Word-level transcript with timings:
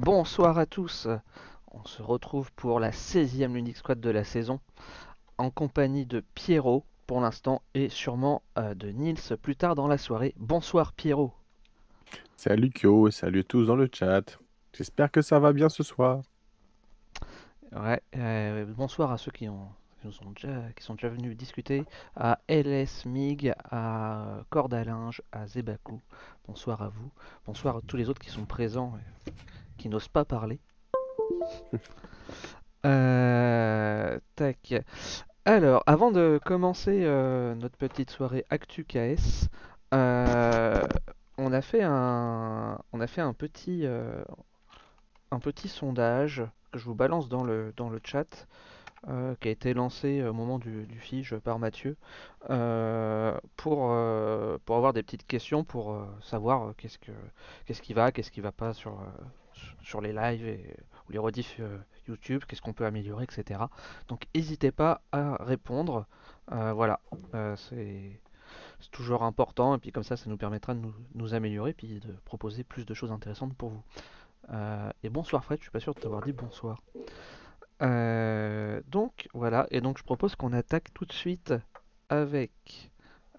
Bonsoir 0.00 0.58
à 0.58 0.66
tous. 0.66 1.08
On 1.70 1.84
se 1.84 2.02
retrouve 2.02 2.50
pour 2.52 2.80
la 2.80 2.90
16e 2.90 3.52
Ludic 3.52 3.76
Squad 3.76 4.00
de 4.00 4.10
la 4.10 4.24
saison 4.24 4.60
en 5.38 5.50
compagnie 5.50 6.04
de 6.04 6.22
Pierrot 6.34 6.84
pour 7.06 7.20
l'instant 7.20 7.62
et 7.74 7.88
sûrement 7.88 8.42
euh, 8.58 8.74
de 8.74 8.88
Nils 8.88 9.36
plus 9.40 9.56
tard 9.56 9.74
dans 9.74 9.86
la 9.86 9.96
soirée. 9.96 10.34
Bonsoir 10.36 10.92
Pierrot. 10.92 11.32
Salut 12.36 12.70
Kyo 12.70 13.08
et 13.08 13.12
salut 13.12 13.44
tous 13.44 13.66
dans 13.66 13.76
le 13.76 13.88
chat. 13.92 14.38
J'espère 14.72 15.10
que 15.10 15.22
ça 15.22 15.38
va 15.38 15.52
bien 15.52 15.68
ce 15.68 15.82
soir. 15.82 16.22
Ouais, 17.72 18.02
euh, 18.16 18.64
bonsoir 18.66 19.12
à 19.12 19.18
ceux 19.18 19.30
qui, 19.30 19.48
ont, 19.48 19.68
qui, 20.00 20.06
nous 20.06 20.12
sont 20.12 20.30
déjà, 20.32 20.62
qui 20.76 20.84
sont 20.84 20.94
déjà 20.94 21.08
venus 21.08 21.36
discuter, 21.36 21.84
à 22.16 22.40
LS 22.48 23.06
Mig, 23.06 23.52
à 23.70 24.40
Corde 24.50 24.74
à 24.74 24.84
linge, 24.84 25.22
à 25.32 25.46
Zebaku. 25.46 26.00
Bonsoir 26.46 26.82
à 26.82 26.88
vous. 26.88 27.10
Bonsoir 27.46 27.76
à 27.76 27.80
tous 27.86 27.96
les 27.96 28.08
autres 28.08 28.20
qui 28.20 28.30
sont 28.30 28.44
présents 28.44 28.94
qui 29.76 29.88
n'osent 29.88 30.08
pas 30.08 30.24
parler. 30.24 30.60
Euh, 32.86 34.18
tac. 34.34 34.74
Alors, 35.46 35.82
avant 35.86 36.10
de 36.10 36.38
commencer 36.44 37.04
euh, 37.04 37.54
notre 37.54 37.78
petite 37.78 38.10
soirée 38.10 38.44
Actu 38.50 38.84
KS, 38.84 39.48
euh, 39.94 40.82
on 41.38 41.52
a 41.52 41.62
fait 41.62 41.82
un, 41.82 42.78
on 42.92 43.00
a 43.00 43.06
fait 43.06 43.22
un 43.22 43.32
petit, 43.32 43.86
un 45.30 45.38
petit 45.38 45.68
sondage 45.68 46.44
que 46.72 46.78
je 46.78 46.84
vous 46.84 46.94
balance 46.94 47.28
dans 47.28 47.42
le, 47.42 47.72
dans 47.76 47.88
le 47.88 48.00
chat, 48.04 48.46
qui 49.40 49.48
a 49.48 49.50
été 49.50 49.72
lancé 49.74 50.22
au 50.22 50.32
moment 50.34 50.58
du, 50.58 50.86
du 50.86 50.98
Fige 50.98 51.36
par 51.38 51.58
Mathieu, 51.58 51.96
pour, 52.48 53.96
pour 54.64 54.76
avoir 54.76 54.92
des 54.92 55.02
petites 55.02 55.26
questions 55.26 55.64
pour 55.64 55.96
savoir 56.20 56.74
qu'est-ce 56.76 56.98
que, 56.98 57.12
qu'est-ce 57.64 57.82
qui 57.82 57.94
va, 57.94 58.12
qu'est-ce 58.12 58.30
qui 58.30 58.40
va 58.40 58.52
pas 58.52 58.74
sur, 58.74 58.98
sur 59.82 60.00
les 60.00 60.12
lives 60.12 60.46
et, 60.46 60.76
ou 61.08 61.12
les 61.12 61.18
rediffs 61.18 61.56
euh, 61.60 61.78
YouTube, 62.08 62.42
qu'est-ce 62.46 62.62
qu'on 62.62 62.72
peut 62.72 62.86
améliorer, 62.86 63.24
etc. 63.24 63.60
Donc 64.08 64.24
n'hésitez 64.34 64.72
pas 64.72 65.02
à 65.12 65.36
répondre. 65.42 66.06
Euh, 66.52 66.72
voilà, 66.72 67.00
Euh, 67.34 67.56
c'est 67.56 68.20
toujours 68.90 69.22
important 69.22 69.74
et 69.74 69.78
puis 69.78 69.92
comme 69.92 70.04
ça, 70.04 70.16
ça 70.16 70.28
nous 70.28 70.36
permettra 70.36 70.74
de 70.74 70.80
nous, 71.14 71.34
améliorer 71.34 71.72
puis 71.72 72.00
de 72.00 72.12
proposer 72.24 72.64
plus 72.64 72.84
de 72.86 72.94
choses 72.94 73.12
intéressantes 73.12 73.54
pour 73.54 73.70
vous. 73.70 73.82
Euh, 74.50 74.90
et 75.02 75.08
bonsoir 75.10 75.44
Fred, 75.44 75.58
je 75.60 75.64
suis 75.64 75.70
pas 75.70 75.80
sûr 75.80 75.94
de 75.94 76.00
t'avoir 76.00 76.22
dit 76.22 76.32
bonsoir. 76.32 76.82
Euh, 77.82 78.80
donc 78.88 79.28
voilà, 79.34 79.66
et 79.70 79.80
donc 79.80 79.98
je 79.98 80.04
propose 80.04 80.36
qu'on 80.36 80.52
attaque 80.52 80.92
tout 80.94 81.04
de 81.06 81.12
suite 81.12 81.54
avec. 82.08 82.90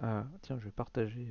euh, 0.04 0.24
tiens, 0.42 0.58
je 0.60 0.66
vais 0.66 0.72
partager. 0.72 1.28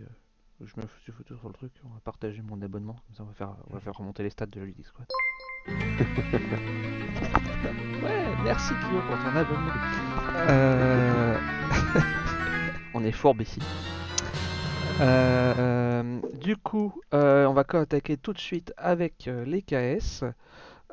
Je 0.60 0.80
me 0.80 0.86
suis 1.02 1.12
foutu 1.12 1.34
sur 1.36 1.48
le 1.48 1.55
truc, 1.55 1.72
on 1.84 1.88
va 1.88 2.00
partager 2.00 2.42
mon 2.42 2.60
abonnement, 2.62 2.97
comme 3.06 3.16
ça 3.16 3.22
on 3.22 3.27
va 3.27 3.34
faire, 3.34 3.56
on 3.70 3.74
va 3.74 3.80
faire 3.80 3.94
remonter 3.94 4.22
les 4.22 4.30
stats 4.30 4.47
de 4.47 4.60
la 4.60 4.66
Ludic 4.66 4.86
Squad. 4.86 5.06
Ouais, 8.02 8.27
merci 8.44 8.75
Clio 8.75 9.00
pour 9.08 9.16
ton 9.16 9.34
abonnement. 9.34 9.72
Euh, 10.36 11.38
on 12.94 13.02
est 13.02 13.12
fourbe 13.12 13.41
ici. 13.41 13.60
Euh, 15.00 15.55
euh, 15.58 16.20
du 16.41 16.56
coup, 16.56 17.00
euh, 17.14 17.47
on 17.47 17.52
va 17.52 17.64
attaquer 17.66 18.16
tout 18.16 18.32
de 18.32 18.38
suite 18.38 18.72
avec 18.77 19.28
les 19.47 19.62
KS. 19.62 20.25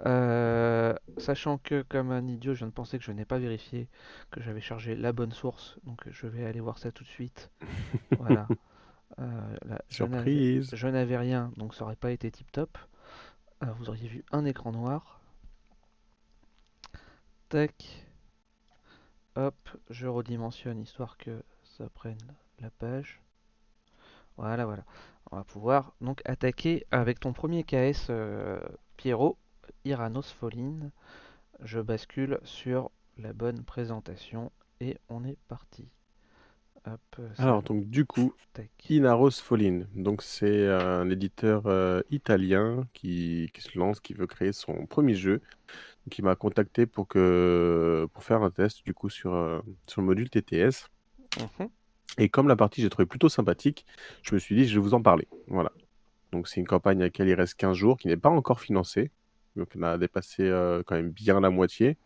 Euh, 0.05 0.95
sachant 1.17 1.57
que, 1.57 1.83
comme 1.83 2.11
un 2.11 2.27
idiot, 2.27 2.53
je 2.53 2.59
viens 2.59 2.67
de 2.67 2.73
penser 2.73 2.97
que 2.97 3.03
je 3.03 3.11
n'ai 3.11 3.25
pas 3.25 3.37
vérifié 3.37 3.87
que 4.31 4.41
j'avais 4.41 4.61
chargé 4.61 4.95
la 4.95 5.11
bonne 5.11 5.31
source. 5.31 5.77
Donc 5.83 6.01
je 6.09 6.27
vais 6.27 6.45
aller 6.45 6.59
voir 6.59 6.77
ça 6.77 6.91
tout 6.91 7.03
de 7.03 7.09
suite. 7.09 7.51
Voilà. 8.17 8.47
Euh, 9.19 9.57
là, 9.65 9.81
je 9.89 10.03
n'avais 10.03 10.17
Surprise. 10.17 10.69
je 10.73 10.87
n'avais 10.87 11.17
rien, 11.17 11.51
donc 11.57 11.75
ça 11.75 11.83
aurait 11.83 11.95
pas 11.95 12.11
été 12.11 12.31
tip 12.31 12.51
top. 12.51 12.77
Alors, 13.59 13.75
vous 13.75 13.89
auriez 13.89 14.07
vu 14.07 14.23
un 14.31 14.45
écran 14.45 14.71
noir. 14.71 15.21
Tac. 17.49 18.07
Hop, 19.35 19.55
je 19.89 20.07
redimensionne 20.07 20.79
histoire 20.79 21.17
que 21.17 21.43
ça 21.63 21.89
prenne 21.89 22.17
la 22.59 22.69
page. 22.69 23.21
Voilà, 24.37 24.65
voilà. 24.65 24.83
On 25.31 25.37
va 25.37 25.43
pouvoir 25.43 25.93
donc 26.01 26.21
attaquer 26.25 26.85
avec 26.91 27.19
ton 27.19 27.31
premier 27.31 27.63
KS 27.63 28.07
euh, 28.09 28.59
Pierrot, 28.97 29.37
Iranos 29.85 30.31
Foline. 30.31 30.91
Je 31.61 31.79
bascule 31.79 32.39
sur 32.43 32.91
la 33.17 33.33
bonne 33.33 33.63
présentation 33.63 34.51
et 34.79 34.97
on 35.09 35.23
est 35.23 35.37
parti. 35.47 35.87
Hop, 36.87 36.99
ça, 37.35 37.43
Alors 37.43 37.61
donc 37.61 37.89
du 37.89 38.05
coup. 38.05 38.33
Inaros 38.89 39.31
Foline. 39.31 39.87
Donc 39.95 40.23
c'est 40.23 40.67
un 40.67 41.09
éditeur 41.09 41.67
euh, 41.67 42.01
italien 42.09 42.87
qui, 42.93 43.49
qui 43.53 43.61
se 43.61 43.77
lance, 43.77 43.99
qui 43.99 44.13
veut 44.13 44.27
créer 44.27 44.51
son 44.51 44.87
premier 44.87 45.13
jeu, 45.13 45.41
qui 46.09 46.21
m'a 46.21 46.35
contacté 46.35 46.85
pour 46.85 47.07
que 47.07 48.07
pour 48.13 48.23
faire 48.23 48.41
un 48.41 48.49
test 48.49 48.83
du 48.83 48.93
coup 48.93 49.09
sur, 49.09 49.33
euh, 49.33 49.59
sur 49.87 50.01
le 50.01 50.07
module 50.07 50.29
TTS. 50.29 50.89
Mhm. 51.39 51.69
Et 52.17 52.29
comme 52.29 52.47
la 52.47 52.55
partie 52.55 52.81
j'ai 52.81 52.89
trouvé 52.89 53.05
plutôt 53.05 53.29
sympathique, 53.29 53.85
je 54.23 54.33
me 54.33 54.39
suis 54.39 54.55
dit 54.55 54.67
je 54.67 54.73
vais 54.75 54.81
vous 54.81 54.93
en 54.93 55.01
parler. 55.01 55.27
Voilà. 55.47 55.71
Donc 56.31 56.47
c'est 56.47 56.59
une 56.59 56.67
campagne 56.67 56.99
à 57.01 57.05
laquelle 57.05 57.27
il 57.27 57.35
reste 57.35 57.55
15 57.55 57.75
jours, 57.75 57.97
qui 57.97 58.07
n'est 58.07 58.17
pas 58.17 58.29
encore 58.29 58.59
financée. 58.59 59.11
Donc 59.55 59.69
on 59.77 59.83
a 59.83 59.97
dépassé 59.97 60.43
euh, 60.43 60.81
quand 60.85 60.95
même 60.95 61.11
bien 61.11 61.39
la 61.39 61.49
moitié. 61.49 61.97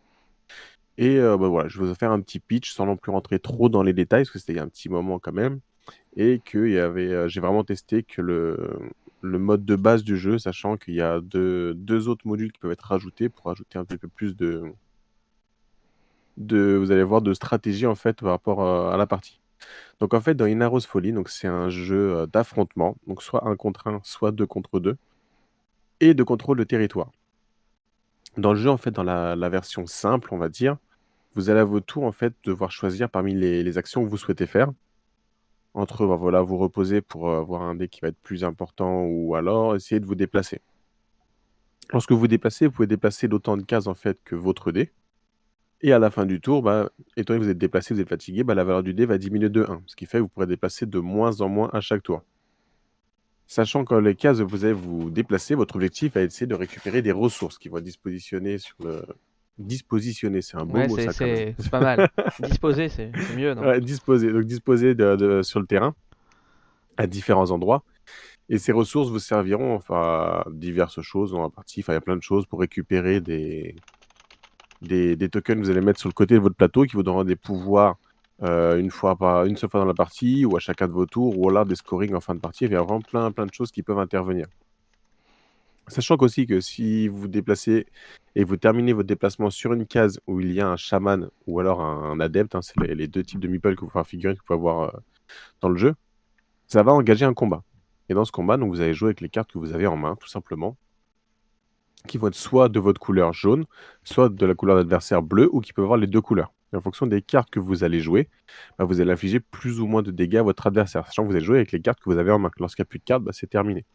Et 0.98 1.18
euh, 1.20 1.38
bah, 1.38 1.48
voilà, 1.48 1.68
je 1.68 1.80
vais 1.80 1.88
vous 1.88 1.96
faire 1.96 2.12
un 2.12 2.22
petit 2.22 2.40
pitch 2.40 2.74
sans 2.74 2.86
non 2.86 2.98
plus 2.98 3.12
rentrer 3.12 3.40
trop 3.40 3.70
dans 3.70 3.84
les 3.84 3.94
détails, 3.94 4.24
parce 4.24 4.32
que 4.32 4.40
c'était 4.40 4.60
a 4.60 4.64
un 4.64 4.70
petit 4.70 4.90
moment 4.90 5.20
quand 5.20 5.34
même. 5.34 5.60
Et 6.16 6.40
que 6.44 6.68
y 6.68 6.80
avait, 6.80 7.12
euh, 7.12 7.28
j'ai 7.28 7.42
vraiment 7.42 7.64
testé 7.64 8.04
que 8.04 8.22
le, 8.22 8.80
le 9.22 9.40
mode 9.40 9.66
de 9.66 9.76
base 9.76 10.04
du 10.04 10.18
jeu, 10.18 10.38
sachant 10.40 10.78
qu'il 10.78 10.96
y 10.96 11.02
a 11.02 11.20
deux, 11.22 11.74
deux 11.76 12.08
autres 12.08 12.28
modules 12.28 12.52
qui 12.52 12.60
peuvent 12.60 12.72
être 12.72 12.88
rajoutés 12.88 13.30
pour 13.30 13.52
ajouter 13.52 13.78
un 13.78 13.86
petit 13.86 13.98
peu 13.98 14.08
plus 14.08 14.36
de, 14.36 14.64
de, 16.38 16.76
vous 16.78 16.92
allez 16.92 17.04
voir, 17.04 17.22
de 17.22 17.34
stratégie 17.34 17.86
en 17.86 17.96
fait 17.96 18.20
par 18.22 18.30
rapport 18.30 18.64
euh, 18.64 18.92
à 18.92 18.98
la 18.98 19.08
partie. 19.08 19.42
Donc 20.00 20.14
en 20.14 20.22
fait, 20.22 20.36
dans 20.36 20.46
Inaros 20.46 20.82
Folly, 20.82 21.12
donc 21.14 21.30
c'est 21.30 21.48
un 21.48 21.70
jeu 21.70 22.28
d'affrontement, 22.28 22.98
donc 23.08 23.24
soit 23.24 23.48
un 23.48 23.56
contre 23.56 23.88
un, 23.88 24.02
soit 24.04 24.32
deux 24.32 24.46
contre 24.46 24.80
deux, 24.80 24.98
et 26.00 26.14
de 26.14 26.24
contrôle 26.24 26.58
de 26.58 26.64
territoire. 26.64 27.12
Dans 28.38 28.54
le 28.54 28.60
jeu, 28.60 28.70
en 28.70 28.78
fait, 28.78 28.92
dans 28.92 29.04
la 29.04 29.50
version 29.50 29.86
simple, 29.88 30.34
on 30.34 30.38
va 30.38 30.50
dire, 30.50 30.78
vous 31.36 31.50
allez 31.50 31.60
à 31.60 31.66
votre 31.66 31.86
tour 31.86 32.04
en 32.04 32.12
fait 32.12 32.34
devoir 32.44 32.72
choisir 32.72 33.10
parmi 33.10 33.36
les, 33.36 33.78
actions 33.78 34.04
que 34.04 34.10
vous 34.10 34.18
souhaitez 34.18 34.48
faire. 34.48 34.72
Entre 35.74 36.08
bah, 36.08 36.16
voilà, 36.16 36.42
vous 36.42 36.58
reposer 36.58 37.02
pour 37.02 37.30
euh, 37.30 37.40
avoir 37.40 37.62
un 37.62 37.76
dé 37.76 37.90
qui 37.90 38.00
va 38.02 38.08
être 38.08 38.20
plus 38.24 38.46
important 38.46 39.04
ou 39.04 39.36
alors 39.36 39.76
essayer 39.76 40.00
de 40.00 40.06
vous 40.06 40.16
déplacer. 40.16 40.62
Lorsque 41.92 42.12
vous 42.12 42.20
vous 42.20 42.28
déplacez, 42.28 42.68
vous 42.68 42.72
pouvez 42.72 42.88
déplacer 42.88 43.28
d'autant 43.28 43.58
de 43.58 43.64
cases 43.64 43.88
en 43.88 43.94
fait 43.94 44.18
que 44.24 44.36
votre 44.36 44.72
dé. 44.72 44.92
Et 45.82 45.92
à 45.92 46.00
la 46.00 46.10
fin 46.10 46.26
du 46.26 46.40
tour, 46.40 46.64
bah, 46.64 46.90
étant 47.18 47.34
donné 47.34 47.42
que 47.42 47.46
vous 47.46 47.52
êtes 47.52 47.58
déplacé, 47.58 47.94
vous 47.94 48.00
êtes 48.00 48.10
fatigué, 48.10 48.44
bah, 48.44 48.56
la 48.56 48.64
valeur 48.64 48.82
du 48.82 48.94
dé 48.94 49.06
va 49.06 49.18
diminuer 49.18 49.50
de 49.50 49.64
1. 49.64 49.84
Ce 49.86 49.96
qui 49.96 50.06
fait 50.06 50.18
que 50.18 50.24
vous 50.24 50.30
pourrez 50.30 50.48
déplacer 50.48 50.86
de 50.86 51.00
moins 51.00 51.42
en 51.42 51.50
moins 51.50 51.70
à 51.74 51.82
chaque 51.82 52.02
tour. 52.02 52.24
Sachant 53.48 53.86
que 53.86 53.94
les 53.94 54.16
cases 54.16 54.40
vous 54.40 54.64
allez 54.64 54.74
vous 54.74 55.12
déplacer, 55.12 55.54
votre 55.54 55.76
objectif 55.76 56.14
va 56.14 56.22
être 56.22 56.30
d'essayer 56.30 56.48
de 56.48 56.56
récupérer 56.56 57.02
des 57.02 57.12
ressources 57.12 57.60
qui 57.60 57.70
vont 57.70 57.78
être 57.78 57.84
dispositionnées 57.84 58.58
sur 58.58 58.76
le. 58.80 59.06
Dispositionner, 59.58 60.42
c'est 60.42 60.58
un 60.58 60.66
beau 60.66 60.78
Ouais, 60.78 60.88
mot 60.88 60.98
c'est 60.98 61.56
pas 61.72 61.80
mal. 61.80 62.10
Disposer, 62.42 62.90
c'est 62.90 63.12
mieux, 63.38 63.54
non? 63.54 63.62
Ouais, 63.62 63.80
disposer, 63.80 64.32
donc 64.32 64.44
disposer 64.44 64.96
de, 64.96 65.16
de- 65.16 65.42
sur 65.44 65.60
le 65.60 65.66
terrain 65.66 65.96
à 66.98 67.08
différents 67.08 67.52
endroits. 67.52 67.84
Et 68.50 68.58
ces 68.60 68.72
ressources 68.72 69.10
vous 69.10 69.20
serviront 69.20 69.76
enfin, 69.76 69.96
à 69.96 70.46
diverses 70.52 71.02
choses 71.02 71.32
dans 71.32 71.42
la 71.42 71.50
partie. 71.50 71.82
Enfin, 71.82 71.94
il 71.94 71.96
y 71.96 71.98
a 71.98 72.02
plein 72.02 72.16
de 72.18 72.22
choses 72.24 72.46
pour 72.46 72.60
récupérer 72.60 73.20
des, 73.22 73.76
des, 74.82 75.16
des 75.16 75.30
tokens 75.30 75.60
que 75.60 75.66
vous 75.66 75.72
allez 75.72 75.82
mettre 75.82 76.00
sur 76.00 76.10
le 76.10 76.14
côté 76.14 76.36
de 76.36 76.40
votre 76.40 76.56
plateau 76.56 76.84
qui 76.84 76.94
vous 76.96 77.04
donneront 77.04 77.24
des 77.24 77.36
pouvoirs 77.36 77.96
euh, 78.44 78.78
une, 78.78 78.92
fois 78.92 79.16
par, 79.16 79.46
une 79.46 79.56
seule 79.58 79.70
fois 79.70 79.80
dans 79.80 79.86
la 79.86 79.94
partie 79.94 80.46
ou 80.46 80.56
à 80.58 80.60
chacun 80.60 80.88
de 80.88 80.94
vos 80.94 81.06
tours 81.06 81.38
ou 81.38 81.50
alors 81.50 81.66
des 81.66 81.76
scorings 81.76 82.14
en 82.14 82.22
fin 82.22 82.36
de 82.36 82.40
partie. 82.40 82.66
Il 82.66 82.72
y 82.72 82.76
a 82.76 82.82
vraiment 82.82 83.02
plein, 83.02 83.32
plein 83.32 83.46
de 83.48 83.54
choses 83.54 83.72
qui 83.72 83.84
peuvent 83.84 84.00
intervenir. 84.00 84.48
Sachant 85.88 86.18
qu'aussi 86.18 86.48
que 86.48 86.62
si 86.62 87.08
vous 87.08 87.28
déplacez 87.28 87.86
et 88.36 88.44
vous 88.44 88.58
terminez 88.58 88.94
votre 88.94 89.08
déplacement 89.08 89.52
sur 89.52 89.74
une 89.74 89.86
case 89.86 90.20
où 90.26 90.40
il 90.40 90.52
y 90.52 90.60
a 90.60 90.68
un 90.68 90.78
chaman 90.78 91.30
ou 91.46 91.60
alors 91.60 91.82
un, 91.82 92.20
adepte, 92.20 92.56
hein, 92.56 92.62
c'est 92.62 92.76
les, 92.82 93.08
deux 93.08 93.24
types 93.24 93.40
de 93.40 93.48
meeple 93.48 93.76
que 93.76 93.82
vous, 93.82 93.88
enfin, 93.88 94.04
figurines 94.04 94.36
que 94.36 94.42
vous 94.42 94.46
pouvez 94.48 94.58
avoir 94.58 94.96
euh, 94.96 95.00
dans 95.62 95.70
le 95.70 95.78
jeu, 95.78 95.94
ça 96.68 96.82
va 96.82 96.92
engager 96.92 97.26
un 97.26 97.34
combat. 97.34 97.64
Et 98.10 98.14
dans 98.14 98.26
ce 98.26 98.32
combat, 98.32 98.58
vous 98.58 98.82
allez 98.82 98.94
jouer 98.94 99.10
avec 99.10 99.22
les 99.22 99.30
cartes 99.30 99.52
que 99.52 99.60
vous 99.60 99.74
avez 99.74 99.88
en 99.88 99.96
main, 99.96 100.16
tout 100.16 100.28
simplement, 100.28 100.76
qui 102.08 102.18
vont 102.18 102.28
être 102.28 102.36
soit 102.36 102.70
de 102.70 102.80
votre 102.80 103.00
couleur 103.00 103.34
jaune, 103.34 103.66
soit 104.04 104.30
de 104.30 104.46
la 104.46 104.56
couleur 104.56 104.76
d'adversaire 104.76 105.22
bleu, 105.22 105.50
ou 105.52 105.62
qui 105.62 105.74
peuvent 105.74 105.86
avoir 105.86 106.00
les 106.00 106.08
deux 106.08 106.22
couleurs. 106.22 106.52
Et 106.74 106.76
en 106.76 106.82
fonction 106.82 107.08
des 107.08 107.22
cartes 107.22 107.50
que 107.50 107.60
vous 107.60 107.84
allez 107.84 108.00
jouer, 108.00 108.30
bah, 108.78 108.86
vous 108.86 109.02
allez 109.02 109.12
infliger 109.12 109.40
plus 109.40 109.80
ou 109.80 109.88
moins 109.88 110.02
de 110.02 110.12
dégâts 110.12 110.38
à 110.38 110.44
votre 110.44 110.68
adversaire, 110.68 111.06
sachant 111.06 111.24
que 111.24 111.30
vous 111.30 111.36
allez 111.36 111.46
jouer 111.46 111.58
avec 111.58 111.72
les 111.72 111.82
cartes 111.82 112.00
que 112.00 112.10
vous 112.10 112.18
avez 112.18 112.32
en 112.32 112.40
main. 112.40 112.52
Lorsqu'il 112.60 112.82
n'y 112.82 112.88
a 112.88 112.90
plus 112.90 113.00
de 113.00 113.06
cartes, 113.06 113.24
bah, 113.24 113.32
c'est 113.34 113.48
terminé. 113.48 113.86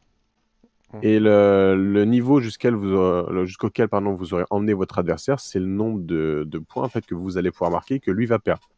Et 1.03 1.21
le, 1.21 2.05
niveau 2.05 2.41
jusqu'el 2.41 2.75
vous 2.75 3.47
jusqu'auquel 3.47 3.89
pardon, 3.89 4.15
vous 4.15 4.35
aurez 4.35 4.45
emmené 4.51 4.73
votre 4.73 4.99
adversaire, 4.99 5.39
c'est 5.41 5.61
le 5.61 5.67
nombre 5.67 6.01
de, 6.01 6.63
points 6.69 6.85
en 6.85 6.89
fait, 6.89 7.07
que 7.07 7.15
vous 7.15 7.39
allez 7.39 7.51
pouvoir 7.51 7.71
marquer 7.71 8.01
que 8.01 8.11
lui 8.11 8.27
va 8.27 8.39
perdre. 8.39 8.69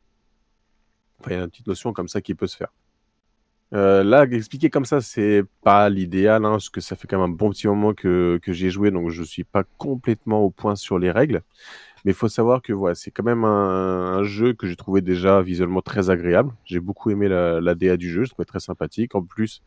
Enfin, 1.20 1.30
il 1.30 1.36
y 1.36 1.40
a 1.40 1.44
une 1.44 1.50
petite 1.50 1.66
notion 1.66 1.92
comme 1.92 2.08
ça 2.08 2.20
qui 2.20 2.34
peut 2.34 2.46
se 2.46 2.56
faire. 2.56 2.72
Euh, 3.74 4.04
là, 4.04 4.24
expliquer 4.24 4.68
comme 4.68 4.84
ça, 4.84 5.00
c'est 5.00 5.44
pas 5.62 5.88
l'idéal, 5.88 6.44
hein, 6.44 6.52
parce 6.52 6.68
que 6.68 6.82
ça 6.82 6.94
fait 6.94 7.08
quand 7.08 7.18
même 7.18 7.30
un 7.30 7.34
bon 7.34 7.48
petit 7.48 7.66
moment 7.68 7.94
que, 7.94 8.38
que 8.42 8.52
j'ai 8.52 8.68
joué, 8.68 8.90
donc 8.90 9.08
je 9.08 9.22
suis 9.22 9.44
pas 9.44 9.64
complètement 9.78 10.40
au 10.40 10.50
point 10.50 10.76
sur 10.76 10.98
les 10.98 11.10
règles. 11.10 11.42
Mais 12.04 12.10
il 12.10 12.14
faut 12.14 12.28
savoir 12.28 12.60
que 12.60 12.72
voilà, 12.74 12.94
c'est 12.94 13.10
quand 13.10 13.22
même 13.22 13.44
un, 13.44 14.18
un 14.18 14.22
jeu 14.24 14.52
que 14.52 14.66
j'ai 14.66 14.76
trouvé 14.76 15.00
déjà 15.00 15.40
visuellement 15.40 15.80
très 15.80 16.10
agréable. 16.10 16.52
J'ai 16.64 16.80
beaucoup 16.80 17.10
aimé 17.10 17.28
la, 17.28 17.60
la 17.60 17.74
DA 17.74 17.96
du 17.96 18.10
jeu, 18.10 18.24
je 18.24 18.30
trouvais 18.30 18.44
très 18.44 18.60
sympathique. 18.60 19.14
En 19.14 19.22
plus, 19.22 19.62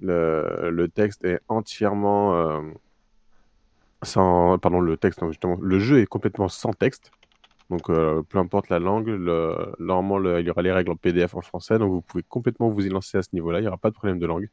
le, 0.00 0.70
le 0.70 0.88
texte 0.88 1.24
est 1.24 1.40
entièrement 1.48 2.34
euh, 2.36 2.60
sans, 4.02 4.58
pardon, 4.58 4.80
le 4.80 4.96
texte, 4.96 5.22
non, 5.22 5.28
justement, 5.28 5.56
le 5.60 5.78
jeu 5.78 6.00
est 6.00 6.06
complètement 6.06 6.48
sans 6.48 6.72
texte. 6.72 7.12
Donc, 7.70 7.88
euh, 7.88 8.22
peu 8.28 8.38
importe 8.38 8.68
la 8.68 8.78
langue, 8.78 9.06
le, 9.08 9.56
normalement, 9.78 10.18
le- 10.18 10.40
il 10.40 10.46
y 10.46 10.50
aura 10.50 10.62
les 10.62 10.72
règles 10.72 10.90
en 10.90 10.96
PDF 10.96 11.34
en 11.34 11.40
français, 11.40 11.78
donc 11.78 11.90
vous 11.90 12.02
pouvez 12.02 12.22
complètement 12.28 12.68
vous 12.68 12.84
y 12.84 12.88
lancer 12.88 13.18
à 13.18 13.22
ce 13.22 13.30
niveau-là. 13.32 13.60
Il 13.60 13.62
n'y 13.62 13.68
aura 13.68 13.78
pas 13.78 13.90
de 13.90 13.94
problème 13.94 14.18
de 14.18 14.26
langue. 14.26 14.48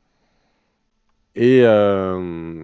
Et 1.35 1.61
euh, 1.63 2.63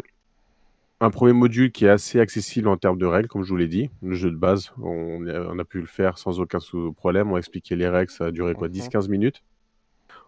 un 1.01 1.09
premier 1.09 1.33
module 1.33 1.71
qui 1.71 1.85
est 1.85 1.89
assez 1.89 2.19
accessible 2.19 2.67
en 2.67 2.77
termes 2.77 2.97
de 2.97 3.05
règles, 3.05 3.27
comme 3.27 3.43
je 3.43 3.49
vous 3.49 3.57
l'ai 3.57 3.67
dit. 3.67 3.89
Le 4.01 4.15
jeu 4.15 4.31
de 4.31 4.35
base, 4.37 4.71
on, 4.81 5.27
a- 5.27 5.41
on 5.51 5.59
a 5.59 5.65
pu 5.65 5.79
le 5.81 5.87
faire 5.87 6.17
sans 6.17 6.39
aucun 6.39 6.59
problème. 6.95 7.31
On 7.31 7.35
a 7.35 7.39
expliqué 7.39 7.75
les 7.75 7.87
règles, 7.89 8.11
ça 8.11 8.25
a 8.27 8.31
duré 8.31 8.53
quoi, 8.53 8.67
Mhm. 8.67 8.73
10-15 8.73 9.09
minutes. 9.09 9.43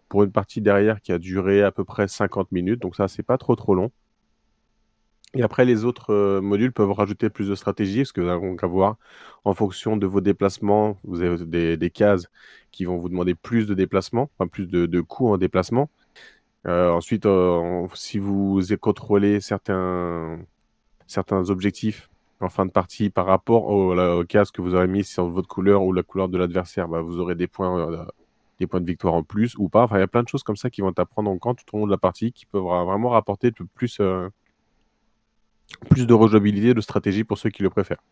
Pour 0.08 0.24
une 0.24 0.32
partie 0.32 0.60
derrière 0.60 1.00
qui 1.00 1.12
a 1.12 1.18
duré 1.18 1.62
à 1.62 1.70
peu 1.70 1.84
près 1.84 2.08
50 2.08 2.52
minutes, 2.52 2.80
donc 2.80 2.96
ça, 2.96 3.08
c'est 3.08 3.22
pas 3.22 3.38
trop 3.38 3.56
trop 3.56 3.74
long. 3.74 3.90
Et 5.34 5.42
après, 5.42 5.66
les 5.66 5.84
autres 5.84 6.12
euh, 6.12 6.40
modules 6.40 6.72
peuvent 6.72 6.92
rajouter 6.92 7.28
plus 7.28 7.48
de 7.48 7.54
stratégie, 7.54 7.98
parce 7.98 8.12
que 8.12 8.22
vous 8.22 8.28
allez 8.28 8.56
avoir, 8.62 8.96
en 9.44 9.52
fonction 9.52 9.96
de 9.98 10.06
vos 10.06 10.22
déplacements, 10.22 10.98
vous 11.04 11.20
avez 11.22 11.76
des, 11.76 11.90
cases 11.90 12.26
qui 12.70 12.86
vont 12.86 12.96
vous 12.96 13.10
demander 13.10 13.34
plus 13.34 13.66
de 13.66 13.74
déplacements, 13.74 14.30
enfin 14.38 14.48
plus 14.48 14.66
de, 14.68 15.00
coûts 15.02 15.28
en 15.28 15.36
déplacement. 15.36 15.90
Euh, 16.66 16.90
ensuite, 16.90 17.26
euh, 17.26 17.86
si 17.94 18.18
vous 18.18 18.60
contrôlez 18.80 19.40
certains, 19.40 20.38
certains 21.06 21.50
objectifs 21.50 22.10
en 22.40 22.48
fin 22.48 22.66
de 22.66 22.70
partie 22.70 23.10
par 23.10 23.26
rapport 23.26 23.66
aux 23.66 24.24
cases 24.24 24.50
que 24.50 24.62
vous 24.62 24.74
aurez 24.74 24.86
mis 24.88 25.04
sur 25.04 25.28
votre 25.28 25.48
couleur 25.48 25.82
ou 25.82 25.92
la 25.92 26.02
couleur 26.02 26.28
de 26.28 26.38
l'adversaire, 26.38 26.88
bah, 26.88 27.00
vous 27.02 27.20
aurez 27.20 27.34
des 27.34 27.48
points, 27.48 28.06
des 28.58 28.66
points 28.66 28.80
de 28.80 28.86
victoire 28.86 29.14
en 29.14 29.22
plus 29.22 29.54
ou 29.56 29.68
pas. 29.68 29.84
Enfin, 29.84 29.96
il 29.96 30.00
y 30.00 30.04
a 30.04 30.08
plein 30.08 30.22
de 30.22 30.28
choses 30.28 30.42
comme 30.42 30.56
ça 30.56 30.70
qui 30.70 30.80
vont 30.80 30.92
t'apprendre 30.92 31.30
en 31.30 31.38
compte 31.38 31.60
tout 31.64 31.76
au 31.76 31.80
long 31.80 31.86
de 31.86 31.90
la 31.90 31.98
partie 31.98 32.32
qui 32.32 32.46
peuvent 32.46 32.62
vraiment 32.62 33.10
rapporter 33.10 33.52
plus, 33.74 33.98
euh, 34.00 34.28
plus 35.90 36.06
de 36.06 36.14
rejouabilité, 36.14 36.74
de 36.74 36.80
stratégie 36.80 37.24
pour 37.24 37.38
ceux 37.38 37.50
qui 37.50 37.62
le 37.62 37.70
préfèrent. 37.70 38.02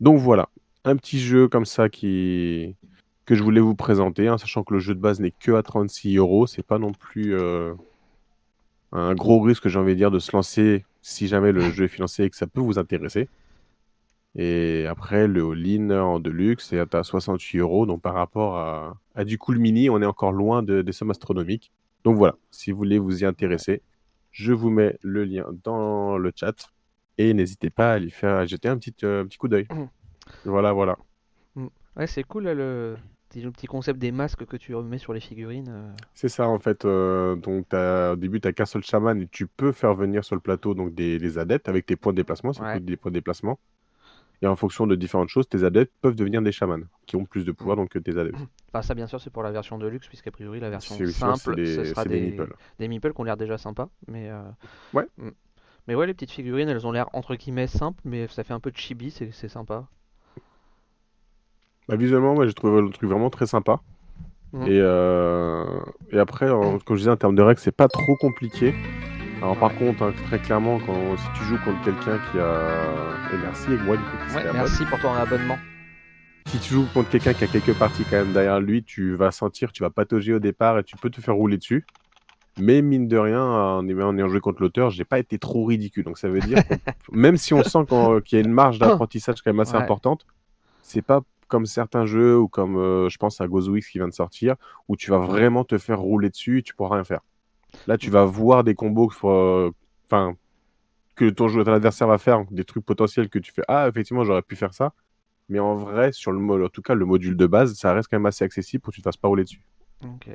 Donc 0.00 0.18
voilà, 0.18 0.48
un 0.84 0.96
petit 0.96 1.18
jeu 1.18 1.48
comme 1.48 1.64
ça 1.64 1.88
qui 1.88 2.76
que 3.24 3.34
je 3.34 3.42
voulais 3.42 3.60
vous 3.60 3.74
présenter, 3.74 4.28
hein, 4.28 4.38
sachant 4.38 4.62
que 4.62 4.72
le 4.72 4.78
jeu 4.78 4.94
de 4.94 5.00
base 5.00 5.18
n'est 5.18 5.32
que 5.32 5.52
à 5.52 5.62
36 5.62 6.16
euros. 6.16 6.46
C'est 6.46 6.62
pas 6.62 6.78
non 6.78 6.92
plus 6.92 7.34
euh, 7.34 7.74
un 8.92 9.14
gros 9.14 9.40
risque, 9.40 9.66
j'ai 9.68 9.78
envie 9.78 9.92
de 9.92 9.98
dire, 9.98 10.12
de 10.12 10.20
se 10.20 10.30
lancer 10.32 10.84
si 11.02 11.26
jamais 11.26 11.50
le 11.50 11.60
jeu 11.72 11.84
est 11.84 11.88
financé 11.88 12.24
et 12.24 12.30
que 12.30 12.36
ça 12.36 12.46
peut 12.46 12.60
vous 12.60 12.78
intéresser. 12.78 13.28
Et 14.38 14.86
après, 14.86 15.26
le 15.28 15.42
all-in 15.50 15.90
en 15.98 16.20
deluxe 16.20 16.72
est 16.72 16.94
à 16.94 17.02
68 17.02 17.58
euros. 17.60 17.86
Donc 17.86 18.02
par 18.02 18.14
rapport 18.14 18.56
à, 18.58 18.96
à 19.14 19.24
du 19.24 19.38
cool 19.38 19.58
mini, 19.58 19.88
on 19.90 20.00
est 20.02 20.06
encore 20.06 20.32
loin 20.32 20.62
de- 20.62 20.82
des 20.82 20.92
sommes 20.92 21.10
astronomiques. 21.10 21.72
Donc 22.04 22.16
voilà, 22.16 22.34
si 22.50 22.70
vous 22.70 22.76
voulez 22.78 22.98
vous 22.98 23.22
y 23.22 23.26
intéresser, 23.26 23.82
je 24.32 24.52
vous 24.52 24.70
mets 24.70 24.98
le 25.02 25.24
lien 25.24 25.46
dans 25.64 26.18
le 26.18 26.30
chat 26.34 26.68
et 27.18 27.32
n'hésitez 27.32 27.70
pas 27.70 27.94
à 27.94 27.98
lui 27.98 28.10
faire 28.10 28.34
à 28.36 28.44
jeter 28.46 28.68
un 28.68 28.76
petit, 28.76 28.94
euh, 29.04 29.24
petit 29.24 29.38
coup 29.38 29.48
d'œil. 29.48 29.66
Mhm. 29.72 29.88
Voilà, 30.44 30.72
voilà. 30.72 30.96
Ouais, 31.96 32.06
c'est 32.06 32.22
cool 32.24 32.44
là, 32.44 32.52
le... 32.54 32.96
petit- 33.30 33.40
le 33.40 33.50
petit 33.50 33.66
concept 33.66 33.98
des 33.98 34.12
masques 34.12 34.44
que 34.44 34.56
tu 34.58 34.74
remets 34.74 34.98
sur 34.98 35.14
les 35.14 35.20
figurines. 35.20 35.68
euh. 35.70 35.90
C'est 36.12 36.28
ça 36.28 36.46
en 36.46 36.58
fait. 36.58 36.84
euh, 36.84 37.34
donc 37.36 37.72
au 37.72 38.16
début, 38.16 38.38
tu 38.40 38.48
n'as 38.48 38.52
qu'un 38.52 38.66
seul 38.66 38.82
chaman 38.84 39.20
et 39.22 39.28
tu 39.28 39.46
peux 39.46 39.72
faire 39.72 39.94
venir 39.94 40.22
sur 40.24 40.34
le 40.36 40.42
plateau 40.42 40.74
donc 40.74 40.94
des, 40.94 41.18
des 41.18 41.38
adeptes 41.38 41.68
avec 41.70 41.86
tes 41.86 41.96
points 41.96 42.12
de 42.12 42.16
déplacement. 42.18 42.52
Ça 42.52 42.64
Ouais. 42.64 42.74
coûte 42.74 42.84
des 42.84 42.96
points 42.98 43.10
de 43.10 43.14
déplacement. 43.16 43.58
Et 44.42 44.46
en 44.46 44.56
fonction 44.56 44.86
de 44.86 44.94
différentes 44.96 45.28
choses, 45.30 45.48
tes 45.48 45.64
adeptes 45.64 45.92
peuvent 46.02 46.14
devenir 46.14 46.42
des 46.42 46.52
chamans 46.52 46.82
qui 47.06 47.16
ont 47.16 47.24
plus 47.24 47.44
de 47.44 47.52
pouvoir 47.52 47.76
donc 47.76 47.88
que 47.90 47.98
tes 47.98 48.18
adeptes. 48.18 48.36
Enfin, 48.68 48.82
ça, 48.82 48.94
bien 48.94 49.06
sûr, 49.06 49.20
c'est 49.20 49.30
pour 49.30 49.42
la 49.42 49.50
version 49.50 49.78
de 49.78 49.86
luxe, 49.86 50.08
puisqu'a 50.08 50.30
priori, 50.30 50.60
la 50.60 50.68
version 50.68 50.94
sûr, 50.96 51.08
simple, 51.10 51.54
des, 51.56 51.64
ce 51.76 51.84
sera 51.84 52.04
des 52.04 52.20
des, 52.20 52.30
meeples. 52.30 52.54
des 52.78 52.88
meeples 52.88 53.12
qui 53.14 53.20
ont 53.20 53.24
l'air 53.24 53.36
déjà 53.38 53.56
sympas. 53.56 53.88
Mais, 54.08 54.28
euh, 54.28 54.42
Ouais. 54.92 55.06
mm. 55.16 55.30
mais 55.88 55.94
ouais, 55.94 56.06
les 56.06 56.12
petites 56.14 56.32
figurines, 56.32 56.68
elles 56.68 56.86
ont 56.86 56.92
l'air 56.92 57.08
entre 57.14 57.34
guillemets 57.34 57.66
simples, 57.66 58.00
mais 58.04 58.26
ça 58.28 58.44
fait 58.44 58.52
un 58.52 58.60
peu 58.60 58.70
de 58.70 58.76
chibi, 58.76 59.10
c'est 59.10 59.30
c'est 59.32 59.48
sympa. 59.48 59.86
Bah, 61.88 61.96
visuellement, 61.96 62.34
moi 62.34 62.46
j'ai 62.46 62.52
trouvé 62.54 62.80
le 62.82 62.90
truc 62.90 63.08
vraiment 63.08 63.30
très 63.30 63.46
sympa. 63.46 63.80
Et, 64.54 64.80
euh, 64.80 65.64
et 66.12 66.18
après, 66.18 66.50
en- 66.50 66.78
comme 66.84 66.96
je 66.96 67.00
disais, 67.02 67.10
en 67.10 67.16
termes 67.16 67.34
de 67.36 67.42
règles, 67.42 67.60
c'est 67.60 67.72
pas 67.76 67.88
trop 67.88 68.16
compliqué. 68.16 68.74
Alors 69.46 69.58
par 69.60 69.76
contre, 69.76 70.02
hein, 70.02 70.12
très 70.26 70.40
clairement, 70.40 70.80
quand, 70.80 71.16
si 71.16 71.26
tu 71.38 71.44
joues 71.44 71.58
contre 71.64 71.80
quelqu'un 71.84 72.18
qui 72.32 72.38
a... 72.40 73.32
Et 73.32 73.38
merci, 73.40 73.72
et 73.72 73.76
moi 73.76 73.96
du 73.96 74.02
coup, 74.02 74.16
qui 74.28 74.34
Ouais, 74.34 74.42
merci 74.52 74.84
pour 74.86 74.98
ton 74.98 75.12
abonnement. 75.12 75.56
Si 76.48 76.58
tu 76.58 76.74
joues 76.74 76.86
contre 76.92 77.10
quelqu'un 77.10 77.32
qui 77.32 77.44
a 77.44 77.46
quelques 77.46 77.78
parties 77.78 78.02
quand 78.10 78.16
même 78.16 78.32
derrière 78.32 78.58
lui, 78.58 78.82
tu 78.82 79.14
vas 79.14 79.30
sentir, 79.30 79.70
tu 79.70 79.84
vas 79.84 79.90
patauger 79.90 80.34
au 80.34 80.40
départ 80.40 80.80
et 80.80 80.82
tu 80.82 80.96
peux 80.96 81.10
te 81.10 81.20
faire 81.20 81.36
rouler 81.36 81.58
dessus. 81.58 81.86
Mais 82.58 82.82
mine 82.82 83.06
de 83.06 83.16
rien, 83.16 83.40
en 83.40 83.88
ayant 83.88 84.28
joué 84.28 84.40
contre 84.40 84.62
l'auteur, 84.62 84.90
j'ai 84.90 85.04
pas 85.04 85.20
été 85.20 85.38
trop 85.38 85.64
ridicule. 85.64 86.02
Donc 86.02 86.18
ça 86.18 86.28
veut 86.28 86.40
dire 86.40 86.58
même 87.12 87.36
si 87.36 87.54
on 87.54 87.62
sent 87.62 87.86
qu'il 88.24 88.40
y 88.40 88.42
a 88.42 88.44
une 88.44 88.52
marge 88.52 88.80
d'apprentissage 88.80 89.42
quand 89.42 89.52
même 89.52 89.60
assez 89.60 89.76
Ouais. 89.76 89.80
importante, 89.80 90.26
c'est 90.82 91.02
pas 91.02 91.20
comme 91.46 91.66
certains 91.66 92.04
jeux 92.04 92.36
ou 92.36 92.48
comme 92.48 92.78
euh, 92.78 93.08
je 93.08 93.16
pense 93.16 93.40
à 93.40 93.46
Gozowix 93.46 93.88
qui 93.88 93.98
vient 93.98 94.08
de 94.08 94.12
sortir, 94.12 94.56
où 94.88 94.96
tu 94.96 95.12
vas 95.12 95.18
vraiment 95.18 95.62
te 95.62 95.78
faire 95.78 96.00
rouler 96.00 96.30
dessus 96.30 96.58
et 96.58 96.62
tu 96.64 96.74
pourras 96.74 96.96
rien 96.96 97.04
faire. 97.04 97.20
Là, 97.86 97.96
tu 97.98 98.10
vas 98.10 98.24
voir 98.24 98.64
des 98.64 98.74
combos, 98.74 99.08
faut, 99.10 99.30
euh, 99.30 99.72
enfin, 100.06 100.36
que 101.14 101.30
ton 101.30 101.48
joueur, 101.48 101.68
adversaire 101.68 102.08
va 102.08 102.18
faire, 102.18 102.44
des 102.50 102.64
trucs 102.64 102.84
potentiels 102.84 103.28
que 103.28 103.38
tu 103.38 103.52
fais. 103.52 103.62
Ah, 103.68 103.88
effectivement, 103.88 104.24
j'aurais 104.24 104.42
pu 104.42 104.56
faire 104.56 104.74
ça. 104.74 104.92
Mais 105.48 105.60
en 105.60 105.76
vrai, 105.76 106.10
sur 106.12 106.32
le 106.32 106.64
en 106.64 106.68
tout 106.68 106.82
cas, 106.82 106.94
le 106.94 107.04
module 107.04 107.36
de 107.36 107.46
base, 107.46 107.74
ça 107.74 107.92
reste 107.92 108.08
quand 108.10 108.16
même 108.18 108.26
assez 108.26 108.44
accessible 108.44 108.82
pour 108.82 108.90
que 108.90 108.96
tu 108.96 109.02
te 109.02 109.06
fasses 109.08 109.16
pas 109.16 109.28
rouler 109.28 109.44
dessus. 109.44 109.62
Ok. 110.02 110.28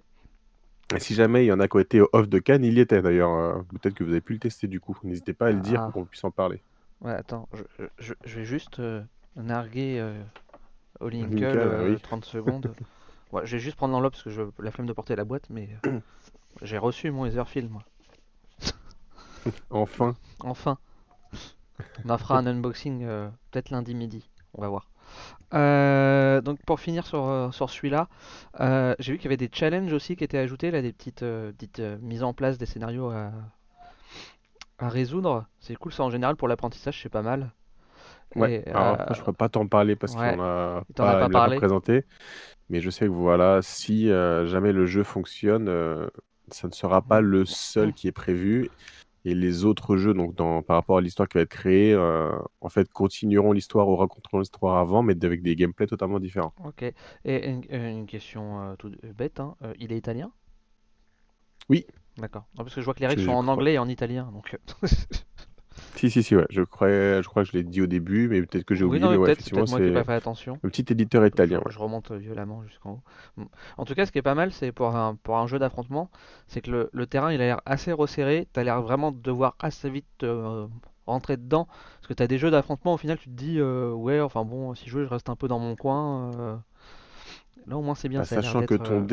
Et 0.95 0.99
si 0.99 1.13
jamais 1.13 1.43
il 1.45 1.47
y 1.47 1.51
en 1.51 1.59
a 1.59 1.67
qui 1.67 1.75
ont 1.77 1.79
été 1.79 2.01
au 2.01 2.09
off 2.13 2.27
de 2.29 2.39
Cannes, 2.39 2.63
il 2.63 2.73
y 2.73 2.79
était 2.79 3.01
d'ailleurs. 3.01 3.31
euh, 3.33 3.61
Peut-être 3.81 3.93
que 3.93 4.03
vous 4.03 4.11
avez 4.11 4.21
pu 4.21 4.33
le 4.33 4.39
tester 4.39 4.67
du 4.67 4.79
coup. 4.79 4.97
N'hésitez 5.03 5.33
pas 5.33 5.47
à 5.47 5.51
le 5.51 5.59
dire 5.59 5.81
Ah. 5.81 5.85
pour 5.85 5.93
qu'on 5.93 6.05
puisse 6.05 6.23
en 6.23 6.31
parler. 6.31 6.61
Ouais, 7.01 7.11
attends, 7.13 7.47
je, 7.53 7.63
je- 7.79 7.85
je- 7.99 8.13
je 8.25 8.35
vais 8.39 8.45
juste 8.45 8.79
euh, 8.79 9.01
narguer 9.35 9.99
euh, 9.99 10.21
euh, 11.01 11.89
oui. 11.93 11.99
30 12.01 12.25
secondes. 12.25 12.73
Ouais, 13.31 13.45
je 13.45 13.55
vais 13.55 13.61
juste 13.61 13.77
prendre 13.77 13.93
l'enveloppe 13.93 14.11
parce 14.11 14.23
que 14.23 14.29
je 14.29 14.41
la 14.59 14.71
flemme 14.71 14.87
de 14.87 14.91
porter 14.91 15.15
la 15.15 15.23
boîte, 15.23 15.49
mais 15.49 15.69
j'ai 16.61 16.77
reçu 16.77 17.11
mon 17.11 17.25
Etherfield, 17.25 17.69
moi. 17.69 17.83
Enfin, 19.69 20.15
Enfin. 20.39 20.77
On 22.03 22.09
en 22.09 22.17
fera 22.17 22.37
un 22.37 22.45
unboxing 22.45 23.03
euh, 23.03 23.29
peut-être 23.51 23.69
lundi 23.71 23.95
midi. 23.95 24.29
On 24.53 24.61
va 24.61 24.67
voir. 24.69 24.87
Euh, 25.53 26.41
donc 26.41 26.59
pour 26.65 26.79
finir 26.79 27.05
sur, 27.05 27.25
euh, 27.27 27.51
sur 27.51 27.69
celui-là, 27.69 28.07
euh, 28.59 28.95
j'ai 28.99 29.13
vu 29.13 29.17
qu'il 29.19 29.25
y 29.25 29.29
avait 29.29 29.37
des 29.37 29.49
challenges 29.53 29.91
aussi 29.93 30.15
qui 30.15 30.23
étaient 30.23 30.37
ajoutés, 30.37 30.71
là, 30.71 30.81
des 30.81 30.93
petites, 30.93 31.19
petites 31.21 31.79
mises 32.01 32.23
en 32.23 32.33
place 32.33 32.57
des 32.57 32.65
scénarios 32.65 33.09
à, 33.09 33.31
à 34.79 34.89
résoudre. 34.89 35.45
C'est 35.59 35.75
cool, 35.75 35.93
ça 35.93 36.03
en 36.03 36.09
général 36.09 36.35
pour 36.35 36.47
l'apprentissage, 36.47 37.01
c'est 37.01 37.09
pas 37.09 37.21
mal. 37.21 37.51
ouais. 38.35 38.63
Et, 38.65 38.67
Alors 38.69 38.87
après, 38.87 39.13
je 39.13 39.19
pourrais 39.21 39.33
pas 39.33 39.49
t'en 39.49 39.67
parler 39.67 39.95
parce 39.95 40.15
ouais. 40.15 40.35
qu'on 40.35 40.39
a 40.41 40.83
pas 40.95 41.15
l'a 41.15 41.29
parlé. 41.29 41.57
présenté. 41.57 42.05
Mais 42.69 42.81
je 42.81 42.89
sais 42.89 43.05
que 43.05 43.11
voilà, 43.11 43.61
si 43.61 44.07
jamais 44.07 44.71
le 44.71 44.85
jeu 44.85 45.03
fonctionne, 45.03 45.69
ça 46.53 46.67
ne 46.67 46.73
sera 46.73 47.01
pas 47.01 47.21
le 47.21 47.45
seul 47.45 47.93
qui 47.93 48.07
est 48.07 48.11
prévu. 48.11 48.69
Et 49.23 49.35
les 49.35 49.65
autres 49.65 49.97
jeux, 49.97 50.15
donc 50.15 50.33
dans, 50.33 50.63
par 50.63 50.77
rapport 50.77 50.97
à 50.97 51.01
l'histoire 51.01 51.27
qui 51.29 51.37
va 51.37 51.43
être 51.43 51.49
créée, 51.49 51.93
euh, 51.93 52.31
en 52.59 52.69
fait, 52.69 52.91
continueront 52.91 53.51
l'histoire 53.51 53.87
ou 53.87 53.95
raconteront 53.95 54.39
l'histoire 54.39 54.77
avant, 54.77 55.03
mais 55.03 55.23
avec 55.23 55.43
des 55.43 55.55
gameplays 55.55 55.85
totalement 55.85 56.19
différents. 56.19 56.53
Ok. 56.65 56.83
Et 57.25 57.47
une, 57.47 57.61
euh, 57.71 57.89
une 57.91 58.07
question 58.07 58.61
euh, 58.61 58.75
toute 58.77 58.99
bête, 59.05 59.39
hein. 59.39 59.55
Euh, 59.63 59.73
il 59.79 59.91
est 59.91 59.97
italien? 59.97 60.31
Oui. 61.69 61.85
D'accord. 62.17 62.45
Parce 62.57 62.73
que 62.73 62.81
je 62.81 62.85
vois 62.85 62.95
que 62.95 62.99
les 62.99 63.07
règles 63.07 63.21
sont 63.21 63.31
en 63.31 63.43
crois. 63.43 63.53
anglais 63.53 63.73
et 63.73 63.79
en 63.79 63.87
italien, 63.87 64.31
donc. 64.33 64.57
Si, 65.95 66.09
si, 66.09 66.23
si, 66.23 66.35
ouais. 66.35 66.45
Je 66.49 66.61
crois, 66.61 66.87
je 66.89 67.27
crois 67.27 67.43
que 67.43 67.49
je 67.49 67.57
l'ai 67.57 67.63
dit 67.63 67.81
au 67.81 67.87
début, 67.87 68.27
mais 68.29 68.41
peut-être 68.41 68.63
que 68.63 68.75
j'ai 68.75 68.83
Oui, 68.83 68.97
oublié. 68.97 69.03
non, 69.03 69.11
mais 69.11 69.17
ouais, 69.17 69.31
effectivement, 69.33 69.65
moi 69.67 69.79
qui 69.79 69.91
pas 69.91 70.03
fait 70.03 70.13
attention. 70.13 70.53
un 70.63 70.69
petit 70.69 70.85
éditeur 70.89 71.25
italien. 71.25 71.59
Je, 71.59 71.65
ouais. 71.65 71.71
je 71.73 71.79
remonte 71.79 72.11
violemment 72.11 72.63
jusqu'en 72.63 73.01
haut. 73.37 73.43
En 73.77 73.85
tout 73.85 73.93
cas, 73.93 74.05
ce 74.05 74.11
qui 74.11 74.17
est 74.17 74.21
pas 74.23 74.35
mal, 74.35 74.51
c'est 74.51 74.71
pour 74.71 74.95
un, 74.95 75.15
pour 75.15 75.37
un 75.37 75.47
jeu 75.47 75.59
d'affrontement, 75.59 76.09
c'est 76.47 76.61
que 76.61 76.71
le, 76.71 76.89
le 76.93 77.05
terrain 77.07 77.31
il 77.31 77.41
a 77.41 77.45
l'air 77.45 77.61
assez 77.65 77.91
resserré. 77.91 78.47
Tu 78.53 78.59
as 78.59 78.63
l'air 78.63 78.81
vraiment 78.81 79.11
de 79.11 79.19
devoir 79.21 79.55
assez 79.59 79.89
vite 79.89 80.05
euh, 80.23 80.65
rentrer 81.07 81.35
dedans. 81.37 81.65
Parce 81.95 82.07
que 82.07 82.13
tu 82.13 82.23
as 82.23 82.27
des 82.27 82.37
jeux 82.37 82.51
d'affrontement, 82.51 82.93
au 82.93 82.97
final, 82.97 83.17
tu 83.17 83.25
te 83.29 83.35
dis, 83.35 83.59
euh, 83.59 83.91
ouais, 83.91 84.19
enfin 84.21 84.45
bon, 84.45 84.73
si 84.75 84.89
je 84.89 84.97
veux, 84.97 85.03
je 85.05 85.09
reste 85.09 85.29
un 85.29 85.35
peu 85.35 85.47
dans 85.47 85.59
mon 85.59 85.75
coin. 85.75 86.31
euh. 86.39 86.55
Là, 87.67 87.77
au 87.77 87.81
moins, 87.81 87.95
c'est 87.95 88.09
bien. 88.09 88.19
Bah, 88.21 88.25
ça 88.25 88.37
sachant 88.41 88.65
que 88.65 88.75
ton 88.75 89.01
euh, 89.03 89.05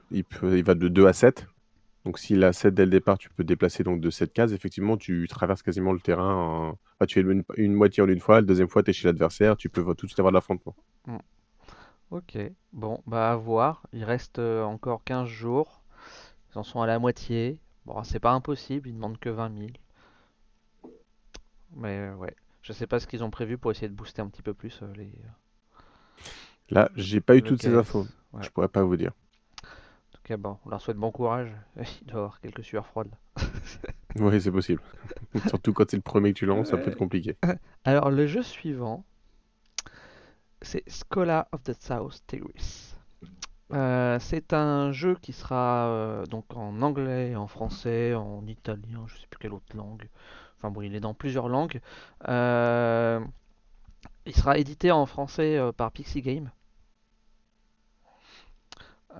il, 0.10 0.24
peut, 0.24 0.58
il 0.58 0.64
va 0.64 0.74
de 0.74 0.88
2 0.88 1.06
à 1.06 1.12
7. 1.12 1.46
Donc 2.06 2.20
s'il 2.20 2.44
a 2.44 2.52
7 2.52 2.72
dès 2.72 2.84
le 2.84 2.90
départ, 2.92 3.18
tu 3.18 3.28
peux 3.30 3.42
déplacer 3.42 3.82
donc 3.82 4.00
de 4.00 4.10
7 4.10 4.32
cases. 4.32 4.52
Effectivement, 4.52 4.96
tu 4.96 5.26
traverses 5.28 5.64
quasiment 5.64 5.92
le 5.92 5.98
terrain. 5.98 6.34
En... 6.34 6.68
Enfin, 6.68 7.06
tu 7.08 7.18
es 7.18 7.22
une, 7.22 7.42
une 7.56 7.74
moitié 7.74 8.00
en 8.00 8.06
une 8.06 8.20
fois, 8.20 8.36
la 8.36 8.46
deuxième 8.46 8.68
fois, 8.68 8.84
tu 8.84 8.90
es 8.90 8.92
chez 8.92 9.08
l'adversaire, 9.08 9.56
tu 9.56 9.68
peux 9.68 9.82
tout 9.82 10.06
de 10.06 10.10
suite 10.10 10.20
avoir 10.20 10.30
de 10.30 10.36
l'affrontement. 10.36 10.76
Ok, 12.12 12.38
bon, 12.72 13.02
bah 13.08 13.32
à 13.32 13.36
voir. 13.36 13.82
Il 13.92 14.04
reste 14.04 14.38
euh, 14.38 14.62
encore 14.62 15.02
15 15.02 15.26
jours. 15.26 15.82
Ils 16.54 16.58
en 16.58 16.62
sont 16.62 16.80
à 16.80 16.86
la 16.86 17.00
moitié. 17.00 17.58
Bon, 17.86 18.04
c'est 18.04 18.20
pas 18.20 18.30
impossible, 18.30 18.88
ils 18.88 18.94
demandent 18.94 19.18
que 19.18 19.28
20 19.28 19.58
000. 19.58 19.70
Mais 21.74 21.98
euh, 21.98 22.14
ouais, 22.14 22.36
je 22.62 22.72
sais 22.72 22.86
pas 22.86 23.00
ce 23.00 23.08
qu'ils 23.08 23.24
ont 23.24 23.30
prévu 23.30 23.58
pour 23.58 23.72
essayer 23.72 23.88
de 23.88 23.94
booster 23.94 24.22
un 24.22 24.28
petit 24.28 24.42
peu 24.42 24.54
plus 24.54 24.78
euh, 24.84 24.92
les, 24.94 25.10
Là, 26.70 26.88
j'ai 26.94 27.20
pas 27.20 27.36
eu 27.36 27.42
toutes 27.42 27.62
ces 27.62 27.74
infos. 27.74 28.06
Ouais. 28.32 28.44
Je 28.44 28.50
pourrais 28.50 28.68
pas 28.68 28.84
vous 28.84 28.96
dire. 28.96 29.10
Cas, 30.26 30.36
bon, 30.36 30.58
on 30.66 30.70
leur 30.70 30.80
souhaite 30.80 30.96
bon 30.96 31.12
courage. 31.12 31.52
Il 32.02 32.08
doit 32.08 32.18
avoir 32.18 32.40
quelques 32.40 32.64
sueurs 32.64 32.86
froides. 32.86 33.14
Oui, 34.18 34.40
c'est 34.40 34.50
possible. 34.50 34.80
Surtout 35.46 35.74
quand 35.74 35.90
c'est 35.90 35.98
le 35.98 36.02
premier 36.02 36.32
que 36.32 36.38
tu 36.38 36.46
lances, 36.46 36.70
ça 36.70 36.78
peut 36.78 36.88
être 36.88 36.96
compliqué. 36.96 37.36
Alors, 37.84 38.10
le 38.10 38.26
jeu 38.26 38.42
suivant, 38.42 39.04
c'est 40.62 40.82
Scholar 40.88 41.46
of 41.52 41.62
the 41.64 41.74
South 41.78 42.22
Tigris. 42.26 42.94
Euh, 43.74 44.18
c'est 44.18 44.54
un 44.54 44.90
jeu 44.90 45.16
qui 45.20 45.34
sera 45.34 45.88
euh, 45.88 46.24
donc 46.24 46.46
en 46.56 46.80
anglais, 46.80 47.36
en 47.36 47.46
français, 47.46 48.14
en 48.14 48.46
italien, 48.46 49.04
je 49.06 49.18
sais 49.18 49.26
plus 49.28 49.38
quelle 49.38 49.52
autre 49.52 49.76
langue. 49.76 50.08
Enfin 50.56 50.70
bon, 50.70 50.80
il 50.80 50.94
est 50.94 51.00
dans 51.00 51.12
plusieurs 51.12 51.50
langues. 51.50 51.82
Euh, 52.26 53.20
il 54.24 54.34
sera 54.34 54.56
édité 54.56 54.90
en 54.92 55.04
français 55.04 55.58
euh, 55.58 55.72
par 55.72 55.92
Pixie 55.92 56.22
Game. 56.22 56.50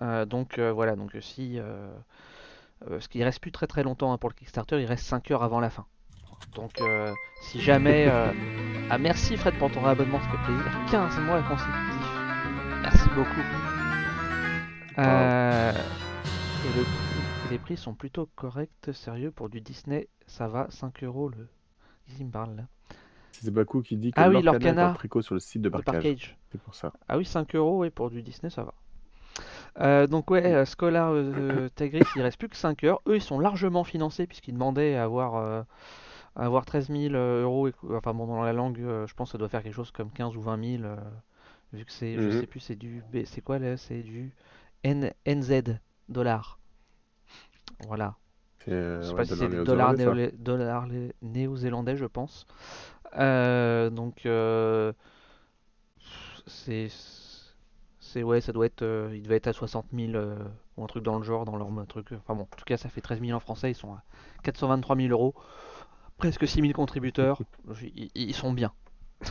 Euh, 0.02 0.24
donc 0.24 0.58
euh, 0.58 0.72
voilà, 0.72 0.96
donc 0.96 1.16
si 1.20 1.58
euh, 1.58 1.88
euh, 2.82 2.90
parce 2.90 3.08
qu'il 3.08 3.22
reste 3.22 3.40
plus 3.40 3.52
très 3.52 3.66
très 3.66 3.82
longtemps 3.82 4.12
hein, 4.12 4.18
pour 4.18 4.30
le 4.30 4.34
Kickstarter, 4.34 4.80
il 4.80 4.86
reste 4.86 5.04
5 5.06 5.30
heures 5.30 5.42
avant 5.42 5.60
la 5.60 5.70
fin. 5.70 5.86
Donc 6.54 6.80
euh, 6.80 7.12
si 7.40 7.60
jamais 7.60 8.06
euh, 8.08 8.30
ah 8.90 8.98
merci 8.98 9.36
Fred 9.36 9.54
pour 9.58 9.70
ton 9.70 9.80
réabonnement, 9.80 10.20
ça 10.20 10.28
fait 10.28 10.44
plaisir. 10.44 10.72
15 10.90 11.18
mois 11.20 11.42
consécutifs. 11.42 12.16
Merci 12.82 13.08
beaucoup. 13.14 13.40
Euh, 14.98 15.72
et, 15.72 16.78
le 16.78 16.84
les 17.50 17.58
prix 17.58 17.76
sont 17.76 17.94
plutôt 17.94 18.28
corrects, 18.34 18.92
sérieux, 18.92 19.30
pour 19.30 19.48
du 19.48 19.60
Disney, 19.60 20.08
ça 20.26 20.48
va, 20.48 20.66
5 20.70 21.04
euros 21.04 21.28
le... 21.28 21.48
Il 22.18 22.26
me 22.26 22.30
parle 22.30 22.56
là. 22.56 22.62
C'est 23.30 23.50
Baku 23.52 23.82
qui 23.82 23.96
dit 23.96 24.12
que 24.12 24.20
Ah 24.20 24.28
oui, 24.28 24.42
Lorcana 24.42 24.82
est 24.82 24.84
en 24.86 24.94
préco 24.94 25.22
sur 25.22 25.34
le 25.34 25.40
site 25.40 25.62
de 25.62 25.68
Barcage. 25.68 26.36
C'est 26.50 26.60
pour 26.60 26.74
ça. 26.74 26.92
Ah 27.08 27.18
oui, 27.18 27.24
5 27.24 27.54
euros, 27.54 27.84
et 27.84 27.90
pour 27.90 28.10
du 28.10 28.22
Disney, 28.22 28.50
ça 28.50 28.64
va. 28.64 28.74
Euh, 29.80 30.06
donc 30.06 30.30
ouais, 30.30 30.42
euh, 30.54 30.64
Scholar 30.64 31.10
euh, 31.12 31.68
Tigris, 31.74 32.12
il 32.14 32.22
reste 32.22 32.38
plus 32.38 32.48
que 32.48 32.56
5 32.56 32.82
heures. 32.84 33.00
Eux, 33.06 33.16
ils 33.16 33.22
sont 33.22 33.38
largement 33.38 33.84
financés 33.84 34.26
puisqu'ils 34.26 34.54
demandaient 34.54 34.94
à 34.96 35.04
avoir, 35.04 35.36
euh, 35.36 35.62
à 36.36 36.46
avoir 36.46 36.66
13 36.66 36.90
000 36.90 37.14
euros. 37.16 37.68
et- 37.68 37.74
enfin 37.90 38.14
bon, 38.14 38.26
dans 38.26 38.42
la 38.44 38.52
langue, 38.54 38.80
euh, 38.80 39.06
je 39.06 39.14
pense 39.14 39.28
que 39.30 39.32
ça 39.32 39.38
doit 39.38 39.48
faire 39.48 39.62
quelque 39.62 39.74
chose 39.74 39.90
comme 39.92 40.10
15 40.12 40.36
ou 40.36 40.40
20 40.42 40.56
000. 40.58 40.84
euh, 40.84 40.96
vu 41.72 41.84
que 41.84 41.92
c'est, 41.92 42.18
je 42.20 42.30
Mhm. 42.30 42.32
sais 42.32 42.46
plus, 42.46 42.60
c'est 42.60 42.76
du, 42.76 43.02
B- 43.12 43.26
c'est 43.26 43.42
quoi 43.42 43.58
là 43.58 43.76
C'est 43.76 44.02
du 44.02 44.34
N, 44.84 45.12
NZ 45.26 45.78
dollars. 46.08 46.58
Voilà. 47.86 48.16
Euh, 48.68 49.02
Je 49.02 49.08
sais 49.08 49.14
ouais, 49.14 49.24
pas 49.24 49.26
si 49.26 49.34
c'est 49.34 49.48
dollar 49.48 49.50
du 49.50 49.60
dollar, 49.62 49.94
néo-zélandais, 49.94 50.32
dollar 50.32 50.86
je 51.96 52.06
pense. 52.06 52.46
Euh, 53.18 53.90
donc, 53.90 54.26
euh, 54.26 54.92
c'est, 56.46 56.88
c'est 58.16 58.22
ouais, 58.22 58.40
ça 58.40 58.52
doit 58.52 58.64
être, 58.64 58.80
euh, 58.80 59.10
il 59.14 59.22
devait 59.22 59.36
être 59.36 59.46
à 59.46 59.52
60 59.52 59.86
000 59.92 60.12
euh, 60.14 60.38
ou 60.78 60.84
un 60.84 60.86
truc 60.86 61.04
dans 61.04 61.18
le 61.18 61.22
genre, 61.22 61.44
dans 61.44 61.56
leur 61.56 61.68
truc. 61.86 62.12
Enfin 62.12 62.34
bon, 62.34 62.44
en 62.44 62.56
tout 62.56 62.64
cas, 62.64 62.78
ça 62.78 62.88
fait 62.88 63.02
13 63.02 63.20
000 63.20 63.32
en 63.32 63.40
français, 63.40 63.70
ils 63.70 63.74
sont 63.74 63.92
à 63.92 64.02
423 64.42 64.96
000 64.96 65.08
euros, 65.08 65.34
presque 66.16 66.48
6 66.48 66.62
000 66.62 66.72
contributeurs. 66.72 67.38
Ils, 67.94 68.10
ils 68.14 68.34
sont 68.34 68.52
bien. 68.52 68.72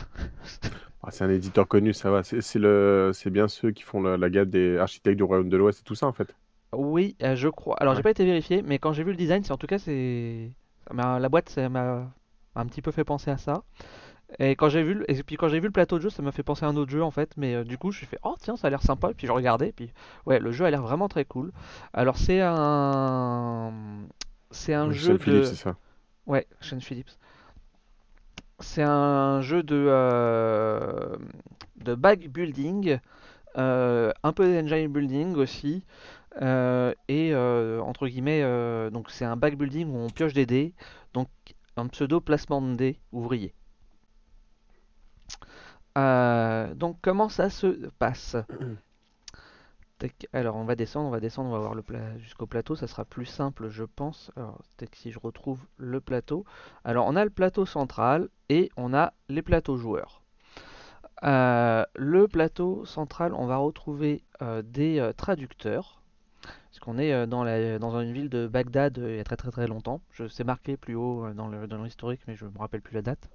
Ah, 1.08 1.12
c'est 1.12 1.22
un 1.22 1.30
éditeur 1.30 1.68
connu, 1.68 1.92
ça 1.92 2.10
va. 2.10 2.24
C'est 2.24 2.58
le, 2.58 3.12
c'est 3.14 3.30
bien 3.30 3.46
ceux 3.46 3.70
qui 3.70 3.84
font 3.84 4.02
la, 4.02 4.16
la 4.16 4.28
gamme 4.28 4.50
des 4.50 4.76
architectes 4.76 5.16
du 5.16 5.22
Royaume 5.22 5.48
de 5.48 5.56
l'Ouest 5.56 5.78
et 5.78 5.84
tout 5.84 5.94
ça 5.94 6.08
en 6.08 6.12
fait. 6.12 6.34
Oui, 6.72 7.14
euh, 7.22 7.36
je 7.36 7.48
crois. 7.48 7.76
Alors, 7.76 7.94
j'ai 7.94 8.02
pas 8.02 8.10
été 8.10 8.24
vérifié, 8.24 8.60
mais 8.62 8.80
quand 8.80 8.92
j'ai 8.92 9.04
vu 9.04 9.12
le 9.12 9.16
design, 9.16 9.44
c'est 9.44 9.52
en 9.52 9.56
tout 9.56 9.68
cas, 9.68 9.78
c'est 9.78 10.50
la 10.92 11.28
boîte, 11.28 11.48
ça 11.50 11.68
m'a 11.68 12.12
un 12.56 12.66
petit 12.66 12.82
peu 12.82 12.90
fait 12.90 13.04
penser 13.04 13.30
à 13.30 13.36
ça. 13.36 13.62
Et 14.38 14.56
quand 14.56 14.68
j'ai 14.68 14.82
vu, 14.82 14.94
le- 14.94 15.10
et 15.10 15.22
puis 15.22 15.36
quand 15.36 15.48
j'ai 15.48 15.60
vu 15.60 15.66
le 15.66 15.72
plateau 15.72 15.98
de 15.98 16.02
jeu, 16.02 16.10
ça 16.10 16.22
m'a 16.22 16.32
fait 16.32 16.42
penser 16.42 16.64
à 16.64 16.68
un 16.68 16.76
autre 16.76 16.90
jeu 16.90 17.02
en 17.02 17.10
fait. 17.10 17.30
Mais 17.36 17.54
euh, 17.54 17.64
du 17.64 17.78
coup, 17.78 17.92
je 17.92 17.98
suis 17.98 18.06
fait, 18.06 18.18
oh 18.24 18.34
tiens, 18.40 18.56
ça 18.56 18.66
a 18.68 18.70
l'air 18.70 18.82
sympa. 18.82 19.10
Et 19.10 19.14
puis 19.14 19.26
je 19.26 19.32
regardais, 19.32 19.68
et 19.68 19.72
puis 19.72 19.90
ouais, 20.26 20.38
le 20.40 20.52
jeu 20.52 20.64
a 20.64 20.70
l'air 20.70 20.82
vraiment 20.82 21.08
très 21.08 21.24
cool. 21.24 21.52
Alors 21.92 22.16
c'est 22.18 22.40
un, 22.42 23.72
c'est 24.50 24.74
un 24.74 24.90
jeu 24.92 25.14
Sean 25.14 25.18
Phillips, 25.18 25.44
de, 25.44 25.46
c'est 25.46 25.56
ça? 25.56 25.76
ouais, 26.26 26.46
Sean 26.60 26.80
Phillips. 26.80 27.10
C'est 28.60 28.82
un 28.82 29.40
jeu 29.42 29.62
de 29.62 29.74
euh, 29.88 31.16
de 31.76 31.94
bag 31.94 32.28
building, 32.30 32.98
euh, 33.58 34.12
un 34.24 34.32
peu 34.32 34.46
d'engine 34.52 34.88
building 34.88 35.36
aussi. 35.36 35.84
et 37.08 37.34
entre 37.36 38.08
guillemets, 38.08 38.42
donc 38.90 39.10
c'est 39.10 39.24
un 39.24 39.36
bag 39.36 39.56
building 39.56 39.88
où 39.90 39.98
on 39.98 40.10
pioche 40.10 40.34
des 40.34 40.46
dés, 40.46 40.74
donc 41.14 41.28
un 41.76 41.88
pseudo 41.88 42.20
placement 42.20 42.62
de 42.62 42.74
dés 42.76 43.00
ouvrier. 43.12 43.54
Euh, 45.96 46.74
donc 46.74 46.98
comment 47.00 47.28
ça 47.28 47.50
se 47.50 47.88
passe? 47.98 48.36
Alors 50.34 50.56
on 50.56 50.64
va 50.64 50.76
descendre, 50.76 51.08
on 51.08 51.10
va 51.10 51.20
descendre, 51.20 51.48
on 51.48 51.52
va 51.52 51.58
voir 51.58 51.74
le 51.74 51.82
pla- 51.82 52.18
jusqu'au 52.18 52.46
plateau, 52.46 52.76
ça 52.76 52.86
sera 52.86 53.06
plus 53.06 53.24
simple 53.24 53.70
je 53.70 53.84
pense. 53.84 54.30
Alors 54.36 54.60
si 54.92 55.10
je 55.10 55.18
retrouve 55.18 55.58
le 55.78 56.00
plateau. 56.00 56.44
Alors 56.84 57.06
on 57.06 57.16
a 57.16 57.24
le 57.24 57.30
plateau 57.30 57.64
central 57.64 58.28
et 58.50 58.70
on 58.76 58.92
a 58.92 59.14
les 59.28 59.42
plateaux 59.42 59.78
joueurs. 59.78 60.22
Euh, 61.24 61.84
le 61.94 62.28
plateau 62.28 62.84
central, 62.84 63.32
on 63.32 63.46
va 63.46 63.56
retrouver 63.56 64.22
euh, 64.42 64.60
des 64.62 65.10
traducteurs. 65.16 66.02
Parce 66.42 66.80
qu'on 66.80 66.98
est 66.98 67.26
dans, 67.26 67.42
la, 67.42 67.78
dans 67.78 67.98
une 67.98 68.12
ville 68.12 68.28
de 68.28 68.46
Bagdad 68.46 68.98
il 69.02 69.16
y 69.16 69.20
a 69.20 69.24
très 69.24 69.36
très 69.36 69.50
très 69.50 69.66
longtemps. 69.66 70.02
Je 70.12 70.28
sais 70.28 70.44
marqué 70.44 70.76
plus 70.76 70.94
haut 70.94 71.32
dans 71.32 71.48
le, 71.48 71.66
dans 71.66 71.82
l'historique, 71.82 72.20
mais 72.28 72.36
je 72.36 72.44
me 72.44 72.58
rappelle 72.58 72.82
plus 72.82 72.94
la 72.94 73.00
date. 73.00 73.30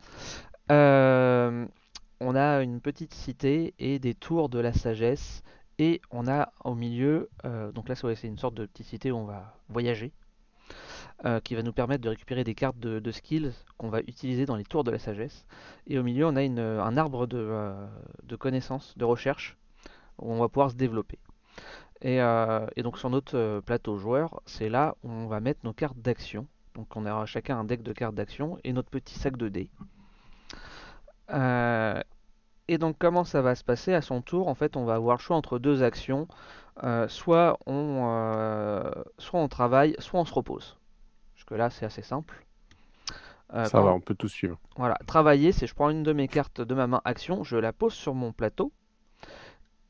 On 2.23 2.35
a 2.35 2.61
une 2.61 2.81
petite 2.81 3.15
cité 3.15 3.73
et 3.79 3.97
des 3.97 4.13
tours 4.13 4.47
de 4.47 4.59
la 4.59 4.73
sagesse. 4.73 5.41
Et 5.79 6.01
on 6.11 6.27
a 6.27 6.53
au 6.63 6.75
milieu, 6.75 7.31
euh, 7.45 7.71
donc 7.71 7.89
là 7.89 7.95
c'est 7.95 8.27
une 8.27 8.37
sorte 8.37 8.53
de 8.53 8.67
petite 8.67 8.85
cité 8.85 9.11
où 9.11 9.15
on 9.15 9.25
va 9.25 9.55
voyager, 9.69 10.11
euh, 11.25 11.39
qui 11.39 11.55
va 11.55 11.63
nous 11.63 11.73
permettre 11.73 12.03
de 12.03 12.09
récupérer 12.09 12.43
des 12.43 12.53
cartes 12.53 12.77
de, 12.77 13.11
skills 13.11 13.51
qu'on 13.79 13.89
va 13.89 14.01
utiliser 14.01 14.45
dans 14.45 14.55
les 14.55 14.65
tours 14.65 14.83
de 14.83 14.91
la 14.91 14.99
sagesse. 14.99 15.47
Et 15.87 15.97
au 15.97 16.03
milieu 16.03 16.27
on 16.27 16.35
a 16.35 16.41
un 16.43 16.97
arbre 16.97 17.25
de, 17.25 17.39
euh, 17.39 17.87
connaissances, 18.37 18.95
de 18.99 19.05
recherche, 19.05 19.57
où 20.19 20.31
on 20.31 20.39
va 20.39 20.47
pouvoir 20.47 20.69
se 20.69 20.75
développer. 20.75 21.17
Et, 22.03 22.19
donc 22.83 22.99
sur 22.99 23.09
notre 23.09 23.61
plateau 23.65 23.97
joueur, 23.97 24.41
c'est 24.45 24.69
là 24.69 24.95
où 25.03 25.09
on 25.09 25.25
va 25.25 25.39
mettre 25.39 25.61
nos 25.63 25.73
cartes 25.73 25.97
d'action. 25.97 26.45
Donc 26.75 26.95
on 26.95 27.07
aura 27.07 27.25
chacun 27.25 27.57
un 27.57 27.63
deck 27.63 27.81
de 27.81 27.93
cartes 27.93 28.13
d'action 28.13 28.59
et 28.63 28.73
notre 28.73 28.91
petit 28.91 29.17
sac 29.17 29.35
de 29.37 29.49
dés. 29.49 29.71
Et 32.73 32.77
donc 32.77 32.95
comment 32.99 33.23
ça 33.23 33.41
va 33.41 33.55
se 33.55 33.63
passer? 33.63 33.93
À 33.93 34.01
son 34.01 34.21
tour 34.21 34.47
En 34.47 34.55
fait, 34.55 34.75
on 34.77 34.85
va 34.85 34.95
avoir 34.95 35.17
le 35.17 35.21
choix 35.21 35.35
entre 35.37 35.59
deux 35.59 35.83
actions. 35.83 36.27
Euh, 36.83 37.07
soit 37.07 37.57
on, 37.65 38.07
euh, 38.09 38.89
soit 39.17 39.39
on 39.39 39.47
travaille, 39.47 39.95
soit 39.99 40.19
on 40.19 40.25
se 40.25 40.33
repose. 40.33 40.77
Jusque 41.35 41.51
là, 41.51 41.69
c'est 41.69 41.85
assez 41.85 42.01
simple. 42.01 42.45
Euh, 43.53 43.65
Ça 43.65 43.81
va, 43.81 43.93
on 43.93 43.99
peut 43.99 44.15
tout 44.15 44.29
suivre. 44.29 44.57
voilà, 44.77 44.97
travailler, 45.05 45.51
c'est 45.51 45.67
je 45.67 45.75
prends 45.75 45.89
une 45.89 46.03
de 46.03 46.13
mes 46.13 46.29
cartes 46.29 46.61
de 46.61 46.73
ma 46.73 46.87
main 46.87 47.01
action, 47.03 47.43
je 47.43 47.57
la 47.57 47.73
pose 47.73 47.93
sur 47.93 48.13
mon 48.13 48.31
plateau. 48.31 48.71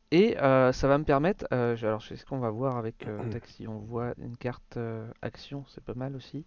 Et 0.09 0.35
ça 0.39 0.87
va 0.87 0.97
me 0.97 1.03
permettre. 1.05 1.45
je- 1.51 1.85
alors, 1.85 2.01
c'est 2.01 2.15
ce 2.17 2.25
qu'on 2.25 2.39
va 2.39 2.49
voir 2.49 2.77
avec. 2.77 3.05
Si 3.45 3.67
on 3.67 3.77
voit 3.79 4.13
une 4.17 4.35
carte 4.37 4.77
action, 5.21 5.63
c'est 5.67 5.83
pas 5.83 5.93
mal 5.93 6.15
aussi. 6.15 6.45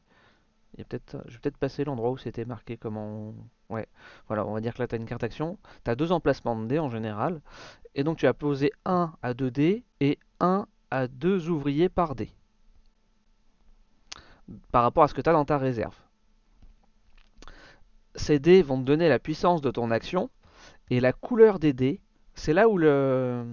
Il 0.74 0.80
y 0.80 0.82
a 0.82 0.84
peut-être, 0.84 1.22
je 1.28 1.34
vais 1.34 1.38
peut-être 1.38 1.56
passer 1.56 1.84
l'endroit 1.84 2.10
où 2.10 2.18
c'était 2.18 2.44
marqué 2.44 2.76
comment. 2.76 3.06
on- 3.06 3.34
Ouais, 3.70 3.88
voilà, 4.28 4.46
on 4.46 4.52
va 4.52 4.60
dire 4.60 4.74
que 4.74 4.80
là 4.80 4.86
tu 4.86 4.94
as 4.94 4.98
une 4.98 5.06
carte 5.06 5.24
action. 5.24 5.58
Tu 5.84 5.90
as 5.90 5.94
deux 5.94 6.12
emplacements 6.12 6.56
de 6.56 6.66
dés 6.66 6.78
en 6.78 6.90
général. 6.90 7.40
Et 7.94 8.04
donc 8.04 8.18
tu 8.18 8.26
vas 8.26 8.34
poser 8.34 8.72
1 8.84 9.12
à 9.22 9.34
2 9.34 9.50
dés 9.50 9.84
et 10.00 10.18
1 10.40 10.66
à 10.90 11.08
2 11.08 11.48
ouvriers 11.48 11.88
par 11.88 12.14
dé. 12.14 12.30
Par 14.72 14.82
rapport 14.82 15.04
à 15.04 15.08
ce 15.08 15.14
que 15.14 15.20
tu 15.20 15.30
as 15.30 15.32
dans 15.32 15.44
ta 15.44 15.58
réserve. 15.58 15.96
Ces 18.16 18.38
dés 18.38 18.62
vont 18.62 18.78
te 18.78 18.84
donner 18.84 19.08
la 19.08 19.18
puissance 19.18 19.60
de 19.60 19.70
ton 19.70 19.90
action. 19.90 20.30
Et 20.90 21.00
la 21.00 21.12
couleur 21.12 21.58
des 21.58 21.72
dés, 21.72 22.00
c'est 22.34 22.52
là 22.52 22.68
où 22.68 22.76
le, 22.78 23.44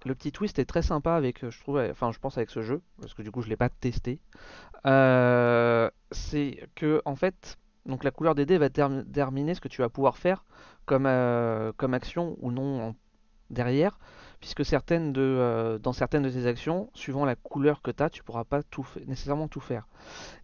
petit 0.00 0.32
twist 0.32 0.58
est 0.58 0.64
très 0.64 0.82
sympa 0.82 1.14
avec, 1.14 1.44
euh, 1.44 1.50
je 1.50 1.60
trouve, 1.60 1.78
enfin 1.90 2.10
je 2.10 2.18
pense 2.18 2.38
avec 2.38 2.50
ce 2.50 2.62
jeu, 2.62 2.80
parce 3.00 3.12
que 3.12 3.22
du 3.22 3.30
coup 3.30 3.42
je 3.42 3.48
l'ai 3.48 3.56
pas 3.56 3.68
testé. 3.68 4.18
Euh, 4.86 5.90
c'est 6.10 6.66
que 6.74 7.02
en 7.04 7.16
fait, 7.16 7.58
donc 7.86 8.04
la 8.04 8.10
couleur 8.10 8.34
des 8.34 8.46
dés 8.46 8.58
va 8.58 8.68
term- 8.70 9.02
déterminer 9.04 9.54
ce 9.54 9.60
que 9.60 9.68
tu 9.68 9.82
vas 9.82 9.88
pouvoir 9.88 10.16
faire 10.18 10.44
comme, 10.86 11.06
euh, 11.06 11.72
comme 11.76 11.94
action 11.94 12.36
ou 12.40 12.50
non 12.52 12.88
en- 12.90 12.96
derrière, 13.50 13.98
puisque 14.40 14.64
certaines 14.64 15.12
de, 15.12 15.20
euh, 15.22 15.78
dans 15.78 15.92
certaines 15.92 16.22
de 16.22 16.30
tes 16.30 16.46
actions, 16.46 16.90
suivant 16.94 17.24
la 17.24 17.36
couleur 17.36 17.82
que 17.82 17.90
tu 17.90 18.02
as, 18.02 18.10
tu 18.10 18.22
pourras 18.22 18.44
pas 18.44 18.62
tout 18.62 18.86
nécessairement 19.06 19.48
tout 19.48 19.60
faire. 19.60 19.88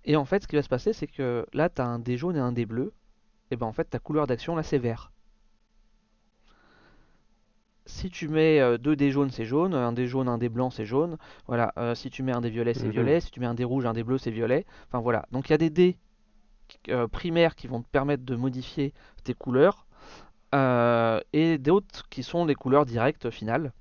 Et 0.05 0.17
en 0.17 0.25
fait, 0.27 0.43
ce 0.45 0.49
qui 0.49 0.57
va 0.57 0.63
se 0.63 0.69
passer, 0.71 0.93
c'est 0.95 1.07
que 1.09 1.47
là, 1.55 1.69
tu 1.71 1.83
as 1.83 1.87
un 1.87 1.99
dé 2.01 2.17
jaune 2.19 2.37
et 2.37 2.41
un 2.41 2.53
dé 2.53 2.67
bleu, 2.67 2.93
et 3.51 3.57
ben 3.57 3.67
en 3.67 3.73
fait, 3.73 3.85
ta 3.87 3.99
couleur 4.01 4.27
d'action 4.29 4.57
là, 4.57 4.63
c'est 4.65 4.79
vert. 4.79 5.13
si 7.87 8.11
tu 8.11 8.29
mets 8.29 8.61
euh, 8.61 8.79
deux 8.79 8.97
dés 8.97 9.11
jaunes, 9.11 9.31
c'est 9.31 9.45
jaune, 9.45 9.75
un 9.75 9.93
dé 9.93 10.07
jaune, 10.07 10.29
un 10.29 10.39
dé 10.39 10.49
blanc, 10.49 10.71
c'est 10.71 10.85
jaune. 10.85 11.17
Voilà, 11.47 11.73
si 11.95 12.11
tu 12.11 12.23
mets 12.23 12.33
un 12.33 12.41
dé 12.41 12.51
violet, 12.51 12.75
c'est 12.75 12.89
violet. 12.89 13.21
Si 13.21 13.31
tu 13.31 13.41
mets 13.41 13.47
un 13.47 13.55
dé 13.55 13.65
rouge, 13.65 13.87
un 13.87 13.93
dé 13.93 14.03
bleu, 14.03 14.19
c'est 14.19 14.31
violet. 14.31 14.67
Enfin 14.89 15.01
voilà. 15.01 15.27
Donc 15.33 15.49
il 15.49 15.53
y 15.53 15.55
a 15.55 15.59
des 15.59 15.71
dés 15.71 15.97
euh, 16.89 17.09
primaires 17.09 17.55
qui 17.55 17.67
vont 17.67 17.83
te 17.83 17.89
permettre 17.89 18.25
de 18.25 18.37
modifier 18.37 18.93
tes 19.25 19.35
couleurs 19.35 19.87
euh, 20.55 21.21
et 21.33 21.59
d'autres 21.59 22.09
qui 22.09 22.23
sont 22.23 22.47
des 22.47 22.55
couleurs 22.55 22.87
directes 22.87 23.31
finales. 23.31 23.73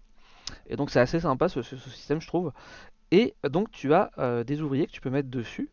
Et 0.67 0.75
donc 0.75 0.89
c'est 0.89 0.99
assez 0.99 1.19
sympa 1.19 1.49
ce, 1.49 1.61
système, 1.61 2.21
je 2.21 2.27
trouve. 2.27 2.51
Et 3.11 3.35
donc 3.43 3.71
tu 3.71 3.93
as 3.93 4.11
euh, 4.17 4.43
des 4.43 4.61
ouvriers 4.61 4.87
que 4.87 4.91
tu 4.91 5.01
peux 5.01 5.09
mettre 5.09 5.29
dessus. 5.29 5.69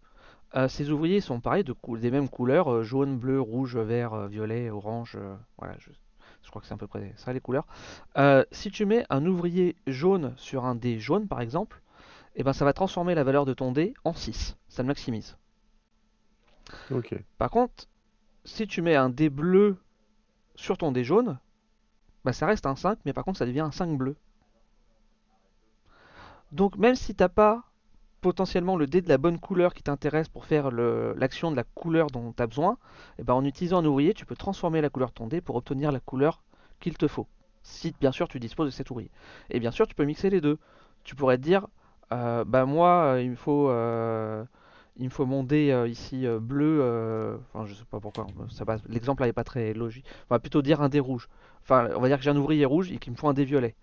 Ces 0.68 0.90
ouvriers 0.90 1.22
sont 1.22 1.40
pareils, 1.40 1.64
des 1.64 2.10
mêmes 2.10 2.28
couleurs, 2.28 2.82
jaune, 2.82 3.16
bleu, 3.16 3.40
rouge, 3.40 3.78
vert, 3.78 4.28
violet, 4.28 4.68
orange. 4.68 5.16
voilà, 5.56 5.74
je, 5.78 6.50
crois 6.50 6.60
que 6.60 6.68
c'est 6.68 6.74
à 6.74 6.76
peu 6.76 6.86
près 6.86 7.14
ça 7.16 7.32
les 7.32 7.40
couleurs. 7.40 7.66
Si 8.50 8.70
tu 8.70 8.84
mets 8.84 9.06
un 9.08 9.24
ouvrier 9.24 9.76
jaune 9.86 10.34
sur 10.36 10.66
un 10.66 10.74
dé 10.74 10.98
jaune 10.98 11.26
par 11.26 11.40
exemple, 11.40 11.80
eh 12.34 12.42
ben, 12.42 12.52
ça 12.52 12.66
va 12.66 12.72
transformer 12.72 13.14
la 13.14 13.24
valeur 13.24 13.44
de 13.44 13.54
ton 13.54 13.72
dé 13.72 13.94
en 14.04 14.12
6. 14.12 14.56
Ça 14.68 14.82
le 14.82 14.88
maximise. 14.88 15.36
Par 17.38 17.50
contre, 17.50 17.86
si 18.44 18.66
tu 18.66 18.82
mets 18.82 18.96
un 18.96 19.10
dé 19.10 19.30
bleu 19.30 19.76
sur 20.54 20.78
ton 20.78 20.92
dé 20.92 21.04
jaune, 21.04 21.38
bah, 22.24 22.32
ça 22.32 22.46
reste 22.46 22.66
un 22.66 22.76
5, 22.76 22.98
mais 23.04 23.12
par 23.12 23.24
contre 23.24 23.38
ça 23.38 23.46
devient 23.46 23.60
un 23.60 23.72
5 23.72 23.96
bleu. 23.96 24.16
Donc 26.52 26.76
même 26.76 26.94
si 26.94 27.14
t'as 27.14 27.28
pas 27.28 27.64
potentiellement 28.20 28.76
le 28.76 28.86
dé 28.86 29.00
de 29.00 29.08
la 29.08 29.18
bonne 29.18 29.40
couleur 29.40 29.74
qui 29.74 29.82
t'intéresse 29.82 30.28
pour 30.28 30.44
faire 30.44 30.70
l'action 30.70 31.50
de 31.50 31.56
la 31.56 31.64
couleur 31.64 32.06
dont 32.08 32.32
tu 32.32 32.42
as 32.42 32.46
besoin, 32.46 32.78
et 33.18 33.24
ben 33.24 33.34
en 33.34 33.44
utilisant 33.44 33.78
un 33.78 33.84
ouvrier, 33.84 34.14
tu 34.14 34.26
peux 34.26 34.36
transformer 34.36 34.80
la 34.80 34.90
couleur 34.90 35.08
de 35.08 35.14
ton 35.14 35.26
dé 35.26 35.40
pour 35.40 35.56
obtenir 35.56 35.90
la 35.90 36.00
couleur 36.00 36.42
qu'il 36.78 36.96
te 36.96 37.08
faut. 37.08 37.26
Si 37.62 37.94
bien 38.00 38.12
sûr 38.12 38.28
tu 38.28 38.38
disposes 38.38 38.66
de 38.66 38.70
cet 38.70 38.90
ouvrier. 38.90 39.10
Et 39.50 39.58
bien 39.60 39.72
sûr 39.72 39.86
tu 39.86 39.94
peux 39.94 40.04
mixer 40.04 40.30
les 40.30 40.40
deux. 40.40 40.58
Tu 41.04 41.16
pourrais 41.16 41.36
te 41.36 41.42
dire, 41.42 41.66
euh, 42.12 42.44
bah 42.44 42.64
moi 42.64 43.14
euh, 43.14 43.22
il 43.22 43.30
me 43.30 43.36
faut, 43.36 43.68
euh, 43.70 44.44
il 44.96 45.04
me 45.06 45.10
faut 45.10 45.26
mon 45.26 45.42
dé 45.42 45.70
euh, 45.70 45.88
ici 45.88 46.26
euh, 46.26 46.38
bleu. 46.40 46.80
euh, 46.82 47.36
enfin 47.52 47.66
je 47.66 47.74
sais 47.74 47.84
pas 47.90 48.00
pourquoi. 48.00 48.26
L'exemple 48.88 49.22
là 49.22 49.28
est 49.28 49.32
pas 49.32 49.44
très 49.44 49.72
logique. 49.74 50.04
On 50.30 50.34
va 50.34 50.38
plutôt 50.38 50.62
dire 50.62 50.80
un 50.82 50.88
dé 50.88 51.00
rouge. 51.00 51.28
Enfin 51.62 51.88
on 51.96 52.00
va 52.00 52.08
dire 52.08 52.18
que 52.18 52.24
j'ai 52.24 52.30
un 52.30 52.36
ouvrier 52.36 52.64
rouge 52.64 52.92
et 52.92 52.98
qu'il 52.98 53.12
me 53.12 53.16
faut 53.16 53.28
un 53.28 53.34
dé 53.34 53.44
violet. 53.44 53.74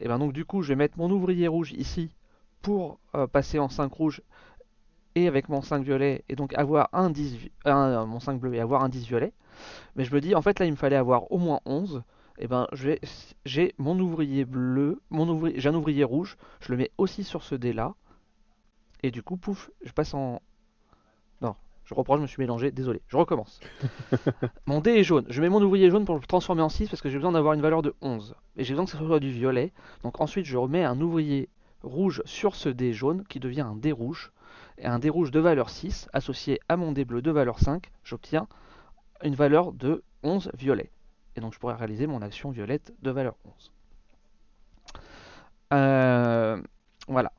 Et 0.00 0.08
ben 0.08 0.18
donc 0.18 0.32
du 0.32 0.44
coup 0.44 0.62
je 0.62 0.68
vais 0.68 0.76
mettre 0.76 0.98
mon 0.98 1.10
ouvrier 1.10 1.48
rouge 1.48 1.72
ici 1.72 2.10
pour 2.62 2.98
passer 3.32 3.58
en 3.58 3.68
5 3.68 3.92
rouge 3.92 4.20
et 5.14 5.26
avec 5.28 5.48
mon 5.48 5.62
5 5.62 5.82
violet 5.84 6.24
et 6.28 6.36
donc 6.36 6.54
avoir 6.54 6.88
un 6.92 7.10
10 7.10 7.36
vi- 7.36 7.52
un- 7.64 8.06
mon 8.06 8.20
5 8.20 8.40
bleu 8.40 8.54
et 8.54 8.60
avoir 8.60 8.82
un 8.84 8.88
10 8.88 9.06
violet. 9.06 9.32
Mais 9.96 10.04
je 10.04 10.14
me 10.14 10.20
dis 10.20 10.34
en 10.34 10.42
fait 10.42 10.58
là 10.60 10.66
il 10.66 10.72
me 10.72 10.76
fallait 10.76 10.96
avoir 10.96 11.32
au 11.32 11.38
moins 11.38 11.60
11. 11.66 12.02
Et 12.38 12.48
ben 12.48 12.66
j'ai 13.44 13.74
mon 13.78 13.98
ouvrier 13.98 14.44
bleu, 14.44 15.00
mon 15.10 15.28
ouvrier 15.28 15.60
j'ai 15.60 15.68
un 15.70 15.74
ouvrier 15.74 16.04
rouge, 16.04 16.36
je 16.60 16.72
le 16.72 16.78
mets 16.78 16.90
aussi 16.98 17.24
sur 17.24 17.42
ce 17.42 17.54
dé 17.56 17.72
là 17.72 17.94
et 19.02 19.10
du 19.10 19.22
coup 19.22 19.36
pouf, 19.36 19.70
je 19.82 19.92
passe 19.92 20.14
en 20.14 20.40
non, 21.40 21.54
je 21.84 21.94
reprends, 21.94 22.16
je 22.16 22.22
me 22.22 22.26
suis 22.26 22.40
mélangé, 22.40 22.70
désolé, 22.70 23.00
je 23.08 23.16
recommence. 23.16 23.60
Mon 24.66 24.80
dé 24.80 24.90
est 24.90 25.04
jaune, 25.04 25.24
je 25.28 25.40
mets 25.40 25.48
mon 25.48 25.62
ouvrier 25.62 25.90
jaune 25.90 26.04
pour 26.04 26.16
le 26.16 26.20
transformer 26.20 26.62
en 26.62 26.68
6 26.68 26.88
parce 26.88 27.00
que 27.00 27.08
j'ai 27.08 27.16
besoin 27.16 27.32
d'avoir 27.32 27.54
une 27.54 27.62
valeur 27.62 27.82
de 27.82 27.94
11 28.02 28.34
et 28.56 28.64
j'ai 28.64 28.74
besoin 28.74 28.84
que 28.84 28.90
ce 28.90 28.98
soit 28.98 29.20
du 29.20 29.30
violet. 29.30 29.72
Donc 30.02 30.20
ensuite 30.20 30.44
je 30.44 30.56
remets 30.56 30.84
un 30.84 31.00
ouvrier 31.00 31.48
rouge 31.82 32.22
sur 32.24 32.54
ce 32.54 32.68
dé 32.68 32.92
jaune 32.92 33.24
qui 33.28 33.40
devient 33.40 33.62
un 33.62 33.76
dé 33.76 33.92
rouge 33.92 34.32
et 34.78 34.86
un 34.86 34.98
dé 34.98 35.08
rouge 35.08 35.30
de 35.30 35.40
valeur 35.40 35.70
6 35.70 36.08
associé 36.12 36.60
à 36.68 36.76
mon 36.76 36.92
dé 36.92 37.04
bleu 37.04 37.22
de 37.22 37.30
valeur 37.30 37.58
5, 37.58 37.90
j'obtiens 38.04 38.46
une 39.22 39.34
valeur 39.34 39.72
de 39.72 40.02
11 40.22 40.50
violet. 40.54 40.90
Et 41.36 41.40
donc 41.40 41.54
je 41.54 41.58
pourrais 41.58 41.74
réaliser 41.74 42.06
mon 42.06 42.22
action 42.22 42.50
violette 42.50 42.92
de 43.02 43.10
valeur 43.10 43.34
11. 43.44 43.72
Euh, 45.74 46.62
voilà. 47.08 47.32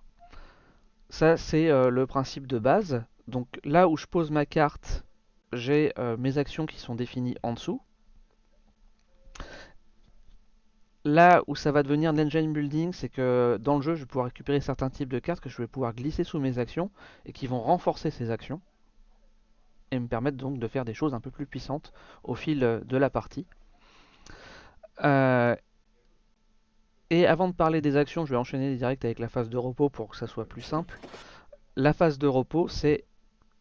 Ça 1.09 1.37
c'est 1.37 1.69
euh, 1.69 1.89
le 1.89 2.05
principe 2.07 2.47
de 2.47 2.59
base. 2.59 3.03
Donc 3.29 3.47
là 3.63 3.87
où 3.87 3.95
je 3.95 4.05
pose 4.05 4.31
ma 4.31 4.45
carte, 4.45 5.05
j'ai 5.53 5.93
euh, 5.97 6.17
mes 6.17 6.37
actions 6.37 6.65
qui 6.65 6.79
sont 6.79 6.95
définies 6.95 7.35
en 7.43 7.53
dessous. 7.53 7.81
Là 11.05 11.43
où 11.47 11.55
ça 11.55 11.71
va 11.71 11.81
devenir 11.81 12.11
de 12.11 12.21
l'engine 12.21 12.51
building, 12.51 12.91
c'est 12.91 13.07
que 13.07 13.57
dans 13.61 13.77
le 13.77 13.81
jeu, 13.81 13.95
je 13.95 14.01
vais 14.01 14.05
pouvoir 14.05 14.25
récupérer 14.25 14.59
certains 14.59 14.89
types 14.89 15.09
de 15.09 15.19
cartes 15.19 15.39
que 15.39 15.49
je 15.49 15.57
vais 15.57 15.67
pouvoir 15.67 15.93
glisser 15.93 16.23
sous 16.23 16.39
mes 16.39 16.57
actions 16.59 16.91
et 17.25 17.31
qui 17.31 17.47
vont 17.47 17.61
renforcer 17.61 18.11
ces 18.11 18.31
actions 18.31 18.61
et 19.91 19.99
me 19.99 20.07
permettre 20.07 20.37
donc 20.37 20.59
de 20.59 20.67
faire 20.67 20.85
des 20.85 20.93
choses 20.93 21.13
un 21.13 21.19
peu 21.19 21.31
plus 21.31 21.45
puissantes 21.45 21.93
au 22.23 22.35
fil 22.35 22.63
euh, 22.63 22.81
de 22.81 22.97
la 22.97 23.09
partie. 23.09 23.45
Euh, 25.03 25.55
et 27.09 27.25
avant 27.25 27.47
de 27.47 27.53
parler 27.53 27.81
des 27.81 27.95
actions, 27.95 28.25
je 28.25 28.31
vais 28.31 28.37
enchaîner 28.37 28.75
direct 28.75 29.03
avec 29.05 29.19
la 29.19 29.29
phase 29.29 29.49
de 29.49 29.57
repos 29.57 29.89
pour 29.89 30.09
que 30.09 30.17
ça 30.17 30.27
soit 30.27 30.45
plus 30.45 30.61
simple. 30.61 30.99
La 31.75 31.93
phase 31.93 32.19
de 32.19 32.27
repos, 32.27 32.67
c'est 32.67 33.05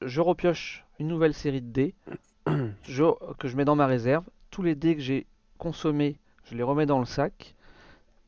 je 0.02 0.20
repioche 0.20 0.84
une 0.98 1.08
nouvelle 1.08 1.34
série 1.34 1.62
de 1.62 1.70
dés 1.70 1.94
je- 2.84 3.34
que 3.38 3.48
je 3.48 3.56
mets 3.56 3.64
dans 3.64 3.76
ma 3.76 3.86
réserve. 3.86 4.24
Tous 4.50 4.62
les 4.62 4.74
dés 4.74 4.96
que 4.96 5.02
j'ai 5.02 5.26
consommés, 5.58 6.18
je 6.44 6.54
les 6.56 6.62
remets 6.62 6.86
dans 6.86 6.98
le 6.98 7.04
sac. 7.06 7.54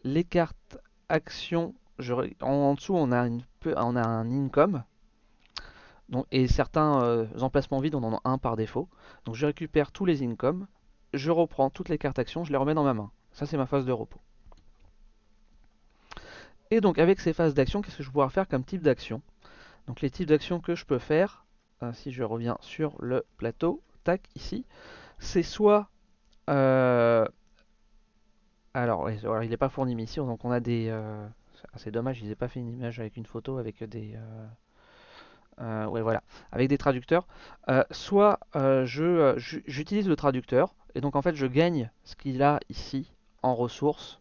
Les 0.05 0.25
cartes 0.25 0.79
actions, 1.09 1.75
je 1.99 2.15
en, 2.15 2.49
en 2.49 2.75
dessous, 2.75 2.95
on 2.95 3.13
a, 3.13 3.27
une 3.27 3.45
peu- 3.61 3.75
on 3.77 3.97
a 3.97 4.07
un 4.07 4.31
income. 4.31 4.85
Donc, 6.11 6.27
et 6.31 6.47
certains 6.49 7.03
euh, 7.03 7.27
emplacements 7.41 7.81
vides, 7.81 7.95
on 7.95 8.03
en 8.03 8.17
a 8.17 8.21
un 8.25 8.37
par 8.39 8.57
défaut. 8.57 8.89
Donc 9.25 9.35
je 9.37 9.47
récupère 9.47 9.93
tous 9.93 10.05
les 10.05 10.23
incomes, 10.23 10.67
je 11.15 11.31
reprends 11.31 11.71
toutes 11.71 11.89
les 11.89 11.99
cartes 11.99 12.19
actions, 12.19 12.45
je 12.45 12.53
les 12.53 12.59
remets 12.59 12.75
dans 12.75 12.85
ma 12.85 12.95
main. 12.95 13.11
Ça, 13.33 13.47
c'est 13.47 13.57
ma 13.57 13.67
phase 13.67 13.85
de 13.87 13.93
repos. 13.93 14.21
Et 16.71 16.81
donc, 16.81 16.99
avec 16.99 17.21
ces 17.21 17.33
phases 17.33 17.55
d'action, 17.55 17.83
qu'est-ce 17.83 17.97
que 17.99 18.03
je 18.03 18.09
vais 18.09 18.13
pouvoir 18.13 18.33
faire 18.33 18.49
comme 18.49 18.65
type 18.65 18.83
d'action? 18.83 19.23
Donc, 19.89 20.01
les 20.03 20.11
types 20.11 20.29
d'actions 20.29 20.61
que 20.61 20.75
je 20.75 20.85
peux 20.87 20.99
faire, 20.99 21.45
si 21.93 22.13
je 22.13 22.23
reviens 22.23 22.57
sur 22.61 22.97
le 23.01 23.25
plateau, 23.37 23.83
tac, 24.05 24.23
ici, 24.35 24.65
c'est 25.19 25.43
soit. 25.45 25.91
euh, 26.51 27.27
alors, 28.75 29.11
il 29.11 29.51
n'est 29.51 29.57
pas 29.57 29.69
fourni 29.69 29.95
mais 29.95 30.05
ici, 30.05 30.17
donc 30.19 30.45
on 30.45 30.51
a 30.51 30.61
des. 30.61 30.87
euh, 30.89 31.27
c'est 31.77 31.91
dommage, 31.91 32.21
ils 32.21 32.29
n'aient 32.29 32.35
pas 32.35 32.49
fait 32.49 32.61
une 32.61 32.73
image 32.73 32.99
avec 33.01 33.17
une 33.17 33.27
photo 33.27 33.59
avec 33.59 33.83
des. 33.85 34.15
euh, 34.17 34.47
euh, 35.61 35.87
ouais, 35.87 36.01
voilà, 36.03 36.23
avec 36.53 36.69
des 36.69 36.79
traducteurs. 36.79 37.27
Soit 37.91 38.39
j'utilise 39.37 40.09
le 40.09 40.17
traducteur, 40.17 40.75
et 40.95 41.01
donc 41.01 41.17
en 41.17 41.23
fait 41.23 41.35
je 41.35 41.47
gagne 41.47 41.91
ce 42.05 42.17
qu'il 42.17 42.43
a 42.43 42.61
ici 42.69 43.13
en 43.43 43.55
ressources 43.55 44.21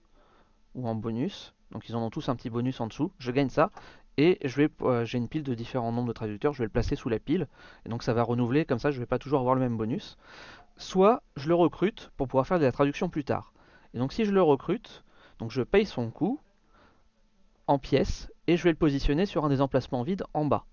ou 0.75 0.87
en 0.87 0.95
bonus. 0.95 1.53
Donc 1.71 1.89
ils 1.89 1.95
en 1.95 2.03
ont 2.03 2.09
tous 2.11 2.29
un 2.29 2.35
petit 2.35 2.49
bonus 2.49 2.81
en 2.81 2.87
dessous. 2.87 3.11
Je 3.19 3.31
gagne 3.31 3.49
ça, 3.49 3.71
et 4.19 4.39
euh, 4.81 5.05
j'ai 5.05 5.17
une 5.17 5.29
pile 5.29 5.43
de 5.43 5.53
différents 5.53 5.91
nombres 5.91 6.09
de 6.09 6.13
traducteurs. 6.13 6.53
Je 6.53 6.59
vais 6.59 6.65
le 6.65 6.71
placer 6.71 6.95
sous 6.95 7.09
la 7.09 7.19
pile, 7.19 7.47
et 7.85 7.89
donc 7.89 8.03
ça 8.03 8.13
va 8.13 8.23
renouveler. 8.23 8.65
Comme 8.65 8.79
ça, 8.79 8.91
je 8.91 8.99
vais 8.99 9.05
pas 9.05 9.19
toujours 9.19 9.39
avoir 9.39 9.55
le 9.55 9.61
même 9.61 9.77
bonus. 9.77 10.17
Soit 10.77 11.23
je 11.35 11.47
le 11.47 11.55
recrute 11.55 12.11
pour 12.17 12.27
pouvoir 12.27 12.45
faire 12.45 12.59
de 12.59 12.65
la 12.65 12.71
traduction 12.71 13.09
plus 13.09 13.23
tard. 13.23 13.53
Et 13.93 13.97
donc 13.97 14.13
si 14.13 14.25
je 14.25 14.31
le 14.31 14.41
recrute, 14.41 15.03
donc 15.39 15.51
je 15.51 15.61
paye 15.61 15.85
son 15.85 16.11
coût 16.11 16.39
en 17.67 17.79
pièces, 17.79 18.29
et 18.47 18.57
je 18.57 18.63
vais 18.63 18.71
le 18.71 18.75
positionner 18.75 19.25
sur 19.25 19.45
un 19.45 19.49
des 19.49 19.61
emplacements 19.61 20.03
vides 20.03 20.23
en 20.33 20.43
bas 20.45 20.65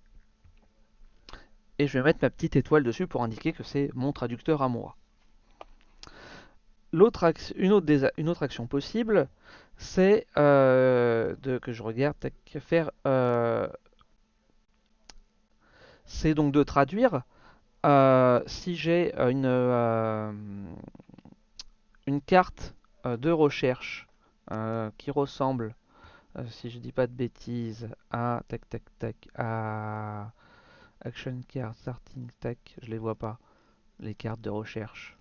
et 1.79 1.87
je 1.87 1.99
vais 1.99 2.05
mettre 2.05 2.21
ma 2.23 2.31
petite 2.31 2.57
étoile 2.57 2.83
dessus 2.83 3.07
pour 3.07 3.23
indiquer 3.23 3.53
que 3.53 3.63
c'est 3.63 3.91
mon 3.95 4.13
traducteur 4.13 4.63
à 4.63 4.69
moi. 4.69 4.97
Une 6.93 7.03
autre 7.03 7.25
action 7.25 8.67
possible, 8.67 9.29
c'est 9.77 10.27
euh, 10.39 11.35
de 11.43 11.59
que 11.59 11.73
je 11.73 11.83
regarde, 11.83 12.17
faire, 12.61 12.91
euh, 13.07 13.69
c'est 16.05 16.35
donc 16.35 16.53
de 16.53 16.63
traduire. 16.63 17.23
euh, 17.87 18.43
si 18.47 18.77
j'ai 18.77 19.15
une 19.19 19.47
une 22.07 22.21
carte 22.21 22.75
de 23.05 23.31
recherche 23.31 24.09
qui 24.99 25.11
ressemble, 25.11 25.75
si 26.49 26.71
je 26.71 26.79
dis 26.79 26.93
pas 26.93 27.07
de 27.09 27.13
bêtises, 27.13 27.89
à 28.11 28.43
tac 28.49 28.69
tac 28.71 28.83
tac 28.99 29.17
à 29.37 30.33
Action 31.05 31.41
card, 31.49 31.75
starting 31.77 32.29
tac, 32.41 32.77
je 32.83 32.91
les 32.91 32.99
vois 32.99 33.17
pas. 33.17 33.39
Les 34.01 34.15
cartes 34.15 34.41
de 34.43 34.51
recherche. 34.51 35.16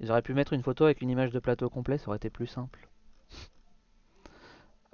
Ils 0.00 0.10
auraient 0.10 0.22
pu 0.22 0.34
mettre 0.34 0.52
une 0.52 0.62
photo 0.62 0.84
avec 0.84 1.00
une 1.00 1.10
image 1.10 1.30
de 1.30 1.38
plateau 1.38 1.70
complet, 1.70 1.98
ça 1.98 2.08
aurait 2.08 2.16
été 2.16 2.30
plus 2.30 2.46
simple. 2.46 2.88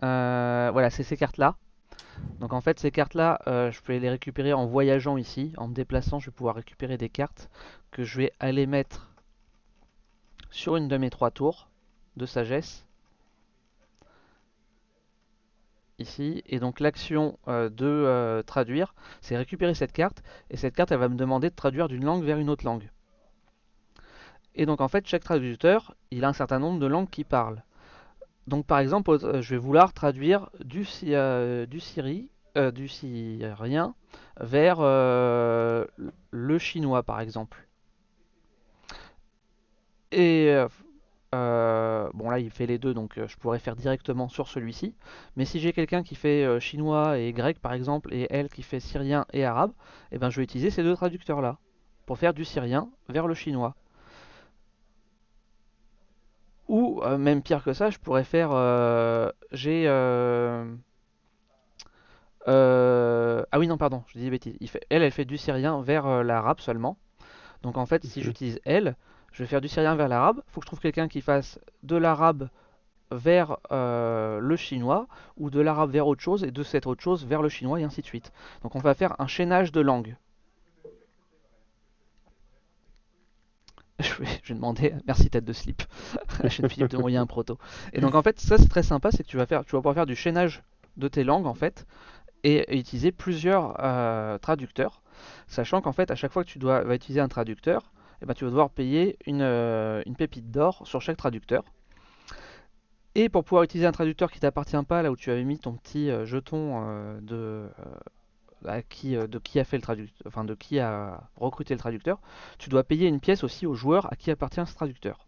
Euh, 0.05 0.71
voilà, 0.73 0.91
c'est 0.91 1.03
ces 1.03 1.17
cartes-là. 1.17 1.57
Donc 2.41 2.53
en 2.53 2.61
fait, 2.61 2.79
ces 2.79 2.91
cartes-là, 2.91 3.41
euh, 3.47 3.71
je 3.71 3.81
peux 3.83 3.97
les 3.97 4.11
récupérer 4.11 4.53
en 4.53 4.67
voyageant 4.67 5.17
ici. 5.17 5.53
En 5.57 5.69
me 5.69 5.75
déplaçant, 5.75 6.19
je 6.19 6.27
vais 6.27 6.35
pouvoir 6.35 6.57
récupérer 6.57 6.97
des 6.99 7.09
cartes 7.09 7.51
que 7.91 8.05
je 8.05 8.19
vais 8.19 8.33
aller 8.39 8.67
mettre 8.67 9.11
sur 10.51 10.77
une 10.77 10.89
de 10.89 10.97
mes 10.97 11.11
trois 11.11 11.31
tours 11.31 11.69
de 12.17 12.27
sagesse. 12.27 12.87
Ici. 15.99 16.43
Et 16.47 16.59
donc 16.59 16.81
l'action 16.81 17.39
euh, 17.49 17.69
de 17.69 18.43
traduire, 18.47 18.95
c'est 19.21 19.37
récupérer 19.37 19.75
cette 19.75 19.93
carte. 19.93 20.23
Et 20.51 20.57
cette 20.57 20.75
carte, 20.75 20.93
elle 20.93 20.99
va 20.99 21.09
me 21.09 21.17
demander 21.17 21.51
de 21.51 21.55
traduire 21.55 21.89
d'une 21.89 22.05
langue 22.05 22.25
vers 22.25 22.39
une 22.39 22.51
autre 22.51 22.65
langue. 22.65 22.89
Et 24.55 24.67
donc 24.67 24.81
en 24.81 24.89
fait, 24.89 25.07
chaque 25.07 25.25
traducteur, 25.25 25.95
il 26.11 26.25
a 26.25 26.29
un 26.29 26.33
certain 26.33 26.59
nombre 26.59 26.79
de 26.79 26.87
langues 26.87 27.09
qu'il 27.09 27.25
parle. 27.25 27.63
Donc 28.47 28.67
par 28.67 28.79
exemple, 28.81 29.11
euh, 29.11 29.41
je 29.41 29.51
vais 29.55 29.59
vouloir 29.59 29.93
traduire 29.93 30.51
du, 30.65 30.87
euh, 31.05 31.67
euh, 32.57 32.87
syrien 32.89 33.95
vers 34.41 34.81
le 34.81 36.59
chinois 36.59 37.03
par 37.03 37.21
exemple. 37.21 37.67
Et 40.11 40.55
bon 41.33 42.29
là 42.29 42.39
il 42.39 42.51
fait 42.51 42.67
les 42.67 42.79
deux 42.79 42.93
donc 42.93 43.19
je 43.27 43.37
pourrais 43.37 43.59
faire 43.59 43.77
directement 43.77 44.29
sur 44.29 44.49
celui-ci. 44.49 44.95
Mais 45.37 45.45
si 45.45 45.61
j'ai 45.61 45.73
quelqu'un 45.73 46.03
qui 46.03 46.15
fait 46.15 46.61
chinois 46.61 47.19
et 47.19 47.33
grec 47.33 47.59
par 47.61 47.73
exemple 47.73 48.13
et 48.13 48.27
elle 48.31 48.49
qui 48.49 48.63
fait 48.63 48.81
syrien 48.81 49.25
et 49.33 49.45
arabe, 49.45 49.71
et 50.11 50.17
eh 50.17 50.19
ben 50.19 50.29
je 50.31 50.39
vais 50.39 50.45
utiliser 50.45 50.71
ces 50.71 50.83
deux 50.83 50.95
traducteurs 50.95 51.41
là 51.41 51.59
pour 52.07 52.19
faire 52.19 52.35
du 52.35 52.45
syrien 52.45 52.91
vers 53.09 53.27
le 53.27 53.35
chinois. 53.35 53.75
Ou 56.69 57.01
euh, 57.03 57.19
même 57.19 57.43
pire 57.43 57.63
que 57.63 57.73
ça, 57.73 57.91
je 57.91 57.99
pourrais 57.99 58.25
faire. 58.25 58.51
Euh, 58.53 59.31
j'ai. 59.53 59.85
Euh, 59.87 60.65
ah 62.47 63.59
oui, 63.59 63.67
non, 63.69 63.77
pardon, 63.77 64.03
je 64.09 64.19
dis 64.19 64.31
bêtise. 64.31 64.57
Il 64.61 64.69
fait, 64.69 64.85
elle, 64.91 65.03
elle 65.03 65.13
fait 65.13 65.25
du 65.25 65.39
syrien 65.39 65.81
vers 65.83 66.25
l'arabe 66.25 66.61
seulement. 66.61 66.97
Donc 67.63 67.77
en 67.77 67.87
fait, 67.87 68.05
si 68.05 68.23
j'utilise 68.23 68.61
elle, 68.65 68.97
je 69.33 69.43
vais 69.43 69.47
faire 69.47 69.61
du 69.61 69.69
syrien 69.69 69.95
vers 69.95 70.09
l'arabe. 70.09 70.43
Il 70.49 70.53
faut 70.53 70.61
que 70.61 70.65
je 70.65 70.69
trouve 70.69 70.81
quelqu'un 70.81 71.09
qui 71.09 71.21
fasse 71.21 71.61
de 71.83 71.97
l'arabe 71.97 72.49
vers 73.13 73.59
le 73.71 74.57
chinois 74.57 75.07
ou 75.37 75.51
de 75.51 75.61
l'arabe 75.61 75.91
vers 75.91 76.07
autre 76.07 76.23
chose 76.23 76.43
et 76.45 76.51
de 76.51 76.63
cette 76.63 76.87
autre 76.87 77.03
chose 77.03 77.27
vers 77.27 77.43
le 77.43 77.49
chinois 77.49 77.81
et 77.81 77.85
ainsi 77.85 78.01
de 78.01 78.07
suite. 78.07 78.33
Donc 78.63 78.75
on 78.75 78.81
va 78.81 78.95
faire 78.95 79.15
un 79.21 79.27
chaînage 79.27 79.71
de 79.71 79.81
langues. 79.81 80.17
je 84.01 84.15
vais, 84.23 84.55
demander 84.55 84.95
merci 85.07 85.29
tête 85.31 85.45
de 85.45 85.53
slip 85.53 85.83
la 86.43 86.49
chaîne 86.49 86.69
Philippe 86.69 86.91
de 86.91 86.97
Moyen 86.97 87.23
un 87.23 87.27
proto. 87.27 87.59
Et 87.93 88.01
donc 88.01 88.15
en 88.15 88.23
fait 88.23 88.41
ça 88.41 88.59
c'est 88.59 88.69
très 88.69 88.83
sympa, 88.83 89.11
c'est 89.11 89.23
que 89.23 89.29
tu 89.29 89.37
vas 89.37 89.47
faire, 89.47 89.65
tu 89.65 89.73
vas 89.73 89.79
pouvoir 89.79 89.95
faire 89.95 90.07
du 90.07 90.17
chaînage 90.17 90.63
de 90.97 91.09
tes 91.09 91.25
langues 91.25 91.47
en 91.47 91.55
fait 91.55 91.87
et, 92.45 92.79
utiliser 92.79 93.13
plusieurs 93.13 93.77
euh, 93.81 94.39
traducteurs, 94.39 95.03
sachant 95.47 95.81
qu'en 95.81 95.93
fait 95.93 96.11
à 96.11 96.15
chaque 96.15 96.33
fois 96.33 96.45
que 96.45 96.49
tu 96.49 96.59
dois 96.59 96.83
vas 96.83 96.95
utiliser 96.95 97.21
un 97.21 97.29
traducteur, 97.29 97.93
eh 98.21 98.27
ben, 98.27 98.35
tu 98.35 98.45
vas 98.45 98.51
devoir 98.51 98.71
payer 98.71 99.19
une, 99.27 99.43
euh, 99.43 100.03
une 100.07 100.17
pépite 100.17 100.51
d'or 100.51 100.83
sur 100.87 101.01
chaque 101.01 101.17
traducteur. 101.17 101.65
Et 103.15 103.29
pour 103.29 103.45
pouvoir 103.45 103.63
utiliser 103.63 103.87
un 103.87 103.93
traducteur 103.93 104.31
qui 104.31 104.41
t'appartient 104.41 104.83
pas, 104.89 105.03
là 105.03 105.11
où 105.13 105.17
tu 105.17 105.31
avais 105.31 105.45
mis 105.45 105.59
ton 105.59 105.75
petit 105.75 106.11
euh, 106.11 106.25
jeton 106.25 107.21
de, 108.65 110.55
qui, 110.55 110.79
a 110.79 111.29
recruté 111.37 111.75
le 111.75 111.79
traducteur, 111.79 112.21
tu 112.59 112.69
dois 112.69 112.85
payer 112.85 113.09
une 113.09 113.21
pièce 113.21 113.45
aussi 113.45 113.67
au 113.67 113.75
joueur 113.75 114.13
à 114.13 114.17
qui 114.17 114.31
appartient 114.31 114.65
ce 114.67 114.75
traducteur. 114.75 115.27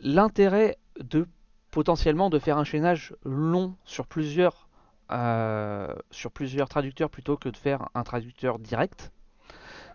L'intérêt 0.00 0.78
de 0.98 1.26
potentiellement 1.70 2.30
de 2.30 2.38
faire 2.38 2.58
un 2.58 2.64
chaînage 2.64 3.14
long 3.24 3.76
sur 3.84 4.06
plusieurs, 4.06 4.68
euh, 5.12 5.94
sur 6.10 6.32
plusieurs 6.32 6.68
traducteurs 6.68 7.10
plutôt 7.10 7.36
que 7.36 7.48
de 7.48 7.56
faire 7.56 7.88
un 7.94 8.02
traducteur 8.02 8.58
direct, 8.58 9.12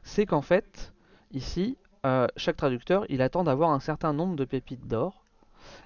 c'est 0.03 0.25
qu'en 0.25 0.41
fait, 0.41 0.93
ici, 1.31 1.77
euh, 2.05 2.27
chaque 2.37 2.57
traducteur, 2.57 3.05
il 3.09 3.21
attend 3.21 3.43
d'avoir 3.43 3.71
un 3.71 3.79
certain 3.79 4.13
nombre 4.13 4.35
de 4.35 4.45
pépites 4.45 4.87
d'or. 4.87 5.24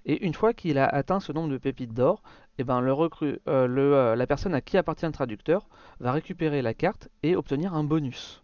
Et 0.05 0.25
une 0.25 0.33
fois 0.33 0.53
qu'il 0.53 0.77
a 0.77 0.85
atteint 0.85 1.19
ce 1.19 1.31
nombre 1.31 1.49
de 1.49 1.57
pépites 1.57 1.93
d'or, 1.93 2.21
eh 2.57 2.63
ben, 2.63 2.83
euh, 2.83 3.37
euh, 3.47 4.15
la 4.15 4.27
personne 4.27 4.53
à 4.53 4.61
qui 4.61 4.77
appartient 4.77 5.05
le 5.05 5.11
traducteur 5.11 5.67
va 5.99 6.11
récupérer 6.11 6.61
la 6.61 6.73
carte 6.73 7.09
et 7.23 7.35
obtenir 7.35 7.73
un 7.73 7.83
bonus. 7.83 8.43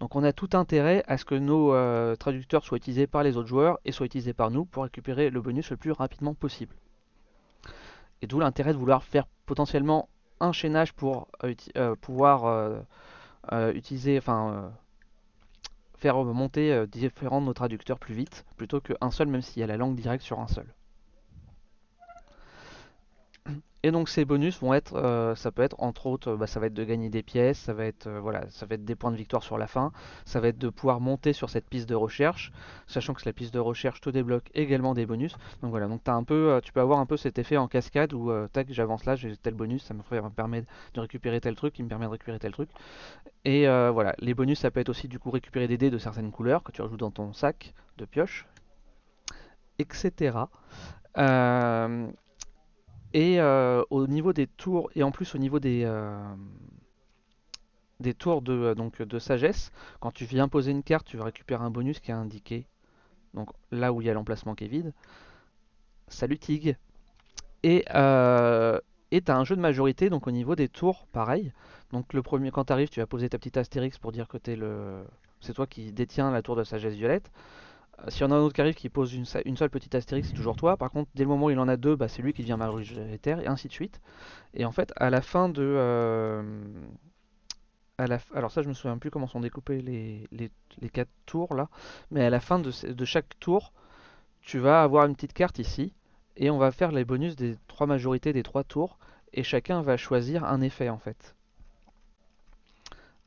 Donc 0.00 0.14
on 0.14 0.24
a 0.24 0.32
tout 0.32 0.50
intérêt 0.54 1.02
à 1.06 1.16
ce 1.16 1.24
que 1.24 1.34
nos 1.34 1.74
euh, 1.74 2.16
traducteurs 2.16 2.64
soient 2.64 2.78
utilisés 2.78 3.06
par 3.06 3.22
les 3.22 3.36
autres 3.36 3.48
joueurs 3.48 3.78
et 3.84 3.92
soient 3.92 4.06
utilisés 4.06 4.34
par 4.34 4.50
nous 4.50 4.64
pour 4.64 4.84
récupérer 4.84 5.30
le 5.30 5.40
bonus 5.40 5.70
le 5.70 5.76
plus 5.76 5.92
rapidement 5.92 6.34
possible. 6.34 6.74
Et 8.22 8.26
d'où 8.26 8.40
l'intérêt 8.40 8.72
de 8.72 8.78
vouloir 8.78 9.02
faire 9.02 9.26
potentiellement 9.46 10.08
un 10.40 10.52
chaînage 10.52 10.92
pour 10.92 11.28
pouvoir 12.00 12.82
utiliser, 13.74 14.20
faire 16.06 16.24
monter 16.24 16.86
différents 16.86 17.40
de 17.40 17.46
nos 17.46 17.52
traducteurs 17.52 17.98
plus 17.98 18.14
vite, 18.14 18.44
plutôt 18.56 18.80
qu'un 18.80 19.10
seul 19.10 19.26
même 19.26 19.42
s'il 19.42 19.58
y 19.58 19.64
a 19.64 19.66
la 19.66 19.76
langue 19.76 19.96
directe 19.96 20.22
sur 20.22 20.38
un 20.38 20.46
seul. 20.46 20.72
Et 23.86 23.92
donc 23.92 24.08
ces 24.08 24.24
bonus 24.24 24.58
vont 24.58 24.74
être, 24.74 24.96
euh, 24.96 25.36
ça 25.36 25.52
peut 25.52 25.62
être 25.62 25.76
entre 25.78 26.06
autres, 26.06 26.34
bah, 26.34 26.48
ça 26.48 26.58
va 26.58 26.66
être 26.66 26.74
de 26.74 26.82
gagner 26.82 27.08
des 27.08 27.22
pièces, 27.22 27.56
ça 27.56 27.72
va 27.72 27.84
être 27.84 28.08
euh, 28.08 28.18
voilà, 28.18 28.44
ça 28.50 28.66
va 28.66 28.74
être 28.74 28.84
des 28.84 28.96
points 28.96 29.12
de 29.12 29.16
victoire 29.16 29.44
sur 29.44 29.58
la 29.58 29.68
fin, 29.68 29.92
ça 30.24 30.40
va 30.40 30.48
être 30.48 30.58
de 30.58 30.70
pouvoir 30.70 30.98
monter 30.98 31.32
sur 31.32 31.50
cette 31.50 31.68
piste 31.68 31.88
de 31.88 31.94
recherche, 31.94 32.50
sachant 32.88 33.14
que 33.14 33.22
la 33.24 33.32
piste 33.32 33.54
de 33.54 33.60
recherche 33.60 34.00
te 34.00 34.10
débloque 34.10 34.50
également 34.54 34.92
des 34.92 35.06
bonus. 35.06 35.36
Donc 35.62 35.70
voilà, 35.70 35.86
donc 35.86 36.00
as 36.08 36.14
un 36.14 36.24
peu, 36.24 36.50
euh, 36.50 36.60
tu 36.60 36.72
peux 36.72 36.80
avoir 36.80 36.98
un 36.98 37.06
peu 37.06 37.16
cet 37.16 37.38
effet 37.38 37.56
en 37.58 37.68
cascade 37.68 38.12
où 38.12 38.32
tac, 38.52 38.66
j'avance 38.72 39.04
là, 39.04 39.14
j'ai 39.14 39.36
tel 39.36 39.54
bonus, 39.54 39.84
ça 39.84 39.94
me 39.94 40.30
permet 40.30 40.64
de 40.94 41.00
récupérer 41.00 41.40
tel 41.40 41.54
truc, 41.54 41.74
qui 41.74 41.84
me 41.84 41.88
permet 41.88 42.06
de 42.06 42.10
récupérer 42.10 42.40
tel 42.40 42.50
truc. 42.50 42.70
Et 43.44 43.66
voilà, 43.68 44.16
les 44.18 44.34
bonus 44.34 44.58
ça 44.58 44.72
peut 44.72 44.80
être 44.80 44.88
aussi 44.88 45.06
du 45.06 45.20
coup 45.20 45.30
récupérer 45.30 45.68
des 45.68 45.78
dés 45.78 45.90
de 45.90 45.98
certaines 45.98 46.32
couleurs 46.32 46.64
que 46.64 46.72
tu 46.72 46.82
rajoutes 46.82 46.98
dans 46.98 47.12
ton 47.12 47.32
sac 47.32 47.72
de 47.98 48.04
pioche, 48.04 48.48
etc. 49.78 50.38
Et 53.12 53.40
euh, 53.40 53.82
au 53.90 54.06
niveau 54.06 54.32
des 54.32 54.46
tours, 54.46 54.90
et 54.94 55.02
en 55.02 55.10
plus 55.10 55.34
au 55.34 55.38
niveau 55.38 55.58
des, 55.58 55.82
euh, 55.84 56.34
des 58.00 58.14
tours 58.14 58.42
de, 58.42 58.52
euh, 58.52 58.74
donc, 58.74 59.00
de 59.00 59.18
sagesse, 59.18 59.72
quand 60.00 60.12
tu 60.12 60.24
viens 60.24 60.48
poser 60.48 60.70
une 60.70 60.82
carte, 60.82 61.06
tu 61.06 61.16
vas 61.16 61.24
récupérer 61.24 61.64
un 61.64 61.70
bonus 61.70 62.00
qui 62.00 62.10
est 62.10 62.14
indiqué. 62.14 62.66
Donc 63.34 63.50
là 63.70 63.92
où 63.92 64.00
il 64.00 64.06
y 64.06 64.10
a 64.10 64.14
l'emplacement 64.14 64.54
qui 64.54 64.64
est 64.64 64.68
vide. 64.68 64.92
Salut 66.08 66.38
Tig. 66.38 66.76
Et 67.62 67.84
euh, 67.94 68.78
tu 69.10 69.22
as 69.26 69.36
un 69.36 69.44
jeu 69.44 69.56
de 69.56 69.60
majorité, 69.60 70.10
donc 70.10 70.26
au 70.26 70.30
niveau 70.30 70.54
des 70.54 70.68
tours, 70.68 71.06
pareil. 71.12 71.52
Donc 71.92 72.12
le 72.12 72.22
premier, 72.22 72.50
quand 72.50 72.66
tu 72.66 72.72
arrives, 72.72 72.88
tu 72.88 73.00
vas 73.00 73.06
poser 73.06 73.28
ta 73.28 73.38
petite 73.38 73.56
astérix 73.56 73.98
pour 73.98 74.12
dire 74.12 74.28
que 74.28 74.38
es 74.50 74.56
le... 74.56 75.04
c'est 75.40 75.54
toi 75.54 75.66
qui 75.66 75.92
détiens 75.92 76.30
la 76.30 76.42
tour 76.42 76.56
de 76.56 76.64
sagesse 76.64 76.94
violette. 76.94 77.30
Euh, 78.00 78.04
si 78.10 78.24
on 78.24 78.30
a 78.30 78.34
un 78.34 78.38
autre 78.38 78.54
qui 78.54 78.60
arrive 78.60 78.74
qui 78.74 78.88
pose 78.88 79.14
une, 79.14 79.24
seule 79.24 79.70
petite 79.70 79.94
astérix, 79.94 80.28
c'est 80.28 80.34
toujours 80.34 80.56
toi. 80.56 80.76
Par 80.76 80.90
contre, 80.90 81.10
dès 81.14 81.22
le 81.22 81.28
moment 81.28 81.46
où 81.46 81.50
il 81.50 81.58
en 81.58 81.68
a 81.68 81.76
deux, 81.76 81.96
bah, 81.96 82.08
c'est 82.08 82.22
lui 82.22 82.32
qui 82.32 82.42
devient 82.42 82.56
majoritaire, 82.58 83.40
et 83.40 83.46
ainsi 83.46 83.68
de 83.68 83.72
suite. 83.72 84.00
Et 84.54 84.64
en 84.64 84.72
fait, 84.72 84.92
à 84.96 85.10
la 85.10 85.22
fin 85.22 85.48
de. 85.48 85.62
Euh, 85.62 86.42
alors, 87.98 88.50
ça, 88.50 88.60
je 88.62 88.68
me 88.68 88.74
souviens 88.74 88.98
plus 88.98 89.10
comment 89.10 89.26
sont 89.26 89.40
découpés 89.40 89.80
les, 89.80 90.28
les, 90.30 90.88
quatre 90.90 91.10
tours 91.24 91.54
là. 91.54 91.68
Mais 92.10 92.24
à 92.24 92.30
la 92.30 92.40
fin 92.40 92.58
de, 92.58 92.70
chaque 93.04 93.38
tour, 93.40 93.72
tu 94.42 94.58
vas 94.58 94.82
avoir 94.82 95.06
une 95.06 95.14
petite 95.14 95.32
carte 95.32 95.58
ici. 95.58 95.94
Et 96.36 96.50
on 96.50 96.58
va 96.58 96.70
faire 96.72 96.92
les 96.92 97.06
bonus 97.06 97.36
des 97.36 97.56
trois 97.68 97.86
majorités 97.86 98.34
des 98.34 98.42
trois 98.42 98.64
tours. 98.64 98.98
Et 99.32 99.42
chacun 99.42 99.80
va 99.80 99.96
choisir 99.96 100.44
un 100.44 100.60
effet 100.60 100.90
en 100.90 100.98
fait. 100.98 101.34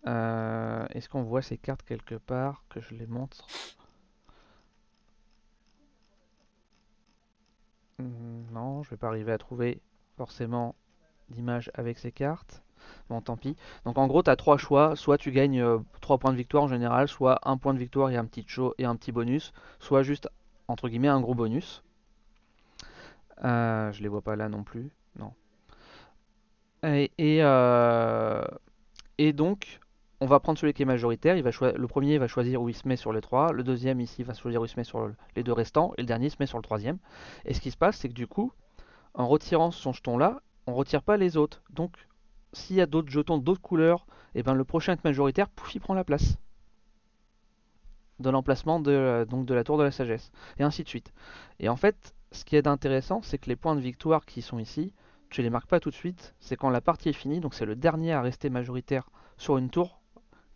Euh, 0.08 0.86
est-ce 0.91 1.10
qu'on 1.10 1.23
voit 1.23 1.41
ces 1.41 1.58
cartes 1.58 1.84
quelque 1.84 2.15
part 2.15 2.63
que 2.69 2.79
je 2.79 2.93
les 2.93 3.08
montre? 3.08 3.47
Non, 7.99 8.83
je 8.83 8.89
vais 8.89 8.97
pas 8.97 9.07
arriver 9.07 9.31
à 9.31 9.38
trouver 9.38 9.81
forcément 10.17 10.75
d'image 11.29 11.71
avec 11.73 11.97
ces 11.97 12.12
cartes. 12.12 12.63
Bon, 13.09 13.21
tant 13.21 13.38
pis. 13.38 13.55
Donc 13.85 13.97
en 13.97 14.07
gros, 14.07 14.23
tu 14.23 14.29
as 14.29 14.35
trois 14.35 14.57
choix. 14.57 14.95
Soit 14.95 15.17
tu 15.17 15.31
gagnes 15.31 15.63
3 16.01 16.15
euh, 16.15 16.19
points 16.19 16.31
de 16.31 16.38
victoire 16.38 16.63
en 16.63 16.67
général, 16.67 17.07
soit 17.07 17.39
un 17.43 17.57
point 17.57 17.73
de 17.73 17.79
victoire 17.79 18.09
et 18.09 18.17
un 18.17 18.25
petit 18.25 18.43
show 18.47 18.73
et 18.77 18.85
un 18.85 18.95
petit 18.95 19.12
bonus, 19.12 19.53
soit 19.79 20.03
juste 20.03 20.29
entre 20.67 20.89
guillemets 20.89 21.07
un 21.07 21.21
gros 21.21 21.35
bonus. 21.35 21.83
Euh, 23.43 23.91
je 23.91 24.01
les 24.01 24.09
vois 24.09 24.21
pas 24.21 24.35
là 24.35 24.49
non 24.49 24.63
plus. 24.63 24.89
Non. 25.17 25.33
Et, 26.83 27.12
euh, 27.19 28.43
et 29.17 29.33
donc, 29.33 29.79
on 30.21 30.25
va 30.25 30.39
prendre 30.39 30.60
celui 30.60 30.73
qui 30.73 30.82
est 30.82 30.86
majoritaire. 30.86 31.36
Le 31.36 31.88
premier 31.88 32.17
va 32.17 32.27
choisir 32.27 32.62
où 32.62 32.69
il 32.69 32.75
se 32.75 32.88
met 32.88 32.97
sur 32.97 33.13
les 33.13 33.21
trois. 33.21 33.53
Le 33.53 33.63
deuxième 33.63 34.01
ici 34.01 34.23
va 34.23 34.34
choisir 34.34 34.62
où 34.62 34.65
il 34.65 34.69
se 34.69 34.77
met 34.77 34.84
sur 34.84 35.10
les 35.36 35.43
deux 35.43 35.53
restants. 35.53 35.93
Et 35.97 36.01
le 36.01 36.08
dernier 36.08 36.29
se 36.29 36.36
met 36.39 36.45
sur 36.45 36.58
le 36.58 36.63
troisième. 36.63 36.97
Et 37.45 37.53
ce 37.53 37.62
qui 37.62 37.71
se 37.71 37.77
passe, 37.77 37.97
c'est 37.97 38.10
que 38.10 38.13
du 38.13 38.27
coup, 38.27 38.51
en 39.13 39.27
retirant 39.27 39.71
son 39.71 39.93
jeton 39.93 40.17
là, 40.17 40.41
on 40.67 40.73
retire 40.73 41.03
pas 41.03 41.15
les 41.15 41.38
autres. 41.38 41.62
Donc, 41.69 42.08
s'il 42.51 42.75
y 42.75 42.82
a 42.82 42.86
d'autres 42.86 43.10
jetons 43.10 43.38
d'autres 43.38 43.62
couleurs, 43.62 44.05
et 44.36 44.39
eh 44.39 44.43
ben 44.43 44.53
le 44.53 44.63
prochain 44.63 44.93
est 44.93 45.03
majoritaire, 45.03 45.49
pouf, 45.49 45.73
il 45.73 45.79
prend 45.79 45.93
la 45.93 46.03
place 46.03 46.38
de 48.19 48.29
l'emplacement 48.29 48.79
de, 48.79 49.25
donc 49.29 49.45
de 49.45 49.53
la 49.53 49.63
tour 49.63 49.77
de 49.77 49.84
la 49.84 49.91
sagesse. 49.91 50.32
Et 50.58 50.63
ainsi 50.63 50.84
de 50.84 50.89
suite. 50.89 51.13
Et 51.60 51.69
en 51.69 51.77
fait, 51.77 52.13
ce 52.34 52.43
qui 52.43 52.58
est 52.58 52.67
intéressant, 52.67 53.21
c'est 53.23 53.38
que 53.38 53.49
les 53.49 53.55
points 53.55 53.75
de 53.75 53.82
victoire 53.82 54.25
qui 54.25 54.41
sont 54.41 54.60
ici, 54.60 54.93
tu 55.29 55.41
les 55.41 55.49
marques 55.49 55.69
pas 55.69 55.79
tout 55.79 55.89
de 55.89 55.95
suite. 55.95 56.36
C'est 56.39 56.58
quand 56.58 56.69
la 56.69 56.82
partie 56.82 57.10
est 57.10 57.13
finie, 57.13 57.39
donc 57.39 57.53
c'est 57.53 57.65
le 57.65 57.75
dernier 57.75 58.12
à 58.12 58.21
rester 58.21 58.49
majoritaire 58.49 59.10
sur 59.38 59.58
une 59.58 59.69
tour 59.69 59.98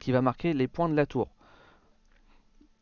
qui 0.04 0.12
va 0.12 0.22
marquer 0.22 0.54
les 0.54 0.68
points 0.68 0.90
de 0.90 0.96
la 0.96 1.06
tour. 1.06 1.30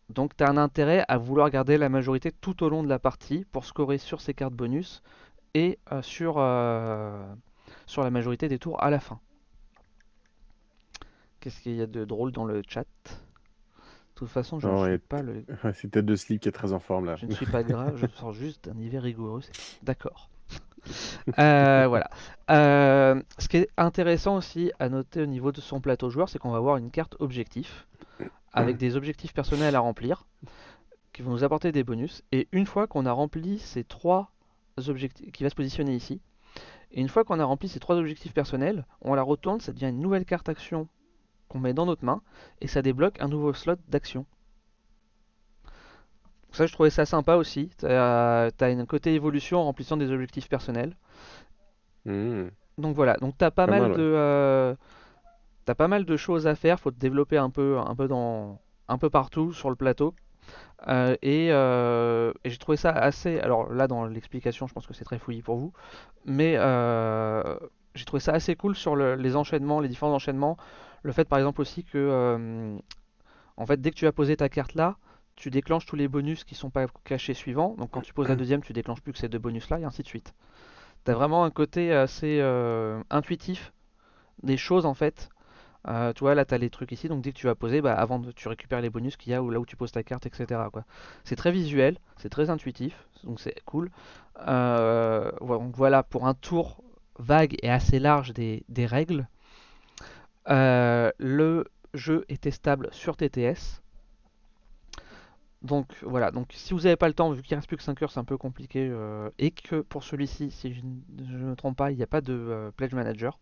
Donc 0.10 0.36
tu 0.36 0.44
as 0.44 0.50
un 0.50 0.58
intérêt 0.58 1.06
à 1.08 1.20
vouloir 1.20 1.52
garder 1.52 1.78
la 1.78 1.88
majorité 1.88 2.32
tout 2.32 2.64
au 2.64 2.70
long 2.70 2.82
de 2.82 2.90
la 2.90 2.98
partie 2.98 3.46
pour 3.52 3.64
scorer 3.66 4.00
sur 4.00 4.22
ces 4.22 4.34
cartes 4.34 4.56
bonus 4.56 5.04
et 5.54 5.78
euh, 5.92 6.02
sur, 6.02 6.36
euh, 6.40 7.24
sur 7.86 8.04
la 8.04 8.10
majorité 8.10 8.48
des 8.48 8.58
tours 8.58 8.82
à 8.82 8.90
la 8.90 9.00
fin. 9.00 9.20
Qu'est-ce 11.40 11.62
qu'il 11.62 11.76
y 11.76 11.82
a 11.82 11.88
de 11.88 12.06
drôle 12.06 12.32
dans 12.32 12.46
le 12.46 12.64
chat? 12.68 12.88
Toute 14.16 14.28
façon, 14.28 14.60
je 14.60 14.68
ne 14.68 14.90
suis 14.90 14.98
pas 14.98 15.22
le. 15.22 15.46
c'est 15.76 15.92
tête 15.92 16.06
de 16.06 16.16
slip 16.16 16.42
qui 16.42 16.50
est 16.50 16.52
très 16.52 16.74
en 16.74 16.80
forme 16.80 17.06
là. 17.06 17.18
Je 17.18 17.28
ne 17.28 17.34
suis 17.34 17.46
pas 17.46 17.62
gras, 17.72 17.96
je 17.96 18.08
sors 18.08 18.34
juste 18.34 18.68
d'un 18.68 18.80
hiver 18.80 19.04
rigoureux. 19.04 19.42
D'accord. 19.84 20.32
Euh, 21.40 21.86
voilà. 21.90 22.10
Euh, 22.50 23.22
ce 23.38 23.48
qui 23.48 23.58
est 23.58 23.70
intéressant 23.78 24.36
aussi 24.36 24.72
à 24.80 24.90
noter 24.90 25.22
au 25.22 25.26
niveau 25.26 25.52
de 25.52 25.62
son 25.62 25.80
plateau 25.82 26.10
joueur, 26.10 26.30
c'est 26.30 26.40
qu'on 26.40 26.52
va 26.52 26.58
avoir 26.58 26.78
une 26.78 26.92
carte 26.92 27.16
objectif 27.20 27.88
avec 28.54 28.78
des 28.78 28.96
objectifs 28.96 29.34
personnels 29.34 29.76
à 29.76 29.80
remplir 29.80 30.26
qui 31.14 31.22
vont 31.22 31.32
nous 31.32 31.44
apporter 31.44 31.72
des 31.72 31.84
bonus. 31.84 32.24
Et 32.32 32.48
une 32.52 32.66
fois 32.66 32.88
qu'on 32.88 33.06
a 33.06 33.12
rempli 33.12 33.60
ces 33.60 33.84
trois 33.84 34.32
objectifs, 34.88 35.32
qui 35.32 35.44
va 35.44 35.50
se 35.50 35.56
positionner 35.56 35.96
ici, 35.96 36.22
et 36.92 37.02
une 37.02 37.10
fois 37.10 37.24
qu'on 37.24 37.40
a 37.40 37.46
rempli 37.46 37.70
ces 37.70 37.80
trois 37.80 37.96
objectifs 37.96 38.34
personnels, 38.34 38.86
on 39.02 39.14
la 39.14 39.22
retourne, 39.22 39.62
ça 39.62 39.72
devient 39.72 39.90
une 39.90 40.02
nouvelle 40.02 40.26
carte 40.26 40.50
action 40.50 40.88
qu'on 41.48 41.60
met 41.60 41.74
dans 41.74 41.86
notre 41.86 42.06
main 42.06 42.22
et 42.60 42.68
ça 42.68 42.82
débloque 42.82 43.20
un 43.22 43.28
nouveau 43.28 43.54
slot 43.54 43.76
d'action. 43.88 44.26
Ça, 46.52 46.66
je 46.66 46.74
trouvais 46.74 46.90
ça 46.90 47.06
sympa 47.06 47.36
aussi. 47.36 47.70
T'as 47.78 48.48
as 48.48 48.66
un 48.66 48.86
côté 48.86 49.14
évolution 49.14 49.60
en 49.60 49.66
remplissant 49.66 49.98
des 49.98 50.12
objectifs 50.12 50.50
personnels. 50.50 50.96
Mmh. 52.06 52.48
Donc 52.78 52.96
voilà, 52.96 53.16
donc 53.18 53.38
t'as 53.38 53.52
pas, 53.52 53.68
Pas 53.68 53.72
mal 53.74 53.82
mal, 53.84 53.92
ouais. 53.92 53.98
de 53.98 54.04
euh, 54.04 54.76
t'as 55.66 55.76
pas 55.76 55.88
mal 55.88 56.06
de 56.06 56.18
choses 56.18 56.48
à 56.48 56.56
faire. 56.56 56.80
Faut 56.80 56.92
te 56.92 57.00
développer 57.00 57.38
un 57.38 57.50
peu, 57.50 57.78
un 57.80 57.96
peu 57.96 58.08
dans, 58.08 58.60
un 58.88 58.98
peu 58.98 59.10
partout 59.10 59.54
sur 59.54 59.70
le 59.70 59.76
plateau. 59.76 60.14
Euh, 60.88 61.16
et 61.22 61.50
euh, 61.52 62.34
et 62.44 62.50
j'ai 62.50 62.58
trouvé 62.58 62.78
ça 62.78 62.92
assez. 62.92 63.40
Alors 63.40 63.72
là, 63.72 63.88
dans 63.88 64.06
l'explication, 64.06 64.68
je 64.68 64.74
pense 64.74 64.88
que 64.88 64.94
c'est 64.94 65.06
très 65.06 65.20
fouillis 65.20 65.44
pour 65.44 65.58
vous, 65.58 65.74
mais 66.26 66.54
j'ai 67.96 68.06
trouvé 68.06 68.20
ça 68.22 68.32
assez 68.34 68.56
cool 68.56 68.76
sur 68.76 68.96
le- 68.96 69.16
les 69.16 69.36
enchaînements, 69.36 69.80
les 69.80 69.90
différents 69.90 70.14
enchaînements. 70.14 70.58
Le 71.04 71.12
fait, 71.12 71.26
par 71.26 71.40
exemple, 71.40 71.62
aussi 71.62 71.84
que, 71.84 72.78
en 73.58 73.66
fait, 73.66 73.80
dès 73.82 73.92
que 73.92 73.96
tu 73.96 74.08
as 74.08 74.12
posé 74.12 74.36
ta 74.38 74.50
carte 74.50 74.74
là, 74.76 74.98
tu 75.36 75.50
déclenches 75.50 75.86
tous 75.86 75.96
les 75.96 76.08
bonus 76.08 76.44
qui 76.44 76.56
sont 76.56 76.70
pas 76.70 76.88
cachés 77.04 77.34
suivants. 77.34 77.76
Donc 77.78 77.92
quand 77.92 78.02
tu 78.02 78.14
poses 78.14 78.30
la 78.30 78.36
deuxième, 78.36 78.62
tu 78.62 78.74
déclenches 78.74 79.02
plus 79.02 79.14
que 79.14 79.20
ces 79.20 79.30
deux 79.30 79.40
bonus 79.40 79.70
là, 79.70 79.80
et 79.80 79.84
ainsi 79.84 80.02
de 80.02 80.08
suite. 80.08 80.34
T'as 81.04 81.14
vraiment 81.14 81.44
un 81.44 81.50
côté 81.50 81.94
assez 81.94 82.40
euh, 82.42 83.02
intuitif 83.10 83.74
des 84.44 84.58
choses 84.58 84.86
en 84.86 84.94
fait. 84.94 85.30
Euh, 85.88 86.14
tu 86.14 86.20
vois, 86.20 86.36
là, 86.36 86.46
tu 86.46 86.54
as 86.54 86.60
les 86.60 86.70
trucs 86.70 86.92
ici, 86.92 87.08
donc 87.08 87.24
dès 87.24 87.32
que 87.32 87.38
tu 87.38 87.48
vas 87.48 87.56
poser, 87.56 87.82
bah, 87.82 87.96
avant 87.96 88.20
de, 88.20 88.32
tu 88.32 88.48
récupères 88.48 88.82
les 88.82 88.92
bonus 88.92 89.18
qu'il 89.18 89.32
y 89.32 89.36
a 89.36 89.42
ou 89.42 89.50
là 89.50 89.60
où 89.60 89.66
tu 89.66 89.76
poses 89.76 89.92
ta 89.92 90.04
carte, 90.04 90.28
etc. 90.28 90.62
C'est 91.24 91.36
très 91.36 91.52
visuel, 91.52 91.98
c'est 92.18 92.30
très 92.30 92.52
intuitif, 92.52 93.08
donc 93.24 93.40
c'est 93.40 93.60
cool. 93.66 93.90
Euh, 94.48 95.32
donc 95.42 95.76
voilà, 95.76 96.04
pour 96.04 96.28
un 96.28 96.36
tour 96.36 96.84
vague 97.18 97.56
et 97.64 97.72
assez 97.72 97.98
large 97.98 98.32
des, 98.34 98.64
règles, 98.86 99.28
le 100.46 101.66
jeu 101.96 102.26
est 102.30 102.42
testable 102.42 102.90
sur 102.92 103.18
TTS. 103.18 103.81
Donc 105.62 105.88
voilà, 106.02 106.32
donc 106.32 106.48
si 106.54 106.74
vous 106.74 106.82
n'avez 106.82 106.96
pas 106.96 107.08
le 107.08 107.14
temps, 107.14 107.32
vu 107.32 107.44
qu'il 107.44 107.56
reste 107.56 107.68
plus 107.68 107.78
que 107.78 107.84
5 107.84 108.02
heures, 108.02 108.12
c'est 108.12 108.20
un 108.20 108.24
peu 108.24 108.38
compliqué. 108.38 108.88
euh, 108.90 109.30
et 109.38 109.52
que 109.52 109.82
pour 109.82 110.04
celui-ci, 110.04 110.50
si 110.50 110.74
je 110.74 110.82
ne 110.82 111.50
me 111.50 111.56
trompe 111.56 111.78
pas, 111.78 111.92
il 111.92 111.98
n'y 111.98 112.04
a 112.04 112.08
pas 112.08 112.22
de 112.22 112.34
euh, 112.34 112.72
Pledge 112.72 112.94
Manager. 112.94 113.40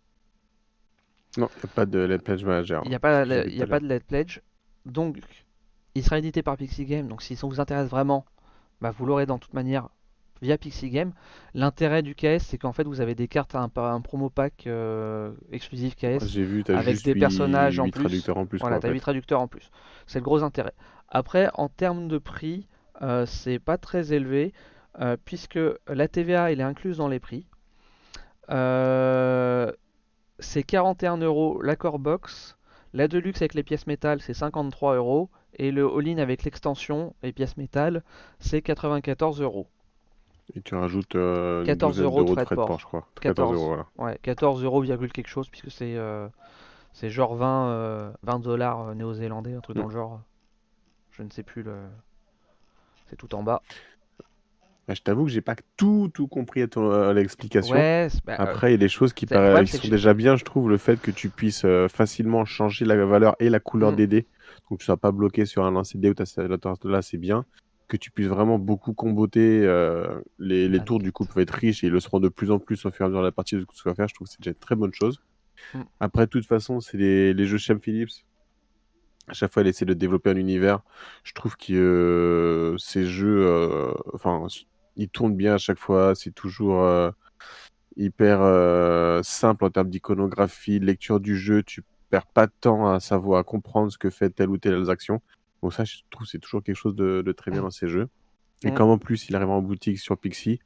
Non, 1.38 1.48
il 1.56 1.60
n'y 1.66 1.70
a 1.72 1.74
pas 1.74 1.86
de 1.86 2.00
Let's 2.00 2.24
Pledge 2.24 2.44
Manager. 2.44 2.82
Il 2.86 2.90
n'y 2.90 2.96
a 2.96 3.00
pas, 3.00 3.26
y 3.26 3.62
a 3.62 3.74
à 3.74 3.80
de 3.80 3.88
Let 3.88 4.02
Pledge. 4.02 4.42
Donc, 4.86 5.18
il 5.96 6.04
sera 6.04 6.18
édité 6.18 6.44
par 6.44 6.58
Pixie 6.58 6.86
Game. 6.86 7.08
Donc, 7.08 7.22
si 7.22 7.36
ça 7.36 7.48
vous 7.48 7.60
intéresse 7.60 7.88
vraiment, 7.90 8.26
bah, 8.82 8.92
vous 8.92 9.06
l'aurez 9.06 9.26
dans 9.26 9.38
toute 9.38 9.54
manière 9.54 9.90
via 10.42 10.58
Pixie 10.58 10.90
Game. 10.90 11.14
L'intérêt 11.54 12.02
du 12.02 12.16
KS, 12.16 12.40
c'est 12.40 12.58
qu'en 12.58 12.72
fait, 12.74 12.84
vous 12.84 13.02
avez 13.02 13.16
des 13.16 13.28
cartes, 13.28 13.56
un, 13.56 13.70
un 13.76 14.02
promo 14.02 14.30
pack 14.30 14.66
euh, 14.68 15.34
exclusif 15.52 15.96
KS. 15.96 16.26
J'ai 16.28 16.44
vu, 16.44 16.64
avec 16.70 17.04
des 17.04 17.14
personnages 17.14 17.80
en 17.80 17.90
plus. 17.90 18.30
en 18.30 18.46
plus. 18.46 18.60
Voilà, 18.60 18.80
t'as 18.80 18.88
en 18.88 18.92
8 18.92 18.96
fait. 18.96 19.02
traducteurs 19.02 19.42
en 19.42 19.48
plus. 19.48 19.70
C'est 20.08 20.20
le 20.20 20.24
gros 20.24 20.44
intérêt. 20.44 20.74
Après, 21.12 21.50
en 21.56 21.70
termes 21.70 22.08
de 22.08 22.18
prix, 22.18 22.68
euh, 23.02 23.26
c'est 23.26 23.60
pas 23.60 23.78
très 23.78 24.14
élevé, 24.14 24.54
euh, 25.00 25.18
puisque 25.24 25.60
la 25.88 26.08
TVA, 26.08 26.52
elle 26.52 26.60
est 26.60 26.64
incluse 26.64 26.98
dans 26.98 27.08
les 27.08 27.20
prix. 27.20 27.46
Euh, 28.50 29.72
c'est 30.40 30.64
41 30.64 31.18
euros 31.18 31.62
la 31.62 31.76
core 31.76 32.00
box. 32.00 32.58
La 32.94 33.08
deluxe 33.08 33.42
avec 33.42 33.54
les 33.54 33.64
pièces 33.64 33.88
métal, 33.88 34.22
c'est 34.22 34.34
53 34.34 34.96
euros. 34.96 35.30
Et 35.56 35.72
le 35.72 35.86
all-in 35.88 36.18
avec 36.20 36.44
l'extension 36.44 37.14
et 37.24 37.32
pièces 37.34 37.58
métal, 37.58 38.04
c'est 38.40 38.62
94 38.62 39.42
euros. 39.42 39.68
Et 40.56 40.62
tu 40.62 40.74
rajoutes 40.76 41.16
euh, 41.16 41.62
une 41.62 41.66
14 41.68 41.96
douzaine 41.98 42.06
euros 42.06 42.24
de 42.24 42.32
frais 42.34 42.46
de 42.46 42.56
port. 42.56 42.80
je 42.80 42.86
crois. 42.86 43.06
14. 43.22 43.36
14 43.36 43.54
euros, 43.54 43.68
voilà. 43.68 43.86
Ouais, 43.98 44.18
14 44.24 44.64
euros 44.64 44.82
virgule 44.82 45.12
quelque 45.12 45.28
chose, 45.28 45.50
puisque 45.50 45.70
c'est 45.72 45.96
c'est 46.94 47.10
genre 47.12 47.36
20, 47.36 47.70
euh, 47.70 48.12
20 48.24 48.40
dollars 48.40 48.96
néo-zélandais, 48.96 49.54
un 49.54 49.62
truc 49.62 49.78
dans 49.78 49.84
Mm. 49.84 49.90
le 49.90 49.94
genre. 49.94 50.22
Je 51.20 51.24
ne 51.26 51.30
sais 51.30 51.44
plus 51.44 51.64
le. 51.64 51.76
C'est 53.10 53.18
tout 53.18 53.36
en 53.36 53.44
bas. 53.44 53.62
Bah, 54.88 54.94
je 54.96 55.02
t'avoue 55.02 55.26
que 55.26 55.32
j'ai 55.32 55.42
pas 55.42 55.56
tout, 55.78 56.10
tout 56.14 56.28
compris 56.28 56.62
à, 56.62 56.68
ton- 56.68 56.90
à 56.92 57.14
l'explication. 57.14 57.76
Ouais, 57.76 58.08
bah, 58.26 58.34
euh, 58.40 58.44
Après, 58.44 58.70
il 58.70 58.72
y 58.72 58.76
a 58.76 58.78
des 58.78 58.88
choses 58.90 59.12
qui, 59.14 59.26
paraissent- 59.26 59.50
problème, 59.50 59.66
qui 59.66 59.78
sont 59.78 59.88
déjà 59.90 60.14
bien, 60.14 60.36
je 60.38 60.46
trouve, 60.46 60.70
le 60.70 60.78
fait 60.78 61.00
que 61.02 61.12
tu 61.12 61.30
puisses 61.30 61.66
euh, 61.66 61.88
facilement 61.90 62.46
changer 62.46 62.86
la 62.86 62.96
valeur 63.06 63.36
et 63.40 63.50
la 63.50 63.60
couleur 63.60 63.92
Mm. 63.92 63.96
des 63.98 64.08
dés. 64.08 64.28
Donc, 64.70 64.80
tu 64.80 64.86
sois 64.86 64.98
pas 64.98 65.12
bloqué 65.12 65.46
sur 65.46 65.66
un 65.66 65.72
lancer 65.72 65.98
de 65.98 66.04
dés 66.04 66.10
ou 66.10 66.88
là, 66.90 67.02
c'est 67.02 67.18
bien. 67.18 67.46
Que 67.90 67.98
tu 67.98 68.12
puisses 68.12 68.28
vraiment 68.28 68.58
beaucoup 68.58 68.94
comboter. 68.94 69.62
euh, 69.66 70.22
les, 70.40 70.70
les 70.70 70.80
Ah, 70.80 70.84
tours, 70.84 71.00
du 71.00 71.12
coup, 71.12 71.26
peuvent 71.26 71.44
être 71.44 71.52
riches 71.52 71.84
et 71.84 71.88
ils 71.88 71.94
le 71.94 72.00
seront 72.00 72.20
de 72.22 72.30
plus 72.30 72.50
en 72.50 72.60
plus 72.60 72.86
au 72.86 72.92
fur 72.92 73.02
et 73.02 73.06
à 73.06 73.10
mesure 73.10 73.22
de 73.22 73.26
la 73.28 73.32
partie 73.34 73.56
de 73.56 73.62
ce 73.62 73.66
que 73.66 73.74
tu 73.76 73.84
vas 73.84 73.94
faire. 73.96 74.08
Je 74.08 74.14
trouve 74.16 74.28
que 74.28 74.32
c'est 74.32 74.40
déjà 74.42 74.52
une 74.52 74.56
très 74.60 74.76
bonne 74.76 74.94
chose. 74.94 75.20
Mm. 75.74 75.82
Après, 76.00 76.26
de 76.26 76.30
toute 76.30 76.46
façon, 76.46 76.80
c'est 76.80 76.98
les, 76.98 77.34
les 77.34 77.46
jeux 77.46 77.58
Shem 77.58 77.82
Phillips. 77.82 78.26
À 79.30 79.34
chaque 79.34 79.54
fois, 79.54 79.62
elle 79.62 79.68
essaie 79.68 79.86
de 79.86 79.94
développer 79.94 80.32
un 80.32 80.36
univers. 80.36 80.80
Je 81.24 81.34
trouve 81.34 81.56
que 81.56 81.74
euh, 81.74 82.78
ces 82.78 83.06
jeux, 83.06 83.46
euh, 83.46 83.94
enfin, 84.14 84.46
ils 84.96 85.08
tournent 85.10 85.36
bien 85.36 85.54
à 85.56 85.58
chaque 85.58 85.78
fois. 85.80 86.14
C'est 86.16 86.32
toujours 86.34 86.82
euh, 86.82 87.12
hyper 87.96 88.40
simple 89.24 89.66
en 89.66 89.70
termes 89.70 89.90
d'iconographie, 89.90 90.80
de 90.80 90.86
lecture 90.86 91.20
du 91.20 91.38
jeu. 91.38 91.64
Tu 91.64 91.84
perds 92.10 92.26
pas 92.28 92.48
de 92.48 92.54
temps 92.60 92.92
à 92.92 93.00
savoir, 93.00 93.40
à 93.40 93.44
comprendre 93.44 93.92
ce 93.92 93.98
que 93.98 94.10
fait 94.10 94.30
telle 94.32 94.50
ou 94.50 94.58
telle 94.58 94.90
action. 94.90 95.22
Donc 95.62 95.74
ça, 95.74 95.84
je 95.84 95.98
trouve 96.10 96.26
que 96.26 96.32
c'est 96.32 96.40
toujours 96.40 96.64
quelque 96.64 96.76
chose 96.76 96.96
de, 96.96 97.22
de 97.22 97.32
très 97.32 97.52
bien 97.52 97.62
dans 97.62 97.70
ces 97.72 97.88
jeux. 97.88 98.08
Et 98.64 98.72
Mm. 98.72 98.74
comme 98.74 98.90
en 98.90 98.98
plus, 98.98 99.30
il 99.30 99.36
arrive 99.36 99.50
en 99.50 99.62
boutique 99.62 100.00
sur 100.00 100.18
Pixie, 100.18 100.60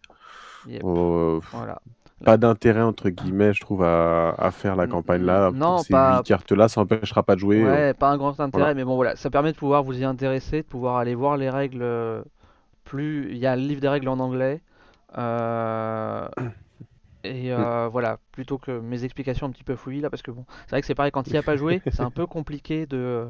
Yep. 0.67 0.84
euh, 0.86 1.39
Voilà. 1.52 1.82
Pas 2.23 2.38
d'intérêt 2.38 2.81
entre 2.81 3.09
guillemets, 3.09 3.53
je 3.53 3.62
trouve, 3.62 3.83
à, 3.83 4.31
à 4.31 4.51
faire 4.51 4.75
la 4.75 4.88
campagne 4.88 5.23
là. 5.23 5.51
non, 5.51 5.77
ces 5.77 5.93
pas- 5.93 6.23
cartes-là, 6.23 6.67
ça 6.69 6.81
n'empêchera 6.81 7.23
pas 7.23 7.36
de 7.36 7.39
jouer. 7.41 7.63
euh, 7.65 7.81
Ouais, 7.81 7.93
pas 7.93 8.09
un 8.09 8.17
grand 8.17 8.39
intérêt, 8.39 8.73
voilà. 8.73 8.73
mais 8.73 8.83
bon 8.83 8.95
voilà, 8.95 9.15
ça 9.15 9.29
permet 9.29 9.51
de 9.51 9.57
pouvoir 9.57 9.83
vous 9.83 9.99
y 9.99 10.03
intéresser, 10.03 10.63
de 10.63 10.67
pouvoir 10.67 10.97
aller 10.97 11.13
voir 11.15 11.38
les 11.38 11.49
règles. 11.51 11.81
euh, 11.83 12.23
Plus 12.86 13.29
il 13.31 13.38
y 13.39 13.47
a 13.47 13.55
le 13.57 13.63
livre 13.63 13.81
des 13.81 13.89
règles 13.89 14.09
en 14.09 14.19
anglais. 14.19 14.62
euh, 15.17 16.27
Et 17.23 17.51
Mm. 17.57 17.63
voilà, 17.91 18.19
plutôt 18.33 18.57
que 18.57 18.79
mes 18.79 19.03
explications 19.05 19.47
un 19.47 19.51
petit 19.51 19.63
peu 19.63 19.75
fouillis 19.75 20.01
là, 20.01 20.09
parce 20.09 20.21
que 20.21 20.31
bon, 20.31 20.45
c'est 20.65 20.71
vrai 20.71 20.81
que 20.81 20.88
c'est 20.88 20.95
pareil, 20.95 21.12
quand 21.12 21.31
il 21.31 21.33
n'y 21.33 21.39
a 21.39 21.43
pas 21.43 21.55
joué, 21.55 21.81
c'est 21.89 22.03
un 22.03 22.12
peu 22.12 22.27
compliqué 22.27 22.86
de. 22.86 23.25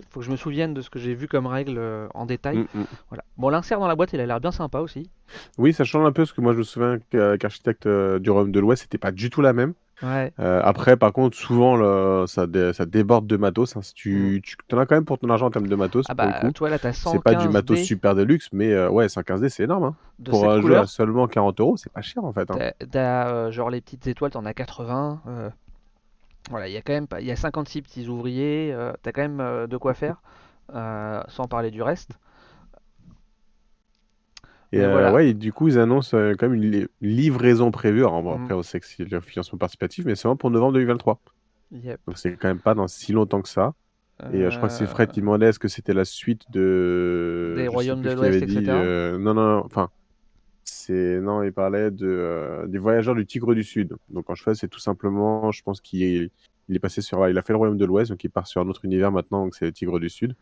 Euh, 0.00 0.04
Faut 0.10 0.20
que 0.20 0.26
je 0.26 0.30
me 0.30 0.36
souvienne 0.36 0.74
de 0.74 0.80
ce 0.82 0.90
que 0.90 0.98
j'ai 0.98 1.14
vu 1.14 1.28
comme 1.28 1.46
règles 1.46 1.76
euh, 1.78 2.06
en 2.14 2.26
détail. 2.26 2.58
Mm, 2.58 2.66
mm. 2.80 2.84
Voilà. 3.10 3.24
Bon, 3.36 3.48
l'insert 3.48 3.78
dans 3.80 3.88
la 3.88 3.94
boîte, 3.96 4.12
il 4.12 4.20
a 4.20 4.26
l'air 4.26 4.40
bien 4.40 4.52
sympa 4.52 4.80
aussi. 4.80 5.10
Oui, 5.58 5.72
ça 5.72 5.84
change 5.84 6.06
un 6.06 6.12
peu, 6.12 6.22
parce 6.22 6.32
que 6.32 6.40
moi 6.40 6.52
je 6.52 6.58
me 6.58 6.62
souviens 6.62 6.98
qu'à- 7.10 7.38
qu'Architecte 7.38 7.86
euh, 7.86 8.18
du 8.18 8.30
Royaume 8.30 8.52
de 8.52 8.60
l'Ouest, 8.60 8.82
c'était 8.82 8.98
pas 8.98 9.12
du 9.12 9.30
tout 9.30 9.40
la 9.40 9.52
même. 9.52 9.74
Ouais. 10.02 10.32
Euh, 10.40 10.60
après, 10.64 10.96
par 10.96 11.12
contre, 11.12 11.36
souvent, 11.36 11.76
le- 11.76 12.24
ça, 12.26 12.48
dé- 12.48 12.72
ça 12.72 12.84
déborde 12.84 13.28
de 13.28 13.36
matos. 13.36 13.76
hein. 13.76 13.82
Si 13.82 13.94
tu, 13.94 14.42
tu 14.44 14.56
en 14.74 14.78
as 14.78 14.86
quand 14.86 14.96
même 14.96 15.04
pour 15.04 15.18
ton 15.20 15.30
argent 15.30 15.46
en 15.46 15.50
termes 15.50 15.68
de 15.68 15.76
matos, 15.76 16.04
Ah 16.08 16.14
bah, 16.14 16.40
vois, 16.58 16.68
là, 16.68 16.78
t'as 16.80 16.92
C'est 16.92 17.22
pas 17.22 17.30
du 17.30 17.36
115 17.44 17.52
matos 17.52 17.78
super 17.84 18.14
de 18.16 18.22
luxe, 18.24 18.48
mais 18.52 18.72
euh, 18.72 18.90
ouais, 18.90 19.06
115D, 19.06 19.48
c'est 19.48 19.62
énorme. 19.62 19.84
hein. 19.84 19.94
de 20.18 20.30
Pour 20.32 20.50
un 20.50 20.60
jeu 20.60 20.76
à 20.76 20.86
seulement 20.86 21.28
40 21.28 21.60
euros, 21.60 21.76
c'est 21.76 21.92
pas 21.92 22.02
cher 22.02 22.24
en 22.24 22.32
fait. 22.32 22.50
hein. 22.50 22.72
Euh, 22.96 23.50
genre 23.52 23.70
les 23.70 23.80
petites 23.80 24.06
étoiles, 24.08 24.32
t'en 24.32 24.44
as 24.44 24.52
80. 24.52 25.22
Voilà, 26.50 26.68
il 26.68 26.72
y 26.72 26.76
a 26.76 26.82
quand 26.82 26.92
même 26.92 27.06
il 27.20 27.26
y 27.26 27.30
a 27.30 27.36
56 27.36 27.82
petits 27.82 28.08
ouvriers. 28.08 28.72
euh, 28.72 28.92
t'as 29.02 29.12
quand 29.12 29.22
même 29.22 29.40
euh, 29.40 29.66
de 29.66 29.76
quoi 29.76 29.94
faire, 29.94 30.20
euh, 30.74 31.22
sans 31.28 31.44
parler 31.44 31.70
du 31.70 31.82
reste. 31.82 32.12
Et 34.72 34.80
euh, 34.80 34.90
voilà. 34.90 35.12
ouais, 35.12 35.28
et 35.30 35.34
du 35.34 35.52
coup, 35.52 35.68
ils 35.68 35.78
annoncent 35.78 36.16
quand 36.16 36.48
même 36.48 36.54
une 36.54 36.70
li- 36.70 36.86
livraison 37.00 37.70
prévue. 37.70 38.00
Alors, 38.00 38.22
bon, 38.22 38.36
Mm. 38.36 38.42
après, 38.42 38.54
on 38.54 38.62
sait 38.62 38.80
que 38.80 38.86
c'est 38.86 39.04
le 39.08 39.20
financement 39.20 39.58
participatif, 39.58 40.04
mais 40.04 40.16
c'est 40.16 40.22
vraiment 40.26 40.36
pour 40.36 40.50
novembre 40.50 40.72
2023. 40.74 41.20
Yep. 41.70 42.00
Donc, 42.06 42.18
c'est 42.18 42.36
quand 42.36 42.48
même 42.48 42.58
pas 42.60 42.74
dans 42.74 42.88
si 42.88 43.12
longtemps 43.12 43.40
que 43.42 43.48
ça. 43.48 43.74
Et 44.32 44.50
je 44.50 44.56
crois 44.56 44.68
que 44.68 44.74
c'est 44.74 44.86
Fred 44.86 45.10
qui 45.10 45.20
demandait 45.20 45.46
est-ce 45.46 45.58
que 45.58 45.68
c'était 45.68 45.92
la 45.92 46.04
suite 46.04 46.42
de. 46.50 47.54
Des 47.56 47.64
je 47.64 47.68
Royaumes 47.70 48.02
de 48.02 48.10
l'Ouest, 48.12 48.44
dit, 48.44 48.58
etc. 48.58 49.18
Non, 49.18 49.34
non, 49.34 49.34
non, 49.34 49.62
enfin. 49.64 49.90
C'est 50.64 51.20
non, 51.20 51.42
il 51.42 51.52
parlait 51.52 51.90
de 51.90 52.06
euh, 52.06 52.66
des 52.66 52.78
voyageurs 52.78 53.14
du 53.14 53.26
Tigre 53.26 53.54
du 53.54 53.62
Sud. 53.62 53.96
Donc 54.08 54.30
en 54.30 54.34
fait, 54.34 54.54
c'est 54.54 54.68
tout 54.68 54.78
simplement, 54.78 55.52
je 55.52 55.62
pense 55.62 55.80
qu'il 55.80 56.02
est, 56.02 56.30
il 56.68 56.76
est 56.76 56.78
passé 56.78 57.02
sur, 57.02 57.28
il 57.28 57.36
a 57.36 57.42
fait 57.42 57.52
le 57.52 57.58
Royaume 57.58 57.76
de 57.76 57.84
l'Ouest, 57.84 58.10
donc 58.10 58.24
il 58.24 58.30
part 58.30 58.46
sur 58.46 58.62
un 58.62 58.68
autre 58.68 58.84
univers 58.84 59.12
maintenant, 59.12 59.44
donc 59.44 59.54
c'est 59.54 59.66
le 59.66 59.72
Tigre 59.72 60.00
du 60.00 60.08
Sud. 60.08 60.34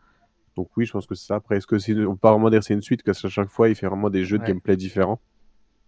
Donc 0.55 0.69
oui, 0.77 0.85
je 0.85 0.93
pense 0.93 1.07
que 1.07 1.15
c'est 1.15 1.27
ça. 1.27 1.35
Après, 1.35 1.57
est-ce 1.57 1.67
que 1.67 1.79
c'est, 1.79 1.95
on 2.05 2.15
peut 2.15 2.29
vraiment 2.29 2.49
dire 2.49 2.59
que 2.59 2.65
c'est 2.65 2.73
une 2.75 2.81
suite, 2.81 3.03
parce 3.03 3.21
qu'à 3.21 3.29
chaque 3.29 3.49
fois, 3.49 3.69
il 3.69 3.75
fait 3.75 3.87
vraiment 3.87 4.09
des 4.09 4.25
jeux 4.25 4.39
de 4.39 4.45
gameplay 4.45 4.77
différents. 4.77 5.19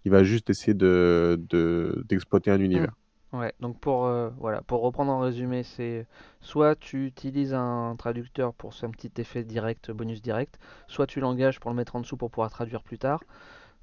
Il 0.05 0.11
va 0.11 0.23
juste 0.23 0.49
essayer 0.49 0.73
de, 0.73 1.39
de- 1.49 2.03
d'exploiter 2.07 2.51
un 2.51 2.59
univers. 2.59 2.93
Ouais, 3.33 3.53
donc 3.59 3.79
pour, 3.81 4.05
euh, 4.05 4.29
voilà, 4.39 4.61
pour 4.61 4.81
reprendre 4.81 5.11
en 5.11 5.19
résumé, 5.19 5.63
c'est 5.63 6.07
soit 6.39 6.75
tu 6.75 7.05
utilises 7.05 7.53
un 7.53 7.95
traducteur 7.97 8.53
pour 8.53 8.73
ce 8.73 8.85
petit 8.85 9.11
effet 9.17 9.43
direct, 9.43 9.91
bonus 9.91 10.21
direct, 10.21 10.57
soit 10.87 11.05
tu 11.05 11.19
l'engages 11.19 11.59
pour 11.59 11.69
le 11.71 11.75
mettre 11.75 11.97
en 11.97 11.99
dessous 11.99 12.15
pour 12.15 12.31
pouvoir 12.31 12.49
traduire 12.49 12.81
plus 12.81 12.97
tard, 12.97 13.21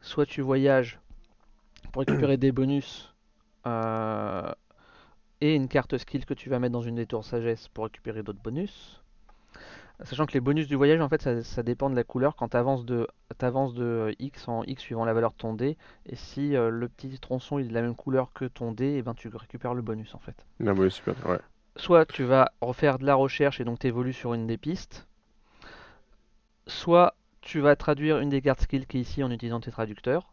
soit 0.02 0.26
tu 0.26 0.42
voyages 0.42 0.98
pour 1.92 2.00
récupérer 2.00 2.36
des 2.36 2.52
bonus 2.52 3.14
euh, 3.66 4.52
et 5.40 5.54
une 5.54 5.68
carte 5.68 5.96
skill 5.96 6.26
que 6.26 6.34
tu 6.34 6.50
vas 6.50 6.58
mettre 6.58 6.72
dans 6.72 6.82
une 6.82 6.96
des 6.96 7.06
tours 7.06 7.24
sagesse 7.24 7.68
pour 7.68 7.84
récupérer 7.84 8.22
d'autres 8.22 8.42
bonus. 8.42 9.02
Sachant 10.04 10.26
que 10.26 10.32
les 10.32 10.40
bonus 10.40 10.66
du 10.66 10.74
voyage, 10.74 11.00
en 11.00 11.08
fait, 11.08 11.22
ça, 11.22 11.42
ça 11.42 11.62
dépend 11.62 11.88
de 11.88 11.94
la 11.94 12.02
couleur. 12.02 12.34
Quand 12.34 12.48
tu 12.48 12.56
avances 12.56 12.84
de, 12.84 13.06
de 13.40 14.14
X 14.18 14.48
en 14.48 14.64
X 14.64 14.82
suivant 14.82 15.04
la 15.04 15.12
valeur 15.12 15.30
de 15.30 15.36
ton 15.36 15.54
dé. 15.54 15.76
Et 16.06 16.16
si 16.16 16.56
euh, 16.56 16.70
le 16.70 16.88
petit 16.88 17.16
tronçon 17.20 17.60
il 17.60 17.66
est 17.66 17.68
de 17.68 17.74
la 17.74 17.82
même 17.82 17.94
couleur 17.94 18.32
que 18.32 18.46
ton 18.46 18.72
dé, 18.72 18.94
et 18.94 19.02
ben 19.02 19.14
tu 19.14 19.28
récupères 19.28 19.74
le 19.74 19.82
bonus 19.82 20.14
en 20.14 20.18
fait. 20.18 20.44
Ah 20.66 20.72
oui, 20.72 20.90
super, 20.90 21.14
ouais. 21.26 21.38
Soit 21.76 22.04
tu 22.06 22.24
vas 22.24 22.50
refaire 22.60 22.98
de 22.98 23.06
la 23.06 23.14
recherche 23.14 23.60
et 23.60 23.64
donc 23.64 23.78
tu 23.78 23.86
évolues 23.86 24.12
sur 24.12 24.34
une 24.34 24.46
des 24.46 24.58
pistes. 24.58 25.06
Soit 26.66 27.14
tu 27.42 27.60
vas 27.60 27.76
traduire 27.76 28.18
une 28.20 28.30
des 28.30 28.40
cartes 28.42 28.62
skill 28.62 28.86
qui 28.86 28.98
est 28.98 29.00
ici 29.02 29.22
en 29.22 29.30
utilisant 29.30 29.60
tes 29.60 29.70
traducteurs. 29.70 30.32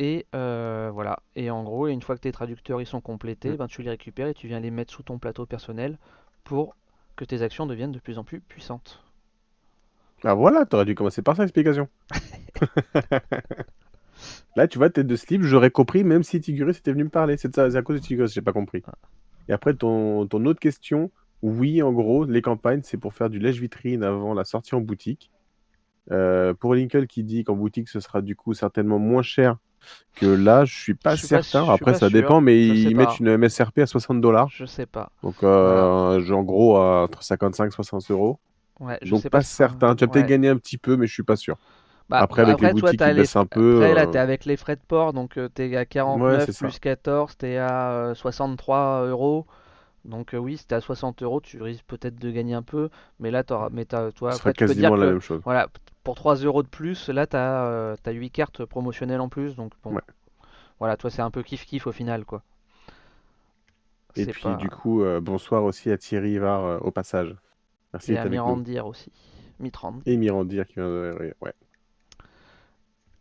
Et 0.00 0.26
euh, 0.34 0.90
voilà. 0.92 1.20
Et 1.36 1.50
en 1.50 1.64
gros, 1.64 1.88
une 1.88 2.02
fois 2.02 2.16
que 2.16 2.20
tes 2.20 2.32
traducteurs 2.32 2.80
ils 2.80 2.86
sont 2.86 3.00
complétés, 3.00 3.50
Mm. 3.50 3.56
ben, 3.56 3.66
tu 3.68 3.82
les 3.82 3.90
récupères 3.90 4.28
et 4.28 4.34
tu 4.34 4.48
viens 4.48 4.60
les 4.60 4.70
mettre 4.70 4.92
sous 4.92 5.02
ton 5.02 5.18
plateau 5.18 5.46
personnel 5.46 5.98
pour 6.44 6.76
que 7.16 7.24
tes 7.24 7.42
actions 7.42 7.66
deviennent 7.66 7.92
de 7.92 7.98
plus 7.98 8.18
en 8.18 8.24
plus 8.24 8.40
puissantes. 8.40 9.02
Ah 10.24 10.34
voilà, 10.34 10.66
t'aurais 10.66 10.84
dû 10.84 10.94
commencer 10.94 11.22
par 11.22 11.36
ça, 11.36 11.42
l'explication. 11.42 11.88
Là, 14.56 14.66
tu 14.66 14.78
vois, 14.78 14.90
tête 14.90 15.06
de 15.06 15.16
slip, 15.16 15.42
j'aurais 15.42 15.70
compris, 15.70 16.04
même 16.04 16.22
si 16.22 16.40
Tigurus 16.40 16.78
était 16.78 16.92
venu 16.92 17.04
me 17.04 17.10
parler. 17.10 17.36
C'est 17.36 17.56
à 17.58 17.82
cause 17.82 18.00
de 18.00 18.04
Tigurus, 18.04 18.32
j'ai 18.32 18.42
pas 18.42 18.52
compris. 18.52 18.82
Ah. 18.86 18.94
Et 19.48 19.52
après, 19.52 19.74
ton, 19.74 20.26
ton 20.26 20.44
autre 20.46 20.60
question, 20.60 21.10
oui, 21.42 21.82
en 21.82 21.92
gros, 21.92 22.24
les 22.24 22.42
campagnes, 22.42 22.80
c'est 22.82 22.96
pour 22.98 23.14
faire 23.14 23.30
du 23.30 23.38
lèche-vitrine 23.38 24.02
avant 24.02 24.34
la 24.34 24.44
sortie 24.44 24.74
en 24.74 24.80
boutique. 24.80 25.30
Euh, 26.12 26.54
pour 26.54 26.74
Lincoln 26.74 27.06
qui 27.06 27.24
dit 27.24 27.44
qu'en 27.44 27.54
boutique, 27.56 27.88
ce 27.88 28.00
sera 28.00 28.22
du 28.22 28.36
coup 28.36 28.54
certainement 28.54 28.98
moins 28.98 29.22
cher 29.22 29.56
que 30.16 30.26
là, 30.26 30.64
je 30.64 30.74
suis 30.76 30.94
pas 30.94 31.16
Je 31.16 31.18
suis 31.18 31.28
pas 31.28 31.42
certain. 31.42 31.68
su- 31.68 31.70
Après, 31.70 31.92
pas 31.92 31.94
ça 31.94 32.10
sûr, 32.10 32.10
dépend, 32.10 32.40
mais 32.40 32.58
je 32.72 32.88
ils 32.88 32.94
mettent 32.96 33.20
une 33.20 33.28
MSRP 33.28 33.80
à 33.82 33.86
60 33.86 34.20
dollars. 34.20 34.50
Je 34.50 34.64
sais 34.66 34.86
pas. 34.86 35.12
Donc, 35.22 35.42
euh, 35.44 36.20
en 36.32 36.42
gros, 36.44 36.76
à 36.78 37.04
entre 37.04 37.22
55 37.22 37.68
et 37.68 37.70
60 37.72 38.10
euros. 38.10 38.40
Ouais, 38.80 38.98
je 39.02 39.14
Donc, 39.14 39.14
sais 39.14 39.30
pas 39.30 39.40
pas 39.40 39.42
certain. 39.42 39.94
Tu 39.96 40.04
vas 40.04 40.08
peut-être 40.10 40.26
gagner 40.26 40.48
un 40.48 40.58
petit 40.58 40.78
peu, 40.78 40.96
mais 40.96 41.06
je 41.08 41.14
suis 41.14 41.24
pas 41.24 41.36
sûr. 41.36 41.58
Bah, 42.08 42.18
Après, 42.18 42.44
avec 42.44 42.60
les 42.60 42.68
toi, 42.74 42.94
boutiques 42.94 43.00
t'as 43.00 43.08
qui 43.10 43.12
baissent 43.12 43.36
un 43.36 43.46
peu, 43.46 43.60
Après, 43.60 43.94
là, 43.94 44.06
euh, 44.06 44.06
t'es 44.06 44.18
avec 44.18 44.44
les 44.44 44.56
frais 44.56 44.76
de 44.76 44.80
port, 44.82 45.12
donc 45.12 45.38
t'es 45.54 45.76
à 45.76 45.84
Ouais, 46.12 46.38
49 46.38 46.40
c'est 46.40 46.52
ça. 46.52 46.74
plus 46.74 46.78
14, 46.78 47.36
t'es 47.36 47.56
à 47.58 47.92
euh, 47.92 48.14
63 48.14 49.04
euros. 49.06 49.46
Donc 50.04 50.34
euh, 50.34 50.38
oui, 50.38 50.56
si 50.58 50.66
t'es 50.66 50.74
à 50.76 50.80
60 50.80 51.22
euros, 51.22 51.40
tu 51.40 51.62
risques 51.62 51.84
peut-être 51.86 52.18
de 52.18 52.30
gagner 52.30 52.54
un 52.54 52.62
peu. 52.62 52.88
Mais 53.20 53.30
là, 53.30 53.44
t'auras, 53.44 53.68
mais 53.70 53.84
t'as, 53.84 54.12
toi, 54.12 54.34
après, 54.34 54.54
tu 54.54 54.64
peux 54.64 54.74
dire 54.74 54.90
quasiment 54.90 54.96
la 54.96 55.06
que, 55.06 55.08
même 55.08 55.20
chose. 55.20 55.42
voilà, 55.44 55.68
pour 56.04 56.14
3 56.16 56.36
euros 56.36 56.62
de 56.62 56.68
plus, 56.68 57.08
là, 57.08 57.26
t'as, 57.26 57.66
euh, 57.66 57.96
t'as 58.02 58.12
8 58.12 58.30
cartes 58.30 58.64
promotionnelles 58.64 59.20
en 59.20 59.28
plus. 59.28 59.54
Donc 59.56 59.72
bon, 59.82 59.94
Ouais. 59.94 60.02
voilà, 60.78 60.96
toi, 60.96 61.10
c'est 61.10 61.22
un 61.22 61.30
peu 61.30 61.42
kiff-kiff 61.42 61.86
au 61.88 61.92
final, 61.92 62.24
quoi. 62.24 62.42
Et 64.16 64.26
puis, 64.26 64.42
pas... 64.42 64.56
du 64.56 64.68
coup, 64.68 65.02
euh, 65.02 65.20
bonsoir 65.20 65.64
aussi 65.64 65.90
à 65.90 65.96
Thierry 65.98 66.32
Ivar 66.32 66.64
euh, 66.64 66.78
au 66.80 66.90
passage. 66.90 67.34
Merci 67.92 68.14
Et 68.14 68.18
à. 68.18 68.24
Mirandir 68.26 68.86
aussi. 68.86 69.12
Mitrand. 69.60 70.00
Et 70.06 70.16
Mirandir 70.16 70.66
qui 70.66 70.74
vient 70.74 70.88
de... 70.88 71.34
Ouais. 71.40 71.52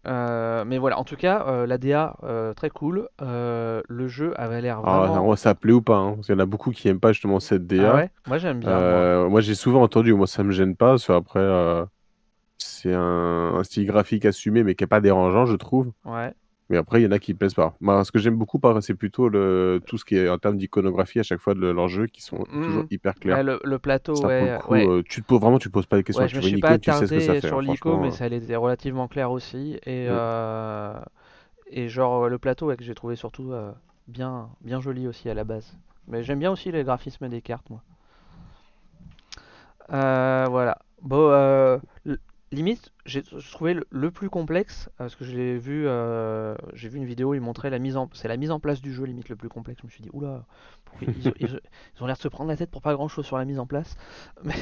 Euh, 0.07 0.63
mais 0.65 0.77
voilà, 0.77 0.97
en 0.99 1.03
tout 1.03 1.15
cas, 1.15 1.45
euh, 1.47 1.65
la 1.67 1.77
DA, 1.77 2.15
euh, 2.23 2.53
très 2.53 2.69
cool. 2.69 3.09
Le 3.19 4.07
jeu 4.07 4.33
avait 4.39 4.61
l'air 4.61 4.81
Ah, 4.85 4.99
vraiment... 4.99 5.23
moi, 5.23 5.37
ça 5.37 5.53
plaît 5.55 5.73
ou 5.73 5.81
pas 5.81 5.97
hein, 5.97 6.13
Parce 6.15 6.27
qu'il 6.27 6.35
y 6.35 6.37
en 6.37 6.41
a 6.41 6.45
beaucoup 6.45 6.71
qui 6.71 6.87
aiment 6.87 6.99
pas 6.99 7.11
justement 7.11 7.39
cette 7.39 7.67
DA. 7.67 7.91
Ah 7.91 7.95
ouais? 7.95 8.09
Moi, 8.27 8.37
j'aime 8.37 8.59
bien. 8.59 8.79
moi. 8.79 9.29
Moi, 9.29 9.41
j'ai 9.41 9.55
souvent 9.55 9.81
entendu, 9.83 10.13
moi, 10.13 10.27
ça 10.27 10.43
me 10.43 10.51
gêne 10.51 10.75
pas. 10.75 10.91
parce 10.91 11.07
que 11.07 11.13
Après, 11.13 11.87
c'est 12.57 12.93
un, 12.93 13.55
un 13.55 13.63
style 13.63 13.85
graphique 13.85 14.25
assumé, 14.25 14.63
mais 14.63 14.75
qui 14.75 14.83
est 14.83 14.87
pas 14.87 15.01
dérangeant, 15.01 15.45
je 15.45 15.55
trouve. 15.55 15.91
Ouais. 16.05 16.33
Mais 16.69 16.77
après, 16.77 17.01
il 17.01 17.05
y 17.05 17.07
en 17.07 17.11
a 17.11 17.19
qui 17.19 17.33
plaisent 17.33 17.53
pas. 17.53 17.75
Moi, 17.79 18.03
ce 18.03 18.11
que 18.11 18.19
j'aime 18.19 18.35
beaucoup, 18.35 18.59
c'est 18.81 18.93
plutôt 18.93 19.29
le, 19.29 19.81
tout 19.85 19.97
ce 19.97 20.05
qui 20.05 20.15
est 20.17 20.27
en 20.29 20.37
termes 20.37 20.57
d'iconographie 20.57 21.19
à 21.19 21.23
chaque 21.23 21.39
fois 21.39 21.53
de 21.53 21.65
leurs 21.67 21.87
jeux 21.87 22.07
qui 22.07 22.21
sont 22.21 22.45
Mhm. 22.51 22.61
toujours 22.61 22.83
hyper 22.91 23.15
clairs. 23.15 23.37
Ouais, 23.37 23.43
le, 23.43 23.59
le 23.63 23.79
plateau, 23.79 24.21
Ça, 24.21 24.27
ouais, 24.27 24.57
coup, 24.59 24.73
ouais. 24.73 24.85
euh, 24.85 25.03
tu 25.07 25.21
te 25.21 25.27
poses 25.27 25.39
vraiment, 25.41 25.59
tu 25.59 25.69
poses 25.69 25.85
pas 25.85 25.97
de 25.97 26.01
questions. 26.01 26.23
Ouais, 26.23 26.27
tu 26.27 26.33
je 26.33 26.37
me 26.37 26.41
vois 26.41 26.49
suis 26.49 26.57
pas 26.57 26.69
icône, 26.69 26.79
tu 26.79 26.91
sais 26.91 27.07
ce 27.07 27.13
que 27.13 27.19
ça 27.19 27.33
attardé 27.33 27.41
fait. 27.41 27.47
sur 27.47 27.57
hein, 27.57 27.61
l'ICO, 27.61 27.97
mais 27.97 28.07
euh. 28.07 28.11
ça 28.11 28.25
allait 28.25 28.55
relativement 28.55 29.07
clair 29.07 29.31
aussi. 29.31 29.79
Et, 29.85 30.07
Mm. 30.07 30.09
euh, 30.09 30.99
et 31.67 31.89
genre, 31.89 32.29
le 32.29 32.37
plateau, 32.37 32.73
que 32.75 32.83
j'ai 32.83 32.95
trouvé 32.95 33.15
surtout 33.15 33.51
euh, 33.53 33.71
bien, 34.07 34.49
bien 34.61 34.81
joli 34.81 35.07
aussi 35.07 35.29
à 35.29 35.33
la 35.33 35.43
base. 35.43 35.75
Mais 36.07 36.23
j'aime 36.23 36.39
bien 36.39 36.51
aussi 36.51 36.71
les 36.71 36.83
graphismes 36.83 37.29
des 37.29 37.41
cartes, 37.41 37.69
moi. 37.69 37.81
Euh, 39.91 40.47
voilà. 40.49 40.77
Bon, 41.01 41.29
limite, 42.51 42.91
j'ai 43.05 43.23
je 43.23 43.51
trouvais 43.51 43.73
le, 43.73 43.85
le 43.91 44.11
plus 44.11 44.29
complexe, 44.29 44.87
euh, 44.89 44.91
parce 45.05 45.15
que 45.15 45.25
j'ai 45.25 45.57
vu, 45.57 45.87
euh, 45.87 46.55
j'ai 46.73 46.89
vu 46.89 46.97
une 46.97 47.05
vidéo, 47.05 47.33
il 47.33 47.41
montrait 47.41 47.69
la 47.69 47.79
mise 47.79 47.97
en, 47.97 48.09
c'est 48.13 48.27
la 48.27 48.37
mise 48.37 48.51
en 48.51 48.59
place 48.59 48.81
du 48.81 48.93
jeu 48.93 49.05
limite 49.05 49.29
le 49.29 49.35
plus 49.35 49.49
complexe. 49.49 49.81
Je 49.81 49.87
me 49.87 49.91
suis 49.91 50.03
dit, 50.03 50.09
oula, 50.13 50.45
ils, 51.01 51.09
ils- 51.39 51.61
ils 51.97 52.03
ont 52.03 52.07
l'air 52.07 52.15
de 52.17 52.21
se 52.21 52.27
prendre 52.27 52.49
la 52.49 52.57
tête 52.57 52.71
pour 52.71 52.81
pas 52.81 52.93
grand 52.93 53.07
chose 53.07 53.25
sur 53.25 53.37
la 53.37 53.45
mise 53.45 53.59
en 53.59 53.65
place. 53.67 53.95
Mais, 54.43 54.55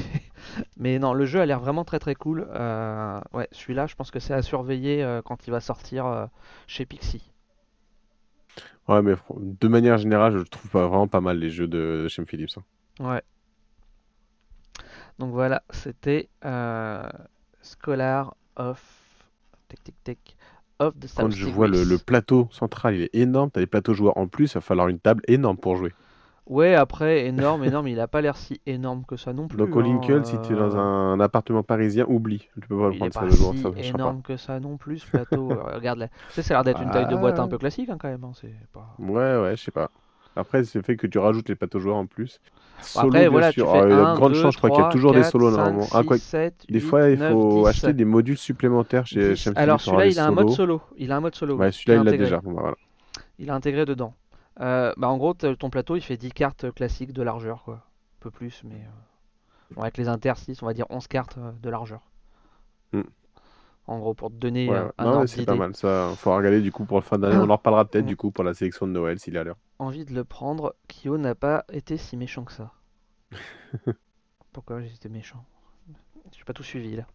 mais 0.76 0.98
non, 0.98 1.12
le 1.14 1.26
jeu 1.26 1.40
a 1.40 1.46
l'air 1.46 1.60
vraiment 1.60 1.84
très 1.84 1.98
très 1.98 2.14
cool. 2.14 2.46
Euh, 2.50 3.20
ouais, 3.32 3.48
celui-là, 3.52 3.86
je 3.86 3.94
pense 3.94 4.10
que 4.10 4.20
c'est 4.20 4.34
à 4.34 4.42
surveiller 4.42 5.02
euh, 5.02 5.22
quand 5.22 5.46
il 5.46 5.50
va 5.50 5.60
sortir 5.60 6.06
euh, 6.06 6.26
chez 6.66 6.86
Pixie. 6.86 7.30
Ouais, 8.88 9.02
mais 9.02 9.14
de 9.30 9.68
manière 9.68 9.98
générale, 9.98 10.38
je 10.38 10.44
trouve 10.44 10.70
pas- 10.70 10.86
vraiment 10.86 11.08
pas 11.08 11.20
mal 11.20 11.38
les 11.38 11.50
jeux 11.50 11.66
de, 11.68 12.02
de 12.04 12.08
Shem 12.08 12.26
Phillips. 12.26 12.56
hein. 12.58 12.62
Ouais. 13.00 13.22
Donc 15.18 15.32
voilà, 15.32 15.62
c'était 15.70 16.28
euh, 16.44 17.08
Scholar 17.66 18.34
of 18.56 18.80
tic 19.68 19.82
tic 19.82 19.94
tic 20.04 20.36
of 20.78 20.94
the 20.98 21.06
Quand 21.16 21.30
je 21.30 21.46
vois 21.46 21.66
le, 21.68 21.98
plateau 21.98 22.48
central, 22.50 22.94
il 22.94 23.02
est 23.02 23.14
énorme. 23.14 23.50
T'as 23.50 23.60
des 23.60 23.66
plateaux 23.66 23.94
joueurs 23.94 24.16
en 24.16 24.28
plus, 24.28 24.52
il 24.52 24.54
va 24.54 24.60
falloir 24.60 24.88
une 24.88 24.98
table 24.98 25.22
énorme 25.26 25.56
pour 25.56 25.76
jouer. 25.76 25.92
Ouais, 26.46 26.76
après 26.76 27.26
énorme, 27.26 27.64
énorme, 27.64 27.88
il 27.88 27.98
a 27.98 28.06
pas 28.06 28.20
l'air 28.20 28.36
si 28.36 28.60
énorme 28.66 29.04
que 29.04 29.16
ça 29.16 29.32
non 29.32 29.48
plus. 29.48 29.58
Donc 29.58 29.74
au 29.74 29.80
hein, 29.80 29.82
Lincoln, 29.82 30.22
si 30.22 30.38
t'es 30.38 30.54
dans 30.54 30.76
euh, 30.76 30.78
un, 30.78 31.18
appartement 31.18 31.64
parisien, 31.64 32.06
oublie. 32.08 32.48
Tu 32.60 32.68
peux 32.68 32.78
pas 32.78 32.88
le 32.90 32.96
prendre 32.96 33.12
ça 33.12 33.20
pas 33.20 33.30
si 33.30 33.36
ça 33.36 33.42
marchera 33.44 33.72
pas. 33.72 33.80
énorme 33.80 34.22
que 34.22 34.36
ça 34.36 34.60
non 34.60 34.76
plus, 34.76 35.00
ce 35.00 35.10
plateau. 35.10 35.48
Regarde 35.74 35.98
là. 35.98 36.08
Tu 36.08 36.34
sais, 36.34 36.42
ça 36.42 36.54
a 36.54 36.56
l'air 36.58 36.64
d'être 36.64 36.82
une 36.82 36.90
taille 36.90 37.08
de 37.08 37.16
boîte 37.16 37.40
un 37.40 37.44
Ah. 37.44 37.48
peu 37.48 37.58
classique 37.58 37.88
hein, 37.88 37.96
quand 37.98 38.08
même. 38.08 38.22
hein, 38.22 38.32
pas... 38.72 38.94
Ouais, 39.00 39.42
ouais, 39.42 39.56
je 39.56 39.64
sais 39.64 39.72
pas. 39.72 39.90
Après, 40.36 40.64
c'est 40.64 40.78
le 40.78 40.84
fait 40.84 40.96
que 40.96 41.06
tu 41.06 41.18
rajoutes 41.18 41.48
les 41.48 41.54
plateaux 41.56 41.80
joueurs 41.80 41.96
en 41.96 42.06
plus. 42.06 42.40
Solo, 42.82 43.08
Après, 43.08 43.20
bien 43.22 43.30
voilà, 43.30 43.52
sûr. 43.52 43.64
tu 43.66 43.72
fais 43.72 43.78
il 43.78 43.90
y 43.90 43.92
a 43.92 43.96
de 43.96 44.00
1, 44.02 44.14
grandes 44.14 44.32
2, 44.34 44.42
chances, 44.42 44.52
je 44.54 44.58
crois 44.58 44.70
qu'il 44.70 44.78
y 44.78 44.82
a 44.82 44.84
3, 44.84 44.92
toujours 44.92 45.12
des 45.12 45.20
4, 45.22 45.30
solos 45.32 45.50
5, 45.50 45.56
normalement. 45.56 45.86
Ah, 45.92 46.00
6, 46.02 46.06
quoi, 46.06 46.18
7, 46.18 46.66
des 46.68 46.74
8, 46.80 46.80
fois, 46.86 47.08
il 47.08 47.18
9, 47.18 47.32
faut 47.32 47.62
10. 47.62 47.68
acheter 47.68 47.92
des 47.94 48.04
modules 48.04 48.36
supplémentaires 48.38 49.06
chez 49.06 49.30
10. 49.30 49.36
Shem 49.36 49.52
Alors 49.56 49.80
celui-là, 49.80 50.06
il 50.06 50.18
a 50.18 50.26
un 50.26 50.30
mode 50.30 50.50
solo. 50.50 50.82
Il 50.98 51.10
a 51.10 51.16
un 51.16 51.20
mode 51.20 51.34
solo 51.34 51.56
Ouais, 51.56 51.72
celui-là, 51.72 51.94
il 51.94 52.04
l'a 52.04 52.10
intégré. 52.10 52.24
déjà. 52.26 52.40
Voilà. 52.44 52.74
Il 53.38 53.48
est 53.48 53.52
intégré 53.52 53.84
dedans. 53.86 54.14
Euh, 54.60 54.92
bah, 54.98 55.08
en 55.08 55.16
gros, 55.16 55.32
ton 55.34 55.70
plateau, 55.70 55.96
il 55.96 56.02
fait 56.02 56.16
10 56.18 56.32
cartes 56.32 56.70
classiques 56.74 57.12
de 57.12 57.22
largeur, 57.22 57.62
quoi. 57.64 57.74
Un 57.74 58.20
peu 58.20 58.30
plus, 58.30 58.62
mais... 58.64 58.74
euh, 58.74 59.74
bon, 59.74 59.82
avec 59.82 59.96
les 59.96 60.08
interstices, 60.08 60.62
on 60.62 60.66
va 60.66 60.74
dire 60.74 60.86
11 60.90 61.06
cartes 61.08 61.36
euh, 61.38 61.52
de 61.62 61.70
largeur. 61.70 62.00
Hmm. 62.92 63.02
En 63.86 63.98
gros, 64.00 64.14
pour 64.14 64.30
te 64.30 64.34
donner 64.34 64.68
Ouais, 64.68 64.80
ouais. 64.80 64.90
un 64.98 65.04
Non, 65.04 65.10
ordre 65.12 65.26
c'est 65.26 65.44
pas 65.44 65.54
mal. 65.54 65.74
Ça, 65.76 66.10
faudra 66.16 66.38
regarder 66.38 66.60
du 66.60 66.72
coup 66.72 66.84
pour 66.84 66.98
le 66.98 67.02
fin 67.02 67.18
d'année. 67.18 67.36
On 67.40 67.48
en 67.48 67.56
reparlera 67.56 67.84
peut-être 67.84 68.06
du 68.06 68.16
coup 68.16 68.30
pour 68.32 68.44
la 68.44 68.52
sélection 68.52 68.86
de 68.86 68.92
Noël 68.92 69.18
s'il 69.18 69.36
est 69.36 69.38
à 69.38 69.44
l'heure. 69.44 69.56
Envie 69.78 70.04
de 70.04 70.12
le 70.12 70.22
prendre. 70.22 70.74
Kyo 70.86 71.16
n'a 71.16 71.34
pas 71.34 71.64
été 71.72 71.96
si 71.96 72.18
méchant 72.18 72.44
que 72.44 72.52
ça. 72.52 72.74
Pourquoi 74.52 74.82
été 74.82 75.08
méchant? 75.08 75.44
J'ai 76.36 76.44
pas 76.44 76.52
tout 76.52 76.62
suivi, 76.62 76.96
là. 76.96 77.06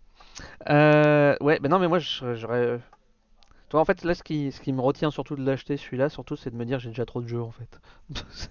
Euh, 0.70 1.36
ouais, 1.42 1.60
bah 1.60 1.70
non, 1.70 1.80
mais 1.80 1.88
moi, 1.88 2.00
je- 2.00 2.36
j'aurais... 2.36 2.80
Toi, 3.70 3.82
en 3.82 3.86
fait, 3.86 4.04
là, 4.04 4.16
ce 4.16 4.24
qui, 4.24 4.52
ce 4.52 4.62
qui 4.62 4.74
me 4.74 4.82
retient 4.82 5.12
surtout 5.12 5.36
de 5.36 5.46
l'acheter, 5.46 5.78
celui-là, 5.78 6.10
surtout, 6.10 6.36
c'est 6.38 6.52
de 6.52 6.58
me 6.58 6.66
dire 6.66 6.80
j'ai 6.80 6.90
déjà 6.90 7.06
trop 7.06 7.22
de 7.22 7.28
jeux, 7.28 7.42
en 7.42 7.52
fait. 7.52 7.80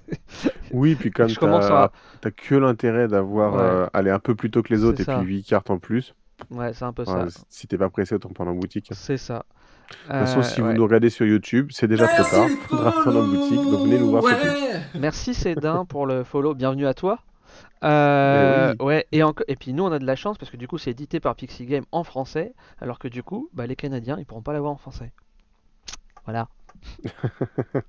Oui, 0.70 0.96
puis 0.96 1.10
comme 1.10 1.34
je 1.34 1.38
t'as 1.38 1.84
à... 1.84 1.92
que 2.36 2.54
l'intérêt 2.54 3.08
d'avoir 3.08 3.56
Ouais. 3.56 3.58
euh, 3.58 3.86
aller 3.92 4.10
un 4.10 4.18
peu 4.18 4.34
plus 4.34 4.50
tôt 4.50 4.62
que 4.62 4.72
les 4.72 4.84
autres 4.84 5.00
et 5.00 5.04
ça. 5.04 5.06
puis 5.06 5.20
8 5.22 5.44
cartes 5.44 5.70
en 5.70 5.78
plus. 5.78 6.14
Ouais, 6.50 6.74
c'est 6.74 6.84
un 6.84 6.92
peu 6.92 7.04
Ouais, 7.06 7.26
ça. 7.30 7.30
si 7.50 7.68
t'es 7.68 7.78
pas 7.78 7.90
pressé, 7.90 8.14
autant 8.14 8.30
prendre 8.30 8.52
en 8.52 8.54
boutique. 8.54 8.92
C'est 8.92 9.16
ça. 9.16 9.44
Toute 9.90 10.06
façon, 10.08 10.38
Euh, 10.40 10.42
si 10.42 10.60
vous 10.60 10.72
nous 10.72 10.82
regardez 10.82 11.10
sur 11.10 11.26
YouTube, 11.26 11.70
c'est 11.72 11.88
déjà 11.88 12.06
trop 12.08 12.22
tard. 12.30 12.48
Faudra 12.68 12.90
retourner 12.90 13.18
en 13.20 13.26
boutique. 13.26 13.56
Donc 13.70 13.84
venez 13.84 13.98
nous 13.98 14.10
voir 14.10 14.22
sur. 14.22 14.32
Ouais 14.32 14.80
Merci 14.98 15.34
Cédin 15.34 15.84
pour 15.88 16.06
le 16.06 16.24
follow, 16.24 16.54
bienvenue 16.54 16.86
à 16.86 16.94
toi. 16.94 17.18
Euh, 17.82 18.74
ouais, 18.80 19.06
et, 19.12 19.56
puis 19.56 19.72
nous 19.72 19.84
on 19.84 19.90
a 19.92 19.98
de 19.98 20.04
la 20.06 20.14
chance 20.14 20.36
parce 20.38 20.50
que 20.50 20.56
du 20.58 20.68
coup 20.68 20.76
c'est 20.78 20.90
édité 20.90 21.18
par 21.18 21.34
Pixie 21.34 21.64
Game 21.66 21.84
en 21.92 22.04
français, 22.04 22.52
alors 22.80 22.98
que 22.98 23.08
du 23.08 23.22
coup 23.22 23.48
bah, 23.54 23.66
les 23.66 23.74
Canadiens 23.74 24.16
ils 24.18 24.26
pourront 24.26 24.42
pas 24.42 24.52
l'avoir 24.52 24.72
en 24.72 24.76
français. 24.76 25.12
Voilà. 26.24 26.48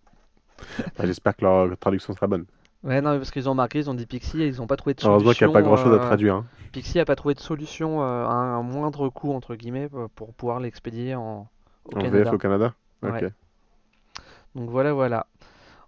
Bah, 0.98 1.06
J'espère 1.06 1.36
que 1.36 1.44
leur 1.44 1.78
traduction 1.78 2.14
sera 2.14 2.28
bonne. 2.28 2.46
Ouais, 2.84 3.02
non, 3.02 3.18
parce 3.18 3.32
qu'ils 3.32 3.50
ont 3.50 3.56
marqué, 3.56 3.80
ils 3.80 3.90
ont 3.90 3.94
dit 3.94 4.06
Pixie 4.06 4.42
et 4.42 4.48
ils 4.48 4.62
ont 4.62 4.68
pas 4.68 4.76
trouvé 4.78 4.94
de 4.94 5.02
Heureusement 5.04 5.32
qu'il 5.32 5.40
solution. 5.40 5.48
n'y 5.48 5.54
a 5.54 5.54
pas 5.54 5.62
grand 5.64 5.78
chose 5.78 5.94
à 5.94 5.98
euh, 6.02 6.06
traduire. 6.08 6.36
hein. 6.36 6.46
Pixie 6.72 7.00
a 7.00 7.06
pas 7.06 7.16
trouvé 7.16 7.34
de 7.34 7.40
solution 7.40 8.02
euh, 8.04 8.26
à 8.26 8.32
un 8.32 8.62
moindre 8.64 9.10
coût 9.10 9.34
entre 9.34 9.56
guillemets 9.56 9.90
pour 10.16 10.34
pouvoir 10.34 10.60
l'expédier 10.60 11.16
en, 11.16 11.48
au 11.86 11.98
En 11.98 12.02
Canada. 12.02 12.24
VF 12.24 12.34
au 12.34 12.38
Canada 12.38 12.74
Ouais. 13.02 13.32
Donc 14.56 14.70
voilà, 14.70 14.94
voilà. 14.94 15.28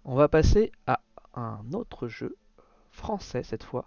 On 0.04 0.14
va 0.16 0.28
passer 0.28 0.72
à 0.86 1.00
un 1.34 1.60
autre 1.72 2.08
jeu, 2.08 2.36
français 2.90 3.42
cette 3.42 3.62
fois, 3.64 3.86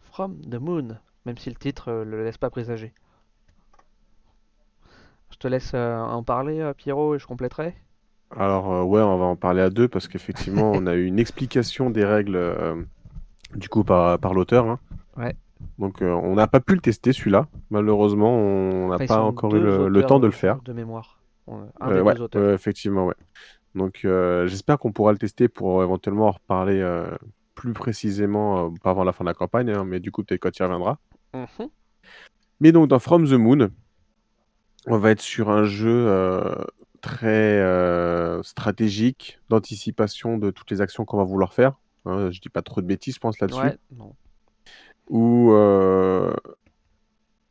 From 0.00 0.40
the 0.40 0.56
Moon, 0.56 0.98
même 1.26 1.38
si 1.38 1.48
le 1.50 1.56
titre 1.56 1.90
euh, 1.90 2.04
le 2.04 2.24
laisse 2.24 2.38
pas 2.38 2.50
présager. 2.50 2.92
Je 5.30 5.36
te 5.38 5.48
laisse 5.48 5.72
euh, 5.74 5.98
en 5.98 6.22
parler, 6.22 6.60
euh, 6.60 6.74
Pierrot, 6.74 7.14
et 7.14 7.18
je 7.18 7.26
compléterai. 7.26 7.74
Alors, 8.36 8.72
euh, 8.72 8.82
ouais, 8.82 9.00
on 9.00 9.18
va 9.18 9.24
en 9.24 9.36
parler 9.36 9.62
à 9.62 9.70
deux 9.70 9.88
parce 9.88 10.08
qu'effectivement, 10.08 10.72
on 10.74 10.86
a 10.86 10.94
eu 10.94 11.06
une 11.06 11.18
explication 11.18 11.90
des 11.90 12.04
règles 12.04 12.86
du 13.54 13.68
coup 13.68 13.84
par, 13.84 14.18
par 14.18 14.34
l'auteur. 14.34 14.66
hein. 14.68 14.78
Ouais. 15.16 15.36
Donc, 15.78 16.02
euh, 16.02 16.10
on 16.12 16.34
n'a 16.34 16.46
pas 16.46 16.60
pu 16.60 16.74
le 16.74 16.80
tester 16.80 17.12
celui-là. 17.12 17.48
Malheureusement, 17.70 18.34
on 18.36 18.88
n'a 18.88 18.96
Enfin, 18.96 19.06
pas 19.06 19.20
encore 19.20 19.54
eu 19.56 19.60
le, 19.60 20.04
temps 20.06 20.20
de 20.20 20.26
le 20.26 20.32
faire. 20.32 20.60
De 20.62 20.72
mémoire. 20.72 21.18
On- 21.46 21.62
Un 21.80 21.90
Euh, 21.90 21.94
des 21.96 22.00
ouais, 22.02 22.14
deux 22.14 22.22
auteurs. 22.22 22.42
ouais, 22.42 22.54
effectivement, 22.54 23.06
ouais. 23.06 23.14
Donc, 23.74 24.02
euh, 24.04 24.46
j'espère 24.46 24.78
qu'on 24.78 24.92
pourra 24.92 25.12
le 25.12 25.18
tester 25.18 25.48
pour 25.48 25.82
éventuellement 25.82 26.28
en 26.28 26.32
reparler 26.32 26.80
euh, 26.80 27.10
plus 27.54 27.72
précisément, 27.72 28.66
euh, 28.66 28.70
pas 28.82 28.90
avant 28.90 29.04
la 29.04 29.12
fin 29.12 29.24
de 29.24 29.30
la 29.30 29.34
campagne, 29.34 29.70
hein, 29.70 29.84
mais 29.84 29.98
du 30.00 30.10
coup, 30.12 30.22
peut-être 30.24 30.40
quand 30.40 30.56
il 30.58 30.62
reviendra. 30.62 30.98
Mhm. 31.34 31.68
Mais 32.60 32.70
donc, 32.72 32.88
dans 32.88 32.98
From 32.98 33.26
the 33.26 33.32
Moon, 33.32 33.70
on 34.86 34.98
va 34.98 35.10
être 35.10 35.20
sur 35.22 35.50
un 35.50 35.64
jeu 35.64 36.06
euh, 36.08 36.54
très 37.00 37.58
euh, 37.60 38.42
stratégique, 38.42 39.40
d'anticipation 39.48 40.38
de 40.38 40.50
toutes 40.50 40.70
les 40.70 40.80
actions 40.80 41.04
qu'on 41.04 41.16
va 41.16 41.24
vouloir 41.24 41.52
faire. 41.54 41.72
Hein, 42.04 42.30
je 42.30 42.40
dis 42.40 42.48
pas 42.48 42.62
trop 42.62 42.80
de 42.80 42.86
bêtises, 42.86 43.14
je 43.14 43.20
pense, 43.20 43.40
là-dessus. 43.40 43.60
Ouais, 43.60 43.78
non. 43.96 44.14
Où 45.12 45.52
euh, 45.52 46.32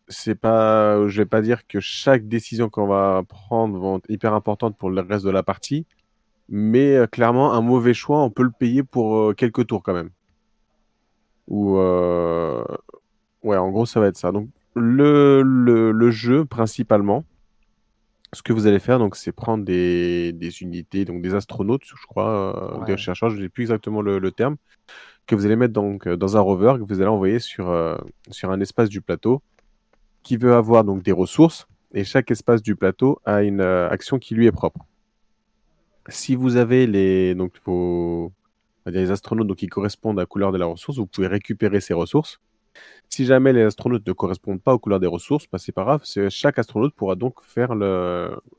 c'est 0.08 0.34
pas, 0.34 1.08
je 1.08 1.22
vais 1.22 1.28
pas 1.28 1.44
dire 1.44 1.68
que 1.68 1.80
chaque 1.80 2.28
décision 2.28 2.72
qu'on 2.72 2.88
va 2.88 3.22
prendre 3.30 3.78
va 3.78 3.98
être 3.98 4.10
hyper 4.10 4.34
importante 4.34 4.76
pour 4.76 4.90
le 4.90 5.00
reste 5.00 5.24
de 5.24 5.30
la 5.30 5.44
partie, 5.44 5.86
mais 6.50 6.96
euh, 6.96 7.06
clairement, 7.06 7.54
un 7.54 7.62
mauvais 7.62 7.94
choix, 7.94 8.20
on 8.24 8.32
peut 8.32 8.42
le 8.42 8.50
payer 8.50 8.82
pour 8.82 9.16
euh, 9.16 9.34
quelques 9.34 9.68
tours 9.68 9.84
quand 9.84 9.94
même. 9.94 10.10
Ou 11.48 11.78
euh, 11.78 12.64
ouais, 13.44 13.58
en 13.58 13.70
gros, 13.70 13.86
ça 13.86 14.00
va 14.00 14.08
être 14.08 14.18
ça. 14.18 14.32
Donc, 14.32 14.50
le, 14.76 15.44
le, 15.44 15.92
le 15.92 16.10
jeu, 16.10 16.46
principalement, 16.46 17.26
ce 18.34 18.42
que 18.42 18.54
vous 18.54 18.66
allez 18.66 18.80
faire, 18.80 18.98
donc, 18.98 19.16
c'est 19.16 19.32
prendre 19.32 19.64
des, 19.64 20.34
des 20.34 20.64
unités, 20.64 21.06
donc 21.06 21.22
des 21.22 21.36
astronautes, 21.36 21.84
je 21.86 22.08
crois, 22.08 22.82
des 22.88 22.98
chercheurs, 22.98 23.30
je 23.30 23.38
ne 23.38 23.44
sais 23.44 23.50
plus 23.50 23.66
exactement 23.66 24.02
le, 24.02 24.18
le 24.18 24.32
terme, 24.32 24.56
que 25.32 25.36
vous 25.38 25.46
allez 25.46 25.56
mettre 25.56 25.74
donc, 25.74 26.08
euh, 26.08 26.18
dans 26.18 26.36
un 26.36 26.42
rover 26.42 26.74
que 26.78 26.84
vous 26.84 27.00
allez 27.00 27.10
envoyer 27.10 27.40
sur, 27.40 27.70
euh, 27.70 27.96
sur 28.32 28.52
un 28.52 28.60
espace 28.60 28.90
du 28.90 29.00
plateau 29.00 29.42
qui 30.24 30.36
veut 30.36 30.54
avoir 30.54 30.84
donc 30.84 31.04
des 31.04 31.14
ressources, 31.14 31.68
et 31.94 32.04
chaque 32.04 32.30
espace 32.32 32.62
du 32.62 32.76
plateau 32.76 33.20
a 33.24 33.42
une 33.42 33.62
euh, 33.62 33.90
action 33.90 34.20
qui 34.20 34.36
lui 34.36 34.46
est 34.46 34.52
propre. 34.52 34.86
Si 36.10 36.36
vous 36.36 36.58
avez 36.58 36.86
les, 36.86 37.34
donc, 37.34 37.54
les 38.86 39.10
astronautes 39.10 39.48
donc, 39.48 39.58
qui 39.58 39.68
correspondent 39.68 40.20
à 40.20 40.24
la 40.24 40.26
couleur 40.26 40.52
de 40.52 40.58
la 40.58 40.66
ressource, 40.66 40.98
vous 40.98 41.06
pouvez 41.06 41.28
récupérer 41.28 41.80
ces 41.80 41.94
ressources. 41.94 42.42
Si 43.08 43.26
jamais 43.26 43.54
les 43.54 43.64
astronautes 43.64 44.06
ne 44.06 44.14
correspondent 44.14 44.62
pas 44.62 44.74
aux 44.74 44.80
couleurs 44.80 45.00
des 45.00 45.08
ressources, 45.08 45.46
bah, 45.50 45.60
c'est 45.60 45.72
pas 45.72 45.84
grave, 45.84 46.04
chaque 46.30 46.60
astronaute 46.60 46.94
pourra 46.94 47.16
donc 47.16 47.42
faire 47.42 47.74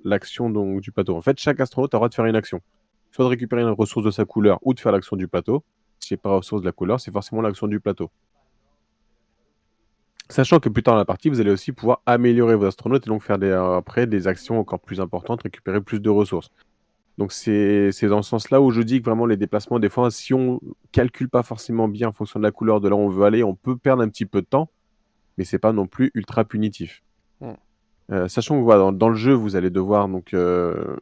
l'action 0.04 0.48
du 0.78 0.90
plateau. 0.90 1.16
En 1.16 1.22
fait, 1.22 1.38
chaque 1.38 1.60
astronaute 1.60 1.92
a 1.92 1.96
le 1.96 1.98
droit 1.98 2.08
de 2.08 2.14
faire 2.14 2.26
une 2.26 2.36
action. 2.36 2.62
Soit 3.10 3.26
de 3.26 3.30
récupérer 3.30 3.60
une 3.60 3.68
ressource 3.68 4.06
de 4.06 4.10
sa 4.10 4.24
couleur 4.24 4.58
ou 4.62 4.72
de 4.72 4.80
faire 4.80 4.92
l'action 4.92 5.16
du 5.16 5.28
plateau. 5.28 5.62
Si 6.02 6.08
c'est 6.08 6.16
pas 6.16 6.30
la 6.30 6.36
ressource 6.36 6.62
de 6.62 6.66
la 6.66 6.72
couleur, 6.72 7.00
c'est 7.00 7.12
forcément 7.12 7.42
l'action 7.42 7.68
du 7.68 7.78
plateau. 7.78 8.10
Sachant 10.28 10.58
que 10.60 10.68
plus 10.68 10.82
tard 10.82 10.94
dans 10.94 10.98
la 10.98 11.04
partie, 11.04 11.28
vous 11.28 11.40
allez 11.40 11.50
aussi 11.50 11.72
pouvoir 11.72 12.00
améliorer 12.06 12.56
vos 12.56 12.64
astronautes 12.64 13.06
et 13.06 13.10
donc 13.10 13.22
faire 13.22 13.38
des, 13.38 13.52
après 13.52 14.06
des 14.06 14.26
actions 14.26 14.58
encore 14.58 14.80
plus 14.80 15.00
importantes, 15.00 15.42
récupérer 15.42 15.80
plus 15.80 16.00
de 16.00 16.10
ressources. 16.10 16.50
Donc 17.18 17.32
c'est 17.32 17.92
dans 18.02 18.22
ce 18.22 18.30
sens-là 18.30 18.60
où 18.60 18.70
je 18.70 18.82
dis 18.82 19.00
que 19.00 19.04
vraiment 19.04 19.26
les 19.26 19.36
déplacements, 19.36 19.78
des 19.78 19.90
fois, 19.90 20.10
si 20.10 20.34
on 20.34 20.60
calcule 20.90 21.28
pas 21.28 21.42
forcément 21.42 21.86
bien 21.86 22.08
en 22.08 22.12
fonction 22.12 22.40
de 22.40 22.44
la 22.44 22.50
couleur 22.50 22.80
de 22.80 22.88
là 22.88 22.96
où 22.96 23.00
on 23.00 23.08
veut 23.08 23.24
aller, 23.24 23.44
on 23.44 23.54
peut 23.54 23.76
perdre 23.76 24.02
un 24.02 24.08
petit 24.08 24.26
peu 24.26 24.40
de 24.40 24.46
temps, 24.46 24.70
mais 25.38 25.44
c'est 25.44 25.58
pas 25.58 25.72
non 25.72 25.86
plus 25.86 26.10
ultra 26.14 26.44
punitif. 26.44 27.02
Mm. 27.40 27.52
Euh, 28.10 28.28
sachant 28.28 28.58
que 28.58 28.64
voilà, 28.64 28.80
dans, 28.80 28.92
dans 28.92 29.08
le 29.08 29.14
jeu, 29.14 29.34
vous 29.34 29.54
allez 29.54 29.70
devoir 29.70 30.08
donc 30.08 30.34
euh, 30.34 30.96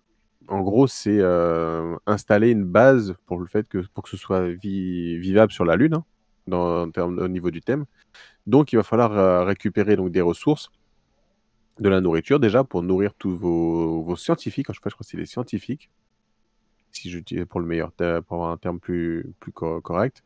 en 0.49 0.61
gros, 0.63 0.87
c'est 0.87 1.19
euh, 1.21 1.97
installer 2.07 2.51
une 2.51 2.65
base 2.65 3.15
pour 3.27 3.39
le 3.39 3.47
fait 3.47 3.69
que 3.69 3.79
pour 3.95 4.05
que 4.05 4.11
ce 4.11 4.17
soit 4.17 4.49
vi- 4.51 5.19
vivable 5.19 5.53
sur 5.53 5.65
la 5.65 5.77
Lune, 5.77 5.95
hein, 5.95 6.05
dans, 6.47 6.83
en 6.83 6.91
termes, 6.91 7.19
au 7.19 7.29
niveau 7.29 7.51
du 7.51 7.61
thème. 7.61 7.85
Donc, 8.47 8.73
il 8.73 8.77
va 8.77 8.83
falloir 8.85 9.13
euh, 9.13 9.45
récupérer 9.45 9.97
donc 9.97 10.13
des 10.13 10.23
ressources, 10.23 10.71
de 11.81 11.89
la 11.89 12.01
nourriture 12.01 12.39
déjà 12.39 12.63
pour 12.63 12.83
nourrir 12.83 13.13
tous 13.15 13.37
vos, 13.37 14.15
scientifiques. 14.17 14.67
Je 14.69 14.75
je 14.75 14.81
crois 14.81 14.93
que 14.93 15.05
c'est 15.05 15.17
les 15.17 15.27
scientifiques, 15.27 15.91
si 16.93 17.11
je 17.11 17.45
pour 17.45 17.61
le 17.61 17.67
meilleur, 17.67 17.93
pour 17.93 18.37
avoir 18.37 18.51
un 18.51 18.57
terme 18.57 18.81
plus, 18.81 19.33
plus 19.41 19.53
co- 19.53 19.81
correct. 19.81 20.23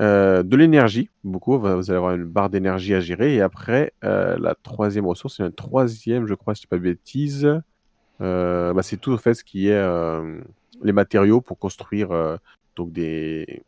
Euh, 0.00 0.42
de 0.42 0.56
l'énergie, 0.56 1.10
beaucoup. 1.24 1.58
Vous 1.58 1.66
allez 1.66 1.96
avoir 1.96 2.14
une 2.14 2.24
barre 2.24 2.50
d'énergie 2.50 2.94
à 2.94 3.00
gérer. 3.00 3.34
Et 3.36 3.40
après, 3.40 3.92
la 4.02 4.54
troisième 4.62 5.06
ressource, 5.06 5.36
c'est 5.36 5.44
une 5.44 5.52
troisième, 5.52 6.26
je 6.26 6.34
crois, 6.34 6.54
si 6.54 6.62
je 6.62 6.66
dis 6.66 6.68
pas 6.68 6.76
de 6.78 6.82
bêtises. 6.82 7.48
Euh, 8.20 8.72
bah, 8.72 8.82
c'est 8.82 8.96
tout 8.96 9.12
en 9.12 9.18
fait 9.18 9.34
ce 9.34 9.44
qui 9.44 9.68
est 9.68 9.72
euh, 9.72 10.40
les 10.82 10.92
matériaux 10.92 11.40
pour 11.40 11.58
construire 11.58 12.10
euh, 12.10 12.36
donc 12.76 12.92
des, 12.92 13.62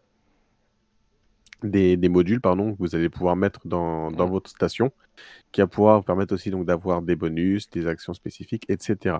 des, 1.62 1.96
des 1.96 2.08
modules 2.08 2.40
pardon, 2.40 2.72
que 2.72 2.78
vous 2.78 2.94
allez 2.94 3.08
pouvoir 3.08 3.36
mettre 3.36 3.66
dans, 3.66 4.10
dans 4.10 4.26
votre 4.26 4.50
station, 4.50 4.92
qui 5.52 5.60
va 5.60 5.66
pouvoir 5.66 5.98
vous 5.98 6.04
permettre 6.04 6.34
aussi 6.34 6.50
donc 6.50 6.66
d'avoir 6.66 7.02
des 7.02 7.16
bonus, 7.16 7.70
des 7.70 7.86
actions 7.86 8.14
spécifiques, 8.14 8.64
etc. 8.68 9.18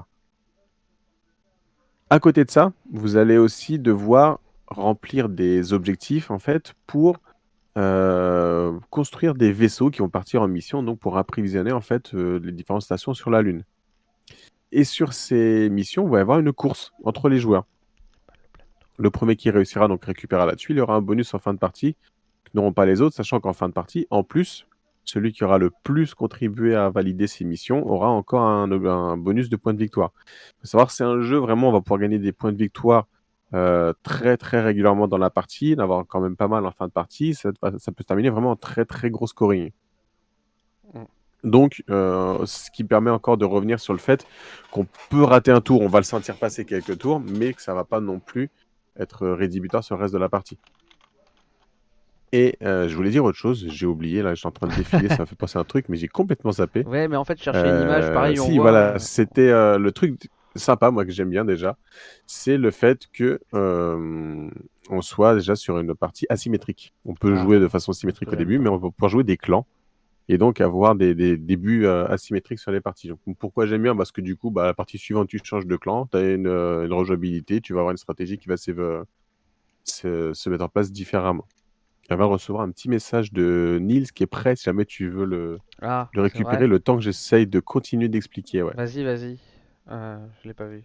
À 2.11 2.19
côté 2.19 2.45
de 2.45 2.51
ça, 2.51 2.73
vous 2.93 3.17
allez 3.17 3.39
aussi 3.39 3.79
devoir 3.79 4.41
remplir 4.67 5.29
des 5.29 5.73
objectifs 5.73 6.31
en 6.31 6.39
fait 6.39 6.75
pour 6.87 7.19
euh, 7.77 8.79
construire 8.91 9.35
des 9.35 9.53
vaisseaux 9.53 9.91
qui 9.91 10.01
vont 10.01 10.09
partir 10.09 10.43
en 10.43 10.49
mission 10.49 10.83
donc 10.83 10.99
pour 10.99 11.19
approvisionner 11.19 11.71
en 11.71 11.81
fait 11.81 12.15
euh, 12.15 12.41
les 12.43 12.51
différentes 12.51 12.83
stations 12.83 13.15
sur 13.15 13.31
la 13.31 13.43
Lune. 13.43 13.65
Et 14.73 14.85
sur 14.85 15.13
ces 15.13 15.69
missions, 15.71 16.05
il 16.07 16.11
va 16.11 16.19
y 16.19 16.21
avoir 16.21 16.39
une 16.39 16.53
course 16.53 16.93
entre 17.05 17.29
les 17.29 17.39
joueurs. 17.39 17.67
Le 18.99 19.11
premier 19.11 19.37
qui 19.37 19.51
réussira 19.51 19.89
donc 19.89 20.05
récupérer 20.05 20.47
la 20.47 20.57
tuile, 20.57 20.77
il 20.77 20.81
aura 20.81 20.95
un 20.95 21.01
bonus 21.01 21.33
en 21.35 21.39
fin 21.39 21.55
de 21.55 21.59
partie 21.59 21.95
que 22.45 22.51
n'auront 22.55 22.73
pas 22.73 22.87
les 22.87 23.01
autres, 23.01 23.17
sachant 23.17 23.41
qu'en 23.41 23.53
fin 23.53 23.69
de 23.69 23.73
partie, 23.73 24.07
en 24.11 24.23
plus, 24.23 24.67
celui 25.05 25.33
qui 25.33 25.45
aura 25.45 25.59
le 25.59 25.71
plus 25.83 26.15
contribué 26.15 26.75
à 26.75 26.91
valider 26.91 27.27
ces 27.27 27.45
missions 27.45 27.87
aura 27.87 28.09
encore 28.09 28.43
un, 28.43 28.71
un 28.71 29.17
bonus 29.17 29.49
de 29.49 29.57
points 29.57 29.75
de 29.75 29.79
victoire. 29.79 30.13
Il 30.27 30.61
faut 30.61 30.67
savoir 30.67 30.89
que 30.89 30.93
c'est 30.93 31.05
un 31.05 31.21
jeu, 31.21 31.39
vraiment, 31.39 31.71
on 31.71 31.73
va 31.73 31.81
pouvoir 31.81 32.01
gagner 32.01 32.19
des 32.19 32.33
points 32.33 32.53
de 32.53 32.59
victoire 32.59 33.07
euh, 33.53 33.93
très 34.05 34.37
très 34.37 34.61
régulièrement 34.61 35.09
dans 35.09 35.19
la 35.19 35.31
partie, 35.31 35.75
d'avoir 35.75 36.07
quand 36.07 36.21
même 36.21 36.37
pas 36.37 36.47
mal 36.47 36.65
en 36.67 36.71
fin 36.71 36.87
de 36.87 36.93
partie. 36.93 37.35
Ça, 37.35 37.51
ça 37.79 37.93
peut 37.93 38.03
se 38.03 38.07
terminer 38.07 38.31
vraiment 38.31 38.53
en 38.53 38.57
très 38.57 38.85
très 38.85 39.11
gros 39.11 39.27
scoring. 39.27 39.73
Donc, 41.45 41.83
euh, 41.91 42.45
ce 42.47 42.71
qui 42.71 42.85
permet 42.85 43.11
encore 43.11 43.37
de 43.39 43.45
revenir 43.45 43.81
sur 43.81 43.93
le 43.93 43.99
fait 43.99 44.27
qu'on 44.71 44.87
peut 45.09 45.23
rater 45.25 45.51
un 45.51 45.61
tour, 45.61 45.81
on 45.81 45.89
va 45.89 45.99
le 45.99 46.05
sentir 46.05 46.37
passer 46.37 46.65
quelques 46.65 46.99
tours, 46.99 47.21
mais 47.21 47.55
que 47.55 47.63
ça 47.63 47.73
va 47.75 47.85
pas 47.85 48.01
non 48.01 48.19
plus 48.19 48.51
être 48.99 49.27
rédhibitoire 49.29 49.83
sur 49.83 49.97
le 49.97 50.03
reste 50.03 50.13
de 50.15 50.19
la 50.19 50.29
partie. 50.29 50.59
Et 52.33 52.57
euh, 52.63 52.89
je 52.89 52.95
voulais 52.95 53.11
dire 53.11 53.25
autre 53.25 53.39
chose, 53.39 53.67
j'ai 53.69 53.87
oublié, 53.87 54.23
là, 54.23 54.35
je 54.35 54.41
suis 54.41 54.47
en 54.47 54.53
train 54.53 54.69
de 54.69 54.75
défiler, 54.75 55.09
ça 55.09 55.19
m'a 55.19 55.27
fait 55.27 55.35
penser 55.35 55.59
à 55.59 55.63
un 55.63 55.65
truc, 55.65 55.87
mais 55.89 55.97
j'ai 55.97 56.07
complètement 56.09 56.53
zappé. 56.53 56.85
Ouais, 56.85 57.09
mais 57.09 57.17
en 57.17 57.25
fait, 57.25 57.41
chercher 57.43 57.67
une 57.69 57.83
image, 57.83 58.05
Euh, 58.05 58.13
pareil, 58.15 58.39
on 58.39 58.45
si, 58.47 58.53
voit. 58.55 58.71
voilà, 58.71 58.99
c'était 59.01 59.51
le 59.79 59.91
truc 59.91 60.29
sympa, 60.55 60.91
moi, 60.93 61.05
que 61.05 61.11
j'aime 61.11 61.31
bien 61.31 61.45
déjà, 61.45 61.77
c'est 62.27 62.57
le 62.57 62.71
fait 62.71 63.07
que 63.13 63.41
on 63.53 65.03
soit 65.03 65.35
déjà 65.35 65.57
sur 65.57 65.79
une 65.79 65.95
partie 65.95 66.27
asymétrique. 66.29 66.93
On 67.05 67.15
peut 67.15 67.35
Ah. 67.37 67.43
jouer 67.43 67.59
de 67.61 67.69
façon 67.69 67.93
symétrique 67.93 68.29
Que 68.29 68.35
au 68.35 68.39
début, 68.39 68.59
mais 68.59 68.69
on 68.69 68.77
va 68.77 68.91
pouvoir 68.91 69.09
jouer 69.09 69.25
des 69.25 69.37
clans 69.37 69.67
et 70.33 70.39
donc 70.39 70.61
avoir 70.61 70.95
des, 70.95 71.17
des 71.17 71.37
débuts 71.37 71.87
euh, 71.87 72.07
asymétriques 72.07 72.61
sur 72.61 72.71
les 72.71 72.81
parties. 72.81 73.09
Donc, 73.09 73.19
pourquoi 73.37 73.67
j'aime 73.67 73.83
bien? 73.83 73.97
Parce 73.97 74.13
que 74.13 74.21
du 74.21 74.37
coup, 74.37 74.53
bah, 74.53 74.67
la 74.67 74.75
partie 74.75 74.97
suivante, 74.97 75.27
tu 75.27 75.41
changes 75.43 75.67
de 75.67 75.77
clan, 75.77 76.07
tu 76.07 76.17
as 76.17 76.35
une, 76.35 76.47
euh, 76.47 76.87
une 76.87 76.93
rejouabilité, 76.93 77.61
tu 77.61 77.73
vas 77.75 77.81
avoir 77.81 77.91
une 77.91 77.97
stratégie 77.97 78.39
qui 78.39 78.49
va 78.49 78.57
se, 78.57 78.71
se, 79.83 80.33
se 80.33 80.51
mettre 80.51 80.65
en 80.65 80.69
place 80.69 80.93
différemment. 80.93 81.47
On 82.13 82.17
va 82.17 82.27
recevoir 82.27 82.63
un 82.63 82.71
petit 82.71 82.89
message 82.89 83.33
de 83.33 83.79
Nils 83.81 84.13
qui 84.13 84.23
est 84.23 84.27
prêt 84.27 84.55
si 84.55 84.65
jamais 84.65 84.85
tu 84.85 85.11
veux 85.11 85.25
le, 85.25 85.59
Ah, 85.83 86.09
le 86.13 86.23
récupérer 86.23 86.69
le 86.69 86.79
temps 86.79 86.97
que 86.97 87.03
j'essaye 87.03 87.49
de 87.49 87.59
continuer 87.59 88.09
d'expliquer. 88.09 88.63
Ouais. 88.63 88.73
Vas-y, 88.77 89.03
vas-y. 89.03 89.39
Euh, 89.91 90.25
je 90.43 90.49
l'ai 90.49 90.55
pas 90.55 90.67
vu. 90.67 90.85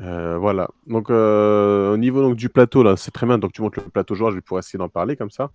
Euh, 0.00 0.38
voilà. 0.38 0.68
Donc, 0.88 1.10
euh, 1.10 1.92
au 1.92 1.96
niveau 1.96 2.20
donc, 2.22 2.36
du 2.36 2.48
plateau, 2.48 2.82
là, 2.82 2.96
c'est 2.96 3.10
très 3.12 3.26
bien. 3.26 3.38
Donc, 3.38 3.52
tu 3.52 3.62
montres 3.62 3.80
le 3.80 3.90
plateau 3.90 4.14
joueur, 4.16 4.30
je 4.30 4.36
vais 4.36 4.42
pouvoir 4.42 4.60
essayer 4.60 4.78
d'en 4.78 4.88
parler 4.88 5.16
comme 5.16 5.30
ça. 5.30 5.50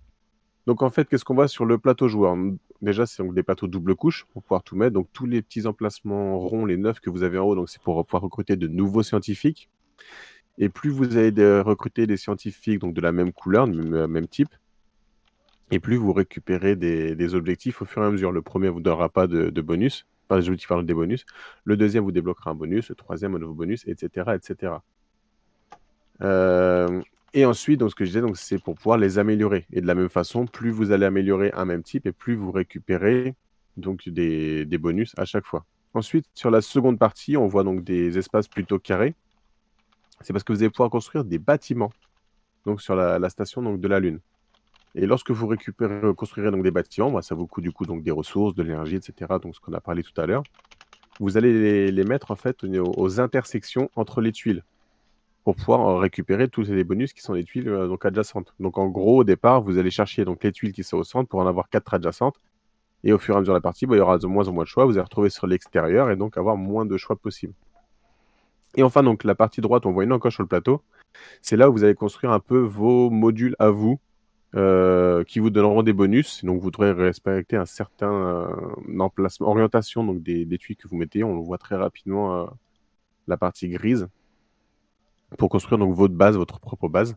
Donc, 0.66 0.82
en 0.82 0.90
fait, 0.90 1.08
qu'est-ce 1.08 1.24
qu'on 1.24 1.34
voit 1.34 1.48
sur 1.48 1.64
le 1.64 1.78
plateau 1.78 2.08
joueur? 2.08 2.36
Déjà, 2.82 3.06
c'est 3.06 3.22
des 3.32 3.42
plateaux 3.42 3.68
double 3.68 3.94
couche 3.94 4.26
pour 4.32 4.42
pouvoir 4.42 4.62
tout 4.62 4.76
mettre. 4.76 4.94
Donc, 4.94 5.08
tous 5.12 5.26
les 5.26 5.42
petits 5.42 5.66
emplacements 5.66 6.38
ronds, 6.38 6.66
les 6.66 6.76
neuf 6.76 7.00
que 7.00 7.10
vous 7.10 7.22
avez 7.22 7.38
en 7.38 7.44
haut, 7.44 7.54
donc 7.54 7.68
c'est 7.68 7.80
pour 7.80 8.04
pouvoir 8.04 8.22
recruter 8.22 8.56
de 8.56 8.66
nouveaux 8.66 9.02
scientifiques. 9.02 9.70
Et 10.58 10.68
plus 10.68 10.90
vous 10.90 11.16
allez 11.16 11.60
recruter 11.60 12.06
des 12.06 12.16
scientifiques 12.16 12.80
donc 12.80 12.94
de 12.94 13.00
la 13.00 13.12
même 13.12 13.32
couleur, 13.32 13.68
du 13.68 13.82
même, 13.82 14.06
même 14.06 14.26
type, 14.26 14.48
et 15.70 15.80
plus 15.80 15.96
vous 15.96 16.12
récupérez 16.12 16.76
des, 16.76 17.34
objectifs 17.34 17.82
au 17.82 17.84
fur 17.84 18.02
et 18.02 18.06
à 18.06 18.10
mesure. 18.10 18.32
Le 18.32 18.42
premier 18.42 18.68
vous 18.68 18.80
donnera 18.80 19.08
pas 19.08 19.26
de, 19.26 19.60
bonus, 19.60 20.06
pas 20.28 20.38
des 20.38 20.48
objectifs, 20.48 20.70
des 20.84 20.94
bonus. 20.94 21.26
Le 21.64 21.76
deuxième 21.76 22.04
vous 22.04 22.12
débloquera 22.12 22.50
un 22.50 22.54
bonus, 22.54 22.88
le 22.88 22.94
troisième 22.94 23.34
un 23.34 23.38
nouveau 23.38 23.54
bonus, 23.54 23.84
etc., 23.86 24.30
etc. 24.34 24.74
Euh, 26.22 27.02
Et 27.36 27.44
ensuite, 27.44 27.78
donc, 27.78 27.90
ce 27.90 27.94
que 27.94 28.06
je 28.06 28.18
disais, 28.18 28.32
c'est 28.34 28.58
pour 28.58 28.76
pouvoir 28.76 28.96
les 28.96 29.18
améliorer. 29.18 29.66
Et 29.70 29.82
de 29.82 29.86
la 29.86 29.94
même 29.94 30.08
façon, 30.08 30.46
plus 30.46 30.70
vous 30.70 30.90
allez 30.90 31.04
améliorer 31.04 31.52
un 31.52 31.66
même 31.66 31.82
type, 31.82 32.06
et 32.06 32.12
plus 32.12 32.34
vous 32.34 32.50
récupérez 32.50 33.34
donc 33.76 34.08
des, 34.08 34.64
des 34.64 34.78
bonus 34.78 35.12
à 35.18 35.26
chaque 35.26 35.44
fois. 35.44 35.66
Ensuite, 35.92 36.24
sur 36.32 36.50
la 36.50 36.62
seconde 36.62 36.98
partie, 36.98 37.36
on 37.36 37.46
voit 37.46 37.62
donc 37.62 37.84
des 37.84 38.16
espaces 38.16 38.48
plutôt 38.48 38.78
carrés. 38.78 39.14
C'est 40.22 40.32
parce 40.32 40.44
que 40.44 40.52
vous 40.54 40.62
allez 40.62 40.70
pouvoir 40.70 40.88
construire 40.88 41.24
des 41.24 41.38
bâtiments 41.38 41.92
donc 42.64 42.80
sur 42.80 42.96
la, 42.96 43.28
station 43.28 43.60
donc, 43.60 43.82
de 43.82 43.88
la 43.88 44.00
Lune. 44.00 44.20
Et 44.94 45.04
lorsque 45.04 45.30
vous 45.30 45.46
récupérez, 45.46 46.14
construirez 46.14 46.50
donc 46.50 46.62
des 46.62 46.70
bâtiments, 46.70 47.10
bah, 47.10 47.20
ça 47.20 47.34
vous 47.34 47.46
coûte 47.46 47.64
du 47.64 47.70
coup 47.70 47.84
donc 47.84 48.02
des 48.02 48.12
ressources, 48.12 48.54
de 48.54 48.62
l'énergie, 48.62 48.96
etc. 48.96 49.34
Donc 49.42 49.54
ce 49.54 49.60
qu'on 49.60 49.74
a 49.74 49.80
parlé 49.82 50.02
tout 50.02 50.18
à 50.18 50.24
l'heure. 50.24 50.42
Vous 51.20 51.36
allez 51.36 51.92
les, 51.92 52.04
mettre 52.04 52.30
en 52.30 52.36
fait 52.36 52.64
aux 52.64 53.20
intersections 53.20 53.90
entre 53.94 54.22
les 54.22 54.32
tuiles 54.32 54.64
pour 55.46 55.54
pouvoir 55.54 55.88
euh, 55.88 55.98
récupérer 55.98 56.48
tous 56.48 56.68
les 56.68 56.82
bonus 56.82 57.12
qui 57.12 57.22
sont 57.22 57.32
les 57.32 57.44
tuiles 57.44 57.68
euh, 57.68 57.86
donc 57.86 58.04
adjacentes. 58.04 58.52
Donc 58.58 58.78
en 58.78 58.88
gros, 58.88 59.18
au 59.18 59.24
départ, 59.24 59.62
vous 59.62 59.78
allez 59.78 59.92
chercher 59.92 60.24
donc 60.24 60.42
les 60.42 60.50
tuiles 60.50 60.72
qui 60.72 60.82
sont 60.82 60.96
au 60.96 61.04
centre 61.04 61.28
pour 61.28 61.38
en 61.38 61.46
avoir 61.46 61.68
quatre 61.68 61.94
adjacentes. 61.94 62.34
Et 63.04 63.12
au 63.12 63.18
fur 63.18 63.34
et 63.34 63.36
à 63.36 63.40
mesure 63.40 63.52
de 63.54 63.58
la 63.58 63.60
partie, 63.60 63.86
bah, 63.86 63.94
il 63.94 63.98
y 63.98 64.02
aura 64.02 64.18
de 64.18 64.26
moins 64.26 64.48
en 64.48 64.52
moins 64.52 64.64
de 64.64 64.68
choix. 64.68 64.86
Vous 64.86 64.94
allez 64.94 65.02
retrouver 65.02 65.30
sur 65.30 65.46
l'extérieur 65.46 66.10
et 66.10 66.16
donc 66.16 66.36
avoir 66.36 66.56
moins 66.56 66.84
de 66.84 66.96
choix 66.96 67.14
possibles. 67.14 67.54
Et 68.74 68.82
enfin, 68.82 69.04
donc 69.04 69.22
la 69.22 69.36
partie 69.36 69.60
droite, 69.60 69.86
on 69.86 69.92
voit 69.92 70.02
une 70.02 70.12
encoche 70.12 70.34
sur 70.34 70.42
le 70.42 70.48
plateau. 70.48 70.82
C'est 71.42 71.56
là 71.56 71.70
où 71.70 71.72
vous 71.74 71.84
allez 71.84 71.94
construire 71.94 72.32
un 72.32 72.40
peu 72.40 72.58
vos 72.58 73.08
modules 73.08 73.54
à 73.60 73.70
vous 73.70 74.00
euh, 74.56 75.22
qui 75.22 75.38
vous 75.38 75.50
donneront 75.50 75.84
des 75.84 75.92
bonus. 75.92 76.44
Donc 76.44 76.60
vous 76.60 76.72
devrez 76.72 76.90
respecter 76.90 77.54
un 77.54 77.66
certain 77.66 78.50
emplacement, 78.98 79.46
orientation 79.46 80.12
des, 80.12 80.44
des, 80.44 80.58
tuiles 80.58 80.76
que 80.76 80.88
vous 80.88 80.96
mettez. 80.96 81.22
On 81.22 81.38
voit 81.38 81.58
très 81.58 81.76
rapidement 81.76 82.48
la 83.28 83.36
partie 83.36 83.68
grise 83.68 84.08
pour 85.36 85.48
construire 85.48 85.78
donc 85.78 85.94
votre 85.94 86.14
base, 86.14 86.36
votre 86.36 86.60
propre 86.60 86.88
base, 86.88 87.16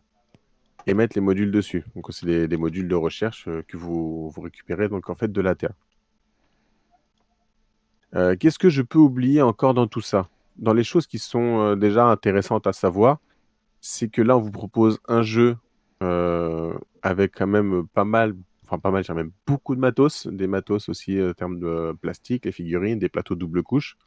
et 0.86 0.94
mettre 0.94 1.16
les 1.16 1.20
modules 1.20 1.50
dessus. 1.50 1.84
Donc 1.94 2.06
c'est 2.10 2.46
des, 2.48 2.56
modules 2.56 2.88
de 2.88 2.94
recherche 2.94 3.46
euh, 3.48 3.62
que 3.66 3.76
vous, 3.76 4.30
vous, 4.30 4.40
récupérez 4.40 4.88
donc 4.88 5.10
en 5.10 5.14
fait 5.14 5.30
de 5.30 5.40
la 5.40 5.54
Terre. 5.54 5.74
Euh, 8.16 8.36
Qu'est-ce 8.38 8.58
que 8.58 8.70
je 8.70 8.82
peux 8.82 8.98
oublier 8.98 9.42
encore 9.42 9.74
dans 9.74 9.86
tout 9.86 10.00
ça? 10.00 10.28
Dans 10.56 10.74
les 10.74 10.84
choses 10.84 11.06
qui 11.06 11.18
sont 11.18 11.60
euh, 11.60 11.76
déjà 11.76 12.06
intéressantes 12.06 12.66
à 12.66 12.72
savoir, 12.72 13.18
c'est 13.80 14.08
que 14.08 14.22
là 14.22 14.36
on 14.36 14.40
vous 14.40 14.50
propose 14.50 14.98
un 15.08 15.22
jeu 15.22 15.56
avec 17.02 17.34
quand 17.36 17.46
même 17.46 17.86
pas 17.88 18.04
mal, 18.04 18.34
enfin 18.64 18.78
pas 18.78 18.90
mal, 18.90 19.04
j'ai 19.04 19.12
même 19.12 19.32
beaucoup 19.46 19.74
de 19.74 19.80
matos, 19.80 20.26
des 20.26 20.46
matos 20.46 20.88
aussi 20.88 21.22
en 21.22 21.34
termes 21.34 21.60
de 21.60 21.92
plastique, 22.00 22.46
les 22.46 22.52
figurines, 22.52 22.98
des 22.98 23.10
plateaux 23.10 23.34
double 23.34 23.62
couche 23.62 23.98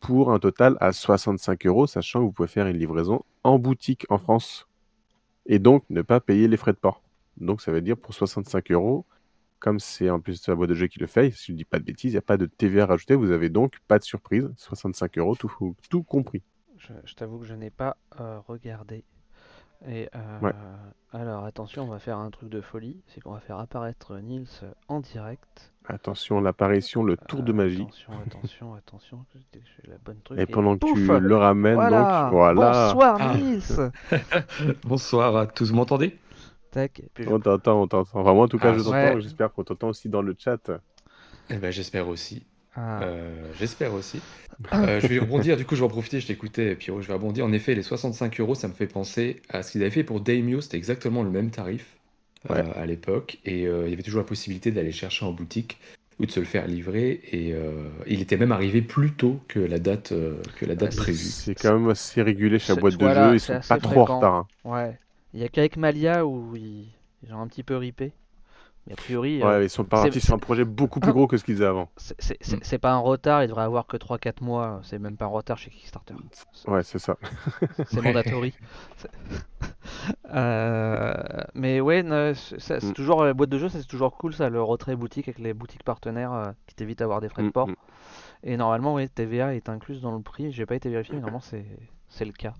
pour 0.00 0.32
un 0.32 0.38
total 0.38 0.76
à 0.80 0.92
65 0.92 1.66
euros, 1.66 1.86
sachant 1.86 2.20
que 2.20 2.24
vous 2.24 2.32
pouvez 2.32 2.48
faire 2.48 2.66
une 2.66 2.78
livraison 2.78 3.24
en 3.44 3.58
boutique 3.58 4.06
en 4.08 4.18
France 4.18 4.66
et 5.46 5.58
donc 5.58 5.84
ne 5.90 6.02
pas 6.02 6.20
payer 6.20 6.48
les 6.48 6.56
frais 6.56 6.72
de 6.72 6.78
port. 6.78 7.02
Donc 7.36 7.60
ça 7.60 7.72
veut 7.72 7.80
dire 7.82 7.96
pour 7.96 8.14
65 8.14 8.70
euros, 8.72 9.04
comme 9.58 9.80
c'est 9.80 10.10
en 10.10 10.20
plus 10.20 10.46
la 10.48 10.54
boîte 10.54 10.70
de 10.70 10.74
jeu 10.74 10.86
qui 10.86 10.98
le 10.98 11.06
fait, 11.06 11.30
si 11.30 11.46
je 11.46 11.52
ne 11.52 11.56
dis 11.56 11.64
pas 11.64 11.78
de 11.78 11.84
bêtises, 11.84 12.12
il 12.12 12.14
n'y 12.14 12.18
a 12.18 12.22
pas 12.22 12.36
de 12.36 12.46
TVA 12.46 12.86
rajouté, 12.86 13.14
vous 13.14 13.30
avez 13.30 13.48
donc 13.48 13.78
pas 13.88 13.98
de 13.98 14.04
surprise, 14.04 14.48
65 14.56 15.18
euros 15.18 15.36
tout, 15.36 15.74
tout 15.90 16.02
compris. 16.02 16.42
Je, 16.78 16.92
je 17.04 17.14
t'avoue 17.14 17.38
que 17.38 17.46
je 17.46 17.54
n'ai 17.54 17.70
pas 17.70 17.96
euh, 18.20 18.38
regardé. 18.46 19.04
Et 19.86 20.08
euh, 20.14 20.40
ouais. 20.40 20.52
alors 21.12 21.44
attention, 21.44 21.84
on 21.84 21.88
va 21.88 21.98
faire 21.98 22.18
un 22.18 22.30
truc 22.30 22.48
de 22.48 22.60
folie, 22.60 23.02
c'est 23.08 23.20
qu'on 23.20 23.32
va 23.32 23.40
faire 23.40 23.58
apparaître 23.58 24.18
Nils 24.18 24.48
en 24.88 25.00
direct. 25.00 25.72
Attention, 25.88 26.40
l'apparition, 26.40 27.04
le 27.04 27.16
tour 27.16 27.42
de 27.42 27.52
magie. 27.52 27.82
Attention, 27.82 28.12
attention, 28.26 28.74
attention, 28.74 29.18
j'ai 29.52 29.90
la 29.90 29.98
bonne 30.04 30.18
truc. 30.24 30.38
Et, 30.38 30.42
et 30.42 30.46
pendant 30.46 30.76
pouf, 30.76 30.94
que 30.94 31.18
tu 31.18 31.20
le 31.20 31.36
ramènes, 31.36 31.74
voilà. 31.74 32.22
donc 32.24 32.32
voilà. 32.32 32.92
Bonsoir 32.92 33.18
ah. 33.20 33.36
Nils. 33.36 33.92
Bonsoir 34.84 35.36
à 35.36 35.46
tous, 35.46 35.70
vous 35.70 35.76
m'entendez? 35.76 36.18
Tac. 36.72 37.02
Je... 37.18 37.28
On 37.28 37.38
t'entend, 37.38 37.82
on 37.82 37.86
t'entend. 37.86 38.20
Enfin, 38.20 38.34
moi 38.34 38.44
en 38.44 38.48
tout 38.48 38.58
cas, 38.58 38.72
ah, 38.72 38.78
je 38.78 38.82
t'entends. 38.82 38.90
Ouais. 38.90 39.20
J'espère 39.20 39.52
qu'on 39.52 39.62
t'entend 39.62 39.88
aussi 39.90 40.08
dans 40.08 40.22
le 40.22 40.34
chat. 40.36 40.70
Eh 41.50 41.56
ben, 41.56 41.70
j'espère 41.70 42.08
aussi. 42.08 42.44
Ah. 42.74 43.02
Euh, 43.02 43.52
J'espère 43.58 43.94
aussi. 43.94 44.20
Euh, 44.74 45.00
je 45.00 45.06
vais 45.06 45.18
rebondir, 45.18 45.56
du 45.56 45.64
coup, 45.64 45.76
je 45.76 45.80
vais 45.80 45.86
en 45.86 45.90
profiter, 45.90 46.20
je 46.20 46.26
t'écoutais, 46.26 46.74
Pierrot. 46.74 47.00
Je 47.00 47.08
vais 47.08 47.14
rebondir. 47.14 47.44
En 47.44 47.52
effet, 47.52 47.74
les 47.74 47.82
65 47.82 48.38
euros, 48.40 48.54
ça 48.54 48.68
me 48.68 48.74
fait 48.74 48.86
penser 48.86 49.40
à 49.48 49.62
ce 49.62 49.72
qu'ils 49.72 49.82
avaient 49.82 49.90
fait 49.90 50.04
pour 50.04 50.20
Daimyo. 50.20 50.60
C'était 50.60 50.76
exactement 50.76 51.22
le 51.22 51.30
même 51.30 51.50
tarif 51.50 51.95
ouais. 52.50 52.58
euh, 52.58 52.82
à 52.82 52.86
l'époque. 52.86 53.38
Et 53.44 53.66
euh, 53.66 53.86
il 53.86 53.90
y 53.90 53.92
avait 53.92 54.02
toujours 54.02 54.20
la 54.20 54.26
possibilité 54.26 54.70
d'aller 54.70 54.92
chercher 54.92 55.24
en 55.24 55.32
boutique 55.32 55.78
ou 56.18 56.26
de 56.26 56.30
se 56.30 56.40
le 56.40 56.46
faire 56.46 56.66
livrer. 56.66 57.20
Et 57.32 57.54
il 58.06 58.22
était 58.22 58.38
même 58.38 58.52
arrivé 58.52 58.80
plus 58.80 59.12
tôt 59.12 59.40
que 59.48 59.60
la 59.60 59.78
date, 59.78 60.14
que 60.56 60.64
la 60.64 60.74
date 60.74 60.92
ouais, 60.92 60.96
prévue. 60.96 61.18
C'est 61.18 61.54
quand 61.54 61.78
même 61.78 61.90
assez 61.90 62.22
régulier 62.22 62.58
chez 62.58 62.74
la 62.74 62.80
boîte 62.80 62.96
de 62.96 63.06
jeu. 63.06 63.34
Ils 63.34 63.40
sont 63.40 63.60
pas 63.68 63.78
trop 63.78 64.00
en 64.00 64.04
retard. 64.04 64.34
Hein. 64.34 64.46
Ouais. 64.64 64.98
Il 65.34 65.40
y 65.40 65.44
a 65.44 65.48
qu'avec 65.48 65.76
Malia 65.76 66.24
où 66.24 66.56
ils... 66.56 66.88
ils 67.22 67.34
ont 67.34 67.40
un 67.40 67.46
petit 67.48 67.62
peu 67.62 67.76
ripé. 67.76 68.12
Mais 68.86 68.92
a 68.92 68.96
priori. 68.96 69.42
Ouais, 69.42 69.46
euh, 69.46 69.64
ils 69.64 69.70
sont 69.70 69.84
partis 69.84 70.20
sur 70.20 70.34
un 70.34 70.38
projet 70.38 70.64
beaucoup 70.64 71.00
plus 71.00 71.12
gros 71.12 71.26
que 71.26 71.36
ce 71.36 71.44
qu'ils 71.44 71.56
faisaient 71.56 71.66
avant. 71.66 71.90
C'est 71.96 72.72
mm. 72.72 72.78
pas 72.78 72.92
un 72.92 72.98
retard, 72.98 73.42
il 73.42 73.48
devrait 73.48 73.64
avoir 73.64 73.86
que 73.86 73.96
3-4 73.96 74.44
mois. 74.44 74.80
C'est 74.84 74.98
même 74.98 75.16
pas 75.16 75.24
un 75.24 75.28
retard 75.28 75.58
chez 75.58 75.70
Kickstarter. 75.70 76.14
Ouais, 76.68 76.82
c'est 76.84 77.00
ça. 77.00 77.16
c'est 77.88 78.00
mandatory. 78.02 78.54
euh, 80.34 81.14
mais 81.54 81.80
ouais, 81.80 82.04
c'est 82.34 82.82
mm. 82.82 82.92
toujours 82.92 83.24
la 83.24 83.34
boîte 83.34 83.50
de 83.50 83.58
jeu, 83.58 83.68
c'est 83.68 83.84
toujours 83.86 84.16
cool 84.16 84.34
ça, 84.34 84.48
le 84.48 84.62
retrait 84.62 84.96
boutique 84.96 85.28
avec 85.28 85.38
les 85.38 85.54
boutiques 85.54 85.84
partenaires 85.84 86.32
euh, 86.32 86.52
qui 86.66 86.74
t'évitent 86.74 87.00
d'avoir 87.00 87.20
des 87.20 87.28
frais 87.28 87.42
de 87.42 87.50
port. 87.50 87.68
Mm, 87.68 87.74
Et 88.44 88.56
normalement, 88.56 88.94
ouais, 88.94 89.08
TVA 89.08 89.54
est 89.54 89.68
incluse 89.68 90.00
dans 90.00 90.12
le 90.12 90.22
prix. 90.22 90.52
J'ai 90.52 90.66
pas 90.66 90.74
été 90.74 90.88
vérifié, 90.88 91.14
mais 91.14 91.20
normalement 91.20 91.44
c'est 92.08 92.24
le 92.24 92.32
cas. 92.32 92.54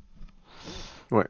Ouais. 1.11 1.27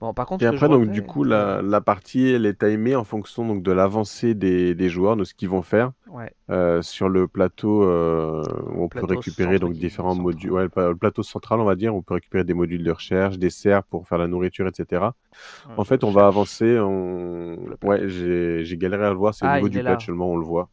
Bon, 0.00 0.14
par 0.14 0.24
contre, 0.24 0.42
et 0.42 0.46
après, 0.46 0.66
donc, 0.66 0.90
du 0.90 1.02
coup, 1.02 1.24
la, 1.24 1.60
la, 1.60 1.82
partie, 1.82 2.30
elle 2.30 2.46
est 2.46 2.58
timée 2.58 2.96
en 2.96 3.04
fonction 3.04 3.46
donc, 3.46 3.62
de 3.62 3.70
l'avancée 3.70 4.34
des, 4.34 4.74
des, 4.74 4.88
joueurs, 4.88 5.14
de 5.14 5.24
ce 5.24 5.34
qu'ils 5.34 5.50
vont 5.50 5.60
faire. 5.60 5.92
Ouais. 6.10 6.32
Euh, 6.48 6.80
sur 6.80 7.10
le 7.10 7.28
plateau, 7.28 7.82
euh, 7.82 8.42
on 8.74 8.88
peut 8.88 9.04
récupérer 9.04 9.58
donc, 9.58 9.74
différents 9.74 10.14
modules. 10.14 10.52
Ouais, 10.52 10.68
le, 10.74 10.94
plateau 10.94 11.22
central, 11.22 11.60
on 11.60 11.64
va 11.64 11.74
dire, 11.74 11.94
on 11.94 12.00
peut 12.00 12.14
récupérer 12.14 12.44
des 12.44 12.54
modules 12.54 12.82
de 12.82 12.90
recherche, 12.90 13.36
des 13.36 13.50
serres 13.50 13.82
pour 13.82 14.08
faire 14.08 14.16
la 14.16 14.26
nourriture, 14.26 14.66
etc. 14.66 15.02
Ouais, 15.02 15.74
en 15.76 15.84
fait, 15.84 16.02
on 16.02 16.10
va 16.10 16.26
avancer. 16.26 16.78
On... 16.78 17.58
Ouais, 17.84 18.08
j'ai 18.08 18.76
galéré 18.78 19.04
à 19.04 19.10
le 19.10 19.16
voir, 19.16 19.34
c'est 19.34 19.44
ah, 19.44 19.52
au 19.52 19.56
niveau 19.56 19.68
du 19.68 19.82
patch 19.82 20.06
seulement, 20.06 20.30
on 20.30 20.36
le 20.38 20.46
voit. 20.46 20.70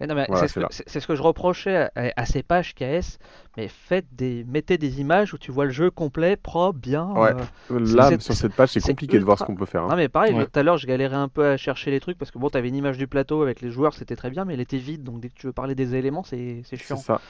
Mais 0.00 0.06
non, 0.06 0.14
mais 0.14 0.26
voilà, 0.28 0.48
c'est 0.48 0.88
ce, 0.88 1.00
ce, 1.00 1.06
que 1.06 1.14
je 1.14 1.22
reprochais 1.22 1.88
à, 1.94 2.12
à, 2.16 2.26
ces 2.26 2.42
pages 2.42 2.74
KS. 2.74 3.18
Mais 3.56 3.68
faites 3.68 4.06
des, 4.12 4.44
mettez 4.48 4.78
des 4.78 5.00
images 5.00 5.34
où 5.34 5.38
tu 5.38 5.52
vois 5.52 5.64
le 5.64 5.70
jeu 5.70 5.90
complet, 5.90 6.36
propre, 6.36 6.78
bien. 6.78 7.08
Ouais. 7.12 7.32
Euh, 7.70 7.94
Là, 7.94 8.18
sur 8.18 8.34
cette 8.34 8.54
page, 8.54 8.70
c'est 8.70 8.80
compliqué 8.80 9.16
ultra... 9.16 9.20
de 9.20 9.24
voir 9.24 9.38
ce 9.38 9.44
qu'on 9.44 9.54
peut 9.54 9.66
faire. 9.66 9.82
Hein. 9.84 9.88
Non, 9.90 9.96
mais 9.96 10.08
pareil, 10.08 10.34
ouais. 10.34 10.46
tout 10.46 10.58
à 10.58 10.62
l'heure, 10.62 10.76
je 10.76 10.86
galérais 10.86 11.16
un 11.16 11.28
peu 11.28 11.46
à 11.46 11.56
chercher 11.56 11.90
les 11.90 12.00
trucs 12.00 12.18
parce 12.18 12.30
que 12.30 12.38
bon, 12.38 12.50
t'avais 12.50 12.68
une 12.68 12.76
image 12.76 12.98
du 12.98 13.06
plateau 13.06 13.42
avec 13.42 13.60
les 13.60 13.70
joueurs, 13.70 13.94
c'était 13.94 14.16
très 14.16 14.30
bien, 14.30 14.44
mais 14.44 14.54
elle 14.54 14.60
était 14.60 14.78
vide. 14.78 15.04
Donc 15.04 15.20
dès 15.20 15.28
que 15.28 15.34
tu 15.34 15.46
veux 15.46 15.52
parler 15.52 15.74
des 15.74 15.94
éléments, 15.94 16.22
c'est 16.24 16.62
chiant. 16.74 16.96
C'est 16.96 17.04
ça. 17.04 17.20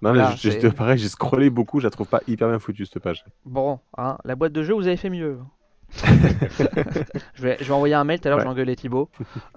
Non, 0.00 0.10
voilà, 0.12 0.34
mais 0.44 0.70
pareil, 0.70 0.98
j'ai 0.98 1.08
scrollé 1.08 1.50
beaucoup, 1.50 1.80
je 1.80 1.84
la 1.84 1.90
trouve 1.90 2.06
pas 2.06 2.20
hyper 2.28 2.48
bien 2.48 2.60
foutue 2.60 2.86
cette 2.86 3.02
page. 3.02 3.24
Bon, 3.44 3.80
hein, 3.96 4.16
la 4.24 4.36
boîte 4.36 4.52
de 4.52 4.62
jeu, 4.62 4.72
vous 4.72 4.86
avez 4.86 4.96
fait 4.96 5.10
mieux 5.10 5.38
je, 7.34 7.42
vais, 7.42 7.56
je, 7.60 7.64
vais, 7.64 7.70
envoyer 7.72 7.94
un 7.94 8.04
mail 8.04 8.20
tout 8.20 8.28
à 8.28 8.30
l'heure, 8.30 8.38
ouais. 8.38 8.44
j'ai 8.44 8.50
engueulé 8.50 8.76
Thibaut. 8.76 9.08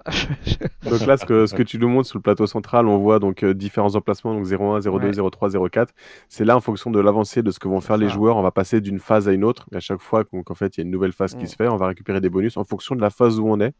donc 0.90 1.06
là, 1.06 1.16
ce 1.16 1.26
que, 1.26 1.46
ce 1.46 1.54
que 1.54 1.62
tu 1.62 1.78
nous 1.78 1.88
montres 1.88 2.08
sur 2.08 2.18
le 2.18 2.22
plateau 2.22 2.46
central, 2.46 2.86
on 2.86 2.98
voit 2.98 3.18
donc 3.18 3.44
euh, 3.44 3.52
différents 3.52 3.94
emplacements, 3.94 4.34
donc 4.34 4.46
01, 4.46 4.80
02, 4.80 5.20
ouais. 5.20 5.30
03, 5.30 5.68
04. 5.70 5.92
C'est 6.28 6.44
là 6.44 6.56
en 6.56 6.60
fonction 6.60 6.90
de 6.90 7.00
l'avancée 7.00 7.42
de 7.42 7.50
ce 7.50 7.58
que 7.58 7.68
vont 7.68 7.80
faire 7.80 7.98
les 7.98 8.08
joueurs, 8.08 8.36
on 8.36 8.42
va 8.42 8.50
passer 8.50 8.80
d'une 8.80 8.98
phase 8.98 9.28
à 9.28 9.32
une 9.32 9.44
autre. 9.44 9.66
Et 9.72 9.76
à 9.76 9.80
chaque 9.80 10.00
fois 10.00 10.24
qu'en 10.24 10.42
en 10.48 10.54
fait 10.54 10.76
il 10.76 10.80
y 10.80 10.82
a 10.82 10.84
une 10.84 10.90
nouvelle 10.90 11.12
phase 11.12 11.36
mmh. 11.36 11.38
qui 11.38 11.46
se 11.46 11.56
fait, 11.56 11.68
on 11.68 11.76
va 11.76 11.86
récupérer 11.86 12.20
des 12.20 12.30
bonus 12.30 12.56
en 12.56 12.64
fonction 12.64 12.94
de 12.94 13.00
la 13.00 13.10
phase 13.10 13.38
où 13.38 13.46
on 13.48 13.60
est. 13.60 13.74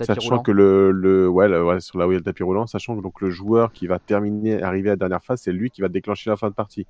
Sachant 0.00 0.30
roulant. 0.30 0.42
que 0.42 0.52
le, 0.52 0.92
le, 0.92 1.28
ouais, 1.28 1.48
le, 1.48 1.64
ouais, 1.64 1.80
sur 1.80 1.98
là 1.98 2.06
où 2.06 2.12
il 2.12 2.14
y 2.14 2.16
a 2.16 2.20
le 2.20 2.24
tapis 2.24 2.42
roulant, 2.42 2.66
sachant 2.66 2.96
que 2.96 3.02
donc 3.02 3.20
le 3.20 3.30
joueur 3.30 3.72
qui 3.72 3.86
va 3.86 3.98
terminer, 3.98 4.62
arriver 4.62 4.90
à 4.90 4.92
la 4.92 4.96
dernière 4.96 5.24
phase, 5.24 5.42
c'est 5.42 5.52
lui 5.52 5.70
qui 5.70 5.80
va 5.80 5.88
déclencher 5.88 6.30
la 6.30 6.36
fin 6.36 6.48
de 6.48 6.54
partie. 6.54 6.86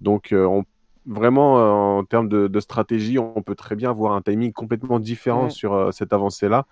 Donc 0.00 0.32
euh, 0.32 0.44
on 0.44 0.64
vraiment, 1.06 1.58
euh, 1.58 1.98
en 1.98 2.04
termes 2.04 2.28
de, 2.28 2.48
de, 2.48 2.60
stratégie, 2.60 3.18
on 3.18 3.42
peut 3.42 3.54
très 3.54 3.76
bien 3.76 3.90
avoir 3.90 4.12
un 4.12 4.22
timing 4.22 4.52
complètement 4.52 4.98
différent 4.98 5.46
mmh. 5.46 5.50
sur 5.50 5.72
euh, 5.74 5.90
cette 5.92 6.12
avancée-là 6.12 6.66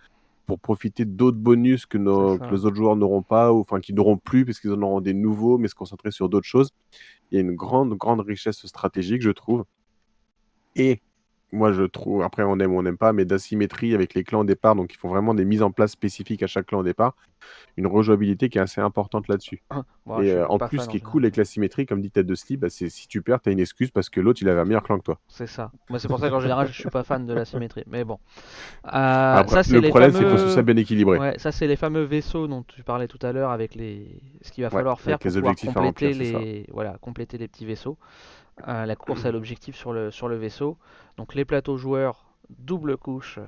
pour 0.46 0.58
profiter 0.58 1.04
d'autres 1.04 1.38
bonus 1.38 1.86
que, 1.86 1.98
nos, 1.98 2.36
que, 2.36 2.50
les 2.50 2.64
autres 2.64 2.76
joueurs 2.76 2.96
n'auront 2.96 3.22
pas, 3.22 3.52
ou 3.52 3.60
enfin 3.60 3.80
qui 3.80 3.92
n'auront 3.94 4.16
plus, 4.16 4.44
parce 4.44 4.58
qu'ils 4.58 4.72
en 4.72 4.82
auront 4.82 5.00
des 5.00 5.14
nouveaux, 5.14 5.56
mais 5.56 5.68
se 5.68 5.74
concentrer 5.74 6.10
sur 6.10 6.28
d'autres 6.28 6.48
choses. 6.48 6.70
Il 7.30 7.36
y 7.36 7.38
a 7.38 7.40
une 7.40 7.54
grande, 7.54 7.94
grande 7.94 8.20
richesse 8.20 8.66
stratégique, 8.66 9.22
je 9.22 9.30
trouve. 9.30 9.64
Et 10.74 11.00
moi 11.52 11.72
je 11.72 11.82
trouve, 11.82 12.22
après 12.22 12.42
on 12.42 12.58
aime 12.58 12.74
ou 12.74 12.78
on 12.78 12.82
n'aime 12.82 12.96
pas, 12.96 13.12
mais 13.12 13.24
d'asymétrie 13.24 13.94
avec 13.94 14.14
les 14.14 14.24
clans 14.24 14.40
au 14.40 14.44
départ, 14.44 14.74
donc 14.74 14.92
ils 14.92 14.96
font 14.96 15.08
vraiment 15.08 15.34
des 15.34 15.44
mises 15.44 15.62
en 15.62 15.70
place 15.70 15.92
spécifiques 15.92 16.42
à 16.42 16.46
chaque 16.46 16.66
clan 16.66 16.80
au 16.80 16.82
départ, 16.82 17.14
une 17.76 17.86
rejouabilité 17.86 18.48
qui 18.48 18.58
est 18.58 18.60
assez 18.62 18.80
importante 18.80 19.28
là-dessus. 19.28 19.62
Ah, 19.70 19.82
et 20.22 20.32
euh, 20.32 20.46
en 20.48 20.58
plus, 20.58 20.78
ce 20.78 20.88
qui 20.88 20.96
est 20.96 21.00
cool 21.00 21.24
avec 21.24 21.36
l'asymétrie, 21.36 21.86
comme 21.86 22.00
dit 22.00 22.10
Tête 22.10 22.26
de 22.26 22.34
Slip, 22.34 22.60
bah, 22.60 22.70
c'est 22.70 22.88
si 22.88 23.06
tu 23.06 23.22
perds, 23.22 23.42
tu 23.42 23.50
as 23.50 23.52
une 23.52 23.60
excuse 23.60 23.90
parce 23.90 24.08
que 24.08 24.20
l'autre 24.20 24.40
il 24.42 24.48
avait 24.48 24.60
un 24.60 24.64
meilleur 24.64 24.82
clan 24.82 24.98
que 24.98 25.04
toi. 25.04 25.18
C'est 25.28 25.46
ça. 25.46 25.70
Moi 25.90 25.98
c'est 25.98 26.08
pour 26.08 26.18
ça 26.18 26.30
qu'en 26.30 26.40
général 26.40 26.68
je 26.68 26.80
suis 26.80 26.90
pas 26.90 27.04
fan 27.04 27.26
de 27.26 27.34
l'asymétrie, 27.34 27.84
mais 27.86 28.04
bon. 28.04 28.18
Euh, 28.86 28.88
après, 28.90 29.62
ça, 29.62 29.78
le 29.78 29.88
problème 29.88 30.12
c'est 30.12 30.18
qu'il 30.18 30.28
faut 30.28 30.34
que 30.34 30.40
ce 30.40 30.48
soit 30.48 30.62
bien 30.62 30.76
équilibré. 30.76 31.18
Ouais, 31.18 31.38
ça 31.38 31.52
c'est 31.52 31.66
les 31.66 31.76
fameux 31.76 32.04
vaisseaux 32.04 32.46
dont 32.46 32.62
tu 32.62 32.82
parlais 32.82 33.08
tout 33.08 33.18
à 33.22 33.32
l'heure 33.32 33.50
avec 33.50 33.74
les... 33.74 34.20
ce 34.40 34.50
qu'il 34.52 34.64
va 34.64 34.70
falloir 34.70 34.96
ouais, 34.96 35.02
faire 35.02 35.18
pour 35.18 35.30
pouvoir 35.30 35.54
compléter, 35.54 35.78
remplir, 35.78 36.16
les... 36.16 36.66
Voilà, 36.72 36.96
compléter 37.00 37.36
les 37.36 37.48
petits 37.48 37.66
vaisseaux. 37.66 37.98
Euh, 38.68 38.86
la 38.86 38.96
course 38.96 39.24
à 39.24 39.32
l'objectif 39.32 39.76
sur 39.76 39.92
le, 39.92 40.10
sur 40.10 40.28
le 40.28 40.36
vaisseau. 40.36 40.76
Donc 41.16 41.34
les 41.34 41.44
plateaux 41.44 41.76
joueurs, 41.76 42.24
double 42.50 42.96
couche 42.96 43.38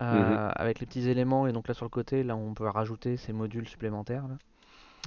mhm. 0.00 0.50
avec 0.54 0.80
les 0.80 0.86
petits 0.86 1.08
éléments 1.08 1.46
et 1.46 1.52
donc 1.52 1.68
là 1.68 1.74
sur 1.74 1.84
le 1.84 1.90
côté, 1.90 2.22
là 2.22 2.36
on 2.36 2.54
peut 2.54 2.68
rajouter 2.68 3.16
ces 3.16 3.32
modules 3.32 3.68
supplémentaires. 3.68 4.24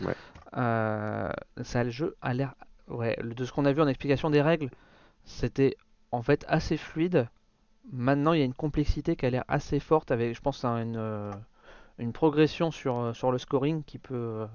Ouais. 0.03 0.15
ça, 0.53 1.83
le 1.83 1.89
jeu 1.89 2.15
a 2.21 2.33
l'air, 2.33 2.55
ouais, 2.87 3.17
de 3.21 3.45
ce 3.45 3.51
qu'on 3.51 3.65
a 3.65 3.71
vu 3.71 3.81
en 3.81 3.87
explication 3.87 4.29
des 4.29 4.41
règles, 4.41 4.69
c'était 5.23 5.75
en 6.11 6.21
fait 6.21 6.45
assez 6.47 6.77
fluide. 6.77 7.27
Maintenant, 7.91 8.33
il 8.33 8.39
y 8.39 8.41
a 8.41 8.45
une 8.45 8.53
complexité 8.53 9.15
qui 9.15 9.25
a 9.25 9.29
l'air 9.29 9.43
assez 9.47 9.79
forte 9.79 10.11
avec, 10.11 10.35
je 10.35 10.41
pense, 10.41 10.63
une, 10.65 11.31
une 11.97 12.13
progression 12.13 12.71
sur, 12.71 13.15
sur 13.15 13.31
le 13.31 13.37
scoring 13.37 13.83
qui 13.83 13.97
peut 13.97 14.45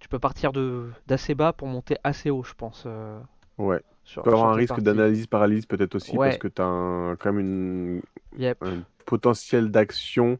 tu 0.00 0.08
peux 0.08 0.18
partir 0.18 0.52
de 0.52 0.90
d'assez 1.06 1.34
bas 1.34 1.52
pour 1.52 1.68
monter 1.68 1.96
assez 2.02 2.30
haut, 2.30 2.42
je 2.42 2.54
pense. 2.54 2.86
Euh, 3.60 3.64
ouais. 3.64 3.80
tu 4.04 4.20
peux 4.20 4.30
avoir 4.30 4.50
un 4.50 4.54
risque 4.54 4.80
d'analyse 4.80 5.26
paralyse 5.26 5.66
peut-être 5.66 5.94
aussi 5.94 6.16
parce 6.16 6.38
que 6.38 6.48
tu 6.48 6.62
as 6.62 7.16
quand 7.18 7.32
même 7.32 7.40
une, 7.40 8.02
un 8.60 8.82
potentiel 9.06 9.70
d'action 9.70 10.38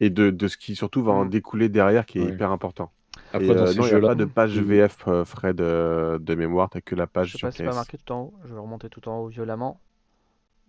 et 0.00 0.10
de, 0.10 0.30
de, 0.30 0.48
ce 0.48 0.56
qui 0.56 0.76
surtout 0.76 1.02
va 1.02 1.12
en 1.12 1.24
mm. 1.24 1.30
découler 1.30 1.68
derrière 1.68 2.06
qui 2.06 2.18
est 2.18 2.24
hyper 2.24 2.50
important. 2.50 2.90
Après, 3.32 3.50
euh, 3.50 3.74
non, 3.74 3.86
il 3.86 3.90
n'y 3.90 3.92
a 3.92 4.00
pas 4.00 4.14
de 4.14 4.24
page 4.24 4.58
VF, 4.58 5.08
euh, 5.08 5.24
Fred, 5.24 5.56
de 5.56 6.34
mémoire, 6.34 6.70
tu 6.70 6.80
que 6.80 6.94
la 6.94 7.06
page 7.06 7.28
je 7.28 7.32
sais 7.32 7.50
sur 7.50 7.64
pas, 7.64 7.70
pas 7.70 7.76
marqué 7.76 7.98
tout 7.98 8.12
en 8.12 8.20
haut. 8.22 8.34
Je 8.44 8.54
vais 8.54 8.60
remonter 8.60 8.88
tout 8.88 9.06
en 9.08 9.18
haut 9.18 9.28
violemment. 9.28 9.80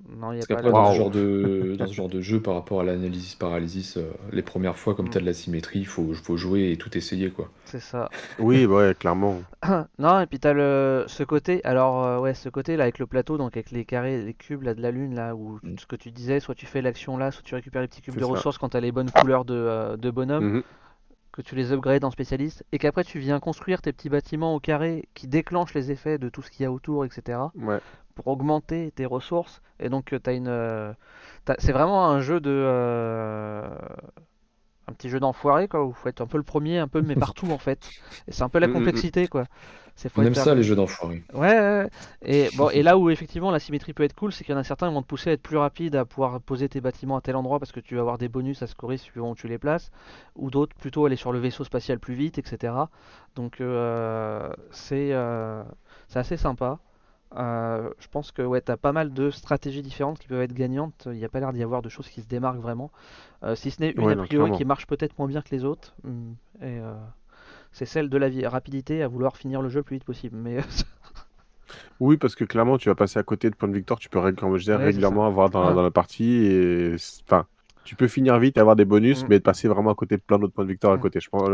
Non, 0.08 0.32
y 0.32 0.42
a 0.42 0.46
pas 0.46 0.62
dans, 0.62 0.94
ce 0.94 0.98
genre 0.98 1.12
de, 1.12 1.76
dans 1.80 1.88
ce 1.88 1.94
genre 1.94 2.08
de 2.08 2.22
jeu, 2.22 2.42
par 2.42 2.54
rapport 2.54 2.80
à 2.80 2.84
l'analysis 2.84 3.36
paralysis, 3.36 3.98
euh, 3.98 4.10
les 4.32 4.42
premières 4.42 4.78
fois, 4.78 4.96
comme 4.96 5.08
mm. 5.08 5.12
tu 5.12 5.18
as 5.18 5.22
de 5.22 5.26
la 5.26 5.34
symétrie, 5.34 5.80
il 5.80 5.88
faut, 5.88 6.14
faut 6.14 6.38
jouer 6.38 6.72
et 6.72 6.78
tout 6.78 6.98
essayer. 6.98 7.30
quoi. 7.30 7.50
C'est 7.66 7.82
ça. 7.82 8.10
Oui, 8.40 8.66
ouais, 8.66 8.96
clairement. 8.98 9.42
non, 10.00 10.22
et 10.22 10.26
puis 10.26 10.40
tu 10.40 10.48
as 10.48 10.54
le, 10.54 11.04
ce 11.08 11.24
côté, 11.24 11.62
alors, 11.66 12.06
euh, 12.06 12.20
ouais, 12.20 12.34
ce 12.34 12.48
côté 12.50 12.78
là 12.78 12.84
avec 12.84 13.00
le 13.00 13.08
plateau, 13.08 13.38
donc 13.38 13.58
avec 13.58 13.72
les 13.72 13.84
carrés, 13.86 14.24
les 14.24 14.34
cubes 14.34 14.64
là, 14.64 14.74
de 14.74 14.82
la 14.82 14.92
lune, 14.92 15.16
là, 15.16 15.36
où 15.36 15.60
mm. 15.64 15.78
ce 15.80 15.86
que 15.86 15.96
tu 15.96 16.12
disais, 16.12 16.40
soit 16.40 16.56
tu 16.56 16.66
fais 16.66 16.82
l'action 16.82 17.18
là, 17.18 17.32
soit 17.32 17.44
tu 17.44 17.56
récupères 17.56 17.82
les 17.82 17.88
petits 17.88 18.02
cubes 18.02 18.18
de 18.18 18.24
ressources 18.24 18.58
quand 18.58 18.70
tu 18.70 18.78
as 18.78 18.82
les 18.82 18.92
bonnes 18.92 19.12
couleurs 19.12 19.46
de, 19.46 19.56
euh, 19.56 19.98
de 19.98 20.10
bonhomme. 20.10 20.60
Mm-hmm. 20.60 20.64
que 21.32 21.42
tu 21.42 21.56
les 21.56 21.72
upgrades 21.72 22.04
en 22.04 22.12
spécialiste, 22.12 22.66
et 22.72 22.80
qu'après 22.80 23.04
tu 23.04 23.20
viens 23.20 23.40
construire 23.40 23.82
tes 23.82 23.94
petits 23.94 24.10
bâtiments 24.10 24.56
au 24.56 24.60
carré 24.60 25.08
qui 25.14 25.28
déclenchent 25.28 25.74
les 25.74 25.92
effets 25.92 26.18
de 26.18 26.30
tout 26.30 26.42
ce 26.42 26.50
qu'il 26.50 26.64
y 26.64 26.66
a 26.66 26.72
autour, 26.72 27.06
etc. 27.06 27.40
Ouais 27.56 27.80
pour 28.20 28.34
augmenter 28.34 28.92
tes 28.92 29.06
ressources. 29.06 29.62
Et 29.80 29.88
donc, 29.88 30.12
euh, 30.12 30.20
tu 30.22 30.30
as 30.30 30.34
une. 30.34 30.50
Euh, 30.50 30.92
c'est 31.58 31.72
vraiment 31.72 32.10
un 32.10 32.20
jeu 32.20 32.42
de. 32.42 32.52
Euh, 32.52 33.68
un 34.88 34.94
petit 34.94 35.08
jeu 35.08 35.20
d'enfoiré, 35.20 35.68
quoi, 35.68 35.86
où 35.86 35.94
faut 35.94 36.10
être 36.10 36.20
un 36.20 36.28
peu 36.28 36.38
le 36.38 36.44
premier, 36.44 36.80
un 36.80 36.88
peu, 36.88 37.02
mais 37.02 37.16
partout, 37.28 37.50
en 37.50 37.58
fait. 37.58 37.90
Et 38.28 38.34
c'est 38.34 38.44
un 38.44 38.50
peu 38.50 38.60
la 38.60 38.68
complexité, 38.68 39.28
quoi. 39.28 39.46
On 40.16 40.24
aime 40.24 40.36
ça, 40.36 40.56
les 40.56 40.64
jeux 40.64 40.76
d'enfoiré. 40.76 41.24
Ouais, 41.34 41.88
Et, 42.22 42.50
bon, 42.56 42.70
et 42.70 42.84
là 42.84 42.98
où 42.98 43.10
effectivement 43.10 43.52
la 43.52 43.60
symétrie 43.60 43.92
peut 43.92 44.04
être 44.04 44.16
cool, 44.16 44.32
c'est 44.32 44.46
qu'il 44.46 44.54
y 44.54 44.58
en 44.58 44.60
a 44.60 44.64
certains 44.64 44.88
qui 44.88 44.94
vont 44.94 45.02
te 45.02 45.08
pousser 45.08 45.30
à 45.30 45.34
être 45.34 45.42
plus 45.42 45.58
rapide, 45.58 45.98
à 45.98 46.06
pouvoir 46.06 46.40
poser 46.40 46.70
tes 46.70 46.80
bâtiments 46.80 47.18
à 47.18 47.22
tel 47.22 47.36
endroit 47.36 47.60
parce 47.60 47.74
que 47.74 47.82
tu 47.82 47.96
vas 47.96 48.02
avoir 48.02 48.18
des 48.18 48.30
bonus 48.30 48.62
à 48.62 48.68
scorer 48.68 48.96
suivant 48.96 49.32
où 49.32 49.36
tu 49.36 49.50
les 49.50 49.58
places, 49.58 49.92
ou 50.36 50.52
d'autres 50.52 50.74
plutôt 50.78 51.06
aller 51.06 51.18
sur 51.18 51.34
le 51.34 51.40
vaisseau 51.40 51.66
spatial 51.66 52.00
plus 52.00 52.14
vite, 52.14 52.38
etc. 52.38 52.74
Donc 53.36 53.62
c'est 54.72 55.14
c'est 56.08 56.20
assez 56.20 56.38
sympa. 56.38 56.80
Euh, 57.36 57.90
je 58.00 58.08
pense 58.08 58.32
que 58.32 58.42
ouais, 58.42 58.62
tu 58.62 58.72
as 58.72 58.78
pas 58.78 58.92
mal 58.92 59.14
de 59.14 59.30
stratégies 59.30 59.84
différentes 59.84 60.20
qui 60.20 60.28
peuvent 60.28 60.42
être 60.42 60.54
gagnantes. 60.54 61.08
Il 61.12 61.18
n'y 61.18 61.26
a 61.26 61.30
pas 61.30 61.40
l'air 61.40 61.54
d'y 61.54 61.62
avoir 61.62 61.82
de 61.82 61.90
choses 61.90 62.10
qui 62.10 62.22
se 62.22 62.28
démarquent 62.28 62.60
vraiment. 62.60 62.92
Euh, 63.44 63.56
si 63.56 63.72
ce 63.72 63.82
n'est 63.82 63.92
une 63.92 64.10
a 64.10 64.16
priori 64.16 64.52
qui 64.52 64.66
marche 64.66 64.88
peut-être 64.88 65.18
moins 65.20 65.28
bien 65.28 65.42
que 65.42 65.50
les 65.52 65.64
autres. 65.64 65.94
Mm, 66.04 66.32
et 66.62 66.80
euh, 66.80 66.94
c'est 67.72 67.86
celle 67.86 68.10
de 68.10 68.18
la 68.18 68.50
rapidité 68.50 69.04
à 69.04 69.08
vouloir 69.08 69.38
finir 69.38 69.62
le 69.62 69.70
jeu 69.70 69.80
le 69.80 69.84
plus 69.84 69.98
vite 69.98 70.06
possible. 70.06 70.38
Mais 70.38 70.58
oui, 72.00 72.18
parce 72.18 72.36
que 72.36 72.46
clairement, 72.46 72.78
tu 72.78 72.90
vas 72.90 72.96
passer 72.96 73.20
à 73.20 73.24
côté 73.24 73.50
de 73.50 73.56
points 73.56 73.70
de 73.70 73.76
victoire. 73.76 74.00
Tu 74.00 74.10
peux 74.10 74.20
régulièrement 74.20 75.28
avoir 75.28 75.50
dans, 75.52 75.82
la 75.82 75.92
partie. 75.92 76.46
Et... 76.46 76.96
Enfin, 77.28 77.46
tu 77.84 77.96
peux 77.96 78.08
finir 78.08 78.40
vite 78.40 78.58
et 78.58 78.60
avoir 78.60 78.76
des 78.76 78.86
bonus, 78.86 79.24
mm. 79.24 79.28
mais 79.30 79.40
passer 79.40 79.68
vraiment 79.68 79.92
à 79.92 79.96
côté 79.96 80.18
de 80.18 80.22
plein 80.22 80.40
d'autres 80.40 80.54
points 80.54 80.66
de 80.66 80.72
victoire 80.72 80.94
à 80.94 80.98
mm. 80.98 81.02
côté. 81.02 81.20
Je 81.20 81.30
pense, 81.30 81.48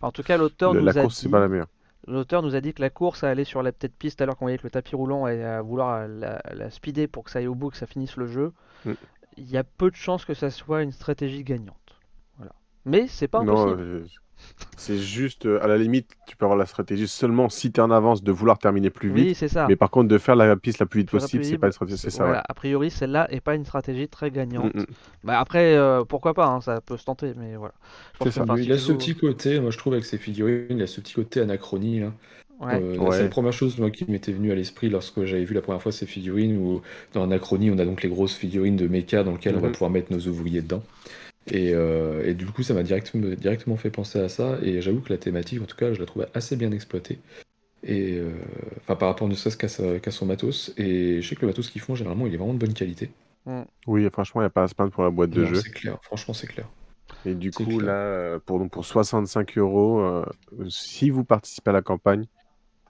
En 0.00 0.12
tout 0.12 0.22
cas, 0.22 0.38
l'auteur 0.38 0.72
nous 0.72 0.82
la 0.82 0.94
course, 0.94 1.18
c'est 1.18 1.28
pas 1.28 1.40
la 1.40 1.48
meilleure. 1.48 1.68
L'auteur 2.06 2.42
nous 2.42 2.54
a 2.54 2.60
dit 2.60 2.72
que 2.72 2.80
la 2.80 2.90
course 2.90 3.24
à 3.24 3.28
aller 3.28 3.44
sur 3.44 3.62
la 3.62 3.72
petite 3.72 3.94
piste 3.94 4.22
alors 4.22 4.36
qu'on 4.36 4.46
voyait 4.46 4.58
que 4.58 4.64
le 4.64 4.70
tapis 4.70 4.96
roulant 4.96 5.26
et 5.26 5.44
à 5.44 5.60
vouloir 5.60 6.08
la, 6.08 6.70
speeder 6.70 7.08
pour 7.08 7.24
que 7.24 7.30
ça 7.30 7.40
aille 7.40 7.46
au 7.46 7.54
bout, 7.54 7.70
que 7.70 7.76
ça 7.76 7.86
finisse 7.86 8.16
le 8.16 8.26
jeu, 8.26 8.52
mm. 8.84 8.92
il 9.36 9.50
y 9.50 9.56
a 9.56 9.64
peu 9.64 9.90
de 9.90 9.96
chances 9.96 10.24
que 10.24 10.34
ça 10.34 10.50
soit 10.50 10.82
une 10.82 10.92
stratégie 10.92 11.44
gagnante. 11.44 11.76
Voilà. 12.36 12.52
Mais 12.86 13.06
c'est 13.06 13.28
pas 13.28 13.40
impossible. 13.40 14.00
Non, 14.00 14.04
c'est 14.76 14.98
juste, 14.98 15.46
euh, 15.46 15.62
à 15.62 15.66
la 15.66 15.76
limite, 15.76 16.08
tu 16.26 16.36
peux 16.36 16.44
avoir 16.44 16.58
la 16.58 16.66
stratégie 16.66 17.08
seulement 17.08 17.48
si 17.48 17.72
tu 17.72 17.80
es 17.80 17.82
en 17.82 17.90
avance 17.90 18.22
de 18.22 18.32
vouloir 18.32 18.58
terminer 18.58 18.90
plus 18.90 19.12
vite. 19.12 19.26
Oui, 19.28 19.34
c'est 19.34 19.48
ça. 19.48 19.66
Mais 19.68 19.76
par 19.76 19.90
contre, 19.90 20.08
de 20.08 20.18
faire 20.18 20.36
la 20.36 20.56
piste 20.56 20.78
la 20.78 20.86
plus 20.86 21.00
vite 21.00 21.10
possible, 21.10 21.44
c'est 21.44 21.58
pas 21.58 21.66
une 21.66 21.72
stratégie. 21.72 21.98
C'est 21.98 22.10
ça. 22.10 22.42
A 22.48 22.54
priori, 22.54 22.90
celle-là 22.90 23.26
est 23.30 23.40
pas 23.40 23.54
une 23.54 23.64
stratégie 23.64 24.08
très 24.08 24.30
gagnante. 24.30 24.74
Mm. 24.74 24.84
Bah, 25.24 25.38
après, 25.38 25.74
euh, 25.76 26.04
pourquoi 26.04 26.34
pas, 26.34 26.46
hein, 26.46 26.60
ça 26.60 26.80
peut 26.80 26.96
se 26.96 27.04
tenter, 27.04 27.32
mais 27.36 27.56
voilà. 27.56 27.74
C'est 28.22 28.30
ça. 28.30 28.44
il 28.56 28.72
a 28.72 28.78
ce 28.78 28.92
petit 28.92 29.14
côté, 29.14 29.60
moi 29.60 29.70
je 29.70 29.78
trouve, 29.78 29.92
avec 29.92 30.04
ses 30.04 30.18
figurines, 30.18 30.66
il 30.70 30.82
a 30.82 30.86
ce 30.86 31.00
petit 31.00 31.14
côté 31.14 31.40
anachronie. 31.40 32.00
Là. 32.00 32.12
Euh, 32.62 33.10
c'est 33.12 33.22
la 33.22 33.28
première 33.28 33.52
chose 33.52 33.78
moi, 33.78 33.90
qui 33.90 34.04
m'était 34.10 34.32
venue 34.32 34.52
à 34.52 34.54
l'esprit 34.54 34.90
lorsque 34.90 35.24
j'avais 35.24 35.44
vu 35.44 35.54
la 35.54 35.62
première 35.62 35.80
fois 35.80 35.92
ces 35.92 36.06
figurines, 36.06 36.58
où 36.58 36.82
dans 37.14 37.22
Anachronie, 37.22 37.70
on 37.70 37.78
a 37.78 37.84
donc 37.84 38.02
les 38.02 38.10
grosses 38.10 38.34
figurines 38.34 38.76
de 38.76 38.86
mecha 38.86 39.24
dans 39.24 39.32
lesquelles 39.32 39.56
on 39.56 39.60
va 39.60 39.68
mm-hmm. 39.68 39.72
pouvoir 39.72 39.90
mettre 39.90 40.12
nos 40.12 40.20
ouvriers 40.26 40.60
dedans. 40.60 40.82
Euh, 41.52 42.24
et, 42.24 42.34
du 42.34 42.46
coup, 42.46 42.62
ça 42.62 42.74
m'a 42.74 42.82
directement, 42.82 43.28
directement 43.34 43.76
fait 43.76 43.90
penser 43.90 44.18
à 44.20 44.28
ça. 44.28 44.58
Et 44.62 44.80
j'avoue 44.80 45.00
que 45.00 45.12
la 45.12 45.18
thématique, 45.18 45.60
en 45.62 45.66
tout 45.66 45.76
cas, 45.76 45.92
je 45.92 46.00
la 46.00 46.06
trouve 46.06 46.26
assez 46.34 46.56
bien 46.56 46.72
exploitée. 46.72 47.18
Et 47.82 48.18
euh, 48.18 48.30
enfin, 48.78 48.94
par 48.94 49.08
rapport 49.08 49.26
ne 49.26 49.34
serait-ce 49.34 49.56
qu'à, 49.56 50.10
son 50.10 50.26
matos. 50.26 50.72
Et 50.76 51.22
je 51.22 51.28
sais 51.28 51.34
que 51.34 51.42
le 51.42 51.48
matos 51.48 51.70
qu'ils 51.70 51.80
font, 51.80 51.94
généralement, 51.94 52.26
il 52.26 52.34
est 52.34 52.36
vraiment 52.36 52.54
de 52.54 52.58
bonne 52.58 52.74
qualité. 52.74 53.10
Mm. 53.46 53.62
Oui, 53.86 54.08
franchement, 54.12 54.42
il 54.42 54.44
n'y 54.44 54.48
a 54.48 54.50
pas 54.50 54.64
à 54.64 54.68
se 54.68 54.74
plaindre 54.74 54.92
pour 54.92 55.02
la 55.02 55.10
boîte 55.10 55.30
de 55.30 55.44
jeu. 55.44 55.56
C'est 55.56 55.70
clair, 55.70 55.98
franchement, 56.02 56.34
c'est 56.34 56.46
clair. 56.46 56.66
Et 57.26 57.34
du 57.34 57.50
coup, 57.50 57.80
là, 57.80 58.38
pour, 58.40 58.58
donc, 58.58 58.70
pour 58.70 58.84
65 58.84 59.58
euros, 59.58 60.00
euh, 60.00 60.24
si 60.68 61.10
vous 61.10 61.24
participez 61.24 61.70
à 61.70 61.72
la 61.72 61.82
campagne, 61.82 62.26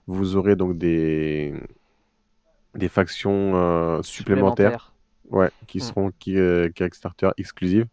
vous 0.07 0.35
aurez 0.35 0.55
donc 0.55 0.77
des, 0.77 1.53
des 2.75 2.89
factions 2.89 4.01
supplémentaires, 4.03 4.93
Ouais, 5.29 5.49
qui 5.65 5.77
mm. 5.77 5.81
seront 5.81 6.11
qui, 6.19 6.35
Kickstarter 6.75 7.29
exclusives. 7.37 7.87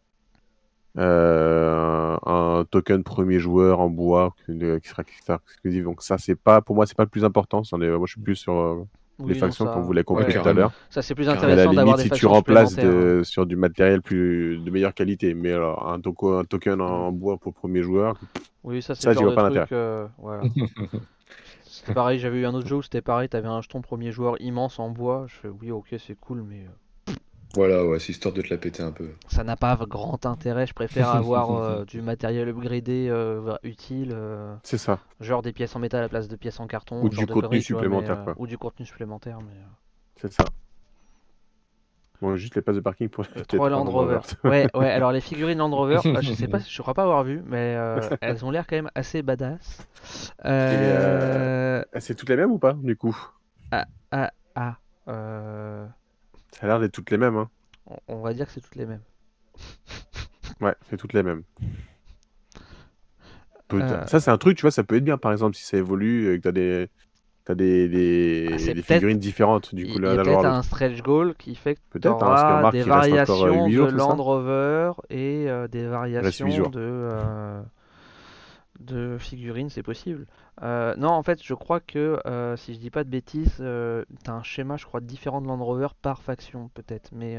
Euh, 0.98 2.16
un 2.26 2.64
token 2.68 3.04
premier 3.04 3.38
joueur 3.38 3.78
en 3.78 3.88
bois 3.88 4.34
qui 4.46 4.88
sera 4.88 5.02
exclusif. 5.02 5.84
Donc 5.84 6.02
ça, 6.02 6.18
c'est 6.18 6.34
pas 6.34 6.60
pour 6.60 6.74
moi, 6.74 6.86
c'est 6.86 6.96
pas 6.96 7.04
le 7.04 7.08
plus 7.08 7.24
important. 7.24 7.62
Est, 7.62 7.72
moi, 7.76 8.06
je 8.06 8.12
suis 8.12 8.20
plus 8.20 8.34
sur 8.34 8.54
euh, 8.54 8.84
les 9.24 9.34
factions 9.34 9.66
qu'on 9.66 9.82
voulait 9.82 10.02
compris 10.02 10.34
tout 10.34 10.48
à 10.48 10.52
l'heure. 10.52 10.72
Ça, 10.90 11.02
c'est 11.02 11.14
plus 11.14 11.28
intéressant 11.28 11.72
d'avoir 11.72 11.96
des 11.96 12.04
si 12.04 12.10
tu 12.10 12.26
remplaces 12.26 12.76
sur 13.22 13.46
du 13.46 13.56
matériel 13.56 14.02
plus 14.02 14.58
de 14.58 14.70
meilleure 14.70 14.94
qualité, 14.94 15.34
mais 15.34 15.52
alors 15.52 15.88
un, 15.88 16.00
un 16.00 16.44
token 16.44 16.80
en 16.80 17.12
bois 17.12 17.36
pour 17.36 17.54
premier 17.54 17.82
joueur. 17.82 18.16
Oui, 18.64 18.82
ça, 18.82 18.94
c'est 18.94 19.14
pas 19.14 19.48
l'intérêt. 19.48 19.66
Euh, 19.72 20.06
c'était 21.62 21.94
pareil, 21.94 22.18
j'avais 22.18 22.40
eu 22.40 22.46
un 22.46 22.54
autre 22.54 22.66
jeu 22.66 22.76
où 22.76 22.82
c'était 22.82 23.02
pareil, 23.02 23.28
t'avais 23.28 23.46
un 23.46 23.60
jeton 23.60 23.82
premier 23.82 24.10
joueur 24.10 24.34
immense 24.40 24.80
en 24.80 24.90
bois. 24.90 25.26
Je 25.28 25.34
fais 25.36 25.48
oui, 25.48 25.70
ok, 25.70 25.94
c'est 25.98 26.18
cool, 26.18 26.42
mais 26.42 26.66
voilà, 27.54 27.84
ouais, 27.84 27.98
c'est 27.98 28.12
histoire 28.12 28.34
de 28.34 28.42
te 28.42 28.50
la 28.50 28.58
péter 28.58 28.82
un 28.82 28.92
peu. 28.92 29.08
Ça 29.28 29.42
n'a 29.42 29.56
pas 29.56 29.76
grand 29.88 30.26
intérêt, 30.26 30.66
je 30.66 30.74
préfère 30.74 31.08
avoir 31.08 31.50
euh, 31.56 31.84
du 31.84 32.02
matériel 32.02 32.48
upgradé 32.48 33.08
euh, 33.10 33.56
utile. 33.62 34.12
Euh, 34.12 34.54
c'est 34.62 34.78
ça. 34.78 34.98
Genre 35.20 35.40
des 35.40 35.52
pièces 35.52 35.74
en 35.74 35.78
métal 35.78 36.00
à 36.00 36.02
la 36.02 36.08
place 36.08 36.28
de 36.28 36.36
pièces 36.36 36.60
en 36.60 36.66
carton. 36.66 37.02
Ou 37.02 37.08
du 37.08 37.26
contenu 37.26 37.62
supplémentaire. 37.62 38.34
Ou 38.36 38.46
du 38.46 38.58
contenu 38.58 38.84
supplémentaire. 38.84 39.38
mais... 39.40 39.54
C'est 40.16 40.32
ça. 40.32 40.44
Bon, 42.20 42.36
juste 42.36 42.56
les 42.56 42.62
places 42.62 42.76
de 42.76 42.80
parking 42.80 43.08
pour 43.08 43.24
les 43.34 43.44
trois 43.44 43.70
Land 43.70 43.84
Rover. 43.84 44.18
ouais, 44.42 44.66
ouais, 44.74 44.90
alors 44.90 45.12
les 45.12 45.20
figurines 45.20 45.58
Land 45.58 45.70
Rover, 45.70 46.00
je 46.20 46.32
sais 46.32 46.48
pas, 46.48 46.58
je 46.68 46.82
crois 46.82 46.92
pas 46.92 47.04
avoir 47.04 47.22
vu, 47.22 47.42
mais 47.46 47.76
elles 48.20 48.44
ont 48.44 48.50
l'air 48.50 48.66
quand 48.66 48.76
même 48.76 48.90
assez 48.94 49.22
badass. 49.22 49.86
C'est 50.44 52.14
toutes 52.16 52.28
les 52.28 52.36
mêmes 52.36 52.50
ou 52.50 52.58
pas, 52.58 52.74
du 52.74 52.96
coup? 52.96 53.16
Ah, 53.70 53.86
ah, 54.10 54.32
ah. 54.54 55.88
Ça 56.58 56.66
a 56.66 56.70
l'air 56.70 56.80
d'être 56.80 56.92
toutes 56.92 57.12
les 57.12 57.18
mêmes. 57.18 57.36
Hein. 57.36 57.48
On, 58.08 58.20
va 58.20 58.34
dire 58.34 58.46
que 58.46 58.52
c'est 58.52 58.60
toutes 58.60 58.74
les 58.74 58.84
mêmes. 58.84 59.02
ouais, 60.60 60.74
c'est 60.90 60.96
toutes 60.96 61.12
les 61.12 61.22
mêmes. 61.22 61.44
Euh. 63.74 64.06
Ça, 64.06 64.18
c'est 64.18 64.30
un 64.30 64.38
truc, 64.38 64.56
tu 64.56 64.62
vois, 64.62 64.72
ça 64.72 64.82
peut 64.82 64.96
être 64.96 65.04
bien, 65.04 65.18
par 65.18 65.30
exemple, 65.30 65.54
si 65.54 65.62
ça 65.62 65.76
évolue 65.76 66.34
et 66.34 66.38
que 66.38 66.42
tu 66.42 66.48
as 66.48 66.52
des. 66.52 66.88
T'as 67.44 67.54
des, 67.54 67.88
des, 67.88 68.48
ah, 68.52 68.74
des 68.74 68.82
figurines 68.82 69.18
différentes 69.18 69.74
du 69.74 69.86
coup. 69.86 69.94
Il 69.96 70.04
y 70.04 70.06
a 70.06 70.22
peut-être 70.22 70.44
un 70.44 70.62
stretch 70.62 71.00
goal 71.00 71.34
qui 71.34 71.54
fait 71.54 71.78
que 71.88 71.98
tu 71.98 72.06
hein, 72.06 72.10
auras 72.10 72.70
des 72.70 72.82
variations 72.82 73.66
de 73.66 73.90
Land 73.90 74.22
Rover 74.22 74.92
et 75.08 75.48
euh, 75.48 75.66
des 75.66 75.86
variations 75.86 76.68
de, 76.68 76.78
euh, 76.78 77.62
de 78.80 79.16
figurines, 79.18 79.70
c'est 79.70 79.82
possible. 79.82 80.26
Euh, 80.62 80.94
non, 80.96 81.10
en 81.10 81.22
fait, 81.22 81.42
je 81.42 81.54
crois 81.54 81.80
que 81.80 82.20
euh, 82.26 82.56
si 82.56 82.74
je 82.74 82.78
dis 82.78 82.90
pas 82.90 83.04
de 83.04 83.10
bêtises, 83.10 83.56
euh, 83.60 84.04
t'as 84.24 84.32
un 84.32 84.42
schéma, 84.42 84.76
je 84.76 84.86
crois, 84.86 85.00
différent 85.00 85.40
de 85.40 85.46
Land 85.46 85.64
Rover 85.64 85.88
par 86.02 86.22
faction, 86.22 86.68
peut-être. 86.74 87.10
Mais 87.12 87.38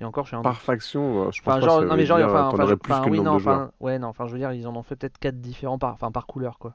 et 0.00 0.04
encore, 0.04 0.26
j'ai 0.26 0.36
un 0.36 0.42
par 0.42 0.60
faction, 0.60 1.30
je 1.30 1.40
pense 1.42 1.54
enfin, 1.54 1.60
genre, 1.60 1.82
non 1.82 1.96
mais 1.96 2.06
genre, 2.06 2.18
enfin, 2.24 2.48
enfin, 2.48 2.76
plus 2.76 2.92
enfin 2.92 3.08
oui, 3.08 3.20
non, 3.20 3.32
enfin, 3.32 3.70
ouais, 3.80 3.98
non, 3.98 4.08
enfin, 4.08 4.26
je 4.26 4.32
veux 4.32 4.38
dire, 4.38 4.52
ils 4.52 4.66
en 4.66 4.76
ont 4.76 4.82
fait 4.82 4.96
peut-être 4.96 5.18
quatre 5.18 5.40
différents 5.40 5.78
par, 5.78 5.94
enfin, 5.94 6.10
par 6.10 6.26
couleur, 6.26 6.58
quoi. 6.58 6.74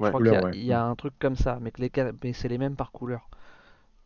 je 0.00 0.08
crois 0.08 0.20
qu'il 0.22 0.64
y, 0.64 0.72
a 0.72 0.84
un 0.84 0.94
truc 0.96 1.14
comme 1.18 1.36
ça, 1.36 1.58
mais 1.60 1.70
que 1.70 1.82
les 1.82 1.90
mais 2.24 2.32
c'est 2.32 2.48
les 2.48 2.58
mêmes 2.58 2.76
par 2.76 2.92
couleur. 2.92 3.28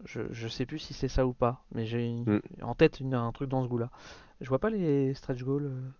Je, 0.04 0.22
je 0.32 0.48
sais 0.48 0.66
plus 0.66 0.78
si 0.78 0.94
c'est 0.94 1.08
ça 1.08 1.26
ou 1.26 1.32
pas, 1.32 1.64
mais 1.74 1.86
j'ai 1.86 2.12
Mm. 2.26 2.38
en 2.62 2.74
tête 2.74 3.00
une- 3.00 3.14
un 3.14 3.32
truc 3.32 3.48
dans 3.50 3.62
ce 3.62 3.68
goût-là. 3.68 3.90
Je 4.40 4.48
vois 4.48 4.58
pas 4.58 4.70
les 4.70 5.14
stretch 5.14 5.42
goals. 5.42 5.66
euh. 5.66 5.90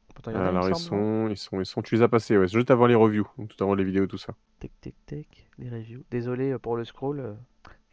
Alors, 0.27 0.67
ils 0.67 0.71
non 0.71 0.75
sont, 0.75 1.27
ils 1.29 1.37
sont, 1.37 1.59
ils 1.59 1.65
sont, 1.65 1.81
tu 1.81 1.95
les 1.95 2.01
as 2.01 2.07
passés, 2.07 2.37
ouais. 2.37 2.47
C'est 2.47 2.53
juste 2.57 2.71
avant 2.71 2.85
les 2.85 2.95
reviews, 2.95 3.27
donc 3.37 3.49
tout 3.55 3.63
avant 3.63 3.75
les 3.75 3.83
vidéos, 3.83 4.07
tout 4.07 4.17
ça. 4.17 4.33
Tic 4.59 4.71
tic 4.81 4.95
tic, 5.05 5.47
les 5.57 5.69
reviews. 5.69 6.03
Désolé 6.11 6.51
euh, 6.51 6.59
pour 6.59 6.75
le 6.77 6.83
scroll. 6.85 7.19
euh. 7.19 7.33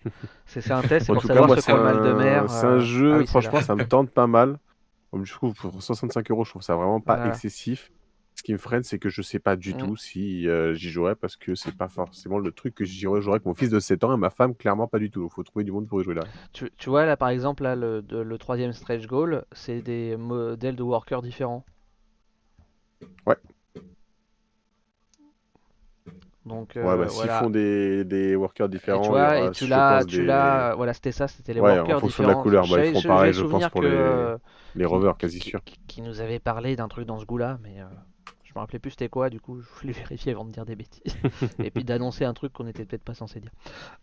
C'est 0.47 0.71
un 0.71 0.81
test, 0.83 1.07
c'est 1.07 1.13
En 1.13 1.15
pour 1.15 1.23
tout 1.23 1.29
cas, 1.29 1.35
savoir 1.35 1.49
moi, 1.49 1.61
ce 1.61 1.73
le 1.73 1.83
mal 1.83 2.03
de 2.03 2.11
un, 2.11 2.15
mer. 2.17 2.51
c'est 2.51 2.67
euh. 2.67 2.77
un 2.77 2.79
jeu, 2.81 3.15
Ah 3.15 3.19
oui, 3.19 3.27
franchement, 3.27 3.61
ça 3.61 3.75
me 3.75 3.85
tente 3.87 4.11
pas 4.11 4.27
mal. 4.27 4.59
Je 5.23 5.33
trouve, 5.33 5.55
pour 5.55 5.83
65 5.83 6.31
euros, 6.31 6.45
je 6.45 6.51
trouve 6.51 6.63
ça 6.63 6.77
vraiment 6.77 7.01
pas 7.01 7.17
Voilà. 7.17 7.31
excessif. 7.31 7.91
Ce 8.35 8.43
qui 8.45 8.53
me 8.53 8.59
freine, 8.59 8.85
c'est 8.85 9.01
que 9.01 9.09
je 9.09 9.21
sais 9.21 9.41
pas 9.41 9.57
du 9.57 9.75
Mm. 9.75 9.79
tout 9.79 9.97
si 9.97 10.47
euh, 10.47 10.73
j'y 10.75 10.91
jouerais 10.91 11.17
parce 11.17 11.35
que 11.35 11.57
c'est 11.57 11.77
pas 11.77 11.89
forcément 11.89 12.39
le 12.39 12.53
truc 12.53 12.75
que 12.77 12.85
j'y 12.85 13.01
jouerais. 13.01 13.21
J'aurais 13.21 13.37
avec 13.37 13.47
mon 13.47 13.55
fils 13.55 13.71
de 13.71 13.81
7 13.81 14.05
ans 14.05 14.15
et 14.15 14.17
ma 14.17 14.31
femme, 14.31 14.55
clairement 14.55 14.87
pas 14.87 15.01
du 15.01 15.11
tout. 15.11 15.27
Il 15.29 15.35
faut 15.35 15.43
trouver 15.43 15.65
du 15.65 15.73
monde 15.73 15.89
pour 15.89 16.01
y 16.01 16.05
jouer 16.05 16.15
là. 16.15 16.23
Tu, 16.53 16.71
tu 16.77 16.89
vois 16.89 17.05
là 17.05 17.17
par 17.17 17.31
exemple 17.31 17.65
là 17.65 17.75
le, 17.75 18.01
de- 18.01 18.19
le 18.19 18.39
troisième 18.39 18.73
stretch 18.73 19.07
goal, 19.09 19.45
c'est 19.51 19.83
des 19.83 20.17
modèles 20.17 20.77
de 20.77 20.83
workers 20.85 21.21
différents. 21.23 21.65
Ouais. 23.27 23.37
Donc 26.45 26.77
Ouais, 26.81 26.97
euh, 26.97 26.97
bah, 26.97 27.09
s'ils 27.09 27.15
voilà. 27.15 27.39
font 27.39 27.51
des, 27.51 28.05
des 28.05 28.37
workers 28.37 28.69
Et 28.91 29.01
différents, 29.01 29.01
tu 29.01 29.11
il 29.17 29.23
y 29.23 29.27
vois, 29.27 29.27
aura, 29.27 29.47
et 29.47 29.51
tu 29.51 29.67
l'as, 29.67 30.05
tu 30.05 30.23
des- 30.23 30.25
l'as, 30.25 30.75
voilà, 30.75 30.95
c'était 30.95 31.13
ça, 31.13 31.29
c'était 31.29 31.53
les 31.55 31.61
Ouais, 31.61 31.79
en 31.79 31.95
workers 31.95 31.97
fonction 31.97 32.23
de 32.23 32.29
la 32.29 32.35
différents. 32.35 32.43
couleur. 32.43 32.67
Bah, 32.69 32.79
ils 32.81 32.85
feront 32.85 33.03
pareil, 33.03 33.33
je 33.33 33.43
pense, 33.43 33.67
pour 33.69 33.81
que, 33.81 33.87
les- 33.87 34.29
euh, 34.33 34.39
les 34.75 34.85
rovers, 34.85 35.17
quasi 35.17 35.41
sûr. 35.41 35.61
Qui, 35.65 35.79
qui 35.87 36.03
nous 36.03 36.21
avait 36.21 36.41
parlé 36.41 36.77
d'un 36.77 36.89
truc 36.89 37.07
dans 37.07 37.19
ce 37.19 37.25
goût-là, 37.27 37.59
mais 37.63 37.81
euh, 37.81 37.87
me 38.59 38.63
rappelais 38.63 38.79
plus 38.79 38.91
c'était 38.91 39.09
quoi, 39.09 39.31
du 39.31 39.41
coup 39.41 39.61
je 39.61 39.69
voulais 39.81 39.93
vérifier 40.05 40.33
avant 40.33 40.45
de 40.45 40.51
dire 40.51 40.65
des 40.67 40.77
bêtises. 40.77 41.17
et 41.59 41.71
puis 41.71 41.85
d'annoncer 41.85 42.25
un 42.25 42.35
truc 42.35 42.53
qu'on 42.53 42.67
était 42.67 42.85
peut-être 42.85 43.05
pas 43.05 43.15
censé 43.15 43.41
dire. 43.41 43.51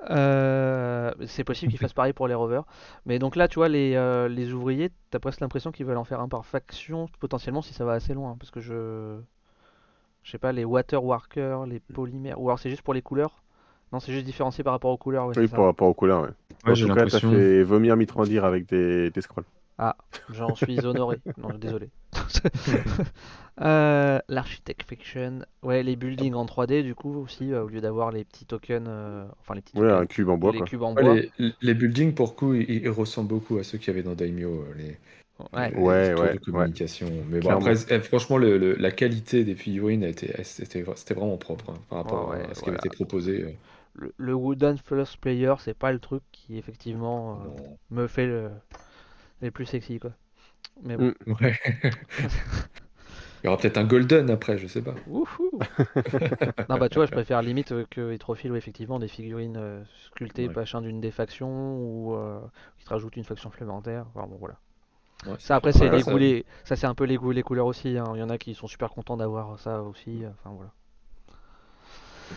Euh, 0.10 1.12
c'est 1.28 1.44
possible 1.44 1.72
qu'ils 1.72 1.80
fassent 1.80 1.94
pareil 1.94 2.14
pour 2.14 2.28
les 2.28 2.34
rovers. 2.34 2.64
Mais 3.06 3.20
donc 3.20 3.36
là, 3.36 3.48
tu 3.48 3.56
vois, 3.56 3.70
les, 3.70 3.96
euh, 3.96 4.28
les 4.28 4.54
ouvriers, 4.54 4.92
t'as 5.12 5.20
presque 5.20 5.42
l'impression 5.42 5.72
qu'ils 5.72 5.86
veulent 5.86 5.98
en 5.98 6.04
faire 6.04 6.20
un 6.22 6.28
par 6.30 6.46
faction, 6.46 7.08
potentiellement 7.20 7.62
si 7.62 7.74
ça 7.74 7.86
va 7.86 7.94
assez 7.94 8.14
loin. 8.14 8.36
Parce 8.40 8.52
que 8.52 8.60
je. 8.62 9.20
Je 10.24 10.32
sais 10.32 10.40
pas, 10.40 10.52
les 10.52 10.66
water 10.66 11.04
workers, 11.04 11.66
les 11.68 11.80
polymères. 11.80 12.42
Ou 12.42 12.50
alors 12.50 12.58
c'est 12.60 12.70
juste 12.72 12.82
pour 12.82 12.96
les 12.96 13.04
couleurs 13.04 13.44
Non, 13.94 14.00
c'est 14.00 14.12
juste 14.12 14.26
différencié 14.26 14.64
par 14.64 14.74
rapport 14.74 14.92
aux 14.92 14.98
couleurs, 14.98 15.28
ouais, 15.28 15.38
Oui, 15.38 15.48
par 15.48 15.66
rapport 15.66 15.88
aux 15.88 15.94
couleurs, 15.94 16.24
ouais. 16.24 16.30
Ouais, 16.66 16.72
en 16.72 16.74
j'ai 16.74 16.88
tout 16.88 16.94
cas, 16.94 17.06
t'as 17.08 17.20
l'impression. 17.20 17.32
fait 17.32 17.64
vomir 17.64 17.96
Mitrandir 17.96 18.44
avec 18.44 18.66
tes, 18.66 19.12
tes 19.12 19.22
scrolls. 19.22 19.46
Ah, 19.78 19.98
j'en 20.30 20.56
suis 20.56 20.86
honoré. 20.86 21.22
Non, 21.38 21.58
désolé. 21.58 21.90
Euh, 23.62 24.20
L'architect 24.28 24.84
fiction. 24.84 25.46
Ouais, 25.64 25.82
les 25.84 25.96
buildings 25.96 26.34
en 26.34 26.46
3D, 26.46 26.84
du 26.84 26.94
coup, 26.96 27.16
aussi, 27.16 27.54
euh, 27.54 27.64
au 27.64 27.68
lieu 27.70 27.82
d'avoir 27.82 28.12
les 28.12 28.26
petits 28.26 28.46
tokens. 28.46 28.86
euh, 28.90 29.26
Enfin, 29.40 29.56
les 29.56 29.62
petits 29.62 29.76
Ouais, 29.76 29.90
tokens. 29.90 29.92
un 29.92 30.06
cube 30.06 30.30
en 30.30 30.38
bois, 30.38 30.54
les 30.54 30.54
quoi. 30.54 30.66
cubes 30.66 30.84
en 30.84 30.94
Ouais, 30.96 31.04
bois. 31.04 31.22
les, 31.38 31.54
les 31.62 31.74
buildings, 31.74 32.14
pour 32.16 32.36
coup, 32.36 32.54
ils, 32.54 32.70
ils 32.70 32.90
ressemblent 32.90 33.28
beaucoup 33.30 33.58
à 33.58 33.64
ceux 33.64 33.78
qu'il 33.78 33.88
y 33.90 33.92
avait 33.92 34.04
dans 34.04 34.16
Daimyo, 34.16 34.64
euh, 34.64 34.74
les, 34.76 34.98
Ouais. 35.54 35.74
les 36.02 36.12
Ouais, 36.12 36.14
tours 36.14 36.30
ouais, 36.30 36.32
de 36.32 36.40
communication. 36.40 37.10
Mais 37.30 37.42
bon, 37.42 37.52
après, 37.52 37.76
eh, 37.90 38.00
franchement, 38.02 38.38
le- 38.38 38.58
le- 38.58 38.76
la 38.76 38.92
qualité 38.92 39.44
des 39.46 39.56
figurines, 39.56 40.12
c'était 40.44 40.84
vraiment 41.16 41.38
propre 41.38 41.72
hein, 41.72 41.80
par 41.90 42.00
rapport 42.00 42.32
Ouais, 42.32 42.48
à 42.50 42.56
ce 42.56 42.64
qui 42.64 42.70
avait 42.70 42.78
été 42.78 42.90
proposé. 42.90 43.58
Le, 43.94 44.14
le 44.18 44.34
Wooden 44.36 44.78
First 44.78 45.18
Player, 45.18 45.54
c'est 45.60 45.74
pas 45.74 45.92
le 45.92 46.00
truc 46.00 46.24
qui, 46.32 46.58
effectivement, 46.58 47.42
euh, 47.42 47.50
me 47.90 48.08
fait 48.08 48.28
le, 48.28 48.52
les 49.42 49.52
plus 49.52 49.66
sexy, 49.66 50.00
quoi. 50.00 50.12
Mais 50.84 50.98
bon. 50.98 51.14
Mm. 51.26 51.32
Ouais. 51.42 51.60
Il 53.44 53.46
y 53.46 53.48
aura 53.48 53.58
peut-être 53.58 53.78
un 53.78 53.84
Golden 53.84 54.32
après, 54.32 54.58
je 54.58 54.66
sais 54.66 54.82
pas. 54.82 54.96
Non, 56.70 56.78
bah 56.78 56.90
tu 56.90 56.96
vois, 56.96 57.06
je 57.06 57.12
préfère 57.12 57.42
limite 57.44 57.72
euh, 57.74 57.86
que 57.92 58.12
Etrophile 58.12 58.52
ou 58.52 58.56
effectivement 58.56 58.98
des 58.98 59.08
figurines 59.08 59.58
euh, 59.58 59.84
sculptées, 60.08 60.48
Ouais. 60.48 60.54
machin 60.56 60.82
d'une 60.82 61.00
des 61.00 61.12
factions 61.12 61.78
ou 61.78 62.16
euh, 62.16 62.40
qui 62.80 62.86
te 62.86 62.90
rajoutent 62.90 63.16
une 63.18 63.24
faction 63.24 63.52
supplémentaire. 63.52 64.06
Enfin, 64.16 64.26
bon, 64.28 64.38
voilà. 64.40 64.58
Ouais, 65.28 65.36
Ça, 65.40 65.56
après, 65.58 65.72
c'est 65.74 65.90
les 65.90 66.02
ça- 66.02 66.12
goûts, 66.12 66.18
les... 66.18 66.44
ça, 66.64 66.76
c'est 66.76 66.88
un 66.88 66.96
peu 66.96 67.04
les 67.04 67.18
goûts 67.18 67.32
les 67.32 67.44
couleurs 67.44 67.68
aussi. 67.68 67.98
hein. 67.98 68.12
Il 68.16 68.20
y 68.20 68.24
en 68.24 68.30
a 68.30 68.38
qui 68.40 68.56
sont 68.56 68.68
super 68.68 68.90
contents 68.90 69.18
d'avoir 69.18 69.60
ça 69.60 69.84
aussi. 69.84 70.24
Enfin, 70.40 70.56
voilà. 70.56 70.72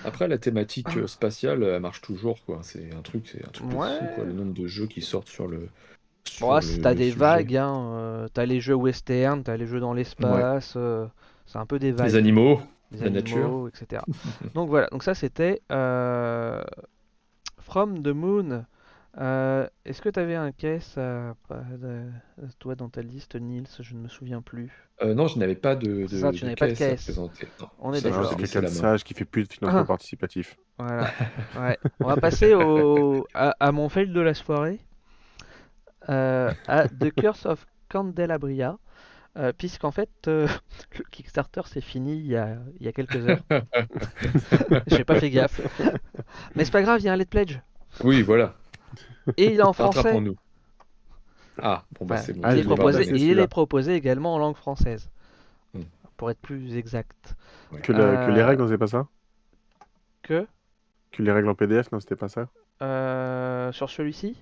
Après, 0.05 0.29
la 0.29 0.37
thématique 0.39 1.09
spatiale, 1.09 1.63
elle 1.63 1.81
marche 1.81 2.03
toujours, 2.03 2.45
quoi. 2.45 2.59
C'est 2.63 2.93
un 2.95 3.01
truc, 3.01 3.27
c'est 3.33 3.43
un 3.47 3.51
truc 3.51 3.69
Ouais. 3.73 3.99
quoi. 4.15 4.25
Le 4.25 4.33
nombre 4.33 4.53
de 4.53 4.67
jeux 4.67 4.87
qui 4.87 5.01
sortent 5.01 5.29
sur 5.29 5.47
le. 5.49 5.69
Sur 6.29 6.47
Bon, 6.49 6.55
le- 6.57 6.61
si 6.63 6.81
t'as 6.81 6.95
des 6.95 7.07
sujet. 7.11 7.19
vagues, 7.19 7.57
hein, 7.57 7.91
euh, 7.93 8.29
t'as 8.33 8.47
les 8.47 8.61
jeux 8.61 8.75
western, 8.75 9.43
t'as 9.43 9.57
les 9.57 9.67
jeux 9.67 9.81
dans 9.81 9.93
l'espace, 9.95 10.75
euh, 10.77 11.07
c'est 11.47 11.59
un 11.59 11.67
peu 11.67 11.79
des 11.79 11.93
vagues. 11.93 12.07
Les 12.07 12.17
animaux. 12.17 12.61
des 12.91 12.99
la 13.01 13.07
animaux, 13.07 13.69
nature. 13.69 13.69
etc. 13.69 14.03
Donc 14.55 14.69
voilà, 14.71 14.87
donc 14.89 15.03
ça 15.03 15.15
c'était 15.15 15.61
euh, 15.73 16.63
From 17.61 18.03
the 18.03 18.09
Moon. 18.09 18.65
Euh, 19.21 19.67
Est-ce 19.85 20.01
que 20.01 20.11
tu 20.11 20.21
avais 20.21 20.37
un 20.37 20.53
caisse 20.53 20.97
à, 20.97 21.35
toi 22.61 22.75
dans 22.77 22.89
ta 22.89 23.03
liste, 23.03 23.35
Nils? 23.35 23.67
Je 23.81 23.95
ne 23.95 24.01
me 24.01 24.09
souviens 24.09 24.43
plus. 24.43 24.71
Euh, 25.03 25.13
non, 25.15 25.27
je 25.27 25.39
n'avais 25.39 25.57
pas 25.57 25.75
de, 25.75 26.03
de, 26.03 26.07
ça, 26.07 26.31
tu 26.31 26.45
de 26.45 26.55
pas 26.55 26.69
de 26.69 26.75
caisse 26.75 27.11
On 27.81 27.93
est 27.93 28.01
d'accord. 28.01 28.29
c'est 28.31 28.37
quelqu'un 28.37 28.63
de 28.63 28.67
sage 28.69 29.03
qui 29.05 29.15
fait 29.15 29.25
plus 29.25 29.45
de 29.45 29.53
financement 29.53 29.81
Ah. 29.81 29.85
participatif. 29.87 30.57
Voilà. 30.79 31.11
Ouais. 31.59 31.77
On 32.01 32.07
va 32.07 32.17
passer 32.17 32.55
au, 32.55 33.27
à, 33.35 33.55
à 33.59 33.73
mon 33.73 33.89
fail 33.89 34.09
de 34.09 34.21
la 34.21 34.35
soirée. 34.35 34.79
Euh, 36.11 36.53
à 36.67 36.89
The 36.89 37.13
Curse 37.15 37.47
of 37.47 37.67
Candelabria. 37.89 38.79
Euh, 39.37 39.53
Puisqu'en 39.57 39.91
fait, 39.91 40.11
euh, 40.27 40.49
le 40.99 41.05
Kickstarter 41.11 41.63
s'est 41.67 41.81
fini 41.81 42.17
il 42.17 42.27
y 42.27 42.37
a, 42.37 42.57
il 42.81 42.87
y 42.87 42.89
a 42.89 42.93
quelques 42.93 43.29
heures. 43.29 43.43
J'ai 44.89 45.05
pas 45.05 45.21
fait 45.21 45.31
gaffe. 45.31 45.61
Mais 46.57 46.65
c'est 46.65 46.73
pas 46.73 46.83
grave, 46.83 47.01
il 47.01 47.05
y 47.05 47.09
a 47.09 47.13
un 47.13 47.17
Let's 47.17 47.29
Pledge. 47.29 47.61
Oui, 48.03 48.23
voilà. 48.23 48.55
Et 49.37 49.53
il 49.53 49.61
est 49.61 49.63
en 49.63 49.73
français. 49.73 50.21
Ah, 51.61 51.85
bon, 51.99 52.07
bah 52.07 52.17
Ouais, 52.17 52.21
c'est 52.23 52.33
bon. 52.33 52.41
Ah, 52.45 52.53
il, 52.55 52.61
est 52.61 52.63
l'ai 52.63 53.47
proposé, 53.47 53.89
il 53.89 53.91
est 53.91 53.97
également 53.97 54.35
en 54.35 54.39
langue 54.39 54.57
française. 54.57 55.11
Hmm. 55.75 55.83
Pour 56.17 56.31
être 56.31 56.41
plus 56.41 56.77
exact. 56.77 57.37
Que, 57.83 57.93
que 57.93 57.93
les 57.93 58.01
Euh, 58.41 58.47
règles, 58.47 58.63
non, 58.63 58.69
c'est 58.69 58.79
pas 58.79 58.87
ça? 58.87 59.07
Que? 60.23 60.47
Que 61.13 61.23
les 61.23 61.33
règles 61.33 61.49
en 61.49 61.55
PDF, 61.55 61.91
non, 61.93 62.01
c'était 62.01 62.17
pas 62.17 62.29
ça? 62.29 62.49
Euh, 62.81 63.73
sur 63.73 63.91
celui-ci? 63.91 64.37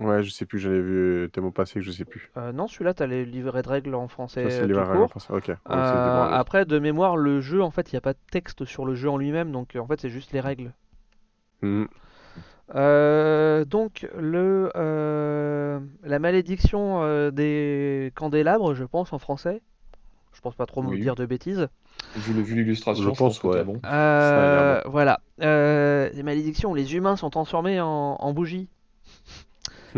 Ouais, 0.00 0.22
je 0.22 0.30
sais 0.30 0.44
plus, 0.46 0.58
j'en 0.58 0.70
ai 0.72 0.80
vu 0.80 1.30
tellement 1.32 1.52
passé 1.52 1.74
que 1.74 1.80
je 1.80 1.90
sais 1.90 2.04
plus. 2.04 2.30
euh, 2.36 2.52
Non, 2.52 2.66
celui-là, 2.68 2.94
tu 2.94 3.02
as 3.02 3.06
les 3.06 3.24
livrets 3.24 3.62
de 3.62 3.68
règles 3.68 3.94
en 3.94 4.08
français 4.08 4.44
Ça, 4.44 4.50
c'est 4.50 4.62
euh, 4.62 4.66
les 4.66 4.74
tout 4.74 4.80
règles 4.84 5.02
en 5.02 5.08
français. 5.08 5.32
Ok. 5.32 5.48
Ouais, 5.48 5.54
Euh, 5.70 6.28
après, 6.30 6.66
de 6.66 6.78
mémoire, 6.78 7.16
le 7.16 7.40
jeu, 7.40 7.62
en 7.62 7.70
fait, 7.70 7.90
il 7.92 7.94
n'y 7.94 7.98
a 7.98 8.02
pas 8.02 8.12
de 8.12 8.18
texte 8.30 8.64
sur 8.64 8.84
le 8.84 8.94
jeu 8.94 9.08
en 9.08 9.16
lui-même, 9.16 9.52
donc 9.52 9.74
euh, 9.74 9.80
en 9.80 9.86
fait, 9.86 10.00
c'est 10.00 10.10
juste 10.10 10.32
les 10.32 10.40
règles. 10.40 10.72
Euh, 12.74 13.64
donc, 13.64 14.08
le, 14.18 14.70
euh, 14.76 15.80
la 16.02 16.18
malédiction 16.18 17.02
euh, 17.02 17.30
des 17.30 18.12
candélabres, 18.16 18.74
je 18.74 18.84
pense, 18.84 19.12
en 19.12 19.18
français. 19.18 19.62
Je 20.32 20.40
pense 20.42 20.54
pas 20.54 20.66
trop 20.66 20.82
me 20.82 20.98
dire 20.98 21.14
de 21.14 21.24
bêtises. 21.24 21.68
Vu, 22.14 22.42
vu 22.42 22.54
l'illustration, 22.56 23.02
Je 23.02 23.08
je 23.08 23.14
pense 23.14 23.42
ouais. 23.42 23.56
t'as 23.58 23.64
bon. 23.64 23.80
Euh, 23.86 24.82
voilà. 24.84 25.20
Euh, 25.40 26.10
les 26.12 26.22
malédictions, 26.22 26.74
les 26.74 26.94
humains 26.94 27.16
sont 27.16 27.30
transformés 27.30 27.80
en, 27.80 27.86
en 28.18 28.32
bougies. 28.34 28.68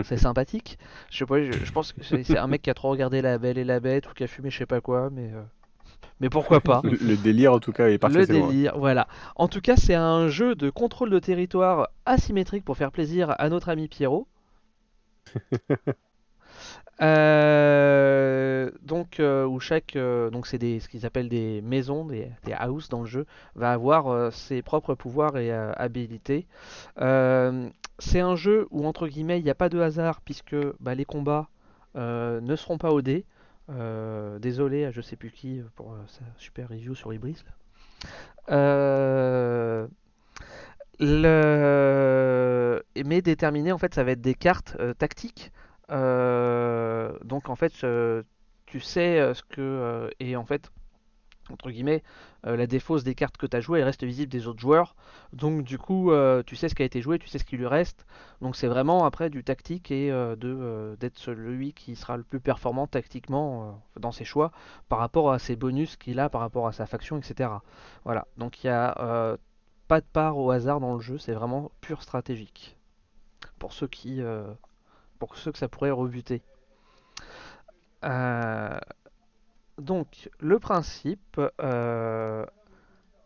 C'est 0.05 0.17
sympathique. 0.17 0.79
Je 1.11 1.19
sais 1.19 1.27
pas, 1.27 1.43
je, 1.43 1.53
je 1.53 1.73
pense 1.73 1.93
que 1.93 2.03
c'est 2.03 2.37
un 2.37 2.47
mec 2.47 2.63
qui 2.63 2.71
a 2.71 2.75
trop 2.75 2.91
regardé 2.91 3.23
La 3.23 3.39
Belle 3.39 3.59
et 3.59 3.65
la 3.65 3.81
Bête 3.81 4.09
ou 4.11 4.15
qui 4.15 4.25
a 4.25 4.27
fumé 4.27 4.51
je 4.51 4.59
sais 4.59 4.67
pas 4.67 4.81
quoi, 4.81 5.11
mais, 5.11 5.31
euh, 5.33 5.43
mais 6.21 6.29
pourquoi 6.31 6.61
pas. 6.61 6.81
Le, 6.85 6.97
le 7.01 7.17
délire, 7.17 7.53
en 7.53 7.61
tout 7.61 7.73
cas, 7.73 7.89
est 7.89 7.99
parti 7.99 8.17
Le 8.19 8.25
loin. 8.27 8.49
délire, 8.49 8.79
voilà. 8.79 9.09
En 9.37 9.49
tout 9.49 9.61
cas, 9.61 9.77
c'est 9.77 9.95
un 9.95 10.29
jeu 10.29 10.55
de 10.55 10.71
contrôle 10.71 11.11
de 11.11 11.19
territoire 11.19 11.89
asymétrique 12.07 12.65
pour 12.65 12.77
faire 12.77 12.93
plaisir 12.93 13.35
à 13.39 13.49
notre 13.49 13.69
ami 13.69 13.89
Pierrot. 13.89 14.27
Euh, 17.01 18.71
donc, 18.83 19.21
euh, 19.21 19.47
où 19.47 19.61
chaque, 19.61 19.95
euh, 19.97 20.31
donc 20.31 20.47
c'est 20.47 20.59
des, 20.59 20.81
ce 20.81 20.89
qu'ils 20.89 21.07
appellent 21.07 21.29
des 21.29 21.61
maisons, 21.63 22.05
des, 22.05 22.31
des 22.45 22.55
houses 22.69 22.89
dans 22.89 23.01
le 23.01 23.07
jeu, 23.07 23.27
va 23.55 23.73
avoir 23.73 24.33
ses 24.33 24.63
propres 24.63 24.95
pouvoirs 24.95 25.37
et 25.37 25.53
habilités. 25.53 26.47
C'est 28.01 28.21
un 28.21 28.37
jeu 28.37 28.67
où 28.71 28.87
entre 28.87 29.09
guillemets 29.09 29.41
il 29.41 29.45
n'y 29.45 29.51
a 29.51 29.55
pas 29.55 29.69
de 29.69 29.81
hasard 29.81 30.21
puisque 30.21 30.57
bah, 30.81 30.95
les 30.95 31.05
combats 31.05 31.49
ne 31.95 32.57
seront 32.57 32.79
pas 32.79 32.91
au 32.91 33.03
dé. 33.03 33.25
Désolé 34.41 34.85
à 34.85 34.91
je 34.91 35.01
sais 35.01 35.17
plus 35.17 35.31
qui 35.31 35.63
pour 35.77 35.95
sa 36.07 36.25
super 36.37 36.69
review 36.69 36.95
sur 36.95 37.13
Ibris. 37.13 37.45
Mais 43.05 43.23
déterminé, 43.23 43.73
en 43.73 43.79
fait, 43.79 43.95
ça 43.95 44.05
va 44.05 44.13
être 44.13 44.21
des 44.21 44.35
cartes 44.35 44.77
tactiques. 44.99 45.53
Euh, 45.91 47.13
donc, 47.25 47.49
en 47.49 47.57
fait, 47.57 47.73
tu 48.67 48.81
sais 48.81 49.19
euh, 49.19 49.35
ce 49.35 49.43
que. 49.43 49.61
euh, 49.61 50.11
et 50.21 50.37
en 50.37 50.45
fait, 50.45 50.71
entre 51.51 51.71
guillemets, 51.71 52.03
la 52.45 52.67
défausse 52.67 53.05
des 53.05 53.15
cartes 53.15 53.39
que 53.39 53.47
tu 53.47 53.57
as 53.57 53.61
jouées, 53.61 53.81
elle 53.81 53.87
reste 53.87 54.05
visible 54.05 54.31
des 54.31 54.47
autres 54.47 54.61
joueurs. 54.61 54.95
Donc, 55.33 55.65
du 55.65 55.79
coup, 55.79 56.13
tu 56.47 56.57
sais 56.57 56.69
ce 56.69 56.75
qui 56.75 56.83
a 56.83 56.85
été 56.85 57.01
joué, 57.01 57.19
tu 57.19 57.27
sais 57.27 57.39
ce 57.39 57.45
qui 57.45 57.57
lui 57.57 57.67
reste. 57.67 58.05
Donc, 58.43 58.55
c'est 58.55 58.67
vraiment 58.67 59.07
après 59.07 59.31
du 59.31 59.43
tactique 59.43 59.91
et 59.91 60.11
d'être 60.37 61.17
celui 61.17 61.73
qui 61.73 61.97
sera 61.97 62.19
le 62.19 62.23
plus 62.23 62.39
performant 62.39 62.87
tactiquement 62.87 63.83
dans 63.99 64.13
ses 64.13 64.27
choix 64.27 64.53
par 64.91 64.99
rapport 64.99 65.33
à 65.33 65.39
ses 65.39 65.57
bonus 65.57 65.97
qu'il 65.97 66.21
a, 66.21 66.29
par 66.29 66.43
rapport 66.43 66.67
à 66.67 66.73
sa 66.73 66.85
faction, 66.85 67.17
etc. 67.17 67.51
Voilà. 68.05 68.27
Donc, 68.37 68.63
il 68.63 68.67
y 68.67 68.71
a 68.71 69.39
pas 69.89 70.01
de 70.03 70.07
part 70.07 70.37
au 70.37 70.51
hasard 70.51 70.81
dans 70.81 70.95
le 70.95 71.01
jeu, 71.01 71.17
c'est 71.17 71.33
vraiment 71.33 71.73
pur 71.81 72.03
stratégique. 72.03 72.77
pour 73.59 73.73
ceux 73.73 73.89
qui 73.89 74.21
pour 75.19 75.37
ceux 75.37 75.53
que 75.53 75.59
ça 75.59 75.69
pourrait 75.69 75.91
rebuter. 75.91 76.43
donc 79.79 80.31
le 80.41 80.59
principe, 80.59 81.41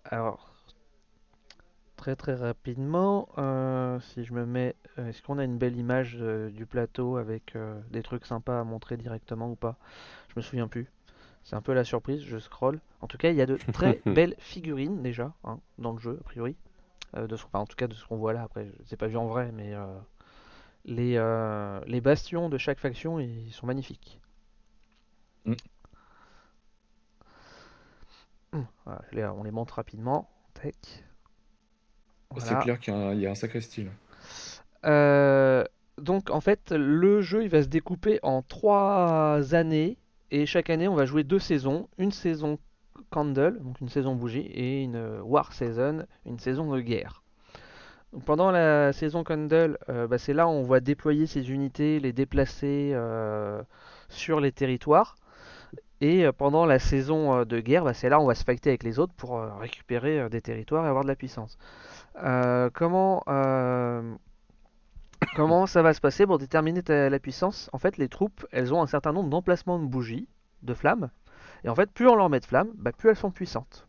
alors 0.05 0.55
très 1.97 2.17
très 2.17 2.35
rapidement, 2.35 3.29
si 4.01 4.25
je 4.25 4.33
me 4.33 4.45
mets, 4.45 4.75
est-ce 4.99 5.23
qu'on 5.23 5.39
a 5.39 5.45
une 5.45 5.59
belle 5.59 5.77
image 5.77 6.17
du 6.17 6.67
plateau 6.67 7.17
avec 7.17 7.55
des 7.91 8.03
trucs 8.03 8.27
sympas 8.27 8.61
à 8.61 8.65
montrer 8.65 8.97
directement 8.97 9.51
ou 9.51 9.57
pas? 9.57 9.77
Je 10.29 10.35
me 10.37 10.43
souviens 10.43 10.69
plus. 10.69 10.91
C'est 11.45 11.57
un 11.57 11.63
peu 11.63 11.73
la 11.73 11.85
surprise, 11.85 12.23
je 12.23 12.39
scroll. 12.39 12.81
En 13.01 13.07
tout 13.07 13.19
cas, 13.19 13.31
il 13.31 13.37
y 13.37 13.43
a 13.43 13.47
de 13.47 13.57
très 13.73 14.01
belles 14.07 14.35
figurines 14.39 15.03
déjà 15.03 15.33
hein, 15.45 15.59
dans 15.79 15.93
le 15.93 15.99
jeu, 15.99 16.19
a 16.21 16.25
priori. 16.25 16.57
Euh, 17.17 17.27
de 17.27 17.37
ce, 17.37 17.45
en 17.53 17.67
tout 17.67 17.77
cas, 17.77 17.89
de 17.89 17.95
ce 17.95 18.07
qu'on 18.07 18.17
voit 18.17 18.33
là. 18.33 18.43
Après, 18.43 18.65
je 18.65 18.95
ne 18.95 18.97
pas 18.97 19.07
vu 19.07 19.17
en 19.17 19.27
vrai, 19.27 19.51
mais 19.53 19.75
euh, 19.75 19.87
les, 20.85 21.17
euh, 21.17 21.81
les 21.87 22.01
bastions 22.01 22.49
de 22.49 22.59
chaque 22.59 22.79
faction, 22.79 23.21
ils 23.21 23.53
sont 23.53 23.67
magnifiques. 23.67 24.21
Mm. 25.45 25.55
Hum, 28.53 28.67
on 29.17 29.43
les 29.43 29.51
montre 29.51 29.75
rapidement. 29.75 30.29
C'est 32.39 32.59
clair 32.61 32.79
qu'il 32.79 32.95
y, 32.95 33.27
a 33.27 33.31
un 33.31 33.35
sacré 33.35 33.61
style. 33.61 33.91
donc 35.99 36.31
en 36.31 36.41
fait, 36.41 36.71
le 36.71 37.21
jeu 37.21 37.43
il 37.43 37.49
va 37.49 37.63
se 37.63 37.69
découper 37.69 38.21
en 38.23 38.43
trois 38.43 39.55
années 39.55 39.99
et 40.33 40.47
chaque 40.47 40.71
année, 40.71 40.89
on 40.89 40.95
va 40.95 41.05
jouer 41.05 41.25
deux 41.25 41.39
saisons. 41.39 41.89
Une 41.99 42.11
saison 42.11 42.59
Candle, 43.11 43.59
donc 43.61 43.79
une 43.83 43.91
saison 43.91 44.17
bougie, 44.17 44.47
et 44.47 44.83
une 44.83 44.97
euh, 44.97 45.21
War 45.23 45.53
Season, 45.53 46.07
une 46.25 46.39
saison 46.39 46.73
de 46.75 46.81
guerre. 46.81 47.22
Pendant 48.25 48.51
la 48.51 48.93
saison 48.93 49.25
Candle, 49.25 49.79
euh, 49.89 50.07
bah, 50.07 50.19
c'est 50.19 50.35
là 50.35 50.47
où 50.47 50.51
on 50.51 50.63
va 50.63 50.81
déployer 50.81 51.27
ces 51.27 51.51
unités, 51.51 52.01
les 52.01 52.13
déplacer 52.13 52.93
euh, 52.95 53.63
sur 54.09 54.41
les 54.41 54.53
territoires. 54.53 55.17
Et 56.01 56.27
pendant 56.37 56.67
la 56.67 56.81
saison 56.81 57.45
de 57.45 57.61
guerre, 57.61 57.85
bah, 57.85 57.95
c'est 57.95 58.09
là 58.09 58.19
où 58.19 58.25
on 58.25 58.27
va 58.27 58.35
se 58.35 58.43
fighter 58.43 58.71
avec 58.71 58.83
les 58.83 58.99
autres 58.99 59.15
pour 59.15 59.41
récupérer 59.41 60.29
des 60.29 60.41
territoires 60.41 60.85
et 60.85 60.89
avoir 60.89 61.05
de 61.05 61.09
la 61.09 61.15
puissance. 61.15 61.57
comment 62.75 63.23
Comment 65.37 65.67
ça 65.67 65.83
va 65.83 65.95
se 65.95 66.01
passer 66.01 66.27
pour 66.27 66.39
déterminer 66.39 66.83
la 66.87 67.19
puissance? 67.19 67.71
En 67.73 67.79
fait, 67.79 67.97
les 67.97 68.09
troupes, 68.09 68.45
elles 68.51 68.75
ont 68.75 68.83
un 68.83 68.87
certain 68.87 69.13
nombre 69.13 69.31
d'emplacements 69.31 69.79
de 69.79 69.87
bougies, 69.87 70.29
de 70.63 70.75
flammes. 70.75 71.11
Et 71.65 71.69
en 71.69 71.75
fait, 71.75 71.91
plus 71.91 72.09
on 72.09 72.17
leur 72.17 72.29
met 72.29 72.41
de 72.41 72.45
flammes, 72.45 72.71
bah, 72.75 72.93
plus 72.93 73.09
elles 73.09 73.17
sont 73.17 73.31
puissantes. 73.31 73.87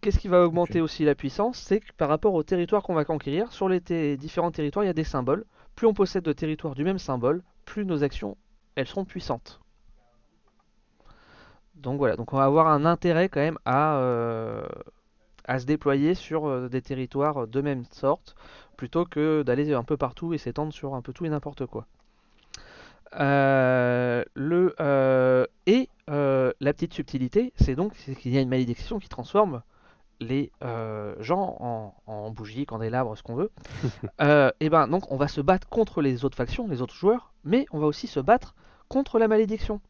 Qu'est-ce 0.00 0.18
qui 0.18 0.28
va 0.28 0.44
augmenter 0.44 0.80
aussi 0.80 1.04
la 1.04 1.14
puissance 1.14 1.58
C'est 1.58 1.80
que 1.80 1.92
par 1.96 2.08
rapport 2.08 2.32
au 2.34 2.42
territoire 2.42 2.82
qu'on 2.82 2.94
va 2.94 3.04
conquérir, 3.04 3.52
sur 3.52 3.68
les 3.68 3.80
différents 4.16 4.50
territoires, 4.50 4.84
il 4.84 4.88
y 4.88 4.90
a 4.90 4.94
des 4.94 5.04
symboles. 5.04 5.44
Plus 5.76 5.86
on 5.86 5.94
possède 5.94 6.24
de 6.24 6.32
territoires 6.32 6.74
du 6.74 6.84
même 6.84 6.98
symbole, 6.98 7.42
plus 7.64 7.84
nos 7.84 8.02
actions, 8.02 8.36
elles 8.74 8.86
seront 8.86 9.04
puissantes. 9.04 9.60
Donc 11.74 11.98
voilà, 11.98 12.16
donc 12.16 12.32
on 12.32 12.36
va 12.36 12.44
avoir 12.44 12.66
un 12.66 12.84
intérêt 12.84 13.28
quand 13.28 13.40
même 13.40 13.58
à, 13.64 13.96
euh, 13.98 14.66
à 15.44 15.58
se 15.58 15.66
déployer 15.66 16.14
sur 16.14 16.46
euh, 16.46 16.68
des 16.68 16.82
territoires 16.82 17.46
de 17.46 17.60
même 17.60 17.84
sorte, 17.90 18.36
plutôt 18.76 19.04
que 19.04 19.42
d'aller 19.42 19.72
un 19.72 19.84
peu 19.84 19.96
partout 19.96 20.32
et 20.32 20.38
s'étendre 20.38 20.72
sur 20.72 20.94
un 20.94 21.02
peu 21.02 21.12
tout 21.12 21.24
et 21.26 21.28
n'importe 21.28 21.66
quoi. 21.66 21.86
Euh, 23.18 24.22
le, 24.34 24.74
euh, 24.80 25.44
et 25.66 25.88
la 26.06 26.72
petite 26.72 26.94
subtilité, 26.94 27.52
c'est 27.56 27.74
donc 27.74 27.94
qu'il 27.94 28.32
y 28.32 28.38
a 28.38 28.40
une 28.40 28.48
malédiction 28.48 28.98
qui 28.98 29.08
transforme 29.08 29.62
les 30.20 30.52
gens 31.20 31.56
en, 31.60 31.94
en 32.06 32.30
bougies, 32.30 32.66
candélabres, 32.66 33.16
ce 33.16 33.22
qu'on 33.22 33.34
veut. 33.34 33.50
et 34.60 34.68
ben 34.68 34.88
donc 34.88 35.10
on 35.10 35.16
va 35.16 35.28
se 35.28 35.40
battre 35.40 35.68
contre 35.68 36.02
les 36.02 36.24
autres 36.24 36.36
factions, 36.36 36.68
les 36.68 36.82
autres 36.82 36.94
joueurs, 36.94 37.32
mais 37.44 37.66
on 37.72 37.78
va 37.78 37.86
aussi 37.86 38.06
se 38.06 38.20
battre 38.20 38.54
contre 38.88 39.18
la 39.18 39.28
malédiction. 39.28 39.80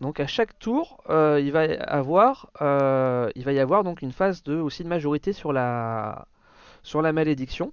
Donc 0.00 0.18
à 0.18 0.26
chaque 0.26 0.58
tour, 0.58 1.02
euh, 1.10 1.40
il 1.42 1.52
va 1.52 1.66
y 1.66 1.76
avoir, 1.76 2.50
euh, 2.62 3.30
il 3.34 3.44
va 3.44 3.52
y 3.52 3.58
avoir 3.58 3.84
donc 3.84 4.02
une 4.02 4.12
phase 4.12 4.42
de 4.42 4.56
aussi 4.56 4.82
de 4.82 4.88
majorité 4.88 5.32
sur 5.32 5.52
la 5.52 6.26
sur 6.82 7.02
la 7.02 7.12
malédiction. 7.12 7.72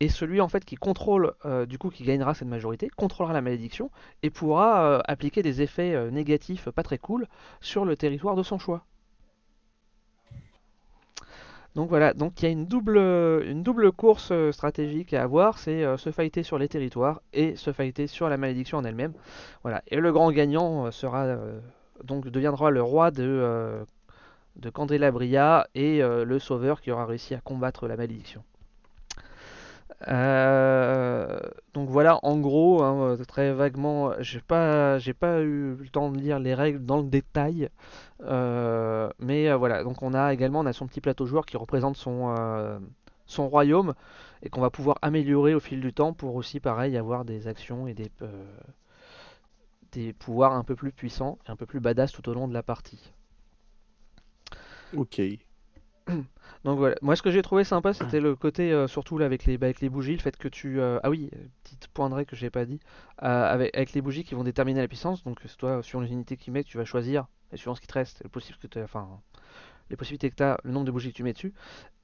Et 0.00 0.08
celui 0.08 0.40
en 0.40 0.48
fait 0.48 0.64
qui 0.64 0.76
contrôle, 0.76 1.34
euh, 1.46 1.64
du 1.66 1.78
coup 1.78 1.90
qui 1.90 2.04
gagnera 2.04 2.34
cette 2.34 2.48
majorité, 2.48 2.90
contrôlera 2.96 3.32
la 3.32 3.40
malédiction 3.40 3.90
et 4.22 4.30
pourra 4.30 5.00
appliquer 5.06 5.42
des 5.42 5.62
effets 5.62 6.10
négatifs 6.10 6.68
pas 6.70 6.82
très 6.82 6.98
cool 6.98 7.26
sur 7.60 7.84
le 7.84 7.96
territoire 7.96 8.36
de 8.36 8.42
son 8.42 8.58
choix. 8.58 8.84
Donc 11.76 11.90
voilà, 11.90 12.14
donc 12.14 12.40
il 12.40 12.46
y 12.46 12.48
a 12.48 12.50
une 12.50 12.64
double, 12.64 12.96
une 12.96 13.62
double 13.62 13.92
course 13.92 14.30
euh, 14.32 14.50
stratégique 14.50 15.12
à 15.12 15.22
avoir, 15.22 15.58
c'est 15.58 15.84
euh, 15.84 15.98
se 15.98 16.10
fighter 16.10 16.42
sur 16.42 16.56
les 16.56 16.68
territoires 16.68 17.20
et 17.34 17.54
se 17.54 17.70
fighter 17.70 18.06
sur 18.06 18.30
la 18.30 18.38
malédiction 18.38 18.78
en 18.78 18.84
elle-même. 18.84 19.12
Voilà, 19.62 19.82
et 19.88 19.96
le 19.96 20.10
grand 20.10 20.32
gagnant 20.32 20.86
euh, 20.86 20.90
sera 20.90 21.36
donc 22.02 22.28
deviendra 22.28 22.70
le 22.70 22.82
roi 22.82 23.10
de, 23.10 23.84
de 24.56 24.70
Candelabria 24.70 25.66
et 25.74 26.00
le 26.00 26.38
sauveur 26.38 26.80
qui 26.80 26.90
aura 26.90 27.06
réussi 27.06 27.34
à 27.34 27.40
combattre 27.40 27.88
la 27.88 27.96
malédiction. 27.96 28.42
Euh, 30.08 31.40
donc 31.74 31.88
voilà, 31.88 32.18
en 32.22 32.38
gros, 32.38 32.82
hein, 32.82 33.16
très 33.26 33.52
vaguement, 33.52 34.12
j'ai 34.20 34.40
pas, 34.40 34.98
j'ai 34.98 35.14
pas 35.14 35.40
eu 35.40 35.74
le 35.74 35.88
temps 35.88 36.10
de 36.10 36.18
lire 36.18 36.38
les 36.38 36.54
règles 36.54 36.84
dans 36.84 36.98
le 36.98 37.04
détail, 37.08 37.70
euh, 38.22 39.08
mais 39.18 39.48
euh, 39.48 39.56
voilà. 39.56 39.84
Donc 39.84 40.02
on 40.02 40.12
a 40.14 40.32
également, 40.34 40.60
on 40.60 40.66
a 40.66 40.72
son 40.72 40.86
petit 40.86 41.00
plateau 41.00 41.26
joueur 41.26 41.46
qui 41.46 41.56
représente 41.56 41.96
son 41.96 42.34
son 43.26 43.48
royaume 43.48 43.94
et 44.42 44.50
qu'on 44.50 44.60
va 44.60 44.70
pouvoir 44.70 44.98
améliorer 45.02 45.54
au 45.54 45.60
fil 45.60 45.80
du 45.80 45.92
temps 45.92 46.12
pour 46.12 46.36
aussi, 46.36 46.60
pareil, 46.60 46.96
avoir 46.96 47.24
des 47.24 47.48
actions 47.48 47.88
et 47.88 47.94
des 47.94 48.10
des 49.90 50.12
pouvoirs 50.12 50.52
un 50.52 50.62
peu 50.62 50.76
plus 50.76 50.92
puissants 50.92 51.38
et 51.46 51.50
un 51.50 51.56
peu 51.56 51.66
plus 51.66 51.80
badass 51.80 52.12
tout 52.12 52.28
au 52.28 52.34
long 52.34 52.46
de 52.46 52.54
la 52.54 52.62
partie. 52.62 53.12
Ok. 54.92 55.20
Donc 56.64 56.78
voilà, 56.78 56.96
moi 57.02 57.16
ce 57.16 57.22
que 57.22 57.30
j'ai 57.30 57.42
trouvé 57.42 57.64
sympa 57.64 57.92
c'était 57.92 58.20
le 58.20 58.34
côté 58.34 58.72
euh, 58.72 58.86
surtout 58.86 59.18
là 59.18 59.26
avec 59.26 59.44
les, 59.44 59.54
avec 59.54 59.80
les 59.80 59.88
bougies, 59.88 60.12
le 60.12 60.20
fait 60.20 60.36
que 60.36 60.48
tu... 60.48 60.80
Euh, 60.80 60.98
ah 61.02 61.10
oui, 61.10 61.30
petit 61.64 61.88
point 61.92 62.08
de 62.08 62.14
règle 62.14 62.30
que 62.30 62.36
j'ai 62.36 62.50
pas 62.50 62.64
dit, 62.64 62.80
euh, 63.22 63.52
avec, 63.52 63.76
avec, 63.76 63.92
les 63.92 64.00
bougies 64.00 64.24
qui 64.24 64.34
vont 64.34 64.44
déterminer 64.44 64.80
la 64.80 64.88
puissance, 64.88 65.24
donc 65.24 65.38
c'est 65.44 65.56
toi 65.56 65.82
sur 65.82 66.00
les 66.00 66.10
unités 66.10 66.36
que 66.36 66.42
tu 66.42 66.50
mets 66.50 66.64
tu 66.64 66.76
vas 66.76 66.84
choisir, 66.84 67.26
et 67.52 67.56
suivant 67.56 67.74
ce 67.74 67.80
qui 67.80 67.86
te 67.86 67.94
reste, 67.94 68.22
le 68.22 68.28
possible 68.28 68.58
que 68.58 68.82
enfin, 68.82 69.08
les 69.90 69.96
possibilités 69.96 70.30
que 70.30 70.36
tu 70.36 70.42
as, 70.42 70.58
le 70.64 70.72
nombre 70.72 70.86
de 70.86 70.92
bougies 70.92 71.10
que 71.10 71.16
tu 71.16 71.22
mets 71.22 71.32
dessus, 71.32 71.54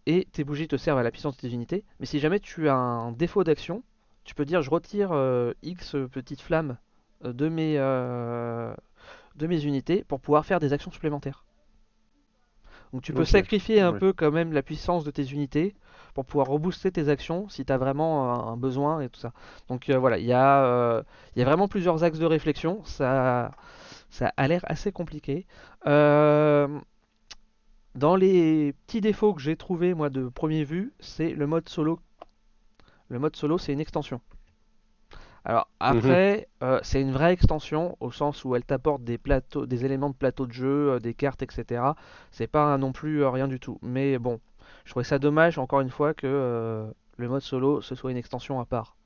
et 0.07 0.26
tes 0.32 0.44
bougies 0.44 0.68
te 0.68 0.76
servent 0.76 0.98
à 0.98 1.03
la 1.03 1.11
puissance 1.11 1.36
de 1.36 1.40
tes 1.40 1.53
unités, 1.53 1.84
mais 2.00 2.07
si 2.07 2.18
jamais 2.18 2.40
tu 2.40 2.68
as 2.68 2.74
un 2.74 3.12
défaut 3.12 3.44
d'action, 3.44 3.82
tu 4.24 4.34
peux 4.34 4.44
dire 4.44 4.62
je 4.62 4.70
retire 4.70 5.12
X 5.62 5.96
petites 6.12 6.40
flammes 6.40 6.76
de 7.24 7.48
mes, 7.48 7.76
de 7.76 9.46
mes 9.46 9.64
unités 9.64 10.05
pour 10.05 10.20
pouvoir 10.20 10.44
faire 10.44 10.61
des 10.61 10.72
actions 10.72 10.90
supplémentaires. 10.90 11.44
Donc 12.93 13.03
tu 13.03 13.12
peux 13.12 13.24
sacrifier 13.24 13.80
un 13.80 13.93
peu 13.93 14.12
quand 14.12 14.30
même 14.30 14.53
la 14.53 14.62
puissance 14.62 15.05
de 15.05 15.11
tes 15.11 15.24
unités 15.24 15.74
pour 16.14 16.26
pouvoir 16.26 16.49
rebooster 16.49 16.93
tes 16.93 17.09
actions 17.09 17.49
si 17.49 17.64
tu 17.64 17.72
as 17.72 17.78
vraiment 17.78 18.49
un 18.49 18.57
besoin 18.57 19.01
et 19.01 19.09
tout 19.09 19.20
ça. 19.20 19.32
Donc 19.68 19.88
euh, 19.88 19.99
voilà, 19.99 20.18
il 20.18 20.26
y, 20.26 20.32
a, 20.32 20.64
euh, 20.64 21.03
y 21.36 21.43
a 21.43 21.45
vraiment 21.45 21.68
plusieurs 21.68 22.05
axes 22.05 22.18
de 22.18 22.26
réflexion. 22.26 22.84
Ça, 22.84 23.53
ça 24.11 24.32
a 24.36 24.49
l'air 24.49 24.61
assez 24.66 24.93
compliqué. 24.93 25.47
Euh, 25.86 26.68
dans 27.95 28.16
les 28.16 28.74
petits 28.86 29.01
défauts 29.01 29.32
que 29.32 29.40
j'ai 29.40 29.57
trouvé 29.57 29.95
moi 29.95 30.11
de 30.11 30.28
premier 30.28 30.64
vue, 30.64 30.93
c'est 31.01 31.30
le 31.30 31.47
mode 31.47 31.68
solo. 31.68 31.99
Le 33.09 33.18
mode 33.18 33.36
solo, 33.36 33.57
c'est 33.57 33.72
une 33.72 33.80
extension. 33.80 34.20
Alors 35.45 35.68
mhm. 35.80 35.99
après, 35.99 36.49
euh, 36.62 36.78
c'est 36.82 37.01
une 37.01 37.12
vraie 37.12 37.32
extension 37.32 37.97
au 38.01 38.12
sens 38.12 38.45
où 38.45 38.55
elle 38.55 38.64
t'apporte 38.64 39.03
des 39.03 39.18
plateaux, 39.18 39.66
des 39.66 39.84
éléments 39.84 40.11
de 40.11 40.14
plateau 40.14 40.47
de 40.47 40.53
jeu, 40.53 40.93
euh, 40.93 40.99
des 41.01 41.14
cartes, 41.14 41.43
etc. 41.43 41.82
C'est 42.30 42.47
pas 42.47 42.78
non 42.78 42.93
plus 42.93 43.22
euh, 43.22 43.30
rien 43.30 43.49
du 43.49 43.59
tout. 43.59 43.78
Mais 43.82 44.18
bon, 44.18 44.40
je 44.84 44.90
trouvais 44.90 45.05
ça 45.05 45.18
dommage 45.18 45.59
encore 45.59 45.80
une 45.80 45.90
fois 45.90 46.14
que 46.14 46.86
le 47.16 47.28
mode 47.28 47.43
solo 47.43 47.80
ce 47.80 47.95
soit 47.95 48.11
une 48.11 48.16
extension 48.16 48.61
à 48.61 48.64
part. 48.64 48.97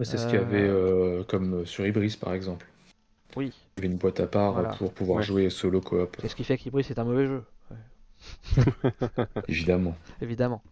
c'est 0.00 0.16
ce 0.16 0.26
qu'il 0.26 0.36
y 0.36 0.38
avait 0.38 1.24
comme 1.28 1.66
sur 1.66 1.86
Ibris 1.86 2.16
par 2.20 2.32
exemple. 2.32 2.66
Oui. 3.36 3.52
Il 3.76 3.80
y 3.80 3.86
avait 3.86 3.92
une 3.92 3.98
boîte 3.98 4.20
à 4.20 4.26
part 4.26 4.76
pour 4.78 4.92
pouvoir 4.92 5.22
jouer 5.22 5.50
solo 5.50 5.80
coop. 5.80 6.16
C'est 6.20 6.28
ce 6.28 6.36
qui 6.36 6.44
fait 6.44 6.56
qu'Ibris 6.56 6.86
est 6.88 6.98
un 6.98 7.04
mauvais 7.04 7.26
jeu. 7.26 7.42
Évidemment. 9.48 9.96
Évidemment. 10.22 10.62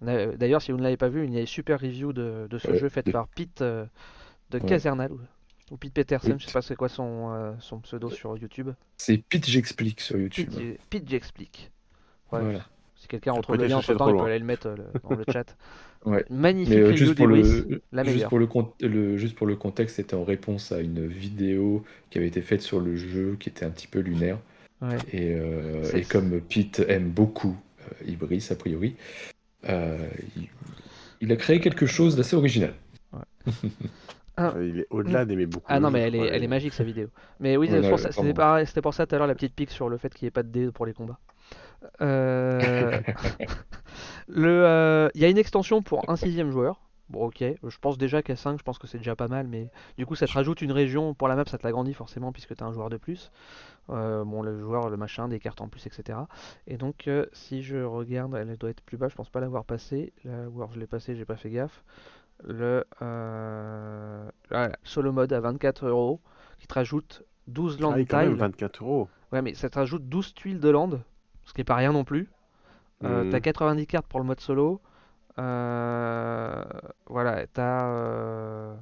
D'ailleurs, 0.00 0.62
si 0.62 0.72
vous 0.72 0.78
ne 0.78 0.82
l'avez 0.82 0.96
pas 0.96 1.08
vu, 1.08 1.24
il 1.24 1.32
y 1.32 1.38
a 1.38 1.40
une 1.40 1.46
super 1.46 1.80
review 1.80 2.12
de, 2.12 2.48
ce 2.58 2.74
jeu 2.76 2.88
fait 2.88 3.10
par 3.10 3.28
Pete 3.28 3.62
de 4.50 4.58
Casernal 4.58 5.12
ou, 5.70 5.76
Pete 5.76 5.92
Peterson, 5.92 6.36
je 6.38 6.46
sais 6.46 6.52
pas 6.52 6.62
c'est 6.62 6.76
quoi 6.76 6.88
son, 6.88 7.32
euh, 7.32 7.52
son 7.60 7.80
pseudo 7.80 8.08
sur 8.08 8.36
YouTube. 8.38 8.70
C'est 8.96 9.18
Pete 9.18 9.46
J'explique 9.46 10.00
sur 10.00 10.18
YouTube. 10.18 10.50
Pete, 10.88 11.08
J'explique. 11.08 11.70
voilà. 12.30 12.64
Si 12.96 13.06
quelqu'un 13.06 13.32
retrouve 13.32 13.56
le 13.56 13.66
lien 13.66 13.76
entre 13.76 13.94
temps, 13.94 14.08
il 14.08 14.16
peut 14.16 14.24
aller 14.24 14.38
le 14.38 14.44
mettre 14.44 14.68
euh, 14.68 14.76
dans 15.08 15.16
le 15.16 15.24
chat. 15.30 15.56
Ouais. 16.04 16.24
Magnifique 16.30 16.76
Mais, 16.76 16.80
euh, 16.80 16.94
juste, 16.94 17.16
pour 17.16 17.26
le, 17.26 17.42
juste 17.42 18.28
pour 18.28 18.38
le, 18.38 18.48
le, 18.82 19.16
juste 19.16 19.34
pour 19.34 19.48
le 19.48 19.56
contexte, 19.56 19.96
c'était 19.96 20.14
en 20.14 20.22
réponse 20.22 20.70
à 20.70 20.78
une 20.78 21.08
vidéo 21.08 21.84
qui 22.08 22.18
avait 22.18 22.28
été 22.28 22.40
faite 22.40 22.62
sur 22.62 22.78
le 22.78 22.94
jeu 22.94 23.36
qui 23.40 23.48
était 23.48 23.64
un 23.64 23.70
petit 23.70 23.88
peu 23.88 23.98
lunaire. 23.98 24.38
Et, 25.12 25.36
et, 25.94 26.02
comme 26.04 26.40
Pete 26.40 26.84
aime 26.86 27.10
beaucoup 27.10 27.56
Ibris, 28.06 28.46
a 28.50 28.54
priori, 28.54 28.94
il, 29.64 30.48
il 31.20 31.32
a 31.32 31.36
créé 31.36 31.58
quelque 31.58 31.86
chose 31.86 32.14
d'assez 32.14 32.36
original. 32.36 32.74
Ah. 34.38 34.54
Il 34.60 34.80
est 34.80 34.86
au-delà 34.90 35.24
d'aimer 35.24 35.46
beaucoup. 35.46 35.66
Ah 35.68 35.80
non, 35.80 35.90
mais 35.90 36.00
elle 36.00 36.14
est, 36.14 36.28
elle 36.28 36.44
est 36.44 36.48
magique 36.48 36.72
sa 36.72 36.84
vidéo. 36.84 37.08
Mais 37.40 37.56
oui, 37.56 37.68
c'était 37.68 37.88
pour, 37.88 37.98
ça, 37.98 38.12
c'était 38.12 38.82
pour 38.82 38.94
ça 38.94 39.04
tout 39.04 39.14
à 39.16 39.18
l'heure 39.18 39.26
la 39.26 39.34
petite 39.34 39.54
pique 39.54 39.70
sur 39.70 39.88
le 39.88 39.98
fait 39.98 40.14
qu'il 40.14 40.26
n'y 40.26 40.28
ait 40.28 40.32
pas 40.32 40.44
de 40.44 40.48
dés 40.48 40.70
pour 40.70 40.86
les 40.86 40.92
combats. 40.92 41.18
Euh... 42.00 43.00
le, 44.28 44.64
euh, 44.64 45.08
il 45.14 45.20
y 45.20 45.24
a 45.24 45.28
une 45.28 45.38
extension 45.38 45.82
pour 45.82 46.08
un 46.08 46.16
sixième 46.16 46.52
joueur. 46.52 46.80
Bon, 47.08 47.24
ok, 47.24 47.42
je 47.42 47.78
pense 47.80 47.96
déjà 47.96 48.22
qu'à 48.22 48.36
5, 48.36 48.58
je 48.58 48.62
pense 48.62 48.78
que 48.78 48.86
c'est 48.86 48.98
déjà 48.98 49.16
pas 49.16 49.28
mal, 49.28 49.48
mais 49.48 49.70
du 49.96 50.04
coup, 50.04 50.14
ça 50.14 50.26
te 50.26 50.32
rajoute 50.32 50.60
une 50.60 50.72
région 50.72 51.14
pour 51.14 51.26
la 51.26 51.36
map, 51.36 51.44
ça 51.46 51.56
te 51.56 51.64
l'agrandit 51.64 51.94
forcément 51.94 52.32
puisque 52.32 52.54
tu 52.54 52.62
as 52.62 52.66
un 52.66 52.72
joueur 52.72 52.90
de 52.90 52.98
plus. 52.98 53.32
Euh, 53.88 54.24
bon, 54.24 54.42
le 54.42 54.60
joueur, 54.60 54.90
le 54.90 54.98
machin, 54.98 55.26
des 55.26 55.40
cartes 55.40 55.62
en 55.62 55.68
plus, 55.68 55.86
etc. 55.86 56.18
Et 56.66 56.76
donc, 56.76 57.08
euh, 57.08 57.24
si 57.32 57.62
je 57.62 57.78
regarde, 57.78 58.34
elle 58.34 58.54
doit 58.58 58.70
être 58.70 58.82
plus 58.82 58.98
bas, 58.98 59.08
je 59.08 59.14
pense 59.14 59.30
pas 59.30 59.40
l'avoir 59.40 59.64
passé. 59.64 60.12
Là, 60.24 60.48
ou 60.50 60.58
alors 60.58 60.72
je 60.74 60.78
l'ai 60.78 60.86
passé, 60.86 61.16
j'ai 61.16 61.24
pas 61.24 61.36
fait 61.36 61.48
gaffe. 61.48 61.82
Le 62.44 62.84
euh, 63.02 64.28
solo 64.84 65.12
mode 65.12 65.32
à 65.32 65.40
24 65.40 65.86
euros 65.86 66.20
qui 66.58 66.66
te 66.66 66.74
rajoute 66.74 67.24
12 67.48 67.80
land 67.80 67.94
ah, 68.10 68.24
24 68.26 68.82
euros. 68.82 69.08
Ouais, 69.32 69.42
mais 69.42 69.54
ça 69.54 69.68
te 69.68 69.78
rajoute 69.78 70.08
12 70.08 70.34
tuiles 70.34 70.60
de 70.60 70.68
land, 70.68 70.90
ce 71.44 71.52
qui 71.52 71.60
est 71.60 71.64
pas 71.64 71.74
rien 71.74 71.92
non 71.92 72.04
plus. 72.04 72.28
Euh, 73.04 73.30
T'as 73.30 73.40
90 73.40 73.86
cartes 73.86 74.06
pour 74.06 74.20
le 74.20 74.26
mode 74.26 74.40
solo. 74.40 74.80
Euh, 75.38 76.64
voilà, 77.06 77.46
t'as. 77.46 77.86
Euh, 77.90 78.74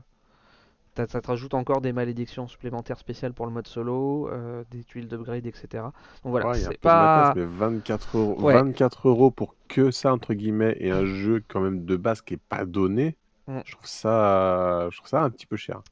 ça 0.94 1.06
te 1.06 1.26
rajoute 1.26 1.52
encore 1.52 1.82
des 1.82 1.92
malédictions 1.92 2.46
supplémentaires 2.46 2.98
spéciales 2.98 3.34
pour 3.34 3.44
le 3.44 3.52
mode 3.52 3.66
solo, 3.66 4.30
des 4.70 4.82
tuiles 4.82 5.08
d'upgrade, 5.08 5.46
etc. 5.46 5.84
Donc 6.24 6.30
voilà, 6.30 6.54
c'est 6.54 6.80
pas. 6.80 7.34
24 7.36 8.16
euros, 8.16 8.36
24 8.40 9.08
euros 9.08 9.30
pour 9.30 9.54
que 9.68 9.90
ça, 9.90 10.14
entre 10.14 10.32
guillemets, 10.32 10.74
et 10.80 10.90
un 10.90 11.04
jeu 11.04 11.42
quand 11.46 11.60
même 11.60 11.84
de 11.84 11.96
base 11.96 12.22
qui 12.22 12.34
est 12.34 12.42
pas 12.48 12.64
donné. 12.64 13.16
Mm. 13.46 13.60
Je, 13.64 13.72
trouve 13.72 13.86
ça, 13.86 14.88
je 14.90 14.96
trouve 14.96 15.08
ça 15.08 15.22
un 15.22 15.30
petit 15.30 15.46
peu 15.46 15.56
cher. 15.56 15.82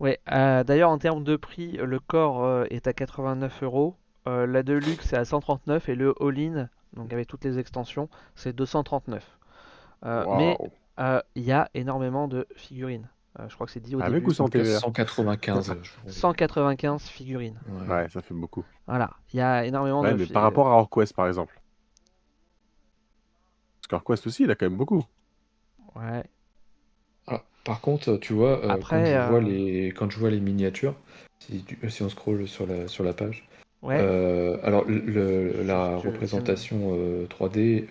Ouais, 0.00 0.20
d'ailleurs, 0.26 0.90
en 0.90 0.98
termes 0.98 1.24
de 1.24 1.36
prix, 1.36 1.72
le 1.72 2.00
corps 2.00 2.64
est 2.70 2.86
à 2.86 2.92
89 2.92 3.62
euros. 3.62 3.96
la 4.26 4.62
Deluxe 4.62 5.12
est 5.12 5.16
à 5.16 5.24
139 5.24 5.88
et 5.88 5.94
le 5.94 6.14
All-in, 6.20 6.68
donc 6.94 7.12
avec 7.12 7.26
toutes 7.28 7.44
les 7.44 7.58
extensions, 7.58 8.08
c'est 8.34 8.54
239. 8.54 9.38
Euh, 10.04 10.24
mais 10.36 10.58
euh, 11.00 11.20
il 11.34 11.42
y 11.42 11.52
a 11.52 11.70
énormément 11.74 12.28
de 12.28 12.46
figurines. 12.56 13.08
Euh, 13.40 13.48
je 13.48 13.54
crois 13.54 13.66
que 13.66 13.72
c'est 13.72 13.80
dit 13.80 13.96
au 13.96 14.00
Avec 14.00 14.14
début. 14.14 14.30
ou 14.30 14.34
sans 14.34 14.48
TVA 14.48 14.78
195. 14.78 15.76
195 16.06 17.02
figurines. 17.02 17.58
Ouais. 17.88 18.08
ça 18.08 18.22
fait 18.22 18.34
beaucoup. 18.34 18.64
Voilà, 18.86 19.10
il 19.32 19.38
y 19.38 19.40
a 19.40 19.64
énormément 19.64 20.02
ouais, 20.02 20.12
de. 20.12 20.18
Mais 20.18 20.26
par 20.26 20.42
rapport 20.42 20.68
à 20.68 20.76
Orquest 20.76 21.14
par 21.14 21.26
exemple. 21.26 21.60
Parce 23.80 23.88
qu'Orquest 23.88 24.26
aussi, 24.26 24.44
il 24.44 24.50
a 24.50 24.54
quand 24.54 24.66
même 24.66 24.78
beaucoup. 24.78 25.04
Ouais. 25.96 26.24
Ah, 27.64 27.70
par 27.70 27.80
contre, 27.80 28.16
tu 28.16 28.32
vois, 28.32 28.60
Après, 28.70 29.14
quand, 29.14 29.26
je 29.26 29.30
vois 29.30 29.40
les... 29.40 29.86
quand 29.88 30.10
je 30.10 30.18
vois 30.18 30.30
les 30.30 30.40
miniatures, 30.40 30.94
si, 31.40 31.64
si 31.88 32.02
on 32.02 32.08
scrolle 32.08 32.46
sur 32.46 32.66
la, 32.66 32.88
sur 32.88 33.04
la 33.04 33.12
page, 33.12 33.46
ouais. 33.82 33.96
alors 34.62 34.84
le, 34.86 35.62
la 35.64 35.96
représentation 35.96 36.96
3D 37.28 37.84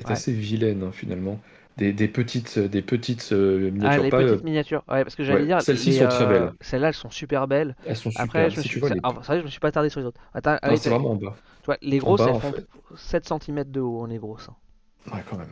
est 0.00 0.10
assez 0.10 0.32
vilaine 0.32 0.82
hein, 0.82 0.92
finalement. 0.92 1.38
Des, 1.78 1.94
des, 1.94 2.08
petites, 2.08 2.58
des 2.58 2.82
petites 2.82 3.30
euh, 3.32 3.70
miniatures. 3.70 3.90
Ah, 3.90 4.02
les 4.02 4.10
pas, 4.10 4.22
petites 4.22 4.44
miniatures. 4.44 4.84
Ouais, 4.90 5.04
parce 5.04 5.14
que 5.14 5.24
j'allais 5.24 5.46
dire. 5.46 5.62
Celles-ci 5.62 5.94
sont 5.94 6.06
très 6.06 6.26
belles. 6.26 6.42
Euh, 6.42 6.50
celles-là, 6.60 6.88
elles 6.88 6.94
sont 6.94 7.10
super 7.10 7.48
belles. 7.48 7.74
Elles 7.86 7.96
sont 7.96 8.10
super. 8.10 8.24
Après, 8.24 8.50
je, 8.50 8.58
me 8.58 8.62
suis... 8.62 8.78
c'est 8.78 9.00
vrai, 9.00 9.38
je 9.38 9.44
me 9.44 9.48
suis 9.48 9.60
pas 9.60 9.68
attardé 9.68 9.88
sur 9.88 10.00
les 10.00 10.06
autres. 10.06 10.20
Attends, 10.34 10.58
c'est 10.76 10.90
vraiment 10.90 11.12
en 11.12 11.16
bas. 11.16 11.34
Tu 11.62 11.66
vois, 11.66 11.78
les 11.80 11.98
grosses, 11.98 12.20
elles 12.20 12.40
font 12.40 12.52
7 12.96 13.26
cm 13.26 13.64
de 13.64 13.80
haut, 13.80 14.02
on 14.02 14.10
est 14.10 14.18
grosses. 14.18 14.48
Hein. 14.50 15.14
Ouais, 15.14 15.22
quand 15.28 15.38
même. 15.38 15.48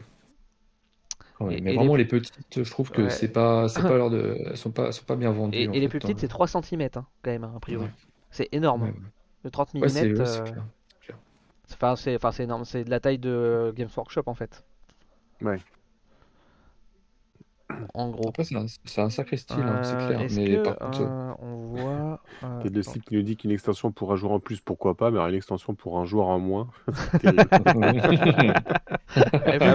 Mais 1.40 1.74
vraiment, 1.74 1.96
les... 1.96 2.04
petites, 2.04 2.62
je 2.62 2.70
trouve 2.70 2.90
que 2.90 3.08
c'est 3.08 3.28
pas, 3.28 3.68
c'est 3.68 3.82
pas 3.82 3.88
leur 3.96 4.10
de, 4.10 4.36
elles 4.46 4.56
sont 4.56 4.70
pas, 4.70 4.92
sont 4.92 5.04
pas 5.04 5.16
bien 5.16 5.30
vendues. 5.30 5.58
Et, 5.58 5.66
les 5.66 5.88
plus 5.88 5.98
petites, 5.98 6.20
c'est 6.20 6.28
3 6.28 6.46
cm 6.46 6.82
hein, 6.96 7.06
quand 7.22 7.30
même, 7.30 7.44
a 7.44 7.60
priori. 7.60 7.88
C'est 8.30 8.48
énorme. 8.52 8.92
Le 9.44 9.50
30 9.50 9.74
mm. 9.74 9.84
Enfin, 11.72 11.96
c'est 11.96 12.16
enfin, 12.16 12.30
énorme. 12.42 12.64
C'est 12.64 12.84
de 12.84 12.90
la 12.90 13.00
taille 13.00 13.18
de 13.18 13.72
Games 13.76 13.88
Workshop 13.96 14.24
en 14.26 14.34
fait. 14.34 14.64
Ouais. 15.40 15.58
En 17.94 18.10
gros. 18.10 18.28
Après, 18.28 18.44
c'est 18.44 18.56
un, 18.56 18.64
un, 18.64 19.10
sacré 19.10 19.36
style, 19.36 19.60
hein, 19.60 19.82
c'est 19.82 19.96
clair. 19.96 20.20
Mais 20.32 20.56
que, 20.56 20.62
par 20.62 20.78
contre, 20.78 21.02
euh, 21.02 21.32
on 21.40 21.56
voit. 21.56 22.20
Euh, 22.42 22.62
le 22.72 22.82
site 22.82 23.04
qui 23.04 23.16
nous 23.16 23.22
dit 23.22 23.36
qu'une 23.36 23.50
extension 23.50 23.92
pour 23.92 24.12
un 24.12 24.16
joueur 24.16 24.32
en 24.32 24.40
plus, 24.40 24.60
pourquoi 24.60 24.94
pas, 24.94 25.10
mais 25.10 25.18
une 25.18 25.34
extension 25.34 25.74
pour 25.74 25.98
un 25.98 26.06
joueur 26.06 26.28
en 26.28 26.38
moins, 26.38 26.70
pas 27.22 27.36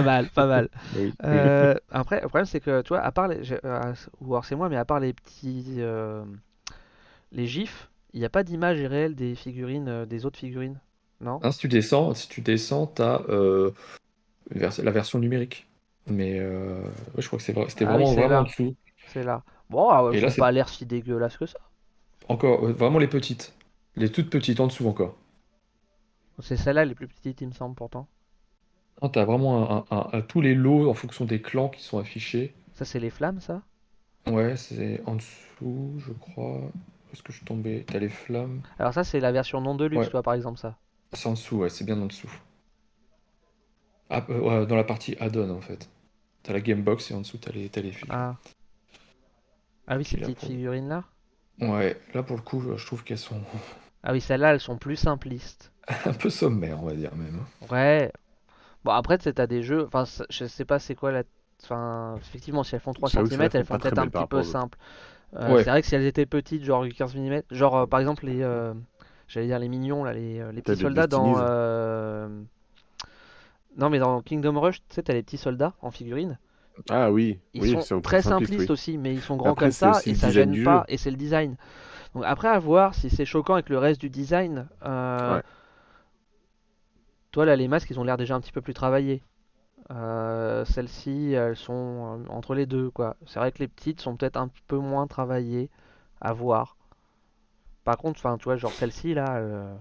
mal, 0.02 0.28
pas 0.30 0.46
mal. 0.46 0.68
Euh, 1.24 1.74
après, 1.90 2.20
le 2.20 2.28
problème, 2.28 2.46
c'est 2.46 2.58
que, 2.58 2.82
tu 2.82 2.88
vois, 2.88 3.00
à 3.00 3.12
part 3.12 3.28
les. 3.28 3.40
Euh, 3.64 3.94
ou 4.20 4.34
alors 4.34 4.44
c'est 4.44 4.56
moi, 4.56 4.68
mais 4.68 4.76
à 4.76 4.84
part 4.84 4.98
les 4.98 5.12
petits. 5.12 5.80
les 7.30 7.46
gifs, 7.46 7.88
il 8.14 8.20
n'y 8.20 8.26
a 8.26 8.30
pas 8.30 8.42
d'image 8.42 8.80
réelle 8.80 9.14
des 9.14 9.36
figurines, 9.36 10.04
des 10.06 10.26
autres 10.26 10.38
figurines. 10.38 10.80
Non? 11.20 11.40
Hein, 11.42 11.52
si 11.52 11.60
tu 11.60 11.68
descends, 11.68 12.14
si 12.14 12.28
tu 12.28 12.40
descends, 12.40 12.86
t'as 12.86 13.22
euh, 13.28 13.70
la 14.54 14.90
version 14.90 15.18
numérique. 15.18 15.66
Mais 16.06 16.38
euh, 16.38 16.80
je 17.18 17.26
crois 17.26 17.38
que 17.38 17.44
c'était 17.44 17.84
ah 17.84 17.92
vraiment, 17.92 18.12
vraiment 18.12 18.38
en 18.38 18.42
dessous. 18.44 18.74
C'est 19.08 19.22
là. 19.24 19.42
Bon, 19.68 19.88
ah 19.90 20.04
ouais, 20.04 20.30
ça 20.30 20.36
pas 20.36 20.52
l'air 20.52 20.68
si 20.68 20.86
dégueulasse 20.86 21.36
que 21.36 21.46
ça. 21.46 21.58
Encore, 22.28 22.64
euh, 22.64 22.72
vraiment 22.72 22.98
les 22.98 23.08
petites. 23.08 23.54
Les 23.96 24.10
toutes 24.10 24.30
petites 24.30 24.60
en 24.60 24.66
dessous 24.66 24.86
encore. 24.88 25.16
C'est 26.40 26.56
celles-là 26.56 26.84
les 26.84 26.94
plus 26.94 27.08
petites, 27.08 27.40
il 27.40 27.48
me 27.48 27.52
semble 27.52 27.74
pourtant. 27.74 28.06
Non, 29.02 29.08
t'as 29.08 29.24
vraiment 29.24 29.86
un, 29.90 30.20
tous 30.22 30.40
les 30.40 30.54
lots 30.54 30.88
en 30.88 30.94
fonction 30.94 31.24
des 31.24 31.40
clans 31.40 31.68
qui 31.68 31.82
sont 31.82 31.98
affichés. 31.98 32.54
Ça, 32.74 32.84
c'est 32.84 33.00
les 33.00 33.10
flammes, 33.10 33.40
ça? 33.40 33.62
Ouais, 34.26 34.56
c'est 34.56 35.00
en 35.06 35.16
dessous, 35.16 35.94
je 35.98 36.12
crois. 36.12 36.60
Est-ce 37.12 37.22
que 37.22 37.32
je 37.32 37.38
suis 37.38 37.46
tombé? 37.46 37.84
T'as 37.86 37.98
les 37.98 38.08
flammes. 38.08 38.60
Alors, 38.78 38.92
ça, 38.92 39.04
c'est 39.04 39.20
la 39.20 39.32
version 39.32 39.60
non 39.60 39.74
de 39.74 39.86
luxe, 39.86 40.10
toi, 40.10 40.22
par 40.22 40.34
exemple, 40.34 40.58
ça? 40.58 40.76
C'est 41.12 41.28
en 41.28 41.32
dessous, 41.32 41.58
ouais, 41.58 41.68
c'est 41.68 41.84
bien 41.84 42.00
en 42.00 42.06
dessous. 42.06 42.30
Ah, 44.10 44.24
euh, 44.30 44.66
dans 44.66 44.76
la 44.76 44.84
partie 44.84 45.16
add-on 45.18 45.50
en 45.50 45.60
fait. 45.60 45.88
T'as 46.46 46.52
la 46.52 46.60
Gamebox 46.60 47.10
et 47.10 47.14
en 47.14 47.22
dessous 47.22 47.38
t'as 47.38 47.50
les, 47.50 47.68
as 47.74 47.80
les 47.80 47.92
Ah. 48.08 48.36
ah 49.88 49.96
oui, 49.96 50.04
ces 50.04 50.16
petites 50.16 50.38
figurines 50.38 50.88
là 50.88 51.02
Ouais, 51.60 52.00
là 52.14 52.22
pour 52.22 52.36
le 52.36 52.42
coup, 52.42 52.62
je 52.76 52.86
trouve 52.86 53.02
qu'elles 53.02 53.18
sont. 53.18 53.40
Ah 54.08 54.12
oui, 54.12 54.20
celles-là, 54.20 54.52
elles 54.54 54.60
sont 54.60 54.78
plus 54.78 54.94
simplistes. 54.94 55.72
Un 56.04 56.12
peu 56.12 56.30
sommaires, 56.30 56.80
on 56.80 56.86
va 56.86 56.92
dire 56.92 57.12
même. 57.16 57.40
Ouais. 57.72 58.12
Bon, 58.84 58.92
après, 58.92 59.18
t'as 59.18 59.48
des 59.48 59.64
jeux. 59.64 59.84
Enfin, 59.84 60.04
je 60.30 60.44
sais 60.44 60.64
pas 60.64 60.78
c'est 60.78 60.94
quoi 60.94 61.10
la. 61.10 61.24
Enfin, 61.64 62.14
effectivement, 62.20 62.62
si 62.62 62.76
elles 62.76 62.80
font 62.80 62.92
3 62.92 63.08
cm, 63.10 63.48
elles 63.52 63.64
font 63.64 63.78
peut-être 63.78 63.98
un 63.98 64.06
petit 64.06 64.26
peu 64.28 64.44
simple. 64.44 64.78
Euh, 65.34 65.58
c'est 65.58 65.70
vrai 65.70 65.82
que 65.82 65.88
si 65.88 65.96
elles 65.96 66.06
étaient 66.06 66.24
petites, 66.24 66.62
genre 66.62 66.86
15 66.86 67.16
mm, 67.16 67.40
genre 67.50 67.76
euh, 67.78 67.86
par 67.86 67.98
exemple 67.98 68.26
les 68.26 68.44
j'allais 69.26 69.48
dire 69.48 69.58
les 69.58 69.68
mignons 69.68 70.04
là, 70.04 70.12
les, 70.12 70.38
euh, 70.38 70.52
les 70.52 70.62
petits 70.62 70.80
soldats 70.80 71.08
dans. 71.08 71.34
Euh, 73.76 73.80
non 73.80 73.90
mais 73.90 73.98
dans 73.98 74.22
Kingdom 74.22 74.60
Rush, 74.60 74.80
tu 74.88 74.94
sais, 74.94 75.02
t'as 75.02 75.12
les 75.12 75.22
petits 75.22 75.36
soldats 75.36 75.74
en 75.82 75.90
figurine. 75.90 76.38
Ah 76.90 77.10
oui, 77.10 77.40
ils 77.54 77.82
sont 77.82 78.00
très 78.02 78.20
simplistes, 78.20 78.70
aussi, 78.70 78.98
mais 78.98 79.14
ils 79.14 79.22
sont 79.22 79.36
grands 79.36 79.54
comme 79.54 79.70
ça 79.70 80.00
et 80.04 80.14
ça 80.14 80.30
gêne 80.30 80.62
pas 80.64 80.84
et 80.88 80.98
c'est 80.98 81.10
le 81.10 81.16
design. 81.16 81.56
Donc 82.14 82.24
après 82.26 82.48
à 82.48 82.58
voir 82.58 82.94
si 82.94 83.10
c'est 83.10 83.24
choquant 83.24 83.54
avec 83.54 83.68
le 83.68 83.78
reste 83.78 84.00
du 84.00 84.10
design. 84.10 84.68
Euh... 84.84 85.40
Toi 87.30 87.44
là 87.44 87.56
les 87.56 87.68
masques 87.68 87.90
ils 87.90 88.00
ont 88.00 88.04
l'air 88.04 88.16
déjà 88.16 88.34
un 88.34 88.40
petit 88.40 88.52
peu 88.52 88.60
plus 88.60 88.74
travaillés. 88.74 89.22
Euh, 89.90 90.64
celles-ci 90.64 91.32
elles 91.32 91.56
sont 91.56 92.24
entre 92.28 92.54
les 92.54 92.66
deux 92.66 92.90
quoi. 92.90 93.16
C'est 93.26 93.38
vrai 93.38 93.52
que 93.52 93.58
les 93.58 93.68
petites 93.68 94.00
sont 94.00 94.16
peut-être 94.16 94.36
un 94.36 94.50
peu 94.66 94.78
moins 94.78 95.06
travaillées 95.06 95.70
à 96.20 96.32
voir. 96.32 96.76
Par 97.86 97.98
contre, 97.98 98.18
enfin, 98.18 98.36
tu 98.36 98.44
vois, 98.44 98.56
genre 98.56 98.72
celle-ci 98.72 99.14
là, 99.14 99.36
euh, 99.36 99.72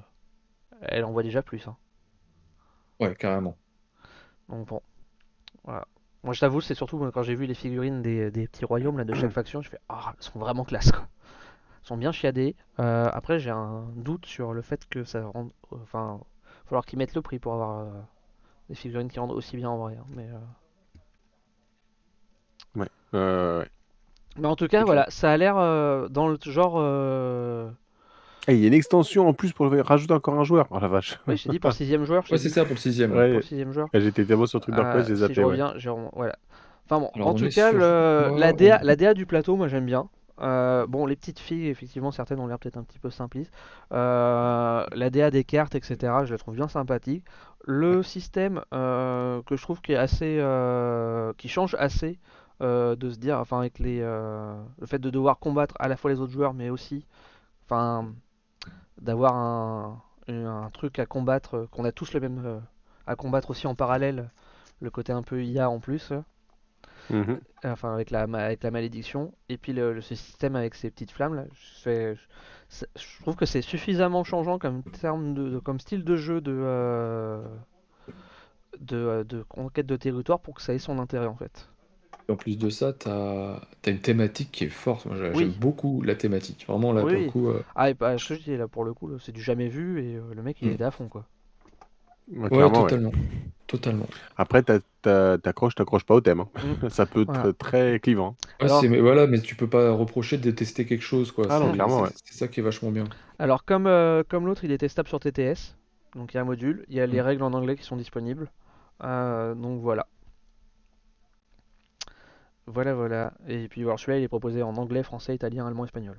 elle 0.82 1.06
envoie 1.06 1.24
déjà 1.24 1.42
plus. 1.42 1.68
Hein. 1.68 1.76
Ouais, 3.00 3.16
carrément. 3.16 3.58
Donc 4.50 4.68
bon, 4.68 4.82
voilà. 5.64 5.88
Moi, 6.24 6.34
je 6.34 6.40
t'avoue, 6.40 6.60
c'est 6.60 6.74
surtout 6.74 6.98
quand 7.14 7.22
j'ai 7.22 7.36
vu 7.36 7.46
les 7.46 7.54
figurines 7.54 8.02
des, 8.02 8.32
petits 8.32 8.66
royaumes 8.66 8.98
là 8.98 9.04
de 9.04 9.14
chaque 9.14 9.32
faction, 9.32 9.62
je 9.62 9.70
fais 9.70 9.80
ah, 9.90 10.14
elles 10.18 10.24
sont 10.24 10.40
vraiment 10.40 10.64
classe 10.64 10.92
quoi. 10.92 11.08
Elles 11.82 11.88
sont 11.88 11.98
bien 11.98 12.12
chiadées. 12.12 12.56
Euh, 12.80 13.10
après, 13.14 13.38
j'ai 13.40 13.52
un 13.52 13.86
doute 13.96 14.26
sur 14.26 14.54
le 14.54 14.62
fait 14.62 14.88
que 14.90 15.04
ça 15.04 15.26
rende, 15.28 15.52
enfin, 15.72 16.20
falloir 16.66 16.86
qu'ils 16.86 16.98
mettent 16.98 17.14
le 17.14 17.22
prix 17.22 17.38
pour 17.38 17.54
avoir 17.54 17.80
euh, 17.80 17.92
des 18.70 18.76
figurines 18.76 19.08
qui 19.08 19.20
rendent 19.20 19.34
aussi 19.34 19.56
bien 19.56 19.70
en 19.70 19.78
vrai. 19.78 19.98
Hein, 20.00 20.06
mais 20.10 20.28
ouais. 22.76 22.88
ouais. 23.14 23.70
Mais 24.38 24.48
en 24.48 24.56
tout 24.56 24.68
cas, 24.68 24.84
voilà, 24.84 25.06
ça 25.10 25.32
a 25.32 25.38
l'air 25.38 25.56
dans 26.10 26.28
le 26.28 26.38
genre 26.42 26.80
eh, 28.48 28.54
il 28.54 28.62
y 28.62 28.66
a 28.66 28.68
une 28.68 28.74
extension 28.74 29.28
en 29.28 29.34
plus 29.34 29.54
pour 29.54 29.72
rajouter 29.72 30.14
encore 30.14 30.40
un 30.40 30.44
joueur. 30.44 30.68
Oh 30.70 30.80
la 30.80 30.88
vache. 30.88 31.20
Oui, 31.28 31.38
j'ai 31.38 31.50
dit 31.50 31.60
pour 31.60 31.72
le 31.72 31.76
sixième 31.76 32.06
joueur. 32.06 32.24
Ouais, 32.30 32.38
c'est 32.38 32.50
ça 32.50 32.64
pour 32.64 32.76
le 32.76 32.80
sixième. 32.80 33.12
Pour 33.12 33.20
le 33.20 33.42
sixième 33.42 33.72
joueur. 33.72 33.88
J'étais 33.94 34.26
tellement 34.26 34.46
sur 34.46 34.60
le 34.60 34.62
truc 34.62 34.76
euh, 34.78 35.04
j'ai 35.06 35.16
zappé. 35.16 35.34
Si 35.34 35.42
je 35.42 35.46
reviens, 35.46 35.74
voilà. 36.14 36.36
Enfin 36.88 37.00
bon, 37.00 37.24
en 37.24 37.34
tout 37.34 37.50
cas, 37.50 37.72
la, 37.72 38.54
DA, 38.54 38.80
la 38.84 38.96
DA 38.96 39.14
du 39.14 39.26
plateau, 39.26 39.56
moi 39.56 39.68
j'aime 39.68 39.86
bien. 39.86 40.08
Euh, 40.42 40.86
bon, 40.86 41.06
les 41.06 41.16
petites 41.16 41.40
filles, 41.40 41.70
effectivement, 41.70 42.12
certaines 42.12 42.40
ont 42.40 42.48
l'air 42.48 42.60
peut-être 42.60 42.78
un 42.78 42.84
petit 42.84 43.00
peu 43.00 43.10
simplistes. 43.10 43.52
Euh, 43.94 44.86
la 44.92 45.10
DA 45.10 45.32
des 45.32 45.46
cartes, 45.46 45.76
etc., 45.76 45.98
je 46.26 46.32
la 46.32 46.38
trouve 46.38 46.56
bien 46.56 46.68
sympathique. 46.68 47.24
Le 47.66 48.04
système 48.04 48.62
que 48.72 49.44
je 49.50 49.62
trouve 49.62 49.82
qui 49.82 49.94
est 49.94 49.96
assez, 49.96 50.40
qui 51.38 51.48
change 51.50 51.76
assez 51.80 52.20
de 52.60 53.10
se 53.10 53.18
dire, 53.18 53.40
enfin, 53.40 53.60
avec 53.60 53.80
les, 53.80 54.02
le 54.02 54.86
fait 54.86 55.00
de 55.00 55.10
devoir 55.10 55.40
combattre 55.40 55.74
à 55.80 55.88
la 55.88 55.98
fois 55.98 56.12
les 56.12 56.20
autres 56.20 56.34
joueurs, 56.34 56.54
mais 56.54 56.70
aussi, 56.70 57.08
enfin, 57.66 58.10
d'avoir 59.02 59.36
un, 59.36 60.02
un 60.28 60.70
truc 60.72 61.00
à 61.00 61.06
combattre, 61.06 61.68
qu'on 61.72 61.86
a 61.86 61.92
tous 61.92 62.14
le 62.14 62.20
même 62.20 62.62
à 63.08 63.16
combattre 63.16 63.52
aussi 63.52 63.68
en 63.68 63.76
parallèle, 63.76 64.32
le 64.82 64.90
côté 64.90 65.12
un 65.12 65.22
peu 65.22 65.44
IA 65.44 65.70
en 65.70 65.80
plus. 65.80 66.12
Mhm. 67.10 67.40
Enfin, 67.64 67.94
avec 67.94 68.12
la, 68.12 68.24
avec 68.24 68.64
la 68.64 68.72
malédiction. 68.72 69.34
Et 69.50 69.58
puis 69.58 69.74
le, 69.74 70.02
ce 70.02 70.16
système 70.16 70.56
avec 70.56 70.76
ces 70.76 70.92
petites 70.92 71.12
flammes, 71.12 71.36
là, 71.36 71.46
je, 71.84 72.16
je 72.70 73.22
trouve 73.22 73.36
que 73.36 73.46
c'est 73.46 73.62
suffisamment 73.62 74.24
changeant 74.24 74.60
comme, 74.60 74.84
terme 74.84 75.34
de, 75.34 75.60
comme 75.60 75.80
style 75.80 76.04
de 76.04 76.16
jeu 76.16 76.42
de, 76.42 76.52
euh, 76.56 77.44
de, 78.80 78.98
euh, 78.98 79.24
de, 79.24 79.44
conquête 79.44 79.86
de 79.86 79.96
territoire 79.96 80.40
pour 80.40 80.56
que 80.56 80.62
ça 80.62 80.74
ait 80.74 80.80
son 80.80 81.00
intérêt 81.00 81.28
en 81.28 81.36
fait. 81.36 81.70
En 82.28 82.36
plus 82.36 82.58
de 82.58 82.70
ça, 82.70 82.94
tu 82.94 83.08
as, 83.08 83.60
une 83.88 84.00
thématique 84.00 84.52
qui 84.52 84.64
est 84.66 84.70
forte. 84.70 85.06
Moi, 85.06 85.16
j'aime 85.34 85.52
beaucoup 85.52 86.02
la 86.02 86.16
thématique. 86.16 86.66
Vraiment, 86.68 86.92
là, 86.92 87.02
pour 87.02 87.10
le 87.12 87.30
coup. 87.30 87.50
Euh, 87.50 87.64
ah, 87.76 87.90
et 87.90 87.94
bah, 87.94 88.18
je 88.18 88.28
te 88.28 88.34
dis, 88.34 88.58
là, 88.58 88.68
pour 88.68 88.84
le 88.84 88.94
coup, 88.94 89.10
c'est 89.20 89.32
du 89.32 89.42
jamais 89.42 89.68
vu 89.68 90.02
et 90.02 90.20
le 90.34 90.42
mec, 90.42 90.58
il 90.62 90.70
mm. 90.70 90.72
est 90.72 90.82
à 90.82 90.92
fond, 90.92 91.08
quoi. 91.08 91.26
Ouais, 92.32 92.50
totalement. 92.50 93.12
Totalement. 93.68 94.08
Après, 94.38 94.64
t'accroches, 94.64 95.76
t'accroches 95.76 96.04
pas 96.04 96.16
au 96.16 96.22
thème. 96.22 96.42
Hein. 96.42 96.50
Mm. 96.84 96.90
Ça 96.90 97.06
peut 97.06 97.22
être 97.22 97.52
très 97.52 98.00
clivant. 98.00 98.36
mais, 98.62 99.00
voilà, 99.00 99.28
mais 99.28 99.40
tu 99.40 99.56
peux 99.56 99.70
pas 99.70 99.92
reprocher 99.92 100.38
de 100.38 100.44
détester 100.44 100.86
quelque 100.86 101.04
chose. 101.04 101.32
Quoi. 101.32 101.46
Ah 101.50 101.62
c'est, 102.26 102.34
ça 102.34 102.48
qui 102.48 102.60
est 102.60 102.64
vachement 102.64 102.92
bien. 102.92 103.06
Alors, 103.40 103.66
comme, 103.66 103.88
euh, 103.88 104.24
comme 104.28 104.46
l'autre, 104.46 104.64
il 104.64 104.72
est 104.72 104.78
testable 104.78 105.08
sur 105.08 105.20
TTS. 105.20 105.76
Donc, 106.16 106.34
il 106.34 106.38
y 106.38 106.40
a 106.40 106.42
un 106.42 106.46
module. 106.46 106.86
Il 106.90 106.96
y 106.96 107.02
a 107.02 107.06
les 107.06 107.20
mm. 107.20 107.26
règles 107.26 107.44
en 107.44 107.54
anglais 107.54 107.76
qui 107.76 107.84
sont 107.84 107.96
disponibles. 107.98 108.50
Euh, 109.04 109.54
donc, 109.56 109.82
voilà. 109.82 110.08
Voilà, 112.68 112.94
voilà. 112.94 113.34
Et 113.48 113.68
puis, 113.68 113.84
voir 113.84 114.00
celui-là, 114.00 114.20
il 114.20 114.24
est 114.24 114.28
proposé 114.28 114.64
en 114.64 114.76
anglais, 114.76 115.04
français, 115.04 115.36
italien, 115.36 115.68
allemand, 115.68 115.86
espagnol. 115.86 116.18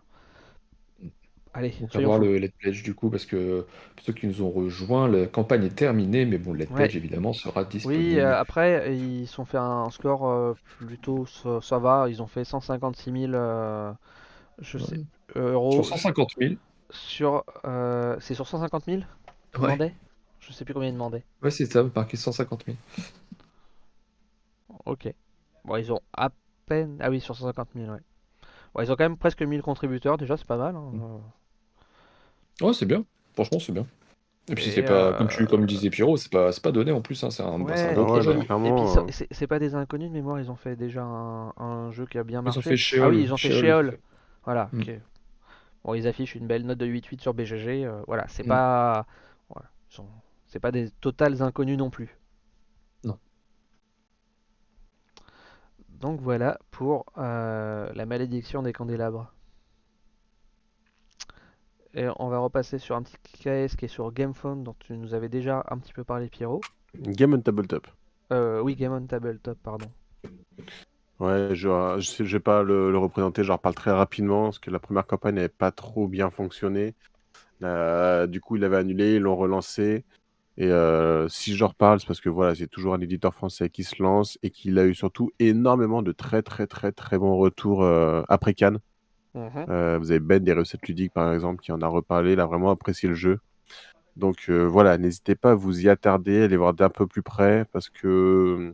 Allez, 1.56 1.74
on 1.80 1.86
va 1.86 2.04
voir 2.04 2.18
le 2.18 2.36
Let's 2.36 2.52
Pledge 2.58 2.82
du 2.82 2.94
coup, 2.94 3.08
parce 3.08 3.24
que 3.24 3.64
pour 3.96 4.04
ceux 4.04 4.12
qui 4.12 4.26
nous 4.26 4.42
ont 4.42 4.50
rejoints, 4.50 5.08
la 5.08 5.26
campagne 5.26 5.64
est 5.64 5.74
terminée, 5.74 6.26
mais 6.26 6.36
bon, 6.36 6.52
le 6.52 6.58
Let's 6.58 6.70
Pledge 6.70 6.96
évidemment 6.96 7.32
sera 7.32 7.64
disponible. 7.64 8.02
Oui, 8.02 8.18
euh, 8.18 8.38
après, 8.38 8.94
ils 8.94 9.26
ont 9.38 9.46
fait 9.46 9.56
un 9.56 9.88
score 9.88 10.28
euh, 10.28 10.52
plutôt, 10.80 11.24
ça, 11.62 11.78
va, 11.78 12.10
ils 12.10 12.20
ont 12.20 12.26
fait 12.26 12.44
156 12.44 13.10
000 13.10 13.32
euh, 13.32 13.90
je 14.58 14.76
sais, 14.76 15.00
euros. 15.34 15.72
Sur 15.82 15.86
150 15.86 16.28
000 16.38 16.54
Sur, 16.90 17.42
c'est 18.20 18.34
sur 18.34 18.46
150 18.46 18.84
000 18.84 19.00
ouais. 19.58 19.94
Je 20.40 20.52
sais 20.52 20.66
plus 20.66 20.74
combien 20.74 20.90
ils 20.90 20.92
demandaient. 20.92 21.24
Ouais, 21.42 21.50
c'est 21.50 21.64
ça, 21.64 21.82
marqué 21.94 22.18
150 22.18 22.66
000. 22.66 22.76
Ok. 24.84 25.10
Bon, 25.66 25.76
ils 25.76 25.92
ont 25.92 26.00
à 26.16 26.30
peine. 26.66 26.98
Ah 27.00 27.10
oui, 27.10 27.20
sur 27.20 27.36
150 27.36 27.68
000, 27.74 27.90
ouais. 27.90 27.98
Bon, 28.74 28.82
ils 28.82 28.92
ont 28.92 28.96
quand 28.96 29.04
même 29.04 29.16
presque 29.16 29.42
1000 29.42 29.62
contributeurs, 29.62 30.16
déjà, 30.16 30.36
c'est 30.36 30.46
pas 30.46 30.56
mal. 30.56 30.76
Hein. 30.76 30.92
Mm. 30.92 32.64
Ouais, 32.64 32.72
c'est 32.72 32.86
bien. 32.86 33.04
Franchement, 33.34 33.58
c'est 33.58 33.72
bien. 33.72 33.86
Et 34.48 34.54
puis 34.54 34.64
c'est 34.64 34.82
pas, 34.82 35.12
comme, 35.14 35.26
tu, 35.26 35.44
comme 35.46 35.66
disait 35.66 35.90
Pierrot, 35.90 36.16
c'est 36.16 36.30
pas, 36.30 36.50
pas 36.62 36.70
donné 36.70 36.92
en 36.92 37.00
plus, 37.00 37.22
hein, 37.24 37.30
c'est 37.30 37.42
un, 37.42 37.60
ouais, 37.60 37.90
un 37.90 37.94
beau 37.94 38.04
projet. 38.04 38.30
et 38.30 39.04
puis 39.04 39.26
c'est 39.32 39.48
pas 39.48 39.58
des 39.58 39.74
inconnus 39.74 40.08
de 40.08 40.14
mémoire, 40.14 40.38
ils 40.38 40.52
ont 40.52 40.56
fait 40.56 40.76
déjà 40.76 41.02
un, 41.02 41.52
un 41.56 41.90
jeu 41.90 42.06
qui 42.06 42.16
a 42.16 42.22
bien 42.22 42.42
marché. 42.42 42.60
Ils 42.60 42.66
ont 42.66 42.70
fait 42.70 42.76
Sheol. 42.76 43.02
Ah 43.02 43.08
oui, 43.08 43.22
ils 43.22 43.32
ont 43.32 43.36
fait 43.36 43.50
Sheol. 43.50 43.98
Voilà, 44.44 44.68
mm. 44.72 44.80
ok. 44.80 44.90
Bon, 45.84 45.94
ils 45.94 46.06
affichent 46.06 46.36
une 46.36 46.46
belle 46.46 46.64
note 46.64 46.78
de 46.78 46.86
8-8 46.86 47.20
sur 47.20 47.34
BGG, 47.34 47.84
euh, 47.84 48.02
voilà, 48.06 48.26
c'est 48.28 48.44
mm. 48.44 48.48
pas... 48.48 49.06
Voilà, 49.48 49.68
c'est 50.46 50.60
pas 50.60 50.70
des 50.70 50.90
totales 51.00 51.42
inconnus 51.42 51.76
non 51.76 51.90
plus. 51.90 52.16
Donc 56.00 56.20
voilà 56.20 56.58
pour 56.70 57.06
euh, 57.16 57.90
la 57.94 58.06
malédiction 58.06 58.62
des 58.62 58.72
candélabres. 58.72 59.32
Et 61.94 62.06
on 62.18 62.28
va 62.28 62.38
repasser 62.38 62.78
sur 62.78 62.96
un 62.96 63.02
petit 63.02 63.16
KS 63.16 63.76
qui 63.76 63.86
est 63.86 63.88
sur 63.88 64.12
GamePhone, 64.12 64.62
dont 64.62 64.76
tu 64.78 64.92
nous 64.98 65.14
avais 65.14 65.30
déjà 65.30 65.64
un 65.70 65.78
petit 65.78 65.94
peu 65.94 66.04
parlé, 66.04 66.28
Pierrot. 66.28 66.60
Game 66.94 67.32
on 67.32 67.40
Tabletop. 67.40 67.86
Euh, 68.32 68.60
oui, 68.60 68.76
Game 68.76 68.92
on 68.92 69.06
Tabletop, 69.06 69.58
pardon. 69.62 69.86
Ouais, 71.18 71.54
je, 71.54 71.68
je, 71.98 72.22
vais 72.24 72.40
pas 72.40 72.62
le, 72.62 72.96
représenter, 72.98 73.42
je 73.42 73.50
reparle 73.50 73.74
très 73.74 73.92
rapidement, 73.92 74.44
parce 74.44 74.58
que 74.58 74.70
la 74.70 74.78
première 74.78 75.06
campagne 75.06 75.36
n'avait 75.36 75.48
pas 75.48 75.70
trop 75.70 76.06
bien 76.06 76.28
fonctionné. 76.28 76.94
du 77.62 78.40
coup, 78.42 78.56
il 78.56 78.64
avait 78.64 78.76
annulé, 78.76 79.14
ils 79.14 79.22
l'ont 79.22 79.36
relancé. 79.36 80.04
Et 80.58 80.70
euh, 80.70 81.28
si 81.28 81.54
je 81.54 81.64
reparle, 81.64 82.00
c'est 82.00 82.06
parce 82.06 82.20
que 82.20 82.30
voilà, 82.30 82.54
c'est 82.54 82.66
toujours 82.66 82.94
un 82.94 83.00
éditeur 83.00 83.34
français 83.34 83.68
qui 83.68 83.84
se 83.84 84.02
lance 84.02 84.38
et 84.42 84.50
qu'il 84.50 84.78
a 84.78 84.86
eu 84.86 84.94
surtout 84.94 85.30
énormément 85.38 86.02
de 86.02 86.12
très 86.12 86.42
très 86.42 86.66
très 86.66 86.92
très 86.92 87.18
bons 87.18 87.36
retours 87.36 87.82
euh, 87.82 88.22
après 88.28 88.54
Cannes. 88.54 88.78
Mhm. 89.34 89.66
Euh, 89.68 89.98
vous 89.98 90.10
avez 90.10 90.20
Ben 90.20 90.42
des 90.42 90.54
recettes 90.54 90.88
ludiques, 90.88 91.12
par 91.12 91.32
exemple, 91.32 91.62
qui 91.62 91.72
en 91.72 91.82
a 91.82 91.86
reparlé. 91.86 92.32
Il 92.32 92.40
a 92.40 92.46
vraiment 92.46 92.70
apprécié 92.70 93.08
le 93.08 93.14
jeu. 93.14 93.38
Donc 94.16 94.48
voilà, 94.48 94.96
n'hésitez 94.96 95.34
pas 95.34 95.50
à 95.50 95.54
vous 95.54 95.84
y 95.84 95.90
attarder, 95.90 96.44
à 96.44 96.48
les 96.48 96.56
voir 96.56 96.72
d'un 96.72 96.88
peu 96.88 97.06
plus 97.06 97.22
près, 97.22 97.66
parce 97.70 97.90
que 97.90 98.72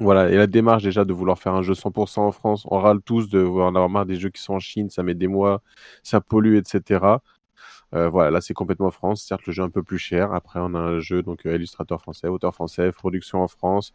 voilà, 0.00 0.30
et 0.30 0.36
la 0.36 0.46
démarche 0.46 0.82
déjà 0.82 1.04
de 1.04 1.12
vouloir 1.12 1.38
faire 1.38 1.54
un 1.54 1.60
jeu 1.60 1.74
100% 1.74 2.20
en 2.20 2.32
France, 2.32 2.66
on 2.70 2.78
râle 2.78 3.02
tous 3.02 3.28
de 3.28 3.44
en 3.44 3.68
avoir 3.68 3.90
marre 3.90 4.06
des 4.06 4.16
jeux 4.16 4.30
qui 4.30 4.40
sont 4.40 4.54
en 4.54 4.58
Chine, 4.58 4.88
ça 4.88 5.02
met 5.02 5.12
des 5.14 5.28
mois, 5.28 5.60
ça 6.02 6.22
pollue, 6.22 6.56
etc. 6.56 7.18
Euh, 7.94 8.08
voilà, 8.08 8.30
là 8.30 8.40
c'est 8.40 8.54
complètement 8.54 8.86
en 8.86 8.90
France. 8.92 9.22
Certes, 9.22 9.46
le 9.46 9.52
jeu 9.52 9.62
est 9.62 9.66
un 9.66 9.70
peu 9.70 9.82
plus 9.82 9.98
cher. 9.98 10.32
Après, 10.32 10.60
on 10.60 10.74
a 10.74 10.78
un 10.78 11.00
jeu 11.00 11.22
donc 11.22 11.44
illustrateur 11.44 12.00
français, 12.00 12.28
auteur 12.28 12.54
français, 12.54 12.92
production 12.92 13.42
en 13.42 13.48
France. 13.48 13.92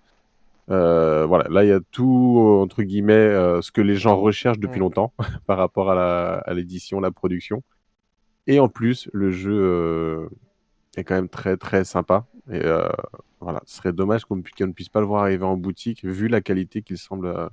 Euh, 0.71 1.25
voilà, 1.27 1.47
là 1.49 1.63
il 1.63 1.67
y 1.67 1.71
a 1.71 1.79
tout 1.91 2.39
entre 2.59 2.81
guillemets 2.81 3.13
euh, 3.13 3.61
ce 3.61 3.71
que 3.71 3.81
les 3.81 3.95
gens 3.95 4.17
recherchent 4.17 4.57
depuis 4.57 4.79
longtemps 4.79 5.13
par 5.45 5.57
rapport 5.57 5.91
à 5.91 6.53
l'édition, 6.53 6.99
la, 6.99 7.11
production. 7.11 7.63
Et 8.47 8.59
en 8.59 8.67
plus, 8.67 9.09
le 9.13 9.31
jeu 9.31 9.53
euh, 9.53 10.29
est 10.97 11.03
quand 11.03 11.15
même 11.15 11.29
très 11.29 11.57
très 11.57 11.83
sympa. 11.83 12.25
Et 12.51 12.61
voilà, 13.39 13.61
ce 13.65 13.77
serait 13.77 13.93
dommage 13.93 14.25
qu'on 14.25 14.37
ne 14.37 14.71
puisse 14.71 14.89
pas 14.89 14.99
le 14.99 15.05
voir 15.05 15.23
arriver 15.23 15.45
en 15.45 15.57
boutique 15.57 16.03
vu 16.03 16.27
la 16.27 16.41
qualité 16.41 16.81
qu'il 16.81 16.97
semble 16.97 17.49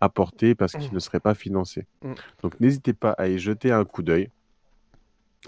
apporter 0.00 0.54
parce 0.54 0.72
qu'il 0.72 0.92
ne 0.92 0.98
serait 0.98 1.20
pas 1.20 1.34
financé. 1.34 1.86
Mm. 2.02 2.12
Donc 2.42 2.60
n'hésitez 2.60 2.92
pas 2.92 3.12
à 3.12 3.28
y 3.28 3.38
jeter 3.38 3.72
un 3.72 3.84
coup 3.84 4.02
d'œil. 4.02 4.30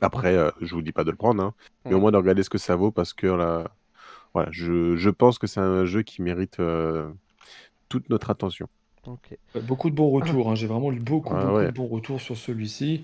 Après, 0.00 0.36
je 0.60 0.74
vous 0.74 0.82
dis 0.82 0.92
pas 0.92 1.04
de 1.04 1.10
le 1.10 1.16
prendre, 1.16 1.42
hein, 1.42 1.54
mais 1.84 1.94
au 1.94 1.98
mm. 1.98 2.00
moins 2.00 2.12
de 2.12 2.16
regarder 2.16 2.42
ce 2.42 2.50
que 2.50 2.58
ça 2.58 2.76
vaut 2.76 2.90
parce 2.90 3.12
que 3.12 3.26
là, 3.26 3.70
voilà, 4.34 4.50
je, 4.52 4.96
je 4.96 5.10
pense 5.10 5.38
que 5.38 5.46
c'est 5.46 5.60
un 5.60 5.84
jeu 5.84 6.02
qui 6.02 6.22
mérite 6.22 6.60
euh, 6.60 7.08
toute 7.88 8.08
notre 8.10 8.30
attention. 8.30 8.68
Beaucoup 9.62 9.88
de 9.88 9.94
bons 9.94 10.10
retours, 10.10 10.50
hein. 10.50 10.54
j'ai 10.54 10.66
vraiment 10.66 10.90
lu 10.90 11.00
beaucoup, 11.00 11.32
ah 11.34 11.46
beaucoup 11.46 11.62
de 11.62 11.70
bons 11.70 11.86
retours 11.86 12.20
sur 12.20 12.36
celui-ci. 12.36 13.02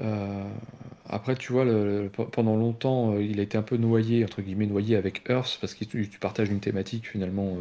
Euh, 0.00 0.48
après, 1.06 1.36
tu 1.36 1.52
vois, 1.52 1.66
le, 1.66 2.10
pendant 2.32 2.56
longtemps, 2.56 3.12
euh, 3.12 3.22
il 3.22 3.38
a 3.38 3.42
été 3.42 3.58
un 3.58 3.62
peu 3.62 3.76
noyé, 3.76 4.24
entre 4.24 4.40
guillemets, 4.40 4.66
noyé 4.66 4.96
avec 4.96 5.28
Earth, 5.28 5.58
parce 5.60 5.74
que 5.74 5.84
tu, 5.84 6.08
partages 6.18 6.48
une 6.48 6.60
thématique 6.60 7.06
finalement 7.06 7.58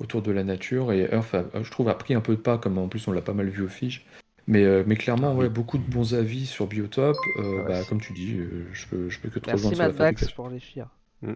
autour 0.00 0.20
de 0.20 0.32
la 0.32 0.44
nature, 0.44 0.92
et 0.92 1.08
Earth, 1.10 1.34
je 1.62 1.70
trouve, 1.70 1.88
a 1.88 1.94
pris 1.94 2.12
un 2.12 2.20
peu 2.20 2.36
de 2.36 2.40
pas, 2.40 2.58
comme 2.58 2.76
en 2.76 2.88
plus 2.88 3.08
on 3.08 3.12
l'a 3.12 3.22
pas 3.22 3.32
mal 3.32 3.48
vu 3.48 3.62
au 3.62 3.68
Fige. 3.68 4.04
Mais, 4.46 4.84
mais 4.84 4.96
clairement, 4.96 5.34
ouais, 5.34 5.48
beaucoup 5.48 5.78
de 5.78 5.90
bons 5.90 6.14
avis 6.14 6.46
sur 6.46 6.66
Biotop. 6.66 7.16
bah, 7.66 7.82
comme 7.88 8.00
tu 8.00 8.12
dis, 8.12 8.38
je, 8.72 8.86
peux, 8.86 9.08
je 9.08 9.18
peux 9.18 9.30
que 9.30 9.38
te 9.38 9.50
rejoindre 9.50 9.76
sur 9.76 10.02
la 10.02 10.12
pour 10.34 10.48
les 10.48 10.60
chiens. 10.60 10.88
Mm. 11.22 11.32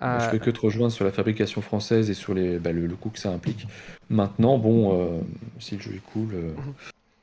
Je 0.00 0.28
fais 0.30 0.38
que 0.38 0.50
te 0.50 0.60
rejoindre 0.60 0.92
sur 0.92 1.04
la 1.04 1.12
fabrication 1.12 1.60
française 1.60 2.08
et 2.08 2.14
sur 2.14 2.32
les, 2.34 2.58
bah, 2.58 2.72
le, 2.72 2.88
coût 2.88 3.10
que 3.10 3.18
ça 3.18 3.30
implique. 3.30 3.66
Maintenant, 4.08 4.58
bon, 4.58 4.98
euh, 4.98 5.20
si 5.58 5.76
le 5.76 5.82
jeu 5.82 5.94
est 5.94 6.12
cool, 6.12 6.34
euh, 6.34 6.52
mhm. 6.52 6.72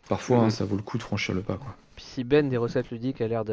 parfois 0.07 0.39
hein, 0.39 0.49
ça 0.49 0.65
vaut 0.65 0.75
le 0.75 0.83
coup 0.83 0.97
de 0.97 1.03
franchir 1.03 1.33
le 1.33 1.41
pas. 1.41 1.57
Quoi. 1.57 1.75
Puis 1.95 2.05
si 2.05 2.23
Ben 2.23 2.47
des 2.47 2.57
recettes 2.57 2.91
ludiques 2.91 3.21
a 3.21 3.27
l'air 3.27 3.43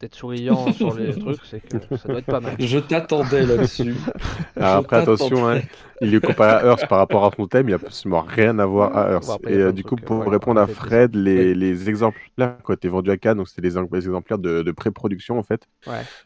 d'être 0.00 0.14
souriant 0.14 0.72
sur 0.72 0.94
les 0.94 1.12
trucs, 1.12 1.44
c'est 1.44 1.60
que 1.60 1.96
ça 1.96 2.08
doit 2.08 2.18
être 2.18 2.26
pas 2.26 2.40
mal. 2.40 2.56
Je 2.58 2.78
t'attendais 2.78 3.44
là-dessus. 3.44 3.94
après, 4.56 4.96
attention, 4.96 5.48
hein, 5.48 5.60
il 6.00 6.14
est 6.14 6.24
comparé 6.24 6.52
à 6.52 6.64
Earth 6.64 6.88
par 6.88 6.98
rapport 6.98 7.24
à 7.26 7.30
Fontaine, 7.30 7.66
il 7.66 7.68
n'y 7.68 7.74
a 7.74 7.76
absolument 7.76 8.22
rien 8.22 8.58
à 8.58 8.66
voir 8.66 8.96
à 8.96 9.12
Earth. 9.12 9.28
et 9.46 9.52
euh, 9.52 9.72
du 9.72 9.84
coup, 9.84 9.96
pour 9.96 10.24
répondre 10.24 10.60
à 10.60 10.66
Fred, 10.66 11.14
les, 11.14 11.54
les, 11.54 11.88
exemplaires 11.90 12.56
qui 12.64 12.70
ont 12.70 12.74
été 12.74 12.88
vendus 12.88 13.10
à 13.10 13.18
Cannes, 13.18 13.36
donc 13.36 13.48
c'était 13.48 13.62
des, 13.62 13.76
exemplaires 13.76 14.38
de, 14.38 14.62
de 14.62 14.72
pré-production 14.72 15.38
en 15.38 15.42
fait. 15.42 15.68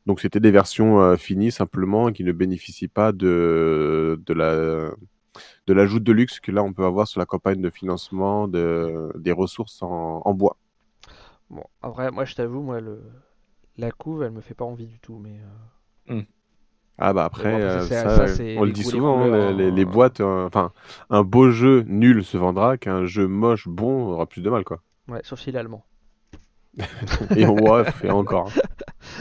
Donc 0.06 0.20
c'était 0.20 0.40
des 0.40 0.52
versions 0.52 1.00
euh, 1.00 1.16
finies 1.16 1.50
simplement 1.50 2.12
qui 2.12 2.22
ne 2.22 2.32
bénéficient 2.32 2.88
pas 2.88 3.12
de, 3.12 4.20
de 4.24 4.34
la 4.34 4.90
de 5.66 5.72
l'ajout 5.72 5.98
de 5.98 6.12
luxe 6.12 6.38
que 6.38 6.52
là 6.52 6.62
on 6.62 6.72
peut 6.72 6.84
avoir 6.84 7.08
sur 7.08 7.18
la 7.18 7.26
campagne 7.26 7.60
de 7.60 7.70
financement 7.70 8.46
de, 8.46 9.10
des 9.16 9.32
ressources 9.32 9.82
en, 9.82 10.22
en 10.24 10.34
bois. 10.34 10.56
Bon, 11.50 11.64
après, 11.82 12.10
moi 12.12 12.24
je 12.24 12.34
t'avoue, 12.34 12.62
moi 12.62 12.80
le, 12.80 13.00
la 13.78 13.90
couve, 13.90 14.22
elle 14.22 14.32
me 14.32 14.40
fait 14.40 14.54
pas 14.54 14.64
envie 14.64 14.86
du 14.86 14.98
tout, 14.98 15.18
mais. 15.18 15.40
Euh, 16.10 16.14
hmm. 16.14 16.24
Ah 16.96 17.12
bah 17.12 17.24
après, 17.24 17.60
euh, 17.60 17.80
ça, 17.80 18.24
on 18.56 18.64
le 18.64 18.70
dit 18.70 18.84
souvent, 18.84 19.20
hein, 19.20 19.52
les, 19.52 19.82
euh, 19.82 19.84
boîtes, 19.84 20.20
enfin, 20.20 20.70
un 21.10 21.24
beau 21.24 21.50
jeu 21.50 21.82
nul 21.88 22.22
se 22.22 22.36
vendra 22.36 22.76
qu'un 22.76 23.04
jeu 23.04 23.26
moche 23.26 23.66
bon 23.66 24.12
aura 24.12 24.26
plus 24.26 24.42
de 24.42 24.50
mal, 24.50 24.62
quoi. 24.62 24.80
Ouais, 25.08 25.20
sauf 25.24 25.40
s'il 25.40 25.56
est 25.56 25.58
allemand. 25.58 25.84
et 27.36 27.42
et 27.42 27.46
encore. 27.46 28.50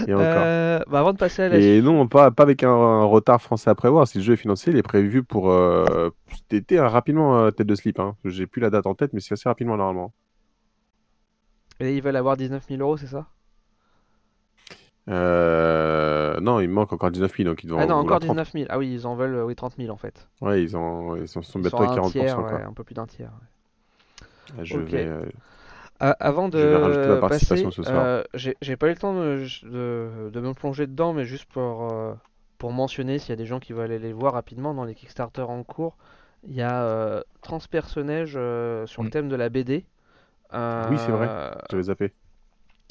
Et 0.07 0.13
encore. 0.13 0.43
Euh, 0.43 0.79
bah, 0.87 0.99
avant 0.99 1.13
de 1.13 1.17
passer 1.17 1.43
à 1.43 1.49
la 1.49 1.57
Et 1.57 1.81
non, 1.81 2.07
pas, 2.07 2.31
pas 2.31 2.43
avec 2.43 2.63
un, 2.63 3.03
retard 3.03 3.41
français 3.41 3.69
à 3.69 3.75
prévoir. 3.75 4.07
Si 4.07 4.17
le 4.17 4.23
jeu 4.23 4.33
est 4.33 4.37
financier, 4.37 4.71
il 4.71 4.77
est 4.77 4.83
prévu 4.83 5.23
pour 5.23 5.51
euh, 5.51 6.09
cet 6.31 6.53
été, 6.53 6.79
hein, 6.79 6.87
rapidement, 6.87 7.39
euh, 7.39 7.51
tête 7.51 7.67
de 7.67 7.75
slip. 7.75 7.99
Hein. 7.99 8.15
J'ai 8.25 8.47
plus 8.47 8.61
la 8.61 8.69
date 8.69 8.87
en 8.87 8.95
tête, 8.95 9.13
mais 9.13 9.19
c'est 9.19 9.33
assez 9.33 9.47
rapidement 9.47 9.77
normalement. 9.77 10.13
Et 11.79 11.95
ils 11.95 12.01
veulent 12.01 12.15
avoir 12.15 12.37
19 12.37 12.65
000 12.67 12.81
euros, 12.81 12.97
c'est 12.97 13.07
ça? 13.07 13.27
Euh... 15.09 16.39
Non, 16.39 16.59
il 16.59 16.69
manque 16.69 16.93
encore 16.93 17.11
19 17.11 17.35
000, 17.35 17.49
donc 17.49 17.63
ils 17.63 17.73
Ah 17.77 17.85
non, 17.85 17.95
encore 17.95 18.19
19 18.19 18.51
000. 18.51 18.65
Ah 18.69 18.77
oui, 18.77 18.93
ils 18.93 19.07
en 19.07 19.15
veulent 19.15 19.43
oui, 19.43 19.55
30 19.55 19.75
000 19.77 19.91
en 19.91 19.97
fait. 19.97 20.27
Ouais, 20.41 20.63
ils, 20.63 20.75
en... 20.75 21.15
ils 21.15 21.27
sont 21.27 21.41
bientôt 21.59 21.81
à 21.81 21.95
40%. 21.95 22.11
Tiers, 22.11 22.39
un 22.39 22.73
peu 22.73 22.83
plus 22.83 22.95
d'un 22.95 23.05
tiers. 23.05 23.31
Ah, 24.57 24.63
je 24.63 24.77
vais 24.77 25.09
avant 25.99 26.49
de 26.49 27.19
passer, 27.21 27.65
euh, 27.87 28.23
j'ai 28.33 28.75
pas 28.75 28.87
eu 28.87 28.91
le 28.91 28.97
temps 28.97 29.13
de, 29.13 30.29
de, 30.29 30.39
me 30.39 30.53
plonger 30.53 30.87
dedans, 30.87 31.13
mais 31.13 31.25
juste 31.25 31.45
pour, 31.45 31.93
euh, 31.93 32.13
pour 32.57 32.71
mentionner, 32.71 33.19
s'il 33.19 33.29
y 33.29 33.33
a 33.33 33.37
des 33.37 33.45
gens 33.45 33.59
qui 33.59 33.73
veulent 33.73 33.85
aller 33.85 33.99
les 33.99 34.13
voir 34.13 34.33
rapidement 34.33 34.73
dans 34.73 34.83
les 34.83 34.95
Kickstarter 34.95 35.43
en 35.43 35.63
cours, 35.63 35.95
il 36.45 36.53
y 36.53 36.61
a 36.61 36.83
euh, 36.83 37.21
Transpersonnage 37.41 38.31
sur 38.31 39.03
le 39.03 39.07
mm. 39.07 39.11
thème 39.11 39.29
de 39.29 39.35
la 39.35 39.49
BD. 39.49 39.85
oui, 40.53 40.97
c'est 40.97 41.11
vrai, 41.11 41.29
j'avais 41.69 41.83
zappé. 41.83 42.13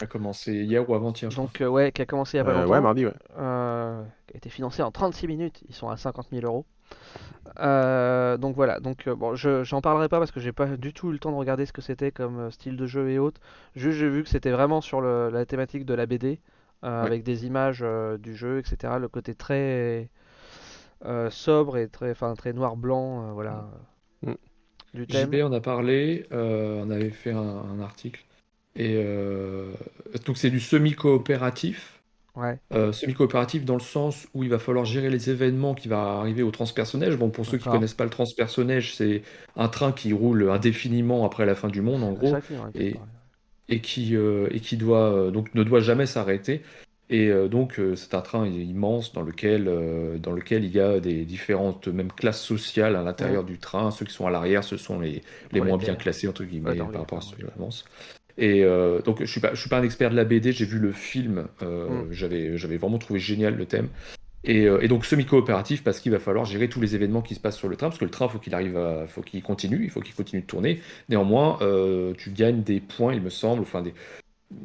A 0.03 0.07
commencé 0.07 0.65
hier 0.65 0.89
ou 0.89 0.95
avant-hier. 0.95 1.31
Donc, 1.31 1.63
ouais, 1.67 1.93
qui 1.93 2.03
a 2.03 2.07
commencé 2.07 2.37
il 2.37 2.39
y 2.39 2.41
a 2.41 2.45
pas 2.45 2.53
longtemps. 2.53 2.71
Ouais, 2.71 2.81
mardi, 2.81 3.07
ouais. 3.07 3.13
qui 3.13 3.39
a 3.39 4.37
été 4.37 4.51
financé 4.51 4.83
en 4.83 4.91
36 4.91 5.27
minutes, 5.27 5.63
ils 5.69 5.75
sont 5.75 5.89
à 5.89 5.97
50 5.97 6.29
000 6.33 6.45
euros. 6.45 6.67
Euh, 7.59 8.39
donc 8.39 8.57
voilà, 8.57 8.81
donc 8.81 9.07
euh, 9.07 9.15
bon, 9.15 9.35
je 9.35 9.63
j'en 9.63 9.81
parlerai 9.81 10.09
pas 10.09 10.19
parce 10.19 10.31
que 10.31 10.41
j'ai 10.41 10.53
pas 10.53 10.67
du 10.67 10.93
tout 10.93 11.11
eu 11.11 11.13
le 11.13 11.19
temps 11.19 11.33
de 11.33 11.37
regarder 11.37 11.67
ce 11.67 11.73
que 11.73 11.83
c'était 11.83 12.11
comme 12.11 12.39
euh, 12.39 12.51
style 12.51 12.77
de 12.77 12.87
jeu 12.87 13.11
et 13.11 13.19
autres. 13.19 13.41
Juste 13.77 13.99
j'ai 13.99 14.09
vu 14.09 14.23
que 14.23 14.29
c'était 14.29 14.51
vraiment 14.51 14.81
sur 14.81 15.01
la 15.01 15.45
thématique 15.45 15.85
de 15.85 15.95
la 15.95 16.07
BD, 16.07 16.41
avec 16.83 17.23
des 17.23 17.47
images 17.47 17.85
du 18.19 18.35
jeu, 18.35 18.59
etc. 18.59 18.95
Le 19.01 19.09
côté 19.09 19.35
très 19.35 20.09
sobre 21.31 21.77
et 21.77 21.89
très, 21.89 22.11
enfin 22.11 22.35
très 22.35 22.53
noir 22.53 22.77
blanc, 22.77 23.33
voilà. 23.33 23.69
Mm. 24.23 24.33
Du 24.95 25.07
thème. 25.07 25.33
JB 25.33 25.43
on 25.43 25.53
a 25.53 25.61
parlé, 25.61 26.27
on 26.31 26.91
avait 26.91 27.11
fait 27.11 27.33
un 27.33 27.81
article 27.81 28.25
et 28.77 29.05
donc 30.27 30.37
c'est 30.37 30.51
du 30.51 30.61
semi 30.61 30.93
coopératif. 30.93 31.99
Ouais. 32.35 32.59
Euh, 32.73 32.93
semi-coopératif 32.93 33.67
dans 33.67 33.75
le 33.75 33.83
sens 33.83 34.27
où 34.33 34.43
il 34.43 34.49
va 34.49 34.59
falloir 34.59 34.87
gérer 34.87 35.11
les 35.11 35.29
événements 35.29 35.75
qui 35.75 35.89
va 35.89 36.15
arriver 36.15 36.43
au 36.43 36.51
transpersonnage. 36.51 37.17
Bon, 37.17 37.29
pour 37.29 37.45
ceux 37.45 37.59
qui 37.59 37.69
connaissent 37.69 37.93
pas 37.93 38.05
le 38.05 38.11
transpersonnage, 38.11 38.95
c'est 38.95 39.23
un 39.55 39.69
train 39.69 39.93
qui 39.93 40.15
roule 40.15 40.49
indéfiniment 40.49 41.27
après 41.27 41.45
la 41.45 41.55
fin 41.55 41.69
du 41.69 41.83
monde, 41.83 42.03
en 42.03 42.13
gros, 42.13 42.35
et, 42.75 42.97
et, 43.69 43.81
qui, 43.81 44.17
euh, 44.17 44.49
et 44.51 44.61
qui 44.61 44.79
doit, 44.79 45.13
euh, 45.13 45.31
donc, 45.31 45.55
ne 45.55 45.63
doit 45.63 45.81
jamais 45.81 46.07
s'arrêter. 46.07 46.63
Et 47.11 47.31
donc, 47.51 47.79
c'est 47.95 48.15
un 48.15 48.23
train 48.23 48.47
immense 48.47 49.13
dans 49.13 49.21
lequel, 49.21 49.71
dans 50.23 50.33
lequel 50.33 50.65
il 50.65 50.71
y 50.71 50.81
a 50.81 50.99
des 50.99 51.27
différentes 51.27 51.89
même 51.89 52.11
classes 52.11 52.41
sociales 52.41 52.97
à 52.97 53.03
l'intérieur 53.03 53.45
du 53.45 53.59
train. 53.59 53.91
Ceux 53.91 54.07
qui 54.07 54.15
sont 54.15 54.27
à 54.27 54.31
l'arrière, 54.31 54.65
ce 54.65 54.79
sont 54.79 54.99
les, 54.99 55.21
les 55.51 55.61
moins 55.61 55.77
bien 55.77 55.95
classés, 55.95 56.27
entre 56.27 56.45
guillemets, 56.45 56.75
par 56.77 56.91
rapport 56.91 57.19
à 57.19 57.21
ceux 57.21 57.37
qui 57.37 57.45
avancent. 57.55 57.85
Et 58.39 58.65
euh, 58.65 59.01
donc, 59.03 59.21
je 59.21 59.31
suis 59.31 59.41
pas, 59.41 59.55
je 59.55 59.61
suis 59.61 59.69
pas 59.69 59.79
un 59.79 59.83
expert 59.83 60.11
de 60.11 60.17
la 60.17 60.25
BD. 60.25 60.53
J'ai 60.53 60.65
vu 60.65 60.79
le 60.79 60.93
film. 60.93 61.47
Euh, 61.63 61.89
mm. 61.89 62.13
J'avais, 62.13 62.59
j'avais 62.59 62.77
vraiment 62.77 62.99
trouvé 62.99 63.21
génial 63.21 63.57
le 63.57 63.67
thème. 63.67 63.89
Et, 64.45 64.67
euh, 64.67 64.81
et 64.83 64.89
donc 64.89 65.07
semi-coopératif 65.07 65.85
parce 65.85 66.01
qu'il 66.01 66.11
va 66.11 66.19
falloir 66.19 66.45
gérer 66.45 66.69
tous 66.69 66.81
les 66.81 66.97
événements 66.97 67.23
qui 67.23 67.37
se 67.37 67.41
passent 67.41 67.59
sur 67.59 67.69
le 67.69 67.77
train 67.77 67.91
parce 67.91 67.99
que 68.01 68.05
le 68.05 68.11
train 68.11 68.27
faut 68.27 68.41
qu'il 68.41 68.55
arrive 68.55 68.77
à, 68.77 69.07
faut 69.07 69.23
qu'il 69.23 69.41
continue, 69.41 69.85
il 69.85 69.91
faut 69.91 70.01
qu'il 70.01 70.17
continue 70.17 70.43
de 70.43 70.47
tourner. 70.47 70.81
Néanmoins, 71.09 71.61
tu 72.19 72.31
gagnes 72.31 72.63
des 72.63 72.81
points, 72.81 73.15
il 73.15 73.23
me 73.23 73.31
semble, 73.31 73.63
enfin 73.63 73.83
des, 73.83 73.95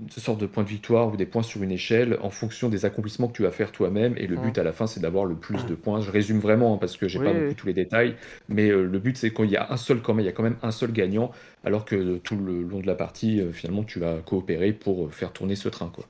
ce 0.10 0.22
sorte 0.22 0.40
de 0.40 0.46
points 0.46 0.64
de 0.64 0.70
victoire 0.70 1.14
ou 1.14 1.18
des 1.18 1.26
points 1.26 1.44
sur 1.44 1.64
une 1.64 1.72
échelle 1.72 2.18
en 2.22 2.30
fonction 2.30 2.70
des 2.70 2.86
accomplissements 2.86 3.28
que 3.28 3.34
tu 3.34 3.44
vas 3.44 3.52
faire 3.52 3.72
toi-même. 3.72 4.14
Et 4.18 4.28
le 4.28 4.38
but 4.38 4.58
à 4.58 4.64
la 4.64 4.72
fin, 4.72 4.88
c'est 4.88 5.00
d'avoir 5.00 5.26
le 5.26 5.36
plus 5.36 5.66
de 5.66 5.76
points. 5.76 6.02
Je 6.02 6.12
résume 6.12 6.40
vraiment 6.40 6.76
hein, 6.76 6.78
parce 6.78 6.98
que 6.98 7.08
j'ai 7.08 7.20
pas 7.20 7.34
beaucoup 7.34 7.54
tous 7.54 7.68
les 7.68 7.74
détails, 7.74 8.16
mais 8.50 8.70
euh, 8.70 8.84
le 8.84 9.00
but 9.00 9.18
c'est 9.18 9.32
qu'il 9.32 9.50
y 9.50 9.58
a 9.58 9.72
un 9.72 9.78
seul 9.78 10.02
quand 10.02 10.14
même, 10.14 10.24
il 10.24 10.28
y 10.28 10.30
a 10.30 10.34
quand 10.34 10.44
même 10.44 10.58
un 10.62 10.72
seul 10.72 10.92
gagnant, 10.92 11.32
alors 11.64 11.86
que 11.86 12.18
tout 12.18 12.36
le 12.36 12.64
long 12.64 12.80
de 12.80 12.88
la 12.88 12.96
partie, 12.96 13.42
euh, 13.42 13.52
finalement, 13.52 13.84
tu 13.84 14.00
vas 14.00 14.18
coopérer 14.26 14.74
pour 14.74 15.06
euh, 15.06 15.10
faire 15.10 15.32
tourner 15.34 15.56
ce 15.56 15.70
train, 15.70 15.92
quoi. 15.94 16.06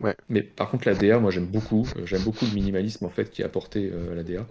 Ouais. 0.00 0.14
Mais 0.28 0.42
par 0.42 0.70
contre, 0.70 0.86
la 0.86 0.94
DA, 0.94 1.18
moi 1.18 1.32
j'aime 1.32 1.46
beaucoup. 1.46 1.84
j'aime 2.04 2.22
beaucoup 2.22 2.44
le 2.44 2.52
minimalisme 2.52 3.04
en 3.04 3.08
fait 3.08 3.30
qui 3.30 3.42
est 3.42 3.44
apporté 3.44 3.90
à 4.12 4.14
la 4.14 4.22
DA. 4.22 4.46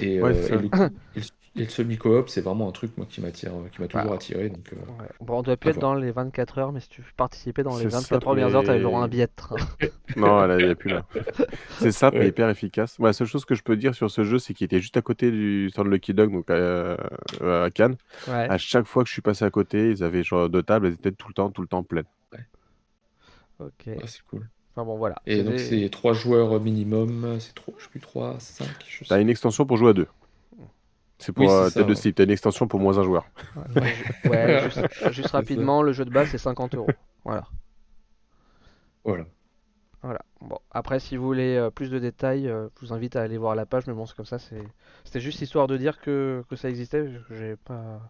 Et, 0.00 0.14
et, 0.14 0.18
le, 0.20 0.90
et 1.16 1.20
le 1.56 1.68
semi-coop, 1.68 2.28
c'est 2.28 2.42
vraiment 2.42 2.68
un 2.68 2.72
truc 2.72 2.96
moi 2.96 3.06
qui 3.10 3.20
m'attire, 3.20 3.50
qui 3.72 3.80
m'a 3.80 3.88
toujours 3.88 4.08
bah, 4.08 4.14
attiré. 4.14 4.50
Donc, 4.50 4.72
euh, 4.72 4.76
Bon, 5.20 5.38
on 5.38 5.42
doit 5.42 5.56
plus 5.56 5.70
être 5.70 5.80
dans 5.80 5.94
les 5.94 6.12
24 6.12 6.58
heures, 6.58 6.72
mais 6.72 6.80
si 6.80 6.88
tu 6.88 7.02
participais 7.16 7.64
dans 7.64 7.76
les 7.76 7.86
24 7.86 8.20
premières 8.20 8.54
heures, 8.54 8.62
tu 8.62 8.70
avais 8.70 8.84
un 8.84 9.08
billet 9.08 9.26
de 9.26 9.32
train. 9.34 9.56
non, 10.16 10.58
il 10.58 10.64
n'y 10.64 10.70
a 10.70 10.74
plus 10.76 10.90
là. 10.90 11.04
C'est 11.78 11.90
simple 11.92 12.18
mais 12.18 12.28
hyper 12.28 12.48
efficace. 12.48 12.98
la 13.00 13.12
seule 13.12 13.26
chose 13.26 13.44
que 13.44 13.54
je 13.54 13.62
peux 13.62 13.76
dire 13.76 13.94
sur 13.94 14.10
ce 14.10 14.22
jeu, 14.22 14.38
c'est 14.38 14.54
qu'il 14.54 14.64
était 14.64 14.80
juste 14.80 14.96
à 14.96 15.02
côté 15.02 15.30
du 15.30 15.70
stand 15.70 15.88
Lucky 15.88 16.14
Dog, 16.14 16.32
donc 16.32 16.50
à, 16.50 16.96
à 17.64 17.70
Cannes. 17.70 17.96
À 18.28 18.58
chaque 18.58 18.86
fois 18.86 19.02
que 19.02 19.08
je 19.08 19.14
suis 19.14 19.22
passé 19.22 19.44
à 19.44 19.50
côté, 19.50 19.90
ils 19.90 20.04
avaient 20.04 20.22
genre 20.22 20.48
deux 20.48 20.62
tables, 20.62 20.86
elles 20.86 20.94
étaient 20.94 21.12
tout 21.12 21.28
le 21.28 21.34
temps, 21.34 21.50
tout 21.50 21.62
le 21.62 21.68
temps 21.68 21.82
pleines. 21.82 22.04
Ok. 23.58 23.88
Ah, 23.88 24.06
c'est 24.06 24.22
cool. 24.22 24.48
Enfin 24.74 24.86
bon, 24.86 24.96
voilà. 24.96 25.20
Et 25.26 25.42
donc, 25.42 25.58
c'est 25.58 25.88
3 25.90 26.12
joueurs 26.14 26.60
minimum, 26.60 27.38
c'est 27.40 27.54
trop, 27.54 27.74
je 27.76 27.84
sais 27.84 27.90
plus, 27.90 28.00
3, 28.00 28.36
5. 28.38 28.66
T'as 29.08 29.20
une 29.20 29.28
extension 29.28 29.66
pour 29.66 29.76
jouer 29.76 29.90
à 29.90 29.92
deux. 29.92 30.06
C'est 31.20 31.32
pour 31.32 31.50
euh, 31.50 31.68
de 31.70 31.82
ouais. 31.82 32.12
T'as 32.12 32.24
une 32.24 32.30
extension 32.30 32.66
pour 32.66 32.80
moins 32.80 32.98
un 32.98 33.02
joueur. 33.02 33.26
Ouais, 34.24 34.68
juste, 35.12 35.30
rapidement, 35.30 35.82
le 35.82 35.92
jeu 35.92 36.04
de 36.04 36.10
base 36.10 36.28
c'est 36.30 36.38
50 36.38 36.74
euros. 36.74 36.88
Voilà. 37.24 37.46
Voilà. 39.04 39.24
Voilà. 40.02 40.20
Bon, 40.40 40.58
après, 40.70 40.98
si 40.98 41.16
vous 41.16 41.26
voulez 41.26 41.56
euh, 41.56 41.70
plus 41.70 41.90
de 41.90 41.98
détails, 41.98 42.48
euh, 42.48 42.68
je 42.80 42.86
vous 42.86 42.92
invite 42.94 43.16
à 43.16 43.22
aller 43.22 43.36
voir 43.36 43.54
la 43.54 43.66
page, 43.66 43.86
mais 43.86 43.92
bon, 43.92 44.06
c'est 44.06 44.16
comme 44.16 44.24
ça. 44.24 44.38
C'était 44.38 45.20
juste 45.20 45.42
histoire 45.42 45.66
de 45.66 45.76
dire 45.76 46.00
que, 46.00 46.42
que 46.48 46.56
ça 46.56 46.70
existait. 46.70 47.06
J'ai 47.30 47.56
pas, 47.56 48.00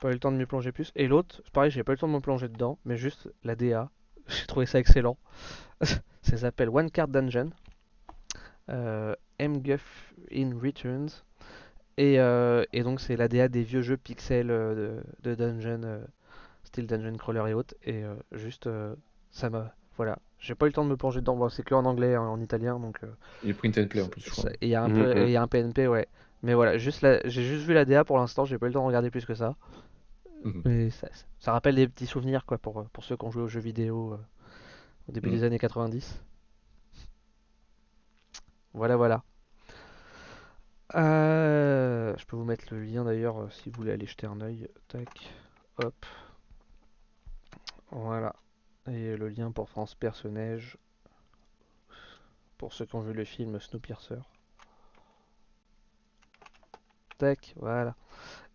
pas 0.00 0.08
eu 0.08 0.12
le 0.12 0.18
temps 0.18 0.32
de 0.32 0.38
m'y 0.38 0.46
plonger 0.46 0.72
plus. 0.72 0.90
Et 0.96 1.06
l'autre, 1.06 1.42
pareil, 1.52 1.70
j'ai 1.70 1.84
pas 1.84 1.92
eu 1.92 1.96
le 1.96 1.98
temps 1.98 2.08
de 2.08 2.14
me 2.14 2.20
plonger 2.20 2.48
dedans, 2.48 2.78
mais 2.86 2.96
juste 2.96 3.28
la 3.44 3.54
DA. 3.54 3.90
J'ai 4.28 4.46
trouvé 4.46 4.66
ça 4.66 4.78
excellent. 4.78 5.18
ça 5.82 6.36
s'appelle 6.36 6.70
One 6.70 6.90
Card 6.90 7.08
Dungeon. 7.08 7.50
Euh, 8.70 9.14
MGuff 9.40 10.14
in 10.32 10.52
Returns. 10.62 11.24
Euh, 12.00 12.64
et, 12.72 12.82
donc 12.82 13.00
c'est 13.00 13.16
l'ADA 13.16 13.48
des 13.48 13.62
vieux 13.62 13.82
jeux 13.82 13.96
pixels 13.96 14.50
euh, 14.50 15.00
de, 15.22 15.34
dungeon, 15.34 15.82
euh, 15.84 16.04
style 16.64 16.86
dungeon 16.86 17.16
crawler 17.16 17.50
et 17.50 17.54
autres. 17.54 17.74
Et 17.84 18.02
juste, 18.32 18.68
ça 19.30 19.50
m'a. 19.50 19.74
Voilà. 19.96 20.18
J'ai 20.38 20.54
pas 20.54 20.66
eu 20.66 20.70
le 20.70 20.72
temps 20.72 20.84
de 20.84 20.90
me 20.90 20.96
plonger 20.96 21.20
dedans. 21.20 21.48
c'est 21.48 21.62
que 21.62 21.74
en 21.74 21.84
anglais, 21.84 22.16
en, 22.16 22.40
italien. 22.40 22.78
donc... 22.80 23.00
il 23.44 23.50
est 23.50 23.54
print 23.54 23.78
and 23.78 23.86
play 23.86 24.02
en 24.02 24.08
plus, 24.08 24.22
je 24.22 24.30
crois. 24.30 24.50
Il 24.60 24.68
y, 24.68 24.74
a 24.74 24.82
un 24.82 24.88
mm, 24.88 25.24
mm. 25.24 25.28
y 25.28 25.36
a 25.36 25.42
un 25.42 25.46
PNP, 25.46 25.86
ouais. 25.86 26.08
Mais 26.42 26.54
voilà, 26.54 26.78
juste 26.78 27.06
j'ai 27.26 27.44
juste 27.44 27.64
vu 27.66 27.74
l'ADA 27.74 28.04
pour 28.04 28.18
l'instant, 28.18 28.44
j'ai 28.44 28.58
pas 28.58 28.66
eu 28.66 28.70
le 28.70 28.72
temps 28.72 28.82
de 28.82 28.86
regarder 28.86 29.10
plus 29.10 29.24
que 29.24 29.34
ça. 29.34 29.54
Mm-hmm. 30.44 30.62
Mais 30.64 30.90
ça, 30.90 31.52
rappelle 31.52 31.76
des 31.76 31.86
petits 31.86 32.06
souvenirs 32.06 32.44
quoi 32.46 32.58
pour, 32.58 32.84
pour 32.92 33.04
ceux 33.04 33.16
qui 33.16 33.24
ont 33.24 33.30
joué 33.30 33.42
aux 33.42 33.48
jeux 33.48 33.60
vidéo 33.60 34.18
au 35.08 35.12
début 35.12 35.28
mm. 35.28 35.32
des 35.32 35.44
années 35.44 35.58
90. 35.58 36.20
Voilà, 38.74 38.96
voilà. 38.96 39.22
Euh, 40.94 42.14
je 42.18 42.26
peux 42.26 42.36
vous 42.36 42.44
mettre 42.44 42.66
le 42.70 42.82
lien 42.82 43.04
d'ailleurs 43.04 43.38
euh, 43.40 43.48
si 43.50 43.70
vous 43.70 43.76
voulez 43.76 43.92
aller 43.92 44.06
jeter 44.06 44.26
un 44.26 44.40
oeil. 44.40 44.68
Tac, 44.88 45.08
hop. 45.78 45.94
Voilà. 47.90 48.34
Et 48.86 49.16
le 49.16 49.28
lien 49.28 49.52
pour 49.52 49.68
France 49.68 49.94
Personnage. 49.94 50.76
Pour 52.58 52.72
ceux 52.72 52.84
qui 52.84 52.94
ont 52.94 53.00
vu 53.00 53.12
le 53.12 53.24
film 53.24 53.58
Snowpiercer. 53.58 54.18
Tac, 57.18 57.54
voilà. 57.56 57.94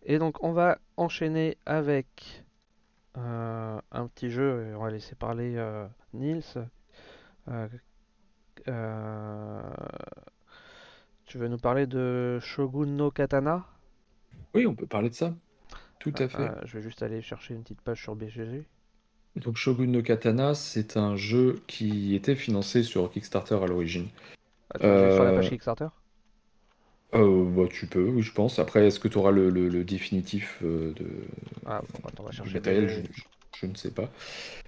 Et 0.04 0.18
donc 0.18 0.42
on 0.42 0.52
va 0.52 0.78
enchaîner 0.96 1.58
avec 1.66 2.44
euh, 3.16 3.80
un 3.90 4.06
petit 4.06 4.30
jeu. 4.30 4.74
On 4.76 4.84
va 4.84 4.90
laisser 4.90 5.16
parler 5.16 5.60
Nils. 6.12 6.44
Tu 11.28 11.36
veux 11.36 11.48
nous 11.48 11.58
parler 11.58 11.86
de 11.86 12.38
Shogun 12.40 12.86
no 12.86 13.10
Katana? 13.10 13.66
Oui, 14.54 14.66
on 14.66 14.74
peut 14.74 14.86
parler 14.86 15.10
de 15.10 15.14
ça. 15.14 15.34
Tout 15.98 16.14
à 16.16 16.26
fait. 16.26 16.40
Euh, 16.40 16.54
je 16.64 16.78
vais 16.78 16.82
juste 16.82 17.02
aller 17.02 17.20
chercher 17.20 17.52
une 17.52 17.62
petite 17.62 17.82
page 17.82 18.00
sur 18.00 18.16
BGG. 18.16 18.64
Donc 19.36 19.58
Shogun 19.58 19.88
no 19.88 20.00
Katana, 20.00 20.54
c'est 20.54 20.96
un 20.96 21.16
jeu 21.16 21.60
qui 21.66 22.14
était 22.14 22.34
financé 22.34 22.82
sur 22.82 23.10
Kickstarter 23.10 23.56
à 23.62 23.66
l'origine. 23.66 24.06
Ah, 24.72 24.78
sur 24.78 25.24
la 25.24 25.32
page 25.32 25.46
euh, 25.46 25.50
Kickstarter? 25.50 25.88
euh, 27.14 27.44
bah, 27.44 27.68
tu 27.70 27.86
peux, 27.86 28.08
oui, 28.08 28.22
je 28.22 28.32
pense. 28.32 28.58
Après, 28.58 28.86
est-ce 28.86 28.98
que 28.98 29.08
tu 29.08 29.18
auras 29.18 29.30
le, 29.30 29.50
le, 29.50 29.84
définitif 29.84 30.62
de 30.62 30.94
ah, 31.66 31.82
on 32.18 32.22
va 32.22 32.30
chercher 32.32 32.58
je, 33.60 33.66
ne 33.66 33.74
sais 33.74 33.90
pas. 33.90 34.08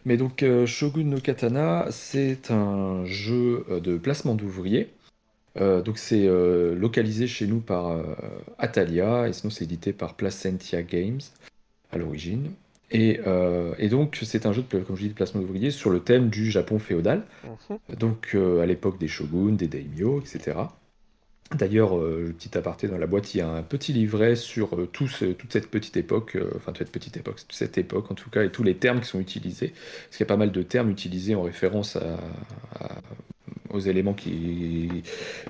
Mais 0.05 0.19
donc, 0.19 0.45
Shogun 0.67 1.05
no 1.05 1.21
Katana, 1.21 1.87
c'est 1.91 2.51
un 2.51 3.07
jeu 3.07 3.65
de 3.83 3.97
placement 3.97 4.35
d'ouvriers 4.35 4.91
euh, 5.59 5.83
donc 5.83 5.99
c'est 5.99 6.27
euh, 6.27 6.75
localisé 6.75 7.27
chez 7.27 7.47
nous 7.47 7.61
par 7.61 7.89
euh, 7.89 8.03
Atalia 8.59 9.29
et 9.29 9.33
sinon 9.33 9.51
c'est 9.51 9.65
édité 9.65 9.93
par 9.93 10.15
Placentia 10.15 10.83
Games 10.83 11.21
à 11.91 11.99
l'origine. 11.99 12.51
Et, 12.93 13.21
donc, 13.89 14.19
c'est 14.21 14.47
un 14.47 14.53
jeu, 14.53 14.65
de, 14.69 14.81
comme 14.81 14.97
je 14.97 15.03
dis, 15.03 15.09
de 15.11 15.15
placement 15.15 15.41
d'ouvriers 15.41 15.71
sur 15.71 15.91
le 15.91 16.01
thème 16.01 16.29
du 16.29 16.51
Japon 16.51 16.81
féodal. 16.81 17.23
Mhm. 17.45 17.97
Donc, 17.97 18.35
à 18.35 18.67
l'époque 18.67 18.99
des 18.99 19.07
shoguns, 19.07 19.53
des 19.53 19.69
daimyo, 19.69 20.21
etc. 20.21 20.57
D'ailleurs, 21.53 21.99
euh, 21.99 22.33
petit 22.39 22.57
aparté 22.57 22.87
dans 22.87 22.97
la 22.97 23.09
boîte, 23.09 23.35
il 23.35 23.39
y 23.39 23.41
a 23.41 23.49
un 23.49 23.63
petit 23.63 23.93
livret 23.93 24.37
sur 24.37 24.77
euh, 24.77 24.87
toute 24.87 25.11
cette 25.11 25.69
petite 25.69 25.97
époque, 25.97 26.37
euh, 26.37 26.49
enfin 26.55 26.73
cette 26.79 26.93
petite 26.93 27.17
époque, 27.17 27.41
toute 27.41 27.53
cette 27.53 27.77
époque 27.77 28.09
en 28.09 28.15
tout 28.15 28.31
cas, 28.31 28.45
et 28.45 28.51
tous 28.53 28.63
les 28.63 28.77
termes 28.77 29.01
qui 29.01 29.09
sont 29.09 29.19
utilisés. 29.19 29.71
Parce 29.71 30.17
qu'il 30.17 30.21
y 30.21 30.29
a 30.29 30.33
pas 30.33 30.37
mal 30.37 30.53
de 30.53 30.63
termes 30.63 30.91
utilisés 30.91 31.35
en 31.35 31.43
référence 31.43 31.99
aux 33.71 33.81
éléments 33.81 34.15
qui, 34.15 35.03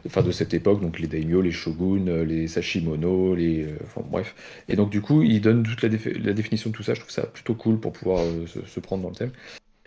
enfin, 0.06 0.22
de 0.22 0.30
cette 0.30 0.54
époque, 0.54 0.80
donc 0.80 0.98
les 0.98 1.06
daimyo, 1.06 1.42
les 1.42 1.52
shoguns, 1.52 2.24
les 2.24 2.48
sashimono, 2.48 3.34
les, 3.34 3.66
enfin, 3.84 4.02
bref. 4.10 4.34
Et 4.68 4.76
donc 4.76 4.88
du 4.88 5.02
coup, 5.02 5.22
il 5.22 5.42
donne 5.42 5.64
toute 5.64 5.82
la, 5.82 5.88
définition 6.32 6.70
de 6.70 6.74
tout 6.74 6.82
ça. 6.82 6.94
Je 6.94 7.00
trouve 7.00 7.12
ça 7.12 7.26
plutôt 7.26 7.54
cool 7.54 7.78
pour 7.78 7.92
pouvoir 7.92 8.24
se 8.46 8.80
prendre 8.80 9.02
dans 9.02 9.10
le 9.10 9.16
thème. 9.16 9.32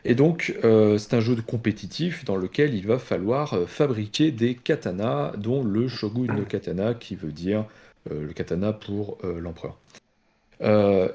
Et 0.06 0.16
donc, 0.16 0.54
euh, 0.64 0.98
c'est 0.98 1.14
un 1.14 1.22
jeu 1.22 1.36
de 1.36 1.42
compétitif 1.42 2.26
dans 2.26 2.36
lequel 2.36 2.74
il 2.74 2.86
va 2.86 3.00
falloir 3.00 3.54
euh, 3.54 3.66
fabriquer 3.66 4.32
des 4.32 4.56
katanas, 4.56 5.34
dont 5.38 5.64
le 5.64 5.88
shogun 5.88 6.34
no 6.34 6.44
katana, 6.44 6.94
qui 6.94 7.16
veut 7.16 7.32
dire 7.32 7.66
euh, 8.12 8.26
le 8.26 8.34
katana 8.34 8.74
pour 8.74 9.18
l'empereur. 9.24 9.78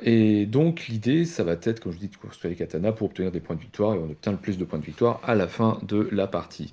et 0.03 0.47
donc, 0.47 0.87
l'idée, 0.89 1.25
ça 1.25 1.45
va 1.45 1.53
être, 1.53 1.81
comme 1.81 1.93
je 1.93 1.99
dis, 1.99 2.09
de 2.09 2.17
construire 2.17 2.51
les 2.51 2.57
katanas 2.57 2.93
pour 2.93 3.09
obtenir 3.09 3.31
des 3.31 3.41
points 3.41 3.57
de 3.57 3.61
victoire, 3.61 3.95
et 3.95 3.99
on 3.99 4.11
obtient 4.11 4.33
le 4.33 4.39
plus 4.39 4.57
de 4.57 4.65
points 4.65 4.79
de 4.79 4.85
victoire 4.85 5.21
à 5.23 5.35
la 5.35 5.49
fin 5.49 5.79
de 5.83 6.09
la 6.11 6.27
partie. 6.27 6.73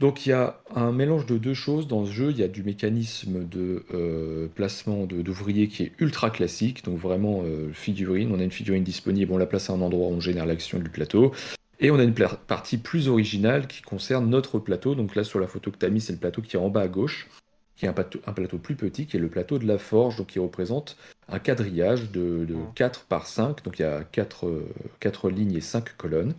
Donc 0.00 0.26
il 0.26 0.28
y 0.28 0.32
a 0.32 0.60
un 0.74 0.92
mélange 0.92 1.26
de 1.26 1.38
deux 1.38 1.54
choses 1.54 1.88
dans 1.88 2.06
ce 2.06 2.12
jeu. 2.12 2.30
Il 2.30 2.38
y 2.38 2.44
a 2.44 2.48
du 2.48 2.62
mécanisme 2.62 3.44
de 3.48 4.48
placement 4.54 5.06
d'ouvriers 5.06 5.68
qui 5.68 5.82
est 5.84 5.92
ultra 5.98 6.30
classique, 6.30 6.84
donc 6.84 6.98
vraiment 6.98 7.42
figurine. 7.72 8.30
On 8.32 8.38
a 8.38 8.44
une 8.44 8.52
figurine 8.52 8.84
disponible, 8.84 9.32
on 9.32 9.38
la 9.38 9.46
place 9.46 9.70
à 9.70 9.72
un 9.72 9.80
endroit, 9.80 10.06
on 10.06 10.20
génère 10.20 10.46
l'action 10.46 10.78
du 10.78 10.88
plateau. 10.88 11.32
Et 11.80 11.90
on 11.90 11.98
a 11.98 12.02
une 12.02 12.14
partie 12.14 12.78
plus 12.78 13.08
originale 13.08 13.66
qui 13.68 13.82
concerne 13.82 14.28
notre 14.28 14.58
plateau. 14.58 14.94
Donc 14.94 15.14
là 15.14 15.24
sur 15.24 15.38
la 15.38 15.46
photo 15.46 15.70
que 15.70 15.78
tu 15.78 15.86
as 15.86 15.90
mis, 15.90 16.00
c'est 16.00 16.12
le 16.12 16.18
plateau 16.18 16.42
qui 16.42 16.56
est 16.56 16.60
en 16.60 16.70
bas 16.70 16.82
à 16.82 16.88
gauche, 16.88 17.28
qui 17.76 17.86
est 17.86 17.88
un 17.88 17.92
plateau, 17.92 18.58
plus 18.58 18.74
petit, 18.74 19.06
qui 19.06 19.16
est 19.16 19.20
le 19.20 19.28
plateau 19.28 19.58
de 19.58 19.66
la 19.66 19.78
forge, 19.78 20.16
donc 20.16 20.28
qui 20.28 20.38
représente 20.40 20.96
un 21.28 21.38
quadrillage 21.38 22.10
de, 22.10 22.46
4 22.74 23.04
par 23.04 23.26
5. 23.26 23.62
Donc 23.64 23.78
il 23.78 23.82
y 23.82 23.84
a 23.84 24.02
4, 24.02 24.64
4 24.98 25.30
lignes 25.30 25.54
et 25.54 25.60
5 25.60 25.96
colonnes. 25.96 26.34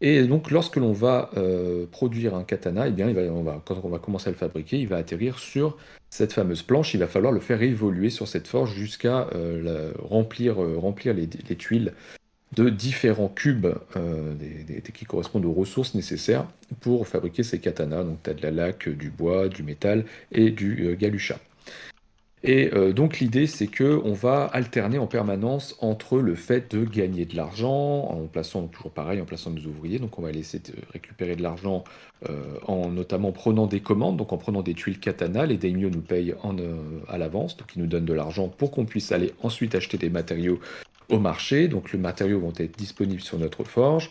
Et 0.00 0.22
donc, 0.22 0.50
lorsque 0.50 0.76
l'on 0.76 0.92
va 0.92 1.30
euh, 1.36 1.86
produire 1.90 2.34
un 2.36 2.44
katana, 2.44 2.86
eh 2.86 2.92
quand 3.64 3.80
on 3.82 3.88
va 3.88 3.98
commencer 3.98 4.28
à 4.28 4.30
le 4.30 4.36
fabriquer, 4.36 4.78
il 4.78 4.86
va 4.86 4.96
atterrir 4.96 5.38
sur 5.38 5.76
cette 6.08 6.32
fameuse 6.32 6.62
planche. 6.62 6.94
Il 6.94 7.00
va 7.00 7.08
falloir 7.08 7.32
le 7.32 7.40
faire 7.40 7.62
évoluer 7.62 8.10
sur 8.10 8.28
cette 8.28 8.46
forge 8.46 8.74
jusqu'à 8.74 9.28
euh, 9.34 9.92
remplir, 10.00 10.62
euh, 10.62 10.94
les, 11.04 11.56
tuiles 11.56 11.94
de 12.56 12.70
différents 12.70 13.28
cubes 13.28 13.66
qui 14.94 15.04
correspondent 15.04 15.44
aux 15.44 15.52
ressources 15.52 15.94
nécessaires 15.94 16.46
pour 16.80 17.06
fabriquer 17.08 17.42
ces 17.42 17.58
katanas. 17.58 18.04
Donc, 18.04 18.22
tu 18.22 18.30
as 18.30 18.34
de 18.34 18.42
la 18.42 18.52
laque, 18.52 18.88
du 18.88 19.10
bois, 19.10 19.48
du 19.48 19.64
métal 19.64 20.04
et 20.30 20.50
du 20.50 20.96
galucha. 20.96 21.38
Et 22.44 22.70
euh, 22.72 22.92
donc 22.92 23.18
l'idée, 23.18 23.46
c'est 23.46 23.66
que 23.66 24.00
on 24.04 24.12
va 24.12 24.44
alterner 24.44 24.98
en 24.98 25.06
permanence 25.06 25.76
entre 25.80 26.18
le 26.18 26.34
fait 26.34 26.74
de 26.74 26.84
gagner 26.84 27.24
de 27.24 27.36
l'argent, 27.36 28.04
en 28.04 28.26
plaçant 28.26 28.66
toujours 28.68 28.92
pareil, 28.92 29.20
en 29.20 29.24
plaçant 29.24 29.50
nos 29.50 29.62
ouvriers. 29.62 29.98
Donc 29.98 30.18
on 30.18 30.22
va 30.22 30.30
laisser 30.30 30.62
récupérer 30.92 31.34
de 31.34 31.42
l'argent 31.42 31.82
euh, 32.28 32.58
en 32.66 32.90
notamment 32.90 33.32
prenant 33.32 33.66
des 33.66 33.80
commandes, 33.80 34.16
donc 34.16 34.32
en 34.32 34.38
prenant 34.38 34.62
des 34.62 34.74
tuiles 34.74 35.00
katana. 35.00 35.46
Les 35.46 35.56
daimyo 35.56 35.90
nous 35.90 36.00
payent 36.00 36.34
euh, 36.44 36.76
à 37.08 37.18
l'avance, 37.18 37.56
donc 37.56 37.74
ils 37.74 37.82
nous 37.82 37.88
donnent 37.88 38.04
de 38.04 38.14
l'argent 38.14 38.48
pour 38.48 38.70
qu'on 38.70 38.84
puisse 38.84 39.10
aller 39.10 39.32
ensuite 39.42 39.74
acheter 39.74 39.98
des 39.98 40.10
matériaux 40.10 40.60
au 41.10 41.18
marché. 41.18 41.66
Donc 41.66 41.92
les 41.92 41.98
matériaux 41.98 42.38
vont 42.38 42.52
être 42.56 42.78
disponibles 42.78 43.20
sur 43.20 43.38
notre 43.38 43.64
forge. 43.64 44.10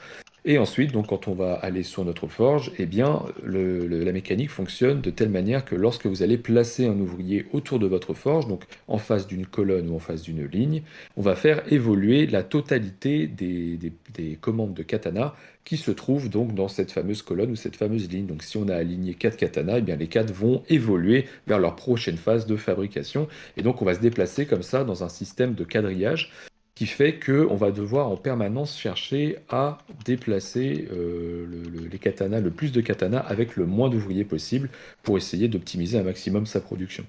Et 0.49 0.57
ensuite, 0.57 0.93
quand 0.93 1.27
on 1.27 1.33
va 1.33 1.55
aller 1.55 1.83
sur 1.83 2.05
notre 2.05 2.27
forge, 2.27 2.71
eh 2.79 2.85
bien, 2.85 3.21
la 3.43 4.11
mécanique 4.13 4.49
fonctionne 4.49 5.01
de 5.01 5.09
telle 5.09 5.27
manière 5.27 5.65
que 5.65 5.75
lorsque 5.75 6.05
vous 6.05 6.23
allez 6.23 6.37
placer 6.37 6.85
un 6.85 6.97
ouvrier 7.01 7.47
autour 7.51 7.79
de 7.79 7.85
votre 7.85 8.13
forge, 8.13 8.47
donc 8.47 8.63
en 8.87 8.97
face 8.97 9.27
d'une 9.27 9.45
colonne 9.45 9.89
ou 9.89 9.95
en 9.95 9.99
face 9.99 10.21
d'une 10.21 10.45
ligne, 10.45 10.83
on 11.17 11.21
va 11.21 11.35
faire 11.35 11.69
évoluer 11.69 12.27
la 12.27 12.43
totalité 12.43 13.27
des, 13.27 13.91
commandes 14.39 14.73
de 14.73 14.83
katana 14.83 15.35
qui 15.65 15.75
se 15.75 15.91
trouvent 15.91 16.29
donc 16.29 16.55
dans 16.55 16.69
cette 16.69 16.93
fameuse 16.93 17.23
colonne 17.23 17.51
ou 17.51 17.57
cette 17.57 17.75
fameuse 17.75 18.09
ligne. 18.09 18.27
Donc 18.27 18.41
si 18.41 18.55
on 18.55 18.69
a 18.69 18.75
aligné 18.75 19.15
4 19.15 19.35
katanas, 19.35 19.79
eh 19.85 19.95
les 19.97 20.07
4 20.07 20.31
vont 20.31 20.63
évoluer 20.69 21.25
vers 21.47 21.59
leur 21.59 21.75
prochaine 21.75 22.15
phase 22.15 22.45
de 22.45 22.55
fabrication. 22.55 23.27
Et 23.57 23.63
donc 23.63 23.81
on 23.81 23.85
va 23.85 23.95
se 23.95 23.99
déplacer 23.99 24.45
comme 24.45 24.63
ça 24.63 24.85
dans 24.85 25.03
un 25.03 25.09
système 25.09 25.55
de 25.55 25.65
quadrillage 25.65 26.31
qui 26.77 26.85
fait 26.85 27.19
qu'on 27.19 27.55
va 27.55 27.71
devoir 27.71 28.07
en 28.07 28.17
permanence 28.17 28.77
chercher 28.77 29.37
à 29.49 29.79
déplacer 30.05 30.87
euh, 30.91 31.47
les 31.91 31.97
katanas, 31.97 32.39
le 32.39 32.51
plus 32.51 32.71
de 32.71 32.81
katanas 32.81 33.17
avec 33.17 33.55
le 33.55 33.65
moins 33.65 33.89
d'ouvriers 33.89 34.25
possible 34.25 34.69
pour 35.01 35.17
essayer 35.17 35.47
d'optimiser 35.47 35.97
un 35.97 36.03
maximum 36.03 36.45
sa 36.45 36.59
production. 36.59 37.03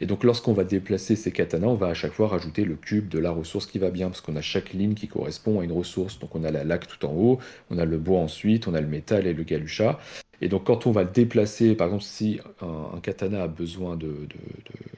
Et 0.00 0.06
donc 0.06 0.24
lorsqu'on 0.24 0.52
va 0.52 0.64
déplacer 0.64 1.14
ces 1.14 1.30
katanas, 1.30 1.68
on 1.68 1.76
va 1.76 1.86
à 1.86 1.94
chaque 1.94 2.12
fois 2.12 2.26
rajouter 2.26 2.64
le 2.64 2.74
cube 2.74 3.08
de 3.08 3.20
la 3.20 3.30
ressource 3.30 3.66
qui 3.66 3.78
va 3.78 3.90
bien, 3.90 4.08
parce 4.08 4.20
qu'on 4.20 4.34
a 4.34 4.42
chaque 4.42 4.72
ligne 4.72 4.94
qui 4.94 5.06
correspond 5.06 5.60
à 5.60 5.64
une 5.64 5.70
ressource. 5.70 6.18
Donc 6.18 6.34
on 6.34 6.42
a 6.42 6.50
la 6.50 6.64
laque 6.64 6.88
tout 6.88 7.06
en 7.06 7.12
haut, 7.12 7.38
on 7.70 7.78
a 7.78 7.84
le 7.84 7.98
bois 7.98 8.18
ensuite, 8.18 8.66
on 8.66 8.74
a 8.74 8.80
le 8.80 8.88
métal 8.88 9.28
et 9.28 9.32
le 9.32 9.44
galucha. 9.44 10.00
Et 10.40 10.48
donc, 10.48 10.64
quand 10.64 10.86
on 10.86 10.92
va 10.92 11.04
déplacer, 11.04 11.74
par 11.74 11.86
exemple, 11.88 12.04
si 12.04 12.40
un, 12.60 13.00
katana 13.00 13.44
a 13.44 13.48
besoin 13.48 13.96
de, 13.96 14.26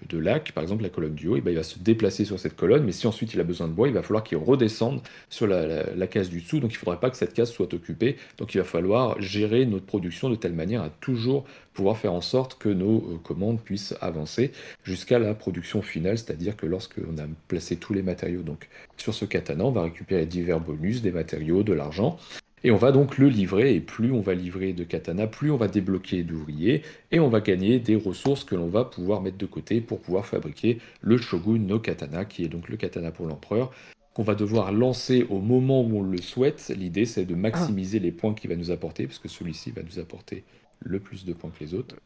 de, 0.08 0.18
lac, 0.18 0.52
par 0.52 0.62
exemple 0.62 0.82
la 0.82 0.88
colonne 0.88 1.14
du 1.14 1.28
haut, 1.28 1.36
eh 1.36 1.40
ben, 1.40 1.50
il 1.50 1.56
va 1.56 1.62
se 1.62 1.78
déplacer 1.78 2.24
sur 2.24 2.38
cette 2.38 2.56
colonne, 2.56 2.84
mais 2.84 2.92
si 2.92 3.06
ensuite 3.06 3.34
il 3.34 3.40
a 3.40 3.44
besoin 3.44 3.68
de 3.68 3.72
bois, 3.72 3.88
il 3.88 3.94
va 3.94 4.02
falloir 4.02 4.24
qu'il 4.24 4.38
redescende 4.38 5.00
sur 5.28 5.46
la, 5.46 6.06
case 6.06 6.30
du 6.30 6.40
dessous, 6.40 6.60
donc 6.60 6.70
il 6.72 6.74
ne 6.74 6.78
faudrait 6.78 7.00
pas 7.00 7.10
que 7.10 7.16
cette 7.16 7.34
case 7.34 7.50
soit 7.50 7.74
occupée, 7.74 8.16
donc 8.38 8.54
il 8.54 8.58
va 8.58 8.64
falloir 8.64 9.20
gérer 9.20 9.66
notre 9.66 9.84
production 9.84 10.30
de 10.30 10.36
telle 10.36 10.54
manière 10.54 10.82
à 10.82 10.88
toujours 10.88 11.44
pouvoir 11.74 11.98
faire 11.98 12.12
en 12.12 12.20
sorte 12.20 12.56
que 12.58 12.68
nos 12.68 12.98
euh, 12.98 13.18
commandes 13.22 13.60
puissent 13.60 13.94
avancer 14.00 14.52
jusqu'à 14.84 15.18
la 15.18 15.34
production 15.34 15.82
finale, 15.82 16.16
c'est-à-dire 16.16 16.56
que 16.56 16.66
lorsqu'on 16.66 17.18
a 17.18 17.26
placé 17.48 17.76
tous 17.76 17.92
les 17.92 18.02
matériaux 18.02 18.42
sur 18.96 19.12
ce 19.12 19.24
katana, 19.24 19.64
on 19.64 19.70
va 19.70 19.82
récupérer 19.82 20.24
divers 20.24 20.60
bonus, 20.60 21.02
des 21.02 21.12
matériaux, 21.12 21.62
de 21.62 21.72
l'argent, 21.74 22.18
et 22.64 22.70
on 22.70 22.76
va 22.76 22.90
donc 22.90 23.18
le 23.18 23.28
livrer, 23.28 23.74
et 23.74 23.80
plus 23.80 24.12
on 24.12 24.20
va 24.20 24.34
livrer 24.34 24.72
de 24.72 24.82
katana, 24.82 25.26
plus 25.26 25.50
on 25.50 25.56
va 25.56 25.68
débloquer 25.68 26.22
d'ouvriers, 26.22 26.82
et 27.10 27.20
on 27.20 27.28
va 27.28 27.40
gagner 27.40 27.78
des 27.78 27.96
ressources 27.96 28.44
que 28.44 28.54
l'on 28.54 28.68
va 28.68 28.84
pouvoir 28.84 29.20
mettre 29.20 29.38
de 29.38 29.46
côté 29.46 29.80
pour 29.80 30.00
pouvoir 30.00 30.24
fabriquer 30.26 30.80
le 31.00 31.18
shogun 31.18 31.58
no 31.58 31.78
katana, 31.78 32.24
qui 32.24 32.44
est 32.44 32.48
donc 32.48 32.68
le 32.68 32.76
katana 32.76 33.10
pour 33.10 33.26
l'empereur, 33.26 33.72
qu'on 34.14 34.22
va 34.22 34.34
devoir 34.34 34.72
lancer 34.72 35.26
au 35.28 35.40
moment 35.40 35.82
où 35.82 35.98
on 35.98 36.02
le 36.02 36.16
souhaite. 36.18 36.72
L'idée, 36.74 37.04
c'est 37.04 37.26
de 37.26 37.34
maximiser 37.34 37.98
les 37.98 38.12
points 38.12 38.34
qu'il 38.34 38.48
va 38.48 38.56
nous 38.56 38.70
apporter, 38.70 39.06
parce 39.06 39.18
que 39.18 39.28
celui-ci 39.28 39.70
va 39.72 39.82
nous 39.82 39.98
apporter 39.98 40.44
le 40.80 40.98
plus 40.98 41.26
de 41.26 41.34
points 41.34 41.50
que 41.50 41.62
les 41.62 41.74
autres. 41.74 41.96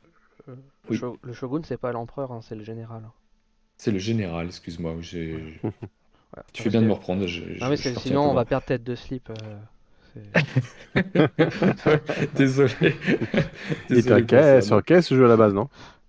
Euh, 0.48 1.16
le 1.22 1.32
shogun, 1.32 1.62
c'est 1.62 1.78
pas 1.80 1.92
l'empereur, 1.92 2.32
hein, 2.32 2.40
c'est 2.42 2.56
le 2.56 2.64
général. 2.64 3.08
C'est 3.76 3.92
le 3.92 3.98
général, 3.98 4.48
excuse-moi. 4.48 4.96
tu 5.00 6.62
fais 6.62 6.70
bien 6.70 6.82
de 6.82 6.86
me 6.86 6.92
reprendre. 6.92 7.24
sinon, 7.98 8.30
on 8.30 8.34
va 8.34 8.44
perdre 8.44 8.66
tête 8.66 8.82
de 8.82 8.96
slip. 8.96 9.30
Euh. 9.30 9.58
Désolé. 12.36 12.96
C'est 13.88 14.10
un 14.10 14.22
caisse, 14.22 14.66
sur 14.66 14.84
caisse 14.84 15.06
ce 15.06 15.14
jeu 15.14 15.24
à 15.24 15.28
la 15.28 15.36
base, 15.36 15.54
non? 15.54 15.68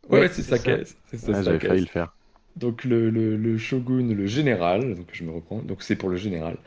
Ouais, 0.10 0.28
c'est 0.30 0.42
sa 0.42 0.60
caisse. 0.60 0.98
Ah, 1.14 1.42
j'avais 1.42 1.60
failli 1.60 1.82
le 1.82 1.88
faire. 1.88 2.14
Donc 2.58 2.84
le, 2.84 3.10
le, 3.10 3.58
shogun, 3.58 4.14
le 4.14 4.28
général, 4.28 4.96
donc 4.96 5.08
je 5.14 5.24
me 5.24 5.32
reprends, 5.32 5.60
donc 5.60 5.84
c'est 5.84 5.96
pour 5.96 6.10
le 6.10 6.18
général. 6.18 6.58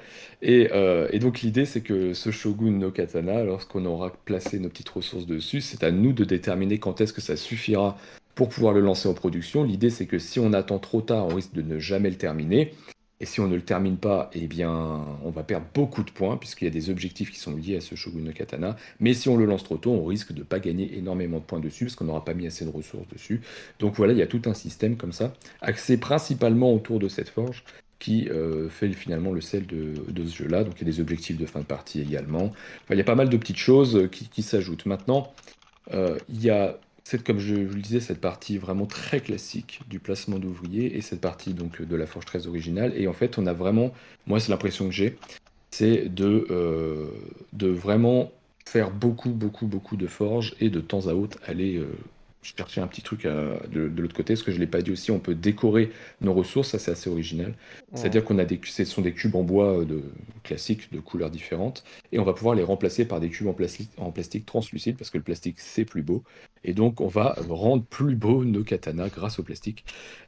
Et, 0.40 0.70
euh, 0.72 1.08
et 1.12 1.18
donc 1.18 1.42
l'idée 1.42 1.66
c'est 1.66 1.82
que 1.82 2.14
ce 2.14 2.30
shogun 2.30 2.70
no 2.70 2.90
katana, 2.90 3.44
lorsqu'on 3.44 3.84
aura 3.84 4.10
placé 4.24 4.58
nos 4.58 4.70
petites 4.70 4.88
ressources 4.88 5.26
dessus, 5.26 5.60
c'est 5.60 5.84
à 5.84 5.90
nous 5.90 6.14
de 6.14 6.24
déterminer 6.24 6.78
quand 6.78 7.02
est-ce 7.02 7.12
que 7.12 7.20
ça 7.20 7.36
suffira 7.36 7.98
pour 8.34 8.48
pouvoir 8.48 8.72
le 8.72 8.80
lancer 8.80 9.08
en 9.08 9.14
production. 9.14 9.62
L'idée 9.62 9.90
c'est 9.90 10.06
que 10.06 10.18
si 10.18 10.40
on 10.40 10.54
attend 10.54 10.78
trop 10.78 11.02
tard, 11.02 11.26
on 11.26 11.34
risque 11.34 11.52
de 11.52 11.62
ne 11.62 11.78
jamais 11.78 12.08
le 12.08 12.16
terminer. 12.16 12.72
Et 13.20 13.26
si 13.26 13.40
on 13.40 13.46
ne 13.46 13.54
le 13.54 13.62
termine 13.62 13.96
pas, 13.96 14.28
eh 14.34 14.46
bien, 14.48 14.70
on 15.22 15.30
va 15.30 15.44
perdre 15.44 15.66
beaucoup 15.72 16.02
de 16.02 16.10
points, 16.10 16.36
puisqu'il 16.36 16.64
y 16.64 16.68
a 16.68 16.70
des 16.70 16.90
objectifs 16.90 17.30
qui 17.30 17.38
sont 17.38 17.54
liés 17.54 17.76
à 17.76 17.80
ce 17.80 17.94
Shogun 17.94 18.20
no 18.20 18.32
Katana. 18.32 18.76
Mais 18.98 19.14
si 19.14 19.28
on 19.28 19.36
le 19.36 19.44
lance 19.44 19.62
trop 19.62 19.76
tôt, 19.76 19.92
on 19.92 20.04
risque 20.04 20.32
de 20.32 20.40
ne 20.40 20.44
pas 20.44 20.58
gagner 20.58 20.98
énormément 20.98 21.38
de 21.38 21.44
points 21.44 21.60
dessus, 21.60 21.84
parce 21.84 21.94
qu'on 21.94 22.06
n'aura 22.06 22.24
pas 22.24 22.34
mis 22.34 22.46
assez 22.46 22.64
de 22.64 22.70
ressources 22.70 23.08
dessus. 23.08 23.40
Donc 23.78 23.94
voilà, 23.94 24.12
il 24.12 24.18
y 24.18 24.22
a 24.22 24.26
tout 24.26 24.42
un 24.46 24.54
système 24.54 24.96
comme 24.96 25.12
ça, 25.12 25.32
axé 25.60 25.96
principalement 25.96 26.74
autour 26.74 26.98
de 26.98 27.08
cette 27.08 27.28
forge, 27.28 27.64
qui 28.00 28.28
euh, 28.28 28.68
fait 28.68 28.90
finalement 28.90 29.32
le 29.32 29.40
sel 29.40 29.66
de, 29.66 29.94
ce 30.26 30.36
jeu-là. 30.36 30.64
Donc 30.64 30.74
il 30.76 30.86
y 30.86 30.90
a 30.90 30.92
des 30.92 31.00
objectifs 31.00 31.38
de 31.38 31.46
fin 31.46 31.60
de 31.60 31.64
partie 31.64 32.00
également. 32.00 32.52
il 32.90 32.98
y 32.98 33.00
a 33.00 33.04
pas 33.04 33.14
mal 33.14 33.28
de 33.28 33.36
petites 33.36 33.56
choses 33.56 34.08
qui, 34.10 34.42
s'ajoutent. 34.42 34.86
Maintenant, 34.86 35.32
euh, 35.92 36.18
il 36.28 36.42
y 36.42 36.50
a 36.50 36.78
c'est 37.04 37.22
comme 37.22 37.38
je 37.38 37.54
vous 37.54 37.74
le 37.74 37.82
disais, 37.82 38.00
cette 38.00 38.20
partie 38.20 38.58
vraiment 38.58 38.86
très 38.86 39.20
classique 39.20 39.80
du 39.88 39.98
placement 39.98 40.38
d'ouvriers 40.38 40.96
et 40.96 41.02
cette 41.02 41.20
partie 41.20 41.52
donc 41.54 41.82
de 41.82 41.96
la 41.96 42.06
forge 42.06 42.24
très 42.24 42.46
originale. 42.46 42.92
Et 42.96 43.06
en 43.08 43.12
fait, 43.12 43.38
on 43.38 43.46
a 43.46 43.52
vraiment, 43.52 43.92
moi 44.26 44.40
c'est 44.40 44.50
l'impression 44.50 44.86
que 44.86 44.92
j'ai, 44.92 45.16
c'est 45.70 46.08
de, 46.08 46.46
euh, 46.50 47.10
de 47.52 47.68
vraiment 47.68 48.32
faire 48.66 48.90
beaucoup, 48.90 49.30
beaucoup, 49.30 49.66
beaucoup 49.66 49.96
de 49.96 50.06
forges 50.06 50.54
et 50.60 50.70
de 50.70 50.80
temps 50.80 51.06
à 51.08 51.12
autre 51.12 51.38
aller 51.46 51.76
euh, 51.76 51.88
chercher 52.42 52.80
un 52.80 52.86
petit 52.86 53.02
truc 53.02 53.24
de, 53.24 53.88
de 53.88 54.02
l'autre 54.02 54.14
côté. 54.14 54.36
Ce 54.36 54.44
que 54.44 54.52
je 54.52 54.58
l'ai 54.58 54.66
pas 54.66 54.82
dit 54.82 54.90
aussi, 54.90 55.10
on 55.10 55.18
peut 55.18 55.34
décorer 55.34 55.90
nos 56.20 56.32
ressources. 56.32 56.70
Ça, 56.70 56.78
c'est 56.78 56.90
assez 56.90 57.10
original. 57.10 57.54
C'est-à-dire 57.94 58.24
qu'on 58.24 58.38
a 58.38 58.44
des, 58.44 58.60
ce 58.64 58.84
sont 58.84 59.02
des 59.02 59.12
cubes 59.12 59.34
en 59.34 59.42
bois 59.42 59.84
de 59.84 60.02
classiques, 60.42 60.92
de 60.92 61.00
couleurs 61.00 61.30
différentes, 61.30 61.84
et 62.12 62.18
on 62.18 62.24
va 62.24 62.32
pouvoir 62.32 62.54
les 62.54 62.62
remplacer 62.62 63.04
par 63.06 63.20
des 63.20 63.30
cubes 63.30 63.46
en 63.48 63.54
plastique, 63.54 63.90
en 63.96 64.10
plastique 64.12 64.46
translucide 64.46 64.96
parce 64.96 65.10
que 65.10 65.18
le 65.18 65.24
plastique 65.24 65.56
c'est 65.58 65.84
plus 65.84 66.02
beau. 66.02 66.22
Et 66.64 66.72
donc, 66.72 67.00
on 67.00 67.08
va 67.08 67.36
rendre 67.48 67.84
plus 67.84 68.16
beau 68.16 68.44
nos 68.44 68.64
katanas 68.64 69.08
grâce 69.08 69.38
au 69.38 69.42
plastique. 69.42 69.84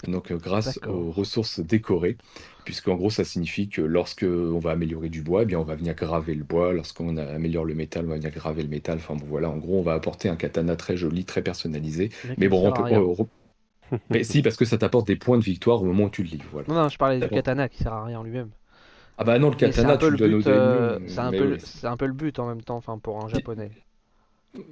Donc, 0.06 0.30
euh, 0.30 0.36
grâce 0.36 0.78
aux 0.86 1.10
ressources 1.10 1.60
décorées 1.60 2.16
puisqu'en 2.66 2.96
gros, 2.96 3.10
ça 3.10 3.22
signifie 3.24 3.68
que 3.68 3.80
lorsque 3.80 4.24
on 4.24 4.58
va 4.58 4.72
améliorer 4.72 5.08
du 5.08 5.22
bois, 5.22 5.42
eh 5.42 5.46
bien, 5.46 5.58
on 5.58 5.64
va 5.64 5.76
venir 5.76 5.94
graver 5.94 6.34
le 6.34 6.42
bois. 6.42 6.72
Lorsqu'on 6.72 7.16
améliore 7.16 7.64
le 7.64 7.74
métal, 7.74 8.04
on 8.04 8.08
va 8.08 8.16
venir 8.16 8.32
graver 8.32 8.62
le 8.62 8.68
métal. 8.68 8.96
Enfin, 8.96 9.14
bon, 9.14 9.24
voilà, 9.24 9.48
en 9.48 9.56
gros, 9.56 9.78
on 9.78 9.82
va 9.82 9.94
apporter 9.94 10.28
un 10.28 10.34
katana 10.34 10.74
très 10.74 10.96
joli, 10.96 11.24
très 11.24 11.42
personnalisé. 11.42 12.10
Mais 12.36 12.48
bon, 12.48 12.68
on 12.68 12.72
peut. 12.72 13.24
Mais 14.10 14.24
si, 14.24 14.42
parce 14.42 14.56
que 14.56 14.64
ça 14.64 14.78
t'apporte 14.78 15.06
des 15.06 15.14
points 15.14 15.38
de 15.38 15.44
victoire 15.44 15.80
au 15.80 15.84
moment 15.84 16.04
où 16.04 16.10
tu 16.10 16.24
le 16.24 16.28
lis. 16.28 16.42
Voilà. 16.50 16.66
Non, 16.68 16.74
non, 16.74 16.88
je 16.88 16.98
parlais 16.98 17.20
du 17.20 17.28
katana 17.28 17.68
qui 17.68 17.78
sert 17.78 17.92
à 17.92 18.04
rien 18.04 18.18
en 18.18 18.24
lui-même. 18.24 18.50
Ah 19.16 19.24
bah 19.24 19.38
non, 19.38 19.48
le 19.48 19.56
katana, 19.56 19.96
tu 19.96 20.10
le 20.10 20.16
donnes 20.16 20.34
au 20.34 20.48
euh, 20.48 20.98
C'est 21.06 21.20
un, 21.20 21.30
peu 21.30 21.56
un 21.84 21.96
peu 21.96 22.06
le 22.06 22.12
but 22.12 22.38
en 22.40 22.48
même 22.48 22.62
temps, 22.62 22.76
enfin, 22.76 22.98
pour 22.98 23.24
un 23.24 23.28
japonais. 23.28 23.70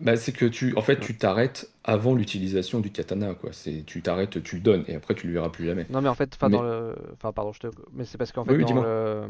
Bah, 0.01 0.17
c'est 0.17 0.33
que 0.33 0.47
tu, 0.47 0.77
en 0.77 0.83
fait, 0.83 1.01
tu 1.01 1.17
t'arrêtes 1.17 1.71
avant 1.85 2.15
l'utilisation 2.15 2.81
du 2.81 2.91
katana, 2.91 3.35
quoi. 3.35 3.51
C'est, 3.53 3.85
tu 3.85 4.03
t'arrêtes, 4.03 4.43
tu 4.43 4.57
le 4.57 4.63
donnes, 4.63 4.85
et 4.89 4.95
après 4.95 5.15
tu 5.15 5.27
le 5.27 5.33
verras 5.33 5.51
plus 5.51 5.67
jamais. 5.67 5.87
Non, 5.91 6.01
mais 6.01 6.09
en 6.09 6.15
fait, 6.15 6.33
enfin, 6.35 6.51
dans 6.51 6.63
le, 6.63 6.95
enfin, 7.15 7.33
pardon, 7.33 7.53
je 7.53 7.61
te, 7.61 7.67
mais 7.93 8.05
c'est 8.05 8.19
parce 8.19 8.33
qu'en 8.33 8.45
fait, 8.45 8.57
dans 8.59 8.83
le, 8.83 9.25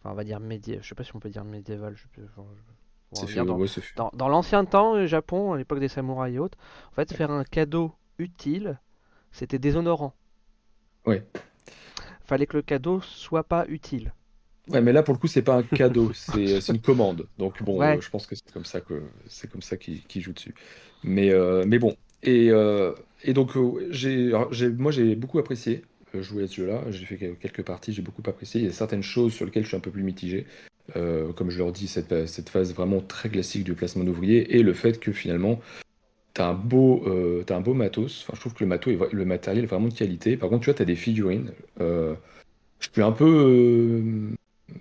enfin, 0.00 0.10
on 0.12 0.14
va 0.14 0.24
dire 0.24 0.40
médiéval, 0.40 0.82
je 0.82 0.88
sais 0.88 0.94
pas 0.94 1.04
si 1.04 1.14
on 1.14 1.20
peut 1.20 1.30
dire 1.30 1.44
médiéval, 1.44 1.96
je... 1.96 2.04
dans, 3.96 4.10
dans, 4.14 4.28
l'ancien 4.28 4.64
temps, 4.64 4.92
au 4.92 5.06
Japon, 5.06 5.52
à 5.52 5.58
l'époque 5.58 5.80
des 5.80 5.88
samouraïs 5.88 6.36
et 6.36 6.38
autres, 6.38 6.58
en 6.92 6.94
fait, 6.94 7.12
faire 7.12 7.30
un 7.30 7.44
cadeau 7.44 7.92
utile, 8.18 8.78
c'était 9.32 9.58
déshonorant. 9.58 10.14
Ouais. 11.06 11.26
Fallait 12.24 12.46
que 12.46 12.56
le 12.56 12.62
cadeau 12.62 13.00
soit 13.00 13.44
pas 13.44 13.64
utile. 13.66 14.12
Ouais, 14.68 14.80
mais 14.80 14.92
là 14.92 15.02
pour 15.02 15.14
le 15.14 15.18
coup 15.18 15.26
c'est 15.26 15.42
pas 15.42 15.56
un 15.56 15.62
cadeau, 15.62 16.12
c'est 16.14 16.68
une 16.68 16.80
commande. 16.80 17.26
Donc 17.38 17.62
bon, 17.62 17.80
euh, 17.82 18.00
je 18.00 18.10
pense 18.10 18.26
que 18.26 18.34
c'est 18.34 18.52
comme 18.52 18.64
ça 18.64 18.80
que 18.80 19.02
c'est 19.26 19.50
comme 19.50 19.62
ça 19.62 19.76
qu'il 19.76 20.22
joue 20.22 20.32
dessus. 20.32 20.54
Mais 21.02 21.30
euh, 21.30 21.64
mais 21.66 21.78
bon 21.78 21.96
et, 22.22 22.50
euh, 22.50 22.92
et 23.24 23.32
donc 23.32 23.52
j'ai 23.90 24.32
moi 24.76 24.92
j'ai 24.92 25.14
beaucoup 25.16 25.38
apprécié 25.38 25.82
jouer 26.14 26.44
à 26.44 26.46
ce 26.46 26.56
jeu-là. 26.56 26.82
J'ai 26.90 27.06
fait 27.06 27.36
quelques 27.40 27.62
parties, 27.62 27.92
j'ai 27.92 28.02
beaucoup 28.02 28.22
apprécié. 28.26 28.60
Il 28.60 28.66
y 28.66 28.68
a 28.68 28.72
certaines 28.72 29.02
choses 29.02 29.32
sur 29.32 29.44
lesquelles 29.44 29.62
je 29.62 29.68
suis 29.68 29.76
un 29.76 29.80
peu 29.80 29.92
plus 29.92 30.02
mitigé. 30.02 30.46
comme 30.94 31.50
je 31.50 31.58
leur 31.58 31.72
dis, 31.72 31.86
cette, 31.86 32.26
cette 32.26 32.48
phase 32.48 32.74
vraiment 32.74 33.00
très 33.00 33.28
classique 33.28 33.64
du 33.64 33.74
placement 33.74 34.04
d'ouvriers 34.04 34.56
et 34.56 34.62
le 34.62 34.72
fait 34.72 34.98
que 34.98 35.12
finalement 35.12 35.60
tu 36.34 36.42
as 36.42 36.48
un 36.48 36.54
beau 36.54 37.04
as 37.48 37.54
un 37.54 37.60
beau 37.60 37.74
matos. 37.74 38.24
Enfin, 38.24 38.32
je 38.34 38.40
trouve 38.40 38.54
que 38.54 38.64
le 38.64 38.68
matos 38.68 38.94
le 39.12 39.24
matériel 39.24 39.64
est 39.64 39.68
vraiment 39.68 39.88
de 39.88 39.94
qualité. 39.94 40.36
Par 40.36 40.48
contre, 40.48 40.62
tu 40.62 40.66
vois, 40.66 40.74
tu 40.74 40.82
as 40.82 40.86
des 40.86 40.96
figurines. 40.96 41.52
je 41.78 42.16
suis 42.92 43.02
un 43.02 43.12
peu 43.12 44.34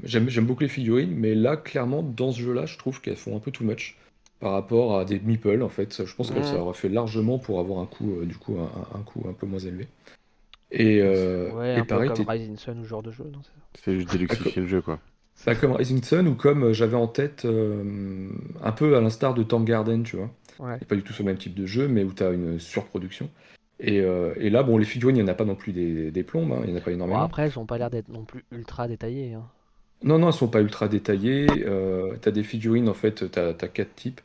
J'aime 0.03 0.45
beaucoup 0.45 0.63
les 0.63 0.69
figurines, 0.69 1.13
mais 1.15 1.35
là, 1.35 1.57
clairement, 1.57 2.03
dans 2.03 2.31
ce 2.31 2.41
jeu-là, 2.41 2.65
je 2.65 2.77
trouve 2.77 3.01
qu'elles 3.01 3.15
font 3.15 3.35
un 3.35 3.39
peu 3.39 3.51
too 3.51 3.63
much 3.63 3.97
par 4.39 4.53
rapport 4.53 4.97
à 4.97 5.05
des 5.05 5.19
meeples, 5.19 5.61
en 5.61 5.69
fait. 5.69 6.05
Je 6.05 6.15
pense 6.15 6.31
que 6.31 6.41
ça 6.43 6.57
aurait 6.57 6.73
fait 6.73 6.89
largement 6.89 7.37
pour 7.37 7.59
avoir 7.59 7.79
un 7.79 7.85
coût, 7.85 8.19
euh, 8.21 8.25
du 8.25 8.35
coup, 8.35 8.57
un, 8.57 9.01
coût 9.01 9.25
un 9.29 9.33
peu 9.33 9.45
moins 9.45 9.59
élevé. 9.59 9.87
Et, 10.71 10.99
euh, 11.01 11.51
ouais, 11.51 11.75
un 11.75 11.83
peu 11.83 12.07
comme 12.07 12.29
Rising 12.29 12.57
Sun 12.57 12.79
ou 12.79 12.83
ce 12.83 12.89
genre 12.89 13.03
de 13.03 13.11
jeu, 13.11 13.25
non 13.31 13.41
C'est 13.83 13.95
juste 13.95 14.11
déluxifier 14.11 14.61
le 14.61 14.67
jeu, 14.67 14.81
quoi. 14.81 14.99
Bah, 15.45 15.55
comme 15.55 15.71
Rising 15.73 16.03
Sun 16.03 16.27
ou 16.27 16.35
comme 16.35 16.65
euh, 16.65 16.73
j'avais 16.73 16.95
en 16.95 17.07
tête, 17.07 17.45
un 17.45 18.71
peu 18.71 18.95
à 18.95 19.01
l'instar 19.01 19.33
de 19.33 19.43
Tank 19.43 19.65
Garden, 19.65 20.03
tu 20.03 20.17
vois. 20.17 20.29
Ouais. 20.59 20.77
pas 20.77 20.95
du 20.95 21.03
tout 21.03 21.13
ce 21.13 21.23
même 21.23 21.37
type 21.37 21.55
de 21.55 21.65
jeu, 21.65 21.87
mais 21.87 22.03
où 22.03 22.11
tu 22.11 22.21
as 22.21 22.31
une 22.31 22.59
surproduction. 22.59 23.29
Et, 23.79 23.97
et, 23.97 24.49
là, 24.49 24.61
bon, 24.61 24.77
les 24.77 24.85
figurines, 24.85 25.15
il 25.15 25.23
n'y 25.23 25.29
en 25.29 25.31
a 25.31 25.35
pas 25.35 25.45
non 25.45 25.55
plus 25.55 25.71
des, 25.71 26.11
des 26.11 26.23
plombes, 26.23 26.51
hein, 26.51 26.61
il 26.65 26.71
n'y 26.71 26.75
en 26.77 26.81
a 26.81 26.83
pas 26.83 26.91
énormément. 26.91 27.21
après, 27.21 27.43
elles 27.43 27.53
n'ont 27.55 27.65
pas 27.65 27.77
l'air 27.77 27.89
d'être 27.89 28.09
non 28.09 28.25
plus 28.25 28.43
ultra 28.51 28.89
détaillées. 28.89 29.33
Hein. 29.33 29.45
Non, 30.03 30.17
non, 30.17 30.27
elles 30.27 30.33
sont 30.33 30.47
pas 30.47 30.61
ultra 30.61 30.87
détaillées. 30.87 31.47
Euh, 31.65 32.15
tu 32.21 32.29
as 32.29 32.31
des 32.31 32.43
figurines, 32.43 32.87
en 32.87 32.93
fait, 32.93 33.29
tu 33.29 33.39
as, 33.39 33.53
quatre 33.53 33.95
types. 33.95 34.21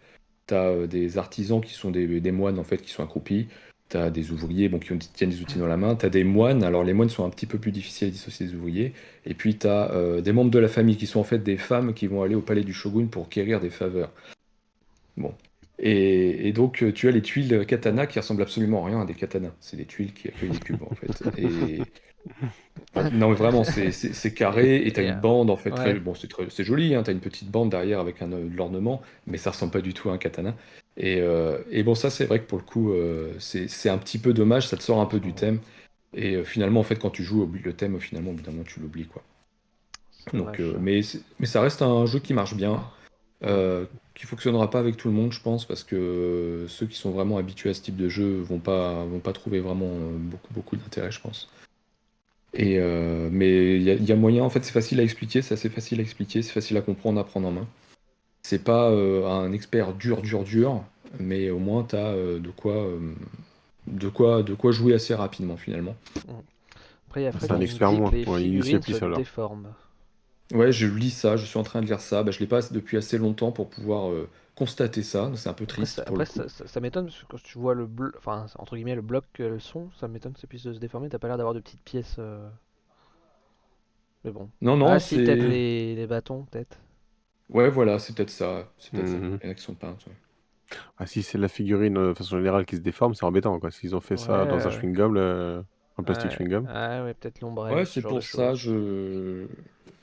Tu 0.46 0.54
as 0.54 0.68
euh, 0.68 0.86
des 0.86 1.18
artisans 1.18 1.60
qui 1.60 1.74
sont 1.74 1.90
des, 1.90 2.20
des, 2.20 2.32
moines, 2.32 2.58
en 2.58 2.64
fait, 2.64 2.78
qui 2.78 2.90
sont 2.90 3.02
accroupis. 3.02 3.48
Tu 3.88 3.96
as 3.96 4.10
des 4.10 4.30
ouvriers 4.30 4.68
bon, 4.68 4.78
qui 4.78 4.96
tiennent 4.98 5.30
des 5.30 5.42
outils 5.42 5.58
dans 5.58 5.66
la 5.66 5.76
main. 5.76 5.96
Tu 5.96 6.06
as 6.06 6.10
des 6.10 6.22
moines. 6.22 6.62
Alors, 6.62 6.84
les 6.84 6.92
moines 6.92 7.08
sont 7.08 7.24
un 7.24 7.30
petit 7.30 7.46
peu 7.46 7.58
plus 7.58 7.72
difficiles 7.72 8.08
à 8.08 8.10
dissocier 8.12 8.46
des 8.46 8.54
ouvriers. 8.54 8.92
Et 9.26 9.34
puis, 9.34 9.56
tu 9.58 9.66
as 9.66 9.90
euh, 9.90 10.20
des 10.20 10.32
membres 10.32 10.50
de 10.50 10.58
la 10.60 10.68
famille 10.68 10.96
qui 10.96 11.06
sont 11.06 11.20
en 11.20 11.24
fait 11.24 11.38
des 11.38 11.56
femmes 11.56 11.92
qui 11.92 12.06
vont 12.06 12.22
aller 12.22 12.36
au 12.36 12.40
palais 12.40 12.62
du 12.64 12.72
shogun 12.72 13.06
pour 13.06 13.28
quérir 13.28 13.60
des 13.60 13.70
faveurs. 13.70 14.12
Bon. 15.16 15.34
Et, 15.80 16.48
et 16.48 16.52
donc, 16.52 16.84
tu 16.94 17.08
as 17.08 17.10
les 17.10 17.22
tuiles 17.22 17.66
katana 17.66 18.06
qui 18.06 18.20
ressemblent 18.20 18.42
absolument 18.42 18.84
à 18.84 18.88
rien 18.88 19.00
à 19.00 19.06
des 19.06 19.14
katanas. 19.14 19.52
C'est 19.60 19.76
des 19.76 19.86
tuiles 19.86 20.12
qui 20.12 20.28
accueillent 20.28 20.50
des 20.50 20.58
cubes, 20.60 20.82
en 20.88 20.94
fait. 20.94 21.22
Et, 21.36 21.82
non, 23.12 23.30
mais 23.30 23.34
vraiment, 23.34 23.64
c'est 23.64 24.34
carré 24.34 24.86
et 24.86 24.92
t'as 24.92 25.02
une 25.02 25.20
bande 25.20 25.50
en 25.50 25.56
fait. 25.56 25.70
Très, 25.70 25.94
bon, 25.94 26.14
c'est 26.14 26.64
joli, 26.64 26.94
hein, 26.94 27.02
t'as 27.02 27.12
une 27.12 27.20
petite 27.20 27.50
bande 27.50 27.70
derrière 27.70 28.00
avec 28.00 28.22
un, 28.22 28.28
de 28.28 28.56
l'ornement, 28.56 29.02
mais 29.26 29.38
ça 29.38 29.50
ressemble 29.50 29.72
pas 29.72 29.80
du 29.80 29.94
tout 29.94 30.10
à 30.10 30.12
un 30.12 30.18
katana. 30.18 30.54
Et, 30.96 31.20
euh, 31.20 31.58
et 31.70 31.82
bon, 31.82 31.94
ça, 31.94 32.10
c'est 32.10 32.24
vrai 32.24 32.40
que 32.40 32.46
pour 32.46 32.58
le 32.58 32.64
coup, 32.64 32.92
euh, 32.92 33.32
c'est 33.38 33.88
un 33.88 33.98
petit 33.98 34.18
peu 34.18 34.32
dommage, 34.32 34.68
ça 34.68 34.76
te 34.76 34.82
sort 34.82 35.00
un 35.00 35.06
peu 35.06 35.20
du 35.20 35.32
thème. 35.32 35.58
Et 36.14 36.36
euh, 36.36 36.44
finalement, 36.44 36.80
en 36.80 36.84
fait, 36.84 36.96
quand 36.96 37.10
tu 37.10 37.24
joues 37.24 37.50
le 37.64 37.72
thème, 37.72 37.98
finalement, 37.98 38.30
au 38.30 38.34
bout 38.34 38.42
d'un 38.42 38.52
moment, 38.52 38.64
tu 38.64 38.80
l'oublies 38.80 39.06
quoi. 39.06 39.22
Donc, 40.32 40.60
mais, 40.80 41.00
mais 41.38 41.46
ça 41.46 41.60
reste 41.60 41.82
un 41.82 42.06
jeu 42.06 42.18
qui 42.18 42.32
marche 42.32 42.54
bien, 42.54 42.82
qui 43.42 44.26
fonctionnera 44.26 44.70
pas 44.70 44.78
avec 44.78 44.96
tout 44.96 45.08
le 45.08 45.14
monde, 45.14 45.32
je 45.32 45.40
pense, 45.40 45.66
parce 45.66 45.84
que 45.84 46.64
ceux 46.68 46.86
qui 46.86 46.96
sont 46.96 47.10
vraiment 47.10 47.36
habitués 47.36 47.70
à 47.70 47.74
ce 47.74 47.82
type 47.82 47.96
de 47.96 48.08
jeu 48.08 48.40
vont 48.40 48.58
pas, 48.58 49.04
vont 49.04 49.18
pas 49.18 49.34
trouver 49.34 49.60
vraiment 49.60 49.90
beaucoup, 50.14 50.54
beaucoup 50.54 50.76
d'intérêt, 50.76 51.10
je 51.10 51.20
pense. 51.20 51.50
Et 52.54 52.78
euh, 52.78 53.28
mais 53.32 53.76
il 53.76 53.82
y, 53.82 54.12
a 54.12 54.16
moyen, 54.16 54.44
en 54.44 54.50
fait, 54.50 54.64
c'est 54.64 54.72
facile 54.72 55.00
à 55.00 55.02
expliquer, 55.02 55.42
c'est 55.42 55.54
assez 55.54 55.68
facile 55.68 55.98
à 55.98 56.02
expliquer, 56.02 56.40
c'est 56.40 56.52
facile 56.52 56.76
à 56.76 56.82
comprendre, 56.82 57.20
à 57.20 57.24
prendre 57.24 57.48
en 57.48 57.50
main. 57.50 57.66
C'est 58.42 58.62
pas 58.62 58.90
euh, 58.90 59.26
un 59.26 59.52
expert 59.52 59.92
dur, 59.92 60.22
dur, 60.22 60.44
dur, 60.44 60.84
mais 61.18 61.50
au 61.50 61.58
moins 61.58 61.82
tu 61.82 61.96
as 61.96 62.06
euh, 62.06 62.38
de 62.38 62.50
quoi, 62.50 62.86
de 63.88 64.08
quoi, 64.08 64.42
de 64.44 64.54
quoi 64.54 64.70
jouer 64.70 64.94
assez 64.94 65.14
rapidement 65.14 65.56
finalement. 65.56 65.96
Après, 67.08 67.22
il 67.22 67.24
y 67.24 67.26
a 67.26 67.32
c'est 67.32 67.50
un 67.50 67.60
expert 67.60 67.90
moins, 67.90 68.12
il 68.14 68.62
se 68.62 69.16
déforme. 69.16 69.66
Ouais, 70.52 70.70
je 70.70 70.86
lis 70.86 71.10
ça, 71.10 71.36
je 71.36 71.46
suis 71.46 71.58
en 71.58 71.64
train 71.64 71.80
de 71.80 71.86
lire 71.86 72.00
ça. 72.00 72.22
Bah, 72.22 72.30
je 72.30 72.38
l'ai 72.38 72.46
pas 72.46 72.60
depuis 72.70 72.96
assez 72.96 73.18
longtemps 73.18 73.50
pour 73.50 73.68
pouvoir 73.68 74.12
constater 74.54 75.02
ça. 75.02 75.30
C'est 75.34 75.48
un 75.48 75.54
peu 75.54 75.66
triste. 75.66 76.02
Après, 76.06 76.26
ça, 76.26 76.80
m'étonne 76.80 77.06
parce 77.06 77.22
que 77.22 77.26
quand 77.26 77.42
tu 77.42 77.58
vois 77.58 77.74
le 77.74 77.86
bloc, 77.86 78.14
enfin 78.16 78.46
entre 78.58 78.76
guillemets 78.76 78.94
le 78.94 79.02
bloc 79.02 79.24
le 79.38 79.58
son, 79.58 79.90
ça 79.98 80.08
m'étonne 80.08 80.32
que 80.32 80.40
ça 80.40 80.46
puisse 80.46 80.62
se 80.62 80.68
déformer. 80.70 81.08
T'as 81.08 81.18
pas 81.18 81.28
l'air 81.28 81.36
d'avoir 81.36 81.54
de 81.54 81.60
petites 81.60 81.82
pièces. 81.82 82.16
Euh. 82.18 82.48
Mais 84.24 84.30
bon. 84.30 84.50
Non, 84.60 84.76
non, 84.76 84.86
ah, 84.86 85.00
c'est 85.00 85.16
peut-être 85.16 85.42
les, 85.42 86.06
bâtons, 86.06 86.46
peut-être. 86.50 86.78
Ouais, 87.50 87.68
voilà, 87.68 87.98
c'est 87.98 88.14
peut-être 88.14 88.30
ça. 88.30 88.72
C'est 88.78 88.92
peut-être 88.92 89.08
ça. 89.08 89.16
Mhm. 89.16 89.38
Il 89.42 89.46
y 89.46 89.48
en 89.48 89.52
a 89.52 89.54
qui 89.54 89.62
sont 89.62 89.74
peints. 89.74 89.96
Ah, 90.96 91.06
si 91.06 91.22
c'est 91.22 91.36
la 91.36 91.48
figurine 91.48 91.98
euh, 91.98 92.08
de 92.08 92.14
façon 92.14 92.38
générale 92.38 92.64
qui 92.64 92.76
se 92.76 92.80
déforme, 92.80 93.14
c'est 93.14 93.24
embêtant 93.24 93.60
quoi. 93.60 93.70
S'ils 93.70 93.94
ont 93.94 94.00
fait 94.00 94.16
ça 94.16 94.46
dans 94.46 94.66
un 94.66 94.70
chewing-gum, 94.70 95.64
en 95.96 96.02
plastique 96.02 96.30
chewing-gum. 96.30 96.66
Ah 96.68 97.04
ouais, 97.04 97.14
peut-être 97.14 97.40
l'ombrelle. 97.40 97.74
Ouais, 97.74 97.84
c'est 97.84 98.00
pour 98.00 98.22
ça. 98.22 98.54
Je 98.54 99.46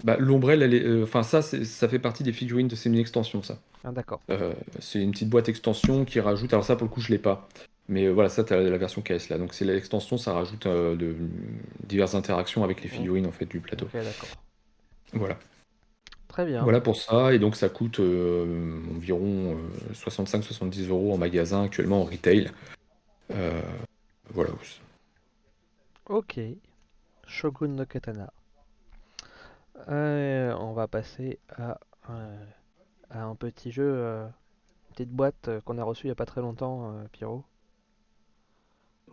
bah, 0.04 0.18
L'ombrelle, 0.20 0.62
elle 0.64 0.74
est... 0.74 0.84
Euh, 0.84 1.04
enfin, 1.04 1.24
ça, 1.24 1.42
ça 1.42 1.88
fait 1.88 2.00
partie 2.00 2.24
des 2.24 2.34
figurines 2.34 2.68
de 2.68 2.76
ces 2.76 2.90
mini-extensions, 2.90 3.44
ça. 3.44 3.60
Ah, 3.84 3.92
d'accord. 3.92 4.22
Euh, 4.30 4.54
c'est 4.80 5.02
une 5.02 5.12
petite 5.12 5.30
boîte 5.30 5.50
extension 5.50 6.06
qui 6.06 6.20
rajoute. 6.20 6.54
Alors, 6.54 6.66
ça, 6.66 6.76
pour 6.76 6.88
le 6.88 6.94
coup, 6.94 7.02
je 7.02 7.10
l'ai 7.10 7.18
pas. 7.18 7.48
Mais 7.88 8.06
euh, 8.06 8.12
voilà, 8.12 8.30
ça, 8.30 8.44
tu 8.44 8.54
as 8.54 8.62
la 8.62 8.78
version 8.78 9.02
KS 9.02 9.30
là. 9.30 9.38
Donc, 9.38 9.54
c'est 9.54 9.66
l'extension, 9.66 10.18
ça 10.18 10.34
rajoute 10.34 10.68
de, 10.68 11.16
diverses 11.86 12.16
interactions 12.16 12.64
avec 12.64 12.82
les 12.84 12.90
figurines 12.90 13.26
en 13.26 13.32
fait 13.32 13.46
du 13.46 13.60
plateau. 13.60 13.86
Ok, 13.86 13.94
d'accord. 13.94 14.30
Voilà. 15.14 15.38
Très 16.28 16.46
bien. 16.46 16.64
Voilà 16.64 16.80
pour 16.80 16.96
ça. 16.96 17.34
Et 17.34 17.40
donc, 17.40 17.56
ça 17.56 17.70
coûte 17.70 18.00
environ 18.00 19.58
65-70 19.94 20.90
euros 20.90 21.14
en 21.14 21.18
magasin 21.18 21.64
actuellement 21.64 22.02
en 22.02 22.06
retail. 22.06 22.50
voilà. 24.30 24.52
Ok. 26.08 26.40
Shogun 27.28 27.70
no 27.70 27.86
Katana. 27.86 28.32
Euh, 29.90 30.54
on 30.60 30.74
va 30.74 30.88
passer 30.88 31.40
à, 31.50 31.80
euh, 32.10 32.46
à, 33.10 33.24
un 33.24 33.36
petit 33.36 33.72
jeu, 33.72 33.84
euh, 33.86 34.26
une 34.26 34.94
petite 34.94 35.10
boîte 35.10 35.50
qu'on 35.66 35.78
a 35.78 35.84
reçue 35.84 36.06
il 36.06 36.10
n'y 36.10 36.14
a 36.14 36.16
pas 36.16 36.26
très 36.26 36.42
longtemps, 36.42 36.94
Pierrot. 37.12 37.44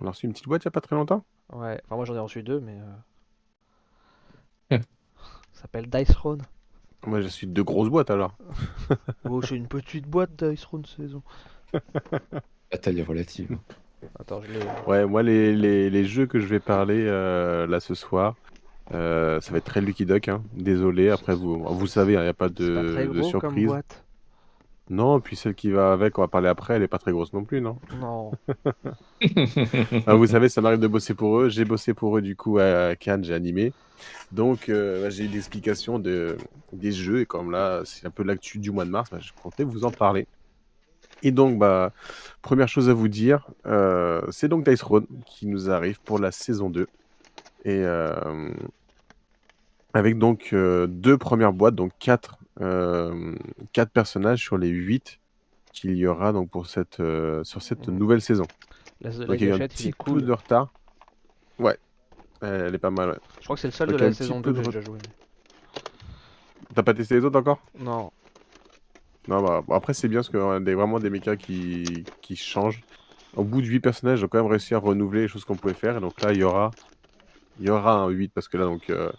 On 0.01 0.07
a 0.07 0.11
reçu 0.11 0.27
une 0.27 0.33
petite 0.33 0.49
boîte 0.49 0.65
il 0.65 0.69
n'y 0.69 0.71
a 0.71 0.73
pas 0.73 0.81
très 0.81 0.97
longtemps? 0.97 1.25
Ouais, 1.53 1.81
enfin 1.85 1.97
moi 1.97 2.05
j'en 2.05 2.15
ai 2.15 2.21
reçu 2.21 2.43
deux, 2.43 2.61
mais. 2.61 2.79
Ça 4.71 5.63
s'appelle 5.63 5.89
Dice 5.89 6.09
Throne. 6.09 6.43
Moi 7.05 7.21
j'ai 7.21 7.27
reçu 7.27 7.47
deux 7.47 7.65
grosses 7.65 7.89
boîtes 7.89 8.11
alors. 8.11 8.37
oh, 9.25 9.43
j'ai 9.43 9.57
une 9.57 9.67
petite 9.67 10.07
boîte 10.07 10.43
Dice 10.43 10.61
Throne 10.61 10.85
saison. 10.85 11.23
La 11.73 12.79
taille 12.79 13.03
relative. 13.03 13.59
Attends, 14.21 14.41
je 14.43 14.89
ouais, 14.89 15.05
moi 15.07 15.25
les, 15.25 15.53
les, 15.57 15.91
les, 15.91 16.05
jeux 16.05 16.27
que 16.27 16.39
je 16.39 16.47
vais 16.47 16.61
parler 16.61 17.05
là 17.05 17.81
ce 17.81 17.95
soir, 17.95 18.37
euh, 18.95 19.41
ça 19.41 19.53
va 19.53 19.59
être 19.59 19.65
très 19.65 19.81
Lucky 19.81 20.07
Duck, 20.07 20.29
hein. 20.29 20.43
désolé. 20.55 21.11
Après, 21.11 21.35
vous, 21.35 21.63
vous 21.63 21.87
savez, 21.87 22.15
il 22.15 22.17
hein, 22.17 22.23
n'y 22.23 22.29
a 22.29 22.35
pas 22.35 22.49
de, 22.49 23.13
de 23.13 23.23
surprise. 23.23 23.73
Non, 24.91 25.21
puis 25.21 25.37
celle 25.37 25.55
qui 25.55 25.71
va 25.71 25.93
avec, 25.93 26.17
on 26.19 26.23
va 26.23 26.29
parler 26.29 26.49
après, 26.49 26.75
elle 26.75 26.83
est 26.83 26.89
pas 26.89 26.99
très 26.99 27.13
grosse 27.13 27.33
non 27.35 27.45
plus, 27.45 27.61
non? 27.61 27.79
Non. 28.01 28.33
Ah, 30.07 30.15
vous 30.15 30.29
savez, 30.29 30.49
ça 30.49 30.61
m'arrive 30.61 30.79
de 30.79 30.87
bosser 30.87 31.13
pour 31.13 31.41
eux. 31.41 31.49
J'ai 31.49 31.65
bossé 31.65 31.93
pour 31.93 32.17
eux, 32.17 32.23
du 32.23 32.37
coup, 32.37 32.59
à 32.59 32.95
Cannes, 32.97 33.25
j'ai 33.25 33.35
animé. 33.35 33.73
Donc, 34.33 34.69
euh, 34.69 35.03
bah, 35.03 35.11
j'ai 35.11 35.25
eu 35.25 35.29
l'explication 35.29 35.99
de, 35.99 36.37
des 36.73 36.93
jeux. 36.93 37.21
Et 37.21 37.27
comme 37.27 37.51
là, 37.51 37.83
c'est 37.85 38.07
un 38.07 38.11
peu 38.11 38.23
l'actu 38.23 38.59
du 38.59 38.71
mois 38.71 38.85
de 38.85 38.91
mars, 38.91 39.11
bah, 39.11 39.19
je 39.21 39.33
comptais 39.43 39.65
vous 39.65 39.85
en 39.85 39.91
parler. 39.91 40.27
Et 41.23 41.33
donc, 41.33 41.59
bah, 41.59 41.93
première 42.41 42.69
chose 42.69 42.89
à 42.89 42.95
vous 42.95 43.09
dire, 43.09 43.49
euh, 43.67 44.23
c'est 44.31 44.49
donc 44.49 44.69
Dice 44.69 44.83
Road 44.83 45.05
qui 45.27 45.47
nous 45.47 45.69
arrive 45.69 46.01
pour 46.01 46.19
la 46.19 46.31
saison 46.31 46.71
2. 46.71 46.87
Et 47.65 47.83
euh, 47.85 48.51
avec 49.99 50.19
donc 50.19 50.55
deux 50.55 51.19
premières 51.19 51.53
boîtes, 51.53 51.75
donc 51.75 51.93
quatre, 51.99 52.39
quatre 53.73 53.91
personnages 53.91 54.41
sur 54.41 54.57
les 54.59 54.69
huit 54.69 55.21
qu'il 55.73 55.97
y 55.97 56.07
aura 56.07 56.33
donc 56.33 56.51
pour 56.51 56.67
cette, 56.67 57.03
sur 57.43 57.63
cette 57.63 57.89
nouvelle 57.89 58.21
saison. 58.21 58.45
La, 59.01 59.11
donc, 59.11 59.41
il 59.41 59.49
y 59.49 59.51
a 59.51 59.55
un 59.55 59.59
petit 59.59 59.93
coup 59.93 60.21
de 60.21 60.33
retard. 60.33 60.73
Ouais, 61.59 61.77
elle 62.41 62.75
est 62.75 62.79
pas 62.79 62.91
mal. 62.91 63.11
Ouais. 63.11 63.19
Je 63.39 63.45
crois 63.45 63.57
que 63.57 63.61
c'est 63.61 63.69
le 63.69 63.73
seul 63.73 63.93
de 63.93 63.97
la 63.97 64.13
saison 64.13 64.41
2 64.41 64.53
que 64.53 64.57
j'ai 64.59 64.63
déjà 64.65 64.81
joué. 64.81 64.99
T'as 66.75 66.83
pas 66.83 66.95
testé 66.95 67.15
les 67.15 67.25
autres 67.25 67.39
encore? 67.39 67.61
Non. 67.79 68.11
Non, 69.29 69.43
bah, 69.43 69.63
après, 69.71 69.95
c'est 69.95 70.09
bien 70.09 70.21
parce 70.21 70.33
y 70.33 70.37
a 70.37 70.75
vraiment 70.75 70.99
des 70.99 71.11
mechas 71.11 71.37
qui, 71.37 72.05
qui 72.23 72.35
changent. 72.35 72.83
Au 73.37 73.45
bout 73.45 73.61
de 73.61 73.67
8 73.67 73.81
personnages, 73.81 74.21
j'ai 74.21 74.29
quand 74.29 74.39
même 74.39 74.51
réussi 74.51 74.75
à 74.75 74.79
renouveler 74.79 75.23
les 75.23 75.29
choses 75.29 75.45
qu'on 75.45 75.57
pouvait 75.57 75.75
faire. 75.75 75.97
Et 75.99 76.01
donc 76.01 76.21
là, 76.23 76.33
il 76.33 76.39
y 76.39 76.43
aura, 76.43 76.71
il 77.59 77.67
y 77.67 77.71
aura 77.71 77.95
un 77.95 78.09
8 78.09 78.33
parce 78.35 78.49
que 78.49 78.57
là, 78.57 78.65
donc, 78.65 78.91
euh, 78.91 79.11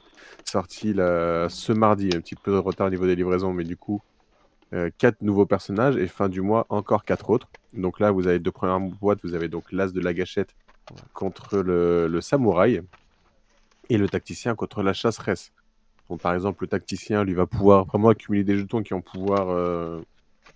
sorti 0.45 0.93
ce 0.93 1.71
mardi, 1.71 2.09
un 2.13 2.21
petit 2.21 2.35
peu 2.35 2.51
de 2.51 2.57
retard 2.57 2.87
au 2.87 2.89
niveau 2.89 3.05
des 3.05 3.15
livraisons, 3.15 3.53
mais 3.53 3.63
du 3.63 3.77
coup, 3.77 4.01
4 4.71 5.03
euh, 5.03 5.11
nouveaux 5.21 5.45
personnages 5.45 5.97
et 5.97 6.07
fin 6.07 6.29
du 6.29 6.41
mois, 6.41 6.65
encore 6.69 7.03
4 7.03 7.29
autres. 7.29 7.47
Donc 7.73 7.99
là, 7.99 8.11
vous 8.11 8.27
avez 8.27 8.39
deux 8.39 8.51
premières 8.51 8.79
boîtes. 8.79 9.19
Vous 9.23 9.33
avez 9.33 9.47
donc 9.47 9.71
l'as 9.71 9.91
de 9.91 10.01
la 10.01 10.13
gâchette 10.13 10.55
contre 11.13 11.57
le, 11.59 12.21
samouraï 12.21 12.81
et 13.89 13.97
le 13.97 14.07
tacticien 14.07 14.55
contre 14.55 14.83
la 14.83 14.93
chasseresse. 14.93 15.51
Donc, 16.09 16.21
par 16.21 16.33
exemple, 16.33 16.63
le 16.63 16.67
tacticien, 16.67 17.23
lui, 17.23 17.33
va 17.33 17.45
pouvoir 17.45 17.85
vraiment 17.85 18.09
accumuler 18.09 18.43
des 18.43 18.57
jetons 18.57 18.81
qui 18.81 18.93
vont 18.93 19.01
pouvoir 19.01 19.49
euh, 19.49 20.01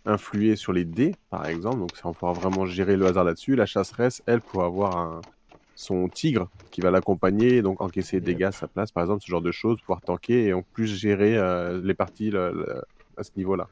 influer 0.06 0.56
sur 0.56 0.74
les 0.74 0.86
dés, 0.86 1.16
par 1.30 1.46
exemple. 1.46 1.78
Donc, 1.80 1.96
ça 1.96 2.08
va 2.08 2.14
pouvoir 2.14 2.34
vraiment 2.34 2.66
gérer 2.66 2.98
le 2.98 3.06
hasard 3.06 3.24
là-dessus. 3.24 3.56
La 3.56 3.68
chasseresse, 3.68 4.24
elle, 4.26 4.42
pourra 4.42 4.66
avoir 4.66 4.98
un... 4.98 5.22
son 5.76 6.08
tigre 6.08 6.50
qui 6.72 6.82
va 6.82 6.92
l'accompagner, 6.92 7.62
donc 7.62 7.82
encaisser 7.82 8.20
des 8.20 8.34
dégâts 8.34 8.44
à 8.44 8.52
sa 8.52 8.68
place, 8.68 8.92
par 8.92 9.04
exemple, 9.04 9.22
ce 9.22 9.28
genre 9.28 9.42
de 9.42 9.52
choses, 9.52 9.80
pouvoir 9.80 10.02
tanker 10.02 10.46
et 10.46 10.54
en 10.54 10.62
plus 10.62 10.88
gérer 10.88 11.38
euh, 11.38 11.82
les 11.84 11.94
parties 11.94 12.32
à 13.18 13.24
ce 13.24 13.32
niveau-là. 13.38 13.68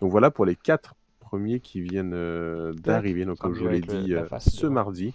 Donc, 0.00 0.10
voilà 0.10 0.30
pour 0.30 0.46
les 0.46 0.56
quatre 0.56 0.94
premiers 1.18 1.60
qui 1.60 1.80
viennent 1.80 2.14
euh, 2.14 2.72
d'arriver, 2.72 3.24
donc 3.24 3.38
comme 3.38 3.54
je 3.54 3.60
vous 3.60 3.68
l'ai 3.68 3.80
dit, 3.80 4.14
ce 4.38 4.66
mardi. 4.66 5.14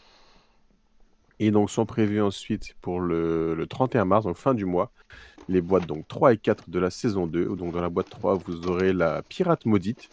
Et 1.40 1.52
donc 1.52 1.70
sont 1.70 1.86
prévus 1.86 2.22
ensuite 2.22 2.76
pour 2.82 3.00
le, 3.00 3.66
31 3.70 4.06
mars, 4.06 4.26
donc 4.26 4.38
fin 4.38 4.54
du 4.54 4.66
mois, 4.66 4.92
les 5.50 5.62
boîtes 5.62 5.86
donc 5.86 6.08
3 6.08 6.34
et 6.34 6.38
4 6.38 6.70
de 6.70 6.80
la 6.80 6.90
saison 6.90 7.28
2. 7.28 7.56
Donc 7.56 7.74
dans 7.74 7.82
la 7.82 7.90
boîte 7.90 8.10
3, 8.10 8.36
vous 8.36 8.68
aurez 8.68 8.94
la 8.94 9.22
pirate 9.22 9.66
maudite, 9.66 10.10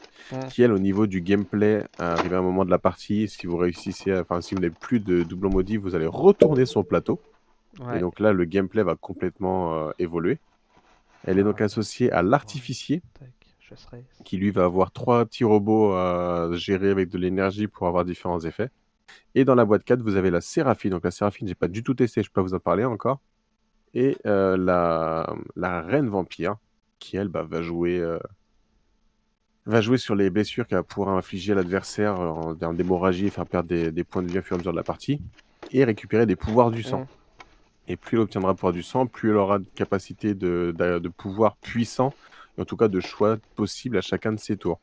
qui 0.51 0.63
elle 0.63 0.73
au 0.73 0.79
niveau 0.79 1.07
du 1.07 1.21
gameplay, 1.21 1.85
arrivé 1.99 2.35
à 2.35 2.39
un 2.41 2.43
moment 2.43 2.65
de 2.65 2.71
la 2.71 2.79
partie, 2.79 3.29
si 3.29 3.47
vous 3.47 3.57
réussissez, 3.57 4.19
enfin 4.19 4.41
si 4.41 4.55
vous 4.55 4.61
n'avez 4.61 4.75
plus 4.79 5.01
de 5.01 5.23
doublon 5.23 5.51
maudit, 5.51 5.77
vous 5.77 5.95
allez 5.95 6.07
retourner 6.07 6.67
son 6.67 6.83
plateau. 6.83 7.21
Et 7.95 8.01
donc 8.01 8.21
là, 8.21 8.33
le 8.33 8.45
gameplay 8.45 8.83
va 8.83 8.97
complètement 8.97 9.75
euh, 9.75 9.91
évoluer. 9.99 10.39
Elle 11.25 11.39
est 11.39 11.43
donc 11.43 11.61
ah. 11.61 11.65
associée 11.65 12.13
à 12.13 12.23
l'artificier, 12.23 13.03
qui 14.25 14.37
lui 14.37 14.51
va 14.51 14.65
avoir 14.65 14.93
trois 14.93 15.25
petits 15.25 15.45
robots 15.45 15.93
à 15.93 16.51
gérer 16.53 16.91
avec 16.91 17.09
de 17.09 17.17
l'énergie 17.17 17.69
pour 17.69 17.87
avoir 17.87 18.05
différents 18.05 18.41
effets. 18.41 18.71
Et 19.35 19.45
dans 19.45 19.55
la 19.55 19.65
boîte 19.65 19.85
4, 19.85 20.03
vous 20.03 20.17
avez 20.17 20.31
la 20.31 20.41
Séraphine. 20.41 20.91
Donc 20.91 21.05
la 21.05 21.11
Séraphine, 21.11 21.49
j'ai 21.49 21.55
pas 21.55 21.69
du 21.69 21.83
tout 21.83 21.95
testé, 21.95 22.23
je 22.23 22.31
peux 22.31 22.41
pas 22.41 22.43
vous 22.43 22.55
en 22.55 22.61
parler 22.61 22.85
encore. 22.85 23.21
Et 23.95 24.17
euh, 24.27 24.57
la, 24.57 25.81
Reine 25.83 26.09
Vampire, 26.09 26.57
qui 26.99 27.17
elle 27.17 27.29
bah, 27.29 27.43
va 27.43 27.63
jouer 27.63 27.99
euh, 28.01 28.19
va 29.67 29.81
jouer 29.81 29.99
sur 29.99 30.15
les 30.15 30.31
blessures 30.31 30.67
qu'elle 30.67 30.79
va 30.79 30.83
pouvoir 30.83 31.17
infliger 31.17 31.53
à 31.53 31.57
l'adversaire 31.57 32.19
en 32.19 32.55
termes 32.55 32.77
d'hémorragie, 32.77 33.31
faire 33.31 33.47
perdre 33.47 33.69
des, 33.69 34.05
points 34.05 34.23
de 34.23 34.31
vie 34.31 34.39
au 34.39 34.43
fur 34.43 34.55
et 34.55 34.57
à 34.57 34.59
mesure 34.59 34.73
de 34.73 34.77
la 34.77 34.83
partie, 34.83 35.21
et 35.71 35.85
récupérer 35.85 36.27
des 36.27 36.37
pouvoirs 36.37 36.71
du 36.71 36.83
sang. 36.83 37.07
Et 37.89 37.97
plus 37.97 38.17
elle 38.17 38.23
obtiendra 38.23 38.55
pouvoir 38.55 38.73
du 38.73 38.83
sang, 38.83 39.07
plus 39.07 39.31
elle 39.31 39.37
aura 39.37 39.59
de 39.59 39.67
capacité 39.75 40.35
de, 40.35 40.75
de, 40.77 40.99
de 40.99 41.09
pouvoir 41.09 41.57
puissant, 41.57 42.13
et 42.59 42.63
en 42.63 42.65
tout 42.65 42.77
cas 42.77 42.89
de 42.89 43.01
choix 43.01 43.37
possible 43.55 43.97
à 43.97 44.01
chacun 44.01 44.33
de 44.33 44.39
ses 44.39 44.57
tours. 44.57 44.81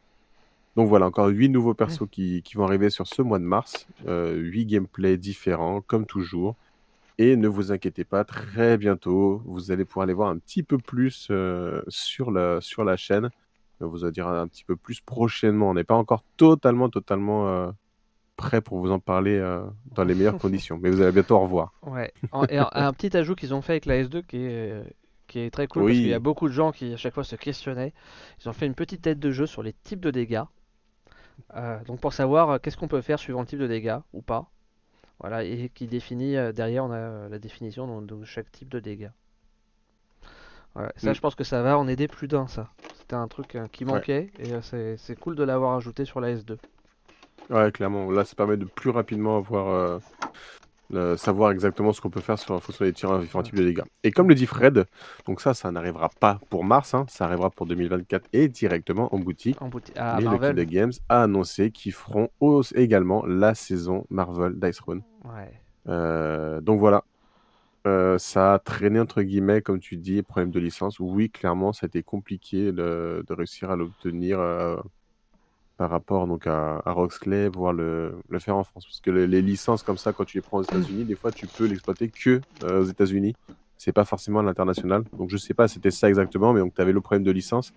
Donc 0.79 0.87
voilà, 0.87 1.07
encore 1.07 1.27
8 1.27 1.49
nouveaux 1.49 1.73
persos 1.73 2.07
qui, 2.09 2.41
vont 2.55 2.63
arriver 2.63 2.89
sur 2.89 3.05
ce 3.05 3.21
mois 3.21 3.37
de 3.37 3.43
mars. 3.43 3.85
Euh, 4.07 4.33
8 4.33 4.65
gameplays 4.65 5.17
différents, 5.17 5.81
comme 5.81 6.05
toujours. 6.05 6.55
Et 7.17 7.35
ne 7.35 7.49
vous 7.49 7.73
inquiétez 7.73 8.05
pas, 8.05 8.23
très 8.23 8.77
bientôt, 8.77 9.41
vous 9.43 9.71
allez 9.71 9.83
pouvoir 9.83 10.05
les 10.05 10.13
voir 10.13 10.29
un 10.29 10.37
petit 10.37 10.63
peu 10.63 10.77
plus 10.77 11.27
euh, 11.31 11.81
sur, 11.89 12.31
la, 12.31 12.61
sur 12.61 12.85
la 12.85 12.95
chaîne. 12.95 13.29
On 13.81 13.87
vous 13.87 14.05
en 14.05 14.09
dire 14.09 14.29
un 14.29 14.47
petit 14.47 14.63
peu 14.63 14.77
plus 14.77 15.01
prochainement. 15.01 15.69
On 15.69 15.73
n'est 15.73 15.83
pas 15.83 15.95
encore 15.95 16.23
totalement, 16.37 16.87
totalement 16.87 17.49
euh, 17.49 17.71
prêt 18.37 18.61
pour 18.61 18.79
vous 18.79 18.91
en 18.91 18.99
parler 18.99 19.35
euh, 19.35 19.61
dans 19.95 20.05
les 20.05 20.15
meilleures 20.15 20.37
conditions. 20.39 20.79
Mais 20.81 20.89
vous 20.89 21.01
allez 21.01 21.11
bientôt 21.11 21.35
en 21.35 21.41
revoir. 21.41 21.73
Ouais. 21.85 22.13
et 22.49 22.57
un, 22.57 22.93
petit 22.93 23.17
ajout 23.17 23.35
qu'ils 23.35 23.53
ont 23.53 23.61
fait 23.61 23.73
avec 23.73 23.85
la 23.85 24.01
S2 24.01 24.25
qui 24.25 24.37
est, 24.37 24.81
qui 25.27 25.39
est 25.39 25.51
très 25.51 25.67
cool 25.67 25.87
parce 25.87 25.93
qu'il 25.97 26.07
y 26.07 26.13
a 26.13 26.19
beaucoup 26.19 26.47
de 26.47 26.53
gens 26.53 26.71
qui 26.71 26.93
à 26.93 26.97
chaque 26.97 27.15
fois 27.15 27.25
se 27.25 27.35
questionnaient. 27.35 27.91
Ils 28.41 28.47
ont 28.47 28.53
fait 28.53 28.65
une 28.65 28.75
petite 28.75 29.01
tête 29.01 29.19
de 29.19 29.31
jeu 29.31 29.45
sur 29.45 29.61
les 29.61 29.73
types 29.73 29.99
de 29.99 30.11
dégâts. 30.11 30.43
Euh, 31.55 31.79
donc 31.85 31.99
pour 31.99 32.13
savoir 32.13 32.49
euh, 32.49 32.57
qu'est-ce 32.59 32.77
qu'on 32.77 32.87
peut 32.87 33.01
faire 33.01 33.19
suivant 33.19 33.41
le 33.41 33.47
type 33.47 33.59
de 33.59 33.67
dégâts 33.67 33.97
ou 34.13 34.21
pas. 34.21 34.49
Voilà, 35.19 35.43
et 35.43 35.69
qui 35.73 35.87
définit 35.87 36.37
euh, 36.37 36.51
derrière 36.51 36.85
on 36.85 36.91
a 36.91 37.27
la 37.27 37.39
définition 37.39 38.01
de, 38.01 38.23
chaque 38.23 38.51
type 38.51 38.69
de 38.69 38.79
dégâts. 38.79 39.11
ça 40.95 41.11
mm. 41.11 41.13
je 41.13 41.19
pense 41.19 41.35
que 41.35 41.43
ça 41.43 41.61
va 41.61 41.77
en 41.77 41.87
aider 41.87 42.07
plus 42.07 42.27
d'un 42.27 42.47
ça. 42.47 42.69
C'était 42.97 43.15
un 43.15 43.27
truc 43.27 43.57
qui 43.71 43.85
manquait 43.85 44.31
et 44.39 44.51
c'est 44.61 45.19
cool 45.19 45.35
de 45.35 45.43
l'avoir 45.43 45.75
ajouté 45.75 46.05
sur 46.05 46.21
la 46.21 46.35
S2. 46.35 46.57
Ouais 47.49 47.71
clairement, 47.71 48.11
là 48.11 48.23
ça 48.23 48.35
permet 48.35 48.57
de 48.57 48.65
plus 48.65 48.91
rapidement 48.91 49.37
avoir 49.37 49.99
savoir 51.17 51.51
exactement 51.51 51.93
ce 51.93 52.01
qu'on 52.01 52.09
peut 52.09 52.21
faire 52.21 52.39
sur, 52.39 52.53
en 52.53 52.59
fonction 52.59 52.85
des 52.85 52.93
tirs 52.93 53.19
différents 53.19 53.43
types 53.43 53.55
de 53.55 53.63
dégâts. 53.63 53.83
Et 54.03 54.11
comme 54.11 54.29
le 54.29 54.35
dit 54.35 54.45
Fred, 54.45 54.85
donc 55.25 55.41
ça, 55.41 55.53
ça 55.53 55.71
n'arrivera 55.71 56.09
pas 56.19 56.39
pour 56.49 56.63
mars, 56.63 56.93
hein, 56.93 57.05
ça 57.09 57.25
arrivera 57.25 57.49
pour 57.49 57.65
2024 57.65 58.27
et 58.33 58.47
directement 58.47 59.13
en 59.13 59.19
boutique. 59.19 59.61
En 59.61 59.69
boutique. 59.69 59.95
Mais 59.95 60.53
le 60.53 60.63
Games 60.63 60.93
a 61.09 61.23
annoncé 61.23 61.71
qu'ils 61.71 61.93
feront 61.93 62.29
également 62.75 63.25
la 63.25 63.55
saison 63.55 64.05
Marvel 64.09 64.53
Dice 64.59 64.79
Run. 64.79 65.01
Ouais. 65.25 65.51
Euh, 65.87 66.61
donc 66.61 66.79
voilà. 66.79 67.03
Euh, 67.87 68.17
ça 68.17 68.55
a 68.55 68.59
traîné 68.59 68.99
entre 68.99 69.21
guillemets, 69.21 69.61
comme 69.61 69.79
tu 69.79 69.95
dis, 69.95 70.21
problème 70.21 70.51
de 70.51 70.59
licence. 70.59 70.99
Oui, 70.99 71.29
clairement, 71.29 71.71
ça 71.71 71.85
a 71.85 71.87
été 71.87 72.03
compliqué 72.03 72.71
de, 72.71 73.23
réussir 73.29 73.71
à 73.71 73.75
l'obtenir. 73.75 74.39
Par 75.79 75.89
rapport 75.89 76.27
donc 76.27 76.45
à, 76.45 76.81
à 76.83 76.91
Roxley, 76.91 77.47
voir 77.47 77.71
le, 77.71 78.19
le, 78.27 78.39
faire 78.39 78.57
en 78.57 78.65
France. 78.65 78.83
Parce 78.85 78.99
que 78.99 79.11
les, 79.11 79.41
licences 79.41 79.81
comme 79.81 79.97
ça, 79.97 80.11
quand 80.11 80.25
tu 80.25 80.35
les 80.35 80.41
prends 80.41 80.57
aux 80.57 80.63
États-Unis, 80.63 81.05
des 81.05 81.15
fois 81.15 81.31
tu 81.31 81.47
peux 81.47 81.67
l'exploiter 81.67 82.09
que 82.09 82.41
euh, 82.65 82.81
aux 82.81 82.83
États-Unis. 82.83 83.33
C'est 83.77 83.93
pas 83.93 84.03
forcément 84.03 84.41
à 84.41 84.43
l'international. 84.43 85.05
Donc 85.17 85.29
je 85.29 85.37
sais 85.37 85.53
pas, 85.53 85.69
c'était 85.69 85.89
ça 85.89 86.09
exactement, 86.09 86.51
mais 86.51 86.59
donc 86.59 86.75
tu 86.75 86.81
avais 86.81 86.91
le 86.91 86.99
problème 86.99 87.23
de 87.23 87.31
licence. 87.31 87.71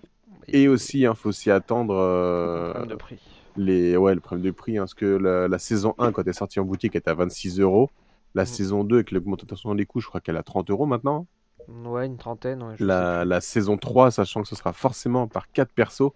Et 0.49 0.67
aussi, 0.67 1.03
il 1.03 1.07
hein, 1.07 1.15
faut 1.15 1.31
s'y 1.31 1.53
attendre. 1.53 1.95
Euh, 1.95 2.75
le 2.81 2.87
de 2.89 2.95
prix. 2.97 3.21
Les... 3.57 3.97
Ouais, 3.97 4.17
le 4.17 4.21
problème 4.21 4.45
de 4.45 4.51
prix. 4.51 4.79
Hein, 4.79 4.83
parce 4.83 4.95
que 4.95 5.07
la, 5.07 5.59
saison 5.61 5.95
1, 5.99 6.11
quand 6.11 6.23
elle 6.23 6.31
est 6.31 6.33
sortie 6.33 6.59
en 6.59 6.65
boutique, 6.65 6.97
était 6.97 7.09
à 7.09 7.15
26 7.15 7.61
euros. 7.61 7.89
La 8.35 8.43
mm. 8.43 8.47
saison 8.47 8.83
2, 8.83 8.97
avec 8.97 9.13
l'augmentation 9.13 9.77
des 9.77 9.87
coûts, 9.87 10.01
je 10.01 10.09
crois 10.09 10.21
qu'elle 10.21 10.35
est 10.35 10.41
à 10.41 10.43
30 10.43 10.71
euros 10.71 10.87
maintenant. 10.87 11.29
Ouais, 11.69 12.07
une 12.07 12.17
trentaine. 12.17 12.65
la, 12.81 13.25
la, 13.25 13.41
saison 13.41 13.77
3, 13.77 14.11
sachant 14.11 14.43
que 14.43 14.49
ce 14.49 14.57
sera 14.57 14.73
forcément 14.73 15.29
par 15.29 15.53
4 15.53 15.73
persos, 15.73 16.11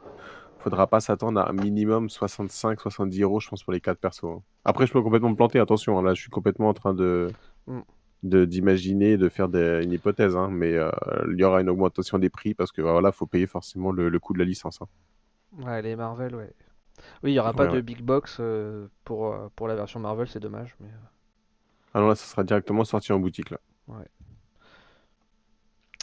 faudra 0.66 0.88
pas 0.88 0.98
s'attendre 0.98 1.40
à 1.40 1.48
un 1.48 1.52
minimum 1.52 2.08
65-70 2.08 3.22
euros, 3.22 3.38
je 3.38 3.48
pense, 3.48 3.62
pour 3.62 3.72
les 3.72 3.80
4 3.80 4.00
persos. 4.00 4.24
Hein. 4.24 4.42
Après, 4.64 4.84
je 4.84 4.92
peux 4.92 5.00
complètement 5.00 5.30
me 5.30 5.36
planter, 5.36 5.60
attention, 5.60 5.96
hein, 5.96 6.02
là, 6.02 6.12
je 6.12 6.20
suis 6.20 6.30
complètement 6.30 6.68
en 6.68 6.74
train 6.74 6.92
de 6.92 7.30
mm. 7.68 7.82
d'imaginer, 8.24 9.16
de, 9.16 9.28
faire 9.28 9.46
une 9.54 9.92
hypothèse, 9.92 10.36
hein, 10.36 10.48
mais 10.50 10.74
euh, 10.74 10.90
il 11.30 11.38
y 11.38 11.44
aura 11.44 11.60
une 11.60 11.70
augmentation 11.70 12.18
des 12.18 12.30
prix 12.30 12.54
parce 12.54 12.72
que 12.72 12.82
voilà, 12.82 13.12
faut 13.12 13.26
payer 13.26 13.46
forcément 13.46 13.92
le, 13.92 14.18
coût 14.18 14.32
de 14.32 14.40
la 14.40 14.44
licence. 14.44 14.80
Ouais, 15.56 15.82
les 15.82 15.94
Marvel, 15.94 16.34
ouais. 16.34 16.52
Oui, 17.22 17.30
il 17.30 17.34
y 17.34 17.38
aura 17.38 17.52
pas 17.52 17.68
de 17.68 17.80
big 17.80 18.02
box 18.02 18.38
euh, 18.40 18.88
pour, 19.04 19.32
euh, 19.32 19.48
pour 19.54 19.68
la 19.68 19.76
version 19.76 20.00
Marvel, 20.00 20.26
c'est 20.26 20.40
dommage. 20.40 20.74
Mais... 20.80 20.88
Ah 21.94 22.00
non, 22.00 22.08
là, 22.08 22.16
ça 22.16 22.26
sera 22.26 22.42
directement 22.42 22.82
sorti 22.82 23.12
en 23.12 23.20
boutique, 23.20 23.50
là. 23.50 23.58
Ouais. 23.86 24.08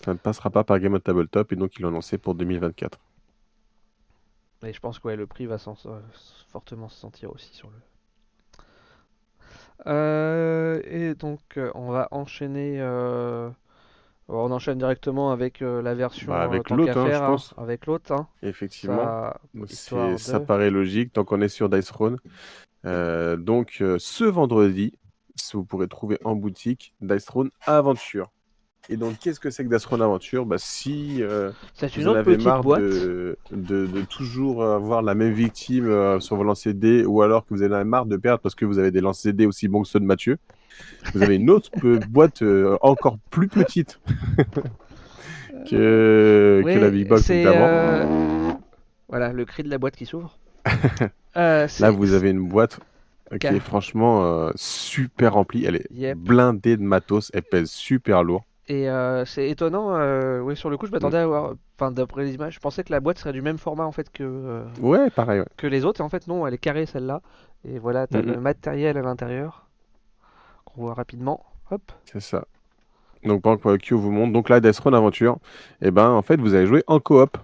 Ça 0.05 0.13
ne 0.13 0.17
passera 0.17 0.49
pas 0.49 0.63
par 0.63 0.79
Game 0.79 0.93
of 0.93 1.03
Tabletop 1.03 1.51
et 1.51 1.57
donc 1.57 1.75
ils 1.77 1.81
l'ont 1.81 1.91
lancé 1.91 2.17
pour 2.17 2.35
2024. 2.35 2.97
Et 4.63 4.73
je 4.73 4.79
pense 4.79 4.99
que 4.99 5.09
le 5.09 5.27
prix 5.27 5.45
va 5.45 5.57
fortement 6.49 6.89
se 6.89 6.99
sentir 6.99 7.31
aussi 7.31 7.53
sur 7.53 7.69
le. 7.69 7.75
Euh, 9.85 10.81
et 10.85 11.13
donc 11.15 11.41
euh, 11.57 11.69
on 11.75 11.89
va 11.91 12.07
enchaîner 12.11 12.77
euh, 12.79 13.49
On 14.29 14.51
enchaîne 14.51 14.77
directement 14.77 15.31
avec 15.31 15.59
la 15.59 15.93
version 15.93 16.31
Bah, 16.31 16.43
avec 16.43 16.69
l'autre, 16.69 16.97
hein, 16.97 17.07
je 17.09 17.15
hein, 17.15 17.27
pense. 17.27 17.53
avec 17.57 17.85
l'autre. 17.85 18.11
hein. 18.13 18.27
Effectivement, 18.41 19.33
Ça, 19.67 20.17
ça 20.17 20.39
paraît 20.39 20.69
logique 20.69 21.11
tant 21.13 21.25
qu'on 21.25 21.41
est 21.41 21.49
sur 21.49 21.69
Dice 21.69 21.87
Throne. 21.87 22.17
Euh, 22.85 23.35
donc, 23.37 23.77
euh, 23.81 23.97
ce 23.99 24.23
vendredi, 24.23 24.93
vous 25.53 25.65
pourrez 25.65 25.87
trouver 25.87 26.19
en 26.23 26.35
boutique 26.35 26.93
Dice 27.01 27.25
Throne 27.25 27.49
Aventure. 27.65 28.31
Et 28.89 28.97
donc, 28.97 29.17
qu'est-ce 29.19 29.39
que 29.39 29.49
c'est 29.49 29.63
que 29.63 29.69
Throne 29.79 30.01
Aventure 30.01 30.45
bah, 30.45 30.57
Si 30.57 31.21
euh, 31.21 31.51
une 31.81 32.03
vous 32.03 32.07
en 32.09 32.15
avez 32.15 32.37
marre 32.37 32.63
de, 32.63 33.37
de, 33.51 33.85
de 33.87 34.01
toujours 34.01 34.63
avoir 34.65 35.01
la 35.01 35.15
même 35.15 35.31
victime 35.31 35.87
euh, 35.87 36.19
sur 36.19 36.35
vos 36.35 36.43
lancers 36.43 36.73
dés, 36.73 37.05
ou 37.05 37.21
alors 37.21 37.45
que 37.45 37.53
vous 37.53 37.61
avez 37.61 37.83
marre 37.85 38.05
de 38.05 38.17
perdre 38.17 38.41
parce 38.41 38.55
que 38.55 38.65
vous 38.65 38.79
avez 38.79 38.91
des 38.91 38.99
lancers 38.99 39.33
dés 39.33 39.45
aussi 39.45 39.69
bons 39.69 39.83
que 39.83 39.87
ceux 39.87 40.01
de 40.01 40.05
Mathieu, 40.05 40.37
vous 41.13 41.23
avez 41.23 41.35
une 41.35 41.49
autre 41.49 41.69
boîte 42.09 42.41
euh, 42.41 42.77
encore 42.81 43.17
plus 43.29 43.47
petite 43.47 44.01
que, 45.69 46.61
que 46.65 46.79
la 46.79 46.87
Oui, 46.87 46.91
Big 46.91 47.07
Box 47.07 47.29
euh, 47.31 48.51
voilà 49.07 49.31
le 49.31 49.45
cri 49.45 49.63
de 49.63 49.69
la 49.69 49.77
boîte 49.77 49.95
qui 49.95 50.05
s'ouvre. 50.05 50.37
Là, 51.35 51.67
vous 51.91 52.13
avez 52.13 52.31
une 52.31 52.47
boîte 52.47 52.79
qui 53.39 53.47
est 53.47 53.59
franchement 53.59 54.51
super 54.55 55.33
remplie. 55.33 55.65
Elle 55.65 55.77
est 55.77 55.87
Yep. 55.91 56.17
blindée 56.17 56.77
de 56.77 56.83
matos. 56.83 57.31
Elle 57.33 57.43
pèse 57.43 57.69
super 57.69 58.23
lourd. 58.23 58.43
Et 58.67 58.89
euh, 58.89 59.25
c'est 59.25 59.49
étonnant. 59.49 59.95
euh, 59.95 60.39
oui, 60.39 60.55
sur 60.55 60.69
le 60.69 60.77
coup, 60.77 60.85
je 60.85 60.91
m'attendais 60.91 61.17
à 61.17 61.27
voir. 61.27 61.53
Enfin, 61.77 61.91
d'après 61.91 62.23
les 62.23 62.35
images, 62.35 62.53
je 62.55 62.59
pensais 62.59 62.83
que 62.83 62.91
la 62.91 62.99
boîte 62.99 63.17
serait 63.17 63.33
du 63.33 63.41
même 63.41 63.57
format 63.57 63.83
en 63.85 63.91
fait 63.91 64.09
que 64.11 64.23
euh, 64.23 64.63
Ouais, 64.81 65.09
pareil. 65.09 65.39
ouais. 65.41 65.47
que 65.57 65.67
les 65.67 65.85
autres. 65.85 66.01
Et 66.01 66.03
en 66.03 66.09
fait, 66.09 66.27
non, 66.27 66.45
elle 66.47 66.53
est 66.53 66.57
carrée 66.59 66.85
celle-là. 66.85 67.21
Et 67.67 67.79
voilà, 67.79 68.07
t'as 68.07 68.21
le 68.21 68.39
matériel 68.39 68.97
à 68.97 69.01
l'intérieur 69.01 69.67
qu'on 70.65 70.81
voit 70.81 70.93
rapidement. 70.93 71.45
Hop. 71.71 71.81
C'est 72.05 72.19
ça. 72.19 72.45
Donc, 73.23 73.41
pendant 73.41 73.55
que 73.57 73.77
Q 73.77 73.93
vous 73.95 74.11
montre, 74.11 74.33
donc 74.33 74.49
là, 74.49 74.59
Death 74.59 74.79
Run 74.79 74.93
Aventure, 74.93 75.37
et 75.81 75.91
ben, 75.91 76.09
en 76.09 76.21
fait, 76.21 76.39
vous 76.41 76.55
allez 76.55 76.65
jouer 76.67 76.83
en 76.87 76.99
coop. 76.99 77.37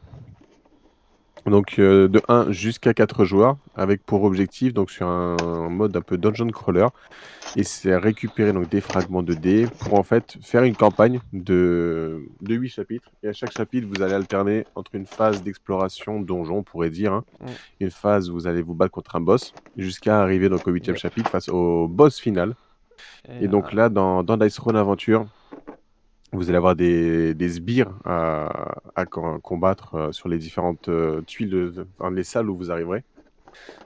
Donc, 1.45 1.80
euh, 1.80 2.07
de 2.07 2.22
1 2.28 2.52
jusqu'à 2.52 2.94
4 2.94 3.26
joueurs, 3.26 3.57
avec 3.76 4.03
pour 4.06 4.24
objectif, 4.24 4.74
donc 4.74 4.91
sur 4.91 5.07
un, 5.07 5.38
un 5.40 5.70
mode 5.70 5.95
un 5.95 6.02
peu 6.02 6.18
dungeon 6.18 6.48
crawler, 6.48 6.88
et 7.56 7.64
c'est 7.64 7.95
récupérer 7.95 8.53
donc 8.53 8.70
des 8.70 8.82
fragments 8.82 9.24
de 9.24 9.34
dés 9.34 9.68
pour 9.80 9.95
en 9.95 10.03
fait 10.03 10.38
faire 10.44 10.64
une 10.64 10.76
campagne 10.76 11.20
de, 11.34 12.22
de 12.41 12.56
8 12.56 12.70
chapitres. 12.70 13.10
Et 13.24 13.30
à 13.30 13.34
chaque 13.34 13.52
chapitre, 13.52 13.88
vous 13.88 14.02
allez 14.03 14.14
alterner 14.14 14.66
entre 14.76 14.94
une 14.95 15.07
phase 15.07 15.41
d'exploration 15.41 16.20
donjon, 16.20 16.57
on 16.57 16.64
pourrait 16.64 16.90
dire, 16.91 17.14
hein, 17.14 17.24
Mm. 17.40 17.45
une 17.80 17.91
phase 17.91 18.30
où 18.30 18.34
vous 18.34 18.48
allez 18.48 18.61
vous 18.61 18.76
battre 18.76 18.91
contre 18.91 19.16
un 19.16 19.22
boss, 19.22 19.56
jusqu'à 19.78 20.22
arriver 20.22 20.49
donc 20.49 20.68
au 20.68 20.72
8 20.72 20.90
Ouais. 20.90 20.95
chapitre 20.98 21.30
face 21.32 21.49
au 21.49 21.88
boss 21.88 22.20
final. 22.20 22.53
Et 23.41 23.48
donc 23.48 23.72
là, 23.74 23.88
dans, 23.90 24.24
dans 24.24 24.36
Dice 24.38 24.56
Throne 24.56 24.76
Aventure, 24.76 25.26
vous 26.31 26.49
allez 26.49 26.57
avoir 26.57 26.76
des, 26.76 27.49
sbires 27.49 27.91
à, 28.06 28.76
à 28.95 29.06
co- 29.06 29.39
combattre 29.39 29.95
euh, 29.95 30.11
sur 30.11 30.30
les 30.30 30.38
différentes 30.38 30.89
euh, 30.89 31.22
tuiles, 31.22 31.49
de, 31.49 31.88
les 32.14 32.23
salles 32.23 32.49
où 32.49 32.56
vous 32.56 32.72
arriverez. 32.72 33.03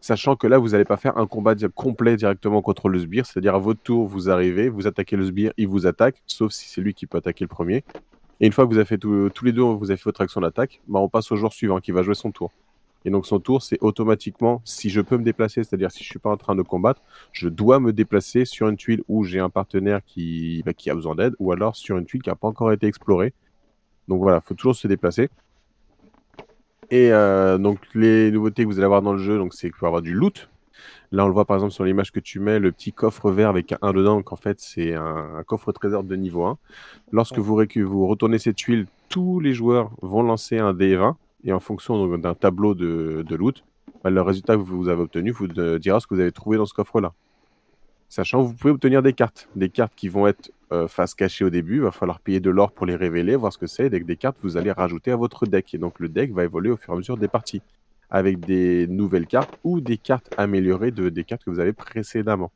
Sachant 0.01 0.35
que 0.35 0.45
là, 0.45 0.57
vous 0.57 0.69
n'allez 0.69 0.83
pas 0.85 0.97
faire 0.97 1.17
un 1.17 1.25
combat 1.25 1.55
complet 1.73 2.15
directement 2.17 2.61
contre 2.61 2.89
le 2.89 2.99
sbire, 2.99 3.25
c'est-à-dire 3.25 3.55
à 3.55 3.59
votre 3.59 3.81
tour, 3.81 4.07
vous 4.07 4.29
arrivez, 4.29 4.69
vous 4.69 4.87
attaquez 4.87 5.15
le 5.15 5.25
sbire, 5.25 5.53
il 5.57 5.67
vous 5.67 5.87
attaque, 5.87 6.21
sauf 6.27 6.51
si 6.51 6.67
c'est 6.69 6.81
lui 6.81 6.93
qui 6.93 7.07
peut 7.07 7.17
attaquer 7.17 7.45
le 7.45 7.49
premier. 7.49 7.83
Et 8.39 8.45
une 8.45 8.51
fois 8.51 8.65
que 8.65 8.71
vous 8.71 8.77
avez 8.77 8.85
fait 8.85 8.97
tous 8.97 9.31
les 9.45 9.53
deux, 9.53 9.61
vous 9.61 9.89
avez 9.89 9.97
fait 9.97 10.05
votre 10.05 10.21
action 10.21 10.41
d'attaque, 10.41 10.81
bah, 10.87 10.99
on 10.99 11.07
passe 11.07 11.31
au 11.31 11.37
joueur 11.37 11.53
suivant 11.53 11.79
qui 11.79 11.91
va 11.91 12.01
jouer 12.03 12.15
son 12.15 12.31
tour. 12.31 12.51
Et 13.05 13.09
donc 13.09 13.25
son 13.25 13.39
tour, 13.39 13.61
c'est 13.61 13.77
automatiquement, 13.81 14.61
si 14.63 14.89
je 14.89 15.01
peux 15.01 15.17
me 15.17 15.23
déplacer, 15.23 15.63
c'est-à-dire 15.63 15.91
si 15.91 16.03
je 16.03 16.09
suis 16.09 16.19
pas 16.19 16.31
en 16.31 16.37
train 16.37 16.55
de 16.55 16.61
combattre, 16.61 17.01
je 17.31 17.49
dois 17.49 17.79
me 17.79 17.91
déplacer 17.91 18.45
sur 18.45 18.69
une 18.69 18.77
tuile 18.77 19.03
où 19.07 19.23
j'ai 19.23 19.39
un 19.39 19.49
partenaire 19.49 20.01
qui, 20.05 20.63
bah, 20.65 20.73
qui 20.73 20.89
a 20.89 20.95
besoin 20.95 21.15
d'aide, 21.15 21.35
ou 21.39 21.51
alors 21.51 21.75
sur 21.75 21.97
une 21.97 22.05
tuile 22.05 22.21
qui 22.21 22.29
n'a 22.29 22.35
pas 22.35 22.47
encore 22.47 22.71
été 22.71 22.87
explorée. 22.87 23.33
Donc 24.07 24.21
voilà, 24.21 24.41
il 24.43 24.47
faut 24.47 24.53
toujours 24.53 24.75
se 24.75 24.87
déplacer. 24.87 25.29
Et 26.91 27.11
euh, 27.11 27.57
donc 27.57 27.79
les 27.93 28.31
nouveautés 28.31 28.63
que 28.63 28.67
vous 28.67 28.77
allez 28.77 28.85
avoir 28.85 29.01
dans 29.01 29.13
le 29.13 29.19
jeu, 29.19 29.37
donc 29.37 29.53
c'est 29.53 29.67
qu'il 29.67 29.75
faut 29.75 29.87
avoir 29.87 30.01
du 30.01 30.13
loot. 30.13 30.49
Là, 31.11 31.25
on 31.25 31.27
le 31.27 31.33
voit 31.33 31.45
par 31.45 31.57
exemple 31.57 31.73
sur 31.73 31.83
l'image 31.83 32.11
que 32.11 32.19
tu 32.19 32.39
mets, 32.39 32.59
le 32.59 32.71
petit 32.71 32.91
coffre 32.91 33.31
vert 33.31 33.49
avec 33.49 33.71
un 33.71 33.77
1 33.81 33.93
dedans. 33.93 34.15
Donc 34.15 34.33
en 34.33 34.35
fait, 34.35 34.59
c'est 34.59 34.93
un, 34.93 35.35
un 35.37 35.43
coffre 35.43 35.71
trésor 35.71 36.03
de 36.03 36.15
niveau 36.15 36.45
1. 36.45 36.57
Lorsque 37.11 37.37
vous, 37.37 37.55
vous 37.55 38.07
retournez 38.07 38.39
cette 38.39 38.55
tuile, 38.55 38.87
tous 39.09 39.39
les 39.39 39.53
joueurs 39.53 39.91
vont 40.01 40.23
lancer 40.23 40.57
un 40.57 40.73
D20. 40.73 41.15
Et 41.43 41.51
en 41.51 41.59
fonction 41.59 42.17
d'un 42.17 42.35
tableau 42.35 42.73
de, 42.73 43.23
de 43.27 43.35
loot, 43.35 43.63
bah, 44.03 44.09
le 44.09 44.21
résultat 44.21 44.55
que 44.55 44.61
vous 44.61 44.87
avez 44.89 45.01
obtenu 45.01 45.31
vous 45.31 45.47
euh, 45.57 45.79
dira 45.79 45.99
ce 45.99 46.07
que 46.07 46.13
vous 46.13 46.21
avez 46.21 46.31
trouvé 46.31 46.57
dans 46.57 46.65
ce 46.65 46.73
coffre-là. 46.73 47.13
Sachant 48.09 48.43
que 48.43 48.47
vous 48.47 48.53
pouvez 48.53 48.71
obtenir 48.71 49.01
des 49.01 49.13
cartes. 49.13 49.49
Des 49.55 49.69
cartes 49.69 49.93
qui 49.95 50.07
vont 50.07 50.27
être 50.27 50.51
euh, 50.71 50.87
face 50.87 51.15
cachée 51.15 51.43
au 51.43 51.49
début. 51.49 51.77
Il 51.77 51.81
va 51.81 51.91
falloir 51.91 52.19
payer 52.19 52.39
de 52.39 52.49
l'or 52.49 52.71
pour 52.71 52.85
les 52.85 52.95
révéler, 52.95 53.35
voir 53.35 53.51
ce 53.51 53.57
que 53.57 53.67
c'est. 53.67 53.83
Et 53.83 53.87
avec 53.87 54.05
des 54.05 54.17
cartes, 54.17 54.37
vous 54.43 54.55
allez 54.55 54.71
rajouter 54.71 55.11
à 55.11 55.15
votre 55.15 55.45
deck. 55.45 55.73
Et 55.73 55.77
donc 55.77 55.99
le 55.99 56.09
deck 56.09 56.31
va 56.31 56.43
évoluer 56.43 56.71
au 56.71 56.77
fur 56.77 56.93
et 56.93 56.95
à 56.95 56.97
mesure 56.97 57.17
des 57.17 57.27
parties. 57.27 57.61
Avec 58.09 58.39
des 58.39 58.87
nouvelles 58.87 59.25
cartes 59.25 59.57
ou 59.63 59.81
des 59.81 59.97
cartes 59.97 60.29
améliorées 60.37 60.91
de, 60.91 61.09
des 61.09 61.23
cartes 61.23 61.43
que 61.43 61.49
vous 61.49 61.59
avez 61.59 61.73
précédemment. 61.73 62.51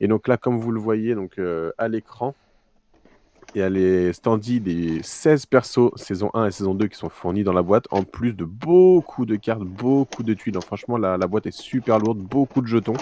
Et 0.00 0.06
donc 0.06 0.28
là, 0.28 0.36
comme 0.36 0.58
vous 0.58 0.70
le 0.70 0.78
voyez 0.78 1.14
donc, 1.14 1.38
euh, 1.38 1.72
à 1.76 1.88
l'écran, 1.88 2.34
il 3.54 3.58
y 3.60 3.62
a 3.62 3.70
les 3.70 4.12
standees 4.12 4.60
des 4.60 5.02
16 5.02 5.46
persos 5.46 5.90
saison 5.96 6.30
1 6.34 6.46
et 6.46 6.50
saison 6.50 6.74
2 6.74 6.86
qui 6.88 6.96
sont 6.98 7.08
fournis 7.08 7.44
dans 7.44 7.52
la 7.52 7.62
boîte, 7.62 7.86
en 7.90 8.04
plus 8.04 8.34
de 8.34 8.44
beaucoup 8.44 9.26
de 9.26 9.36
cartes, 9.36 9.62
beaucoup 9.62 10.22
de 10.22 10.34
tuiles. 10.34 10.52
Donc, 10.54 10.64
franchement, 10.66 10.98
la, 10.98 11.16
la 11.16 11.26
boîte 11.26 11.46
est 11.46 11.50
super 11.56 11.98
lourde, 11.98 12.18
beaucoup 12.18 12.60
de 12.62 12.66
jetons. 12.66 13.00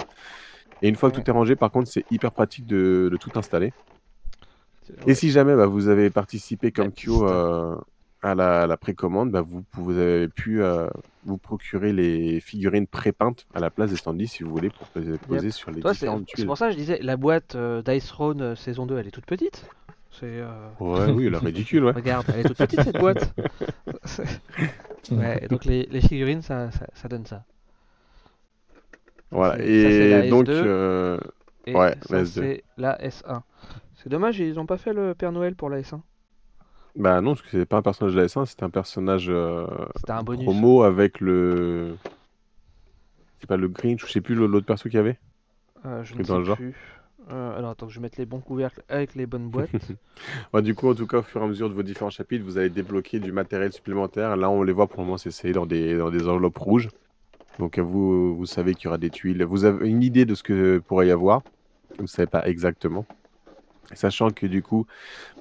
Et 0.81 0.89
une 0.89 0.95
fois 0.95 1.11
que 1.11 1.15
Ouais. 1.17 1.23
tout 1.23 1.29
est 1.29 1.33
rangé, 1.33 1.55
par 1.55 1.71
contre, 1.71 1.89
c'est 1.89 2.05
hyper 2.11 2.31
pratique 2.31 2.65
de, 2.65 3.09
de 3.11 3.17
tout 3.17 3.31
installer. 3.35 3.73
Et 5.05 5.15
si 5.15 5.31
jamais 5.31 5.55
bah, 5.55 5.65
vous 5.67 5.87
avez 5.89 6.09
participé 6.09 6.71
comme 6.71 6.91
Kyo 6.93 7.27
euh, 7.27 7.75
à 8.21 8.35
la, 8.35 8.77
précommande, 8.77 9.31
bah, 9.31 9.41
vous, 9.41 9.63
vous 9.73 9.97
avez 9.97 10.29
pu 10.29 10.61
euh, 10.63 10.87
vous 11.23 11.37
procurer 11.37 11.91
les 11.93 12.39
figurines 12.39 12.87
pré-peintes 12.87 13.47
à 13.53 13.59
la 13.59 13.69
place 13.69 13.89
des 13.91 13.97
standees 13.97 14.27
si 14.27 14.43
vous 14.43 14.51
voulez 14.51 14.69
pour 14.69 14.87
poser, 14.89 15.51
sur 15.51 15.71
les 15.71 15.81
toi, 15.81 15.93
c'est 15.93 16.07
différentes 16.07 16.25
c'est 16.35 16.35
tuiles. 16.35 16.45
pour 16.45 16.57
ça 16.57 16.67
que 16.67 16.73
je 16.73 16.77
disais, 16.77 16.99
la 17.01 17.17
boîte 17.17 17.55
euh, 17.55 17.81
Dice 17.81 18.07
Throne 18.07 18.41
euh, 18.41 18.55
saison 18.55 18.85
2, 18.85 18.97
elle 18.97 19.07
est 19.07 19.11
toute 19.11 19.25
petite. 19.25 19.69
C'est 20.19 20.39
euh, 20.39 20.69
Ouais, 20.79 21.11
oui, 21.11 21.27
elle 21.27 21.35
est 21.35 21.37
ridicule, 21.37 21.85
ouais. 21.85 21.91
Regarde, 21.95 22.25
elle 22.33 22.39
est 22.41 22.43
toute 22.43 22.57
petite 22.57 22.81
cette 22.81 22.97
boîte. 22.99 23.33
ouais, 25.11 25.39
et 25.43 25.47
donc 25.47 25.65
les, 25.65 25.83
les 25.91 26.01
figurines, 26.01 26.41
ça, 26.41 26.71
ça, 26.71 26.87
ça 26.93 27.07
donne 27.07 27.25
ça. 27.25 27.43
Voilà. 29.31 29.53
Ça, 29.53 29.59
la 29.59 30.25
Et 30.25 30.29
donc, 30.29 30.47
S2. 30.47 30.51
euh, 30.51 31.19
Et 31.65 31.73
Ouais, 31.75 31.95
la 32.09 32.23
S2. 32.23 32.25
c'est 32.25 32.63
la 32.77 32.97
S1. 33.01 33.41
C'est 33.95 34.09
dommage, 34.09 34.39
ils 34.39 34.59
ont 34.59 34.65
pas 34.65 34.77
fait 34.77 34.93
le 34.93 35.13
Père 35.15 35.31
Noël 35.31 35.55
pour 35.55 35.69
la 35.69 35.81
S1. 35.81 36.01
bah 36.95 37.21
non, 37.21 37.31
parce 37.35 37.41
que 37.43 37.49
c'est 37.51 37.65
pas 37.65 37.77
un 37.77 37.81
personnage 37.81 38.15
de 38.15 38.19
la 38.21 38.25
S1, 38.27 38.45
c'était 38.45 38.63
un 38.63 38.69
personnage 38.69 39.27
euh, 39.29 39.67
C'était 39.97 40.11
un 40.11 40.23
bonus. 40.23 40.45
promo 40.45 40.83
avec 40.83 41.19
le. 41.19 41.95
C'est 43.39 43.47
pas 43.47 43.57
le 43.57 43.67
Grinch, 43.67 44.05
je 44.05 44.11
sais 44.11 44.21
plus 44.21 44.33
l'autre 44.35 44.65
perso 44.65 44.89
qu'il 44.89 44.97
y 44.97 44.99
avait. 44.99 45.19
Euh, 45.85 46.03
je 46.03 46.15
ne 46.15 46.23
sais 46.23 46.43
genre. 46.43 46.57
Euh, 47.31 47.57
alors 47.57 47.71
attends 47.71 47.87
que 47.87 47.91
je 47.93 47.99
mette 47.99 48.15
les 48.17 48.25
bons 48.25 48.39
couvercles 48.39 48.83
avec 48.87 49.15
les 49.15 49.25
bonnes 49.25 49.49
boîtes. 49.49 49.69
Ouais, 50.53 50.61
du 50.61 50.73
coup, 50.73 50.89
en 50.89 50.95
tout 50.95 51.05
cas, 51.07 51.17
au 51.19 51.21
fur 51.21 51.41
et 51.41 51.43
à 51.43 51.47
mesure 51.47 51.69
de 51.69 51.73
vos 51.75 51.83
différents 51.83 52.09
chapitres, 52.09 52.43
vous 52.43 52.57
allez 52.57 52.69
débloquer 52.69 53.19
du 53.19 53.31
matériel 53.31 53.71
supplémentaire. 53.73 54.35
Là, 54.37 54.49
on 54.49 54.63
les 54.63 54.71
voit 54.71 54.87
pour 54.87 55.01
le 55.01 55.05
moment, 55.05 55.17
c'est 55.17 55.51
dans 55.51 55.65
des, 55.65 55.97
dans 55.97 56.09
des 56.09 56.27
enveloppes 56.27 56.57
rouges. 56.57 56.89
Donc, 57.59 57.77
vous, 57.79 58.35
vous 58.35 58.45
savez 58.45 58.73
qu'il 58.73 58.85
y 58.85 58.87
aura 58.87 58.97
des 58.97 59.09
tuiles. 59.09 59.43
Vous 59.43 59.65
avez 59.65 59.87
une 59.89 60.01
idée 60.03 60.25
de 60.25 60.33
ce 60.35 60.43
que 60.43 60.79
pourrait 60.79 61.07
y 61.07 61.11
avoir? 61.11 61.41
Vous 61.97 62.03
ne 62.03 62.07
savez 62.07 62.27
pas 62.27 62.47
exactement. 62.47 63.05
Sachant 63.93 64.31
que 64.31 64.47
du 64.47 64.61
coup, 64.61 64.85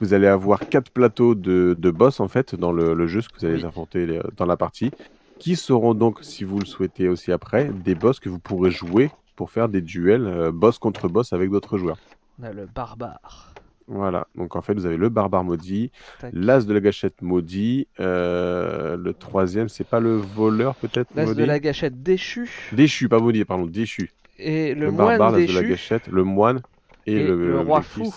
vous 0.01 0.13
allez 0.15 0.27
avoir 0.27 0.61
quatre 0.69 0.91
plateaux 0.91 1.35
de, 1.35 1.75
de 1.79 1.91
boss 1.91 2.21
en 2.21 2.29
fait 2.29 2.55
dans 2.55 2.73
le, 2.73 2.95
le 2.95 3.07
jeu, 3.07 3.21
ce 3.21 3.29
que 3.29 3.39
vous 3.41 3.45
allez 3.47 3.57
Oui. 3.57 3.65
affronter 3.65 4.07
les- 4.07 4.21
dans 4.37 4.47
la 4.47 4.57
partie, 4.57 4.91
qui 5.39 5.57
seront 5.57 5.95
donc, 5.95 6.19
si 6.23 6.45
vous 6.45 6.59
le 6.59 6.67
souhaitez 6.67 7.09
aussi 7.09 7.33
après, 7.33 7.71
des 7.73 7.95
boss 7.95 8.21
que 8.21 8.29
vous 8.29 8.39
pourrez 8.39 8.71
jouer 8.71 9.11
pour 9.37 9.51
faire 9.51 9.69
des 9.69 9.83
duels 9.83 10.27
euh, 10.27 10.51
boss 10.51 10.79
contre 10.79 11.09
boss 11.09 11.33
avec 11.33 11.51
d'autres 11.51 11.79
joueurs. 11.79 11.99
On 12.41 12.45
a 12.45 12.53
le 12.53 12.67
barbare. 12.67 13.53
Voilà, 13.89 14.27
donc 14.35 14.57
en 14.57 14.63
fait, 14.63 14.75
vous 14.75 14.85
avez 14.85 14.97
le 14.97 15.09
barbare 15.09 15.45
maudit, 15.45 15.93
l'as 16.33 16.67
de 16.67 16.75
la 16.75 16.81
gâchette 16.81 17.23
maudit, 17.23 17.87
euh, 18.01 18.97
le 18.97 19.15
troisième, 19.15 19.69
c'est 19.69 19.87
pas 19.87 20.01
le 20.01 20.17
voleur 20.17 20.75
peut-être 20.75 21.09
L'as 21.15 21.33
de 21.33 21.45
la 21.45 21.61
gâchette 21.61 22.03
déchu. 22.03 22.51
Déchu, 22.73 23.09
pas 23.09 23.21
maudit, 23.21 23.45
pardon, 23.45 23.65
déchu. 23.65 24.11
Et 24.39 24.75
le, 24.75 24.87
Le, 24.87 24.91
moine 24.91 25.19
barbare, 25.19 25.39
l'as 25.39 25.47
de 25.47 25.53
la 25.53 25.63
gâchette, 25.63 26.09
le 26.09 26.25
moine 26.25 26.63
et, 27.07 27.13
Et 27.13 27.25
le, 27.25 27.53
le 27.53 27.61
roi 27.61 27.81
fou. 27.81 28.13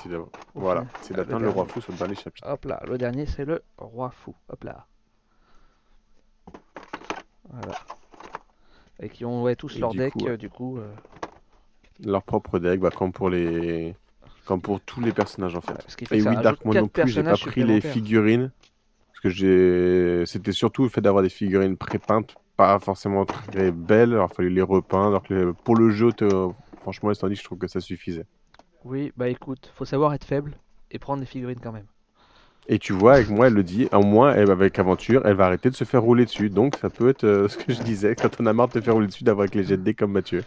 Voilà, 0.55 0.85
c'est 1.01 1.13
d'atteindre 1.15 1.43
le 1.43 1.49
roi 1.49 1.65
fou 1.65 1.81
sur 1.81 1.91
le 1.91 1.99
dernier 1.99 2.15
chapitre. 2.15 2.47
Hop 2.49 2.65
là, 2.65 2.81
le 2.87 2.97
dernier 2.97 3.27
c'est 3.27 3.45
le 3.45 3.61
roi 3.77 4.09
fou. 4.09 4.33
Hop 4.51 4.63
là. 4.63 4.87
Voilà. 7.47 7.75
Et 9.01 9.09
qui 9.09 9.25
ont 9.25 9.43
ouais, 9.43 9.55
tous 9.55 9.75
Et 9.75 9.79
leur 9.79 9.91
du 9.91 9.97
deck, 9.97 10.13
coup, 10.13 10.27
euh, 10.27 10.37
du 10.37 10.49
coup. 10.49 10.77
euh, 10.77 10.91
Leur 12.03 12.23
propre 12.23 12.59
deck, 12.59 12.79
bah, 12.79 12.91
comme 12.91 13.11
pour 13.11 13.29
les, 13.29 13.95
comme 14.45 14.61
pour 14.61 14.79
tous 14.81 15.01
les 15.01 15.11
personnages 15.11 15.55
en 15.55 15.61
fait. 15.61 15.73
ouais, 16.11 16.17
Et 16.17 16.21
oui, 16.21 16.35
Dark, 16.37 16.63
moi 16.65 16.75
non 16.75 16.87
plus, 16.87 17.09
j'ai 17.09 17.23
pas 17.23 17.35
pris 17.37 17.63
les 17.63 17.81
figurines. 17.81 18.51
Parce 19.11 19.21
que 19.21 19.29
j'ai. 19.29 20.25
C'était 20.25 20.53
surtout 20.53 20.83
le 20.83 20.89
fait 20.89 21.01
d'avoir 21.01 21.23
des 21.23 21.29
figurines 21.29 21.75
pré-peintes, 21.75 22.35
pas 22.55 22.79
forcément 22.79 23.25
très 23.25 23.71
belles. 23.71 24.13
Alors, 24.13 24.29
il 24.31 24.35
fallait 24.35 24.49
les 24.49 24.61
repeindre. 24.61 25.07
Alors 25.07 25.23
que 25.23 25.33
les- 25.33 25.53
pour 25.65 25.75
le 25.75 25.89
jeu, 25.89 26.11
franchement, 26.81 27.11
dit 27.11 27.35
je 27.35 27.43
trouve 27.43 27.57
que 27.57 27.67
ça 27.67 27.81
suffisait. 27.81 28.25
Oui, 28.85 29.11
bah 29.17 29.27
écoute, 29.27 29.71
faut 29.75 29.85
savoir 29.85 30.13
être 30.13 30.23
faible 30.23 30.57
et 30.89 30.99
prendre 30.99 31.19
des 31.19 31.25
figurines 31.25 31.59
quand 31.59 31.73
même. 31.73 31.87
Et 32.71 32.77
tu 32.77 32.93
vois, 32.93 33.15
avec 33.15 33.29
moi, 33.29 33.47
elle 33.47 33.55
le 33.55 33.63
dit, 33.63 33.89
au 33.91 34.03
moins, 34.03 34.31
elle, 34.35 34.51
avec 34.51 34.77
Aventure, 34.77 35.23
elle 35.25 35.35
va 35.35 35.47
arrêter 35.47 35.71
de 35.71 35.75
se 35.75 35.85
faire 35.85 36.03
rouler 36.03 36.25
dessus. 36.25 36.51
Donc, 36.51 36.75
ça 36.75 36.91
peut 36.91 37.09
être 37.09 37.23
euh, 37.23 37.47
ce 37.49 37.57
que 37.57 37.73
je 37.73 37.81
disais, 37.81 38.15
quand 38.15 38.29
on 38.39 38.45
a 38.45 38.53
marre 38.53 38.67
de 38.67 38.73
te 38.73 38.81
faire 38.81 38.93
rouler 38.93 39.07
dessus, 39.07 39.23
d'avoir 39.23 39.45
avec 39.45 39.55
les 39.55 39.63
jets 39.63 39.77
de 39.77 39.81
dés 39.81 39.95
comme 39.95 40.11
Mathieu. 40.11 40.43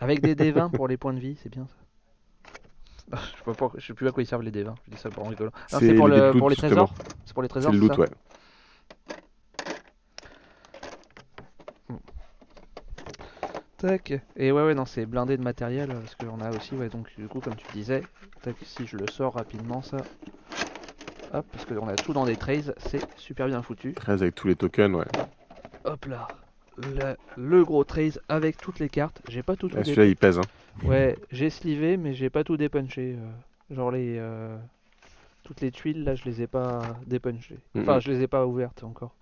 Avec 0.00 0.22
des 0.22 0.34
D20 0.34 0.70
pour 0.74 0.88
les 0.88 0.96
points 0.96 1.12
de 1.12 1.20
vie, 1.20 1.36
c'est 1.42 1.50
bien 1.52 1.66
ça. 1.68 3.18
je, 3.46 3.52
sais 3.52 3.86
sais 3.88 3.92
plus 3.92 4.08
à 4.08 4.10
quoi 4.10 4.22
ils 4.22 4.26
servent 4.26 4.42
les 4.42 4.50
D20, 4.50 4.74
je 4.86 4.90
dis 4.90 4.96
ça 4.96 5.10
pour 5.10 5.28
rigolant. 5.28 5.50
C'est 5.66 5.92
pour, 5.92 6.08
le, 6.08 6.32
pour 6.32 6.48
les 6.48 6.56
trésors 6.56 6.94
C'est 7.26 7.34
pour 7.34 7.42
les 7.42 7.48
trésors 7.48 7.70
C'est 7.70 7.78
le 7.78 7.86
loot, 7.86 7.98
ouais. 7.98 8.08
Tac. 13.76 14.14
Et 14.36 14.50
ouais, 14.50 14.64
ouais, 14.64 14.74
non, 14.74 14.86
c'est 14.86 15.04
blindé 15.04 15.36
de 15.36 15.42
matériel, 15.42 15.88
parce 15.88 16.14
qu'on 16.14 16.40
a 16.40 16.48
aussi, 16.56 16.74
ouais, 16.74 16.88
donc 16.88 17.14
du 17.18 17.28
coup, 17.28 17.40
comme 17.40 17.54
tu 17.54 17.66
disais, 17.74 18.02
tac, 18.40 18.56
si 18.62 18.86
je 18.86 18.96
le 18.96 19.06
sors 19.06 19.34
rapidement, 19.34 19.82
ça, 19.82 19.98
Hop, 21.32 21.46
parce 21.52 21.64
qu'on 21.64 21.88
a 21.88 21.96
tout 21.96 22.12
dans 22.12 22.24
des 22.24 22.36
trays, 22.36 22.62
c'est 22.78 23.04
super 23.16 23.46
bien 23.46 23.62
foutu. 23.62 23.92
13 23.94 24.22
avec 24.22 24.34
tous 24.34 24.48
les 24.48 24.56
tokens, 24.56 24.94
ouais. 24.94 25.06
Hop 25.84 26.04
là, 26.06 26.28
le, 27.36 27.64
gros 27.64 27.84
trays 27.84 28.12
avec 28.28 28.56
toutes 28.58 28.78
les 28.78 28.88
cartes. 28.88 29.22
J'ai 29.28 29.42
pas 29.42 29.56
tout. 29.56 29.68
tout 29.68 29.76
Celui-là 29.82 30.06
il 30.06 30.16
pèse. 30.16 30.38
Hein. 30.38 30.42
Ouais, 30.84 31.16
j'ai 31.32 31.50
slivé, 31.50 31.96
mais 31.96 32.14
j'ai 32.14 32.30
pas 32.30 32.44
tout 32.44 32.56
dépunché. 32.56 33.16
Euh, 33.18 33.74
genre 33.74 33.90
les. 33.90 34.16
Euh, 34.18 34.56
toutes 35.44 35.60
les 35.60 35.70
tuiles 35.70 36.04
là, 36.04 36.14
je 36.14 36.24
les 36.24 36.42
ai 36.42 36.46
pas 36.46 36.82
dépunchées. 37.06 37.58
Enfin, 37.78 38.00
je 38.00 38.10
les 38.10 38.22
ai 38.22 38.26
pas 38.26 38.46
ouvertes 38.46 38.82
encore. 38.84 39.12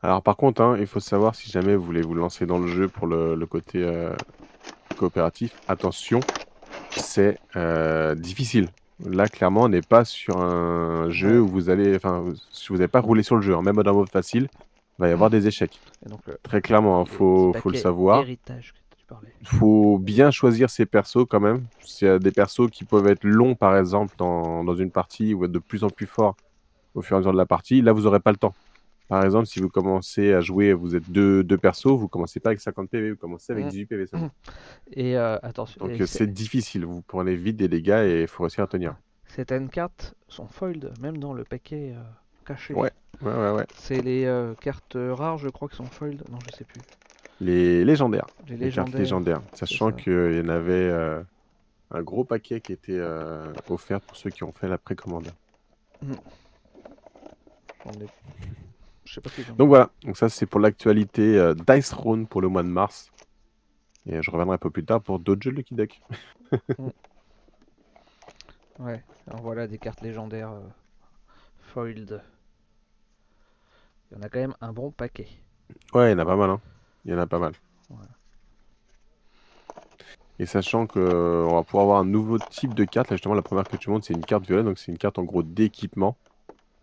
Alors, 0.00 0.22
par 0.22 0.36
contre, 0.36 0.62
hein, 0.62 0.76
il 0.78 0.86
faut 0.86 1.00
savoir 1.00 1.34
si 1.34 1.50
jamais 1.50 1.74
vous 1.74 1.82
voulez 1.82 2.02
vous 2.02 2.14
lancer 2.14 2.46
dans 2.46 2.58
le 2.58 2.68
jeu 2.68 2.86
pour 2.86 3.08
le, 3.08 3.36
côté 3.46 3.82
euh, 3.82 4.14
coopératif, 4.96 5.52
attention, 5.66 6.20
c'est 6.90 7.40
difficile. 8.16 8.68
Là, 9.04 9.28
clairement, 9.28 9.62
on 9.62 9.68
n'est 9.68 9.82
pas 9.82 10.04
sur 10.04 10.40
un 10.40 11.08
jeu 11.10 11.40
où 11.40 11.46
vous 11.46 11.70
allez. 11.70 11.94
Enfin, 11.96 12.24
si 12.50 12.68
vous 12.68 12.76
n'avez 12.76 12.88
pas 12.88 13.00
roulé 13.00 13.22
sur 13.22 13.36
le 13.36 13.42
jeu, 13.42 13.54
hein, 13.54 13.62
même 13.62 13.80
dans 13.82 13.94
mode 13.94 14.10
facile, 14.10 14.48
il 14.98 15.02
va 15.02 15.08
y 15.08 15.12
avoir 15.12 15.30
des 15.30 15.46
échecs. 15.46 15.78
Euh, 16.06 16.34
Très 16.42 16.60
clairement, 16.60 16.98
il 16.98 17.02
hein, 17.02 17.04
faut, 17.16 17.52
faut 17.54 17.70
le 17.70 17.76
savoir. 17.76 18.24
Il 19.40 19.46
faut 19.46 19.98
bien 19.98 20.30
choisir 20.30 20.68
ses 20.68 20.84
persos 20.84 21.26
quand 21.30 21.40
même. 21.40 21.64
S'il 21.80 22.08
y 22.08 22.10
a 22.10 22.18
des 22.18 22.32
persos 22.32 22.68
qui 22.70 22.84
peuvent 22.84 23.06
être 23.06 23.24
longs, 23.24 23.54
par 23.54 23.76
exemple, 23.76 24.14
dans, 24.18 24.64
dans, 24.64 24.74
une 24.74 24.90
partie 24.90 25.32
ou 25.32 25.44
être 25.44 25.52
de 25.52 25.58
plus 25.58 25.84
en 25.84 25.88
plus 25.88 26.06
forts 26.06 26.36
au 26.94 27.00
fur 27.00 27.14
et 27.14 27.16
à 27.16 27.20
mesure 27.20 27.32
de 27.32 27.38
la 27.38 27.46
partie, 27.46 27.80
là, 27.80 27.92
vous 27.92 28.02
n'aurez 28.02 28.20
pas 28.20 28.32
le 28.32 28.36
temps. 28.36 28.54
Par 29.08 29.24
exemple, 29.24 29.46
si 29.46 29.58
vous 29.58 29.70
commencez 29.70 30.34
à 30.34 30.42
jouer, 30.42 30.74
vous 30.74 30.94
êtes 30.94 31.10
deux, 31.10 31.42
deux 31.42 31.56
persos, 31.56 31.86
vous 31.86 32.08
commencez 32.08 32.40
pas 32.40 32.50
avec 32.50 32.60
50 32.60 32.90
PV, 32.90 33.12
vous 33.12 33.16
commencez 33.16 33.52
avec 33.52 33.66
18 33.68 33.84
mmh. 33.84 33.86
PV 33.86 34.06
Et 34.92 35.16
euh, 35.16 35.38
attention. 35.42 35.86
Donc 35.86 36.02
c'est 36.06 36.26
difficile, 36.26 36.84
vous 36.84 37.00
prenez 37.00 37.34
vite 37.34 37.56
des 37.56 37.68
dégâts 37.68 38.04
et 38.06 38.22
il 38.22 38.28
faut 38.28 38.42
réussir 38.42 38.64
à 38.64 38.66
tenir. 38.66 38.96
Certaines 39.26 39.70
cartes 39.70 40.14
sont 40.28 40.46
foiled, 40.46 40.92
même 41.00 41.16
dans 41.16 41.32
le 41.32 41.44
paquet 41.44 41.94
euh, 41.96 42.02
caché. 42.44 42.74
Ouais, 42.74 42.90
ouais, 43.22 43.32
ouais. 43.32 43.50
ouais. 43.52 43.66
C'est 43.76 44.02
les 44.02 44.26
euh, 44.26 44.52
cartes 44.60 44.96
rares, 44.96 45.38
je 45.38 45.48
crois, 45.48 45.68
qui 45.68 45.76
sont 45.76 45.84
foiled. 45.84 46.22
Non, 46.30 46.38
je 46.50 46.56
sais 46.58 46.64
plus. 46.64 46.80
Les 47.40 47.86
légendaires. 47.86 48.26
Les, 48.46 48.56
légendaires. 48.56 48.84
cartes 48.84 48.98
légendaires. 48.98 49.42
Sachant 49.54 49.92
qu'il 49.92 50.36
y 50.36 50.40
en 50.40 50.48
avait 50.50 50.92
un 51.90 52.02
gros 52.02 52.24
paquet 52.24 52.60
qui 52.60 52.72
était 52.72 53.00
offert 53.70 54.02
pour 54.02 54.16
ceux 54.16 54.28
qui 54.28 54.44
ont 54.44 54.52
fait 54.52 54.68
la 54.68 54.76
précommande. 54.76 55.30
Donc 59.56 59.68
voilà, 59.68 59.90
donc 60.04 60.16
ça 60.16 60.28
c'est 60.28 60.46
pour 60.46 60.60
l'actualité 60.60 61.38
euh, 61.38 61.54
Dice 61.54 61.90
Throne 61.90 62.26
pour 62.26 62.40
le 62.40 62.48
mois 62.48 62.62
de 62.62 62.68
mars. 62.68 63.10
Et 64.06 64.22
je 64.22 64.30
reviendrai 64.30 64.54
un 64.54 64.58
peu 64.58 64.70
plus 64.70 64.84
tard 64.84 65.02
pour 65.02 65.18
d'autres 65.18 65.42
jeux 65.42 65.50
de 65.50 65.56
Lucky 65.56 65.74
Duck. 65.74 66.00
Mm. 66.78 66.88
Ouais, 68.78 69.02
alors 69.26 69.42
voilà 69.42 69.66
des 69.66 69.78
cartes 69.78 70.02
légendaires 70.02 70.52
euh, 70.52 70.60
foiled. 71.58 72.22
Il 74.10 74.16
y 74.16 74.20
en 74.20 74.22
a 74.22 74.28
quand 74.28 74.38
même 74.38 74.54
un 74.60 74.72
bon 74.72 74.92
paquet. 74.92 75.26
Ouais, 75.92 76.10
il 76.10 76.12
y 76.12 76.14
en 76.14 76.18
a 76.20 76.24
pas 76.24 76.36
mal. 76.36 76.50
Hein. 76.50 76.60
Il 77.04 77.10
y 77.10 77.14
en 77.14 77.18
a 77.18 77.26
pas 77.26 77.40
mal. 77.40 77.54
Et 80.38 80.46
sachant 80.46 80.86
qu'on 80.86 81.00
euh, 81.00 81.48
va 81.50 81.64
pouvoir 81.64 81.82
avoir 81.82 81.98
un 81.98 82.04
nouveau 82.04 82.38
type 82.38 82.74
de 82.74 82.84
carte, 82.84 83.10
là 83.10 83.16
justement 83.16 83.34
la 83.34 83.42
première 83.42 83.64
que 83.64 83.76
tu 83.76 83.90
montres 83.90 84.06
c'est 84.06 84.14
une 84.14 84.24
carte 84.24 84.46
violette, 84.46 84.66
donc 84.66 84.78
c'est 84.78 84.92
une 84.92 84.98
carte 84.98 85.18
en 85.18 85.24
gros 85.24 85.42
d'équipement. 85.42 86.16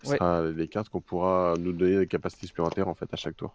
Ce 0.06 0.16
sera 0.16 0.52
des 0.52 0.68
cartes 0.68 0.90
qu'on 0.90 1.02
pourra 1.02 1.56
nous 1.60 1.74
donner 1.74 1.98
des 1.98 2.08
capacités 2.08 2.48
supplémentaires 2.48 2.88
en 2.88 2.94
fait 2.94 3.12
à 3.14 3.18
chaque 3.18 3.36
tour. 3.36 3.54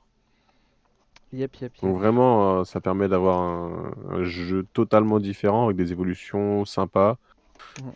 Yep, 1.33 1.57
yep, 1.61 1.73
Donc 1.83 1.97
vraiment, 1.97 2.59
euh, 2.59 2.65
ça 2.65 2.81
permet 2.81 3.09
d'avoir 3.09 3.39
un, 3.39 4.25
jeu 4.25 4.67
totalement 4.73 5.21
différent 5.21 5.67
avec 5.67 5.77
des 5.77 5.93
évolutions 5.93 6.65
sympas. 6.65 7.19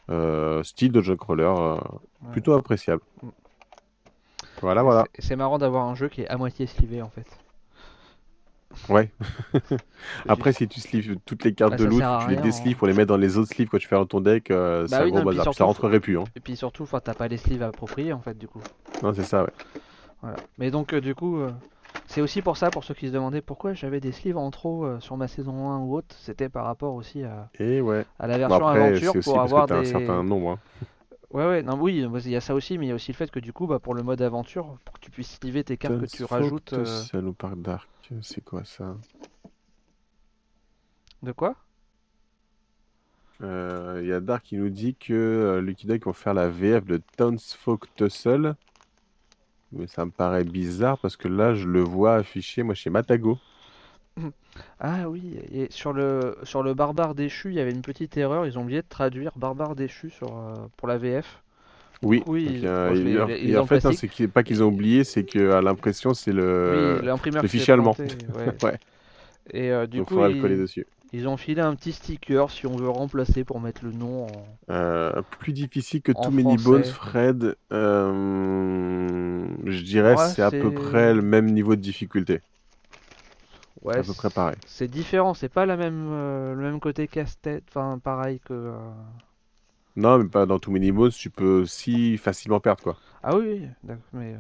Euh, 0.09 0.63
style 0.63 0.93
de 0.93 1.01
jeu 1.01 1.17
crawler, 1.17 1.43
euh, 1.43 1.77
plutôt 2.31 2.53
appréciable. 2.53 3.03
Mm. 3.23 3.29
Voilà, 4.61 4.83
voilà. 4.83 5.05
C'est 5.19 5.35
marrant 5.35 5.59
d'avoir 5.59 5.85
un 5.87 5.97
jeu 5.97 6.09
qui 6.09 6.23
est 6.23 6.29
à 6.29 6.37
moitié 6.37 6.67
slivé 6.67 7.03
en 7.03 7.09
fait. 7.09 7.27
Ouais. 8.89 9.11
Après, 10.29 10.53
si 10.53 10.69
tu 10.69 10.81
sleeves 10.81 11.17
toutes 11.25 11.45
les 11.45 11.55
cartes 11.55 11.73
bah, 11.73 11.77
de 11.77 11.85
loot, 11.85 12.03
tu 12.23 12.31
les 12.31 12.37
déslives 12.37 12.75
hein. 12.75 12.79
pour 12.79 12.87
les 12.87 12.95
mettre 12.95 13.09
dans 13.09 13.17
les 13.17 13.39
autres 13.39 13.51
sleeves 13.51 13.69
quand 13.69 13.79
tu 13.79 13.89
fais 13.89 13.97
dans 13.97 14.07
ton 14.07 14.21
deck, 14.21 14.51
euh, 14.51 14.87
c'est 14.87 14.97
un 14.97 15.09
gros 15.09 15.23
bazar. 15.23 15.55
ça 15.55 15.65
rentrerait 15.65 16.01
plus. 16.01 16.19
Hein. 16.19 16.25
Et 16.37 16.41
puis 16.41 16.57
surtout, 16.57 16.87
t'as 17.03 17.15
pas 17.15 17.29
les 17.29 17.37
sleeves 17.37 17.63
appropriés 17.63 18.13
en 18.13 18.21
fait, 18.21 18.37
du 18.37 18.49
coup. 18.49 18.61
Non, 19.03 19.13
c'est 19.15 19.25
ça, 19.25 19.43
ouais. 19.43 19.51
Voilà. 20.23 20.37
Mais 20.59 20.71
donc, 20.71 20.93
euh, 20.93 21.01
du 21.01 21.15
coup, 21.15 21.39
euh, 21.39 21.51
c'est 22.07 22.21
aussi 22.21 22.43
pour 22.43 22.57
ça, 22.57 22.71
pour 22.71 22.85
ceux 22.85 22.95
qui 22.95 23.09
se 23.09 23.13
demandaient 23.13 23.43
pourquoi 23.43 23.75
j'avais 23.75 24.01
des 24.01 24.13
sleeves 24.13 24.39
en 24.39 24.51
trop 24.51 24.87
sur 25.01 25.17
ma 25.17 25.29
saison 25.29 25.71
1 25.71 25.79
ou 25.81 25.97
autre, 25.97 26.15
c'était 26.19 26.49
par 26.49 26.65
rapport 26.65 26.95
aussi 26.95 27.23
à, 27.25 27.49
Et 27.59 27.81
ouais. 27.81 28.05
à 28.19 28.27
la 28.27 28.39
version 28.39 28.67
aventure 28.67 29.15
pour 29.23 29.41
avoir 29.41 29.67
des... 29.67 29.75
un 29.75 29.85
certain 29.85 30.23
nombre. 30.23 30.53
Hein. 30.53 30.87
Ouais, 31.35 31.45
ouais, 31.47 31.63
non, 31.65 31.77
oui, 31.81 31.97
il 31.97 32.31
y 32.31 32.37
a 32.37 32.41
ça 32.41 32.55
aussi, 32.55 32.79
mais 32.79 32.87
il 32.87 32.89
y 32.91 32.93
a 32.93 32.95
aussi 32.95 33.11
le 33.11 33.17
fait 33.17 33.29
que 33.29 33.41
du 33.41 33.53
coup, 33.53 33.67
bah, 33.67 33.81
pour 33.81 33.95
le 33.95 34.05
mode 34.05 34.23
aventure, 34.23 34.79
pour 34.85 34.95
que 34.95 35.01
tu 35.01 35.11
puisses 35.11 35.37
sliver 35.41 35.65
tes 35.65 35.77
cartes 35.77 36.01
que 36.01 36.07
tu 36.07 36.23
rajoutes. 36.23 36.85
Ça 36.85 37.21
nous 37.21 37.33
parle 37.33 37.61
Dark, 37.61 37.89
c'est 38.23 38.43
quoi 38.45 38.65
ça? 38.65 38.97
De 41.25 41.33
quoi? 41.33 41.57
Il 43.41 43.47
euh, 43.47 44.05
y 44.05 44.13
a 44.13 44.21
Dark 44.21 44.45
qui 44.45 44.57
nous 44.57 44.69
dit 44.69 44.95
que 44.95 45.13
euh, 45.13 45.61
Lucky 45.61 45.89
Duck 45.89 46.05
vont 46.05 46.13
faire 46.13 46.35
la 46.35 46.49
VF 46.49 46.85
de 46.85 47.03
Townsfolk 47.17 47.93
Tussle. 47.97 48.55
Mais 49.73 49.89
ça 49.89 50.05
me 50.05 50.13
paraît 50.13 50.45
bizarre 50.45 50.99
parce 50.99 51.17
que 51.17 51.27
là, 51.27 51.55
je 51.55 51.67
le 51.67 51.81
vois 51.81 52.15
affiché, 52.15 52.63
moi, 52.63 52.77
chez 52.77 52.91
Matago. 52.91 53.41
Ah 54.79 55.09
oui, 55.09 55.37
et 55.53 55.67
sur 55.71 55.93
le, 55.93 56.37
sur 56.45 56.63
le 56.63 56.75
barbare 56.75 57.15
déchu, 57.15 57.49
il 57.49 57.55
y 57.55 57.61
avait 57.61 57.73
une 57.73 57.83
petite 57.83 58.17
erreur. 58.17 58.47
Ils 58.47 58.59
ont 58.59 58.63
oublié 58.63 58.83
de 58.83 58.87
traduire 58.89 59.33
barbare 59.37 59.75
déchu 59.75 60.11
sur, 60.11 60.29
euh, 60.29 60.55
pour 60.77 60.87
la 60.89 60.99
VF. 60.99 61.43
Oui, 62.03 62.23
oui 62.27 62.63
en 63.57 63.67
fait, 63.67 63.85
hein, 63.85 63.91
c'est 63.93 64.29
pas 64.29 64.43
qu'ils 64.43 64.63
ont 64.63 64.67
oublié, 64.67 65.05
c'est 65.05 65.25
qu'à 65.25 65.61
l'impression, 65.61 66.13
c'est 66.13 66.33
le, 66.33 67.01
le 67.03 67.49
fichier 67.49 67.73
allemand. 67.73 67.97
ouais. 68.63 68.79
Et 69.53 69.71
du 69.87 69.99
Donc, 69.99 70.09
coup, 70.09 70.15
faudra 70.15 70.29
le 70.29 70.41
coller 70.41 70.57
dessus. 70.57 70.87
Ils 71.15 71.29
ont 71.29 71.37
filé 71.37 71.61
un 71.61 71.77
petit 71.77 71.93
sticker 71.93 72.51
si 72.51 72.67
on 72.67 72.75
veut 72.75 72.89
remplacer 72.89 73.45
pour 73.45 73.61
mettre 73.61 73.85
le 73.85 73.93
nom 73.93 74.27
en. 74.27 74.33
Euh, 74.69 75.23
plus 75.39 75.53
difficile 75.53 76.03
que 76.03 76.11
Too 76.11 76.33
Many 76.33 76.57
Bones, 76.57 76.83
Fred. 76.83 77.55
Euh, 77.73 79.47
je 79.65 79.83
dirais 79.83 80.17
c'est 80.17 80.43
à 80.43 80.51
peu 80.51 80.73
près 80.73 81.15
le 81.15 81.23
même 81.23 81.53
niveau 81.53 81.77
de 81.77 81.81
difficulté. 81.81 82.41
Ouais, 83.85 83.99
à 83.99 84.03
peu 84.03 84.15
près 84.15 84.31
pareil. 84.31 84.57
C'est 84.67 84.89
différent, 84.89 85.35
c'est 85.35 85.49
pas 85.49 85.67
la 85.67 85.77
même, 85.77 86.09
euh, 86.11 86.55
le 86.55 86.63
même 86.63 86.81
côté 86.81 87.07
casse-tête, 87.07 87.65
enfin 87.69 87.99
pareil 88.03 88.41
que. 88.41 88.73
Non, 89.97 90.19
mais 90.19 90.25
pas 90.25 90.47
dans 90.47 90.59
Too 90.59 90.73
Many 90.73 90.91
Bones, 90.91 91.13
tu 91.13 91.31
peux 91.31 91.61
aussi 91.61 92.17
facilement 92.17 92.61
perdre 92.61 92.83
quoi. 92.83 92.97
Ah 93.23 93.37
oui, 93.37 93.69
d'accord, 93.83 94.03
mais. 94.13 94.37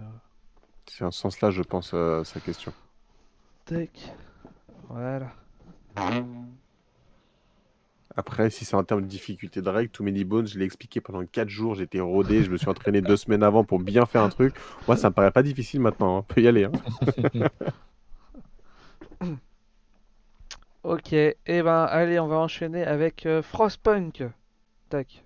C'est 0.87 1.05
en 1.05 1.11
ce 1.11 1.21
sens-là, 1.21 1.51
je 1.51 1.63
pense, 1.63 1.91
sa 1.91 2.41
question. 2.41 2.73
Tac. 3.65 3.91
Voilà. 4.89 5.33
Après, 8.17 8.49
si 8.51 8.65
c'est 8.65 8.77
en 8.77 8.85
termes 8.85 9.03
de 9.03 9.07
difficulté 9.07 9.61
de 9.61 9.69
règle, 9.69 9.91
Too 9.91 10.05
Many 10.05 10.25
Bones, 10.25 10.47
je 10.47 10.59
l'ai 10.59 10.65
expliqué 10.65 11.01
pendant 11.01 11.25
4 11.25 11.49
jours, 11.49 11.75
j'étais 11.75 12.01
rodé, 12.01 12.45
je 12.45 12.51
me 12.51 12.57
suis 12.57 12.69
entraîné 12.69 13.01
deux 13.01 13.17
semaines 13.17 13.43
avant 13.43 13.65
pour 13.65 13.81
bien 13.81 14.07
faire 14.07 14.23
un 14.23 14.29
truc. 14.29 14.55
Moi, 14.87 14.97
ça 14.97 15.11
me 15.11 15.15
paraît 15.15 15.33
pas 15.33 15.43
difficile 15.43 15.81
maintenant, 15.81 16.17
on 16.17 16.19
hein. 16.21 16.25
peut 16.27 16.41
y 16.41 16.49
aller. 16.49 16.65
Hein. 16.65 16.73
ok, 20.83 21.13
et 21.13 21.37
eh 21.47 21.63
ben 21.63 21.85
allez, 21.85 22.19
on 22.19 22.27
va 22.27 22.37
enchaîner 22.37 22.85
avec 22.85 23.27
euh, 23.27 23.43
Frostpunk. 23.43 24.25
Tac. 24.89 25.25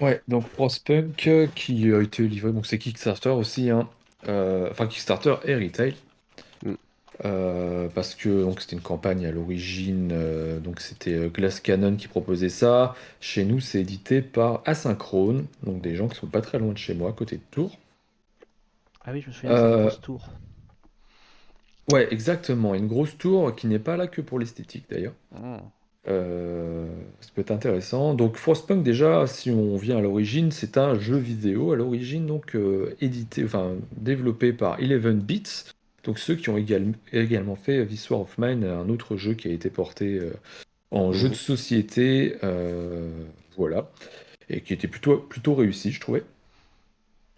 Ouais, 0.00 0.22
donc 0.28 0.46
Frostpunk 0.48 1.26
euh, 1.26 1.46
qui 1.54 1.92
a 1.92 2.00
été 2.00 2.26
livré, 2.26 2.52
donc 2.52 2.66
c'est 2.66 2.78
Kickstarter 2.78 3.30
aussi, 3.30 3.70
hein. 3.70 3.88
Euh, 4.28 4.68
enfin 4.70 4.86
Kickstarter 4.86 5.36
et 5.44 5.54
Retail. 5.54 5.94
Euh, 7.26 7.88
parce 7.94 8.14
que 8.14 8.44
donc 8.44 8.62
c'était 8.62 8.76
une 8.76 8.82
campagne 8.82 9.26
à 9.26 9.30
l'origine, 9.30 10.08
euh, 10.10 10.58
donc 10.58 10.80
c'était 10.80 11.28
Glass 11.28 11.60
Cannon 11.60 11.96
qui 11.96 12.08
proposait 12.08 12.48
ça. 12.48 12.94
Chez 13.20 13.44
nous, 13.44 13.60
c'est 13.60 13.80
édité 13.80 14.22
par 14.22 14.62
Asynchrone, 14.64 15.44
donc 15.62 15.82
des 15.82 15.96
gens 15.96 16.08
qui 16.08 16.16
sont 16.16 16.28
pas 16.28 16.40
très 16.40 16.58
loin 16.58 16.72
de 16.72 16.78
chez 16.78 16.94
moi, 16.94 17.12
côté 17.12 17.36
de 17.36 17.42
Tours. 17.50 17.76
Ah 19.04 19.10
oui, 19.12 19.20
je 19.20 19.28
me 19.28 19.32
souviens, 19.32 19.54
c'est 19.54 19.62
une 19.62 19.80
grosse 19.82 20.00
tour. 20.00 20.28
Ouais, 21.92 22.06
exactement, 22.12 22.74
une 22.74 22.86
grosse 22.86 23.16
tour 23.18 23.54
qui 23.54 23.66
n'est 23.66 23.78
pas 23.78 23.96
là 23.96 24.06
que 24.06 24.20
pour 24.20 24.38
l'esthétique 24.38 24.84
d'ailleurs. 24.90 25.14
Ah. 25.34 25.62
Euh, 26.08 26.86
ça 27.20 27.30
peut 27.34 27.42
être 27.42 27.50
intéressant. 27.50 28.14
Donc 28.14 28.36
Frostpunk 28.36 28.82
déjà, 28.82 29.26
si 29.26 29.50
on 29.50 29.76
vient 29.76 29.98
à 29.98 30.00
l'origine, 30.00 30.50
c'est 30.50 30.78
un 30.78 30.98
jeu 30.98 31.16
vidéo 31.16 31.72
à 31.72 31.76
l'origine, 31.76 32.26
donc 32.26 32.54
euh, 32.56 32.96
édité, 33.00 33.44
enfin 33.44 33.74
développé 33.96 34.52
par 34.52 34.80
Eleven 34.80 35.18
Beats. 35.20 35.72
Donc 36.04 36.18
ceux 36.18 36.34
qui 36.34 36.48
ont 36.48 36.56
également 36.56 37.56
fait 37.56 37.86
This 37.86 38.08
War 38.08 38.22
of 38.22 38.38
Mine, 38.38 38.64
un 38.64 38.88
autre 38.88 39.16
jeu 39.16 39.34
qui 39.34 39.48
a 39.48 39.50
été 39.52 39.68
porté 39.68 40.18
euh, 40.18 40.32
en 40.90 41.12
jeu 41.12 41.28
de 41.28 41.34
société, 41.34 42.36
voilà, 43.56 43.90
et 44.48 44.62
qui 44.62 44.72
était 44.72 44.88
plutôt, 44.88 45.18
plutôt 45.18 45.54
réussi, 45.54 45.92
je 45.92 46.00
trouvais. 46.00 46.24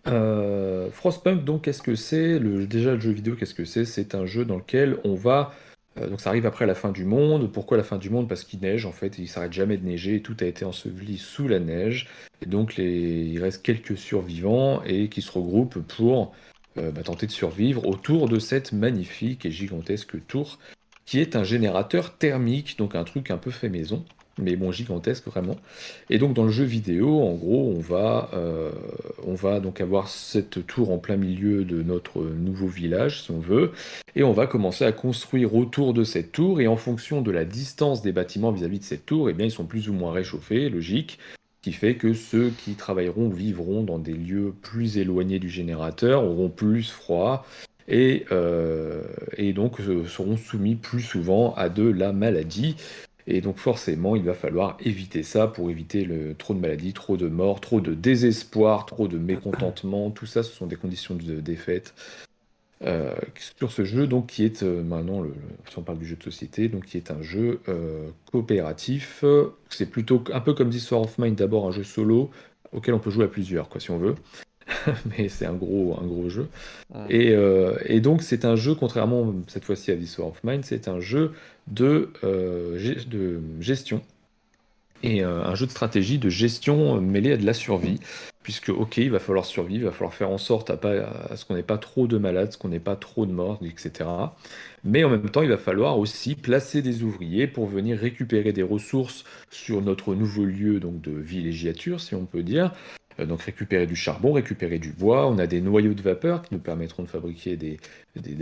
Frostpunk, 0.05 1.45
donc, 1.45 1.63
qu'est-ce 1.63 1.83
que 1.83 1.95
c'est 1.95 2.39
Déjà, 2.41 2.95
le 2.95 3.01
jeu 3.01 3.13
vidéo, 3.13 3.37
qu'est-ce 3.37 3.55
que 3.55 3.65
c'est? 3.65 3.85
C'est 3.85 4.15
un 4.15 4.27
jeu 4.27 4.45
dans 4.45 4.57
lequel 4.57 4.99
on 5.05 5.15
va 5.15 5.53
euh, 5.99 6.09
donc 6.09 6.21
ça 6.21 6.31
arrive 6.31 6.47
après 6.47 6.67
la 6.67 6.75
fin 6.75 6.91
du 6.91 7.05
monde. 7.05 7.51
Pourquoi 7.53 7.77
la 7.77 7.83
fin 7.83 7.99
du 7.99 8.11
monde? 8.11 8.29
Parce 8.29 8.45
qu'il 8.45 8.61
neige 8.61 8.87
en 8.87 8.93
fait, 8.93 9.19
il 9.19 9.29
s'arrête 9.29 9.53
jamais 9.53 9.77
de 9.77 9.85
neiger, 9.85 10.23
tout 10.23 10.37
a 10.41 10.45
été 10.45 10.65
enseveli 10.65 11.19
sous 11.19 11.49
la 11.49 11.59
neige. 11.59 12.09
Et 12.43 12.47
donc 12.47 12.79
il 12.79 13.39
reste 13.41 13.63
quelques 13.63 13.97
survivants 13.97 14.83
et 14.85 15.09
qui 15.09 15.23
se 15.23 15.31
regroupent 15.31 15.81
pour 15.81 16.35
euh, 16.79 16.91
bah, 16.91 17.03
tenter 17.03 17.27
de 17.27 17.33
survivre 17.33 17.87
autour 17.87 18.29
de 18.29 18.39
cette 18.39 18.73
magnifique 18.73 19.45
et 19.45 19.51
gigantesque 19.51 20.27
tour 20.27 20.59
qui 21.05 21.19
est 21.19 21.37
un 21.37 21.45
générateur 21.45 22.17
thermique, 22.17 22.79
donc 22.79 22.95
un 22.95 23.05
truc 23.05 23.31
un 23.31 23.37
peu 23.37 23.51
fait 23.51 23.69
maison 23.69 24.05
mais 24.39 24.57
bon, 24.57 24.73
gigantesque 24.73 25.27
vraiment. 25.27 25.57
Et 26.11 26.19
donc 26.19 26.35
dans 26.35 26.45
le 26.45 26.51
jeu 26.51 26.65
vidéo, 26.65 27.21
en 27.21 27.35
gros, 27.35 27.73
on 27.77 27.81
va, 27.81 28.31
euh, 28.35 28.71
on 29.27 29.35
va 29.35 29.61
donc 29.61 29.81
avoir 29.81 30.09
cette 30.09 30.67
tour 30.67 30.91
en 30.91 30.99
plein 30.99 31.17
milieu 31.17 31.65
de 31.65 31.83
notre 31.83 32.23
nouveau 32.23 32.67
village, 32.67 33.23
si 33.23 33.31
on 33.31 33.41
veut, 33.41 33.73
et 34.17 34.23
on 34.23 34.33
va 34.33 34.47
commencer 34.47 34.85
à 34.85 34.93
construire 34.93 35.55
autour 35.55 35.93
de 35.93 36.05
cette 36.05 36.33
tour, 36.33 36.61
et 36.61 36.67
en 36.67 36.77
fonction 36.77 37.23
de 37.23 37.31
la 37.31 37.45
distance 37.45 38.03
des 38.03 38.13
bâtiments 38.13 38.53
vis-à-vis 38.53 38.79
de 38.79 38.85
cette 38.85 39.07
tour, 39.07 39.29
eh 39.29 39.35
bien 39.35 39.47
ils 39.47 39.53
sont 39.53 39.67
plus 39.67 39.89
ou 39.89 39.93
moins 39.93 40.13
réchauffés, 40.13 40.69
logique, 40.69 41.19
qui 41.61 41.73
fait 41.73 41.95
que 41.95 42.13
ceux 42.13 42.51
qui 42.51 42.73
travailleront 42.75 43.29
vivront 43.29 43.83
dans 43.85 43.99
des 43.99 44.15
lieux 44.15 44.53
plus 44.63 44.99
éloignés 44.99 45.39
du 45.39 45.49
générateur, 45.49 46.25
auront 46.25 46.49
plus 46.49 46.91
froid, 46.91 47.47
et, 47.89 48.25
euh, 48.33 49.03
et 49.37 49.53
donc 49.53 49.81
euh, 49.81 50.07
seront 50.07 50.37
soumis 50.37 50.77
plus 50.77 51.03
souvent 51.03 51.55
à 51.55 51.69
de 51.69 51.85
la 51.85 52.13
maladie. 52.13 52.77
Et 53.27 53.41
donc 53.41 53.59
forcément, 53.59 54.17
il 54.17 54.23
va 54.23 54.35
falloir 54.35 54.77
éviter 54.81 55.23
ça 55.23 55.47
pour 55.47 55.71
éviter 55.71 56.05
le, 56.05 56.35
trop 56.35 56.55
de 56.55 56.61
maladies, 56.61 56.93
trop 56.93 57.17
de 57.17 57.29
morts, 57.29 57.61
trop 57.61 57.81
de 57.81 57.95
désespoir, 57.95 58.87
trop 58.87 59.09
de 59.09 59.19
mécontentement. 59.19 60.11
Tout 60.11 60.27
ça, 60.27 60.43
ce 60.43 60.53
sont 60.53 60.67
des 60.67 60.77
conditions 60.77 61.15
de 61.15 61.41
défaite. 61.41 61.95
Euh, 62.85 63.15
sur 63.57 63.71
ce 63.71 63.85
jeu, 63.85 64.09
donc 64.09 64.27
qui 64.27 64.45
est 64.45 64.65
euh, 64.65 64.83
maintenant, 64.83 65.25
si 65.71 65.79
on 65.79 65.83
parle 65.83 65.99
du 65.99 66.07
jeu 66.07 66.17
de 66.17 66.23
société, 66.23 66.69
donc 66.69 66.87
qui 66.87 66.97
est 66.97 67.13
un 67.13 67.23
jeu 67.23 67.61
euh, 67.69 68.09
coopératif. 68.33 69.25
C'est 69.69 69.87
plutôt 69.87 70.25
un 70.33 70.41
peu 70.41 70.53
comme 70.53 70.71
War 70.91 71.03
of 71.03 71.17
Mine, 71.19 71.37
d'abord 71.37 71.69
un 71.69 71.71
jeu 71.71 71.85
solo 71.85 72.31
auquel 72.73 72.95
on 72.95 72.99
peut 72.99 73.11
jouer 73.11 73.27
à 73.27 73.29
plusieurs, 73.29 73.69
quoi, 73.69 73.81
si 73.81 73.91
on 73.91 73.99
veut. 73.99 74.17
mais 75.07 75.29
c'est 75.29 75.47
un 75.47 75.55
gros, 75.55 75.97
un 76.01 76.07
gros 76.07 76.29
jeu. 76.29 76.49
Et, 77.09 77.35
et, 77.87 78.01
donc 78.01 78.23
c'est 78.23 78.45
un 78.45 78.57
jeu, 78.57 78.75
contrairement 78.75 79.35
cette 79.49 79.65
fois-ci 79.65 79.91
à 79.91 79.97
This 79.97 80.19
War 80.19 80.29
of 80.29 80.45
Mine, 80.45 80.63
c'est 80.63 80.89
un 80.89 81.01
jeu 81.01 81.33
de, 81.69 82.11
euh, 82.25 82.79
de 83.07 83.41
gestion 83.61 84.03
et 85.03 85.25
euh, 85.25 85.43
un 85.45 85.55
jeu 85.55 85.67
de 85.67 85.71
stratégie 85.71 86.19
de 86.19 86.29
gestion 86.29 87.01
mêlé 87.01 87.33
à 87.33 87.37
de 87.37 87.45
la 87.47 87.55
survie. 87.55 87.99
Puisque, 88.43 88.71
ok, 88.71 88.97
il 88.97 89.11
va 89.13 89.21
falloir 89.21 89.45
survivre, 89.45 89.83
il 89.83 89.85
va 89.85 89.93
falloir 89.93 90.15
faire 90.15 90.31
en 90.31 90.39
sorte 90.39 90.69
à, 90.71 90.77
pas, 90.77 90.95
à 91.31 91.37
ce 91.37 91.45
qu'on 91.45 91.55
n'ait 91.55 91.63
pas 91.63 91.79
trop 91.79 92.09
de 92.09 92.19
malades, 92.19 92.51
ce 92.51 92.59
qu'on 92.59 92.71
n'ait 92.71 92.81
pas 92.81 92.97
trop 92.97 93.25
de 93.25 93.31
morts, 93.31 93.61
etc. 93.65 94.11
Mais 94.83 95.05
en 95.05 95.11
même 95.11 95.31
temps, 95.31 95.43
il 95.43 95.49
va 95.49 95.59
falloir 95.59 95.97
aussi 95.97 96.35
placer 96.35 96.83
des 96.83 97.05
ouvriers 97.05 97.47
pour 97.47 97.67
venir 97.67 97.97
récupérer 97.97 98.53
des 98.53 98.65
ressources 98.65 99.23
sur 99.51 99.81
notre 99.81 100.17
nouveau 100.17 100.45
lieu 100.45 100.81
donc 100.81 101.01
de 101.01 101.13
villégiature, 101.13 102.01
si 102.01 102.17
on 102.17 102.25
peut 102.25 102.43
dire, 102.43 102.73
euh, 102.73 103.02
donc 103.19 103.43
récupérer 103.43 103.87
du 103.87 103.97
charbon, 103.97 104.33
récupérer 104.33 104.79
du 104.79 104.91
bois, 104.91 105.27
on 105.27 105.39
a 105.39 105.47
des 105.47 105.61
noyaux 105.61 105.95
de 105.95 106.03
vapeur 106.03 106.43
qui 106.43 106.55
nous 106.55 106.61
permettront 106.61 107.03
de 107.03 107.09
fabriquer 107.09 107.57
des, 107.57 107.79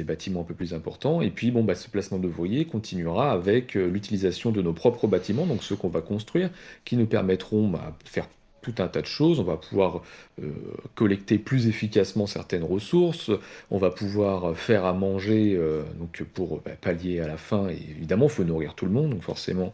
bâtiments 0.05 0.41
un 0.41 0.45
peu 0.45 0.55
plus 0.55 0.75
importants. 0.75 1.21
Et 1.23 1.31
puis 1.31 1.51
bon, 1.51 1.65
bah, 1.65 1.75
ce 1.75 1.89
placement 1.89 2.19
d'ouvriers 2.19 2.65
continuera 2.65 3.33
avec 3.33 3.77
euh, 3.77 3.89
l'utilisation 3.89 4.51
de 4.51 4.63
nos 4.63 4.73
propres 4.73 5.07
bâtiments, 5.07 5.47
donc 5.47 5.63
ceux 5.63 5.77
qu'on 5.77 5.89
va 5.89 6.01
construire, 6.01 6.51
qui 6.85 6.97
nous 6.97 7.07
permettront 7.07 7.69
bah, 7.69 7.97
de 8.05 8.09
faire 8.09 8.29
tout 8.63 8.75
un 8.79 8.89
tas 8.89 9.01
de 9.01 9.07
choses. 9.07 9.41
On 9.41 9.45
va 9.45 9.57
pouvoir 9.57 10.03
euh, 10.43 10.51
collecter 10.95 11.39
plus 11.39 11.67
efficacement 11.67 12.27
certaines 12.27 12.65
ressources. 12.65 13.31
On 13.71 13.79
va 13.79 13.91
pouvoir 13.91 14.57
faire 14.57 14.85
à 14.85 14.93
manger 14.93 15.59
donc 15.99 16.23
pour 16.35 16.61
bah, 16.61 16.73
pallier 16.81 17.21
à 17.21 17.27
la 17.27 17.39
faim. 17.39 17.69
Évidemment, 17.69 18.27
il 18.27 18.31
faut 18.31 18.45
nourrir 18.45 18.75
tout 18.75 18.85
le 18.85 18.93
monde. 18.93 19.11
Donc 19.11 19.23
forcément, 19.23 19.73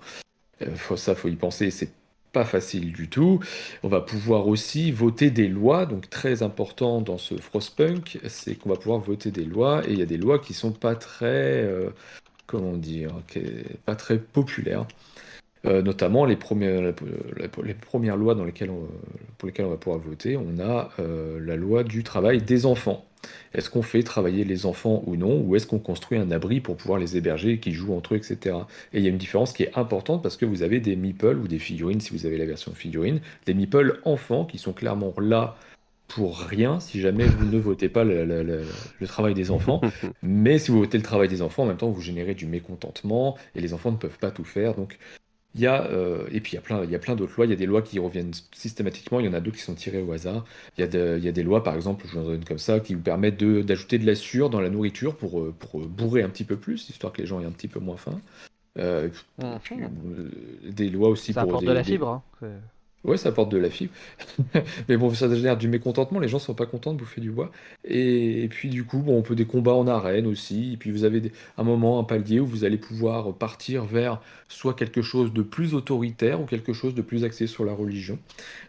faut, 0.76 0.96
ça, 0.96 1.16
faut 1.16 1.28
y 1.28 1.36
penser. 1.36 1.70
Pas 2.36 2.44
facile 2.44 2.92
du 2.92 3.08
tout. 3.08 3.40
On 3.82 3.88
va 3.88 4.02
pouvoir 4.02 4.46
aussi 4.46 4.92
voter 4.92 5.30
des 5.30 5.48
lois, 5.48 5.86
donc 5.86 6.10
très 6.10 6.42
important 6.42 7.00
dans 7.00 7.16
ce 7.16 7.34
Frostpunk, 7.38 8.18
c'est 8.28 8.56
qu'on 8.56 8.68
va 8.68 8.76
pouvoir 8.76 9.00
voter 9.00 9.30
des 9.30 9.46
lois, 9.46 9.82
et 9.88 9.92
il 9.92 9.98
y 9.98 10.02
a 10.02 10.06
des 10.06 10.18
lois 10.18 10.38
qui 10.38 10.52
sont 10.52 10.72
pas 10.72 10.96
très, 10.96 11.64
euh, 11.64 11.88
comment 12.46 12.76
dire, 12.76 13.12
pas 13.86 13.96
très 13.96 14.18
populaires. 14.18 14.86
Euh, 15.66 15.82
notamment 15.82 16.24
les 16.24 16.36
premières, 16.36 16.80
les 16.82 17.74
premières 17.74 18.16
lois 18.16 18.34
dans 18.34 18.44
lesquelles 18.44 18.70
pour 19.38 19.46
lesquelles 19.46 19.66
on 19.66 19.70
va 19.70 19.76
pouvoir 19.76 20.00
voter, 20.00 20.36
on 20.36 20.58
a 20.60 20.90
euh, 21.00 21.38
la 21.44 21.56
loi 21.56 21.84
du 21.84 22.02
travail 22.02 22.42
des 22.42 22.66
enfants. 22.66 23.04
Est-ce 23.54 23.70
qu'on 23.70 23.82
fait 23.82 24.02
travailler 24.02 24.44
les 24.44 24.66
enfants 24.66 25.02
ou 25.06 25.16
non 25.16 25.40
Ou 25.40 25.56
est-ce 25.56 25.66
qu'on 25.66 25.78
construit 25.78 26.18
un 26.18 26.30
abri 26.30 26.60
pour 26.60 26.76
pouvoir 26.76 26.98
les 26.98 27.16
héberger, 27.16 27.58
qu'ils 27.58 27.74
jouent 27.74 27.94
entre 27.94 28.14
eux, 28.14 28.18
etc. 28.18 28.56
Et 28.92 28.98
il 28.98 29.02
y 29.02 29.06
a 29.06 29.10
une 29.10 29.18
différence 29.18 29.52
qui 29.52 29.64
est 29.64 29.76
importante 29.76 30.22
parce 30.22 30.36
que 30.36 30.46
vous 30.46 30.62
avez 30.62 30.78
des 30.78 30.94
meeples 30.94 31.36
ou 31.36 31.48
des 31.48 31.58
figurines, 31.58 32.00
si 32.00 32.12
vous 32.12 32.26
avez 32.26 32.38
la 32.38 32.46
version 32.46 32.72
figurine, 32.72 33.20
des 33.46 33.54
meeples 33.54 34.00
enfants 34.04 34.44
qui 34.44 34.58
sont 34.58 34.72
clairement 34.72 35.12
là 35.18 35.56
pour 36.08 36.38
rien 36.38 36.78
si 36.78 37.00
jamais 37.00 37.26
vous 37.26 37.46
ne 37.46 37.58
votez 37.58 37.88
pas 37.88 38.04
le, 38.04 38.62
travail 39.06 39.34
des 39.34 39.50
enfants. 39.50 39.80
Mais 40.22 40.58
si 40.58 40.70
vous 40.70 40.78
votez 40.78 40.98
le 40.98 41.04
travail 41.04 41.28
des 41.28 41.42
enfants, 41.42 41.64
en 41.64 41.66
même 41.66 41.76
temps, 41.76 41.90
vous 41.90 42.00
générez 42.00 42.34
du 42.34 42.46
mécontentement 42.46 43.36
et 43.54 43.60
les 43.60 43.74
enfants 43.74 43.90
ne 43.90 43.96
peuvent 43.96 44.18
pas 44.18 44.30
tout 44.30 44.44
faire. 44.44 44.74
Donc 44.74 44.98
il 45.56 45.62
y 45.62 45.66
a, 45.66 45.86
euh, 45.86 46.26
et 46.30 46.40
puis 46.40 46.52
il 46.52 46.54
y 46.56 46.58
a 46.58 46.60
plein, 46.60 46.84
il 46.84 46.90
y 46.90 46.94
a 46.94 46.98
plein 46.98 47.16
d'autres 47.16 47.32
lois. 47.36 47.46
Il 47.46 47.50
y 47.50 47.54
a 47.54 47.56
des 47.56 47.64
lois 47.64 47.80
qui 47.80 47.98
reviennent 47.98 48.32
systématiquement. 48.52 49.20
Il 49.20 49.26
y 49.26 49.28
en 49.28 49.32
a 49.32 49.40
d'autres 49.40 49.56
qui 49.56 49.62
sont 49.62 49.74
tirées 49.74 50.02
au 50.02 50.12
hasard. 50.12 50.44
Il 50.76 50.84
y 50.84 50.96
a, 50.96 51.16
il 51.16 51.24
y 51.24 51.28
a 51.28 51.32
des 51.32 51.42
lois, 51.42 51.64
par 51.64 51.74
exemple, 51.74 52.04
je 52.06 52.12
vous 52.12 52.20
en 52.20 52.24
donne 52.24 52.44
comme 52.44 52.58
ça, 52.58 52.78
qui 52.78 52.94
vous 52.94 53.00
permettent 53.00 53.42
d'ajouter 53.42 53.98
de, 53.98 54.06
la 54.06 54.14
sueur 54.14 54.50
dans 54.50 54.60
la 54.60 54.68
nourriture 54.68 55.16
pour, 55.16 55.40
euh, 55.40 55.54
pour 55.58 55.80
bourrer 55.80 56.22
un 56.22 56.28
petit 56.28 56.44
peu 56.44 56.56
plus, 56.56 56.90
histoire 56.90 57.12
que 57.12 57.22
les 57.22 57.26
gens 57.26 57.40
aient 57.40 57.46
un 57.46 57.52
petit 57.52 57.68
peu 57.68 57.80
moins 57.80 57.96
faim. 57.96 58.20
Euh, 58.78 59.08
mhm. 59.38 60.30
des 60.68 60.90
lois 60.90 61.08
aussi 61.08 61.32
ça 61.32 61.46
pour 61.46 61.62
de 61.62 61.72
la 61.72 61.82
fibre. 61.82 62.22
Hein. 62.42 62.48
Ouais, 63.04 63.16
ça 63.16 63.28
apporte 63.28 63.52
de 63.52 63.58
la 63.58 63.70
fibre. 63.70 63.92
Mais 64.88 64.96
bon, 64.96 65.14
ça 65.14 65.32
génère 65.32 65.56
du 65.56 65.68
mécontentement. 65.68 66.18
Les 66.18 66.26
gens 66.26 66.40
sont 66.40 66.54
pas 66.54 66.66
contents 66.66 66.92
de 66.92 66.98
bouffer 66.98 67.20
du 67.20 67.30
bois. 67.30 67.52
Et, 67.84 68.48
puis, 68.50 68.68
du 68.68 68.84
coup, 68.84 68.98
bon, 68.98 69.16
on 69.16 69.22
peut 69.22 69.36
des 69.36 69.44
combats 69.44 69.74
en 69.74 69.86
arène 69.86 70.26
aussi. 70.26 70.72
Et 70.72 70.76
puis, 70.76 70.90
vous 70.90 71.04
avez 71.04 71.30
un 71.56 71.62
moment, 71.62 72.00
un 72.00 72.04
palier 72.04 72.40
où 72.40 72.46
vous 72.46 72.64
allez 72.64 72.78
pouvoir 72.78 73.32
partir 73.34 73.84
vers 73.84 74.20
soit 74.48 74.74
quelque 74.74 75.02
chose 75.02 75.32
de 75.32 75.42
plus 75.42 75.74
autoritaire 75.74 76.40
ou 76.40 76.46
quelque 76.46 76.72
chose 76.72 76.94
de 76.94 77.02
plus 77.02 77.22
axé 77.22 77.46
sur 77.46 77.64
la 77.64 77.72
religion. 77.72 78.18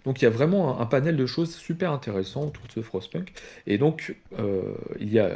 Donc, 0.06 0.22
il 0.22 0.26
y 0.26 0.28
a 0.28 0.32
vraiment 0.32 0.80
un, 0.80 0.86
panel 0.86 1.18
de 1.18 1.26
choses 1.26 1.56
super 1.56 1.92
intéressants 1.92 2.46
autour 2.46 2.68
de 2.68 2.72
ce 2.74 2.82
Frostpunk. 2.82 3.34
Et 3.66 3.80
donc, 3.80 4.16
euh, 4.38 4.76
il 5.00 5.12
y 5.12 5.20
a 5.20 5.36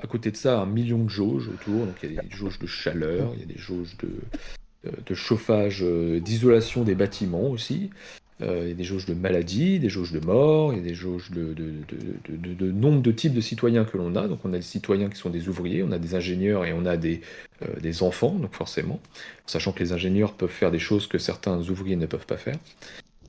à 0.00 0.06
côté 0.06 0.30
de 0.30 0.36
ça 0.36 0.60
un 0.60 0.66
million 0.66 1.04
de 1.04 1.10
jauges 1.10 1.48
autour. 1.48 1.86
Donc, 1.86 1.94
il 2.02 2.14
y 2.14 2.18
a 2.18 2.22
des 2.22 2.30
jauges 2.30 2.58
de 2.58 2.66
chaleur, 2.66 3.30
il 3.34 3.40
y 3.40 3.42
a 3.44 3.46
des 3.46 3.58
jauges 3.58 3.96
de, 3.98 4.08
de 5.06 5.14
chauffage, 5.14 5.82
euh, 5.82 6.20
d'isolation 6.20 6.82
des 6.84 6.94
bâtiments 6.94 7.48
aussi. 7.48 7.90
Euh, 8.42 8.62
il 8.64 8.68
y 8.68 8.72
a 8.72 8.74
des 8.74 8.84
jauges 8.84 9.06
de 9.06 9.14
maladies, 9.14 9.78
des 9.78 9.88
jauges 9.88 10.12
de 10.12 10.18
mort, 10.18 10.72
il 10.72 10.78
y 10.78 10.82
a 10.82 10.84
des 10.84 10.94
jauges 10.94 11.30
de, 11.30 11.54
de, 11.54 12.70
nombre 12.72 13.00
de 13.00 13.12
types 13.12 13.32
de 13.32 13.40
citoyens 13.40 13.84
que 13.84 13.96
l'on 13.96 14.16
a. 14.16 14.26
Donc 14.26 14.40
on 14.44 14.52
a 14.52 14.56
des 14.56 14.62
citoyens 14.62 15.08
qui 15.08 15.16
sont 15.16 15.30
des 15.30 15.48
ouvriers, 15.48 15.82
on 15.82 15.92
a 15.92 15.98
des 15.98 16.14
ingénieurs 16.14 16.64
et 16.64 16.72
on 16.72 16.84
a 16.84 16.96
des, 16.96 17.20
euh, 17.62 17.80
des 17.80 18.02
enfants, 18.02 18.32
donc 18.32 18.52
forcément, 18.54 19.00
sachant 19.46 19.72
que 19.72 19.80
les 19.80 19.92
ingénieurs 19.92 20.32
peuvent 20.32 20.50
faire 20.50 20.72
des 20.72 20.80
choses 20.80 21.06
que 21.06 21.18
certains 21.18 21.58
ouvriers 21.68 21.96
ne 21.96 22.06
peuvent 22.06 22.26
pas 22.26 22.36
faire. 22.36 22.56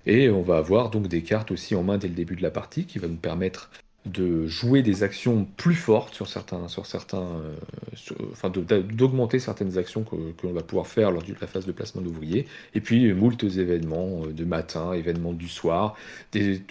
Et 0.07 0.30
on 0.30 0.41
va 0.41 0.57
avoir 0.57 0.90
donc 0.90 1.07
des 1.07 1.22
cartes 1.22 1.52
aussi 1.52 1.76
en 1.76 1.84
main 1.84 1.98
dès 1.98 2.07
le 2.07 2.15
début 2.15 2.36
de 2.36 2.44
la 2.44 2.52
partie 2.52 2.86
qui 2.86 2.99
va 2.99 3.07
nous 3.07 3.15
permettre 3.15 3.69
de 4.06 4.45
jouer 4.45 4.84
des 4.84 5.03
actions 5.03 5.48
plus 5.57 5.76
fortes 5.76 6.14
sur 6.14 6.27
certains, 6.27 6.68
sur 6.68 6.86
certains, 6.86 7.23
euh, 7.23 8.15
enfin 8.32 8.49
d'augmenter 8.49 9.40
certaines 9.40 9.77
actions 9.77 10.03
que, 10.03 10.15
l'on 10.44 10.53
va 10.53 10.61
pouvoir 10.61 10.88
faire 10.88 11.11
lors 11.11 11.23
de 11.23 11.34
la 11.40 11.48
phase 11.48 11.65
de 11.65 11.72
placement 11.72 12.02
d'ouvriers, 12.02 12.45
et 12.76 12.82
puis 12.82 13.11
moult 13.14 13.44
événements 13.44 14.23
euh, 14.23 14.32
de 14.32 14.45
matin, 14.45 14.94
événements 14.94 15.34
du 15.34 15.48
soir, 15.48 15.95
des, 16.32 16.61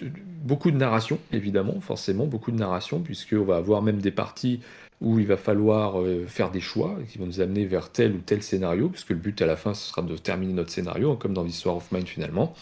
beaucoup 0.43 0.71
de 0.71 0.77
narration 0.77 1.19
évidemment, 1.33 1.79
forcément 1.81 2.25
beaucoup 2.25 2.51
de 2.51 2.57
narration, 2.57 3.01
puisqu'on 3.01 3.43
va 3.43 3.57
avoir 3.57 3.81
même 3.81 3.99
des 3.99 4.11
parties 4.11 4.61
où 5.01 5.19
il 5.19 5.27
va 5.27 5.37
falloir 5.37 5.99
euh, 5.99 6.25
faire 6.25 6.51
des 6.51 6.61
choix 6.61 6.97
qui 7.09 7.17
vont 7.17 7.25
nous 7.25 7.41
amener 7.41 7.65
vers 7.65 7.91
tel 7.91 8.13
ou 8.13 8.19
tel 8.19 8.41
scénario, 8.41 8.87
puisque 8.89 9.09
le 9.09 9.17
but 9.17 9.41
à 9.41 9.45
la 9.45 9.57
fin 9.57 9.73
ce 9.73 9.89
sera 9.89 10.01
de 10.01 10.15
terminer 10.17 10.53
notre 10.53 10.71
scénario, 10.71 11.15
comme 11.15 11.33
dans 11.33 11.43
l'histoire 11.43 11.75
of 11.75 11.91
Mind 11.91 12.07
finalement. 12.07 12.53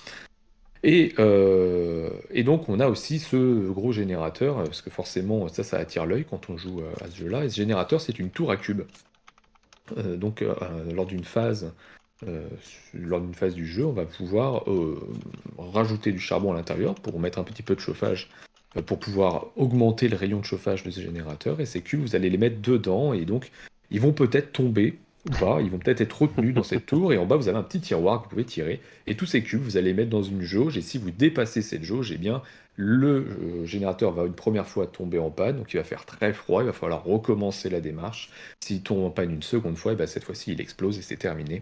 Euh, 0.86 2.10
et, 2.32 2.44
donc 2.44 2.68
on 2.68 2.80
a 2.80 2.88
aussi 2.88 3.20
ce 3.20 3.70
gros 3.70 3.92
générateur, 3.92 4.58
parce 4.64 4.82
que 4.82 4.90
forcément 4.90 5.48
ça, 5.48 5.64
ça 5.64 5.78
attire 5.78 6.06
l'œil 6.06 6.26
quand 6.30 6.50
on 6.50 6.58
joue 6.58 6.82
à 7.02 7.10
ce 7.10 7.18
jeu-là. 7.18 7.46
Et 7.46 7.50
ce 7.50 7.56
générateur, 7.56 8.02
c'est 8.02 8.20
une 8.20 8.30
tour 8.30 8.52
à 8.52 8.58
cubes. 8.58 8.84
Euh, 9.98 10.16
donc 10.18 10.42
euh, 10.42 10.54
lors 10.94 11.06
d'une 11.06 11.24
phase 11.24 11.72
lors 12.94 13.20
d'une 13.20 13.34
phase 13.34 13.54
du 13.54 13.68
jeu, 13.68 13.86
on 13.86 13.92
va 13.92 14.06
pouvoir 14.06 14.64
rajouter 15.58 16.14
du 16.14 16.20
charbon 16.20 16.54
à 16.54 16.56
l'intérieur 16.56 16.96
pour 16.96 17.20
mettre 17.20 17.38
un 17.38 17.44
petit 17.44 17.64
peu 17.64 17.76
de 17.76 17.82
chauffage 17.82 18.30
pour 18.86 18.98
pouvoir 18.98 19.48
augmenter 19.58 20.08
le 20.08 20.16
rayon 20.16 20.40
de 20.40 20.46
chauffage 20.46 20.84
de 20.84 20.92
ce 20.92 21.02
générateur. 21.02 21.60
Et 21.60 21.66
ces 21.66 21.82
cubes, 21.82 22.00
vous 22.00 22.16
allez 22.16 22.30
les 22.30 22.38
mettre 22.38 22.62
dedans 22.62 23.12
et 23.12 23.26
donc 23.26 23.52
ils 23.92 24.00
vont 24.00 24.14
peut-être 24.14 24.54
tomber 24.54 25.00
ou 25.28 25.32
pas, 25.32 25.62
ils 25.62 25.70
vont 25.70 25.78
peut-être 25.78 26.02
être 26.02 26.22
retenus 26.22 26.54
dans 26.54 26.64
cette 26.64 26.86
tour, 26.86 27.14
et 27.14 27.18
en 27.18 27.26
bas 27.26 27.36
vous 27.36 27.48
avez 27.48 27.58
un 27.58 27.64
petit 27.64 27.80
tiroir 27.80 28.20
que 28.20 28.24
vous 28.24 28.30
pouvez 28.32 28.46
tirer, 28.46 28.82
et 29.08 29.16
tous 29.16 29.26
ces 29.26 29.42
cubes 29.44 29.62
vous 29.62 29.78
allez 29.78 29.88
les 29.88 29.94
mettre 29.94 30.10
dans 30.10 30.24
une 30.24 30.42
jauge, 30.42 30.78
et 30.78 30.82
si 30.82 30.98
vous 30.98 31.12
dépassez 31.12 31.62
cette 31.62 31.84
jauge, 31.84 32.12
eh 32.12 32.18
bien 32.18 32.42
le 32.76 33.08
euh, 33.08 33.66
générateur 33.66 34.12
va 34.12 34.26
une 34.26 34.34
première 34.34 34.68
fois 34.68 34.88
tomber 34.88 35.20
en 35.20 35.30
panne, 35.30 35.58
donc 35.58 35.74
il 35.74 35.78
va 35.78 35.84
faire 35.84 36.06
très 36.06 36.34
froid, 36.34 36.64
il 36.64 36.66
va 36.66 36.74
falloir 36.74 37.04
recommencer 37.04 37.70
la 37.70 37.82
démarche. 37.82 38.32
S'il 38.60 38.82
tombe 38.82 39.04
en 39.04 39.12
panne 39.12 39.32
une 39.32 39.44
seconde 39.44 39.78
fois, 39.78 39.94
eh 39.94 39.96
bien 39.96 40.08
cette 40.08 40.24
fois-ci 40.24 40.54
il 40.54 40.62
explose 40.62 40.98
et 40.98 41.02
c'est 41.02 41.18
terminé. 41.18 41.62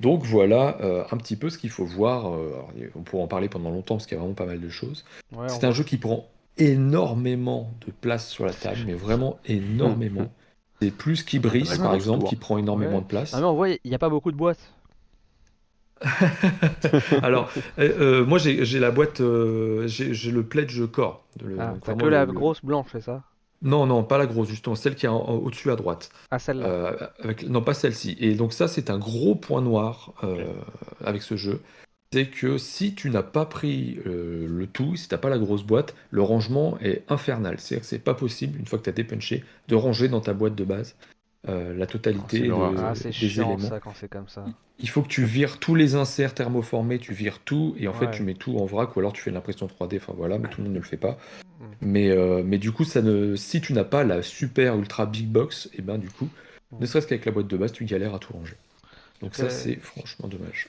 Donc 0.00 0.24
voilà 0.24 0.78
euh, 0.82 1.04
un 1.10 1.16
petit 1.16 1.36
peu 1.36 1.48
ce 1.48 1.56
qu'il 1.56 1.70
faut 1.70 1.86
voir. 1.86 2.34
Euh, 2.34 2.52
on 2.94 3.00
pourra 3.00 3.22
en 3.22 3.28
parler 3.28 3.48
pendant 3.48 3.70
longtemps 3.70 3.94
parce 3.96 4.06
qu'il 4.06 4.14
y 4.14 4.18
a 4.18 4.20
vraiment 4.20 4.34
pas 4.34 4.46
mal 4.46 4.60
de 4.60 4.68
choses. 4.68 5.04
c'est 5.46 5.64
un 5.64 5.72
jeu 5.72 5.84
qui 5.84 5.96
prend 5.96 6.28
énormément 6.58 7.70
de 7.86 7.92
place 7.92 8.28
sur 8.28 8.44
la 8.44 8.52
table, 8.52 8.80
mais 8.86 8.94
vraiment 8.94 9.38
énormément. 9.46 10.30
C'est 10.80 10.90
plus 10.90 11.22
qui 11.22 11.38
brise, 11.38 11.78
par 11.78 11.94
exemple, 11.94 12.26
qui 12.26 12.36
prend 12.36 12.58
énormément 12.58 13.00
de 13.00 13.06
place. 13.06 13.32
Ah 13.34 13.40
mais 13.40 13.46
on 13.46 13.54
voit, 13.54 13.70
il 13.70 13.78
n'y 13.84 13.94
a 13.94 13.98
pas 13.98 14.08
beaucoup 14.08 14.32
de 14.32 14.36
boîtes. 14.36 14.72
Alors, 17.22 17.50
euh, 17.78 18.20
euh, 18.20 18.24
moi 18.26 18.38
j'ai 18.38 18.78
la 18.78 18.90
boîte, 18.90 19.20
euh, 19.22 19.86
j'ai 19.86 20.30
le 20.30 20.42
Pledge 20.42 20.84
Core. 20.86 21.24
ah, 21.58 21.74
que 21.94 22.06
la 22.06 22.26
grosse 22.26 22.62
blanche, 22.62 22.88
c'est 22.92 23.00
ça? 23.00 23.22
Non, 23.62 23.86
non, 23.86 24.04
pas 24.04 24.18
la 24.18 24.26
grosse, 24.26 24.48
justement, 24.48 24.74
celle 24.74 24.94
qui 24.94 25.06
est 25.06 25.08
au-dessus 25.08 25.70
à 25.70 25.76
droite. 25.76 26.10
Ah, 26.30 26.38
celle-là 26.38 27.12
Non, 27.48 27.62
pas 27.62 27.72
celle-ci. 27.72 28.16
Et 28.20 28.34
donc 28.34 28.52
ça, 28.52 28.68
c'est 28.68 28.90
un 28.90 28.98
gros 28.98 29.34
point 29.34 29.62
noir 29.62 30.12
avec 31.02 31.22
ce 31.22 31.36
jeu 31.36 31.62
c'est 32.16 32.28
que 32.28 32.56
si 32.56 32.94
tu 32.94 33.10
n'as 33.10 33.22
pas 33.22 33.44
pris 33.44 33.98
euh, 34.06 34.46
le 34.48 34.66
tout, 34.66 34.96
si 34.96 35.06
tu 35.06 35.14
n'as 35.14 35.18
pas 35.18 35.28
la 35.28 35.36
grosse 35.36 35.64
boîte, 35.64 35.94
le 36.10 36.22
rangement 36.22 36.78
est 36.80 37.02
infernal. 37.10 37.56
C'est-à-dire 37.58 37.82
que 37.82 37.86
c'est 37.86 37.98
pas 37.98 38.14
possible, 38.14 38.58
une 38.58 38.64
fois 38.64 38.78
que 38.78 38.84
tu 38.84 38.88
as 38.88 38.94
dépunché, 38.94 39.44
de 39.68 39.74
ranger 39.74 40.08
dans 40.08 40.22
ta 40.22 40.32
boîte 40.32 40.54
de 40.54 40.64
base 40.64 40.96
euh, 41.46 41.76
la 41.76 41.86
totalité 41.86 42.50
oh, 42.50 42.72
de, 42.72 42.78
ah, 42.78 42.94
c'est 42.94 43.12
chiant, 43.12 43.58
Ça, 43.58 43.80
quand 43.80 43.92
c'est 43.94 44.08
comme 44.08 44.28
ça. 44.28 44.46
Il 44.78 44.88
faut 44.88 45.02
que 45.02 45.08
tu 45.08 45.24
vires 45.24 45.58
tous 45.58 45.74
les 45.74 45.94
inserts 45.94 46.32
thermoformés, 46.32 46.98
tu 46.98 47.12
vires 47.12 47.40
tout, 47.40 47.74
et 47.78 47.86
en 47.86 47.92
fait 47.92 48.10
tu 48.12 48.22
mets 48.22 48.32
tout 48.32 48.56
en 48.56 48.64
vrac, 48.64 48.96
ou 48.96 49.00
alors 49.00 49.12
tu 49.12 49.20
fais 49.20 49.30
l'impression 49.30 49.66
3D, 49.66 49.98
enfin 49.98 50.14
voilà, 50.16 50.38
mais 50.38 50.48
tout 50.48 50.62
le 50.62 50.64
monde 50.64 50.72
ne 50.72 50.78
le 50.78 50.86
fait 50.86 50.96
pas. 50.96 51.18
Mm. 51.60 51.64
Mais, 51.82 52.10
euh, 52.10 52.42
mais 52.42 52.56
du 52.56 52.72
coup, 52.72 52.84
ça 52.84 53.02
ne... 53.02 53.36
si 53.36 53.60
tu 53.60 53.74
n'as 53.74 53.84
pas 53.84 54.04
la 54.04 54.22
super 54.22 54.78
ultra 54.78 55.04
big 55.04 55.28
box, 55.28 55.66
et 55.66 55.80
eh 55.80 55.82
ben 55.82 55.98
du 55.98 56.08
coup, 56.08 56.30
mm. 56.72 56.78
ne 56.80 56.86
serait-ce 56.86 57.06
qu'avec 57.06 57.26
la 57.26 57.32
boîte 57.32 57.48
de 57.48 57.56
base, 57.58 57.72
tu 57.72 57.84
galères 57.84 58.14
à 58.14 58.18
tout 58.18 58.32
ranger. 58.32 58.56
Donc 59.22 59.34
ça, 59.34 59.50
c'est 59.50 59.76
franchement 59.76 60.28
dommage. 60.28 60.68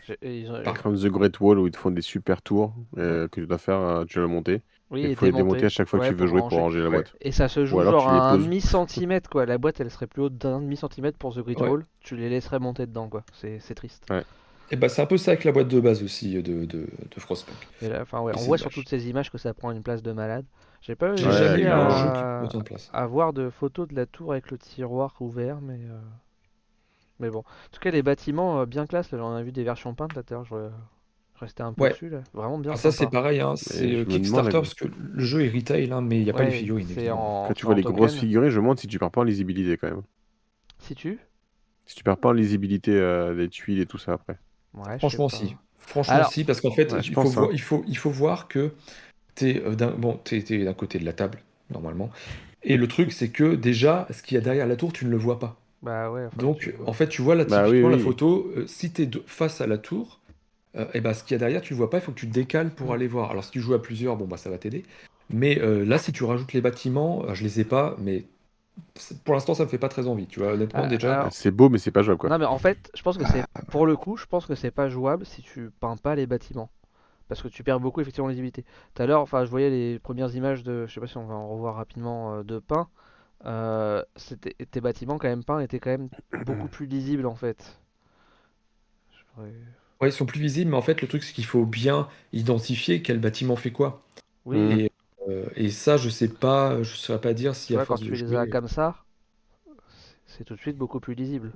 Par 0.64 0.82
contre, 0.82 1.02
The 1.02 1.07
Great 1.07 1.40
Wall, 1.40 1.60
où 1.60 1.68
ils 1.68 1.72
te 1.72 1.78
font 1.78 1.91
des 1.91 2.02
super 2.02 2.41
tours 2.41 2.74
euh, 2.98 3.28
que 3.28 3.41
tu 3.41 3.48
dois 3.48 3.57
faire, 3.57 3.80
euh, 3.80 4.06
tu 4.06 4.15
dois 4.15 4.24
le 4.24 4.30
monter. 4.30 4.61
Oui, 4.90 5.06
il 5.10 5.15
faut 5.15 5.26
les 5.26 5.34
démonter 5.34 5.65
à 5.65 5.69
chaque 5.69 5.88
fois 5.88 5.99
que 5.99 6.07
tu 6.07 6.14
veux 6.14 6.28
jouer 6.28 6.40
pour 6.40 6.60
ranger 6.60 6.82
la 6.82 6.90
boîte. 6.90 7.14
Et 7.19 7.32
ça 7.32 7.48
se 7.48 7.65
joue 7.65 7.82
genre 7.82 8.07
à 8.07 8.32
un 8.32 8.38
demi-centimètre, 8.38 9.30
quoi. 9.30 9.45
La 9.45 9.57
boîte, 9.57 9.80
elle 9.82 9.91
serait 9.91 10.07
plus 10.07 10.22
haute 10.22 10.38
d'un 10.38 10.61
demi-centimètre 10.61 11.18
pour 11.18 11.36
The 11.36 11.40
Great 11.40 11.60
Wall. 11.60 11.86
Tu 11.99 12.15
les 12.15 12.30
laisserais 12.30 12.60
monter 12.60 12.86
dedans, 12.86 13.10
quoi. 13.10 13.24
C'est 13.34 13.76
triste. 13.76 14.07
Et 14.69 14.76
bah, 14.76 14.90
c'est 14.90 15.02
un 15.02 15.06
peu 15.06 15.18
ça 15.18 15.32
avec 15.32 15.45
la 15.45 15.53
boîte 15.53 15.69
de 15.69 15.80
base 15.80 16.03
aussi 16.03 16.41
de, 16.44 16.65
de, 16.65 16.65
de 16.65 17.19
Frostpunk. 17.19 17.56
Enfin, 18.02 18.19
ouais, 18.19 18.34
on 18.36 18.41
voit 18.41 18.57
sur 18.57 18.69
toutes 18.69 18.90
ces 18.90 19.07
images 19.07 19.32
que 19.32 19.38
ça 19.38 19.53
prend 19.53 19.72
une 19.72 19.82
place 19.82 20.03
de 20.03 20.11
malade. 20.11 20.45
J'ai 20.82 20.95
pas 20.95 21.15
jamais 21.15 21.64
eu 21.64 21.68
à... 21.68 22.44
à, 22.94 23.07
voir 23.07 23.34
de 23.34 23.49
photos 23.49 23.88
de 23.88 23.95
la 23.95 24.06
tour 24.06 24.32
avec 24.32 24.52
le 24.52 24.57
tiroir 24.57 25.15
ouvert, 25.19 25.60
mais. 25.61 25.80
Euh, 25.80 25.99
mais 27.19 27.30
bon, 27.30 27.39
en 27.39 27.72
tout 27.72 27.80
cas, 27.80 27.91
les 27.91 28.03
bâtiments 28.03 28.61
euh, 28.61 28.65
bien 28.65 28.85
classe, 28.85 29.11
là, 29.11 29.18
j'en 29.18 29.38
ai 29.38 29.44
vu 29.44 29.52
des 29.52 29.64
versions 29.64 29.94
peintes 29.94 30.15
là, 30.15 30.22
je, 30.49 30.56
restais 31.39 31.64
un 31.64 31.73
peu 31.73 31.89
dessus, 31.89 32.10
là. 32.10 32.22
Vraiment 32.34 32.57
bien. 32.57 32.72
Ah, 32.73 32.77
ça, 32.77 32.91
c'est 32.91 33.10
pareil, 33.10 33.39
hein, 33.39 33.56
c'est 33.56 33.94
euh, 33.94 34.06
Kickstarter 34.06 34.52
parce 34.52 34.73
que 34.73 34.85
le 34.88 35.23
jeu 35.23 35.45
est 35.45 35.49
retail, 35.49 35.91
hein, 35.91 36.02
mais 36.02 36.18
il 36.19 36.23
n'y 36.23 36.30
a 36.30 36.34
pas 36.34 36.45
les 36.45 36.52
figurines. 36.52 36.88
Quand 36.95 37.53
tu 37.56 37.65
vois 37.65 37.76
les 37.76 37.84
grosses 37.84 38.15
figurines, 38.15 38.49
je 38.49 38.57
me 38.57 38.64
demande 38.64 38.80
si 38.80 38.88
tu 38.88 38.99
perds 38.99 39.11
pas 39.11 39.22
en 39.22 39.26
lisibilité 39.26 39.77
quand 39.77 39.89
même. 39.89 40.03
Si 40.80 40.95
tu? 40.95 41.19
Si 41.85 41.95
tu 41.95 42.03
perds 42.03 42.18
pas 42.18 42.30
en 42.30 42.34
lisibilité 42.34 42.91
euh, 42.91 43.35
des 43.35 43.49
tuiles 43.49 43.80
et 43.80 43.85
tout 43.85 43.98
ça 43.98 44.14
après. 44.14 44.38
Franchement, 44.99 45.30
si. 45.30 45.56
Franchement, 45.80 46.23
si, 46.30 46.44
parce 46.44 46.60
qu'en 46.60 46.72
fait, 46.72 46.94
il, 47.02 47.14
faut 47.14 47.23
voir, 47.23 47.45
hein. 47.45 47.49
il, 47.53 47.61
faut, 47.61 47.84
il 47.88 47.98
faut 47.98 48.10
voir 48.10 48.48
que 48.49 48.73
tu 49.35 49.49
es 49.49 49.76
d'un 49.76 49.91
bon, 49.91 50.19
d'un 50.49 50.73
côté 50.73 50.99
de 50.99 51.06
la 51.06 51.14
table, 51.14 51.39
normalement. 51.69 52.10
Et 52.64 52.76
le 52.76 52.88
truc, 52.88 53.14
c'est 53.14 53.30
que 53.30 53.56
déjà, 53.56 54.07
ce 54.11 54.22
qu'il 54.22 54.35
y 54.35 54.38
a 54.38 54.41
derrière 54.41 54.68
la 54.68 54.76
tour, 54.76 54.91
tu 54.91 55.06
ne 55.06 55.10
le 55.10 55.18
vois 55.18 55.39
pas. 55.39 55.57
Bah 55.81 56.11
ouais, 56.11 56.27
Donc, 56.37 56.73
en 56.85 56.93
fait, 56.93 57.07
tu 57.07 57.21
vois 57.21 57.35
là, 57.35 57.45
bah 57.45 57.65
typiquement 57.65 57.89
la 57.89 57.97
photo, 57.97 58.51
euh, 58.55 58.65
si 58.67 58.91
tu 58.91 59.03
es 59.03 59.09
face 59.25 59.61
à 59.61 59.67
la 59.67 59.77
tour, 59.77 60.19
et 60.73 60.79
euh, 60.79 60.85
eh 60.93 61.01
bah, 61.01 61.13
ce 61.13 61.23
qu'il 61.23 61.33
y 61.33 61.35
a 61.35 61.39
derrière, 61.39 61.61
tu 61.61 61.73
le 61.73 61.77
vois 61.77 61.89
pas, 61.89 61.97
il 61.97 62.01
faut 62.01 62.11
que 62.11 62.19
tu 62.19 62.27
te 62.27 62.33
décales 62.33 62.71
pour 62.71 62.93
aller 62.93 63.07
voir. 63.07 63.31
Alors, 63.31 63.43
si 63.43 63.51
tu 63.51 63.59
joues 63.59 63.73
à 63.73 63.81
plusieurs, 63.81 64.15
bon, 64.15 64.25
bah, 64.25 64.37
ça 64.37 64.49
va 64.49 64.57
t'aider. 64.57 64.83
Mais 65.29 65.59
euh, 65.59 65.85
là, 65.85 65.97
si 65.97 66.11
tu 66.11 66.23
rajoutes 66.23 66.53
les 66.53 66.61
bâtiments, 66.61 67.33
je 67.33 67.43
les 67.43 67.59
ai 67.59 67.63
pas, 67.63 67.95
mais 67.99 68.25
pour 69.23 69.33
l'instant, 69.33 69.53
ça 69.53 69.63
me 69.63 69.69
fait 69.69 69.77
pas 69.77 69.89
très 69.89 70.07
envie. 70.07 70.27
Tu 70.27 70.39
vois, 70.39 70.53
honnêtement, 70.53 70.83
ah, 70.83 70.87
déjà. 70.87 71.27
C'est 71.31 71.51
beau, 71.51 71.69
mais 71.69 71.77
c'est 71.77 71.91
pas 71.91 72.01
jouable, 72.01 72.19
quoi. 72.19 72.29
Non, 72.29 72.37
mais 72.37 72.45
en 72.45 72.57
fait, 72.57 72.91
je 72.95 73.01
pense 73.01 73.17
que 73.17 73.25
c'est. 73.25 73.43
Pour 73.69 73.85
le 73.85 73.95
coup, 73.95 74.17
je 74.17 74.25
pense 74.25 74.45
que 74.45 74.55
c'est 74.55 74.71
pas 74.71 74.89
jouable 74.89 75.25
si 75.25 75.41
tu 75.41 75.71
peins 75.79 75.97
pas 75.97 76.15
les 76.15 76.25
bâtiments. 76.25 76.69
Parce 77.27 77.41
que 77.41 77.49
tu 77.49 77.63
perds 77.63 77.79
beaucoup, 77.79 77.99
effectivement, 78.01 78.29
lisibilité. 78.29 78.63
Tout 78.95 79.03
à 79.03 79.05
l'heure, 79.05 79.21
enfin, 79.21 79.43
je 79.43 79.49
voyais 79.49 79.69
les 79.69 79.99
premières 79.99 80.33
images 80.35 80.63
de. 80.63 80.85
Je 80.87 80.93
sais 80.93 80.99
pas 80.99 81.07
si 81.07 81.17
on 81.17 81.25
va 81.25 81.35
en 81.35 81.49
revoir 81.49 81.75
rapidement, 81.75 82.43
de 82.43 82.59
peint. 82.59 82.87
Euh, 83.45 84.03
tes 84.72 84.81
bâtiments 84.81 85.18
quand 85.18 85.27
même 85.27 85.43
peints 85.43 85.59
étaient 85.59 85.80
quand 85.80 85.91
même 85.91 86.09
beaucoup 86.45 86.68
plus 86.68 86.88
lisibles 86.88 87.27
en 87.27 87.35
fait. 87.35 87.80
Ouais, 89.38 90.09
ils 90.09 90.11
sont 90.11 90.26
plus 90.26 90.41
visibles, 90.41 90.72
mais 90.72 90.77
en 90.77 90.81
fait 90.81 91.01
le 91.01 91.07
truc 91.07 91.23
c'est 91.23 91.34
qu'il 91.34 91.45
faut 91.45 91.65
bien 91.65 92.07
identifier 92.34 93.01
quel 93.01 93.19
bâtiment 93.19 93.55
fait 93.55 93.72
quoi. 93.72 94.03
Oui. 94.45 94.89
Euh, 95.27 95.45
et, 95.55 95.69
ça, 95.69 95.97
je 95.97 96.07
sais 96.07 96.30
pas, 96.30 96.81
je 96.84 96.95
saurais 96.95 97.19
pas 97.19 97.34
dire 97.34 97.53
si 97.53 97.76
à 97.76 97.85
quand 97.85 97.95
tu 97.95 98.11
les 98.11 98.34
as 98.34 98.47
comme 98.47 98.69
ça, 98.69 98.95
c'est 100.26 100.45
tout 100.45 100.55
de 100.55 100.59
suite 100.59 100.77
beaucoup 100.77 101.01
plus 101.01 101.15
lisible. 101.15 101.51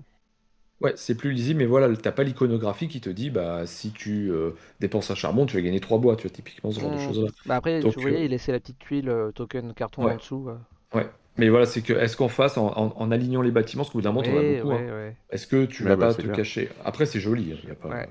Ouais, 0.82 0.94
c'est 0.98 1.16
plus 1.16 1.32
lisible, 1.32 1.60
mais 1.60 1.66
voilà, 1.66 1.95
t'as 1.95 2.12
pas 2.12 2.24
l'iconographie 2.24 2.90
qui 2.90 2.99
te 2.99 3.10
dit, 3.10 3.30
bah, 3.30 3.66
si 3.68 3.91
tu 3.91 4.30
euh, 4.30 4.52
dépenses 4.82 5.10
un 5.10 5.16
charbon, 5.16 5.45
tu 5.45 5.56
vas 5.56 5.62
gagner 5.62 5.80
3 5.80 5.99
bois, 5.99 6.18
tu 6.18 6.24
vois, 6.24 6.36
typiquement 6.36 6.72
ce 6.72 6.82
genre 6.82 6.90
de 6.90 6.95
mmh. 6.95 6.99
choses-là. 6.99 7.30
Bah 7.45 7.56
après, 7.56 7.80
tu 7.80 7.99
voyais, 8.02 8.26
il 8.26 8.32
laissait 8.32 8.52
la 8.52 8.60
petite 8.60 8.80
tuile 8.80 9.14
token 9.36 9.74
carton 9.74 10.10
en 10.10 10.16
dessous. 10.16 10.49
Ouais, 10.94 11.10
mais 11.42 11.50
voilà, 11.50 11.66
c'est 11.66 11.82
que 11.82 11.94
est-ce 11.94 12.16
qu'en 12.16 12.28
face, 12.28 12.56
en, 12.60 13.12
alignant 13.12 13.42
les 13.42 13.50
bâtiments, 13.50 13.82
parce 13.82 13.92
qu'au 13.92 13.98
bout 13.98 14.04
d'un 14.04 14.12
moment, 14.12 14.22
t'en 14.22 14.38
as 14.38 14.62
beaucoup, 14.62 14.74
hein. 14.74 15.12
est-ce 15.32 15.48
que 15.48 15.66
tu 15.66 15.82
vas 15.82 15.98
pas 15.98 16.14
te 16.14 16.28
cacher? 16.28 16.70
Après, 16.86 17.08
c'est 17.08 17.20
joli, 17.20 17.46
il 17.48 17.54
hein, 17.54 17.58
n'y 17.66 17.72
a 17.72 17.74
pas. 17.74 18.06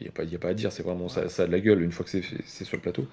Il 0.00 0.04
n'y 0.04 0.08
a, 0.10 0.12
pas, 0.12 0.22
a 0.22 0.38
pas 0.38 0.48
à 0.50 0.54
dire, 0.54 0.70
c'est 0.70 0.84
vraiment 0.84 1.08
ça, 1.08 1.30
ça, 1.30 1.44
a 1.44 1.46
de 1.46 1.50
la 1.50 1.60
gueule 1.60 1.82
une 1.82 1.90
fois 1.90 2.04
que 2.04 2.10
c'est 2.10 2.64
sur 2.64 2.76
le 2.76 2.82
plateau. 2.82 3.06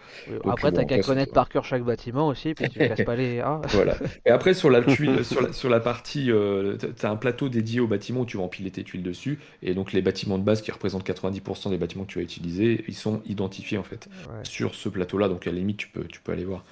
après, 0.43 0.73
t'as 0.73 0.83
qu'à 0.83 0.99
connaître 0.99 1.31
par 1.31 1.47
cœur 1.47 1.63
chaque 1.63 1.83
bâtiment 1.83 2.27
aussi, 2.27 2.53
puis 2.53 2.69
tu 2.69 2.79
casses 2.79 3.05
pas 3.05 3.15
les. 3.15 3.39
Ah. 3.39 3.61
voilà. 3.69 3.95
Et 4.25 4.29
après, 4.29 4.53
sur 4.53 4.69
la, 4.69 4.81
tuile, 4.83 5.23
sur, 5.25 5.41
la, 5.41 5.53
sur 5.53 5.69
la 5.69 5.79
partie, 5.79 6.29
euh, 6.29 6.75
tu 6.77 7.05
as 7.05 7.09
un 7.09 7.15
plateau 7.15 7.47
dédié 7.47 7.79
aux 7.79 7.87
bâtiments 7.87 8.19
où 8.19 8.25
tu 8.25 8.37
vas 8.37 8.43
empiler 8.43 8.71
tes 8.71 8.83
tuiles 8.83 9.03
dessus. 9.03 9.39
Et 9.63 9.73
donc, 9.73 9.93
les 9.93 10.01
bâtiments 10.01 10.37
de 10.37 10.43
base 10.43 10.61
qui 10.61 10.71
représentent 10.71 11.07
90% 11.07 11.69
des 11.69 11.77
bâtiments 11.77 12.03
que 12.03 12.11
tu 12.11 12.19
vas 12.19 12.23
utiliser, 12.23 12.83
ils 12.89 12.93
sont 12.93 13.21
identifiés 13.25 13.77
en 13.77 13.83
fait 13.83 14.09
sur 14.43 14.75
ce 14.75 14.89
plateau-là. 14.89 15.29
Donc, 15.29 15.47
à 15.47 15.51
la 15.51 15.57
limite, 15.57 15.77
tu 15.77 15.87
peux, 15.87 16.03
tu 16.03 16.19
peux 16.19 16.33
aller 16.33 16.45
voir. 16.45 16.65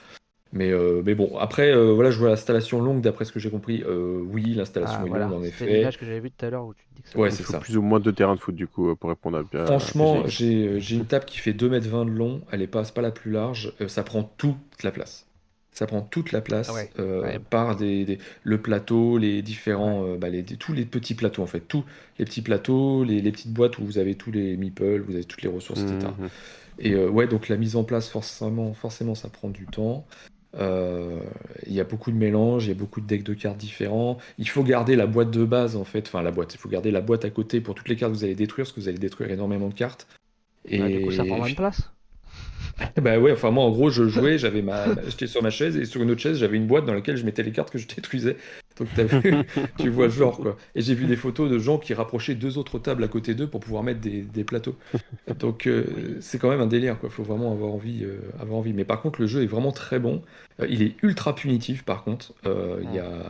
Mais, 0.54 0.72
euh, 0.72 1.02
mais 1.04 1.16
bon, 1.16 1.36
après, 1.40 1.74
euh, 1.74 1.94
voilà, 1.94 2.12
je 2.12 2.20
vois 2.20 2.30
l'installation 2.30 2.80
longue, 2.80 3.02
d'après 3.02 3.26
ce 3.26 3.32
que 3.32 3.40
j'ai 3.40 3.50
compris. 3.50 3.84
Euh, 3.88 4.22
oui, 4.24 4.54
l'installation 4.54 5.00
ah, 5.02 5.06
est 5.06 5.20
longue, 5.20 5.34
en 5.34 5.44
effet. 5.44 5.66
C'est 5.66 5.78
l'image 5.78 5.98
que 5.98 6.06
j'avais 6.06 6.20
vue 6.20 6.30
tout 6.30 6.46
à 6.46 6.50
l'heure 6.52 6.66
où 6.66 6.76
tu 6.76 6.86
dis 6.96 7.02
que 7.02 7.10
ça 7.10 7.18
ouais, 7.18 7.32
c'est 7.32 7.44
ça. 7.44 7.60
plus 7.60 7.76
ou 7.76 7.82
moins 7.82 8.00
deux 8.00 8.14
terrains 8.14 8.36
de 8.36 8.40
foot, 8.40 8.56
du 8.56 8.68
coup, 8.68 8.96
pour 8.96 9.10
répondre 9.10 9.40
à 9.40 9.44
bien. 9.44 9.66
Franchement, 9.66 10.28
j'ai 10.28 10.78
une 10.92 11.06
table 11.06 11.26
qui 11.26 11.40
fait 11.40 11.54
2m20 11.54 12.06
de 12.06 12.12
long, 12.12 12.42
elle 12.52 12.62
est 12.62 12.68
pas, 12.68 12.84
pas 12.84 13.02
la 13.02 13.12
plus 13.12 13.32
large, 13.32 13.74
ça 13.88 14.04
prend 14.04 14.24
toute 14.24 14.84
la 14.84 14.92
place. 14.92 15.26
Ça 15.72 15.88
prend 15.88 16.02
toute 16.02 16.32
la 16.32 16.42
place 16.42 16.72
ah 17.00 17.40
par 17.50 17.76
des, 17.76 18.20
le 18.44 18.58
plateau, 18.60 19.18
les 19.18 19.42
différents, 19.42 20.18
bah, 20.18 20.30
les, 20.30 20.44
tous 20.44 20.72
les 20.72 20.86
petits 20.86 21.16
plateaux 21.16 21.42
en 21.42 21.48
fait, 21.48 21.62
tous 21.62 21.84
les 22.20 22.26
petits 22.26 22.44
plateaux, 22.44 23.04
les, 23.04 23.22
les, 23.22 23.32
petites 23.32 23.54
boîtes 23.54 23.80
où 23.80 23.84
vous 23.86 23.98
avez 23.98 24.14
tous 24.14 24.32
les 24.32 24.56
meeples, 24.56 25.02
vous 25.02 25.16
avez 25.16 25.24
toutes 25.24 25.42
les 25.42 25.50
ressources, 25.50 25.82
etc. 25.82 26.12
Mmh, 26.16 26.26
mmh. 26.26 26.30
Et 26.78 26.96
ouais, 26.96 27.26
donc 27.26 27.50
la 27.50 27.58
mise 27.58 27.76
en 27.76 27.84
place, 27.84 28.08
forcément, 28.08 28.74
forcément, 28.74 29.16
ça 29.16 29.30
prend 29.30 29.50
du 29.50 29.66
temps. 29.66 30.06
Euh, 30.56 31.20
il 31.66 31.74
y 31.74 31.80
a 31.80 31.84
beaucoup 31.84 32.12
de 32.12 32.18
mélanges, 32.18 32.66
il 32.66 32.70
y 32.70 32.72
a 32.72 32.76
beaucoup 32.76 33.02
de 33.02 33.08
decks 33.08 33.24
de 33.24 33.34
cartes 33.34 33.58
différents. 33.58 34.18
Il 34.38 34.48
faut 34.48 34.64
garder 34.64 34.96
la 34.96 35.08
boîte 35.08 35.32
de 35.32 35.46
base 35.46 35.76
en 35.76 35.84
fait, 35.84 36.08
enfin 36.08 36.22
la 36.22 36.32
boîte, 36.32 36.54
il 36.54 36.58
faut 36.58 36.70
garder 36.70 36.92
la 36.92 37.02
boîte 37.02 37.26
à 37.26 37.30
côté 37.30 37.62
pour 37.62 37.76
toutes 37.76 37.90
les 37.90 37.96
cartes 37.96 38.14
que 38.14 38.18
vous 38.18 38.24
allez 38.24 38.36
détruire, 38.36 38.66
parce 38.66 38.74
que 38.74 38.80
vous 38.80 38.88
allez 38.88 39.00
détruire 39.00 39.32
énormément 39.32 39.70
de 39.70 39.74
cartes. 39.74 40.08
Et 40.66 40.80
du 40.80 41.06
coup, 41.06 41.12
ça 41.12 41.26
prend 41.26 41.38
moins 41.38 41.50
de 41.50 41.56
place. 41.56 41.92
bah 43.02 43.20
ouais, 43.20 43.32
enfin 43.32 43.52
moi 43.52 43.64
en 43.64 43.72
gros 43.72 43.90
je 43.90 44.08
jouais, 44.08 44.38
j'avais 44.38 44.62
ma, 44.62 44.86
j'étais 45.08 45.28
sur 45.28 45.44
ma 45.44 45.50
chaise 45.50 45.78
et 45.78 45.86
sur 45.86 46.02
une 46.02 46.12
autre 46.12 46.22
chaise 46.22 46.38
j'avais 46.38 46.58
une 46.58 46.68
boîte 46.68 46.86
dans 46.86 46.94
laquelle 46.94 47.18
je 47.18 47.26
mettais 47.26 47.44
les 47.44 47.52
cartes 47.52 47.70
que 47.70 47.78
je 47.78 47.88
détruisais. 47.88 48.38
Donc 48.78 48.88
vu, 48.98 49.36
tu 49.78 49.90
vois 49.90 50.06
le 50.06 50.12
genre 50.12 50.38
quoi. 50.38 50.58
Et 50.76 50.82
j'ai 50.82 50.96
vu 50.96 51.06
des 51.06 51.16
photos 51.16 51.50
de 51.50 51.60
gens 51.60 51.78
qui 51.78 51.94
rapprochaient 51.94 52.36
deux 52.36 52.58
autres 52.58 52.80
tables 52.80 53.04
à 53.04 53.08
côté 53.08 53.36
d'eux 53.36 53.48
pour 53.48 53.60
pouvoir 53.60 53.84
mettre 53.84 54.00
des, 54.02 54.22
des 54.22 54.44
plateaux. 54.44 54.76
Donc 55.40 55.68
euh, 55.68 56.18
c'est 56.22 56.40
quand 56.40 56.50
même 56.50 56.62
un 56.62 56.68
délire 56.68 57.00
quoi. 57.00 57.10
Faut 57.10 57.24
vraiment 57.24 57.52
avoir 57.52 57.72
envie, 57.74 58.04
euh, 58.04 58.20
avoir 58.40 58.58
envie. 58.58 58.74
Mais 58.74 58.86
par 58.86 59.02
contre 59.02 59.22
le 59.22 59.28
jeu 59.28 59.44
est 59.44 59.48
vraiment 59.48 59.72
très 59.72 60.00
bon. 60.00 60.24
Euh, 60.60 60.68
il 60.70 60.82
est 60.82 60.96
ultra 61.04 61.36
punitif 61.36 61.84
par 61.84 62.04
contre. 62.04 62.34
Il 62.46 62.92
y 62.92 63.00
a 63.00 63.30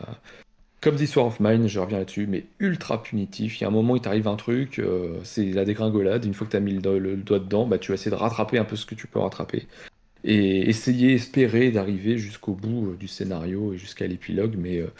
comme 0.83 0.97
War 1.15 1.25
of 1.25 1.39
Mine, 1.39 1.67
je 1.67 1.79
reviens 1.79 1.99
là-dessus, 1.99 2.27
mais 2.27 2.45
ultra 2.59 3.01
punitif. 3.01 3.59
Il 3.59 3.61
y 3.61 3.65
a 3.65 3.69
un 3.69 3.71
moment, 3.71 3.95
il 3.95 4.01
t'arrive 4.01 4.27
un 4.27 4.35
truc, 4.35 4.79
euh, 4.79 5.19
c'est 5.23 5.45
la 5.45 5.63
dégringolade. 5.63 6.25
Une 6.25 6.33
fois 6.33 6.45
que 6.45 6.51
tu 6.51 6.57
as 6.57 6.59
mis 6.59 6.73
le, 6.73 7.15
doigt 7.15 7.39
dedans, 7.39 7.65
bah, 7.65 7.77
tu 7.77 7.91
vas 7.91 7.95
essayer 7.95 8.11
de 8.11 8.15
rattraper 8.15 8.57
un 8.57 8.65
peu 8.65 8.75
ce 8.75 8.85
que 8.85 8.93
tu 8.93 9.07
peux 9.07 9.19
rattraper. 9.19 9.67
Et 10.25 10.69
essayer, 10.69 11.13
espérer 11.13 11.71
d'arriver 11.71 12.17
jusqu'au 12.17 12.53
bout 12.53 12.91
euh, 12.91 12.95
du 12.97 13.07
scénario 13.07 13.73
et 13.73 13.77
jusqu'à 13.77 14.07
l'épilogue. 14.07 14.55
Mais, 14.57 14.79
euh, 14.79 14.91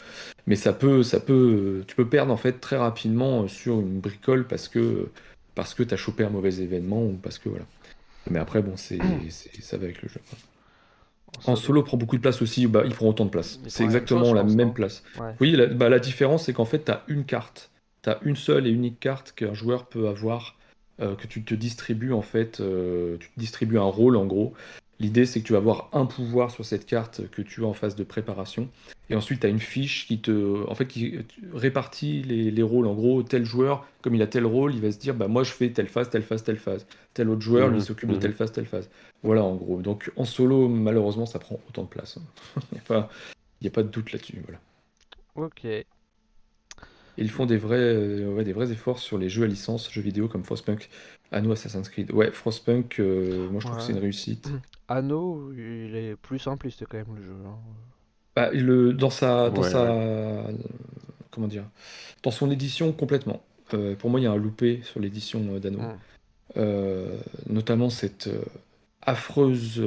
mais 0.48 0.56
ça 0.56 0.74
peut, 0.74 1.04
ça 1.04 1.20
peut, 1.20 1.84
tu 1.88 1.96
peux 1.96 2.08
perdre 2.08 2.32
en 2.32 2.38
fait 2.38 2.54
très 2.62 2.78
rapidement 2.78 3.48
sur 3.48 3.80
une 3.80 4.00
bricole 4.00 4.48
parce 4.48 4.70
que, 4.70 5.10
parce 5.54 5.74
que 5.74 5.84
tu 5.84 5.94
as 5.94 5.98
chopé 5.98 6.24
un 6.24 6.30
mauvais 6.30 6.62
événement 6.62 7.04
ou 7.04 7.14
parce 7.22 7.40
que 7.40 7.50
voilà. 7.50 7.66
Mais 8.30 8.40
après, 8.40 8.62
bon, 8.62 8.78
c'est, 8.78 9.00
ça 9.62 9.78
va 9.78 9.86
avec 9.86 10.02
le 10.02 10.10
jeu. 10.10 10.22
En 11.46 11.56
solo 11.56 11.84
prend 11.84 11.98
beaucoup 11.98 12.16
de 12.16 12.22
place 12.22 12.42
aussi, 12.42 12.68
bah, 12.68 12.84
il 12.86 12.94
prend 12.94 13.08
autant 13.08 13.26
de 13.26 13.30
place. 13.30 13.60
C'est 13.68 13.84
exactement 13.84 14.34
la 14.34 14.44
même 14.44 14.74
place. 14.74 15.04
Oui, 15.40 15.52
la, 15.52 15.68
bah, 15.68 15.90
la 15.90 16.00
différence, 16.00 16.46
c'est 16.46 16.54
qu'en 16.54 16.66
fait, 16.66 16.86
tu 16.86 16.92
as 16.92 17.04
une 17.08 17.26
carte. 17.26 17.72
Tu 18.02 18.10
as 18.10 18.20
une 18.24 18.36
seule 18.36 18.68
et 18.68 18.70
unique 18.70 19.00
carte 19.00 19.34
qu'un 19.34 19.54
joueur 19.54 19.86
peut 19.86 20.08
avoir, 20.08 20.58
euh, 21.00 21.16
que 21.16 21.28
tu 21.28 21.44
te 21.44 21.56
distribues 21.56 22.14
en 22.14 22.22
fait. 22.22 22.60
Euh, 22.60 23.18
tu 23.18 23.30
te 23.30 23.40
distribues 23.40 23.80
un 23.80 23.84
rôle 23.84 24.16
en 24.16 24.26
gros. 24.26 24.54
L'idée, 25.04 25.26
c'est 25.26 25.42
que 25.42 25.46
tu 25.46 25.52
vas 25.52 25.60
avoir 25.60 25.90
un 25.92 26.06
pouvoir 26.06 26.50
sur 26.50 26.64
cette 26.64 26.86
carte 26.86 27.30
que 27.30 27.42
tu 27.42 27.66
as 27.66 27.68
en 27.68 27.74
phase 27.74 27.98
de 27.98 28.06
préparation. 28.06 28.70
Et 29.10 29.16
ensuite, 29.16 29.42
tu 29.42 29.46
as 29.46 29.50
une 29.50 29.60
fiche 29.60 30.08
qui 30.08 30.22
te 30.22 30.66
en 30.70 30.76
fait, 30.76 30.88
qui 30.88 31.18
répartit 31.54 32.22
les, 32.24 32.64
rôles. 32.64 32.88
En 32.88 32.94
gros, 32.94 33.22
tel 33.22 33.44
joueur, 33.44 33.86
comme 34.02 34.16
il 34.16 34.22
a 34.22 34.28
tel 34.28 34.46
rôle, 34.46 34.74
il 34.74 34.80
va 34.80 34.94
se 34.94 34.98
dire 34.98 35.14
bah, 35.14 35.28
Moi, 35.28 35.44
je 35.44 35.52
fais 35.52 35.72
telle 35.72 35.90
phase, 35.90 36.10
telle 36.10 36.22
phase, 36.22 36.46
telle 36.46 36.56
phase. 36.56 36.88
Tel 37.14 37.28
autre 37.28 37.42
joueur, 37.42 37.68
lui, 37.68 37.80
mmh, 37.80 37.82
s'occupe 37.82 38.12
de 38.12 38.16
mmh. 38.16 38.20
telle 38.20 38.34
phase, 38.34 38.54
telle 38.54 38.66
phase. 38.66 38.90
Voilà, 39.24 39.44
en 39.44 39.56
gros. 39.56 39.82
Donc, 39.82 40.10
en 40.16 40.24
solo, 40.24 40.70
malheureusement, 40.70 41.26
ça 41.26 41.38
prend 41.38 41.60
autant 41.68 41.84
de 41.84 41.90
place. 41.90 42.18
il 42.72 42.76
n'y 42.76 42.80
a, 42.80 42.84
pas... 42.84 43.10
a 43.66 43.70
pas 43.72 43.84
de 43.84 43.90
doute 43.90 44.14
là-dessus. 44.14 44.42
Voilà. 44.46 44.62
Ok. 45.36 45.68
Ils 47.18 47.30
font 47.30 47.46
des 47.46 47.58
vrais, 47.58 47.78
euh, 47.78 48.42
des 48.42 48.54
vrais 48.54 48.72
efforts 48.72 49.00
sur 49.00 49.18
les 49.18 49.28
jeux 49.28 49.44
à 49.44 49.48
licence, 49.48 49.92
jeux 49.92 50.02
vidéo 50.02 50.30
comme 50.30 50.46
Frostpunk, 50.46 50.90
Anno, 51.32 51.52
Assassin's 51.52 51.90
Creed. 51.90 52.12
Ouais, 52.12 52.32
Frostpunk, 52.32 53.00
euh, 53.00 53.50
moi 53.50 53.60
je 53.60 53.68
trouve 53.68 53.78
que 53.78 53.84
c'est 53.84 53.92
une 53.92 54.00
réussite. 54.00 54.50
Anno, 54.88 55.52
il 55.54 55.96
est 55.96 56.16
plus 56.16 56.40
simpliste 56.40 56.86
quand 56.90 56.98
même 56.98 57.16
le 57.16 57.24
jeu. 57.24 57.36
Hein. 57.46 57.58
Bah, 58.36 58.50
le, 58.52 58.94
dans 58.94 59.10
sa, 59.10 59.50
dans 59.50 59.64
sa, 59.64 60.48
comment 61.32 61.48
dire, 61.48 61.66
dans 62.24 62.32
son 62.32 62.50
édition 62.52 62.92
complètement. 62.92 63.44
Euh, 63.74 63.96
pour 63.96 64.10
moi, 64.10 64.20
il 64.20 64.24
y 64.24 64.28
a 64.28 64.32
un 64.32 64.38
loupé 64.38 64.82
sur 64.84 65.00
l'édition 65.00 65.40
d'Anno, 65.60 65.80
mmh. 66.56 66.62
notamment 67.48 67.90
cette 67.90 68.30
affreuse 69.02 69.82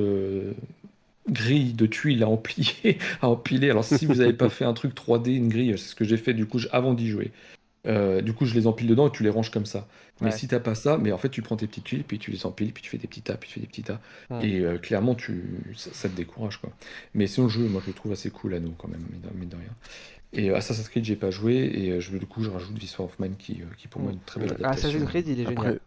grille 1.29 1.73
de 1.73 1.87
tuiles 1.87 2.23
à 2.23 2.29
empiler, 2.29 2.99
à 3.23 3.29
empiler. 3.29 3.71
Alors 3.71 3.85
si 3.85 4.07
vous 4.07 4.17
n'avez 4.17 4.33
pas 4.33 4.49
fait 4.51 4.65
un 4.65 4.75
truc 4.75 4.95
3D, 4.95 5.35
une 5.35 5.49
grille, 5.49 5.73
c'est 5.77 5.91
ce 5.91 5.95
que 5.95 6.05
j'ai 6.05 6.17
fait 6.17 6.35
du 6.35 6.47
coup 6.47 6.61
avant 6.73 6.95
d'y 6.95 7.09
jouer. 7.09 7.33
Euh, 7.87 8.21
du 8.21 8.33
coup, 8.33 8.47
je 8.47 8.55
les 8.55 8.67
empile 8.67 8.87
dedans 8.87 9.09
et 9.09 9.13
tu 9.13 9.23
les 9.23 9.31
ranges 9.31 9.51
comme 9.51 9.67
ça. 9.67 9.87
Mais 10.21 10.31
si 10.31 10.49
t'as 10.49 10.61
pas 10.61 10.75
ça, 10.75 10.99
mais 10.99 11.13
en 11.13 11.19
fait, 11.19 11.29
tu 11.29 11.43
prends 11.43 11.57
tes 11.57 11.67
petites 11.67 11.85
tuiles, 11.85 12.05
puis 12.05 12.19
tu 12.19 12.31
les 12.31 12.47
empiles, 12.47 12.73
puis 12.73 12.83
tu 12.83 12.89
fais 12.89 12.97
des 12.97 13.07
petits 13.07 13.21
tas, 13.21 13.35
puis 13.35 13.49
tu 13.49 13.55
fais 13.55 13.61
des 13.61 13.67
petits 13.67 13.83
tas. 13.83 14.01
Et 14.43 14.61
euh, 14.61 14.79
clairement, 14.79 15.15
tu, 15.15 15.45
ça, 15.75 16.09
te 16.09 16.17
décourage, 16.17 16.59
quoi. 16.59 16.71
Mais 17.15 17.27
sinon, 17.27 17.47
le 17.47 17.53
jeu, 17.53 17.69
moi, 17.69 17.81
je 17.83 17.89
le 17.89 17.93
trouve 17.93 18.13
assez 18.13 18.31
cool 18.31 18.55
à 18.55 18.61
nous, 18.61 18.73
quand 18.73 18.89
même, 18.89 19.05
mine 19.35 19.49
de 19.49 19.57
rien. 19.57 19.65
Et 20.33 20.51
euh, 20.51 20.57
Assassin's 20.57 20.89
Creed, 20.89 21.05
j'ai 21.05 21.17
pas 21.17 21.31
joué, 21.31 21.55
et 21.55 22.01
je, 22.01 22.17
du 22.17 22.27
coup, 22.27 22.43
je 22.43 22.51
rajoute 22.51 22.79
This 22.79 22.99
of 22.99 23.19
Mine, 23.19 23.37
qui, 23.37 23.63
qui 23.77 23.89
pour 23.89 24.01
moi 24.01 24.11
est 24.11 24.15
une 24.15 24.21
très 24.21 24.41
belle 24.41 24.53
adaptation. 24.53 24.89
Assassin's 24.89 25.09
Creed, 25.09 25.29
il 25.29 25.41
est 25.41 25.47
génial. 25.47 25.81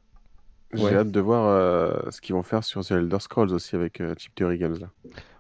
J'ai 0.72 0.96
hâte 0.96 1.12
de 1.12 1.20
voir 1.20 2.14
ce 2.14 2.22
qu'ils 2.22 2.36
vont 2.36 2.44
faire 2.44 2.64
sur 2.64 2.86
The 2.86 2.92
Elder 2.92 3.20
Scrolls 3.20 3.52
aussi 3.52 3.76
avec 3.76 4.02
Chip 4.18 4.36
Theory 4.36 4.60
Games 4.60 4.78
là. 4.80 4.90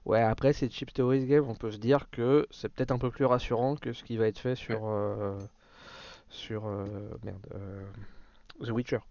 Ouais, 0.05 0.21
après, 0.21 0.53
c'est 0.53 0.71
Chip 0.71 0.91
Theory 0.91 1.27
Games, 1.27 1.45
on 1.47 1.53
peut 1.53 1.69
se 1.69 1.77
dire 1.77 2.07
que 2.09 2.47
c'est 2.49 2.69
peut-être 2.69 2.89
un 2.89 2.97
peu 2.97 3.11
plus 3.11 3.25
rassurant 3.25 3.75
que 3.75 3.93
ce 3.93 4.03
qui 4.03 4.17
va 4.17 4.25
être 4.25 4.39
fait 4.39 4.55
sur 4.55 4.89
sur 6.29 6.65
euh, 6.67 6.85
merde, 7.23 7.45
euh, 7.55 8.65
The 8.65 8.71
Witcher. 8.71 8.99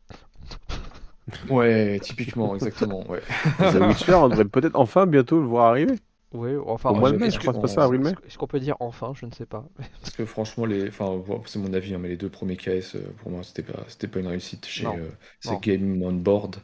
Ouais, 1.51 2.01
typiquement, 2.01 2.55
exactement. 2.55 3.07
Ouais. 3.07 3.21
The 3.59 3.75
Witcher, 3.87 4.15
on 4.15 4.31
devrait 4.31 4.47
peut-être 4.47 4.77
enfin 4.77 5.05
bientôt 5.05 5.39
le 5.39 5.47
voir 5.47 5.67
arriver. 5.67 5.97
Oui, 6.33 6.53
enfin, 6.67 6.89
Au 6.89 6.95
mois 6.95 7.13
de 7.13 7.19
mai, 7.19 7.31
je 7.31 7.39
crois 7.39 7.53
que 7.53 7.69
c'est 7.69 7.75
ça. 7.75 7.87
Est-ce 8.27 8.39
qu'on 8.39 8.47
peut 8.47 8.61
dire 8.61 8.77
enfin 8.81 9.13
Je 9.15 9.27
ne 9.27 9.31
sais 9.31 9.45
pas. 9.45 9.67
Parce 10.01 10.17
que 10.17 10.25
franchement, 10.25 10.65
les, 10.65 10.89
enfin, 10.89 11.23
c'est 11.45 11.59
mon 11.59 11.75
avis, 11.75 11.93
hein, 11.93 11.99
mais 12.01 12.09
les 12.09 12.17
deux 12.17 12.31
premiers 12.31 12.57
KS, 12.57 12.95
euh, 12.95 13.01
pour 13.19 13.31
moi, 13.31 13.43
c'était 13.43 13.63
pas, 13.63 13.85
c'était 13.89 14.09
pas 14.09 14.21
une 14.21 14.29
réussite 14.29 14.65
chez 14.65 14.89
c'est 15.41 15.61
Game 15.61 16.03
on 16.03 16.13
Board. 16.13 16.57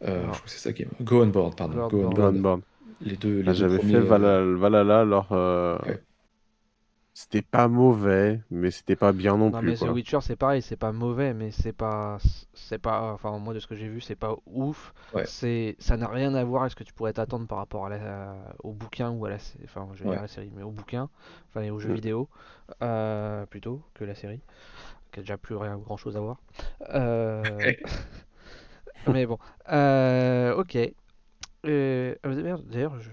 je 0.00 0.10
crois 0.10 0.32
que 0.32 0.50
c'est 0.50 0.58
ça, 0.58 0.72
Game. 0.72 0.90
Go 1.00 1.22
on 1.22 1.28
Board, 1.28 1.56
pardon. 1.56 1.86
Go, 1.86 2.10
on, 2.12 2.32
board. 2.32 2.62
Les 3.00 3.16
deux. 3.16 3.42
Les 3.42 3.54
J'avais 3.54 3.78
fait 3.78 4.00
Valhalla, 4.00 5.02
alors. 5.02 5.28
C'était 7.18 7.40
pas 7.40 7.66
mauvais, 7.66 8.42
mais 8.50 8.70
c'était 8.70 8.94
pas 8.94 9.12
bien 9.12 9.38
non, 9.38 9.48
non 9.48 9.58
plus. 9.58 9.68
Mais 9.68 9.74
The 9.74 9.90
Witcher, 9.90 10.18
c'est 10.20 10.36
pareil, 10.36 10.60
c'est 10.60 10.76
pas 10.76 10.92
mauvais, 10.92 11.32
mais 11.32 11.50
c'est 11.50 11.72
pas, 11.72 12.18
c'est 12.52 12.76
pas, 12.78 13.10
enfin 13.14 13.38
moi 13.38 13.54
de 13.54 13.58
ce 13.58 13.66
que 13.66 13.74
j'ai 13.74 13.88
vu, 13.88 14.02
c'est 14.02 14.16
pas 14.16 14.36
ouf. 14.44 14.92
C'est, 15.24 15.76
ça 15.78 15.96
n'a 15.96 16.08
rien 16.08 16.34
à 16.34 16.44
voir 16.44 16.64
avec 16.64 16.72
ce 16.72 16.76
que 16.76 16.84
tu 16.84 16.92
pourrais 16.92 17.14
t'attendre 17.14 17.46
par 17.46 17.56
rapport 17.56 17.86
à 17.86 17.88
la, 17.88 18.36
au 18.62 18.74
bouquin 18.74 19.08
ou 19.12 19.24
à 19.24 19.30
la, 19.30 19.38
enfin 19.64 19.88
je 19.94 20.04
vais 20.04 20.10
dire 20.10 20.20
la 20.20 20.28
série, 20.28 20.52
mais 20.54 20.62
au 20.62 20.70
bouquin, 20.70 21.08
enfin 21.48 21.66
au 21.70 21.78
jeu 21.78 21.88
mm. 21.88 21.94
vidéo 21.94 22.28
euh, 22.82 23.46
plutôt 23.46 23.80
que 23.94 24.04
la 24.04 24.14
série, 24.14 24.42
qui 25.10 25.20
a 25.20 25.22
déjà 25.22 25.38
plus 25.38 25.56
rien 25.56 25.78
grand 25.78 25.96
chose 25.96 26.18
à 26.18 26.20
voir. 26.20 26.36
Euh... 26.90 27.42
mais 29.10 29.24
bon, 29.24 29.38
euh... 29.70 30.54
ok. 30.54 30.76
Euh, 31.64 32.14
d'ailleurs, 32.22 33.00
je 33.00 33.08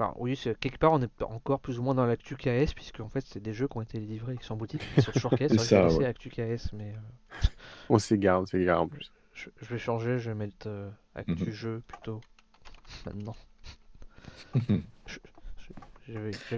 Enfin, 0.00 0.14
oui, 0.18 0.34
quelque 0.60 0.78
part, 0.78 0.92
on 0.92 1.02
est 1.02 1.22
encore 1.22 1.60
plus 1.60 1.78
ou 1.78 1.82
moins 1.82 1.94
dans 1.94 2.06
l'actu 2.06 2.34
KS, 2.34 2.72
puisque 2.74 3.00
en 3.00 3.10
fait, 3.10 3.22
c'est 3.26 3.42
des 3.42 3.52
jeux 3.52 3.68
qui 3.68 3.76
ont 3.76 3.82
été 3.82 4.00
livrés 4.00 4.38
qui 4.38 4.46
sont 4.46 4.54
en 4.54 4.56
boutique, 4.56 4.82
sur 4.98 5.12
toujours 5.12 5.32
KS. 5.32 5.58
c'est 5.58 6.06
actu 6.06 6.30
KS, 6.30 6.72
mais. 6.72 6.94
Euh, 6.94 7.46
on 7.90 7.98
s'égare, 7.98 8.40
on 8.40 8.46
s'égare 8.46 8.80
en 8.80 8.88
plus. 8.88 9.12
Je, 9.34 9.50
vais 9.60 9.78
changer, 9.78 10.18
je 10.18 10.30
vais 10.30 10.34
mettre 10.34 10.68
euh, 10.68 10.88
actu 11.14 11.44
mhm. 11.44 11.50
jeu 11.50 11.82
plutôt. 11.86 12.22
Maintenant. 13.04 13.36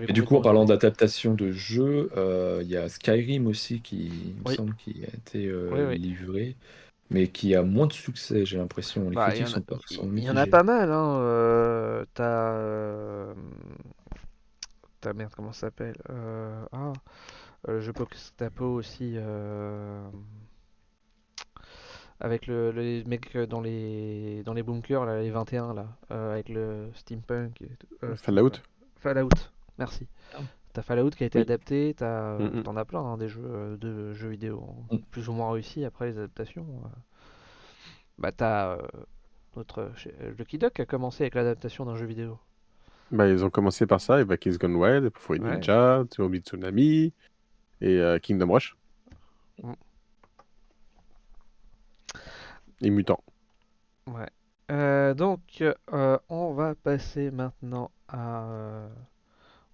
Et 0.08 0.12
du 0.12 0.22
coup, 0.22 0.36
en 0.36 0.40
parlant 0.40 0.64
d'adaptation 0.64 1.34
de 1.34 1.50
jeux, 1.50 2.10
euh, 2.16 2.60
il 2.62 2.70
y 2.70 2.76
a 2.76 2.88
Skyrim 2.88 3.48
aussi 3.48 3.80
qui, 3.80 4.36
me 4.46 4.54
semble, 4.54 4.74
qui 4.76 5.02
a 5.04 5.08
été 5.14 5.52
livré 5.98 6.56
mais 7.12 7.28
qui 7.28 7.54
a 7.54 7.62
moins 7.62 7.86
de 7.86 7.92
succès, 7.92 8.44
j'ai 8.44 8.58
l'impression. 8.58 9.08
Les 9.10 9.16
bah, 9.16 9.28
critiques 9.28 9.48
sont, 9.48 9.60
pas, 9.60 9.76
Il 10.14 10.24
y 10.24 10.30
en 10.30 10.36
a 10.36 10.46
pas 10.46 10.62
mal, 10.62 10.90
hein. 10.90 11.18
Euh, 11.20 12.04
t'as. 12.14 12.52
Euh... 12.54 13.34
T'as 15.00 15.12
merde, 15.12 15.32
comment 15.34 15.52
ça 15.52 15.62
s'appelle 15.62 15.96
euh... 16.10 16.64
Ah, 16.72 16.92
je 17.66 17.90
peux 17.90 18.06
Tapo 18.36 18.66
aussi. 18.66 19.14
Euh... 19.16 20.08
Avec 22.20 22.46
le, 22.46 22.70
les 22.70 23.02
mecs 23.04 23.36
dans 23.36 23.60
les 23.60 24.44
dans 24.44 24.54
les 24.54 24.62
bunkers, 24.62 25.04
là, 25.04 25.20
les 25.20 25.30
21 25.30 25.74
là, 25.74 25.88
euh, 26.12 26.34
avec 26.34 26.48
le 26.48 26.88
steampunk. 26.94 27.60
Et 27.62 28.14
Fallout. 28.14 28.52
Fallout, 29.00 29.28
merci. 29.76 30.06
T'as 30.72 30.82
Fallout 30.82 31.10
qui 31.10 31.22
a 31.22 31.26
été 31.26 31.40
adapté, 31.40 31.94
t'as, 31.94 32.38
mm, 32.38 32.60
mm. 32.60 32.62
t'en 32.62 32.76
as 32.76 32.84
plein 32.86 33.00
hein, 33.00 33.18
des 33.18 33.28
jeux 33.28 33.44
euh, 33.44 33.76
de 33.76 34.12
jeux 34.14 34.30
vidéo 34.30 34.64
hein. 34.90 34.96
mm. 34.96 34.98
plus 35.10 35.28
ou 35.28 35.32
moins 35.32 35.52
réussis 35.52 35.84
après 35.84 36.06
les 36.06 36.18
adaptations. 36.18 36.66
Euh. 36.84 36.88
Bah 38.16 38.32
t'as 38.32 38.76
euh, 38.76 38.78
notre 39.54 39.92
Lucky 40.38 40.56
Duck 40.56 40.80
a 40.80 40.86
commencé 40.86 41.24
avec 41.24 41.34
l'adaptation 41.34 41.84
d'un 41.84 41.96
jeu 41.96 42.06
vidéo. 42.06 42.38
Bah 43.10 43.28
ils 43.28 43.44
ont 43.44 43.50
commencé 43.50 43.86
par 43.86 44.00
ça, 44.00 44.20
et 44.20 44.24
bah 44.24 44.38
Kids 44.38 44.56
Gone 44.56 44.76
Wild, 44.76 45.10
Fruit 45.14 45.40
Ninja, 45.40 46.04
Tsunobi 46.10 46.40
Tsunami 46.40 47.12
et 47.82 48.00
Kingdom 48.22 48.52
Rush. 48.52 48.76
Et 52.80 52.88
Mutant. 52.88 53.22
Ouais. 54.06 55.14
donc 55.14 55.62
on 56.30 56.54
va 56.54 56.74
passer 56.74 57.30
maintenant 57.30 57.90
à 58.08 58.88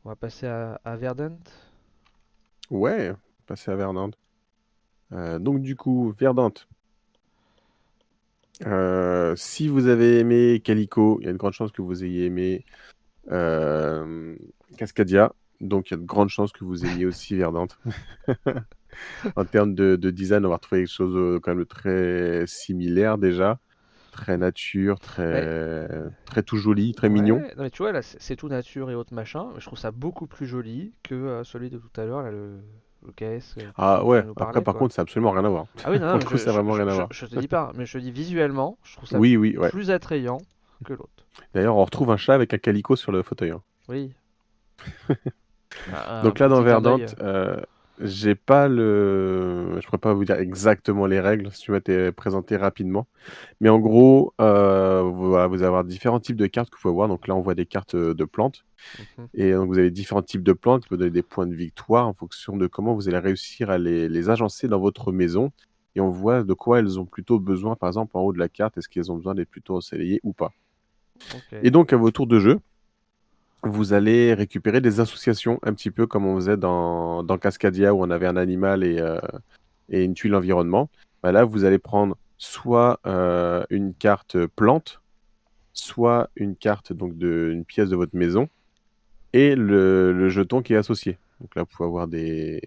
on 0.08 0.12
va 0.12 0.16
passer 0.16 0.46
à, 0.46 0.96
Verdant. 0.96 1.36
Ouais, 2.70 3.12
passer 3.46 3.70
à 3.70 3.76
Verdant. 3.76 4.08
Euh, 5.12 5.38
donc 5.38 5.60
du 5.60 5.76
coup, 5.76 6.14
Verdant. 6.18 6.54
Euh, 8.64 9.36
si 9.36 9.68
vous 9.68 9.86
avez 9.86 10.20
aimé 10.20 10.62
Calico, 10.64 11.18
il 11.20 11.26
y 11.26 11.28
a 11.28 11.32
de 11.34 11.36
grandes 11.36 11.52
chances 11.52 11.72
que 11.72 11.82
vous 11.82 12.04
ayez 12.04 12.24
aimé 12.24 12.64
euh, 13.30 14.34
Cascadia. 14.78 15.34
Donc 15.60 15.90
il 15.90 15.92
y 15.92 15.94
a 15.96 15.98
de 15.98 16.06
grandes 16.06 16.30
chances 16.30 16.52
que 16.52 16.64
vous 16.64 16.86
ayez 16.86 17.04
aussi 17.04 17.36
Verdant. 17.36 17.68
en 19.36 19.44
termes 19.44 19.74
de, 19.74 19.96
design, 20.10 20.46
on 20.46 20.48
va 20.48 20.54
retrouver 20.54 20.84
quelque 20.84 20.94
chose 20.94 21.38
quand 21.42 21.54
même 21.54 21.66
très 21.66 22.46
similaire 22.46 23.18
déjà 23.18 23.60
très 24.18 24.36
nature, 24.36 24.98
très, 24.98 25.88
très 26.24 26.42
tout 26.42 26.56
joli, 26.56 26.92
très 26.92 27.08
mignon. 27.08 27.38
Non, 27.38 27.62
mais 27.62 27.70
tu 27.70 27.82
vois, 27.82 27.92
là, 27.92 28.02
c'est 28.02 28.34
tout 28.34 28.48
nature 28.48 28.90
et 28.90 28.94
autres 28.94 29.14
machin. 29.14 29.46
Je 29.58 29.66
trouve 29.66 29.78
ça 29.78 29.92
beaucoup 29.92 30.26
plus 30.26 30.46
joli 30.46 30.92
que 31.04 31.14
euh, 31.14 31.44
celui 31.44 31.70
de 31.70 31.78
tout 31.78 32.00
à 32.00 32.04
l'heure, 32.04 32.22
le, 32.22 32.58
le 33.06 33.12
KS. 33.12 33.54
Euh, 33.58 33.70
ah 33.76 34.04
ouais, 34.04 34.24
après, 34.36 34.60
par 34.62 34.74
contre, 34.74 34.92
c'est 34.92 35.00
absolument 35.00 35.30
rien 35.30 35.44
à 35.44 35.48
voir. 35.48 35.66
Ah 35.84 35.90
oui, 35.90 36.00
non, 36.00 36.06
non 36.14 36.20
je, 36.20 36.50
vraiment 36.50 36.72
rien 36.72 36.88
à 36.88 36.94
voir. 36.94 37.08
Je, 37.12 37.26
te 37.26 37.38
dis 37.38 37.46
pas, 37.46 37.70
mais 37.76 37.86
je 37.86 37.92
te 37.92 37.98
dis 37.98 38.10
visuellement, 38.10 38.76
je 38.82 38.96
trouve 38.96 39.08
ça 39.08 39.18
oui, 39.18 39.36
oui, 39.36 39.56
plus 39.70 39.90
attrayant 39.92 40.38
que 40.84 40.94
l'autre. 40.94 41.24
D'ailleurs, 41.54 41.76
on 41.76 41.84
retrouve 41.84 42.10
un 42.10 42.16
chat 42.16 42.34
avec 42.34 42.52
un 42.52 42.58
calico 42.58 42.96
sur 42.96 43.12
le 43.12 43.22
fauteuil. 43.22 43.50
Hein. 43.50 43.62
Oui. 43.88 44.12
Ah, 45.92 46.22
Donc 46.24 46.38
là, 46.38 46.48
dans 46.48 46.62
Verdante, 46.62 47.14
j'ai 48.00 48.34
pas 48.34 48.68
le. 48.68 49.78
Je 49.80 49.86
pourrais 49.86 49.98
pas 49.98 50.12
vous 50.12 50.24
dire 50.24 50.36
exactement 50.36 51.06
les 51.06 51.20
règles, 51.20 51.50
si 51.52 51.62
tu 51.62 51.72
veux 51.72 51.80
te 51.80 52.10
présenter 52.10 52.56
rapidement. 52.56 53.06
Mais 53.60 53.68
en 53.68 53.78
gros, 53.78 54.34
euh, 54.40 55.02
vous 55.02 55.34
allez 55.34 55.64
avoir 55.64 55.84
différents 55.84 56.20
types 56.20 56.36
de 56.36 56.46
cartes 56.46 56.70
que 56.70 56.76
vous 56.76 56.82
pouvez 56.82 56.94
voir. 56.94 57.08
Donc 57.08 57.26
là, 57.26 57.34
on 57.34 57.40
voit 57.40 57.54
des 57.54 57.66
cartes 57.66 57.94
euh, 57.94 58.14
de 58.14 58.24
plantes. 58.24 58.64
Mmh 58.98 59.22
Et 59.34 59.52
donc, 59.52 59.68
vous 59.68 59.78
avez 59.78 59.90
différents 59.90 60.22
types 60.22 60.42
de 60.42 60.52
plantes 60.52 60.82
qui 60.82 60.88
peuvent 60.88 60.98
donner 60.98 61.10
des 61.10 61.22
points 61.22 61.46
de 61.46 61.54
victoire 61.54 62.06
en 62.06 62.14
fonction 62.14 62.56
de 62.56 62.66
comment 62.66 62.94
vous 62.94 63.08
allez 63.08 63.18
réussir 63.18 63.70
à 63.70 63.78
les, 63.78 64.30
agencer 64.30 64.68
dans 64.68 64.80
votre 64.80 65.12
maison. 65.12 65.50
Et 65.94 66.00
on 66.00 66.10
voit 66.10 66.44
de 66.44 66.54
quoi 66.54 66.78
elles 66.78 67.00
ont 67.00 67.06
plutôt 67.06 67.40
besoin, 67.40 67.74
par 67.74 67.88
exemple, 67.88 68.16
en 68.16 68.20
haut 68.20 68.32
de 68.32 68.38
la 68.38 68.48
carte, 68.48 68.78
est-ce 68.78 68.88
qu'elles 68.88 69.10
ont 69.10 69.16
besoin 69.16 69.34
d'être 69.34 69.50
plutôt 69.50 69.76
ensoleillées 69.76 70.20
ou 70.22 70.32
pas? 70.32 70.52
Et 71.62 71.70
donc, 71.72 71.92
à 71.92 71.96
vos 71.96 72.12
tours 72.12 72.28
de 72.28 72.38
jeu, 72.38 72.60
vous 73.62 73.92
allez 73.92 74.34
récupérer 74.34 74.80
des 74.80 75.00
associations, 75.00 75.58
un 75.62 75.74
petit 75.74 75.90
peu 75.90 76.06
comme 76.06 76.26
on 76.26 76.36
faisait 76.36 76.56
dans, 76.56 77.22
dans 77.22 77.38
Cascadia 77.38 77.94
où 77.94 78.02
on 78.02 78.10
avait 78.10 78.26
un 78.26 78.36
animal 78.36 78.84
et, 78.84 78.98
euh, 78.98 79.18
une 79.88 80.14
tuile 80.14 80.34
environnement. 80.34 80.90
Bah 81.22 81.32
là, 81.32 81.44
vous 81.44 81.64
allez 81.64 81.78
prendre 81.78 82.16
soit 82.36 83.00
euh, 83.06 83.64
une 83.70 83.94
carte 83.94 84.46
plante, 84.46 85.00
soit 85.72 86.30
une 86.36 86.54
carte 86.54 86.92
donc 86.92 87.18
de 87.18 87.64
pièce 87.66 87.88
de 87.88 87.96
votre 87.96 88.16
maison 88.16 88.48
et 89.32 89.56
le, 89.56 90.28
jeton 90.28 90.62
qui 90.62 90.74
est 90.74 90.76
associé. 90.76 91.18
Donc 91.40 91.54
là, 91.56 91.62
vous 91.62 91.68
pouvez 91.68 91.86
avoir 91.86 92.06
des, 92.06 92.60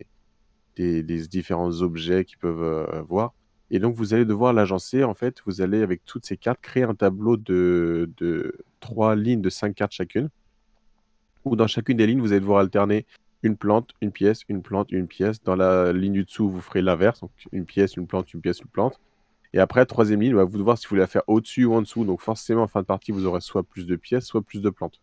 différents 0.75 1.81
objets 1.81 2.25
qui 2.25 2.35
peuvent 2.35 2.63
euh, 2.63 3.01
voir. 3.07 3.33
Et 3.69 3.79
donc, 3.79 3.95
vous 3.95 4.13
allez 4.13 4.25
devoir 4.25 4.51
l'agencer. 4.51 5.05
En 5.05 5.13
fait, 5.13 5.37
vous 5.45 5.61
allez, 5.61 5.81
avec 5.81 6.03
toutes 6.03 6.25
ces 6.25 6.35
cartes, 6.35 6.59
créer 6.61 6.83
un 6.83 6.95
tableau 6.95 7.37
de, 7.37 8.09
de 8.17 8.57
trois 8.81 9.15
lignes 9.15 9.41
de 9.41 9.49
cinq 9.49 9.75
cartes 9.75 9.93
chacune 9.93 10.29
où 11.45 11.55
dans 11.55 11.67
chacune 11.67 11.97
des 11.97 12.07
lignes, 12.07 12.21
vous 12.21 12.31
allez 12.31 12.41
devoir 12.41 12.59
alterner 12.59 13.05
une 13.43 13.57
plante, 13.57 13.91
une 14.01 14.11
pièce, 14.11 14.41
une 14.49 14.61
plante, 14.61 14.91
une 14.91 15.07
pièce. 15.07 15.41
Dans 15.43 15.55
la 15.55 15.91
ligne 15.93 16.13
du 16.13 16.23
dessous, 16.23 16.49
vous 16.49 16.61
ferez 16.61 16.81
l'inverse, 16.81 17.21
donc 17.21 17.31
une 17.51 17.65
pièce, 17.65 17.97
une 17.97 18.07
plante, 18.07 18.33
une 18.33 18.41
pièce, 18.41 18.59
une 18.59 18.67
plante. 18.67 18.99
Et 19.53 19.59
après, 19.59 19.85
troisième 19.85 20.21
ligne, 20.21 20.35
bah, 20.35 20.43
vous 20.43 20.53
devez 20.53 20.63
voir 20.63 20.77
si 20.77 20.85
vous 20.85 20.91
voulez 20.91 21.01
la 21.01 21.07
faire 21.07 21.23
au-dessus 21.27 21.65
ou 21.65 21.73
en 21.73 21.81
dessous. 21.81 22.05
Donc 22.05 22.21
forcément, 22.21 22.63
en 22.63 22.67
fin 22.67 22.81
de 22.81 22.85
partie, 22.85 23.11
vous 23.11 23.25
aurez 23.25 23.41
soit 23.41 23.63
plus 23.63 23.85
de 23.85 23.95
pièces, 23.95 24.25
soit 24.25 24.41
plus 24.41 24.61
de 24.61 24.69
plantes. 24.69 25.01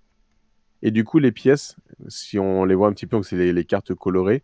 Et 0.82 0.90
du 0.90 1.04
coup, 1.04 1.18
les 1.18 1.32
pièces, 1.32 1.76
si 2.08 2.38
on 2.38 2.64
les 2.64 2.74
voit 2.74 2.88
un 2.88 2.92
petit 2.92 3.06
peu, 3.06 3.20
c'est 3.22 3.52
les, 3.52 3.64
cartes 3.64 3.94
colorées, 3.94 4.42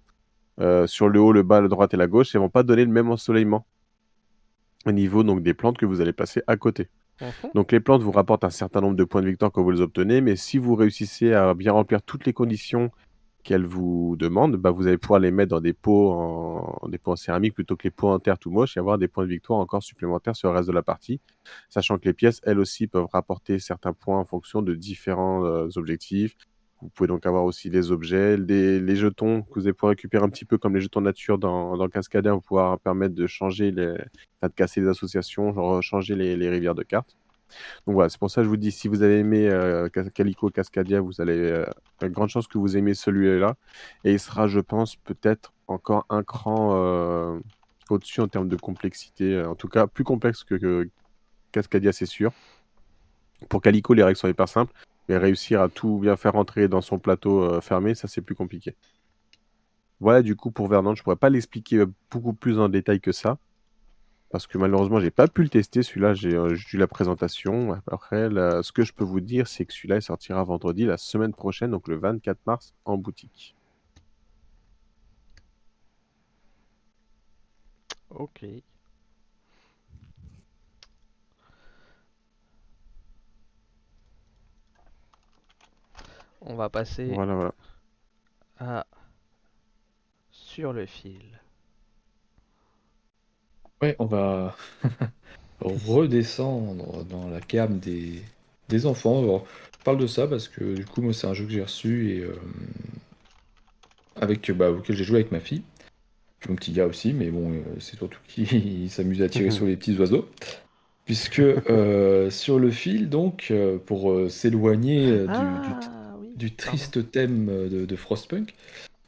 euh, 0.61 0.87
sur 0.87 1.09
le 1.09 1.21
haut, 1.21 1.33
le 1.33 1.43
bas, 1.43 1.61
la 1.61 1.69
droite 1.69 1.95
et 1.95 1.97
la 1.97 2.07
gauche, 2.07 2.35
elles 2.35 2.41
vont 2.41 2.49
pas 2.49 2.65
donner 2.65 2.85
le 2.85 2.91
même 2.91 3.11
ensoleillement 3.11 3.67
au 4.87 4.93
niveau 4.93 5.23
donc, 5.23 5.43
des 5.43 5.55
plantes 5.55 5.79
que 5.79 5.87
vous 5.87 6.01
allez 6.01 6.13
passer 6.13 6.43
à 6.47 6.57
côté. 6.57 6.89
Mhm. 7.21 7.51
Donc 7.55 7.73
les 7.73 7.81
plantes 7.81 8.03
vous 8.03 8.13
rapportent 8.13 8.45
un 8.45 8.51
certain 8.51 8.81
nombre 8.81 8.97
de 8.97 9.05
points 9.05 9.23
de 9.23 9.29
victoire 9.29 9.53
quand 9.53 9.63
vous 9.63 9.71
les 9.71 9.81
obtenez, 9.81 10.21
mais 10.21 10.37
si 10.37 10.59
vous 10.59 10.75
réussissez 10.75 11.33
à 11.33 11.55
bien 11.55 11.73
remplir 11.73 12.03
toutes 12.03 12.27
les 12.27 12.33
conditions 12.33 12.91
qu'elles 13.45 13.67
vous 13.67 14.17
demandent, 14.19 14.57
bah, 14.57 14.71
vous 14.71 14.87
allez 14.87 14.99
pouvoir 14.99 15.21
les 15.21 15.31
mettre 15.31 15.51
dans 15.51 15.61
des 15.61 15.75
pots, 15.75 16.13
en, 16.13 16.89
des 16.89 16.99
pots 16.99 17.13
en 17.13 17.17
céramique 17.17 17.55
plutôt 17.55 17.77
que 17.77 17.85
les 17.85 17.91
pots 17.91 18.09
en 18.09 18.19
terre 18.19 18.39
tout 18.39 18.51
moche 18.51 18.77
et 18.77 18.81
avoir 18.81 18.99
des 18.99 19.07
points 19.07 19.25
de 19.25 19.29
victoire 19.29 19.61
encore 19.61 19.83
supplémentaires 19.83 20.35
sur 20.35 20.49
le 20.51 20.57
reste 20.57 20.69
de 20.69 20.75
la 20.75 20.83
partie, 20.83 21.21
sachant 21.69 21.99
que 21.99 22.07
les 22.07 22.15
pièces, 22.15 22.41
elles 22.45 22.59
aussi, 22.59 22.87
peuvent 22.87 23.07
rapporter 23.13 23.59
certains 23.59 23.93
points 23.93 24.19
en 24.19 24.25
fonction 24.25 24.63
de 24.63 24.75
différents 24.75 25.45
euh, 25.45 25.69
objectifs. 25.77 26.37
Vous 26.85 26.91
pouvez 26.91 27.07
donc 27.09 27.25
avoir 27.25 27.45
aussi 27.45 27.71
des 27.71 27.91
objets, 27.91 28.37
les 28.37 28.97
jetons 28.97 29.41
que 29.41 29.55
vous 29.55 29.63
allez 29.63 29.73
pouvoir 29.73 29.91
récupérer 29.91 30.23
un 30.23 30.29
petit 30.29 30.45
peu 30.45 30.59
comme 30.59 30.75
les 30.75 30.83
jetons 30.83 31.01
nature 31.01 31.39
dans, 31.39 31.79
dans 31.79 31.89
Cascadia, 31.89 32.35
vous 32.35 32.43
pouvoir 32.43 32.79
permettre 32.79 33.15
de 33.15 33.27
changer, 33.27 33.71
les, 33.71 33.95
de 34.43 34.49
casser 34.55 34.83
les 34.83 34.89
associations, 34.89 35.55
genre 35.55 35.83
changer 35.83 36.15
les, 36.15 36.37
les 36.37 36.51
rivières 36.51 36.75
de 36.75 36.83
cartes. 36.83 37.17
Donc 37.87 37.95
voilà, 37.95 38.11
c'est 38.11 38.19
pour 38.19 38.31
ça 38.31 38.43
que 38.43 38.45
je 38.45 38.51
vous 38.51 38.59
dis, 38.59 38.71
si 38.71 38.89
vous 38.89 39.03
avez 39.03 39.19
aimé 39.21 39.49
euh, 39.49 39.89
Calico 39.89 40.51
Cascadia, 40.51 41.01
vous 41.01 41.23
allez, 41.23 41.39
euh, 41.39 41.65
a 42.03 42.09
grande 42.11 42.29
chance 42.29 42.47
que 42.47 42.59
vous 42.59 42.77
aimez 42.77 42.93
celui-là. 42.93 43.57
Et 44.05 44.13
il 44.13 44.21
sera, 44.21 44.47
je 44.47 44.61
pense, 44.61 44.97
peut-être 44.97 45.55
encore 45.67 46.05
un 46.11 46.23
cran 46.23 46.73
euh, 46.75 47.41
au-dessus 47.89 48.21
en 48.21 48.29
termes 48.29 48.49
de 48.49 48.57
complexité. 48.57 49.43
En 49.43 49.55
tout 49.55 49.69
cas, 49.69 49.87
plus 49.87 50.05
complexe 50.05 50.45
que 50.45 50.87
Cascadia, 51.51 51.93
c'est 51.93 52.05
sûr. 52.05 52.33
Pour 53.49 53.63
Calico, 53.63 53.95
les 53.95 54.03
règles 54.03 54.19
sont 54.19 54.29
hyper 54.29 54.49
simples. 54.49 54.75
Mais 55.09 55.19
réussir 55.19 55.61
à 55.61 55.69
tout 55.69 55.99
bien 55.99 56.17
faire 56.17 56.33
rentrer 56.33 56.69
dans 56.69 56.81
son 56.81 56.99
plateau 56.99 57.43
euh, 57.43 57.61
fermé, 57.61 57.95
ça 57.95 58.09
c'est 58.09 58.23
plus 58.23 58.35
compliqué. 58.35 58.75
Voilà 60.01 60.23
du 60.23 60.37
coup 60.37 60.51
pour 60.51 60.69
Vernon, 60.69 60.95
je 60.95 61.03
pourrais 61.03 61.17
pas 61.17 61.31
l'expliquer 61.31 61.85
beaucoup 62.11 62.35
plus 62.35 62.59
en 62.59 62.69
détail 62.69 63.01
que 63.01 63.13
ça. 63.13 63.39
Parce 64.31 64.49
que 64.49 64.59
malheureusement, 64.59 64.99
j'ai 64.99 65.13
pas 65.13 65.29
pu 65.29 65.45
le 65.45 65.49
tester. 65.49 65.85
Celui-là, 65.85 66.13
j'ai 66.15 66.35
euh, 66.35 66.57
eu 66.73 66.77
la 66.77 66.89
présentation. 66.89 67.81
Après, 67.87 68.29
ce 68.29 68.73
que 68.73 68.83
je 68.83 68.93
peux 68.93 69.05
vous 69.05 69.21
dire, 69.21 69.47
c'est 69.47 69.65
que 69.65 69.73
celui-là, 69.73 69.97
il 69.97 70.03
sortira 70.03 70.43
vendredi 70.43 70.85
la 70.87 70.97
semaine 70.97 71.33
prochaine, 71.33 71.71
donc 71.71 71.87
le 71.87 71.97
24 71.99 72.39
mars, 72.45 72.75
en 72.85 72.97
boutique. 72.97 73.55
Ok. 78.11 78.45
On 86.45 86.55
va 86.55 86.69
passer 86.69 87.15
à 88.59 88.87
sur 90.31 90.73
le 90.73 90.87
fil. 90.87 91.41
Ouais, 93.83 93.97
on 93.99 94.07
va 94.07 94.57
redescendre 95.61 97.05
dans 97.05 97.29
la 97.29 97.41
gamme 97.41 97.79
des, 97.79 98.23
des 98.69 98.87
enfants. 98.87 99.45
je 99.79 99.85
parle 99.85 99.99
de 99.99 100.07
ça 100.07 100.27
parce 100.27 100.49
que 100.49 100.75
du 100.75 100.85
coup, 100.85 101.03
moi, 101.03 101.13
c'est 101.13 101.27
un 101.27 101.35
jeu 101.35 101.45
que 101.45 101.51
j'ai 101.51 101.63
reçu 101.63 102.13
et 102.13 102.21
euh, 102.21 102.37
avec 104.21 104.51
bah, 104.53 104.71
auquel 104.71 104.97
j'ai 104.97 105.05
joué 105.05 105.17
avec 105.17 105.33
ma 105.33 105.41
fille. 105.41 105.63
mon 106.49 106.55
petit 106.55 106.73
gars 106.73 106.87
aussi, 106.87 107.13
mais 107.13 107.31
bon, 107.31 107.53
euh, 107.53 107.63
c'est 107.81 107.97
surtout 107.97 108.21
qui 108.29 108.89
s'amuse 108.89 109.23
à 109.23 109.29
tirer 109.29 109.51
sur 109.51 109.67
les 109.67 109.77
petits 109.77 109.99
oiseaux. 109.99 110.29
Puisque 111.05 111.41
euh, 111.41 112.31
sur 112.31 112.59
le 112.59 112.71
fil, 112.71 113.11
donc, 113.11 113.53
pour 113.85 114.31
s'éloigner 114.31 115.19
du, 115.19 115.27
ah 115.29 116.04
du 116.35 116.55
triste 116.55 117.11
thème 117.11 117.49
euh, 117.49 117.87
de, 117.87 117.97
Frostpunk 117.97 118.55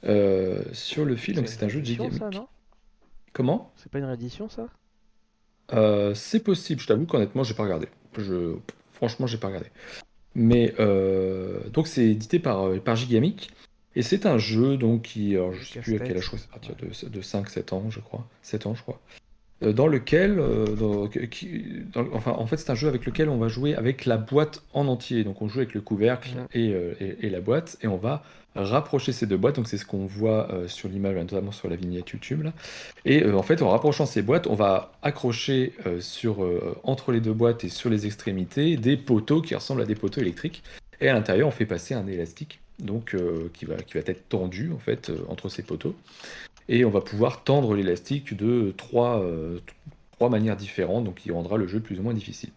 euh, 0.05 0.63
sur 0.73 1.05
le 1.05 1.17
fil. 1.17 1.35
Donc 1.35 1.49
c'est 1.49 1.63
un 1.63 1.69
jeu 1.69 1.81
de 1.81 1.87
Gigamic. 1.87 2.23
Comment? 3.33 3.73
C'est 3.77 3.91
pas 3.91 3.99
une 3.99 4.05
réédition 4.05 4.49
ça? 4.49 4.69
Euh, 5.73 6.15
C'est 6.15 6.41
possible. 6.41 6.81
Je 6.81 6.87
t'avoue 6.87 7.07
qu'honnêtement 7.07 7.43
j'ai 7.43 7.55
pas 7.55 7.65
regardé. 7.65 7.89
Je 8.17 8.55
franchement 8.93 9.27
j'ai 9.27 9.39
pas 9.39 9.49
regardé. 9.49 9.71
Mais 10.35 10.75
donc 11.73 11.87
c'est 11.87 12.07
édité 12.07 12.39
par 12.39 12.81
par 12.83 12.97
Gigamic. 12.97 13.51
Et 13.99 14.03
c'est 14.03 14.27
un 14.27 14.37
jeu 14.37 14.77
donc 14.77 15.03
qui, 15.03 15.37
alors, 15.37 15.55
je 15.55 15.65
sais 15.65 15.81
plus 15.81 15.97
à 15.97 16.01
quel 16.01 16.19
âge, 16.19 16.31
à 16.35 16.53
partir 16.53 16.77
de, 16.77 17.09
de 17.09 17.23
5-7 17.23 17.75
ans, 17.75 17.89
je 17.89 18.01
crois. 18.01 18.29
7 18.43 18.67
ans, 18.67 18.75
je 18.75 18.83
crois. 18.83 19.01
Euh, 19.63 19.73
dans 19.73 19.87
lequel, 19.87 20.39
euh, 20.39 21.09
enfin, 22.13 22.33
en 22.33 22.47
fait, 22.47 22.59
c'est 22.59 22.71
un 22.71 22.75
jeu 22.75 22.89
avec 22.89 23.07
lequel 23.07 23.31
on 23.31 23.39
va 23.39 23.49
jouer 23.49 23.75
avec 23.75 24.05
la 24.05 24.19
boîte 24.19 24.63
en 24.75 24.87
entier. 24.87 25.25
Donc, 25.25 25.41
on 25.41 25.49
joue 25.49 25.61
avec 25.61 25.73
le 25.73 25.81
couvercle 25.81 26.31
euh, 26.55 26.95
et, 27.01 27.31
la 27.31 27.41
boîte, 27.41 27.79
et 27.83 27.87
on 27.87 27.97
va 27.97 28.23
rapprocher 28.55 29.13
ces 29.13 29.27
deux 29.27 29.39
boîtes. 29.39 29.57
Donc, 29.57 29.67
c'est 29.67 29.79
ce 29.79 29.87
qu'on 29.87 30.05
voit 30.05 30.49
sur 30.67 30.89
l'image, 30.89 31.17
notamment 31.17 31.53
sur 31.53 31.71
la 31.71 31.77
vignette 31.77 32.11
YouTube. 32.11 32.43
Là. 32.43 32.53
Et 33.07 33.25
en 33.25 33.43
fait, 33.43 33.63
en 33.63 33.71
rapprochant 33.71 34.07
ces 34.07 34.23
boîtes, 34.23 34.47
on 34.47 34.55
va 34.55 34.93
accrocher 35.03 35.73
sur, 36.01 36.47
entre 36.83 37.13
les 37.13 37.21
deux 37.21 37.35
boîtes 37.35 37.65
et 37.65 37.69
sur 37.69 37.91
les 37.91 38.07
extrémités 38.07 38.77
des 38.77 38.97
poteaux 38.97 39.43
qui 39.43 39.55
ressemblent 39.55 39.83
à 39.83 39.87
des 39.87 39.95
poteaux 39.95 40.23
électriques. 40.23 40.63
Et 41.03 41.09
à 41.09 41.13
l'intérieur, 41.13 41.49
on 41.49 41.51
fait 41.51 41.67
passer 41.67 41.93
un 41.93 42.07
élastique, 42.07 42.61
donc 42.79 43.15
qui 43.53 43.67
va, 43.67 43.77
qui 43.77 43.95
va 43.95 44.01
être 44.01 44.29
tendu 44.31 44.73
en 44.73 44.79
fait 44.79 45.13
entre 45.29 45.51
ces 45.51 45.63
poteaux 45.63 45.95
et 46.69 46.85
on 46.85 46.91
va 46.91 47.01
pouvoir 47.01 47.45
tendre 47.45 47.75
l'élastique 47.75 48.37
de 48.37 48.73
trois, 48.77 49.23
euh, 49.23 49.59
trois 50.13 50.29
manières 50.29 50.57
différentes, 50.57 51.05
donc 51.05 51.17
qui 51.17 51.31
rendra 51.31 51.57
le 51.57 51.67
jeu 51.67 51.81
plus 51.81 51.99
ou 51.99 52.03
moins 52.03 52.15
difficile. 52.15 52.51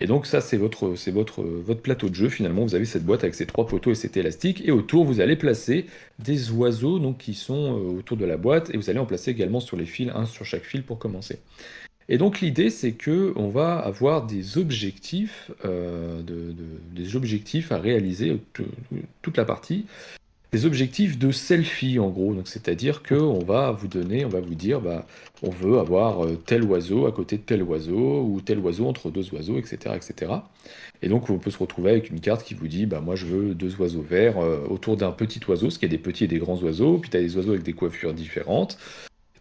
Et 0.00 0.06
donc 0.06 0.26
ça 0.26 0.40
c'est 0.40 0.56
votre, 0.56 0.96
c'est 0.96 1.12
votre, 1.12 1.42
votre 1.42 1.80
plateau 1.80 2.08
de 2.08 2.14
jeu 2.14 2.28
finalement, 2.28 2.64
vous 2.64 2.74
avez 2.74 2.84
cette 2.84 3.04
boîte 3.04 3.22
avec 3.22 3.34
ces 3.34 3.46
trois 3.46 3.66
poteaux 3.66 3.92
et 3.92 3.94
cet 3.94 4.16
élastique, 4.16 4.62
et 4.66 4.72
autour 4.72 5.04
vous 5.04 5.20
allez 5.20 5.36
placer 5.36 5.86
des 6.18 6.50
oiseaux 6.50 6.98
donc, 6.98 7.18
qui 7.18 7.34
sont 7.34 7.78
euh, 7.78 7.98
autour 7.98 8.16
de 8.16 8.24
la 8.24 8.36
boîte, 8.36 8.70
et 8.74 8.76
vous 8.76 8.90
allez 8.90 8.98
en 8.98 9.06
placer 9.06 9.30
également 9.30 9.60
sur 9.60 9.76
les 9.76 9.86
fils, 9.86 10.10
un 10.14 10.26
sur 10.26 10.44
chaque 10.44 10.64
fil 10.64 10.82
pour 10.82 10.98
commencer. 10.98 11.38
Et 12.08 12.18
donc 12.18 12.40
l'idée 12.40 12.70
c'est 12.70 12.92
que 12.92 13.32
on 13.36 13.48
va 13.48 13.78
avoir 13.78 14.26
des 14.26 14.58
objectifs, 14.58 15.50
euh, 15.64 16.22
de, 16.22 16.54
des 16.92 17.16
objectifs 17.16 17.72
à 17.72 17.78
réaliser 17.78 18.38
toute 19.22 19.36
la 19.36 19.44
partie 19.44 19.86
objectifs 20.62 21.18
de 21.18 21.30
selfie 21.30 21.98
en 21.98 22.08
gros. 22.08 22.34
Donc 22.34 22.48
c'est-à-dire 22.48 23.02
que 23.02 23.14
on 23.14 23.40
va 23.40 23.72
vous 23.72 23.88
donner, 23.88 24.24
on 24.24 24.28
va 24.28 24.40
vous 24.40 24.54
dire, 24.54 24.80
bah, 24.80 25.06
on 25.42 25.50
veut 25.50 25.78
avoir 25.78 26.24
euh, 26.24 26.40
tel 26.46 26.62
oiseau 26.64 27.06
à 27.06 27.12
côté 27.12 27.36
de 27.36 27.42
tel 27.42 27.62
oiseau 27.62 28.22
ou 28.22 28.40
tel 28.40 28.58
oiseau 28.60 28.86
entre 28.86 29.10
deux 29.10 29.32
oiseaux, 29.34 29.58
etc., 29.58 29.76
etc. 29.96 30.32
Et 31.02 31.08
donc 31.08 31.28
on 31.28 31.38
peut 31.38 31.50
se 31.50 31.58
retrouver 31.58 31.90
avec 31.90 32.10
une 32.10 32.20
carte 32.20 32.44
qui 32.44 32.54
vous 32.54 32.68
dit, 32.68 32.86
bah 32.86 33.00
moi 33.00 33.16
je 33.16 33.26
veux 33.26 33.54
deux 33.54 33.74
oiseaux 33.80 34.02
verts 34.02 34.38
euh, 34.38 34.64
autour 34.68 34.96
d'un 34.96 35.12
petit 35.12 35.40
oiseau, 35.48 35.68
qu'il 35.68 35.82
y 35.82 35.86
a 35.86 35.88
des 35.88 35.98
petits 35.98 36.24
et 36.24 36.28
des 36.28 36.38
grands 36.38 36.58
oiseaux. 36.62 36.98
Puis 36.98 37.10
tu 37.10 37.16
as 37.16 37.20
des 37.20 37.36
oiseaux 37.36 37.50
avec 37.50 37.62
des 37.62 37.74
coiffures 37.74 38.14
différentes. 38.14 38.78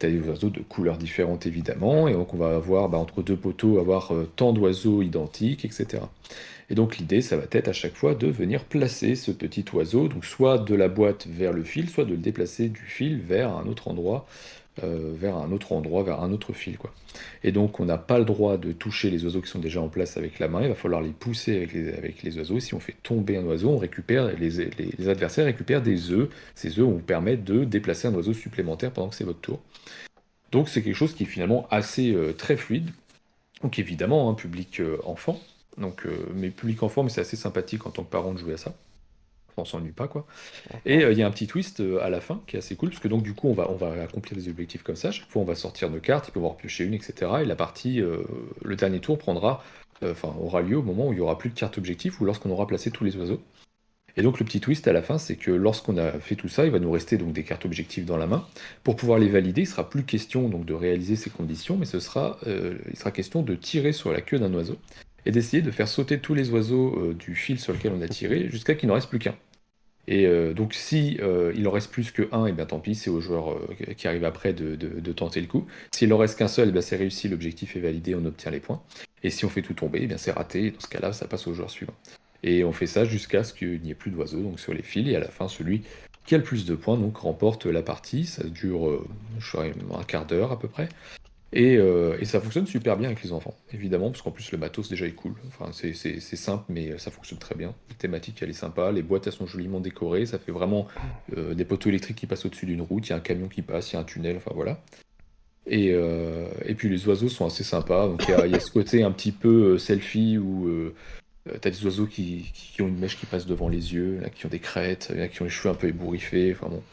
As 0.05 0.09
des 0.09 0.19
oiseaux 0.27 0.49
de 0.49 0.61
couleurs 0.61 0.97
différentes 0.97 1.45
évidemment, 1.45 2.07
et 2.07 2.13
donc 2.13 2.33
on 2.33 2.37
va 2.37 2.55
avoir 2.55 2.89
bah, 2.89 2.97
entre 2.97 3.21
deux 3.21 3.35
poteaux 3.35 3.79
avoir 3.79 4.13
tant 4.35 4.53
d'oiseaux 4.53 5.01
identiques, 5.01 5.65
etc. 5.65 6.03
Et 6.69 6.75
donc 6.75 6.97
l'idée, 6.97 7.21
ça 7.21 7.37
va 7.37 7.43
être 7.51 7.67
à 7.67 7.73
chaque 7.73 7.95
fois 7.95 8.15
de 8.15 8.27
venir 8.27 8.63
placer 8.63 9.15
ce 9.15 9.31
petit 9.31 9.65
oiseau, 9.73 10.07
donc 10.07 10.25
soit 10.25 10.57
de 10.57 10.75
la 10.75 10.87
boîte 10.87 11.27
vers 11.27 11.53
le 11.53 11.63
fil, 11.63 11.89
soit 11.89 12.05
de 12.05 12.11
le 12.11 12.17
déplacer 12.17 12.69
du 12.69 12.81
fil 12.81 13.19
vers 13.19 13.55
un 13.55 13.65
autre 13.67 13.87
endroit, 13.89 14.25
euh, 14.81 15.11
vers 15.13 15.37
un 15.37 15.51
autre 15.51 15.71
endroit, 15.71 16.01
vers 16.01 16.23
un 16.23 16.31
autre 16.31 16.51
fil. 16.51 16.79
Quoi. 16.79 16.91
Et 17.43 17.51
donc 17.51 17.79
on 17.79 17.85
n'a 17.85 17.99
pas 17.99 18.17
le 18.17 18.25
droit 18.25 18.57
de 18.57 18.71
toucher 18.71 19.11
les 19.11 19.23
oiseaux 19.23 19.41
qui 19.41 19.49
sont 19.49 19.59
déjà 19.59 19.79
en 19.79 19.87
place 19.87 20.17
avec 20.17 20.39
la 20.39 20.47
main, 20.47 20.63
il 20.63 20.69
va 20.69 20.73
falloir 20.73 21.01
les 21.01 21.11
pousser 21.11 21.55
avec 21.55 21.73
les, 21.73 21.93
avec 21.93 22.23
les 22.23 22.37
oiseaux. 22.39 22.59
si 22.59 22.73
on 22.73 22.79
fait 22.79 22.95
tomber 23.03 23.37
un 23.37 23.43
oiseau, 23.43 23.69
on 23.69 23.77
récupère, 23.77 24.31
les, 24.35 25.07
adversaires 25.07 25.45
récupèrent 25.45 25.83
des 25.83 26.11
œufs. 26.11 26.27
Ces 26.55 26.79
œufs 26.79 26.85
vont 26.85 26.93
vous 26.93 26.99
permettre 26.99 27.43
de 27.43 27.65
déplacer 27.65 28.07
un 28.07 28.15
oiseau 28.15 28.33
supplémentaire 28.33 28.91
pendant 28.91 29.09
que 29.09 29.15
c'est 29.15 29.23
votre 29.23 29.41
tour. 29.41 29.59
Donc 30.51 30.69
c'est 30.69 30.81
quelque 30.81 30.95
chose 30.95 31.13
qui 31.13 31.23
est 31.23 31.27
finalement 31.27 31.67
assez 31.69 32.11
euh, 32.11 32.33
très 32.33 32.57
fluide. 32.57 32.89
Donc 33.61 33.77
évidemment, 33.77 34.27
un 34.27 34.31
hein, 34.31 34.35
public 34.35 34.79
euh, 34.79 34.97
enfant, 35.05 35.39
donc, 35.77 36.07
mais 36.35 36.49
public 36.49 36.81
enfant, 36.81 37.03
mais 37.03 37.09
c'est 37.09 37.21
assez 37.21 37.37
sympathique 37.37 37.85
en 37.85 37.91
tant 37.91 38.03
que 38.03 38.09
parent 38.09 38.33
de 38.33 38.39
jouer 38.39 38.53
à 38.53 38.57
ça. 38.57 38.73
On 39.57 39.65
s'ennuie 39.65 39.91
pas, 39.91 40.07
quoi. 40.07 40.25
Et 40.85 41.03
euh, 41.03 41.11
il 41.11 41.17
y 41.17 41.23
a 41.23 41.27
un 41.27 41.31
petit 41.31 41.47
twist 41.47 41.79
euh, 41.79 42.03
à 42.03 42.09
la 42.09 42.21
fin 42.21 42.41
qui 42.47 42.55
est 42.55 42.59
assez 42.59 42.75
cool, 42.75 42.89
parce 42.89 43.01
que 43.01 43.07
donc 43.07 43.23
du 43.23 43.33
coup, 43.33 43.49
on 43.49 43.53
va, 43.53 43.69
on 43.69 43.75
va 43.75 44.01
accomplir 44.01 44.37
des 44.37 44.49
objectifs 44.49 44.83
comme 44.83 44.95
ça. 44.95 45.11
Chaque 45.11 45.29
fois, 45.29 45.41
on 45.41 45.45
va 45.45 45.55
sortir 45.55 45.89
nos 45.89 45.99
cartes, 45.99 46.27
il 46.27 46.31
peut 46.31 46.39
y 46.39 46.43
avoir 46.43 46.57
piocher 46.57 46.85
une, 46.85 46.93
etc. 46.93 47.31
Et 47.41 47.45
la 47.45 47.55
partie, 47.55 48.01
le 48.01 48.75
dernier 48.75 48.99
tour 48.99 49.17
prendra, 49.17 49.63
enfin, 50.03 50.33
aura 50.39 50.61
lieu 50.61 50.77
au 50.77 50.83
moment 50.83 51.07
où 51.07 51.13
il 51.13 51.17
y 51.17 51.21
aura 51.21 51.37
plus 51.37 51.49
de 51.49 51.55
cartes 51.55 51.77
objectifs 51.77 52.19
ou 52.19 52.25
lorsqu'on 52.25 52.49
aura 52.49 52.67
placé 52.67 52.91
tous 52.91 53.03
les 53.03 53.15
oiseaux. 53.17 53.41
Et 54.15 54.21
donc 54.21 54.39
le 54.39 54.45
petit 54.45 54.59
twist 54.59 54.87
à 54.87 54.93
la 54.93 55.01
fin, 55.01 55.17
c'est 55.17 55.35
que 55.35 55.49
lorsqu'on 55.49 55.97
a 55.97 56.11
fait 56.19 56.35
tout 56.35 56.47
ça, 56.47 56.65
il 56.65 56.71
va 56.71 56.77
nous 56.77 56.91
rester 56.91 57.17
donc 57.17 57.33
des 57.33 57.43
cartes 57.43 57.65
objectifs 57.65 58.05
dans 58.05 58.17
la 58.17 58.27
main. 58.27 58.45
Pour 58.83 58.95
pouvoir 58.95 59.17
les 59.17 59.27
valider, 59.27 59.61
il 59.61 59.67
sera 59.67 59.89
plus 59.89 60.03
question 60.03 60.49
donc 60.49 60.65
de 60.65 60.73
réaliser 60.73 61.15
ces 61.15 61.31
conditions, 61.31 61.77
mais 61.77 61.85
ce 61.85 61.99
sera, 61.99 62.37
il 62.45 62.95
sera 62.95 63.11
question 63.11 63.41
de 63.41 63.55
tirer 63.55 63.91
sur 63.91 64.11
la 64.11 64.21
queue 64.21 64.37
d'un 64.37 64.53
oiseau 64.53 64.77
et 65.25 65.31
d'essayer 65.31 65.61
de 65.61 65.71
faire 65.71 65.87
sauter 65.87 66.19
tous 66.19 66.33
les 66.33 66.49
oiseaux 66.49 66.95
euh, 66.97 67.13
du 67.13 67.35
fil 67.35 67.59
sur 67.59 67.73
lequel 67.73 67.93
on 67.95 68.01
a 68.01 68.07
tiré 68.07 68.49
jusqu'à 68.49 68.75
qu'il 68.75 68.89
n'en 68.89 68.95
reste 68.95 69.09
plus 69.09 69.19
qu'un. 69.19 69.35
Et 70.07 70.25
euh, 70.25 70.53
donc 70.53 70.73
si 70.73 71.17
euh, 71.21 71.53
il 71.55 71.65
en 71.67 71.71
reste 71.71 71.91
plus 71.91 72.11
que 72.11 72.27
un, 72.33 72.45
et 72.45 72.49
eh 72.49 72.53
bien 72.53 72.65
tant 72.65 72.79
pis, 72.79 72.95
c'est 72.95 73.09
au 73.09 73.21
joueur 73.21 73.57
qui 73.95 74.07
arrive 74.07 74.25
après 74.25 74.53
de, 74.53 75.11
tenter 75.13 75.39
le 75.39 75.47
coup. 75.47 75.65
S'il 75.91 76.11
en 76.13 76.17
reste 76.17 76.37
qu'un 76.37 76.49
seul, 76.49 76.67
et 76.67 76.69
eh 76.69 76.71
bien 76.73 76.81
c'est 76.81 76.97
réussi, 76.97 77.29
l'objectif 77.29 77.75
est 77.75 77.79
validé, 77.79 78.15
on 78.15 78.25
obtient 78.25 78.51
les 78.51 78.59
points. 78.59 78.81
Et 79.23 79.29
si 79.29 79.45
on 79.45 79.49
fait 79.49 79.61
tout 79.61 79.73
tomber, 79.73 79.99
et 79.99 80.03
eh 80.03 80.07
bien 80.07 80.17
c'est 80.17 80.31
raté, 80.31 80.71
dans 80.71 80.79
ce 80.81 80.87
cas-là, 80.87 81.13
ça 81.13 81.27
passe 81.27 81.47
au 81.47 81.53
joueur 81.53 81.69
suivant. 81.69 81.93
Et 82.43 82.65
on 82.65 82.73
fait 82.73 82.87
ça 82.87 83.05
jusqu'à 83.05 83.45
ce 83.45 83.53
qu'il 83.53 83.79
n'y 83.81 83.91
ait 83.91 83.95
plus 83.95 84.11
d'oiseaux 84.11 84.41
donc 84.41 84.59
sur 84.59 84.73
les 84.73 84.83
fils, 84.83 85.07
et 85.07 85.15
à 85.15 85.19
la 85.21 85.29
fin, 85.29 85.47
celui 85.47 85.83
qui 86.25 86.35
a 86.35 86.37
le 86.37 86.43
plus 86.43 86.65
de 86.65 86.75
points 86.75 86.97
donc 86.97 87.17
remporte 87.17 87.65
la 87.65 87.81
partie. 87.81 88.25
Ça 88.25 88.43
dure 88.43 89.05
un 89.93 90.03
quart 90.03 90.25
d'heure 90.25 90.51
à 90.51 90.59
peu 90.59 90.67
près. 90.67 90.89
Euh, 91.55 92.17
et, 92.19 92.25
ça 92.25 92.39
fonctionne 92.39 92.65
super 92.65 92.97
bien 92.97 93.07
avec 93.07 93.23
les 93.23 93.31
enfants, 93.31 93.55
évidemment, 93.73 94.09
parce 94.09 94.21
qu'en 94.21 94.31
plus 94.31 94.51
le 94.51 94.57
matos 94.57 94.89
déjà 94.89 95.05
est 95.05 95.11
cool. 95.11 95.33
Enfin, 95.47 95.71
c'est 95.71 96.19
simple, 96.19 96.65
mais 96.69 96.97
ça 96.97 97.11
fonctionne 97.11 97.39
très 97.39 97.55
bien. 97.55 97.73
La 97.89 97.95
thématique 97.95 98.39
elle 98.41 98.49
est 98.49 98.53
sympa, 98.53 98.91
les 98.91 99.01
boîtes 99.01 99.27
elles 99.27 99.33
sont 99.33 99.45
joliment 99.45 99.79
décorées, 99.79 100.25
ça 100.25 100.39
fait 100.39 100.51
vraiment 100.51 100.87
euh, 101.37 101.53
des 101.53 101.65
poteaux 101.65 101.89
électriques 101.89 102.17
qui 102.17 102.27
passent 102.27 102.45
au-dessus 102.45 102.65
d'une 102.65 102.81
route, 102.81 103.07
il 103.07 103.11
y 103.11 103.13
a 103.13 103.17
un 103.17 103.21
camion 103.21 103.47
qui 103.47 103.61
passe, 103.61 103.91
il 103.91 103.95
y 103.95 103.97
a 103.97 104.01
un 104.01 104.05
tunnel, 104.05 104.37
enfin 104.37 104.51
voilà. 104.55 104.81
Et, 105.65 105.91
euh, 105.91 106.47
puis 106.75 106.89
les 106.89 107.07
oiseaux 107.07 107.29
sont 107.29 107.45
assez 107.45 107.63
sympas, 107.63 108.07
donc 108.07 108.25
il 108.27 108.51
y, 108.51 108.55
a 108.55 108.59
ce 108.59 108.71
côté 108.71 109.03
un 109.03 109.11
petit 109.11 109.31
peu 109.31 109.77
selfie 109.77 110.37
où 110.37 110.91
t'as 111.61 111.69
des 111.69 111.85
oiseaux 111.85 112.07
qui, 112.07 112.51
ont 112.79 112.87
une 112.87 112.97
mèche 112.97 113.17
qui 113.17 113.25
passe 113.25 113.45
devant 113.45 113.69
les 113.69 113.93
yeux, 113.93 114.21
qui 114.35 114.45
ont 114.45 114.49
des 114.49 114.59
crêtes, 114.59 115.13
qui 115.31 115.41
ont 115.41 115.45
les 115.45 115.51
cheveux 115.51 115.73
un 115.73 115.77
peu 115.77 115.87
ébouriffés, 115.87 116.53
enfin 116.53 116.69
bon. 116.69 116.83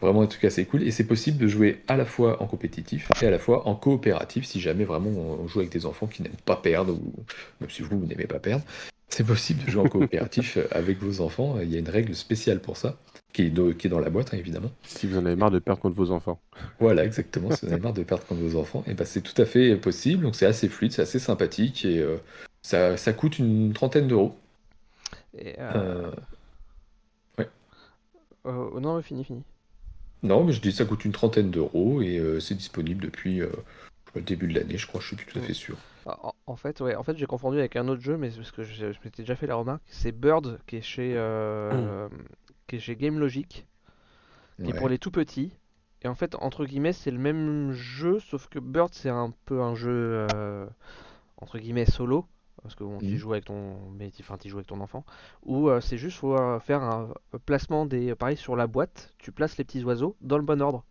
Vraiment, 0.00 0.20
en 0.20 0.26
tout 0.26 0.38
cas, 0.38 0.50
c'est 0.50 0.64
cool. 0.64 0.82
Et 0.82 0.90
c'est 0.90 1.06
possible 1.06 1.38
de 1.38 1.48
jouer 1.48 1.82
à 1.88 1.96
la 1.96 2.04
fois 2.04 2.42
en 2.42 2.46
compétitif 2.46 3.10
et 3.20 3.26
à 3.26 3.30
la 3.30 3.38
fois 3.38 3.66
en 3.66 3.74
coopératif 3.74 4.44
si 4.44 4.60
jamais 4.60 4.84
vraiment 4.84 5.10
on 5.10 5.46
joue 5.48 5.58
avec 5.60 5.72
des 5.72 5.86
enfants 5.86 6.06
qui 6.06 6.22
n'aiment 6.22 6.32
pas 6.44 6.56
perdre, 6.56 6.94
ou 6.94 7.12
même 7.60 7.70
si 7.70 7.82
vous, 7.82 7.98
vous 7.98 8.06
n'aimez 8.06 8.26
pas 8.26 8.38
perdre. 8.38 8.64
C'est 9.08 9.24
possible 9.24 9.64
de 9.64 9.70
jouer 9.70 9.82
en 9.82 9.88
coopératif 9.88 10.58
avec 10.70 10.98
vos 10.98 11.20
enfants. 11.20 11.58
Il 11.60 11.70
y 11.70 11.76
a 11.76 11.78
une 11.78 11.88
règle 11.88 12.14
spéciale 12.14 12.60
pour 12.60 12.76
ça, 12.76 12.96
qui 13.32 13.42
est, 13.42 13.76
qui 13.76 13.86
est 13.86 13.90
dans 13.90 13.98
la 13.98 14.10
boîte, 14.10 14.34
hein, 14.34 14.36
évidemment. 14.36 14.70
Si 14.82 15.06
vous 15.06 15.18
en 15.18 15.26
avez 15.26 15.34
marre 15.34 15.50
de 15.50 15.58
perdre 15.58 15.80
contre 15.80 15.96
vos 15.96 16.10
enfants. 16.10 16.38
Voilà, 16.78 17.04
exactement. 17.04 17.50
si 17.50 17.64
vous 17.64 17.72
en 17.72 17.74
avez 17.74 17.82
marre 17.82 17.94
de 17.94 18.02
perdre 18.02 18.24
contre 18.24 18.42
vos 18.42 18.60
enfants, 18.60 18.84
et 18.86 18.94
ben 18.94 19.04
c'est 19.04 19.22
tout 19.22 19.40
à 19.40 19.46
fait 19.46 19.76
possible. 19.76 20.22
Donc 20.24 20.36
c'est 20.36 20.46
assez 20.46 20.68
fluide, 20.68 20.92
c'est 20.92 21.02
assez 21.02 21.18
sympathique 21.18 21.84
et 21.84 21.98
euh, 21.98 22.18
ça, 22.62 22.96
ça, 22.96 23.12
coûte 23.12 23.38
une 23.38 23.72
trentaine 23.72 24.08
d'euros. 24.08 24.36
Et 25.36 25.54
euh... 25.58 25.72
euh 25.74 26.10
ouais. 27.38 27.48
Euh, 28.46 28.80
non, 28.80 29.00
fini, 29.02 29.24
fini. 29.24 29.42
Non, 30.22 30.44
mais 30.44 30.52
je 30.52 30.60
dis 30.60 30.72
ça 30.72 30.84
coûte 30.84 31.04
une 31.04 31.12
trentaine 31.12 31.50
d'euros 31.50 32.02
et 32.02 32.18
euh, 32.18 32.40
c'est 32.40 32.54
disponible 32.54 33.04
depuis 33.04 33.40
euh, 33.40 33.50
le 34.14 34.22
début 34.22 34.48
de 34.48 34.58
l'année, 34.58 34.76
je 34.76 34.86
crois, 34.86 35.00
je 35.00 35.08
suis 35.08 35.16
plus 35.16 35.26
tout 35.26 35.38
à 35.38 35.42
fait 35.42 35.54
sûr. 35.54 35.76
Ah, 36.06 36.32
en, 36.46 36.56
fait, 36.56 36.80
ouais, 36.80 36.96
en 36.96 37.02
fait, 37.02 37.16
j'ai 37.16 37.26
confondu 37.26 37.58
avec 37.58 37.76
un 37.76 37.86
autre 37.88 38.00
jeu, 38.00 38.16
mais 38.16 38.30
parce 38.30 38.50
que 38.50 38.62
je, 38.64 38.86
m'étais 39.04 39.22
déjà 39.22 39.36
fait 39.36 39.46
la 39.46 39.54
remarque, 39.54 39.82
c'est 39.86 40.12
Bird 40.12 40.58
qui 40.66 40.76
est 40.76 40.82
chez 40.82 41.14
euh, 41.16 42.08
qui 42.66 42.76
est 42.76 42.80
chez 42.80 42.96
Game 42.96 43.18
Logic, 43.18 43.66
qui 44.62 44.70
est 44.70 44.74
pour 44.74 44.88
les 44.88 44.98
tout 44.98 45.10
petits. 45.10 45.52
Et 46.02 46.08
en 46.08 46.14
fait, 46.14 46.36
entre 46.36 46.64
guillemets, 46.64 46.92
c'est 46.92 47.10
le 47.10 47.18
même 47.18 47.72
jeu, 47.72 48.20
sauf 48.20 48.48
que 48.48 48.58
Bird 48.58 48.94
c'est 48.94 49.08
un 49.10 49.32
peu 49.44 49.60
un 49.60 49.74
jeu 49.74 50.26
entre 51.36 51.58
guillemets 51.58 51.86
solo 51.86 52.26
parce 52.62 52.74
que 52.74 52.84
bon, 52.84 52.98
tu 52.98 53.06
mmh. 53.06 53.16
joues 53.16 53.32
avec 53.32 53.44
ton 53.44 53.76
mais 53.98 54.10
enfin 54.20 54.36
tu 54.36 54.48
joues 54.48 54.58
avec 54.58 54.66
ton 54.66 54.80
enfant. 54.80 55.04
Ou 55.44 55.68
euh, 55.68 55.80
c'est 55.80 55.98
juste 55.98 56.18
faut 56.18 56.34
euh, 56.34 56.58
faire 56.60 56.82
un 56.82 57.08
placement 57.46 57.86
des 57.86 58.14
pareil 58.14 58.36
sur 58.36 58.56
la 58.56 58.66
boîte. 58.66 59.14
Tu 59.18 59.32
places 59.32 59.56
les 59.58 59.64
petits 59.64 59.84
oiseaux 59.84 60.16
dans 60.20 60.38
le 60.38 60.44
bon 60.44 60.60
ordre. 60.60 60.84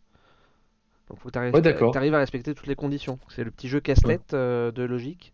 Donc 1.10 1.20
faut 1.20 1.30
que 1.30 1.34
tu 1.34 1.98
arrives, 1.98 2.14
à 2.14 2.20
respecter 2.20 2.54
toutes 2.54 2.68
les 2.68 2.76
conditions. 2.76 3.20
C'est 3.30 3.44
le 3.44 3.52
petit 3.52 3.68
jeu 3.68 3.80
casse-tête 3.80 4.34
euh, 4.34 4.72
de 4.72 4.84
logique. 4.84 5.34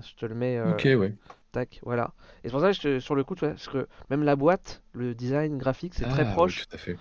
Je 0.00 0.14
te 0.14 0.26
le 0.26 0.34
mets 0.34 0.60
ok 0.60 0.84
ouais. 0.98 1.14
tac 1.52 1.80
voilà. 1.82 2.12
Et 2.44 2.48
c'est 2.48 2.52
pour 2.52 2.60
ça 2.60 2.72
que 2.72 3.00
sur 3.00 3.14
le 3.14 3.24
coup 3.24 3.34
parce 3.34 3.68
que 3.68 3.88
même 4.10 4.22
la 4.22 4.36
boîte 4.36 4.82
le 4.92 5.14
design 5.14 5.56
graphique 5.56 5.94
c'est 5.94 6.08
très 6.08 6.26
ah, 6.26 6.32
proche. 6.32 6.66
tout 6.66 6.74
à 6.74 6.78
fait. 6.78 6.98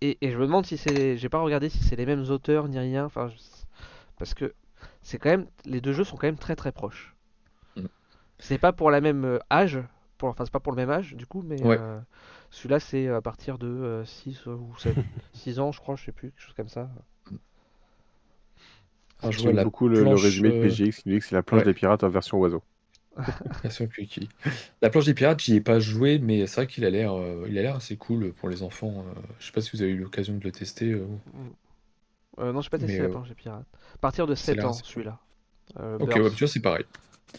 Et, 0.00 0.18
et, 0.20 0.30
je 0.30 0.36
me 0.36 0.46
demande 0.46 0.66
si 0.66 0.76
c'est 0.76 1.16
j'ai 1.16 1.28
pas 1.28 1.40
regardé 1.40 1.68
si 1.68 1.82
c'est 1.82 1.96
les 1.96 2.06
mêmes 2.06 2.24
auteurs 2.30 2.68
ni 2.68 2.78
rien. 2.78 3.04
Enfin 3.04 3.28
parce 4.18 4.34
que 4.34 4.54
c'est 5.02 5.18
quand 5.18 5.30
même 5.30 5.46
les 5.64 5.80
deux 5.80 5.92
jeux 5.92 6.04
sont 6.04 6.16
quand 6.16 6.28
même 6.28 6.38
très 6.38 6.54
très 6.54 6.70
proches 6.70 7.12
c'est 8.42 8.58
pas 8.58 8.72
pour 8.72 8.90
la 8.90 9.00
même 9.00 9.24
euh, 9.24 9.38
âge, 9.50 9.78
pour, 10.18 10.28
enfin 10.28 10.44
c'est 10.44 10.52
pas 10.52 10.60
pour 10.60 10.72
le 10.72 10.76
même 10.76 10.90
âge 10.90 11.14
du 11.14 11.26
coup, 11.26 11.42
mais 11.46 11.56
euh, 11.64 11.98
celui-là 12.50 12.80
c'est 12.80 13.08
à 13.08 13.20
partir 13.20 13.56
de 13.56 14.02
6 14.04 14.40
euh, 14.46 14.54
ou 14.54 14.76
7, 14.78 14.96
6 15.32 15.58
ans 15.60 15.72
je 15.72 15.80
crois, 15.80 15.94
je 15.96 16.04
sais 16.04 16.12
plus, 16.12 16.30
quelque 16.30 16.42
chose 16.42 16.54
comme 16.54 16.68
ça. 16.68 16.90
Ah, 19.22 19.30
je 19.30 19.40
vois 19.40 19.62
beaucoup 19.62 19.86
le, 19.86 20.02
résumé 20.08 20.50
de 20.50 20.62
PGX 20.62 21.02
qui 21.02 21.10
dit 21.10 21.18
que 21.20 21.24
c'est 21.24 21.36
la 21.36 21.44
planche 21.44 21.62
des 21.62 21.74
pirates 21.74 22.02
en 22.02 22.08
version 22.08 22.38
oiseau. 22.38 22.62
version 23.62 23.88
La 24.80 24.90
planche 24.90 25.04
des 25.04 25.14
pirates, 25.14 25.40
j'y 25.40 25.54
ai 25.54 25.60
pas 25.60 25.78
joué, 25.78 26.18
mais 26.18 26.48
c'est 26.48 26.56
vrai 26.56 26.66
qu'il 26.66 26.84
a 26.84 26.90
l'air, 26.90 27.14
il 27.46 27.56
a 27.56 27.62
l'air 27.62 27.76
assez 27.76 27.96
cool 27.96 28.32
pour 28.32 28.48
les 28.48 28.64
enfants. 28.64 29.04
je 29.38 29.46
sais 29.46 29.52
pas 29.52 29.60
si 29.60 29.70
vous 29.76 29.82
avez 29.82 29.92
eu 29.92 29.98
l'occasion 29.98 30.36
de 30.36 30.42
le 30.42 30.50
tester. 30.50 31.00
non, 32.36 32.60
je 32.60 32.70
pas 32.70 32.78
testé 32.78 32.98
la 32.98 33.08
planche 33.08 33.28
des 33.28 33.36
pirates. 33.36 33.66
À 33.94 33.98
partir 33.98 34.26
de 34.26 34.34
7 34.34 34.64
ans, 34.64 34.72
celui-là. 34.72 35.20
ok, 35.76 36.16
ouais, 36.16 36.30
tu 36.30 36.38
vois, 36.40 36.48
c'est 36.48 36.58
pareil. 36.58 36.84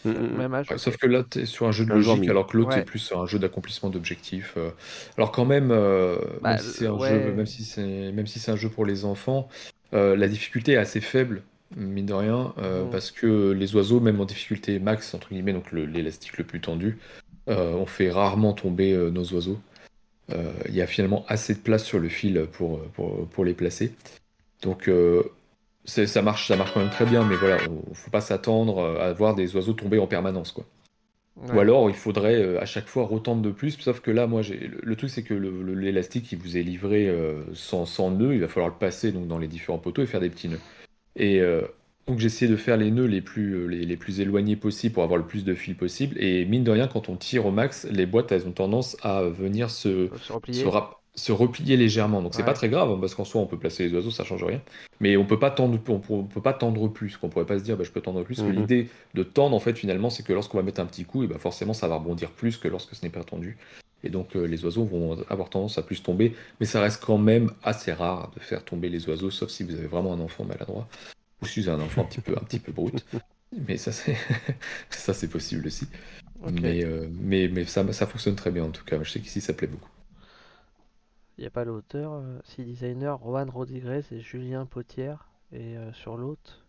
Mm, 0.04 0.10
mm, 0.10 0.36
même 0.36 0.54
âge. 0.54 0.66
sauf 0.76 0.96
que 0.96 1.06
là, 1.06 1.24
tu 1.28 1.40
es 1.40 1.46
sur 1.46 1.66
un 1.66 1.72
jeu 1.72 1.84
de 1.84 1.92
logique, 1.92 2.28
alors 2.28 2.46
que 2.46 2.56
l'autre 2.56 2.76
est 2.76 2.84
plus 2.84 2.98
sur 2.98 3.20
un 3.20 3.26
jeu 3.26 3.38
d'accomplissement 3.38 3.90
d'objectifs. 3.90 4.54
Euh. 4.56 4.70
Alors 5.16 5.32
quand 5.32 5.44
même, 5.44 5.70
euh, 5.70 6.18
bah, 6.42 6.50
même 6.50 6.58
si 6.58 6.68
c'est 6.68 6.86
un 6.86 8.26
si 8.26 8.38
si 8.38 8.50
un 8.50 8.56
jeu 8.56 8.68
pour 8.68 8.84
les 8.84 9.04
enfants, 9.04 9.48
euh, 9.92 10.16
la 10.16 10.28
difficulté 10.28 10.72
est 10.72 10.76
assez 10.76 11.00
faible, 11.00 11.42
mine 11.76 12.06
de 12.06 12.14
rien, 12.14 12.52
mm. 12.56 12.90
parce 12.90 13.10
que 13.10 13.52
les 13.52 13.74
oiseaux, 13.74 14.00
même 14.00 14.20
en 14.20 14.24
difficulté 14.24 14.78
max 14.78 15.14
entre 15.14 15.28
guillemets, 15.30 15.52
donc 15.52 15.72
l'élastique 15.72 16.38
le, 16.38 16.44
plus 16.44 16.60
tendu, 16.60 16.98
on 17.46 17.86
fait 17.86 18.10
rarement 18.10 18.52
tomber 18.52 18.96
nos 19.10 19.24
oiseaux. 19.32 19.60
Il 20.30 20.74
y 20.74 20.82
a 20.82 20.86
finalement 20.86 21.24
assez 21.28 21.54
de 21.54 21.60
place 21.60 21.84
sur 21.84 21.98
le 21.98 22.08
fil 22.08 22.46
pour, 22.52 22.80
pour, 22.94 23.26
pour 23.28 23.44
les 23.44 23.54
placer. 23.54 23.94
Donc 24.62 24.90
ça 25.84 26.22
marche, 26.22 26.48
ça 26.48 26.56
marche 26.56 26.72
quand 26.72 26.80
même 26.80 26.90
très 26.90 27.06
bien, 27.06 27.24
mais 27.24 27.36
voilà, 27.36 27.58
faut 27.92 28.10
pas 28.10 28.20
s'attendre 28.20 28.98
à 29.00 29.12
voir 29.12 29.34
des 29.34 29.54
oiseaux 29.54 29.74
tomber 29.74 29.98
en 29.98 30.06
permanence, 30.06 30.52
quoi. 30.52 30.64
Ou 31.36 31.58
alors, 31.58 31.90
il 31.90 31.96
faudrait 31.96 32.36
euh, 32.36 32.60
à 32.60 32.64
chaque 32.64 32.86
fois 32.86 33.04
retendre 33.06 33.42
de 33.42 33.50
plus. 33.50 33.72
Sauf 33.78 34.00
que 34.00 34.10
là, 34.10 34.26
moi, 34.26 34.42
le, 34.82 34.96
truc, 34.96 35.10
c'est 35.10 35.24
que 35.24 35.34
l'élastique 35.34 36.26
qui 36.26 36.36
vous 36.36 36.56
est 36.56 36.62
livré 36.62 37.08
euh, 37.08 37.42
sans, 37.54 37.86
sans 37.86 38.10
nœud, 38.10 38.34
il 38.34 38.40
va 38.40 38.46
falloir 38.46 38.68
le 38.68 38.78
passer 38.78 39.10
donc 39.10 39.26
dans 39.26 39.38
les 39.38 39.48
différents 39.48 39.78
poteaux 39.78 40.02
et 40.02 40.06
faire 40.06 40.20
des 40.20 40.30
petits 40.30 40.48
nœuds. 40.48 40.60
Et 41.16 41.40
euh, 41.40 41.62
donc, 42.06 42.20
j'essaie 42.20 42.46
de 42.46 42.54
faire 42.54 42.76
les 42.76 42.92
nœuds 42.92 43.06
les 43.06 43.20
plus, 43.20 43.68
les, 43.68 43.96
plus 43.96 44.20
éloignés 44.20 44.54
possible 44.54 44.94
pour 44.94 45.02
avoir 45.02 45.18
le 45.18 45.26
plus 45.26 45.44
de 45.44 45.54
fil 45.54 45.76
possible. 45.76 46.16
Et 46.22 46.44
mine 46.44 46.62
de 46.62 46.70
rien, 46.70 46.86
quand 46.86 47.08
on 47.08 47.16
tire 47.16 47.46
au 47.46 47.50
max, 47.50 47.84
les 47.90 48.06
boîtes, 48.06 48.30
elles 48.30 48.46
ont 48.46 48.52
tendance 48.52 48.96
à 49.02 49.22
venir 49.24 49.70
se, 49.70 50.10
se, 50.22 50.32
replier. 50.32 50.62
se, 50.62 50.68
se 51.14 51.32
replier 51.32 51.76
légèrement. 51.76 52.22
Donc 52.22 52.34
c'est 52.34 52.44
pas 52.44 52.54
très 52.54 52.68
grave 52.68 52.90
hein, 52.90 52.98
parce 53.00 53.14
qu'en 53.14 53.24
soi 53.24 53.40
on 53.40 53.46
peut 53.46 53.58
placer 53.58 53.84
les 53.84 53.94
oiseaux, 53.94 54.10
ça 54.10 54.24
change 54.24 54.42
rien. 54.42 54.60
Mais 55.00 55.16
on 55.16 55.24
peut 55.24 55.38
pas 55.38 55.50
tendre, 55.50 55.78
on, 55.88 56.24
peut 56.24 56.40
pas 56.40 56.52
tendre 56.52 56.88
plus. 56.88 57.16
Qu'on 57.16 57.28
pourrait 57.28 57.46
pas 57.46 57.58
se 57.58 57.64
dire 57.64 57.76
bah, 57.76 57.84
je 57.84 57.90
peux 57.90 58.00
tendre 58.00 58.22
plus. 58.24 58.42
Mhm. 58.42 58.50
L'idée 58.50 58.88
de 59.14 59.22
tendre 59.22 59.54
en 59.54 59.60
fait 59.60 59.74
finalement 59.74 60.10
c'est 60.10 60.24
que 60.24 60.32
lorsqu'on 60.32 60.58
va 60.58 60.64
mettre 60.64 60.80
un 60.80 60.86
petit 60.86 61.04
coup, 61.04 61.22
et 61.22 61.26
bah, 61.26 61.38
forcément 61.38 61.72
ça 61.72 61.88
va 61.88 61.96
rebondir 61.96 62.30
plus 62.30 62.56
que 62.56 62.68
lorsque 62.68 62.94
ce 62.94 63.04
n'est 63.04 63.12
pas 63.12 63.22
tendu. 63.22 63.56
Et 64.02 64.10
donc 64.10 64.34
les 64.34 64.64
oiseaux 64.64 64.84
vont 64.84 65.16
avoir 65.30 65.48
tendance 65.48 65.78
à 65.78 65.82
plus 65.82 66.02
tomber, 66.02 66.34
mais 66.60 66.66
ça 66.66 66.80
reste 66.80 67.02
quand 67.02 67.16
même 67.16 67.50
assez 67.62 67.92
rare 67.92 68.30
de 68.34 68.40
faire 68.40 68.62
tomber 68.62 68.90
les 68.90 69.08
oiseaux, 69.08 69.30
sauf 69.30 69.48
si 69.48 69.62
vous 69.62 69.74
avez 69.74 69.86
vraiment 69.86 70.12
un 70.12 70.20
enfant 70.20 70.44
maladroit, 70.44 70.86
ou 71.40 71.46
si 71.46 71.62
vous 71.62 71.68
avez 71.70 71.80
un 71.80 71.86
enfant 71.86 72.02
un 72.02 72.04
petit 72.04 72.20
peu, 72.20 72.32
un 72.32 72.44
petit 72.44 72.58
peu 72.58 72.70
brut. 72.70 73.02
Mais 73.66 73.78
ça, 73.78 73.92
c'est 73.92 74.16
ça, 74.90 75.14
c'est 75.14 75.28
possible 75.28 75.66
aussi. 75.66 75.86
Mais, 76.60 76.84
mais, 77.18 77.48
mais 77.48 77.64
ça, 77.64 77.90
ça 77.94 78.06
fonctionne 78.06 78.34
très 78.34 78.50
bien 78.50 78.64
en 78.64 78.70
tout 78.70 78.84
cas. 78.84 79.02
Je 79.02 79.10
sais 79.10 79.20
qu'ici, 79.20 79.40
ça 79.40 79.54
plaît 79.54 79.68
beaucoup. 79.68 79.88
Il 81.38 81.40
n'y 81.40 81.46
a 81.46 81.50
pas 81.50 81.64
l'auteur, 81.64 82.22
si 82.44 82.64
designer, 82.64 83.18
Juan 83.18 83.50
Rodriguez 83.50 84.02
et 84.12 84.20
Julien 84.20 84.66
Potière. 84.66 85.28
Et 85.52 85.76
sur 85.92 86.16
l'autre, 86.16 86.64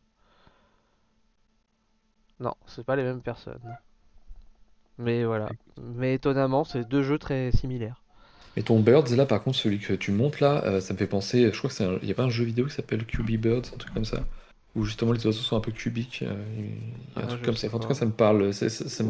non, 2.40 2.54
c'est 2.66 2.86
pas 2.86 2.96
les 2.96 3.04
mêmes 3.04 3.22
personnes. 3.22 3.62
Mais 4.98 5.24
voilà. 5.24 5.50
Mais 5.96 6.16
étonnamment, 6.16 6.64
c'est 6.64 6.88
deux 6.88 7.04
jeux 7.04 7.18
très 7.18 7.52
similaires. 7.52 8.02
Et 8.58 8.64
ton 8.64 8.80
Birds, 8.80 9.10
là, 9.16 9.26
par 9.26 9.44
contre, 9.44 9.58
celui 9.58 9.80
que 9.80 9.94
tu 9.94 10.12
montes 10.12 10.40
là, 10.40 10.64
euh, 10.66 10.80
ça 10.80 10.94
me 10.94 10.98
fait 10.98 11.08
penser. 11.08 11.52
Je 11.52 11.58
crois 11.58 11.70
que 11.70 11.76
c'est 11.76 11.88
Il 12.02 12.08
y 12.08 12.12
a 12.12 12.16
pas 12.16 12.24
un 12.24 12.30
jeu 12.30 12.46
vidéo 12.46 12.66
qui 12.66 12.74
s'appelle 12.74 13.06
QB 13.06 13.32
Birds, 13.32 13.74
un 13.74 13.78
truc 13.78 13.94
comme 13.94 14.06
ça 14.06 14.26
Où 14.76 14.86
justement 14.86 15.12
les 15.12 15.26
oiseaux 15.26 15.42
sont 15.42 15.58
un 15.58 15.62
peu 15.62 15.72
cubiques. 15.72 16.24
Euh, 16.26 16.34
il 16.58 16.64
y 16.64 17.22
a 17.22 17.22
un 17.22 17.24
ah, 17.24 17.28
truc 17.28 17.42
comme 17.42 17.58
ça. 17.58 17.68
en 17.74 17.80
tout 17.80 17.88
cas, 17.88 17.94
ça 17.94 18.06
me 18.06 18.12
parle. 18.12 18.52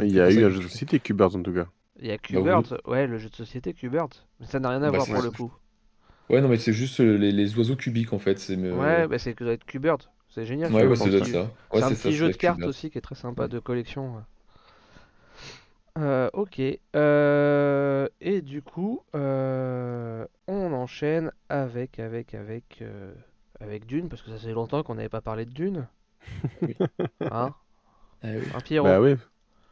il 0.01 0.11
y 0.11 0.19
a 0.19 0.31
eu 0.31 0.45
un 0.45 0.49
jeu 0.49 0.63
de 0.63 0.67
société 0.67 0.99
Q-Birds 0.99 1.35
en 1.35 1.43
tout 1.43 1.53
cas. 1.53 1.67
Il 1.99 2.07
y 2.07 2.11
a 2.11 2.17
bah 2.41 2.61
ouais, 2.85 3.07
le 3.07 3.17
jeu 3.17 3.29
de 3.29 3.35
société 3.35 3.73
Q-Birds. 3.73 4.25
Mais 4.39 4.45
ça 4.47 4.59
n'a 4.59 4.69
rien 4.69 4.83
à 4.83 4.91
bah, 4.91 4.97
voir 4.97 5.07
pour 5.07 5.23
le 5.23 5.31
coup. 5.31 5.53
Ouais, 6.29 6.41
non, 6.41 6.49
mais 6.49 6.57
c'est 6.57 6.73
juste 6.73 6.99
euh, 6.99 7.15
les, 7.17 7.57
oiseaux 7.57 7.75
cubiques 7.75 8.11
en 8.11 8.19
fait. 8.19 8.37
Ouais, 8.49 9.07
bah 9.07 9.19
c'est 9.19 9.33
que 9.33 9.39
ça 9.39 9.45
doit 9.45 9.53
être 9.53 9.65
Q-Birds. 9.65 10.09
C'est 10.29 10.45
génial. 10.45 10.73
Ouais, 10.73 10.95
c'est 10.95 11.23
ça. 11.23 11.49
c'est 11.71 11.83
un 11.83 11.89
petit 11.89 12.13
jeu 12.13 12.29
de 12.29 12.35
cartes 12.35 12.63
aussi 12.63 12.89
qui 12.89 12.97
est 12.97 13.01
très 13.01 13.15
sympa 13.15 13.47
de 13.47 13.59
collection. 13.59 14.15
Euh, 15.97 16.29
ok. 16.33 16.61
Euh, 16.95 18.07
et 18.19 18.41
du 18.41 18.61
coup, 18.61 19.01
euh, 19.15 20.25
on 20.47 20.73
enchaîne 20.73 21.31
avec, 21.47 21.99
avec, 21.99 22.33
avec, 22.33 22.83
avec 23.61 23.85
Dune, 23.85 24.09
parce 24.09 24.21
que 24.21 24.31
ça 24.31 24.37
fait 24.37 24.51
longtemps 24.51 24.83
qu'on 24.83 24.95
n'avait 24.95 25.09
pas 25.09 25.21
parlé 25.21 25.45
de 25.45 25.51
Dune. 25.51 25.87
Oui. 26.61 26.75
Hein? 27.21 27.53
Ah 28.23 28.27
oui. 28.27 28.43
Un 28.55 28.59
Pierrot. 28.59 28.87
Bah 28.87 28.99
oui, 28.99 29.15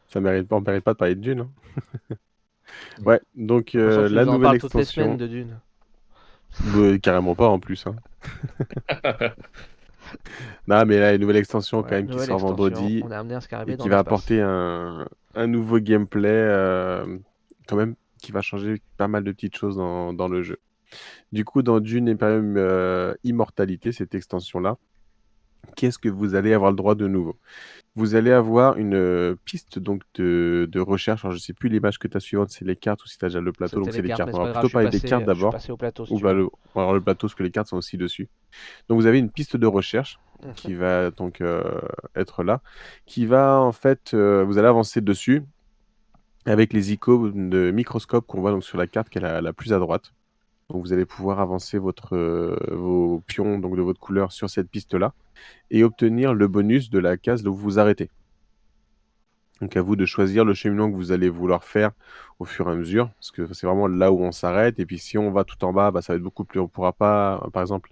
ça 0.07 0.19
mérite 0.19 0.47
pas, 0.47 0.57
on 0.57 0.61
mérite 0.61 0.83
pas 0.83 0.93
de 0.93 0.97
parler 0.97 1.15
de 1.15 1.21
Dune. 1.21 1.39
Hein. 1.41 2.15
ouais, 3.05 3.21
donc 3.35 3.73
la 3.73 4.25
nouvelle 4.25 4.55
extension. 4.55 4.59
toutes 4.59 4.73
les 4.75 4.85
semaines 4.85 5.17
de 5.17 5.27
Dune. 5.27 5.59
Bah, 6.59 6.97
carrément 7.01 7.35
pas 7.35 7.47
en 7.47 7.59
plus. 7.59 7.85
Hein. 7.87 7.95
non, 10.67 10.85
mais 10.85 10.99
là, 10.99 11.13
une 11.13 11.21
nouvelle 11.21 11.37
extension 11.37 11.81
quand 11.81 11.91
même 11.91 12.07
qui 12.07 12.19
sort 12.19 12.39
vendredi. 12.39 13.03
et 13.67 13.77
qui 13.77 13.89
va 13.89 13.99
apporter 13.99 14.41
un, 14.41 15.07
un, 15.35 15.47
nouveau 15.47 15.79
gameplay 15.79 16.29
euh, 16.29 17.17
quand 17.67 17.75
même 17.75 17.95
qui 18.21 18.31
va 18.31 18.41
changer 18.41 18.81
pas 18.97 19.07
mal 19.07 19.23
de 19.23 19.31
petites 19.31 19.57
choses 19.57 19.77
dans, 19.77 20.13
dans 20.13 20.27
le 20.27 20.43
jeu. 20.43 20.59
Du 21.31 21.43
coup, 21.43 21.63
dans 21.63 21.79
Dune 21.79 22.07
Imperium 22.07 22.55
euh, 22.57 23.15
Immortalité, 23.23 23.91
cette 23.91 24.13
extension-là, 24.13 24.77
qu'est-ce 25.75 25.97
que 25.97 26.09
vous 26.09 26.35
allez 26.35 26.53
avoir 26.53 26.71
le 26.71 26.77
droit 26.77 26.95
de 26.95 27.07
nouveau? 27.07 27.37
Vous 27.95 28.15
allez 28.15 28.31
avoir 28.31 28.77
une 28.77 28.95
euh, 28.95 29.35
piste 29.45 29.77
donc 29.77 30.01
de, 30.15 30.67
de 30.71 30.79
recherche. 30.79 31.23
Alors, 31.25 31.35
je 31.35 31.39
sais 31.39 31.53
plus 31.53 31.69
l'image 31.69 31.99
que 31.99 32.07
tu 32.07 32.17
as 32.17 32.19
suivante, 32.19 32.49
c'est 32.49 32.65
les 32.65 32.75
cartes 32.75 33.03
ou 33.03 33.07
si 33.07 33.19
tu 33.19 33.25
as 33.25 33.27
déjà 33.29 33.39
le 33.39 33.51
plateau. 33.51 33.75
Donc, 33.81 33.93
c'est 33.93 34.01
les 34.01 34.09
cartes. 34.17 34.31
On 34.33 34.43
va 34.45 34.51
plutôt 34.61 34.69
parler 34.73 34.89
des 34.89 34.99
cartes 35.09 35.25
d'abord. 35.27 35.51
Ou 36.09 36.19
le, 36.33 36.49
le 36.75 36.99
plateau, 37.01 37.27
parce 37.27 37.35
que 37.35 37.43
les 37.43 37.51
cartes 37.51 37.67
sont 37.67 37.77
aussi 37.77 37.97
dessus. 37.97 38.29
Donc, 38.89 38.99
vous 38.99 39.05
avez 39.05 39.19
une 39.19 39.29
piste 39.29 39.57
de 39.57 39.67
recherche 39.67 40.19
qui 40.55 40.73
va 40.73 41.11
donc 41.11 41.39
euh, 41.39 41.63
être 42.15 42.43
là, 42.43 42.61
qui 43.05 43.25
va 43.27 43.59
en 43.61 43.71
fait, 43.71 44.13
euh, 44.13 44.43
vous 44.43 44.57
allez 44.57 44.67
avancer 44.67 44.99
dessus 44.99 45.43
avec 46.45 46.73
les 46.73 46.91
icônes 46.91 47.49
de 47.49 47.71
microscope 47.71 48.25
qu'on 48.27 48.41
voit 48.41 48.51
donc 48.51 48.63
sur 48.63 48.77
la 48.77 48.87
carte 48.87 49.09
qui 49.09 49.19
est 49.19 49.21
la, 49.21 49.39
la 49.39 49.53
plus 49.53 49.71
à 49.71 49.79
droite. 49.79 50.13
Donc 50.69 50.85
vous 50.85 50.93
allez 50.93 51.05
pouvoir 51.05 51.39
avancer 51.39 51.77
votre, 51.77 52.17
vos 52.71 53.21
pions 53.27 53.59
donc 53.59 53.75
de 53.75 53.81
votre 53.81 53.99
couleur 53.99 54.31
sur 54.31 54.49
cette 54.49 54.69
piste-là 54.69 55.13
et 55.71 55.83
obtenir 55.83 56.33
le 56.33 56.47
bonus 56.47 56.89
de 56.89 56.99
la 56.99 57.17
case 57.17 57.45
où 57.45 57.53
vous 57.53 57.61
vous 57.61 57.79
arrêtez. 57.79 58.09
Donc 59.61 59.77
à 59.77 59.81
vous 59.81 59.95
de 59.95 60.05
choisir 60.05 60.45
le 60.45 60.53
cheminement 60.53 60.91
que 60.91 60.95
vous 60.95 61.11
allez 61.11 61.29
vouloir 61.29 61.63
faire 61.63 61.91
au 62.39 62.45
fur 62.45 62.67
et 62.67 62.71
à 62.71 62.75
mesure, 62.75 63.09
parce 63.11 63.31
que 63.31 63.53
c'est 63.53 63.65
vraiment 63.65 63.87
là 63.87 64.11
où 64.11 64.21
on 64.21 64.31
s'arrête. 64.31 64.79
Et 64.79 64.85
puis 64.85 64.99
si 64.99 65.17
on 65.17 65.31
va 65.31 65.43
tout 65.43 65.63
en 65.63 65.71
bas, 65.71 65.91
bah, 65.91 66.01
ça 66.01 66.13
va 66.13 66.17
être 66.17 66.23
beaucoup 66.23 66.43
plus. 66.43 66.59
On 66.59 66.67
pourra 66.67 66.91
pas, 66.91 67.47
par 67.53 67.61
exemple, 67.61 67.89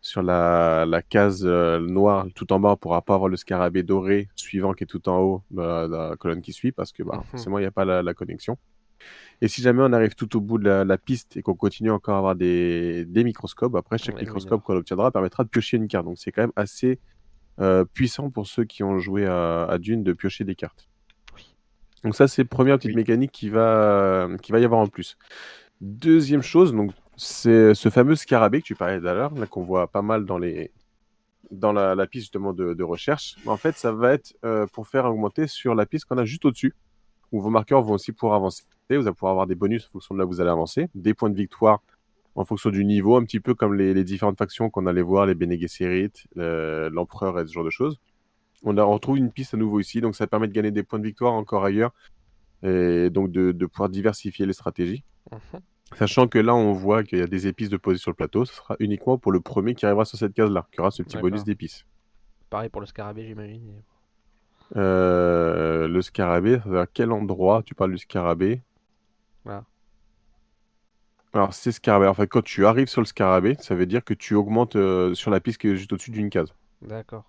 sur 0.00 0.22
la, 0.22 1.02
case 1.08 1.42
euh, 1.44 1.78
noire 1.80 2.26
tout 2.34 2.52
en 2.52 2.60
bas, 2.60 2.70
on 2.70 2.76
pourra 2.76 3.02
pas 3.02 3.14
avoir 3.14 3.28
le 3.28 3.36
scarabée 3.36 3.82
doré 3.82 4.28
suivant 4.34 4.72
qui 4.72 4.84
est 4.84 4.86
tout 4.86 5.08
en 5.08 5.20
haut 5.20 5.42
de 5.50 5.60
la, 5.60 6.16
colonne 6.16 6.42
qui 6.42 6.52
suit, 6.52 6.72
parce 6.72 6.92
que 6.92 7.02
bah, 7.02 7.18
mhm. 7.18 7.24
forcément 7.24 7.58
il 7.58 7.62
n'y 7.62 7.68
a 7.68 7.72
pas 7.72 7.84
la 7.84 8.14
connexion. 8.14 8.56
Et 9.42 9.48
si 9.48 9.60
jamais 9.60 9.82
on 9.82 9.92
arrive 9.92 10.14
tout 10.14 10.36
au 10.36 10.40
bout 10.40 10.58
de 10.58 10.68
la, 10.68 10.98
piste 10.98 11.36
et 11.36 11.42
qu'on 11.42 11.54
continue 11.54 11.90
encore 11.90 12.14
à 12.14 12.18
avoir 12.18 12.36
des, 12.36 13.04
des 13.04 13.22
microscopes, 13.22 13.74
après 13.74 13.98
chaque 13.98 14.18
microscope 14.18 14.62
qu'on 14.62 14.76
obtiendra 14.76 15.10
permettra 15.10 15.44
de 15.44 15.48
piocher 15.48 15.76
une 15.76 15.88
carte. 15.88 16.06
Donc 16.06 16.18
c'est 16.18 16.32
quand 16.32 16.42
même 16.42 16.52
assez 16.56 16.98
euh, 17.60 17.84
puissant 17.84 18.30
pour 18.30 18.46
ceux 18.46 18.64
qui 18.64 18.82
ont 18.82 18.98
joué 18.98 19.26
à, 19.26 19.76
Dune 19.78 20.02
de 20.02 20.12
piocher 20.12 20.44
des 20.44 20.54
cartes. 20.54 20.88
Donc 22.02 22.14
ça 22.14 22.28
c'est 22.28 22.44
première 22.44 22.78
petite 22.78 22.96
mécanique 22.96 23.32
qui 23.32 23.48
va, 23.48 24.28
qui 24.42 24.52
va 24.52 24.60
y 24.60 24.64
avoir 24.64 24.80
en 24.80 24.86
plus. 24.86 25.16
Deuxième 25.80 26.42
chose, 26.42 26.72
donc 26.72 26.92
c'est 27.16 27.74
ce 27.74 27.90
fameux 27.90 28.14
scarabée 28.14 28.60
que 28.60 28.66
tu 28.66 28.74
parlais 28.74 29.00
tout 29.00 29.06
à 29.06 29.14
l'heure, 29.14 29.32
qu'on 29.50 29.64
voit 29.64 29.88
pas 29.88 30.02
mal 30.02 30.24
dans 30.24 30.38
les 30.38 30.70
dans 31.50 31.72
la, 31.72 31.94
piste 32.06 32.24
justement 32.24 32.52
de, 32.52 32.82
recherche. 32.82 33.36
En 33.46 33.56
fait, 33.56 33.76
ça 33.76 33.92
va 33.92 34.14
être 34.14 34.34
euh, 34.44 34.66
pour 34.72 34.88
faire 34.88 35.04
augmenter 35.04 35.46
sur 35.46 35.74
la 35.74 35.86
piste 35.86 36.06
qu'on 36.06 36.18
a 36.18 36.24
juste 36.24 36.44
au-dessus 36.44 36.74
où 37.32 37.40
vos 37.40 37.50
marqueurs 37.50 37.82
vont 37.82 37.94
aussi 37.94 38.12
pouvoir 38.12 38.36
avancer. 38.36 38.64
Vous 38.90 39.06
allez 39.06 39.12
pouvoir 39.12 39.32
avoir 39.32 39.46
des 39.46 39.54
bonus 39.54 39.86
en 39.86 39.92
fonction 39.92 40.14
de 40.14 40.20
là 40.20 40.26
où 40.26 40.28
vous 40.28 40.40
allez 40.40 40.50
avancer, 40.50 40.88
des 40.94 41.14
points 41.14 41.30
de 41.30 41.36
victoire 41.36 41.82
en 42.36 42.44
fonction 42.44 42.70
du 42.70 42.84
niveau, 42.84 43.16
un 43.16 43.24
petit 43.24 43.40
peu 43.40 43.54
comme 43.54 43.74
les, 43.74 44.04
différentes 44.04 44.38
factions 44.38 44.68
qu'on 44.70 44.86
allait 44.86 45.02
voir, 45.02 45.26
les 45.26 45.34
Bene 45.34 45.58
Gesserit, 45.58 46.12
l'Empereur 46.36 47.40
et 47.40 47.46
ce 47.46 47.52
genre 47.52 47.64
de 47.64 47.70
choses. 47.70 47.98
On, 48.62 48.76
a, 48.76 48.82
retrouve 48.84 49.18
une 49.18 49.32
piste 49.32 49.54
à 49.54 49.56
nouveau 49.56 49.80
ici, 49.80 50.00
donc 50.00 50.14
ça 50.14 50.26
permet 50.26 50.46
de 50.46 50.52
gagner 50.52 50.70
des 50.70 50.82
points 50.82 50.98
de 50.98 51.04
victoire 51.04 51.32
encore 51.32 51.64
ailleurs, 51.64 51.92
et 52.62 53.10
donc 53.10 53.32
de, 53.32 53.66
pouvoir 53.66 53.88
diversifier 53.88 54.46
les 54.46 54.52
stratégies. 54.52 55.02
Mhm. 55.32 55.60
Sachant 55.94 56.26
que 56.26 56.38
là, 56.38 56.54
on 56.54 56.72
voit 56.72 57.04
qu'il 57.04 57.20
y 57.20 57.22
a 57.22 57.26
des 57.26 57.46
épices 57.46 57.70
de 57.70 57.76
poser 57.76 57.98
sur 57.98 58.10
le 58.10 58.16
plateau, 58.16 58.44
ce 58.44 58.54
sera 58.54 58.76
uniquement 58.80 59.18
pour 59.18 59.32
le 59.32 59.40
premier 59.40 59.74
qui 59.74 59.86
arrivera 59.86 60.04
sur 60.04 60.18
cette 60.18 60.34
case-là, 60.34 60.66
qui 60.72 60.80
aura 60.80 60.90
ce 60.90 61.02
petit 61.02 61.16
bonus 61.16 61.44
d'épices. 61.44 61.86
Pareil 62.50 62.68
pour 62.68 62.80
le 62.80 62.86
scarabée, 62.86 63.24
j'imagine. 63.24 63.82
Euh, 64.74 65.86
le 65.86 66.02
scarabée, 66.02 66.58
à 66.74 66.86
quel 66.92 67.12
endroit 67.12 67.62
tu 67.62 67.74
parles 67.74 67.92
du 67.92 67.98
scarabée? 67.98 68.62
Voilà. 69.46 69.64
Alors, 71.32 71.54
c'est 71.54 71.72
scarabée. 71.72 72.06
En 72.06 72.14
fait, 72.14 72.26
quand 72.26 72.42
tu 72.42 72.66
arrives 72.66 72.88
sur 72.88 73.00
le 73.00 73.06
scarabée, 73.06 73.56
ça 73.60 73.74
veut 73.74 73.86
dire 73.86 74.04
que 74.04 74.14
tu 74.14 74.34
augmentes 74.34 74.76
euh, 74.76 75.14
sur 75.14 75.30
la 75.30 75.40
piste 75.40 75.58
qui 75.58 75.68
est 75.68 75.76
juste 75.76 75.92
au-dessus 75.92 76.10
d'une 76.10 76.30
case. 76.30 76.52
D'accord. 76.82 77.24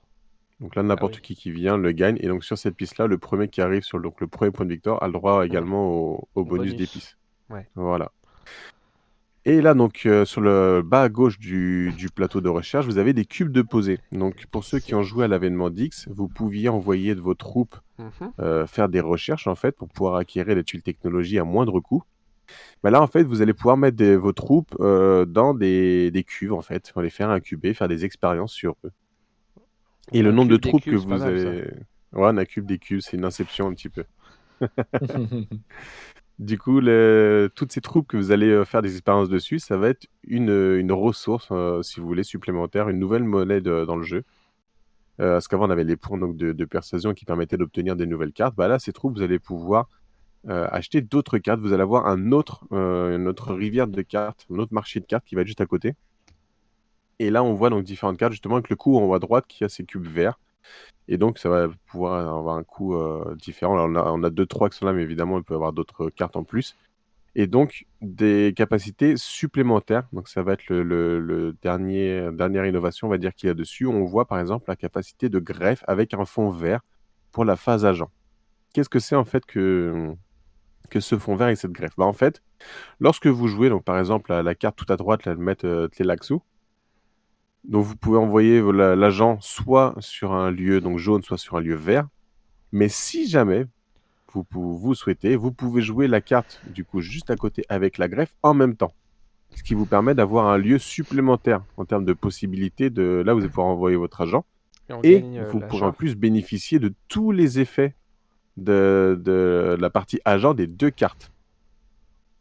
Donc 0.60 0.76
là, 0.76 0.82
n'importe 0.82 1.16
ah 1.18 1.22
qui 1.22 1.36
qui 1.36 1.52
vient 1.52 1.78
le 1.78 1.92
gagne. 1.92 2.18
Et 2.20 2.28
donc, 2.28 2.44
sur 2.44 2.58
cette 2.58 2.76
piste-là, 2.76 3.06
le 3.06 3.18
premier 3.18 3.48
qui 3.48 3.62
arrive 3.62 3.84
sur 3.84 4.00
donc, 4.00 4.20
le 4.20 4.28
premier 4.28 4.52
point 4.52 4.66
de 4.66 4.72
victoire 4.72 5.04
a 5.04 5.08
le 5.08 5.14
droit 5.14 5.46
également 5.46 5.90
au, 5.90 6.44
bonus, 6.44 6.72
bonus. 6.72 6.76
d'épices. 6.76 7.18
Ouais. 7.50 7.70
Voilà. 7.76 8.12
Et 9.48 9.62
là, 9.62 9.74
donc, 9.74 10.02
euh, 10.06 10.26
sur 10.26 10.42
le 10.42 10.82
bas 10.82 11.04
à 11.04 11.10
gauche 11.10 11.40
du, 11.40 11.94
plateau 12.14 12.42
de 12.42 12.50
recherche, 12.50 12.86
vous 12.86 12.98
avez 12.98 13.14
des 13.14 13.24
cubes 13.24 13.54
de 13.54 13.62
posée. 13.62 13.98
Donc, 14.12 14.46
pour 14.48 14.66
ceux 14.66 14.80
qui 14.80 14.94
ont 14.94 15.04
joué 15.04 15.24
à 15.24 15.30
l'avènement 15.30 15.70
d'X, 15.70 16.10
vous 16.10 16.28
pouviez 16.28 16.68
envoyer 16.68 17.16
de 17.16 17.22
vos 17.22 17.34
troupes 17.34 17.78
mhm. 17.98 18.10
euh, 18.42 18.68
faire 18.68 18.90
des 18.90 19.00
recherches, 19.00 19.48
en 19.48 19.56
fait, 19.56 19.72
pour 19.72 19.88
pouvoir 19.88 20.16
acquérir 20.16 20.54
les 20.54 20.66
tuiles 20.66 20.82
technologies 20.82 21.40
à 21.40 21.46
moindre 21.46 21.80
coût. 21.80 22.04
Mais 22.84 22.92
là, 22.92 23.02
en 23.02 23.08
fait, 23.08 23.24
vous 23.24 23.42
allez 23.42 23.54
pouvoir 23.54 23.78
mettre 23.78 24.04
vos 24.16 24.34
troupes 24.34 24.76
euh, 24.82 25.24
dans 25.24 25.54
des, 25.54 26.12
des, 26.12 26.26
cuves, 26.26 26.52
en 26.52 26.62
fait, 26.62 26.92
pour 26.92 27.02
les 27.02 27.10
faire 27.10 27.30
incuber, 27.30 27.74
faire 27.74 27.88
des 27.88 28.04
expériences 28.04 28.52
sur 28.52 28.76
eux. 28.84 28.92
Et 30.12 30.24
le 30.24 30.34
nombre 30.34 30.52
de 30.52 30.58
troupes 30.58 30.84
que 30.84 30.96
vous 30.98 31.24
avez... 31.24 31.72
Ouais, 32.12 32.28
un 32.28 32.46
cube 32.46 32.66
des 32.66 32.80
cubes, 32.80 33.00
c'est 33.00 33.16
une 33.16 33.24
inception 33.24 33.68
un 33.68 33.74
petit 33.74 33.90
peu. 33.90 34.04
Du 36.40 36.60
coup, 36.60 36.82
toutes 37.56 37.72
ces 37.72 37.82
troupes 37.82 38.08
que 38.08 38.16
vous 38.16 38.32
allez 38.32 38.50
euh, 38.50 38.64
faire 38.64 38.84
des 38.84 38.92
expériences 38.94 39.30
dessus, 39.30 39.58
ça 39.58 39.76
va 39.76 39.90
être 39.90 40.06
une, 40.24 40.76
une 40.78 40.92
ressource, 40.92 41.48
euh, 41.52 41.82
si 41.82 42.00
vous 42.00 42.06
voulez, 42.06 42.22
supplémentaire, 42.24 42.90
une 42.90 43.00
nouvelle 43.00 43.24
monnaie 43.24 43.60
dans 43.60 43.96
le 43.96 44.04
jeu. 44.04 44.24
Euh, 45.20 45.34
parce 45.34 45.48
qu'avant, 45.48 45.66
on 45.68 45.72
avait 45.72 45.84
les 45.84 45.96
points 45.96 46.20
de, 46.20 46.66
persuasion 46.66 47.16
qui 47.16 47.26
permettaient 47.26 47.58
d'obtenir 47.58 47.96
des 47.96 48.06
nouvelles 48.06 48.34
cartes. 48.34 48.56
Bah 48.56 48.68
là, 48.68 48.78
ces 48.78 48.94
troupes, 48.94 49.16
vous 49.18 49.24
allez 49.24 49.40
pouvoir 49.40 49.90
acheter 50.48 51.02
d'autres 51.02 51.40
cartes. 51.40 51.60
Vous 51.60 51.74
allez 51.74 51.82
avoir 51.84 52.06
un 52.08 52.32
autre, 52.32 52.64
une 52.72 53.28
autre 53.28 53.54
rivière 53.54 53.88
de 53.88 54.02
cartes, 54.02 54.46
un 54.50 54.60
autre 54.60 54.74
marché 54.74 55.00
de 55.02 55.06
cartes 55.06 55.26
qui 55.26 55.36
va 55.36 55.42
être 55.42 55.48
juste 55.48 55.60
à 55.60 55.66
côté. 55.66 55.96
Et 57.20 57.32
là, 57.32 57.44
on 57.44 57.54
voit 57.54 57.70
différentes 57.82 58.18
cartes, 58.18 58.32
justement, 58.32 58.56
avec 58.56 58.70
le 58.70 58.76
coup 58.76 58.96
en 58.98 59.02
haut 59.02 59.14
à 59.14 59.20
droite 59.20 59.46
qui 59.48 59.64
a 59.64 59.70
ces 59.70 59.84
cubes 59.84 60.08
verts. 60.08 60.40
Et 61.08 61.18
donc, 61.18 61.38
ça 61.38 61.50
va 61.50 61.70
pouvoir 61.88 62.38
avoir 62.38 62.58
un 62.58 62.64
coût 62.64 62.96
euh, 62.96 63.36
différent. 63.36 63.90
on 63.90 64.24
a, 64.24 64.30
deux, 64.30 64.46
trois 64.46 64.70
qui 64.70 64.78
sont 64.78 64.86
là, 64.86 64.94
mais 64.94 65.04
évidemment, 65.04 65.36
on 65.36 65.44
peut 65.44 65.56
avoir 65.56 65.74
d'autres 65.74 66.10
cartes 66.10 66.36
en 66.36 66.44
plus. 66.44 66.76
Et 67.36 67.48
donc, 67.48 67.86
des 68.02 68.54
capacités 68.56 69.16
supplémentaires. 69.16 70.08
Donc, 70.12 70.28
ça 70.28 70.42
va 70.42 70.54
être 70.54 70.68
le, 70.70 71.56
dernier, 71.62 72.30
dernière 72.34 72.66
innovation, 72.66 73.08
on 73.08 73.10
va 73.12 73.18
dire, 73.18 73.34
qu'il 73.36 73.48
y 73.48 73.50
a 73.52 73.54
dessus. 73.54 73.86
On 73.86 74.04
voit 74.04 74.26
par 74.26 74.40
exemple 74.40 74.66
la 74.68 74.76
capacité 74.76 75.30
de 75.30 75.40
greffe 75.40 75.84
avec 75.88 76.14
un 76.14 76.26
fond 76.26 76.50
vert 76.50 76.82
pour 77.32 77.46
la 77.46 77.56
phase 77.56 77.86
agent. 77.86 78.10
Qu'est-ce 78.74 78.90
que 78.90 79.00
c'est 79.00 79.16
en 79.16 79.26
fait 79.26 79.46
que, 79.46 80.14
que 80.90 81.00
se 81.00 81.18
font 81.18 81.36
vers 81.36 81.48
avec 81.48 81.58
cette 81.58 81.72
greffe? 81.72 81.96
Bah, 81.98 82.06
En 82.06 82.14
fait, 82.14 82.42
lorsque 83.00 83.28
vous 83.28 83.48
jouez, 83.48 83.70
donc 83.70 83.84
par 83.84 84.00
exemple, 84.00 84.34
la, 84.34 84.56
carte 84.56 84.76
tout 84.76 84.92
à 84.92 84.98
droite, 84.98 85.26
là, 85.26 85.34
le 85.34 85.40
mettre 85.40 85.66
euh, 85.68 85.88
donc 87.68 87.84
vous 87.84 87.96
pouvez 87.96 88.18
envoyer 88.18 88.62
l'agent 88.72 89.38
soit 89.42 89.94
sur 90.00 90.34
un 90.34 90.52
lieu 90.52 90.80
donc 90.80 90.98
jaune, 90.98 91.22
soit 91.22 91.38
sur 91.38 91.58
un 91.58 91.62
lieu 91.62 91.76
vert. 91.76 92.08
Mais 92.72 92.90
si 92.90 93.28
jamais 93.28 93.66
vous, 94.34 94.46
vous 94.78 94.96
souhaitez, 94.96 95.36
vous 95.36 95.52
pouvez 95.52 95.82
jouer 95.82 96.08
la 96.08 96.22
carte 96.22 96.62
du 96.68 96.86
coup 96.86 97.02
juste 97.02 97.30
à 97.30 97.36
côté 97.36 97.64
avec 97.70 97.98
la 97.98 98.08
greffe 98.08 98.34
en 98.42 98.54
même 98.54 98.76
temps. 98.76 98.94
Ce 99.56 99.64
qui 99.64 99.74
vous 99.74 99.86
permet 99.86 100.16
d'avoir 100.16 100.48
un 100.48 100.58
lieu 100.58 100.78
supplémentaire 100.78 101.64
en 101.78 101.86
termes 101.86 102.06
de 102.06 102.14
possibilités 102.14 102.90
de 102.90 103.24
là 103.26 103.34
vous 103.34 103.40
allez 103.40 103.50
pouvoir 103.50 103.68
envoyer 103.68 103.98
votre 103.98 104.22
agent. 104.22 104.46
Et, 105.04 105.22
euh, 105.22 105.50
vous 105.52 105.60
pourrez 105.60 105.86
en 105.86 105.92
plus 105.92 106.16
bénéficier 106.16 106.80
de 106.80 106.94
tous 107.10 107.32
les 107.32 107.60
effets 107.60 107.94
de, 108.56 109.20
de 109.22 109.76
la 109.80 109.90
partie 109.90 110.22
agent 110.24 110.54
des 110.54 110.68
deux 110.68 110.90
cartes. 110.90 111.32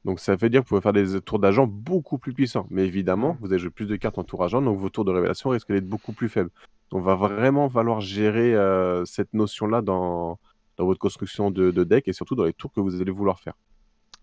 Donc 0.07 0.21
ça 0.21 0.37
veut 0.37 0.49
dire 0.49 0.61
que 0.61 0.67
vous 0.67 0.69
pouvez 0.69 0.81
faire 0.81 0.93
des 0.93 1.21
tours 1.21 1.41
d'agent 1.41 1.67
beaucoup 1.67 2.17
plus 2.17 2.33
puissants. 2.33 2.69
Mais 2.71 2.87
évidemment, 2.87 3.37
vous 3.41 3.49
avez 3.49 3.59
joué 3.59 3.71
plus 3.71 3.87
de 3.87 3.97
cartes 3.97 4.19
en 4.19 4.23
tour 4.23 4.45
agent, 4.45 4.63
donc 4.63 4.79
vos 4.79 4.89
tours 4.89 5.05
de 5.05 5.11
révélation 5.11 5.51
risquent 5.51 5.73
d'être 5.73 5.89
beaucoup 5.89 6.13
plus 6.13 6.29
faibles. 6.29 6.51
Donc 6.93 7.03
va 7.03 7.17
vraiment 7.17 7.69
falloir 7.69 8.01
gérer 8.01 8.55
euh, 8.55 9.05
cette 9.05 9.35
notion-là 9.35 9.83
dans, 9.83 10.39
dans 10.77 10.87
votre 10.87 11.01
construction 11.01 11.51
de, 11.51 11.73
deck 11.83 12.07
et 12.07 12.13
surtout 12.13 12.37
dans 12.37 12.45
les 12.45 12.53
tours 12.53 12.73
que 12.73 12.79
vous 12.79 13.01
allez 13.03 13.11
vouloir 13.11 13.41
faire. 13.41 13.55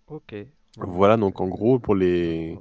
Ok. 0.07 0.33
Voilà 0.77 1.17
donc 1.17 1.41
en 1.41 1.49
gros 1.49 1.79
pour 1.79 1.95
les, 1.95 2.57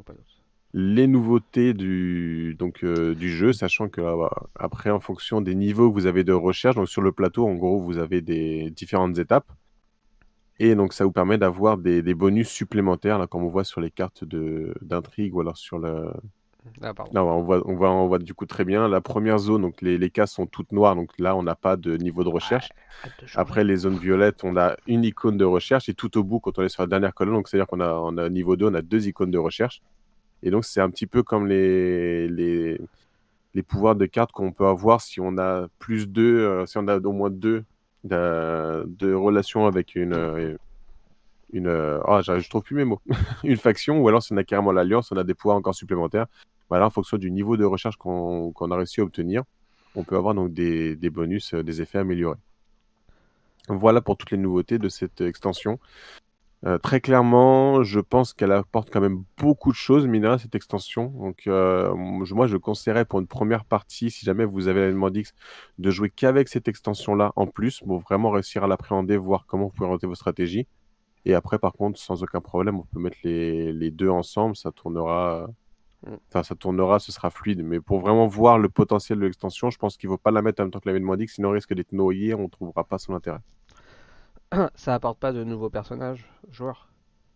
les 0.75 1.07
nouveautés 1.07 1.75
du, 1.75 2.57
donc, 2.59 2.83
euh, 2.83 3.15
du 3.15 3.31
jeu, 3.31 3.53
sachant 3.53 3.89
que 3.89 4.01
euh, 4.01 4.27
après 4.57 4.91
en 4.91 4.99
fonction 4.99 5.41
des 5.41 5.55
niveaux 5.55 5.89
que 5.91 5.95
vous 5.95 6.07
avez 6.07 6.25
de 6.25 6.33
recherche, 6.33 6.75
donc 6.75 6.89
sur 6.89 7.03
le 7.03 7.13
plateau 7.13 7.47
en 7.47 7.55
gros 7.55 7.81
vous 7.81 7.99
avez 7.99 8.21
des 8.21 8.71
différentes 8.71 9.17
étapes. 9.19 9.47
Et 10.65 10.77
donc, 10.77 10.93
ça 10.93 11.05
vous 11.05 11.11
permet 11.11 11.39
d'avoir 11.39 11.77
des, 11.77 12.15
bonus 12.15 12.49
supplémentaires, 12.49 13.19
là, 13.19 13.27
comme 13.27 13.43
on 13.43 13.49
voit 13.49 13.65
sur 13.65 13.81
les 13.81 13.91
cartes 13.91 14.25
d'intrigue 14.81 15.35
ou 15.35 15.41
alors 15.41 15.57
sur 15.57 15.77
le. 15.81 16.13
Ah, 16.81 16.93
on 17.17 17.43
voit, 17.43 17.69
on, 17.69 17.75
voit, 17.75 17.91
on 17.91 18.07
voit 18.07 18.21
du 18.21 18.33
coup 18.33 18.47
très 18.47 18.65
bien. 18.65 18.87
La 18.87 19.01
première 19.01 19.39
zone, 19.39 19.63
donc 19.63 19.83
les, 19.83 19.99
les 19.99 20.11
cases 20.11 20.31
sont 20.31 20.47
toutes 20.47 20.71
noires, 20.71 20.95
donc 20.95 21.11
là, 21.19 21.35
on 21.35 21.43
n'a 21.43 21.57
pas 21.57 21.77
de 21.77 21.97
niveau 21.97 22.23
de 22.23 22.29
recherche. 22.29 22.69
Après, 23.35 23.65
les 23.65 23.75
zones 23.75 23.99
violettes, 23.99 24.45
on 24.45 24.57
a 24.57 24.77
une 24.87 25.03
icône 25.03 25.37
de 25.37 25.45
recherche. 25.45 25.89
Et 25.89 25.95
tout 25.95 26.17
au 26.17 26.23
bout, 26.23 26.39
quand 26.39 26.57
on 26.61 26.63
est 26.63 26.69
sur 26.69 26.85
la 26.85 26.87
dernière 26.87 27.13
colonne, 27.13 27.35
donc 27.35 27.49
c'est-à-dire 27.49 27.67
qu'on 27.67 27.81
a, 27.81 27.95
on 27.95 28.17
a 28.17 28.29
niveau 28.29 28.55
2, 28.55 28.67
on 28.67 28.75
a 28.75 28.83
deux 28.83 29.09
icônes 29.09 29.33
de 29.33 29.39
recherche. 29.39 29.83
Et 30.45 30.53
donc, 30.53 30.65
c'est 30.65 30.81
un 30.81 30.91
petit 30.91 31.09
peu 31.09 31.25
comme 31.25 31.49
les, 31.49 32.29
les, 32.29 32.81
les 33.55 33.63
pouvoirs 33.65 33.97
de 33.97 34.07
cartes 34.07 34.31
qu'on 34.31 34.53
peut 34.53 34.67
avoir 34.67 35.01
si 35.01 35.19
on 35.21 35.39
a 35.39 35.67
plus 35.81 36.07
deux, 36.07 36.39
euh, 36.39 36.67
si 36.67 36.79
on 36.79 36.87
a 36.87 36.99
au 36.99 37.13
moins 37.13 37.31
deux 37.31 37.65
de, 38.05 39.13
relation 39.13 39.67
avec 39.67 39.95
une. 39.95 40.15
Euh, 40.15 40.57
une 41.53 41.69
oh, 41.69 42.21
je 42.23 42.49
trouve 42.49 42.63
plus 42.63 42.77
mes 42.77 42.85
mots. 42.85 43.01
une 43.45 43.57
faction, 43.57 44.01
ou 44.01 44.09
alors 44.09 44.23
si 44.23 44.33
on 44.33 44.37
a 44.39 44.45
carrément 44.45 44.73
l'alliance, 44.73 45.13
on 45.13 45.17
a 45.17 45.25
des 45.25 45.35
pouvoirs 45.35 45.57
encore 45.57 45.75
supplémentaires. 45.75 46.27
Voilà, 46.71 46.87
en 46.87 46.91
fonction 46.91 47.19
du 47.19 47.31
niveau 47.31 47.59
de 47.59 47.65
recherche 47.65 47.97
qu'on 47.97 48.53
a 48.71 48.77
réussi 48.77 49.03
à 49.03 49.05
obtenir, 49.05 49.43
on 49.95 50.05
peut 50.05 50.17
avoir 50.17 50.35
donc 50.35 50.55
des, 50.55 50.97
des 50.97 51.11
bonus, 51.11 51.53
euh, 51.53 51.63
des 51.63 51.83
effets 51.83 51.99
améliorés. 51.99 52.39
Voilà 53.69 54.01
pour 54.01 54.17
toutes 54.17 54.31
les 54.31 54.39
nouveautés 54.39 54.79
de 54.79 54.89
cette 54.89 55.21
extension. 55.21 55.79
Euh, 56.65 56.79
très 56.79 57.01
clairement, 57.01 57.83
je 57.83 57.99
pense 57.99 58.33
qu'elle 58.33 58.53
apporte 58.53 58.89
quand 58.91 59.01
même 59.01 59.25
beaucoup 59.37 59.73
de 59.73 59.77
choses, 59.77 60.07
Mina, 60.07 60.39
cette 60.39 60.55
extension. 60.55 61.07
Donc, 61.07 61.49
euh, 61.49 61.93
moi, 61.95 62.47
je 62.47 62.57
conseillerais 62.57 63.05
pour 63.05 63.19
une 63.19 63.27
première 63.27 63.65
partie, 63.65 64.11
si 64.11 64.25
jamais 64.25 64.45
vous 64.45 64.69
avez 64.69 64.83
l'élément 64.83 65.11
d'X, 65.11 65.35
de 65.79 65.91
jouer 65.91 66.09
qu'avec 66.11 66.49
cette 66.49 66.69
extension-là 66.69 67.33
en 67.35 67.49
plus, 67.49 67.81
pour 67.81 67.99
vraiment 68.01 68.31
réussir 68.31 68.63
à 68.63 68.69
l'appréhender, 68.69 69.17
voir 69.17 69.47
comment 69.47 69.65
vous 69.65 69.71
pouvez 69.71 69.87
orienter 69.87 70.07
vos 70.07 70.15
stratégies. 70.15 70.69
Et 71.25 71.35
après, 71.35 71.59
par 71.59 71.73
contre, 71.73 71.99
sans 71.99 72.23
aucun 72.23 72.41
problème, 72.41 72.79
on 72.79 72.85
peut 72.85 73.01
mettre 73.01 73.19
les, 73.25 73.73
les 73.73 73.91
deux 73.91 74.09
ensemble, 74.09 74.57
ça 74.57 74.71
tournera. 74.71 75.49
Mm. 76.07 76.15
Enfin, 76.29 76.43
ça 76.45 76.55
tournera, 76.55 77.01
ce 77.01 77.11
sera 77.11 77.31
fluide. 77.31 77.65
Mais 77.65 77.81
pour 77.81 78.01
vraiment 78.01 78.29
voir 78.29 78.59
le 78.59 78.69
potentiel 78.69 79.19
de 79.19 79.25
l'extension, 79.25 79.71
je 79.71 79.79
pense 79.79 79.97
qu'il 79.97 80.09
ne 80.11 80.15
faut 80.15 80.19
pas 80.19 80.31
la 80.31 80.43
mettre 80.43 80.61
en 80.61 80.65
même 80.65 80.71
temps 80.73 80.81
que 80.81 80.89
l'événement 80.89 81.17
d'X, 81.17 81.35
sinon 81.35 81.51
on 81.51 81.53
risque 81.53 81.75
d'être 81.75 81.93
noyé, 81.93 82.35
on 82.35 82.45
ne 82.45 82.49
trouvera 82.49 82.85
pas 82.85 82.99
son 82.99 83.15
intérêt. 83.15 83.41
ça 84.75 84.95
apporte 84.95 85.19
pas 85.19 85.33
de 85.33 85.45
nouveaux 85.45 85.71
personnages, 85.71 86.29
joueurs? 86.51 86.89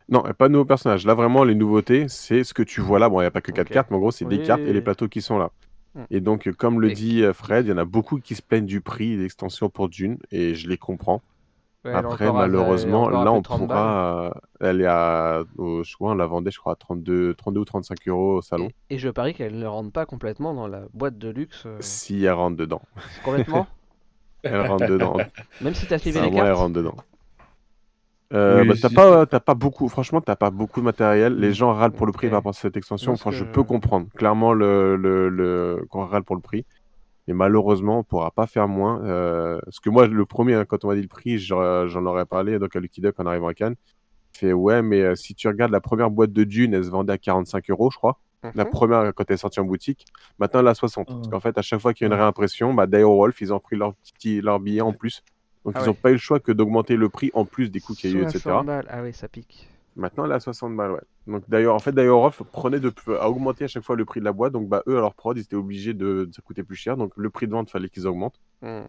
Non, 0.09 0.23
pas 0.39 0.49
de 0.49 0.53
nouveaux 0.53 0.65
personnages. 0.65 1.05
Là, 1.05 1.15
vraiment, 1.15 1.43
les 1.43 1.55
nouveautés, 1.55 2.07
c'est 2.09 2.45
ce 2.45 2.55
que 2.55 2.63
tu 2.63 2.81
vois 2.81 2.99
là. 2.99 3.09
Bon, 3.09 3.21
il 3.21 3.25
n'y 3.25 3.29
a 3.29 3.33
pas 3.33 3.41
que 3.41 3.51
4 3.51 3.69
cartes, 3.69 3.91
mais 3.91 3.97
en 3.97 4.01
gros, 4.01 4.13
c'est 4.13 4.25
des 4.25 4.43
cartes 4.43 4.61
et 4.61 4.73
les 4.73 4.81
plateaux 4.81 5.09
qui 5.09 5.21
sont 5.21 5.39
là. 5.39 5.51
Hmm. 5.95 6.05
Et 6.11 6.21
donc, 6.21 6.51
comme 6.53 6.81
le 6.81 6.93
dit 6.93 7.23
euh, 7.25 7.33
Fred, 7.33 7.67
il 7.67 7.71
y 7.71 7.73
en 7.73 7.79
a 7.79 7.85
beaucoup 7.85 8.21
qui 8.21 8.35
se 8.35 8.43
plaignent 8.43 8.67
du 8.67 8.81
prix 8.81 9.17
d'extension 9.17 9.69
pour 9.69 9.89
Dune, 9.89 10.19
et 10.31 10.55
je 10.55 10.69
les 10.69 10.79
comprends. 10.79 11.23
Après, 11.95 12.33
malheureusement, 12.33 13.09
là, 13.09 13.33
on 13.33 13.43
pourra. 13.43 14.27
Euh, 14.27 14.31
elle 14.61 14.81
est 14.81 14.87
à. 14.87 15.45
je 15.59 15.95
crois, 15.95 16.13
on 16.13 16.15
la 16.15 16.27
vendait, 16.27 16.51
je 16.51 16.59
crois, 16.59 16.73
à 16.73 16.77
32, 16.77 17.35
32 17.35 17.61
ou 17.61 17.65
35 17.65 18.09
euros 18.09 18.37
au 18.37 18.43
salon. 18.43 18.71
Et, 18.91 18.99
je 18.99 19.09
parie 19.09 19.35
qu'elle 19.35 19.59
ne 19.59 19.67
rentre 19.67 19.93
pas 19.93 20.07
complètement 20.07 20.55
dans 20.55 20.69
la 20.69 20.83
boîte 20.95 21.19
de 21.19 21.29
luxe. 21.29 21.65
Euh. 21.67 21.77
Si 21.81 22.25
elle 22.25 22.33
rentre 22.33 22.57
dedans. 22.57 22.83
Complètement? 23.25 23.67
Elle 24.43 24.61
rentre 24.61 24.87
dedans. 24.87 25.17
Même 25.61 25.75
si 25.75 25.87
t'as 25.87 25.99
suivi 25.99 26.21
les 26.21 26.31
cartes. 26.31 26.47
elle 26.47 26.53
rentre 26.53 26.75
dedans. 26.75 26.97
Euh, 28.33 28.65
bah, 28.65 28.75
t'as 28.81 28.91
pas, 28.91 29.27
pas 29.27 29.55
beaucoup, 29.55 29.89
franchement, 29.89 30.21
t'as 30.21 30.37
pas 30.37 30.51
beaucoup 30.51 30.81
de 30.81 30.85
matériel. 30.85 31.37
Les 31.37 31.53
gens 31.53 31.73
râlent 31.73 31.93
pour 31.93 32.07
le 32.07 32.13
prix 32.13 32.29
par 32.29 32.39
rapport 32.39 32.51
à 32.51 32.55
cette 32.55 32.77
extension. 32.77 33.13
Enfin, 33.13 33.31
je 33.31 33.45
peux 33.45 33.63
comprendre 33.63 34.09
clairement 34.15 34.53
le, 34.53 34.97
le, 34.97 35.29
le... 35.29 35.87
qu'on 35.91 36.05
râle 36.05 36.25
pour 36.25 36.35
le 36.35 36.43
prix. 36.43 36.65
Mais 37.29 37.35
malheureusement, 37.35 38.01
on 38.01 38.05
pourra 38.05 38.31
pas 38.31 38.47
faire 38.47 38.69
moins. 38.69 39.05
Euh... 39.05 39.61
Parce 39.65 39.81
que 39.81 39.91
moi, 39.91 40.07
le 40.07 40.27
premier, 40.27 40.55
hein, 40.55 40.65
quand 40.65 40.85
on 40.85 40.89
m'a 40.89 40.95
dit 40.97 41.03
le 41.03 41.09
prix, 41.09 41.39
j'en 41.39 42.07
aurais 42.07 42.27
parlé 42.27 42.59
donc 42.59 42.75
à 42.75 42.81
Lucky 42.81 43.01
Duck 43.01 43.19
en 43.19 43.27
arrivant 43.27 43.49
à 43.49 43.55
Cannes. 43.55 43.77
Fait 44.33 44.53
ouais, 44.53 44.83
mais 44.83 45.01
euh, 45.01 45.15
si 45.15 45.35
tu 45.35 45.49
regardes 45.49 45.73
la 45.73 45.81
première 45.81 46.11
boîte 46.11 46.33
de 46.33 46.45
Dune, 46.45 46.75
elle 46.75 46.85
se 46.85 46.91
vendait 46.91 47.15
à 47.15 47.19
45 47.19 47.71
euros, 47.71 47.91
je 47.91 47.97
crois. 47.97 48.19
La 48.55 48.65
mhm. 48.65 48.71
première, 48.71 49.15
quand 49.15 49.25
elle 49.29 49.35
est 49.35 49.39
sortie 49.39 49.61
en 49.61 49.65
boutique, 49.65 50.07
maintenant 50.39 50.61
elle 50.61 50.69
a 50.69 50.75
60. 50.75 51.09
Parce 51.09 51.29
qu'en 51.29 51.41
fait, 51.41 51.57
à 51.59 51.63
chaque 51.63 51.81
fois 51.81 51.95
qu'il 51.95 52.07
y 52.07 52.11
a 52.11 52.15
une 52.15 52.21
réimpression, 52.21 52.75
bah, 52.75 52.87
Wolf, 52.87 53.41
ils 53.41 53.53
ont 53.53 53.59
pris 53.59 53.77
leur, 53.77 53.95
petit, 53.95 54.41
leur 54.41 54.61
billet 54.61 54.83
en 54.83 54.93
plus. 54.93 55.23
Donc 55.65 55.75
ah 55.77 55.81
ils 55.83 55.87
n'ont 55.87 55.95
pas 55.95 56.11
eu 56.11 56.15
le 56.15 56.19
choix 56.19 56.39
que 56.39 56.53
d'augmenter 56.53 56.97
le 56.97 57.09
prix 57.09 57.31
en 57.35 57.45
plus 57.45 57.71
des 57.71 57.81
coûts 57.81 57.95
qu'il 57.95 58.13
y 58.13 58.15
a 58.15 58.21
eu, 58.21 58.23
etc. 58.23 58.43
Ah 58.89 59.03
oui, 59.03 59.13
ça 59.13 59.27
pique. 59.27 59.69
Maintenant, 59.97 60.27
elle 60.27 60.33
est 60.33 60.35
à 60.35 60.41
60 60.41 60.77
balles, 60.77 60.93
ouais. 60.93 61.01
Donc 61.27 61.43
d'ailleurs, 61.49 61.75
en 61.75 61.79
fait, 61.79 61.91
d'ailleurs, 61.91 62.21
Wolf 62.21 62.43
prenait 62.53 62.79
de, 62.79 62.93
à 63.19 63.29
augmenter 63.31 63.65
à 63.65 63.67
chaque 63.67 63.83
fois 63.83 63.97
le 63.97 64.05
prix 64.05 64.21
de 64.21 64.27
la 64.27 64.33
boîte. 64.33 64.53
Donc 64.53 64.69
bah, 64.69 64.83
eux, 64.87 64.99
à 64.99 65.01
leur 65.01 65.15
prod, 65.15 65.37
ils 65.37 65.41
étaient 65.41 65.57
obligés 65.57 65.95
de, 65.95 66.29
ça 66.33 66.43
coûter 66.43 66.63
plus 66.63 66.77
cher. 66.77 66.97
Donc 66.97 67.13
le 67.17 67.31
prix 67.31 67.47
de 67.47 67.53
vente, 67.53 67.71
fallait 67.71 67.89
qu'ils 67.89 68.07
augmentent. 68.07 68.39
Hmm. 68.61 68.85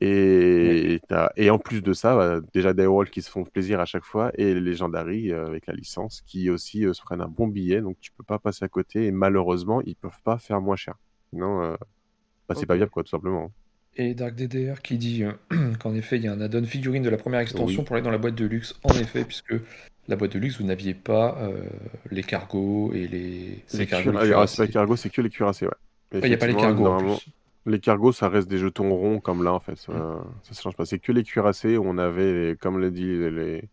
Et, 0.00 1.00
et 1.36 1.50
en 1.50 1.58
plus 1.58 1.82
de 1.82 1.92
ça, 1.92 2.14
bah, 2.14 2.40
déjà 2.54 2.72
des 2.72 2.86
Wolf 2.86 3.10
qui 3.10 3.20
se 3.20 3.30
font 3.30 3.44
plaisir 3.44 3.80
à 3.80 3.84
chaque 3.84 4.04
fois 4.04 4.30
et 4.34 4.54
les 4.54 4.60
Legendary 4.60 5.32
euh, 5.32 5.46
avec 5.46 5.66
la 5.66 5.74
licence 5.74 6.22
qui 6.24 6.50
aussi 6.50 6.86
euh, 6.86 6.92
se 6.92 7.02
prennent 7.02 7.20
un 7.20 7.28
bon 7.28 7.48
billet. 7.48 7.80
Donc 7.80 7.96
tu 8.00 8.12
peux 8.12 8.22
pas 8.22 8.38
passer 8.38 8.64
à 8.64 8.68
côté 8.68 9.06
et 9.06 9.10
malheureusement, 9.10 9.80
ils 9.82 9.96
peuvent 9.96 10.22
pas 10.22 10.38
faire 10.38 10.60
moins 10.60 10.76
cher. 10.76 10.94
Non, 11.32 11.62
euh, 11.62 11.76
bah, 12.48 12.54
c'est 12.56 12.66
pas 12.66 12.76
viable, 12.76 12.92
quoi, 12.92 13.02
tout 13.02 13.10
simplement. 13.10 13.50
Et 13.96 14.14
Dark 14.14 14.36
DDR 14.36 14.80
qui 14.82 14.98
dit 14.98 15.24
qu'en 15.80 15.94
effet, 15.94 16.16
il 16.16 16.22
y 16.22 16.28
a 16.28 16.32
un 16.32 16.40
add-on 16.40 16.64
figurine 16.64 17.02
de 17.02 17.10
la 17.10 17.16
première 17.16 17.40
extension 17.40 17.82
pour 17.82 17.96
aller 17.96 18.04
dans 18.04 18.12
la 18.12 18.18
boîte 18.18 18.36
de 18.36 18.46
luxe. 18.46 18.78
En 18.84 18.90
effet, 18.90 19.24
puisque 19.24 19.54
la 20.06 20.14
boîte 20.14 20.32
de 20.34 20.38
luxe, 20.38 20.60
vous 20.60 20.66
n'aviez 20.66 20.94
pas 20.94 21.50
les 22.12 22.22
cargos 22.22 22.92
et 22.92 23.08
les. 23.08 23.64
C'est 23.66 23.86
cargos. 23.86 24.12
Ah, 24.16 24.46
c'est 24.46 24.64
pas 24.64 24.72
cargo, 24.72 24.94
c'est 24.94 25.10
que 25.10 25.20
les 25.20 25.30
cuirassés, 25.30 25.66
ouais. 25.66 26.20
Il 26.22 26.28
n'y 26.28 26.34
a 26.34 26.38
pas 26.38 26.46
les 26.46 26.54
cargos. 26.54 26.86
En 26.86 26.98
plus. 27.16 27.28
Les 27.68 27.80
cargos, 27.80 28.12
ça 28.12 28.28
reste 28.28 28.48
des 28.48 28.58
jetons 28.58 28.94
ronds 28.94 29.20
comme 29.20 29.44
là, 29.44 29.52
en 29.52 29.60
fait. 29.60 29.76
Ça, 29.76 29.92
ne 29.92 29.98
mm. 29.98 30.54
change 30.54 30.76
pas. 30.76 30.86
C'est 30.86 30.98
que 30.98 31.12
les 31.12 31.22
cuirassés 31.22 31.76
où 31.76 31.84
on 31.86 31.98
avait, 31.98 32.56
comme 32.60 32.80
l'a 32.80 32.90
dit 32.90 33.04
les, 33.04 33.68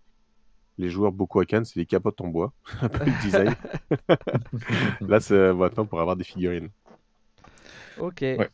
les 0.77 0.89
joueurs 0.89 1.11
beaucoup 1.11 1.39
à 1.39 1.45
Cannes, 1.45 1.65
c'est 1.65 1.79
des 1.79 1.85
capotes 1.85 2.19
en 2.21 2.27
bois. 2.27 2.53
un 2.81 2.89
peu 2.89 3.05
de 3.05 3.21
design. 3.21 3.55
là, 5.01 5.19
c'est 5.19 5.53
maintenant 5.53 5.85
pour 5.85 5.99
avoir 6.01 6.15
des 6.15 6.23
figurines. 6.23 6.69
Ok. 7.97 8.21
Ouais. 8.21 8.49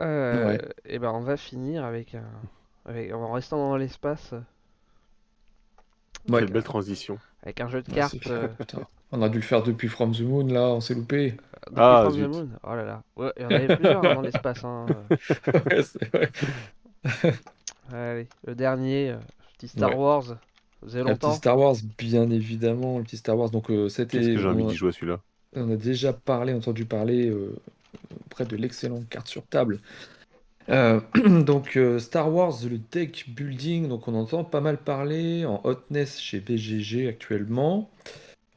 Euh, 0.00 0.58
et 0.84 0.98
ben 0.98 1.10
on 1.10 1.20
va 1.20 1.38
finir 1.38 1.84
avec 1.84 2.14
un, 2.14 2.28
avec, 2.84 3.12
en 3.14 3.32
restant 3.32 3.56
dans 3.56 3.76
l'espace. 3.76 4.34
Quelle 6.28 6.50
belle 6.50 6.64
transition. 6.64 7.18
Avec 7.42 7.60
un 7.60 7.68
jeu 7.68 7.82
de 7.82 7.90
cartes. 7.92 8.26
Euh, 8.26 8.48
on 9.12 9.22
a 9.22 9.28
dû 9.28 9.38
le 9.38 9.44
faire 9.44 9.62
depuis 9.62 9.88
From 9.88 10.12
the 10.12 10.20
Moon, 10.20 10.46
là, 10.46 10.68
on 10.68 10.80
s'est 10.80 10.94
loupé. 10.94 11.32
Depuis 11.66 11.76
ah, 11.76 12.06
From 12.08 12.14
the 12.14 12.34
Moon 12.34 12.48
Oh 12.62 12.74
là 12.74 12.84
là. 12.84 13.02
Ouais, 13.16 13.32
il 13.36 13.42
y 13.42 13.46
en 13.46 13.50
avait 13.50 13.76
plusieurs 13.76 14.00
dans 14.00 14.20
l'espace. 14.20 14.64
Hein. 14.64 14.86
ouais, 15.10 15.82
c'est 15.82 16.12
vrai. 16.12 16.30
Allez, 17.92 18.28
le 18.46 18.54
dernier, 18.54 19.10
euh, 19.10 19.16
petit 19.56 19.68
Star 19.68 19.96
Wars. 19.96 20.36
Avez 20.82 20.98
longtemps 21.02 21.28
Le 21.28 21.32
petit 21.32 21.36
Star 21.36 21.58
Wars, 21.58 21.76
bien 21.98 22.30
évidemment. 22.30 22.98
Le 22.98 23.04
petit 23.04 23.16
Star 23.16 23.36
Wars. 23.38 23.50
Donc, 23.50 23.70
euh, 23.70 23.88
c'était. 23.88 24.18
Qu'est-ce 24.18 24.28
que 24.30 24.38
j'ai 24.38 24.48
envie 24.48 24.64
d'y 24.64 24.74
jouer 24.74 24.92
celui-là? 24.92 25.20
On 25.54 25.70
a 25.70 25.76
déjà 25.76 26.12
parlé, 26.12 26.52
entendu 26.52 26.84
parler 26.84 27.32
auprès 28.26 28.44
de 28.44 28.56
l'excellente 28.56 29.08
carte 29.08 29.28
sur 29.28 29.46
table. 29.46 29.78
donc 30.68 31.78
Star 31.98 32.30
Wars, 32.30 32.52
le 32.68 32.78
deck 32.92 33.26
building, 33.28 33.88
donc 33.88 34.08
on 34.08 34.14
entend 34.14 34.44
pas 34.44 34.60
mal 34.60 34.76
parler 34.76 35.46
en 35.46 35.60
hotness 35.64 36.18
chez 36.20 36.40
BGG 36.40 37.08
actuellement. 37.08 37.88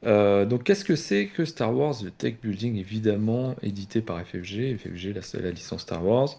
Euh, 0.06 0.46
donc, 0.46 0.64
qu'est-ce 0.64 0.86
que 0.86 0.96
c'est 0.96 1.28
que 1.28 1.46
Star 1.46 1.76
Wars? 1.76 1.96
Le 2.04 2.12
Tech 2.12 2.36
Building, 2.42 2.78
évidemment, 2.78 3.56
édité 3.62 4.02
par 4.02 4.20
FFG. 4.22 4.78
FFG, 4.78 5.14
la, 5.14 5.42
la 5.42 5.52
licence 5.52 5.82
Star 5.82 6.06
Wars. 6.06 6.30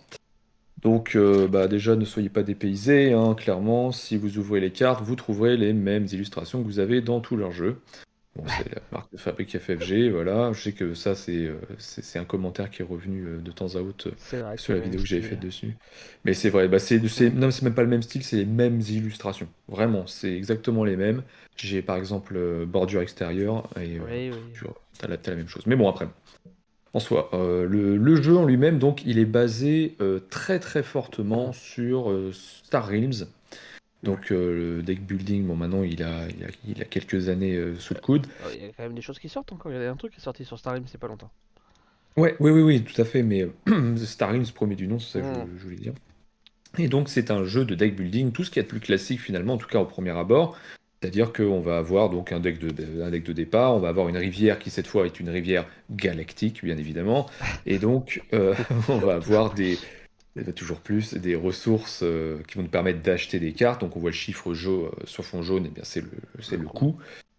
Donc, 0.82 1.14
euh, 1.14 1.46
bah, 1.46 1.68
déjà, 1.68 1.94
ne 1.94 2.04
soyez 2.04 2.30
pas 2.30 2.42
dépaysés, 2.42 3.12
hein, 3.12 3.34
clairement. 3.34 3.92
Si 3.92 4.16
vous 4.16 4.38
ouvrez 4.38 4.60
les 4.60 4.70
cartes, 4.70 5.04
vous 5.04 5.16
trouverez 5.16 5.56
les 5.56 5.72
mêmes 5.72 6.06
illustrations 6.10 6.62
que 6.62 6.66
vous 6.66 6.78
avez 6.78 7.02
dans 7.02 7.20
tous 7.20 7.36
leurs 7.36 7.52
jeux. 7.52 7.80
Bon, 8.36 8.44
c'est 8.46 8.74
la 8.74 8.80
marque 8.92 9.12
de 9.12 9.18
fabrique 9.18 9.58
FFG, 9.58 10.10
voilà. 10.10 10.52
Je 10.52 10.60
sais 10.60 10.72
que 10.72 10.94
ça, 10.94 11.14
c'est 11.16 11.46
euh, 11.46 11.58
c'est 11.78 12.18
un 12.18 12.24
commentaire 12.24 12.70
qui 12.70 12.82
est 12.82 12.84
revenu 12.84 13.24
euh, 13.24 13.38
de 13.38 13.50
temps 13.50 13.74
à 13.74 13.80
autre 13.80 14.12
sur 14.56 14.74
la 14.74 14.80
vidéo 14.80 15.00
que 15.00 15.06
j'avais 15.06 15.22
faite 15.22 15.40
dessus. 15.40 15.76
Mais 16.24 16.32
c'est 16.32 16.50
vrai, 16.50 16.68
bah, 16.68 16.78
c'est 16.78 17.00
non, 17.34 17.50
c'est 17.50 17.62
même 17.62 17.74
pas 17.74 17.82
le 17.82 17.88
même 17.88 18.02
style, 18.02 18.22
c'est 18.22 18.36
les 18.36 18.44
mêmes 18.44 18.80
illustrations. 18.80 19.48
Vraiment, 19.68 20.06
c'est 20.06 20.32
exactement 20.32 20.84
les 20.84 20.96
mêmes. 20.96 21.22
J'ai 21.56 21.82
par 21.82 21.96
exemple 21.96 22.38
bordure 22.66 23.02
extérieure 23.02 23.68
et 23.80 23.98
tu 24.54 24.66
as 25.02 25.08
la, 25.08 25.16
la 25.22 25.34
même 25.34 25.48
chose. 25.48 25.66
Mais 25.66 25.76
bon, 25.76 25.88
après, 25.88 26.06
en 26.92 27.00
soi. 27.00 27.30
Euh, 27.34 27.66
le, 27.66 28.22
jeu 28.22 28.36
en 28.36 28.44
lui-même, 28.44 28.78
donc, 28.78 29.02
il 29.06 29.18
est 29.18 29.24
basé 29.24 29.96
euh, 30.00 30.20
très 30.30 30.58
très 30.58 30.82
fortement 30.82 31.52
sur 31.52 32.10
euh, 32.10 32.32
Star 32.32 32.88
Realms. 32.88 33.26
Donc 34.02 34.30
le 34.30 34.82
deck 34.82 35.02
building, 35.02 35.46
bon 35.46 35.56
maintenant 35.56 35.82
il 35.82 36.02
a, 36.02 36.26
il 36.66 36.80
a, 36.80 36.84
quelques 36.86 37.28
années 37.28 37.74
sous 37.78 37.92
le 37.92 38.00
coude. 38.00 38.26
Il 38.54 38.62
y 38.62 38.64
a 38.64 38.68
quand 38.68 38.82
même 38.84 38.94
des 38.94 39.02
choses 39.02 39.18
qui 39.18 39.28
sortent 39.28 39.52
encore. 39.52 39.70
Il 39.70 39.80
y 39.80 39.84
a 39.84 39.90
un 39.90 39.96
truc 39.96 40.12
qui 40.12 40.20
est 40.20 40.24
sorti 40.24 40.44
sur 40.44 40.58
Star 40.58 40.72
Realms 40.72 40.86
c'est 40.86 40.98
pas 40.98 41.08
longtemps. 41.08 41.30
Ouais, 42.16 42.34
oui, 42.40 42.50
oui, 42.50 42.62
oui, 42.62 42.82
tout 42.82 43.00
à 43.00 43.04
fait. 43.04 43.22
Mais 43.22 43.46
Star 43.96 44.30
Realms, 44.30 44.46
premier 44.54 44.74
du 44.74 44.88
nom, 44.88 44.98
c'est 44.98 45.20
ça 45.20 45.20
que 45.20 45.34
je, 45.34 45.58
je, 45.58 45.64
voulais 45.64 45.76
dire. 45.76 45.92
Et 46.78 46.88
donc 46.88 47.08
c'est 47.08 47.30
un 47.30 47.44
jeu 47.44 47.64
de 47.64 47.74
deck 47.74 47.96
building, 47.96 48.32
tout 48.32 48.44
ce 48.44 48.50
qui 48.50 48.58
est 48.58 48.62
de 48.62 48.68
plus 48.68 48.80
classique 48.80 49.20
finalement, 49.20 49.54
en 49.54 49.58
tout 49.58 49.68
cas 49.68 49.80
au 49.80 49.86
premier 49.86 50.10
abord. 50.10 50.56
C'est-à-dire 51.00 51.32
qu'on 51.32 51.60
va 51.60 51.78
avoir 51.78 52.10
donc 52.10 52.30
un 52.30 52.40
deck, 52.40 52.58
de, 52.58 53.02
un 53.02 53.10
deck 53.10 53.24
de 53.24 53.32
départ, 53.32 53.74
on 53.74 53.78
va 53.78 53.88
avoir 53.88 54.10
une 54.10 54.18
rivière 54.18 54.58
qui 54.58 54.68
cette 54.68 54.86
fois 54.86 55.06
est 55.06 55.18
une 55.18 55.30
rivière 55.30 55.66
galactique, 55.90 56.62
bien 56.62 56.76
évidemment, 56.76 57.26
et 57.64 57.78
donc 57.78 58.22
euh, 58.34 58.54
on 58.88 58.98
va 58.98 59.14
avoir 59.14 59.54
des, 59.54 59.78
toujours 60.54 60.80
plus, 60.80 61.14
des 61.14 61.34
ressources 61.34 62.00
euh, 62.02 62.38
qui 62.46 62.56
vont 62.56 62.62
nous 62.62 62.68
permettre 62.68 63.02
d'acheter 63.02 63.38
des 63.38 63.52
cartes. 63.52 63.80
Donc 63.80 63.96
on 63.96 64.00
voit 64.00 64.10
le 64.10 64.16
chiffre 64.16 64.54
jaune 64.54 64.86
euh, 64.86 65.06
sur 65.06 65.24
fond 65.24 65.42
jaune, 65.42 65.64
et 65.64 65.68
eh 65.70 65.74
bien 65.74 65.84
c'est 65.84 66.00
le, 66.00 66.10
c'est 66.40 66.56
le 66.56 66.66
coût. 66.66 66.96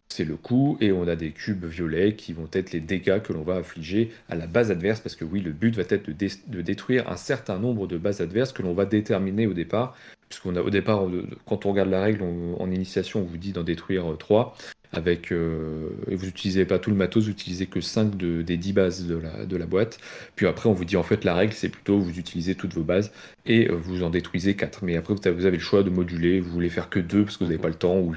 C'est 0.10 0.26
le 0.26 0.36
coût, 0.36 0.78
et 0.82 0.92
on 0.92 1.08
a 1.08 1.16
des 1.16 1.32
cubes 1.32 1.64
violets 1.64 2.16
qui 2.16 2.34
vont 2.34 2.50
être 2.52 2.74
les 2.74 2.82
dégâts 2.82 3.22
que 3.22 3.32
l'on 3.32 3.44
va 3.44 3.56
affliger 3.56 4.12
à 4.28 4.36
la 4.36 4.46
base 4.46 4.70
adverse, 4.70 5.00
parce 5.00 5.16
que 5.16 5.24
oui, 5.24 5.40
le 5.40 5.52
but 5.52 5.74
va 5.74 5.84
être 5.88 6.10
de, 6.10 6.62
détruire 6.62 7.10
un 7.10 7.16
certain 7.16 7.58
nombre 7.58 7.88
de 7.88 7.98
bases 7.98 8.20
adverses 8.20 8.52
que 8.52 8.62
l'on 8.62 8.74
va 8.74 8.86
déterminer 8.86 9.48
au 9.48 9.54
départ 9.54 9.96
puisqu'on 10.28 10.56
a 10.56 10.62
au 10.62 10.70
départ, 10.70 11.02
quand 11.46 11.66
on 11.66 11.72
regarde 11.72 11.90
la 11.90 12.02
règle 12.02 12.24
en 12.24 12.72
initiation, 12.72 13.20
on 13.20 13.24
vous 13.24 13.36
dit 13.36 13.52
d'en 13.52 13.64
détruire 13.64 14.06
3. 14.18 14.56
Euh, 14.94 14.98
avec, 14.98 15.32
euh, 15.32 15.90
vous 16.08 16.26
n'utilisez 16.26 16.66
pas 16.66 16.80
tout 16.80 16.90
le 16.90 16.96
matos, 16.96 17.24
vous 17.24 17.30
n'utilisez 17.30 17.68
que 17.68 17.82
5 17.82 18.16
des 18.18 18.58
10 18.58 18.74
bases 18.74 19.08
de 19.08 19.58
la, 19.58 19.66
boîte. 19.66 20.00
Puis 20.36 20.48
après, 20.48 20.70
on 20.70 20.74
vous 20.74 20.86
dit 20.86 20.98
en 20.98 21.04
fait 21.04 21.24
la 21.24 21.34
règle, 21.34 21.54
c'est 21.54 21.70
plutôt 21.70 22.00
vous 22.00 22.18
utilisez 22.20 22.56
toutes 22.56 22.74
vos 22.74 22.84
bases 22.84 23.12
et 23.46 23.70
euh, 23.70 23.76
vous 23.76 24.04
en 24.04 24.10
détruisez 24.10 24.56
4. 24.56 24.84
Mais 24.84 24.98
après, 24.98 25.14
vous 25.14 25.46
avez, 25.46 25.58
le 25.58 25.60
choix 25.60 25.84
de 25.84 25.90
moduler, 25.90 26.40
vous 26.40 26.52
voulez 26.52 26.70
faire 26.70 26.90
que 26.90 27.00
2 27.00 27.24
parce 27.24 27.38
que 27.38 27.44
vous 27.44 27.50
n'avez 27.50 27.62
pas 27.62 27.70
le 27.70 27.76
temps, 27.76 28.00
ou, 28.00 28.16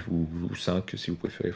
5 0.54 0.92
si 0.96 1.10
vous 1.10 1.16
préférez. 1.16 1.52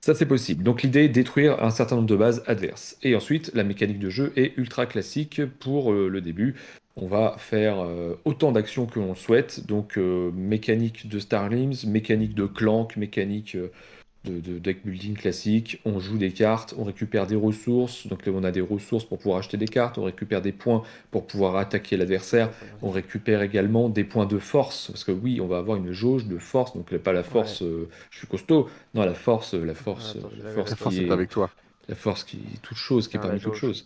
ça, 0.00 0.14
c'est 0.14 0.26
possible. 0.26 0.62
Donc 0.62 0.82
l'idée 0.82 1.04
est 1.04 1.08
détruire 1.08 1.62
un 1.62 1.70
certain 1.70 1.96
nombre 1.96 2.08
de 2.08 2.16
bases 2.16 2.42
adverses. 2.46 2.96
Et 3.02 3.14
ensuite, 3.14 3.50
la 3.54 3.64
mécanique 3.64 3.98
de 3.98 4.10
jeu 4.10 4.32
est 4.36 4.56
ultra 4.56 4.86
classique 4.86 5.42
pour 5.60 5.92
le 5.92 6.20
début 6.20 6.54
on 6.96 7.06
va 7.06 7.34
faire 7.38 7.80
euh, 7.80 8.14
autant 8.24 8.52
d'actions 8.52 8.86
que 8.86 8.98
l'on 9.00 9.14
souhaite. 9.14 9.66
Donc 9.66 9.98
euh, 9.98 10.30
mécanique 10.32 11.08
de 11.08 11.18
Starlings, 11.18 11.86
mécanique 11.88 12.34
de 12.34 12.46
Clank, 12.46 12.96
mécanique 12.96 13.56
euh, 14.28 14.40
de, 14.40 14.58
deck 14.58 14.84
building 14.84 15.14
classique. 15.14 15.80
On 15.84 16.00
joue 16.00 16.18
des 16.18 16.32
cartes, 16.32 16.74
on 16.78 16.84
récupère 16.84 17.26
des 17.26 17.36
ressources. 17.36 18.06
Donc 18.06 18.22
on 18.26 18.44
a 18.44 18.50
des 18.50 18.60
ressources 18.60 19.04
pour 19.04 19.18
pouvoir 19.18 19.38
acheter 19.38 19.56
des 19.56 19.68
cartes, 19.68 19.98
on 19.98 20.04
récupère 20.04 20.42
des 20.42 20.52
points 20.52 20.82
pour 21.10 21.26
pouvoir 21.26 21.56
attaquer 21.56 21.96
l'adversaire. 21.96 22.50
On 22.82 22.90
récupère 22.90 23.42
également 23.42 23.88
des 23.88 24.04
points 24.04 24.26
de 24.26 24.38
force 24.38 24.88
parce 24.88 25.04
que 25.04 25.12
oui, 25.12 25.40
on 25.40 25.46
va 25.46 25.58
avoir 25.58 25.76
une 25.76 25.92
jauge 25.92 26.26
de 26.26 26.38
force. 26.38 26.74
Donc 26.74 26.94
pas 26.96 27.12
la 27.12 27.22
force, 27.22 27.62
je 27.62 28.18
suis 28.18 28.26
costaud. 28.26 28.68
Non, 28.94 29.04
la 29.04 29.14
force, 29.14 29.54
la 29.54 29.74
force, 29.74 30.16
la 30.42 30.64
force, 30.64 30.96
est 30.96 31.10
avec 31.10 31.30
toi. 31.30 31.50
La 31.88 31.94
force 31.94 32.24
qui 32.24 32.38
toute 32.62 32.78
chose, 32.78 33.08
qui 33.08 33.16
est 33.16 33.20
parmi 33.20 33.40
toutes 33.40 33.54
choses 33.54 33.84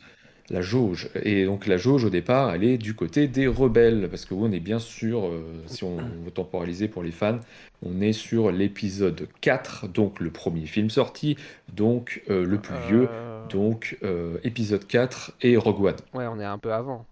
la 0.50 0.62
jauge. 0.62 1.10
Et 1.22 1.44
donc 1.44 1.66
la 1.66 1.76
jauge, 1.76 2.04
au 2.04 2.10
départ, 2.10 2.54
elle 2.54 2.64
est 2.64 2.78
du 2.78 2.94
côté 2.94 3.28
des 3.28 3.46
rebelles, 3.46 4.08
parce 4.08 4.24
que 4.24 4.34
oui, 4.34 4.48
on 4.50 4.52
est 4.52 4.60
bien 4.60 4.78
sûr, 4.78 5.26
euh, 5.26 5.42
si 5.66 5.84
on 5.84 5.96
veut 6.24 6.30
temporaliser 6.30 6.88
pour 6.88 7.02
les 7.02 7.10
fans, 7.10 7.40
on 7.84 8.00
est 8.00 8.12
sur 8.12 8.50
l'épisode 8.50 9.28
4, 9.40 9.88
donc 9.88 10.20
le 10.20 10.30
premier 10.30 10.66
film 10.66 10.90
sorti, 10.90 11.36
donc 11.72 12.22
euh, 12.30 12.44
le 12.44 12.58
plus 12.58 12.74
vieux, 12.88 13.08
euh. 13.10 13.46
donc 13.48 13.98
épisode 14.42 14.86
4 14.86 15.32
et 15.42 15.56
Rogue 15.56 15.84
One. 15.84 15.96
Ouais, 16.14 16.26
on 16.26 16.40
est 16.40 16.44
un 16.44 16.58
peu 16.58 16.72
avant. 16.72 17.06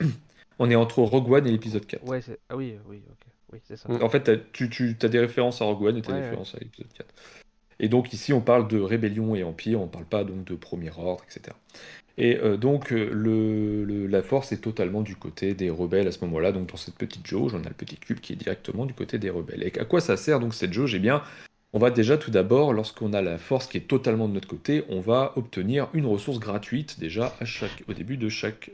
on 0.58 0.70
est 0.70 0.76
entre 0.76 1.00
Rogue 1.00 1.30
One 1.30 1.46
et 1.46 1.50
l'épisode 1.50 1.86
4. 1.86 2.06
Ouais, 2.06 2.20
ah 2.48 2.56
oui, 2.56 2.74
oui, 2.88 3.02
ok. 3.10 3.26
Oui, 3.52 3.58
c'est 3.64 3.76
ça. 3.76 3.86
En 3.90 4.08
fait, 4.08 4.50
tu, 4.52 4.70
tu 4.70 4.96
as 5.02 5.08
des 5.08 5.20
références 5.20 5.60
à 5.60 5.66
Rogue 5.66 5.82
One 5.82 5.98
et 5.98 6.02
tu 6.02 6.10
as 6.10 6.14
des 6.14 6.22
références 6.22 6.54
à 6.54 6.58
l'épisode 6.58 6.92
4. 6.94 7.06
Et 7.82 7.88
donc 7.88 8.12
ici, 8.12 8.32
on 8.32 8.40
parle 8.40 8.68
de 8.68 8.80
rébellion 8.80 9.34
et 9.34 9.42
empire, 9.42 9.80
on 9.80 9.86
ne 9.86 9.90
parle 9.90 10.04
pas 10.04 10.24
donc 10.24 10.44
de 10.44 10.54
premier 10.54 10.90
ordre, 10.96 11.24
etc. 11.28 11.54
Et 12.18 12.36
euh, 12.38 12.56
donc 12.56 12.92
euh, 12.92 14.08
la 14.08 14.22
force 14.22 14.52
est 14.52 14.58
totalement 14.58 15.02
du 15.02 15.16
côté 15.16 15.54
des 15.54 15.70
rebelles 15.70 16.08
à 16.08 16.12
ce 16.12 16.20
moment-là. 16.24 16.52
Donc 16.52 16.68
dans 16.68 16.76
cette 16.76 16.94
petite 16.94 17.26
jauge, 17.26 17.54
on 17.54 17.64
a 17.64 17.68
le 17.68 17.74
petit 17.74 17.96
cube 17.96 18.20
qui 18.20 18.32
est 18.32 18.36
directement 18.36 18.86
du 18.86 18.94
côté 18.94 19.18
des 19.18 19.30
rebelles. 19.30 19.62
Et 19.62 19.78
à 19.78 19.84
quoi 19.84 20.00
ça 20.00 20.16
sert 20.16 20.40
donc 20.40 20.54
cette 20.54 20.72
jauge? 20.72 20.94
Eh 20.94 20.98
bien, 20.98 21.22
on 21.72 21.78
va 21.78 21.90
déjà 21.90 22.18
tout 22.18 22.30
d'abord, 22.30 22.74
lorsqu'on 22.74 23.14
a 23.14 23.22
la 23.22 23.38
force 23.38 23.66
qui 23.66 23.78
est 23.78 23.88
totalement 23.88 24.28
de 24.28 24.34
notre 24.34 24.48
côté, 24.48 24.84
on 24.90 25.00
va 25.00 25.32
obtenir 25.36 25.88
une 25.94 26.04
ressource 26.04 26.38
gratuite 26.38 27.00
déjà 27.00 27.34
au 27.88 27.94
début 27.94 28.18
de 28.18 28.28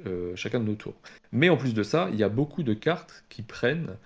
euh, 0.06 0.32
chacun 0.34 0.58
de 0.58 0.64
nos 0.64 0.74
tours. 0.74 0.96
Mais 1.30 1.48
en 1.48 1.56
plus 1.56 1.74
de 1.74 1.84
ça, 1.84 2.08
il 2.12 2.18
y 2.18 2.24
a 2.24 2.28
beaucoup 2.28 2.64
de 2.64 2.74
cartes 2.74 3.24
qui 3.28 3.42
prennent 3.42 3.96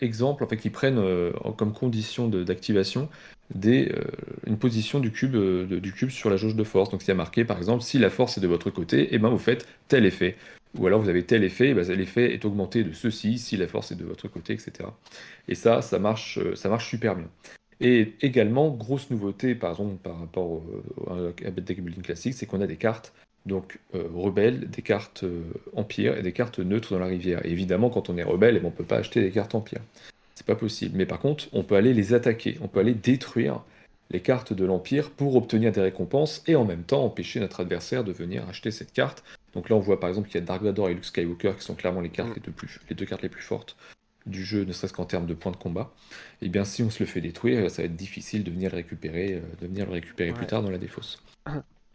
exemple, 0.00 0.44
en 0.44 0.46
fait, 0.46 0.56
qui 0.56 0.70
prennent 0.70 1.02
comme 1.56 1.72
condition 1.72 2.28
d'activation 2.28 3.08
euh, 3.66 3.88
une 4.46 4.58
position 4.58 5.00
du 5.00 5.10
cube, 5.10 5.34
euh, 5.34 5.80
du 5.80 5.92
cube 5.92 6.10
sur 6.10 6.30
la 6.30 6.36
jauge 6.36 6.54
de 6.54 6.64
force. 6.64 6.90
Donc, 6.90 7.04
il 7.04 7.08
y 7.08 7.10
a 7.10 7.14
marqué, 7.14 7.44
par 7.44 7.58
exemple, 7.58 7.82
si 7.82 7.98
la 7.98 8.10
force 8.10 8.38
est 8.38 8.40
de 8.40 8.46
votre 8.46 8.70
côté, 8.70 9.08
eh 9.10 9.18
ben, 9.18 9.28
vous 9.28 9.38
faites 9.38 9.66
tel 9.88 10.06
effet. 10.06 10.36
Ou 10.78 10.86
alors, 10.86 11.00
vous 11.00 11.08
avez 11.08 11.24
tel 11.24 11.42
effet, 11.42 11.70
et 11.70 11.74
ben, 11.74 11.86
l'effet 11.92 12.32
est 12.32 12.44
augmenté 12.44 12.84
de 12.84 12.92
ceci 12.92 13.38
si 13.38 13.56
la 13.56 13.66
force 13.66 13.90
est 13.92 13.96
de 13.96 14.04
votre 14.04 14.28
côté, 14.28 14.52
etc. 14.52 14.88
Et 15.48 15.54
ça, 15.54 15.82
ça 15.82 15.98
marche, 15.98 16.38
euh, 16.38 16.54
ça 16.54 16.68
marche 16.68 16.88
super 16.88 17.16
bien. 17.16 17.28
Et 17.80 18.14
également, 18.20 18.70
grosse 18.70 19.10
nouveauté, 19.10 19.54
par 19.54 19.70
exemple, 19.70 19.96
par 20.02 20.20
rapport 20.20 20.50
au, 20.50 20.62
à 21.08 21.50
deck 21.50 21.82
building 21.82 22.02
classique, 22.02 22.34
c'est 22.34 22.46
qu'on 22.46 22.60
a 22.60 22.66
des 22.66 22.76
cartes 22.76 23.14
donc 23.46 23.78
rebelles, 23.94 24.68
des 24.68 24.82
cartes 24.82 25.24
empire 25.74 26.18
et 26.18 26.22
des 26.22 26.32
cartes 26.32 26.58
neutres 26.58 26.92
dans 26.92 26.98
la 26.98 27.06
rivière. 27.06 27.44
Et 27.46 27.50
évidemment, 27.50 27.88
quand 27.88 28.10
on 28.10 28.18
est 28.18 28.22
rebelle, 28.22 28.56
eh 28.56 28.60
ben, 28.60 28.66
on 28.66 28.70
ne 28.70 28.76
peut 28.76 28.84
pas 28.84 28.98
acheter 28.98 29.22
des 29.22 29.30
cartes 29.30 29.54
empire. 29.54 29.80
C'est 30.40 30.46
pas 30.46 30.56
possible. 30.56 30.96
Mais 30.96 31.04
par 31.04 31.18
contre, 31.18 31.48
on 31.52 31.62
peut 31.62 31.74
aller 31.74 31.92
les 31.92 32.14
attaquer, 32.14 32.56
on 32.62 32.66
peut 32.66 32.80
aller 32.80 32.94
détruire 32.94 33.60
les 34.10 34.20
cartes 34.20 34.54
de 34.54 34.64
l'Empire 34.64 35.10
pour 35.10 35.36
obtenir 35.36 35.70
des 35.70 35.82
récompenses 35.82 36.42
et 36.46 36.56
en 36.56 36.64
même 36.64 36.82
temps 36.82 37.04
empêcher 37.04 37.40
notre 37.40 37.60
adversaire 37.60 38.04
de 38.04 38.12
venir 38.12 38.48
acheter 38.48 38.70
cette 38.70 38.94
carte. 38.94 39.22
Donc 39.52 39.68
là, 39.68 39.76
on 39.76 39.80
voit 39.80 40.00
par 40.00 40.08
exemple 40.08 40.28
qu'il 40.28 40.40
y 40.40 40.42
a 40.42 40.46
Dark 40.46 40.62
Vador 40.62 40.88
et 40.88 40.94
Luke 40.94 41.04
Skywalker 41.04 41.52
qui 41.58 41.62
sont 41.62 41.74
clairement 41.74 42.00
les, 42.00 42.08
cartes 42.08 42.30
mm. 42.30 42.34
les, 42.36 42.40
deux 42.40 42.52
plus, 42.52 42.80
les 42.88 42.96
deux 42.96 43.04
cartes 43.04 43.20
les 43.20 43.28
plus 43.28 43.42
fortes 43.42 43.76
du 44.24 44.42
jeu, 44.42 44.64
ne 44.64 44.72
serait-ce 44.72 44.94
qu'en 44.94 45.04
termes 45.04 45.26
de 45.26 45.34
points 45.34 45.52
de 45.52 45.58
combat. 45.58 45.92
Et 46.40 46.46
eh 46.46 46.48
bien, 46.48 46.64
si 46.64 46.82
on 46.82 46.88
se 46.88 47.00
le 47.00 47.06
fait 47.06 47.20
détruire, 47.20 47.70
ça 47.70 47.82
va 47.82 47.86
être 47.86 47.96
difficile 47.96 48.42
de 48.42 48.50
venir 48.50 48.70
le 48.70 48.76
récupérer, 48.76 49.34
euh, 49.34 49.40
de 49.60 49.66
venir 49.66 49.84
le 49.84 49.92
récupérer 49.92 50.32
plus 50.32 50.46
tard 50.46 50.62
dans 50.62 50.70
la 50.70 50.78
défausse. 50.78 51.22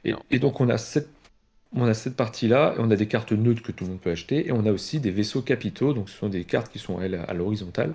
Et, 0.07 0.13
et, 0.29 0.37
donc, 0.37 0.61
on 0.61 0.69
a 0.69 0.77
cette, 0.77 1.09
on 1.75 1.85
a 1.85 1.93
cette 1.93 2.15
partie-là, 2.15 2.75
et 2.77 2.79
on 2.79 2.89
a 2.89 2.95
des 2.95 3.07
cartes 3.07 3.31
neutres 3.31 3.61
que 3.61 3.71
tout 3.71 3.83
le 3.83 3.91
monde 3.91 3.99
peut 3.99 4.11
acheter, 4.11 4.47
et 4.47 4.51
on 4.51 4.65
a 4.65 4.71
aussi 4.71 4.99
des 4.99 5.11
vaisseaux 5.11 5.41
capitaux, 5.41 5.93
donc 5.93 6.09
ce 6.09 6.17
sont 6.17 6.29
des 6.29 6.43
cartes 6.43 6.71
qui 6.71 6.79
sont 6.79 7.01
elles 7.01 7.15
à 7.27 7.33
l'horizontale, 7.33 7.93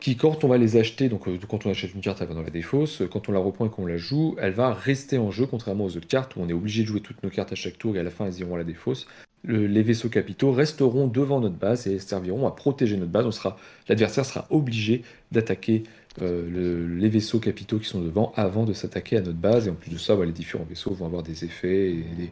qui 0.00 0.16
quand 0.16 0.44
on 0.44 0.48
va 0.48 0.58
les 0.58 0.76
acheter, 0.76 1.08
donc 1.08 1.28
euh, 1.28 1.38
quand 1.48 1.64
on 1.66 1.70
achète 1.70 1.94
une 1.94 2.00
carte, 2.00 2.20
elle 2.20 2.28
va 2.28 2.34
dans 2.34 2.42
la 2.42 2.50
défausse, 2.50 3.02
quand 3.10 3.28
on 3.28 3.32
la 3.32 3.38
reprend 3.38 3.66
et 3.66 3.70
qu'on 3.70 3.86
la 3.86 3.96
joue, 3.96 4.36
elle 4.38 4.52
va 4.52 4.74
rester 4.74 5.18
en 5.18 5.30
jeu, 5.30 5.46
contrairement 5.46 5.84
aux 5.84 5.96
autres 5.96 6.08
cartes 6.08 6.36
où 6.36 6.40
on 6.40 6.48
est 6.48 6.52
obligé 6.52 6.82
de 6.82 6.88
jouer 6.88 7.00
toutes 7.00 7.22
nos 7.22 7.30
cartes 7.30 7.52
à 7.52 7.54
chaque 7.54 7.78
tour 7.78 7.96
et 7.96 8.00
à 8.00 8.02
la 8.02 8.10
fin 8.10 8.26
elles 8.26 8.38
iront 8.40 8.56
à 8.56 8.58
la 8.58 8.64
défausse. 8.64 9.06
les 9.44 9.82
vaisseaux 9.82 10.08
capitaux 10.08 10.52
resteront 10.52 11.06
devant 11.06 11.40
notre 11.40 11.56
base 11.56 11.86
et 11.86 11.98
serviront 11.98 12.46
à 12.46 12.50
protéger 12.50 12.96
notre 12.96 13.12
base. 13.12 13.40
l'adversaire 13.88 14.26
sera 14.26 14.46
obligé 14.50 15.04
d'attaquer 15.32 15.84
euh, 16.22 16.88
les 16.96 17.08
vaisseaux 17.08 17.40
capitaux 17.40 17.78
qui 17.78 17.88
sont 17.88 18.00
devant 18.00 18.32
avant 18.36 18.64
de 18.64 18.72
s'attaquer 18.72 19.16
à 19.16 19.20
notre 19.20 19.38
base. 19.38 19.66
Et 19.66 19.70
en 19.70 19.74
plus 19.74 19.90
de 19.90 19.98
ça, 19.98 20.16
les 20.24 20.32
différents 20.32 20.64
vaisseaux 20.64 20.92
vont 20.94 21.06
avoir 21.06 21.22
des 21.22 21.44
effets 21.44 21.90
et 21.90 22.04
des, 22.16 22.30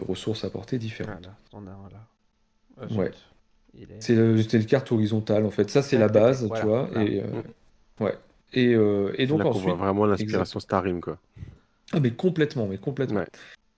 ressources 0.00 0.44
apportées 0.44 0.78
différentes. 0.78 1.28
Voilà, 1.52 1.66
on 1.66 1.66
a, 1.66 1.76
voilà. 2.78 3.02
ouais. 3.02 3.10
C'est 4.00 4.14
le, 4.14 4.64
carte 4.64 4.92
horizontale 4.92 5.46
en 5.46 5.50
fait. 5.50 5.70
Ça, 5.70 5.82
c'est 5.82 5.98
la 5.98 6.08
base, 6.08 6.48
tu 6.54 6.66
vois. 6.66 6.88
Et, 6.96 7.22
euh, 7.22 7.42
ouais. 8.00 8.16
Et, 8.52 8.74
euh, 8.74 9.14
et 9.16 9.26
donc 9.26 9.38
Là, 9.38 9.46
ensuite. 9.46 9.64
On 9.64 9.74
voit 9.74 9.86
vraiment 9.86 10.04
l'inspiration 10.04 10.60
Starim, 10.60 11.00
quoi. 11.00 11.16
Ah, 11.92 12.00
mais 12.00 12.10
complètement, 12.10 12.66
mais 12.66 12.76
complètement. 12.76 13.24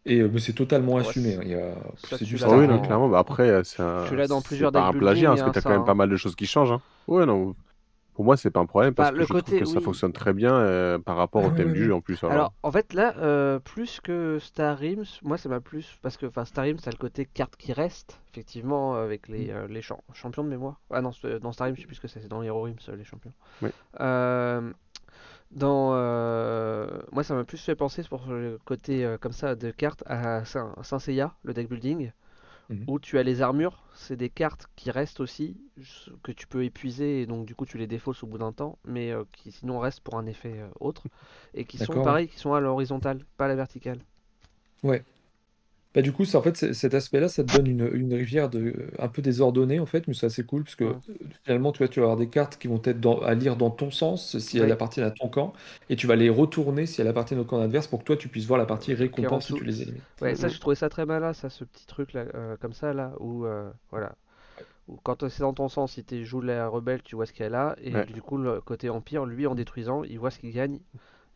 Et 0.07 0.21
euh, 0.21 0.29
mais 0.33 0.41
c'est 0.41 0.53
totalement 0.53 0.97
assumé. 0.97 1.37
Hein. 1.37 1.75
A... 2.11 2.17
C'est 2.17 2.25
du 2.25 2.37
ah 2.43 2.57
oui, 2.57 2.67
non, 2.67 2.81
clairement. 2.81 3.09
Bah, 3.09 3.21
après, 3.21 3.63
c'est 3.65 3.83
un. 3.83 4.05
Tu 4.09 4.17
l'as 4.17 4.27
dans 4.27 4.43
plusieurs 4.43 4.73
pas 4.73 4.87
un 4.87 4.93
plagiat, 4.93 5.31
hein, 5.31 5.37
parce 5.37 5.49
que 5.49 5.55
t'as 5.55 5.61
quand 5.61 5.71
même 5.71 5.85
pas 5.85 5.95
mal 5.95 6.11
de 6.11 6.17
choses 6.17 6.35
qui 6.35 6.47
changent. 6.47 6.73
Hein. 6.73 6.83
Ouais, 7.07 7.25
non. 7.25 7.55
Pour 8.15 8.25
moi, 8.25 8.37
c'est 8.37 8.51
pas 8.51 8.61
un 8.61 8.67
problème 8.67 8.95
parce 8.95 9.09
Bah, 9.09 9.13
que 9.13 9.19
le 9.19 9.25
je 9.25 9.29
trouve 9.29 9.43
côté, 9.43 9.59
que 9.59 9.65
ça 9.65 9.81
fonctionne 9.81 10.13
très 10.13 10.33
bien 10.33 10.55
euh, 10.55 10.99
par 11.01 11.17
rapport 11.17 11.43
Ah 11.45 11.49
au 11.49 11.51
thème 11.51 11.73
du 11.73 11.85
jeu 11.85 11.95
en 11.95 12.01
plus. 12.01 12.23
Alors, 12.23 12.33
Alors, 12.33 12.53
en 12.63 12.71
fait, 12.71 12.93
là, 12.95 13.13
euh, 13.19 13.59
plus 13.59 14.01
que 14.01 14.39
Star 14.41 14.79
Realms, 14.79 15.05
moi, 15.23 15.37
ça 15.37 15.49
m'a 15.49 15.61
plus. 15.61 15.99
Parce 16.01 16.17
que, 16.17 16.27
enfin, 16.27 16.45
Star 16.45 16.65
Realms, 16.65 16.79
t'as 16.81 16.93
le 16.93 16.97
côté 16.97 17.27
carte 17.27 17.57
qui 17.57 17.73
reste, 17.73 18.21
effectivement, 18.33 18.95
avec 18.95 19.27
les, 19.29 19.49
Mm. 19.49 19.57
euh, 19.57 19.67
les 19.67 19.83
champ- 19.83 20.01
champions 20.13 20.45
de 20.45 20.49
mémoire. 20.49 20.81
Ah 20.91 21.03
non, 21.03 21.11
dans 21.43 21.51
Star 21.53 21.67
Realms, 21.67 21.75
je 21.77 21.81
sais 21.83 21.87
plus 21.89 21.97
ce 21.97 22.01
que 22.01 22.09
c'est, 22.09 22.21
c'est 22.21 22.29
dans 22.29 22.43
Hero 22.43 22.63
Realms, 22.63 22.77
euh, 22.89 22.95
les 22.97 23.05
champions. 23.05 23.33
Oui. 23.63 23.71
Euh, 24.01 24.71
dans. 25.51 25.91
euh, 25.95 26.87
Moi, 27.13 27.25
ça 27.25 27.35
m'a 27.35 27.45
plus 27.45 27.59
fait 27.63 27.75
penser 27.75 28.03
pour 28.09 28.27
le 28.29 28.59
côté, 28.65 29.05
euh, 29.05 29.19
comme 29.19 29.33
ça, 29.33 29.55
de 29.57 29.71
cartes 29.71 30.05
à 30.07 30.45
Saint, 30.45 30.73
Saint 30.83 30.99
Seiya, 31.01 31.35
le 31.43 31.53
deck 31.53 31.69
building. 31.69 32.13
Mhm. 32.71 32.85
Où 32.89 32.99
tu 32.99 33.19
as 33.19 33.23
les 33.23 33.43
armures, 33.43 33.83
c'est 33.95 34.17
des 34.17 34.31
cartes 34.31 34.69
qui 34.77 34.91
restent 34.91 35.21
aussi, 35.21 35.57
que 36.23 36.33
tu 36.33 36.47
peux 36.47 36.65
épuiser 36.65 37.23
et 37.23 37.27
donc 37.27 37.47
du 37.47 37.55
coup 37.55 37.67
tu 37.67 37.79
les 37.79 37.87
défausses 37.87 38.23
au 38.23 38.27
bout 38.27 38.39
d'un 38.39 38.53
temps, 38.53 38.79
mais 38.85 39.11
euh, 39.11 39.25
qui 39.33 39.53
sinon 39.53 39.79
restent 39.79 40.01
pour 40.01 40.17
un 40.17 40.27
effet 40.27 40.61
euh, 40.61 40.69
autre, 40.81 41.05
et 41.55 41.65
qui 41.65 41.79
sont 41.79 42.01
pareils, 42.01 42.29
qui 42.29 42.39
sont 42.39 42.55
à 42.55 42.61
l'horizontale, 42.61 43.25
pas 43.37 43.47
à 43.47 43.49
la 43.49 43.57
verticale. 43.57 43.99
Ouais. 44.83 45.03
Bah, 45.95 46.03
du 46.03 46.13
coup, 46.13 46.25
ça, 46.25 46.39
en 46.39 46.43
fait, 46.43 46.57
c'est- 46.57 46.75
cet 46.75 46.93
aspect-là, 46.95 47.29
ça 47.29 47.45
te 47.45 47.49
donne 47.49 47.67
une, 47.69 47.89
une 47.95 48.13
rivière 48.15 48.51
de, 48.51 48.91
un 48.99 49.09
peu 49.09 49.23
désordonnée, 49.23 49.79
en 49.81 49.87
fait, 49.87 50.09
mais 50.09 50.15
c'est 50.15 50.27
assez 50.27 50.45
cool, 50.45 50.65
parce 50.65 50.75
que 50.77 50.85
Ouais. 50.85 50.97
euh, 51.09 51.15
finalement, 51.45 51.71
tu 51.73 51.79
vois, 51.79 51.89
tu 51.89 52.01
vas 52.01 52.05
avoir 52.07 52.17
des 52.19 52.29
cartes 52.29 52.59
qui 52.59 52.67
vont 52.69 52.81
être 52.85 53.01
dans- 53.01 53.21
à 53.21 53.35
lire 53.35 53.57
dans 53.57 53.71
ton 53.71 53.91
sens, 53.91 54.39
si 54.39 54.59
elles 54.59 54.71
Oui. 54.71 54.73
appartiennent 54.73 55.07
à 55.07 55.11
ton 55.13 55.29
camp, 55.29 55.53
et 55.89 55.97
tu 55.97 56.07
vas 56.09 56.17
les 56.17 56.31
retourner 56.31 56.87
si 56.87 57.01
elles 57.01 57.09
appartiennent 57.09 57.41
au 57.41 57.45
camp 57.45 57.61
adverse, 57.61 57.87
pour 57.87 58.01
que 58.01 58.05
toi, 58.05 58.17
tu 58.17 58.29
puisses 58.29 58.47
voir 58.47 58.59
la 58.59 58.67
partie 58.67 58.93
Qui 59.13 59.25
est 59.25 59.27
en 59.29 59.39
récompense 59.39 59.47
si 59.47 59.55
dessous. 59.55 59.55
tu 59.55 59.65
les 59.65 59.83
élimines. 59.83 60.05
Ouais, 60.21 60.35
ça 60.37 60.49
Mhm. 60.49 60.49
j'ai 60.49 60.59
trouvé 60.59 60.77
ça 60.77 60.89
très 60.89 61.07
malin, 61.07 61.33
ça, 61.33 61.51
ce 61.51 61.65
petit 61.65 61.87
truc 61.87 62.13
là, 62.13 62.27
euh, 62.35 62.57
comme 62.59 62.73
ça 62.75 62.93
là, 62.93 63.15
où 63.21 63.47
euh, 63.47 63.71
voilà, 63.91 64.17
où 64.89 64.97
quand 65.03 65.29
c'est 65.29 65.43
dans 65.43 65.55
ton 65.55 65.69
sens, 65.69 65.95
si 65.95 66.05
tu 66.05 66.25
joues 66.27 66.43
la 66.43 66.69
rebelle, 66.69 67.03
tu 67.03 67.17
vois 67.17 67.27
ce 67.27 67.33
qu'elle 67.35 67.55
a, 67.57 67.77
et 67.81 67.93
Ouais. 67.95 68.07
du 68.07 68.23
coup 68.23 68.39
le 68.39 68.61
côté 68.63 68.91
empire, 68.91 69.27
lui 69.27 69.47
en 69.47 69.55
détruisant, 69.57 70.05
il 70.05 70.19
voit 70.21 70.31
ce 70.33 70.39
qu'il 70.41 70.53
gagne 70.53 70.81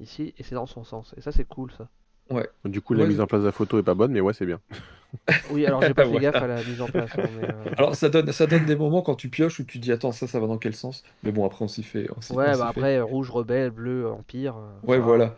ici, 0.00 0.34
et 0.38 0.42
c'est 0.44 0.54
dans 0.56 0.66
son 0.66 0.84
sens, 0.84 1.14
et 1.18 1.22
ça 1.22 1.32
c'est 1.32 1.46
cool 1.46 1.72
ça. 1.72 1.88
Ouais. 2.30 2.48
du 2.64 2.80
coup, 2.80 2.94
la 2.94 3.02
Ouais. 3.02 3.08
mise 3.08 3.20
en 3.20 3.26
place 3.26 3.40
de 3.42 3.46
la 3.46 3.52
photo 3.52 3.78
est 3.78 3.82
pas 3.82 3.94
bonne, 3.94 4.12
mais 4.12 4.20
ouais, 4.20 4.32
c'est 4.32 4.46
bien. 4.46 4.60
Oui, 5.50 5.64
alors 5.66 5.82
j'ai 5.82 5.94
pas 5.94 6.02
fait 6.04 6.10
Voilà. 6.10 6.30
gaffe 6.32 6.42
à 6.42 6.46
la 6.46 6.62
mise 6.62 6.80
en 6.80 6.88
place, 6.88 7.10
hein, 7.14 7.30
mais, 7.34 7.42
euh, 7.42 7.64
Alors, 7.76 7.94
ça 7.94 8.08
donne, 8.08 8.32
ça 8.32 8.46
donne 8.46 8.64
des 8.64 8.76
moments 8.76 9.02
quand 9.02 9.14
tu 9.14 9.28
pioches 9.28 9.60
où 9.60 9.64
tu 9.64 9.78
te 9.78 9.82
dis, 9.82 9.92
attends, 9.92 10.12
ça, 10.12 10.26
ça 10.26 10.40
va 10.40 10.46
dans 10.46 10.58
quel 10.58 10.74
sens? 10.74 11.02
Mais 11.22 11.32
bon, 11.32 11.44
après, 11.46 11.64
on 11.64 11.68
s'y 11.68 11.82
fait. 11.82 12.08
On 12.10 12.34
Ouais, 12.34 12.56
bah 12.56 12.68
après, 12.68 13.00
rouge, 13.00 13.30
rebelle, 13.30 13.70
bleu, 13.70 14.10
empire. 14.10 14.56
euh, 14.56 14.86
Ouais, 14.86 14.98
voilà, 14.98 15.36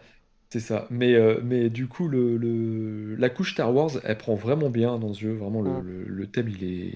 c'est 0.50 0.60
ça. 0.60 0.86
Mais, 0.90 1.14
euh, 1.14 1.40
mais 1.44 1.70
du 1.70 1.86
coup, 1.86 2.08
le, 2.08 2.36
le- 2.36 3.14
la 3.16 3.30
couche 3.30 3.52
Star 3.52 3.72
Wars, 3.74 3.90
elle 4.04 4.18
prend 4.18 4.34
vraiment 4.34 4.70
bien 4.70 4.98
dans 4.98 5.12
ce 5.12 5.20
jeu. 5.20 5.32
Vraiment, 5.34 5.62
le, 5.62 5.70
Mm. 5.70 5.82
le- 5.82 6.04
le 6.04 6.26
thème, 6.26 6.48
il 6.48 6.64
est, 6.64 6.92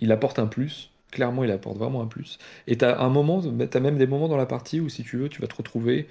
il 0.00 0.12
apporte 0.12 0.38
un 0.38 0.46
plus. 0.46 0.90
Clairement, 1.10 1.42
il 1.44 1.50
apporte 1.50 1.78
vraiment 1.78 2.02
un 2.02 2.06
plus. 2.06 2.38
Et 2.66 2.76
t'as 2.76 3.00
un 3.02 3.08
moment, 3.08 3.40
t'as 3.70 3.80
même 3.80 3.96
des 3.96 4.06
moments 4.06 4.28
dans 4.28 4.36
la 4.36 4.44
partie 4.46 4.80
où, 4.80 4.90
si 4.90 5.04
tu 5.04 5.16
veux, 5.16 5.30
tu 5.30 5.40
vas 5.40 5.48
te 5.48 5.54
retrouver 5.56 6.06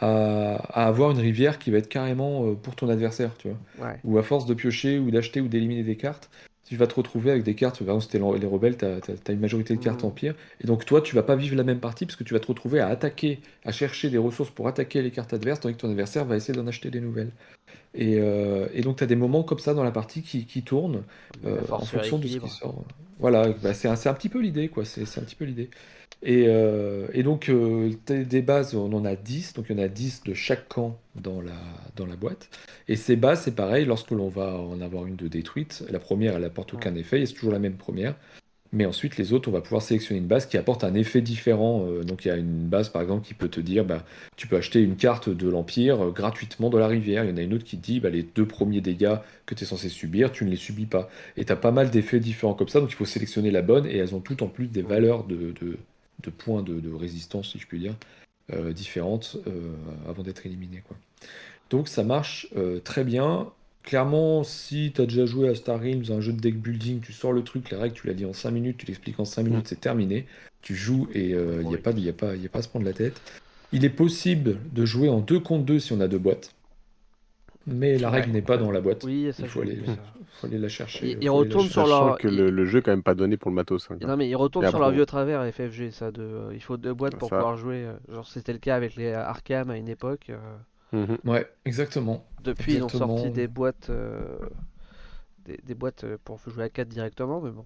à, 0.00 0.56
à 0.82 0.86
avoir 0.86 1.10
une 1.10 1.18
rivière 1.18 1.58
qui 1.58 1.70
va 1.70 1.78
être 1.78 1.88
carrément 1.88 2.46
euh, 2.46 2.54
pour 2.54 2.74
ton 2.76 2.88
adversaire, 2.88 3.30
tu 3.38 3.48
vois. 3.48 3.86
Ouais. 3.86 3.98
Ou 4.04 4.18
à 4.18 4.22
force 4.22 4.46
de 4.46 4.54
piocher 4.54 4.98
ou 4.98 5.10
d'acheter 5.10 5.40
ou 5.40 5.48
d'éliminer 5.48 5.82
des 5.82 5.96
cartes, 5.96 6.30
tu 6.66 6.76
vas 6.76 6.86
te 6.86 6.94
retrouver 6.94 7.30
avec 7.30 7.42
des 7.42 7.54
cartes. 7.54 7.78
Par 7.84 7.94
exemple, 7.94 8.04
c'était 8.04 8.38
les 8.40 8.46
rebelles, 8.46 8.76
tu 8.76 8.84
as, 8.86 9.32
une 9.32 9.40
majorité 9.40 9.76
de 9.76 9.82
cartes 9.82 10.02
Mhm. 10.02 10.08
empire. 10.08 10.34
Et 10.62 10.66
donc, 10.66 10.84
toi, 10.86 11.02
tu 11.02 11.14
vas 11.14 11.22
pas 11.22 11.36
vivre 11.36 11.56
la 11.56 11.64
même 11.64 11.80
partie 11.80 12.06
parce 12.06 12.16
que 12.16 12.24
tu 12.24 12.32
vas 12.32 12.40
te 12.40 12.46
retrouver 12.46 12.80
à 12.80 12.88
attaquer, 12.88 13.40
à 13.64 13.72
chercher 13.72 14.08
des 14.10 14.18
ressources 14.18 14.50
pour 14.50 14.66
attaquer 14.66 15.02
les 15.02 15.10
cartes 15.10 15.34
adverses, 15.34 15.60
tandis 15.60 15.74
que 15.74 15.80
ton 15.80 15.90
adversaire 15.90 16.24
va 16.24 16.36
essayer 16.36 16.56
d'en 16.58 16.66
acheter 16.66 16.90
des 16.90 17.00
nouvelles. 17.00 17.32
Et, 17.94 18.16
euh, 18.18 18.66
et 18.72 18.80
donc, 18.80 18.96
tu 18.96 19.04
as 19.04 19.06
des 19.06 19.16
moments 19.16 19.42
comme 19.42 19.58
ça 19.58 19.74
dans 19.74 19.84
la 19.84 19.92
partie 19.92 20.22
qui, 20.22 20.46
qui 20.46 20.62
tournent 20.62 21.02
euh, 21.44 21.60
en 21.70 21.84
fonction 21.84 22.18
de 22.18 22.26
ce 22.26 22.38
qui 22.38 22.48
sort. 22.48 22.82
Voilà, 23.20 23.50
bah, 23.62 23.74
c'est 23.74 23.88
un, 23.88 23.92
un 23.92 24.14
petit 24.14 24.28
peu 24.28 24.40
l'idée, 24.40 24.68
quoi. 24.68 24.84
C'est 24.84 25.04
c'est 25.06 25.20
un 25.20 25.24
petit 25.24 25.36
peu 25.36 25.44
l'idée. 25.44 25.70
Et, 26.24 26.46
euh, 26.48 27.06
et 27.12 27.22
donc, 27.22 27.50
euh, 27.50 27.92
des 28.08 28.40
bases, 28.42 28.74
on 28.74 28.92
en 28.94 29.04
a 29.04 29.14
10, 29.14 29.52
donc 29.52 29.66
il 29.68 29.76
y 29.76 29.80
en 29.80 29.84
a 29.84 29.88
10 29.88 30.22
de 30.24 30.32
chaque 30.32 30.68
camp 30.68 30.98
dans 31.14 31.42
la, 31.42 31.52
dans 31.96 32.06
la 32.06 32.16
boîte. 32.16 32.48
Et 32.88 32.96
ces 32.96 33.14
bases, 33.14 33.42
c'est 33.42 33.54
pareil, 33.54 33.84
lorsque 33.84 34.10
l'on 34.10 34.28
va 34.28 34.58
en 34.58 34.80
avoir 34.80 35.04
une 35.06 35.16
de 35.16 35.28
détruite, 35.28 35.84
la 35.90 35.98
première, 35.98 36.34
elle 36.36 36.44
apporte 36.44 36.72
aucun 36.72 36.94
effet, 36.94 37.20
et 37.20 37.26
c'est 37.26 37.34
toujours 37.34 37.52
la 37.52 37.58
même 37.58 37.76
première. 37.76 38.16
Mais 38.72 38.86
ensuite, 38.86 39.18
les 39.18 39.32
autres, 39.34 39.48
on 39.48 39.52
va 39.52 39.60
pouvoir 39.60 39.82
sélectionner 39.82 40.18
une 40.20 40.26
base 40.26 40.46
qui 40.46 40.56
apporte 40.56 40.82
un 40.82 40.94
effet 40.94 41.20
différent. 41.20 41.86
Euh, 41.86 42.02
donc, 42.04 42.24
il 42.24 42.28
y 42.28 42.30
a 42.30 42.36
une 42.36 42.66
base, 42.66 42.88
par 42.88 43.02
exemple, 43.02 43.24
qui 43.26 43.34
peut 43.34 43.48
te 43.48 43.60
dire, 43.60 43.84
bah, 43.84 44.04
tu 44.36 44.48
peux 44.48 44.56
acheter 44.56 44.80
une 44.82 44.96
carte 44.96 45.28
de 45.28 45.48
l'Empire 45.48 46.10
gratuitement 46.10 46.70
dans 46.70 46.78
la 46.78 46.88
rivière. 46.88 47.24
Il 47.24 47.30
y 47.30 47.32
en 47.34 47.36
a 47.36 47.42
une 47.42 47.54
autre 47.54 47.64
qui 47.64 47.76
te 47.76 47.84
dit, 47.84 48.00
bah, 48.00 48.10
les 48.10 48.22
deux 48.22 48.46
premiers 48.48 48.80
dégâts 48.80 49.16
que 49.46 49.54
tu 49.54 49.64
es 49.64 49.66
censé 49.66 49.88
subir, 49.90 50.32
tu 50.32 50.44
ne 50.44 50.50
les 50.50 50.56
subis 50.56 50.86
pas. 50.86 51.08
Et 51.36 51.44
tu 51.44 51.52
as 51.52 51.56
pas 51.56 51.70
mal 51.70 51.90
d'effets 51.90 52.18
différents 52.18 52.54
comme 52.54 52.68
ça, 52.68 52.80
donc 52.80 52.90
il 52.90 52.96
faut 52.96 53.04
sélectionner 53.04 53.50
la 53.50 53.62
bonne, 53.62 53.86
et 53.86 53.98
elles 53.98 54.14
ont 54.14 54.20
toutes 54.20 54.42
en 54.42 54.48
plus 54.48 54.66
des 54.68 54.82
valeurs 54.82 55.24
de, 55.24 55.52
de, 55.60 55.78
de 56.22 56.30
points 56.30 56.62
de, 56.62 56.80
de 56.80 56.92
résistance, 56.92 57.52
si 57.52 57.58
je 57.58 57.66
puis 57.66 57.78
dire, 57.78 57.94
euh, 58.52 58.72
différentes 58.72 59.36
euh, 59.46 59.72
avant 60.08 60.22
d'être 60.22 60.46
éliminées. 60.46 60.82
Quoi. 60.86 60.96
Donc 61.70 61.88
ça 61.88 62.02
marche 62.04 62.46
euh, 62.56 62.80
très 62.80 63.04
bien. 63.04 63.48
Clairement, 63.82 64.44
si 64.44 64.92
tu 64.94 65.02
as 65.02 65.06
déjà 65.06 65.26
joué 65.26 65.48
à 65.48 65.54
Star 65.54 65.78
Realms, 65.78 66.04
un 66.10 66.20
jeu 66.20 66.32
de 66.32 66.40
deck 66.40 66.56
building, 66.56 67.00
tu 67.00 67.12
sors 67.12 67.32
le 67.32 67.42
truc, 67.42 67.70
la 67.70 67.78
règle, 67.78 67.94
tu 67.94 68.06
l'as 68.06 68.14
dit 68.14 68.24
en 68.24 68.32
5 68.32 68.50
minutes, 68.50 68.76
tu 68.78 68.86
l'expliques 68.86 69.20
en 69.20 69.24
5 69.26 69.42
minutes, 69.42 69.68
c'est 69.68 69.80
terminé. 69.80 70.26
Tu 70.62 70.74
joues 70.74 71.08
et 71.12 71.30
il 71.30 71.66
n'y 71.68 71.74
a, 71.74 71.78
pas 71.78 71.90
y 71.92 72.08
a, 72.08 72.12
pas- 72.14 72.34
y 72.36 72.46
a 72.46 72.48
pas 72.48 72.60
à 72.60 72.62
se 72.62 72.68
prendre 72.68 72.86
la 72.86 72.94
tête. 72.94 73.20
Il 73.72 73.84
est 73.84 73.90
possible 73.90 74.58
de 74.72 74.86
jouer 74.86 75.10
en 75.10 75.20
2 75.20 75.40
contre 75.40 75.64
2 75.64 75.78
si 75.80 75.92
on 75.92 76.00
a 76.00 76.08
deux 76.08 76.18
boîtes. 76.18 76.54
Mais 77.66 77.96
la 77.98 78.10
règle 78.10 78.28
Ouais. 78.28 78.32
n'est 78.34 78.42
pas 78.42 78.56
dans 78.58 78.70
la 78.70 78.80
boîte. 78.80 79.04
Oui, 79.04 79.30
ça 79.32 79.42
il 79.42 79.48
faut 79.48 79.62
aller, 79.62 79.74
vu 79.76 79.86
ça. 79.86 79.96
faut 80.40 80.46
aller 80.46 80.58
la 80.58 80.68
chercher. 80.68 81.16
Retournent 81.28 81.64
chercher. 81.64 81.70
sur 81.72 81.86
leur- 81.86 82.18
que 82.18 82.28
le, 82.28 82.50
le 82.50 82.64
jeu 82.66 82.80
est 82.80 82.82
quand 82.82 82.90
même 82.92 83.02
pas 83.02 83.14
donné 83.14 83.36
pour 83.38 83.50
le 83.50 83.54
matos. 83.54 83.90
hein. 83.90 83.96
Non 84.02 84.16
mais 84.16 84.28
ils 84.28 84.36
retournent 84.36 84.66
Et 84.66 84.68
sur 84.70 84.78
leur 84.78 84.90
vieux 84.90 85.06
travers 85.06 85.42
FFG 85.50 85.90
ça 85.90 86.10
de 86.10 86.22
euh, 86.22 86.50
il 86.52 86.60
faut 86.62 86.76
deux 86.76 86.92
boîtes 86.92 87.16
pour 87.16 87.30
Ça. 87.30 87.36
pouvoir 87.36 87.56
jouer 87.56 87.84
euh, 87.86 87.94
genre 88.12 88.26
c'était 88.26 88.52
le 88.52 88.58
cas 88.58 88.76
avec 88.76 88.96
les 88.96 89.12
Arkham 89.12 89.70
à 89.70 89.76
une 89.78 89.88
époque 89.88 90.30
euh, 90.30 90.36
Mhm. 90.92 91.18
Ouais, 91.24 91.48
exactement. 91.64 92.24
depuis 92.44 92.74
ils 92.74 92.82
ont 92.84 92.88
sorti 92.88 93.30
des 93.30 93.48
boîtes 93.48 93.88
euh, 93.90 94.22
des, 95.46 95.58
des 95.64 95.74
boîtes 95.74 96.04
euh, 96.04 96.18
pour 96.22 96.38
jouer 96.46 96.64
à 96.64 96.68
4 96.68 96.86
directement 96.88 97.40
mais 97.40 97.50
bon 97.50 97.64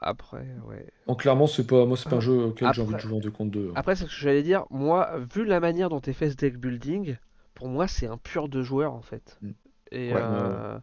après 0.00 0.46
ouais 0.68 0.86
Donc 1.06 1.20
clairement, 1.22 1.46
c'est 1.46 1.66
pas, 1.66 1.84
moi, 1.86 1.96
c'est 1.96 2.08
pas 2.08 2.16
un 2.16 2.20
jeu 2.20 2.32
auquel 2.46 2.72
j'ai 2.72 2.82
envie 2.82 2.94
de 2.94 2.98
jouer 2.98 3.16
en 3.16 3.20
2 3.20 3.30
contre 3.30 3.50
2. 3.50 3.72
après 3.74 3.96
c'est 3.96 4.04
ce 4.04 4.08
que 4.08 4.14
j'allais 4.16 4.42
dire 4.42 4.64
moi 4.70 5.10
vu 5.34 5.44
la 5.44 5.60
manière 5.60 5.88
dont 5.90 6.00
est 6.00 6.12
fait 6.12 6.30
ce 6.30 6.36
deck 6.36 6.56
building 6.58 7.16
pour 7.62 7.70
moi 7.70 7.86
c'est 7.88 8.06
un 8.08 8.18
pur 8.18 8.48
de 8.48 8.62
joueurs 8.62 8.92
en 8.92 9.02
fait 9.02 9.40
Mm. 9.42 9.52
et 9.92 10.12
Ouais, 10.12 10.20
euh, 10.20 10.78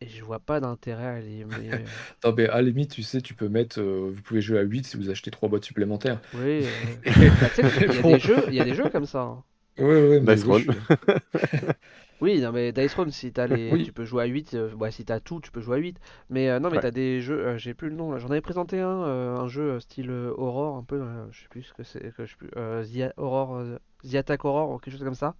et 0.00 0.08
je 0.08 0.24
vois 0.24 0.40
pas 0.40 0.60
d'intérêt 0.60 1.06
à 1.06 1.20
les 1.20 1.44
mais, 1.44 1.70
euh, 1.72 1.88
Non, 2.24 2.34
mais 2.36 2.48
à 2.48 2.56
la 2.56 2.62
limite, 2.62 2.90
tu 2.92 3.02
sais, 3.02 3.20
tu 3.20 3.34
peux 3.34 3.48
mettre. 3.48 3.80
euh, 3.80 4.10
vous 4.14 4.22
pouvez 4.22 4.40
jouer 4.40 4.58
à 4.58 4.62
8 4.62 4.86
si 4.86 4.96
vous 4.96 5.10
achetez 5.10 5.30
3 5.30 5.48
boîtes 5.48 5.64
supplémentaires. 5.64 6.20
oui 6.32 6.66
euh, 6.66 6.94
bah, 7.40 7.50
il 7.88 7.94
y 7.94 7.98
a 7.98 8.02
Bon. 8.02 8.16
des 8.16 8.18
jeux 8.18 8.44
il 8.48 8.54
y 8.54 8.60
a 8.60 8.64
des 8.64 8.74
jeux 8.74 8.88
comme 8.90 9.06
ça 9.06 9.22
hein. 9.22 9.44
Ouais, 9.78 9.84
ouais, 10.08 10.20
mais 10.20 10.36
Dice 10.36 10.44
oui, 12.20 12.40
non, 12.40 12.50
mais 12.52 12.72
Dice 12.72 12.92
Throne, 12.92 13.10
si 13.10 13.30
t'as 13.32 13.46
les... 13.46 13.74
Oui. 13.74 13.84
tu 13.84 13.92
peux 13.92 14.04
jouer 14.06 14.22
à 14.22 14.26
8, 14.26 14.54
euh, 14.54 14.70
bah, 14.74 14.90
si 14.90 15.04
t'as 15.04 15.20
tout, 15.20 15.40
tu 15.40 15.50
peux 15.50 15.60
jouer 15.60 15.76
à 15.76 15.78
8. 15.80 15.98
Mais 16.30 16.48
euh, 16.48 16.58
non, 16.60 16.70
mais 16.70 16.78
Ouais. 16.78 16.80
t'as 16.80 16.90
des 16.90 17.20
jeux, 17.20 17.38
euh, 17.46 17.58
j'ai 17.58 17.74
plus 17.74 17.90
le 17.90 17.94
nom 17.96 18.10
là, 18.10 18.18
j'en 18.18 18.30
avais 18.30 18.40
présenté 18.40 18.80
un, 18.80 19.02
euh, 19.04 19.36
un 19.36 19.48
jeu 19.48 19.78
style 19.80 20.10
Aurore, 20.10 20.76
un 20.78 20.82
peu, 20.82 20.96
euh, 21.02 21.30
je 21.30 21.42
sais 21.42 21.48
plus 21.48 21.62
ce 21.62 21.74
que 21.74 21.82
c'est, 21.82 22.00
que 22.14 22.24
je 22.24 22.30
sais 22.30 22.36
plus, 22.38 22.48
euh, 22.56 22.84
The, 22.84 23.12
Aurore, 23.18 23.62
The 24.10 24.14
Attack 24.14 24.44
Aurore, 24.46 24.70
ou 24.70 24.78
quelque 24.78 24.94
chose 24.94 25.04
comme 25.04 25.14
ça, 25.14 25.34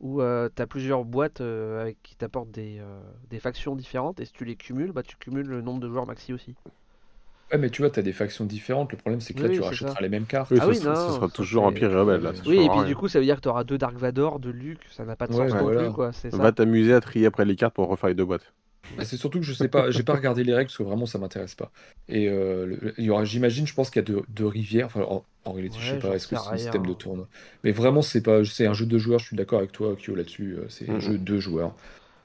où 0.00 0.20
euh, 0.22 0.48
t'as 0.54 0.66
plusieurs 0.66 1.04
boîtes 1.04 1.40
euh, 1.40 1.80
avec, 1.82 2.02
qui 2.02 2.16
t'apportent 2.16 2.50
des, 2.50 2.78
euh, 2.80 3.00
des 3.30 3.40
factions 3.40 3.76
différentes, 3.76 4.20
et 4.20 4.24
si 4.26 4.32
tu 4.32 4.44
les 4.44 4.56
cumules, 4.56 4.92
bah 4.92 5.02
tu 5.02 5.16
cumules 5.16 5.46
le 5.46 5.62
nombre 5.62 5.80
de 5.80 5.88
joueurs 5.88 6.06
maxi 6.06 6.32
aussi. 6.32 6.54
Ouais, 7.52 7.58
mais 7.58 7.70
tu 7.70 7.82
vois, 7.82 7.90
t'as 7.90 8.02
des 8.02 8.12
factions 8.12 8.44
différentes. 8.44 8.90
Le 8.90 8.98
problème, 8.98 9.20
c'est 9.20 9.32
que 9.32 9.42
là, 9.42 9.48
Oui, 9.48 9.56
tu 9.62 9.76
ça. 9.76 9.94
les 10.00 10.08
mêmes 10.08 10.26
cartes. 10.26 10.50
Oui, 10.50 10.58
Ah 10.60 10.64
ce, 10.64 10.68
oui, 10.70 10.76
sera- 10.76 10.94
ça 10.96 11.28
toujours 11.28 11.62
fait- 11.62 11.68
Empire 11.68 11.92
et 11.92 11.96
Rebelle. 11.96 12.22
Là, 12.22 12.32
Oui, 12.34 12.56
ça 12.56 12.62
et 12.64 12.68
puis 12.68 12.78
rien. 12.78 12.84
du 12.88 12.96
coup, 12.96 13.08
ça 13.08 13.18
veut 13.20 13.24
dire 13.24 13.36
que 13.36 13.40
t'auras 13.42 13.62
deux 13.64 13.78
Dark 13.78 13.96
Vador, 13.96 14.40
deux 14.40 14.50
Luke, 14.50 14.80
ça 14.90 15.04
n'a 15.04 15.14
pas 15.16 15.26
de 15.28 15.32
Ouais, 15.32 15.48
sens 15.48 15.54
non 15.54 15.62
voilà. 15.62 15.84
plus, 15.84 15.92
quoi, 15.94 16.12
ça. 16.30 16.36
Va 16.36 16.52
t'amuser 16.52 16.92
à 16.92 17.00
trier 17.00 17.26
après 17.26 17.44
les 17.44 17.56
cartes 17.56 17.74
pour 17.74 17.88
refaire 17.88 18.08
les 18.08 18.14
deux 18.14 18.24
boîtes. 18.24 18.52
C'est 19.02 19.16
surtout 19.16 19.40
que 19.40 19.44
je 19.46 19.52
sais 19.52 19.68
pas, 19.68 19.90
j'ai 19.90 20.02
pas 20.04 20.14
regardé 20.14 20.44
les 20.44 20.54
règles 20.54 20.68
parce 20.68 20.78
que 20.78 20.82
vraiment 20.82 21.06
ça 21.06 21.18
m'intéresse 21.18 21.54
pas. 21.54 21.70
Et 22.08 22.28
euh, 22.28 22.66
le- 22.66 22.94
il 22.98 23.04
y 23.04 23.10
aura, 23.10 23.24
j'imagine, 23.24 23.66
je 23.66 23.74
pense 23.74 23.90
qu'il 23.90 24.00
y 24.00 24.04
a 24.04 24.06
deux, 24.06 24.22
deux 24.28 24.46
rivières. 24.46 24.86
Enfin, 24.86 25.02
en, 25.02 25.26
en 25.44 25.52
réalité, 25.52 25.78
je 25.80 25.88
sais 25.88 25.96
Ouais, 25.96 25.98
pas, 25.98 26.14
est-ce 26.14 26.26
que 26.26 26.36
c'est 26.36 26.52
un 26.52 26.56
système 26.56 26.86
de 26.86 26.94
tournoi? 26.94 27.28
Mais 27.64 27.72
vraiment, 27.72 28.02
c'est 28.02 28.22
pas, 28.22 28.44
c'est 28.44 28.66
un 28.66 28.74
jeu 28.74 28.86
de 28.86 28.98
joueurs. 28.98 29.18
Je 29.20 29.26
suis 29.26 29.36
d'accord 29.36 29.58
avec 29.58 29.72
toi, 29.72 29.96
Kyo, 29.96 30.14
là-dessus. 30.14 30.56
euh, 30.58 30.68
C'est 30.68 30.90
un 30.90 30.98
jeu 30.98 31.18
de 31.18 31.38
joueurs. 31.38 31.76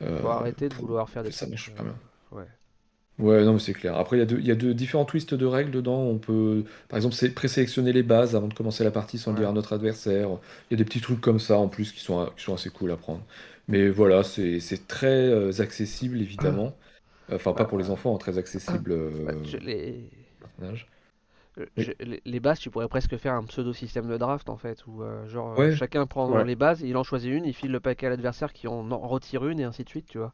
Euh, 0.04 0.22
Faut 0.22 0.30
arrêter 0.30 0.70
de 0.70 0.76
vouloir 0.76 1.10
faire 1.10 1.24
des 1.24 1.34
ça 1.34 1.48
trucs, 1.48 1.48
marche 1.48 1.74
pas 1.76 1.84
euh, 1.84 1.86
bien. 1.86 1.96
Ouais. 2.32 2.48
Ouais, 3.20 3.44
non, 3.46 3.54
mais 3.54 3.60
c'est 3.60 3.74
clair. 3.74 3.96
Après, 3.98 4.18
il 4.18 4.20
y 4.20 4.24
a 4.24 4.26
de, 4.26 4.40
il 4.40 4.46
y 4.48 4.52
a 4.52 4.56
de 4.56 4.74
différents 4.74 5.06
twists 5.06 5.36
de 5.36 5.46
règles 5.46 5.70
dedans. 5.70 6.00
On 6.02 6.18
peut, 6.18 6.64
par 6.90 6.98
exemple, 6.98 7.14
c'est 7.14 7.30
présélectionner 7.32 7.94
les 7.94 8.02
bases 8.02 8.36
avant 8.36 8.48
de 8.48 8.54
commencer 8.56 8.84
la 8.84 8.90
partie 8.90 9.20
sans 9.20 9.32
le 9.32 9.36
Ouais. 9.36 9.42
dire 9.42 9.50
à 9.50 9.52
notre 9.54 9.74
adversaire. 9.74 10.30
Il 10.70 10.74
y 10.74 10.76
a 10.76 10.78
des 10.78 10.86
petits 10.86 11.02
trucs 11.02 11.22
comme 11.22 11.38
ça 11.40 11.58
en 11.60 11.68
plus 11.68 11.92
qui 11.92 12.00
sont, 12.00 12.32
qui 12.36 12.44
sont 12.44 12.56
assez 12.56 12.72
cool 12.72 12.90
à 12.92 12.98
prendre. 12.98 13.24
Mais 13.68 13.90
voilà, 13.90 14.24
c'est 14.24 14.60
très 14.88 15.08
euh, 15.08 15.62
accessible, 15.62 16.22
évidemment. 16.22 16.78
Enfin, 17.32 17.54
pas 17.54 17.66
Bah, 17.66 17.66
pour 17.66 17.80
les 17.80 17.90
enfants, 17.92 18.16
hein, 18.16 18.20
très 18.20 18.38
accessible. 18.38 18.92
euh, 18.92 19.10
Ouais, 19.26 19.36
je- 19.44 19.58
les... 19.58 20.10
Euh, 21.58 21.66
je- 21.78 21.92
les, 22.26 22.40
bases, 22.40 22.60
tu 22.60 22.70
pourrais 22.70 22.88
presque 22.90 23.16
faire 23.18 23.34
un 23.34 23.44
pseudo 23.44 23.74
système 23.74 24.08
de 24.08 24.18
draft 24.18 24.50
en 24.50 24.58
fait, 24.58 24.86
où 24.88 25.04
euh, 25.04 25.28
genre 25.28 25.54
euh, 25.54 25.68
Ouais. 25.68 25.72
chacun 25.72 26.06
prend 26.08 26.30
Ouais. 26.30 26.44
les 26.44 26.56
bases, 26.56 26.82
il 26.82 26.96
en 26.98 27.04
choisit 27.04 27.32
une, 27.32 27.46
il 27.46 27.54
file 27.54 27.72
le 27.72 27.80
paquet 27.80 28.08
à 28.08 28.10
l'adversaire 28.10 28.54
qui 28.54 28.68
en, 28.68 28.90
en 28.92 29.08
retire 29.08 29.46
une 29.46 29.60
et 29.60 29.64
ainsi 29.64 29.84
de 29.84 29.90
suite, 29.90 30.08
tu 30.08 30.18
vois. 30.18 30.34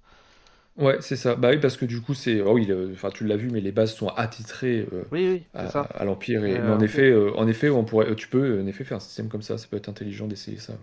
Ouais, 0.77 0.97
c'est 1.01 1.15
ça. 1.15 1.35
Bah 1.35 1.49
oui, 1.49 1.57
parce 1.59 1.75
que 1.75 1.85
du 1.85 2.01
coup, 2.01 2.13
c'est. 2.13 2.39
Oh 2.41 2.53
oui, 2.53 2.71
enfin, 2.93 3.09
tu 3.09 3.25
l'as 3.25 3.35
vu, 3.37 3.49
mais 3.49 3.61
les 3.61 3.71
bases 3.71 3.93
sont 3.95 4.09
attitrées 4.09 4.87
euh, 4.93 5.03
Oui, 5.11 5.27
oui, 5.27 5.47
à, 5.55 5.65
à 5.81 6.05
l'Empire. 6.05 6.45
Et... 6.45 6.61
mais 6.61 6.71
en 6.71 6.79
effet, 6.81 7.09
euh, 7.09 7.33
en 7.35 7.47
effet, 7.47 7.69
on 7.69 7.83
pourrait, 7.83 8.15
tu 8.15 8.27
peux 8.27 8.61
en 8.61 8.67
effet 8.67 8.83
faire 8.83 8.97
un 8.97 8.99
système 8.99 9.27
comme 9.27 9.41
ça. 9.41 9.57
Ça 9.57 9.67
peut 9.67 9.77
être 9.77 9.89
intelligent 9.89 10.27
d'essayer 10.27 10.57
ça. 10.59 10.73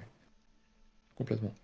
Complètement. 1.17 1.55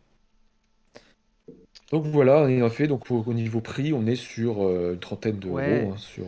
Donc 1.90 2.06
voilà, 2.06 2.42
en 2.42 2.48
effet, 2.48 2.86
donc 2.86 3.10
au, 3.10 3.34
niveau 3.34 3.60
prix, 3.60 3.92
on 3.92 4.06
est 4.06 4.16
sur 4.16 4.64
euh, 4.64 4.92
une 4.94 5.00
trentaine 5.00 5.38
d'euros 5.38 5.58
hein, 5.58 5.96
sur, 5.96 6.26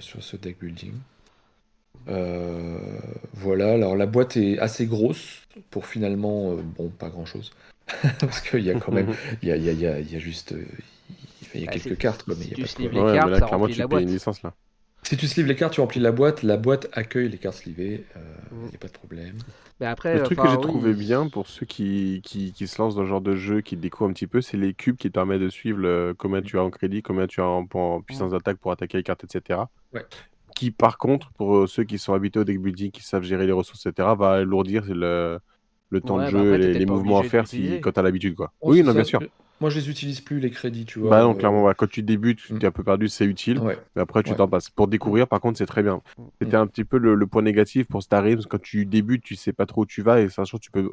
sur 0.00 0.22
ce 0.22 0.36
deck 0.36 0.58
building. 0.58 0.92
voilà, 3.34 3.72
alors 3.72 3.96
la 3.96 4.06
boîte 4.06 4.36
est 4.36 4.58
assez 4.58 4.86
grosse 4.86 5.42
pour 5.70 5.86
finalement, 5.86 6.54
bon, 6.54 6.88
pas 6.88 7.10
grand 7.10 7.26
chose. 7.26 7.52
Parce 8.20 8.40
qu'il 8.40 8.62
y 8.62 8.70
a 8.70 8.78
quand 8.78 8.92
même, 8.92 9.12
il 9.42 9.48
y 9.48 9.52
a, 9.52 9.56
il 9.56 9.64
y 9.64 9.86
a, 9.86 9.98
il 9.98 10.10
y 10.10 10.16
a 10.16 10.18
juste, 10.18 10.54
il 11.54 11.60
y 11.60 11.64
a 11.64 11.66
bah, 11.66 11.72
quelques 11.72 11.98
cartes, 11.98 12.24
mais 12.26 12.34
il 12.40 12.58
y 12.58 12.62
a 12.62 12.66
pas 12.66 12.82
de 12.82 12.88
les 12.88 13.18
cartes, 13.18 13.46
clairement, 13.46 13.68
tu 13.68 13.86
payes 13.86 14.02
une 14.02 14.12
licence 14.12 14.42
là. 14.42 14.54
Si 15.02 15.16
tu 15.16 15.26
sleeves 15.26 15.46
les 15.46 15.56
cartes, 15.56 15.74
tu 15.74 15.80
remplis 15.80 16.00
la 16.00 16.12
boîte. 16.12 16.42
La 16.42 16.56
boîte 16.56 16.88
accueille 16.92 17.28
les 17.28 17.38
cartes 17.38 17.56
slivées. 17.56 18.04
Il 18.14 18.20
euh, 18.20 18.66
n'y 18.66 18.72
mm. 18.72 18.74
a 18.74 18.78
pas 18.78 18.86
de 18.86 18.92
problème. 18.92 19.38
Mais 19.82 19.88
après, 19.88 20.14
le 20.14 20.22
truc 20.22 20.38
que 20.38 20.48
j'ai 20.48 20.60
trouvé 20.60 20.94
bien 20.94 21.28
pour 21.28 21.48
ceux 21.48 21.66
qui, 21.66 22.20
qui, 22.22 22.52
qui, 22.52 22.68
se 22.68 22.80
lancent 22.80 22.94
dans 22.94 23.02
ce 23.02 23.08
genre 23.08 23.20
de 23.20 23.34
jeu, 23.34 23.62
qui 23.62 23.76
découvrent 23.76 24.08
un 24.08 24.12
petit 24.12 24.28
peu, 24.28 24.40
c'est 24.40 24.56
les 24.56 24.74
cubes 24.74 24.96
qui 24.96 25.08
te 25.08 25.14
permettent 25.14 25.40
de 25.40 25.48
suivre 25.48 25.80
le, 25.80 26.14
combien 26.16 26.40
tu 26.40 26.56
as 26.56 26.62
en 26.62 26.70
crédit, 26.70 27.02
combien 27.02 27.26
tu 27.26 27.40
as 27.40 27.46
en, 27.46 27.66
puissance 28.00 28.30
mm. 28.30 28.34
d'attaque 28.34 28.58
pour 28.58 28.70
attaquer 28.70 28.98
les 28.98 29.02
cartes, 29.02 29.24
etc. 29.24 29.62
Ouais. 29.92 30.06
Qui, 30.54 30.70
par 30.70 30.98
contre, 30.98 31.32
pour 31.32 31.56
euh, 31.56 31.66
ceux 31.66 31.82
qui 31.82 31.98
sont 31.98 32.14
habitués 32.14 32.42
au 32.42 32.44
deck 32.44 32.62
building, 32.62 32.92
qui 32.92 33.02
savent 33.02 33.24
gérer 33.24 33.44
les 33.44 33.50
ressources, 33.50 33.84
etc., 33.84 34.10
va 34.16 34.34
alourdir 34.34 34.84
le, 34.86 35.40
le 35.92 36.00
temps 36.00 36.16
de 36.16 36.22
bah 36.22 36.30
jeu 36.30 36.54
et 36.54 36.74
les, 36.74 36.86
mouvements 36.86 37.18
à 37.18 37.22
faire 37.22 37.46
si, 37.46 37.80
quand 37.80 37.92
tu 37.92 38.00
as 38.00 38.02
l'habitude. 38.02 38.34
quoi. 38.34 38.52
oui, 38.62 38.82
non, 38.82 38.92
bien 38.92 39.04
sûr. 39.04 39.20
Moi, 39.60 39.70
je 39.70 39.78
les 39.78 39.88
utilise 39.88 40.20
plus, 40.20 40.40
les 40.40 40.50
crédits, 40.50 40.86
tu 40.86 40.98
vois. 40.98 41.10
Bah 41.10 41.22
non, 41.22 41.34
clairement, 41.34 41.72
quand 41.74 41.88
tu 41.88 42.02
débutes, 42.02 42.38
tu 42.38 42.54
mm. 42.54 42.58
es 42.62 42.64
un 42.64 42.72
peu 42.72 42.82
perdu, 42.82 43.08
c'est 43.08 43.24
utile. 43.24 43.60
Mais 43.94 44.02
après, 44.02 44.24
tu 44.24 44.34
t'en 44.34 44.48
passes. 44.48 44.70
Pour 44.70 44.88
découvrir, 44.88 45.28
par 45.28 45.40
contre, 45.40 45.56
c'est 45.56 45.66
très 45.66 45.84
bien. 45.84 46.02
Mm. 46.18 46.22
C'était 46.40 46.56
un 46.56 46.66
petit 46.66 46.84
peu 46.84 46.98
le, 46.98 47.26
point 47.28 47.42
négatif 47.42 47.86
pour 47.86 48.02
Star 48.02 48.24
Realms. 48.24 48.42
Quand 48.48 48.60
tu 48.60 48.86
débutes, 48.86 49.22
tu 49.22 49.36
sais 49.36 49.52
pas 49.52 49.66
trop 49.66 49.82
où 49.82 49.86
tu 49.86 50.02
vas. 50.02 50.20
Et 50.20 50.28
sachant 50.28 50.58
tu 50.58 50.72
peux 50.72 50.90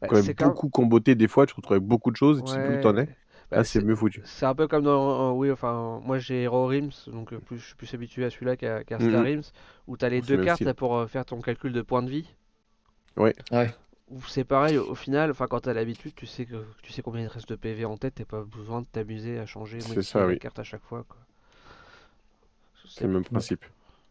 bah, 0.00 0.06
quand 0.08 0.22
même 0.22 0.34
beaucoup 0.38 0.68
comboter 0.68 1.16
des 1.16 1.26
fois. 1.26 1.46
Tu 1.46 1.54
retrouves 1.54 1.78
avec 1.78 1.88
beaucoup 1.88 2.12
de 2.12 2.16
choses. 2.16 2.38
Et 2.38 2.42
tu 2.42 2.52
sais 2.52 2.64
plus 2.64 2.76
où 2.76 2.80
t'en 2.80 2.96
es. 2.96 3.06
Bah, 3.50 3.56
Là, 3.56 3.64
c'est 3.64 3.82
mieux 3.82 3.96
foutu. 3.96 4.22
C'est 4.24 4.46
un 4.46 4.54
peu 4.54 4.68
comme 4.68 4.84
dans. 4.84 5.32
oui, 5.32 5.50
enfin, 5.50 6.00
moi 6.04 6.18
j'ai 6.18 6.42
Hero 6.42 6.68
Realms, 6.68 6.92
donc 7.08 7.32
euh, 7.32 7.38
plus, 7.38 7.58
je 7.58 7.66
suis 7.66 7.74
plus 7.74 7.92
habitué 7.92 8.24
à 8.24 8.30
celui-là 8.30 8.56
qu'à 8.56 8.82
Star 8.84 9.00
mm, 9.00 9.16
Realms, 9.16 9.42
où 9.88 9.96
tu 9.96 10.04
as 10.04 10.08
les 10.08 10.20
deux 10.20 10.42
cartes 10.44 10.72
pour 10.74 10.96
euh, 10.96 11.06
faire 11.06 11.24
ton 11.24 11.40
calcul 11.40 11.72
de 11.72 11.82
points 11.82 12.02
de 12.02 12.10
vie. 12.10 12.32
Ouais. 13.16 13.34
Ouais 13.50 13.68
c'est 14.28 14.44
pareil, 14.44 14.78
au 14.78 14.94
final, 14.94 15.30
enfin 15.30 15.46
quand 15.46 15.60
t'as 15.60 15.72
l'habitude, 15.72 16.14
tu 16.14 16.26
sais 16.26 16.44
que 16.44 16.64
tu 16.82 16.92
sais 16.92 17.02
combien 17.02 17.22
il 17.22 17.26
reste 17.26 17.48
de 17.48 17.56
PV 17.56 17.84
en 17.84 17.96
tête, 17.96 18.14
t'as 18.16 18.24
pas 18.24 18.42
besoin 18.42 18.82
de 18.82 18.86
t'amuser 18.86 19.38
à 19.38 19.46
changer 19.46 19.78
la 20.14 20.36
carte 20.36 20.58
à 20.58 20.64
chaque 20.64 20.82
fois. 20.82 21.04
C'est 22.88 23.04
le 23.04 23.10
même 23.10 23.24
principe. 23.24 23.64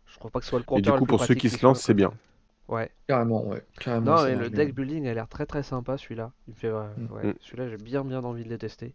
Je 0.07 0.17
crois 0.17 0.31
pas 0.31 0.39
que 0.39 0.45
ce 0.45 0.49
soit 0.49 0.59
le 0.59 0.65
compteur. 0.65 0.95
Et 0.95 0.97
du 0.97 0.99
coup, 0.99 1.05
pour 1.05 1.23
ceux 1.23 1.35
qui 1.35 1.49
se 1.49 1.63
lancent, 1.63 1.81
c'est 1.81 1.93
bien. 1.93 2.11
Ouais. 2.67 2.89
Carrément, 3.07 3.45
ouais. 3.45 3.63
Carrément, 3.79 4.17
non, 4.17 4.25
et 4.25 4.35
le 4.35 4.49
deck 4.49 4.73
building 4.73 5.07
a 5.07 5.13
l'air 5.13 5.27
très 5.27 5.45
très 5.45 5.63
sympa 5.63 5.97
celui-là. 5.97 6.31
Il 6.47 6.53
fait, 6.53 6.69
mm. 6.69 7.11
ouais, 7.11 7.27
mm. 7.27 7.33
Celui-là, 7.41 7.67
j'ai 7.67 7.77
bien 7.77 8.03
bien 8.03 8.23
envie 8.23 8.43
de 8.43 8.49
les 8.49 8.57
tester. 8.57 8.93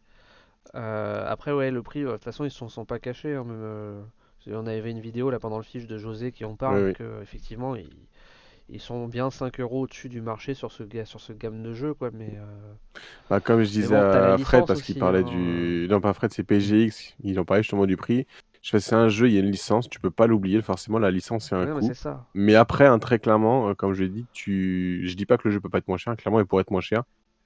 Euh, 0.74 1.24
après, 1.28 1.52
ouais, 1.52 1.70
le 1.70 1.82
prix, 1.82 2.02
de 2.02 2.10
toute 2.10 2.24
façon, 2.24 2.44
ils 2.44 2.64
ne 2.64 2.68
sont, 2.68 2.84
pas 2.84 2.98
cachés. 2.98 3.34
Hein, 3.34 3.44
même, 3.44 3.60
euh, 3.60 4.02
on 4.48 4.66
avait 4.66 4.90
une 4.90 5.00
vidéo 5.00 5.30
là 5.30 5.38
pendant 5.38 5.58
le 5.58 5.62
fiche 5.62 5.86
de 5.86 5.98
José 5.98 6.32
qui 6.32 6.44
en 6.44 6.56
parle, 6.56 6.94
que 6.94 7.22
effectivement, 7.22 7.76
il 7.76 7.90
ils 8.68 8.80
sont 8.80 9.06
bien 9.06 9.30
5 9.30 9.60
euros 9.60 9.82
au-dessus 9.82 10.08
du 10.08 10.20
marché 10.20 10.54
sur 10.54 10.72
ce, 10.72 10.82
sur 11.04 11.20
ce 11.20 11.32
gamme 11.32 11.62
de 11.62 11.72
jeux, 11.72 11.94
quoi. 11.94 12.10
Mais, 12.12 12.34
euh, 12.36 12.72
bah, 13.30 13.40
comme 13.40 13.62
je 13.62 13.70
disais 13.70 13.94
à 13.94 14.36
Fred, 14.38 14.66
parce 14.66 14.82
qu'il 14.82 14.98
parlait 14.98 15.22
du. 15.22 15.84
Hein. 15.84 15.92
Non, 15.92 16.00
pas 16.00 16.12
Fred, 16.12 16.32
c'est 16.32 16.42
PGX, 16.42 17.14
ils 17.22 17.38
ont 17.38 17.44
parlé 17.44 17.62
justement 17.62 17.86
du 17.86 17.96
prix. 17.96 18.26
Je 18.62 18.70
fais, 18.70 18.80
c'est 18.80 18.96
un 18.96 19.08
jeu, 19.08 19.28
il 19.28 19.34
y 19.34 19.36
a 19.36 19.40
une 19.40 19.50
licence, 19.50 19.88
tu 19.88 20.00
peux 20.00 20.10
pas 20.10 20.26
l'oublier, 20.26 20.60
forcément, 20.60 20.98
la 20.98 21.12
licence, 21.12 21.48
c'est 21.48 21.54
un 21.54 21.66
coût. 21.66 21.86
Mais, 21.86 22.10
mais, 22.34 22.54
après, 22.56 22.86
un 22.86 22.98
très 22.98 23.20
clairement, 23.20 23.68
euh, 23.68 23.74
comme 23.74 23.92
je 23.92 24.02
l'ai 24.02 24.08
dit, 24.08 24.26
tu... 24.32 25.02
je 25.06 25.14
dis 25.14 25.26
pas 25.26 25.38
que 25.38 25.46
le 25.46 25.54
jeu 25.54 25.60
peut 25.60 25.68
pas 25.68 25.78
être 25.78 25.86
moins 25.86 25.98
cher, 25.98 26.16
clairement, 26.16 26.40
il 26.40 26.46
pourrait 26.46 26.62
être 26.62 26.72
moins 26.72 26.80
cher, 26.80 27.04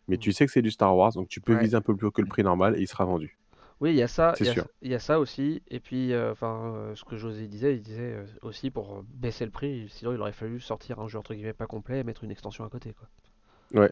mais 0.09 0.17
mm. 0.17 0.21
tu 0.21 0.33
sais 0.33 0.47
que 0.47 0.53
c'est 0.53 0.63
du 0.63 0.71
Star 0.71 0.97
Wars, 0.97 1.13
donc 1.13 1.29
tu 1.29 1.43
peux 1.43 1.55
viser 1.55 1.77
un 1.77 1.83
peu 1.83 1.95
plus 1.95 2.07
haut 2.07 2.11
que 2.11 2.23
le 2.23 2.29
prix 2.29 2.43
normal 2.43 2.75
et 2.79 2.81
il 2.81 2.89
sera 2.89 3.05
vendu. 3.05 3.37
Oui, 3.81 3.91
il 3.93 3.97
y 3.97 4.03
a 4.03 4.09
ça, 4.09 4.35
il 4.41 4.91
y, 4.91 4.95
a 4.95 4.99
ça 4.99 5.19
aussi. 5.19 5.63
Et 5.69 5.81
puis, 5.81 6.13
euh, 6.13 6.33
enfin, 6.33 6.75
euh, 6.75 6.95
ce 6.95 7.03
que 7.03 7.17
José 7.17 7.47
disait, 7.47 7.77
il 7.77 7.83
disait 7.83 8.13
euh, 8.13 8.27
aussi 8.43 8.71
pour 8.71 9.03
baisser 9.15 9.47
le 9.47 9.51
prix, 9.51 9.89
sinon 9.89 10.13
il 10.13 10.21
aurait 10.21 10.33
fallu 10.33 10.61
sortir 10.61 11.01
un 11.01 11.09
jeu 11.09 11.19
entre 11.19 11.33
guillemets 11.33 11.55
pas 11.55 11.67
complet 11.67 12.01
et 12.01 12.05
mettre 12.05 12.23
une 12.23 12.31
extension 12.31 12.63
à 12.63 12.69
côté, 12.69 12.93
quoi. 12.93 13.81
Ouais. 13.81 13.91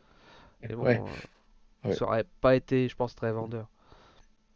Et 0.62 0.75
bon, 0.75 1.07
ça 1.91 2.05
aurait 2.05 2.26
pas 2.42 2.55
été, 2.55 2.86
je 2.89 2.97
pense, 2.97 3.15
très 3.15 3.33
vendeur. 3.33 3.67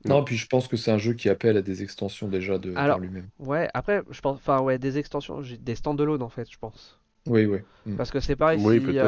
Non, 0.04 0.22
puis 0.22 0.36
je 0.36 0.46
pense 0.48 0.68
que 0.68 0.76
c'est 0.76 0.90
un 0.90 0.98
jeu 0.98 1.14
qui 1.14 1.30
appelle 1.30 1.56
à 1.56 1.62
des 1.62 1.82
extensions 1.82 2.28
déjà 2.28 2.58
de 2.58 2.72
par 2.72 2.98
lui-même. 2.98 3.28
Ouais, 3.38 3.70
après, 3.72 4.02
je 4.10 4.20
pense, 4.20 4.36
enfin, 4.36 4.60
ouais, 4.60 4.78
des 4.78 4.98
extensions, 4.98 5.40
des 5.40 5.74
stand-alone 5.76 6.22
en 6.22 6.28
fait, 6.28 6.50
je 6.50 6.58
pense. 6.58 6.98
Oui, 7.26 7.46
oui. 7.46 7.60
Mm. 7.86 7.96
Parce 7.96 8.10
que 8.10 8.20
c'est 8.20 8.36
pareil, 8.36 8.60
si, 8.60 8.98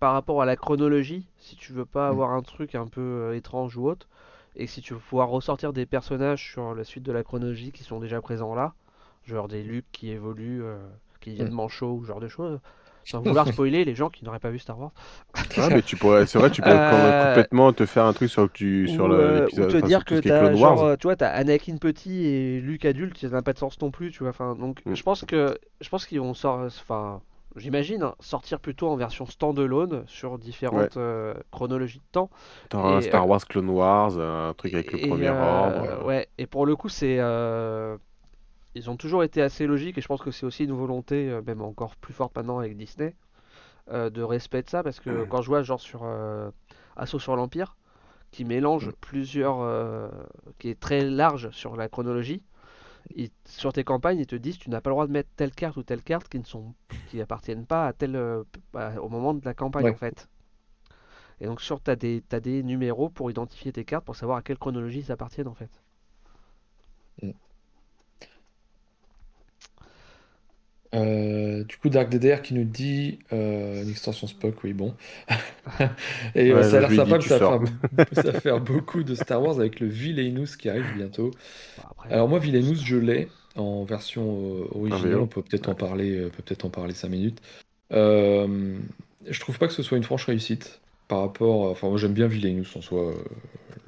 par 0.00 0.14
rapport 0.14 0.42
à 0.42 0.46
la 0.46 0.56
chronologie, 0.56 1.28
si 1.36 1.54
tu 1.54 1.72
veux 1.72 1.84
pas 1.84 2.08
mm. 2.08 2.10
avoir 2.10 2.30
un 2.32 2.42
truc 2.42 2.74
un 2.74 2.88
peu 2.88 3.36
étrange 3.36 3.76
ou 3.76 3.88
autre, 3.88 4.08
et 4.56 4.66
si 4.66 4.80
tu 4.80 4.94
veux 4.94 5.00
pouvoir 5.00 5.28
ressortir 5.28 5.72
des 5.72 5.86
personnages 5.86 6.50
sur 6.52 6.74
la 6.74 6.84
suite 6.84 7.04
de 7.04 7.12
la 7.12 7.22
chronologie 7.22 7.72
qui 7.72 7.84
sont 7.84 8.00
déjà 8.00 8.20
présents 8.20 8.54
là, 8.54 8.74
genre 9.24 9.48
des 9.48 9.62
Luke 9.62 9.86
qui 9.92 10.10
évoluent, 10.10 10.62
euh, 10.62 10.78
qui 11.20 11.34
viennent 11.34 11.50
mm. 11.50 11.54
manchot 11.54 11.92
ou 11.92 12.04
genre 12.04 12.20
de 12.20 12.28
choses, 12.28 12.58
sans 13.04 13.20
vouloir 13.24 13.46
spoiler 13.46 13.84
les 13.84 13.94
gens 13.94 14.10
qui 14.10 14.24
n'auraient 14.24 14.40
pas 14.40 14.50
vu 14.50 14.58
Star 14.58 14.78
Wars. 14.78 14.92
ah, 15.34 15.68
mais 15.70 15.82
tu 15.82 15.96
pourrais, 15.96 16.26
c'est 16.26 16.38
vrai, 16.38 16.50
tu 16.50 16.62
pourrais 16.62 16.76
euh, 16.76 17.28
complètement 17.28 17.72
te 17.72 17.86
faire 17.86 18.04
un 18.04 18.12
truc 18.12 18.28
sur, 18.28 18.50
tu, 18.50 18.88
sur 18.88 19.08
l'épisode. 19.08 19.74
Ou 19.74 19.80
te 19.80 19.86
dire 19.86 20.04
que 20.04 20.16
t'as, 20.16 20.52
genre, 20.54 20.96
tu 20.98 21.06
vois, 21.06 21.16
t'as 21.16 21.30
Anakin 21.30 21.76
petit 21.76 22.26
et 22.26 22.60
Luke 22.60 22.84
adulte, 22.84 23.18
ça 23.18 23.28
n'a 23.28 23.42
pas 23.42 23.52
de 23.52 23.58
sens 23.58 23.80
non 23.80 23.90
plus, 23.90 24.10
tu 24.10 24.20
vois. 24.20 24.30
Enfin, 24.30 24.56
donc, 24.56 24.84
mm. 24.84 24.94
je 24.94 25.02
pense 25.02 25.24
que, 25.24 25.58
je 25.80 25.88
pense 25.88 26.06
qu'ils 26.06 26.20
vont 26.20 26.34
sortir, 26.34 26.66
enfin, 26.82 27.22
j'imagine, 27.56 28.02
hein, 28.02 28.14
sortir 28.20 28.60
plutôt 28.60 28.88
en 28.88 28.96
version 28.96 29.26
standalone 29.26 30.04
sur 30.06 30.38
différentes 30.38 30.96
euh, 30.96 31.34
chronologies 31.50 31.98
de 31.98 32.12
temps. 32.12 32.30
T'auras 32.68 32.96
un 32.96 33.00
Star 33.00 33.24
euh, 33.24 33.26
Wars 33.26 33.46
Clone 33.46 33.70
Wars, 33.70 34.18
un 34.18 34.54
truc 34.54 34.74
avec 34.74 34.92
le 34.92 35.08
premier 35.08 35.28
euh, 35.28 35.42
ordre. 35.42 36.06
Ouais, 36.06 36.28
et 36.38 36.46
pour 36.46 36.66
le 36.66 36.76
coup, 36.76 36.88
c'est. 36.88 37.18
Ils 38.76 38.88
ont 38.88 38.96
toujours 38.96 39.24
été 39.24 39.42
assez 39.42 39.66
logiques 39.66 39.98
et 39.98 40.00
je 40.00 40.06
pense 40.06 40.22
que 40.22 40.30
c'est 40.30 40.46
aussi 40.46 40.62
une 40.62 40.72
volonté, 40.72 41.40
même 41.44 41.60
encore 41.60 41.96
plus 41.96 42.14
forte 42.14 42.36
maintenant 42.36 42.60
avec 42.60 42.76
Disney, 42.76 43.16
de 43.90 44.22
respect 44.22 44.62
de 44.62 44.68
ça 44.70 44.84
parce 44.84 45.00
que 45.00 45.24
quand 45.24 45.42
je 45.42 45.48
vois 45.48 45.62
genre 45.62 45.80
sur 45.80 46.06
Assaut 46.96 47.18
sur 47.18 47.34
l'Empire, 47.34 47.76
qui 48.30 48.44
mélange 48.44 48.86
mm. 48.86 48.92
plusieurs. 49.00 50.10
qui 50.60 50.68
est 50.68 50.78
très 50.78 51.02
large 51.02 51.50
sur 51.50 51.74
la 51.74 51.88
chronologie, 51.88 52.44
sur 53.46 53.72
tes 53.72 53.84
campagnes, 53.84 54.18
ils 54.18 54.26
te 54.26 54.36
disent 54.36 54.58
tu 54.58 54.70
n'as 54.70 54.80
pas 54.80 54.90
le 54.90 54.94
droit 54.94 55.06
de 55.06 55.12
mettre 55.12 55.30
telle 55.36 55.52
carte 55.52 55.76
ou 55.76 55.82
telle 55.82 56.02
carte 56.02 56.28
qui 56.28 56.38
ne 56.38 56.44
sont 56.44 56.74
qui 57.10 57.20
appartiennent 57.20 57.66
pas 57.66 57.86
à 57.86 57.92
tel 57.92 58.16
euh, 58.16 58.44
au 59.00 59.08
moment 59.08 59.34
de 59.34 59.44
la 59.44 59.54
campagne 59.54 59.88
en 59.88 59.94
fait. 59.94 60.28
Et 61.40 61.46
donc 61.46 61.60
sur 61.60 61.82
tu 61.82 61.90
as 61.90 61.96
des 61.96 62.22
as 62.32 62.40
des 62.40 62.62
numéros 62.62 63.08
pour 63.08 63.30
identifier 63.30 63.72
tes 63.72 63.84
cartes 63.84 64.04
pour 64.04 64.16
savoir 64.16 64.38
à 64.38 64.42
quelle 64.42 64.58
chronologie 64.58 65.02
ça 65.02 65.14
appartiennent 65.14 65.48
en 65.48 65.54
fait. 65.54 65.82
Mm. 67.22 67.30
Euh, 70.94 71.62
du 71.64 71.76
coup, 71.76 71.88
Dark 71.88 72.08
DDR 72.08 72.42
qui 72.42 72.54
nous 72.54 72.64
dit 72.64 73.20
euh, 73.32 73.82
une 73.82 73.90
extension 73.90 74.26
Spock, 74.26 74.56
oui, 74.64 74.72
bon. 74.72 74.94
Et 76.34 76.50
ça 76.62 76.78
a 76.78 76.80
l'air 76.80 76.92
sympa 76.92 77.18
que 77.18 77.24
ça 77.24 77.38
va, 77.38 78.32
faire, 78.40 78.60
beaucoup 78.60 79.02
de 79.04 79.14
Star 79.14 79.42
Wars 79.42 79.58
avec 79.60 79.80
le 79.80 79.86
Villainous 79.86 80.56
qui 80.58 80.68
arrive 80.68 80.92
bientôt. 80.96 81.30
Alors, 82.10 82.28
moi, 82.28 82.38
Villainous, 82.38 82.76
je 82.84 82.96
l'ai 82.96 83.28
en 83.56 83.84
version 83.84 84.22
euh, 84.22 84.78
originale. 84.78 85.18
On 85.18 85.26
peut 85.26 85.42
peut-être 85.42 85.68
en 85.68 85.74
parler, 85.74 86.28
peut 86.36 86.42
peut-être 86.44 86.64
en 86.64 86.70
parler 86.70 86.94
5 86.94 87.08
minutes. 87.08 87.40
je 87.92 89.40
trouve 89.40 89.58
pas 89.58 89.68
que 89.68 89.74
ce 89.74 89.82
soit 89.82 89.96
une 89.96 90.04
franche 90.04 90.24
réussite 90.24 90.80
par 91.10 91.20
rapport. 91.20 91.70
Enfin, 91.70 91.88
moi, 91.88 91.98
j'aime 91.98 92.14
bien 92.14 92.28
Villainous 92.28 92.76
en 92.76 92.80
soi 92.80 93.14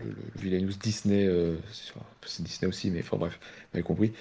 le, 0.05 0.15
Villainous 0.41 0.75
Disney, 0.81 1.25
euh, 1.27 1.55
c'est 2.27 2.43
Disney 2.43 2.69
aussi, 2.69 2.91
mais 2.91 3.01
enfin 3.01 3.17
bref, 3.17 3.39
vous 3.73 3.79
avez 3.79 3.83
compris. 3.83 4.13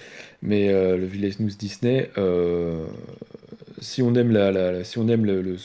Mais 0.41 0.69
euh, 0.69 0.97
le 0.97 1.05
Villainous 1.05 1.55
Disney, 1.57 2.11
euh, 2.17 2.85
si 3.79 4.01
on 4.01 4.13
aime 4.15 4.31
la, 4.31 4.83
si 4.83 4.99
on 4.99 5.07
aime 5.07 5.25
le, 5.25 5.57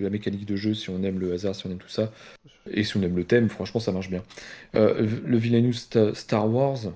la 0.00 0.10
mécanique 0.10 0.44
de 0.44 0.56
jeu, 0.56 0.74
si 0.74 0.90
on 0.90 1.02
aime 1.02 1.18
le 1.18 1.32
hasard, 1.32 1.54
si 1.54 1.66
on 1.66 1.70
aime 1.70 1.78
tout 1.78 1.88
ça, 1.88 2.12
et 2.70 2.84
si 2.84 2.96
on 2.96 3.02
aime 3.02 3.16
le 3.16 3.24
thème, 3.24 3.48
franchement, 3.48 3.80
ça 3.80 3.92
marche 3.92 4.10
bien. 4.10 4.22
le 4.74 5.36
Villainous 5.36 5.88
Star 6.14 6.52
Wars, 6.52 6.92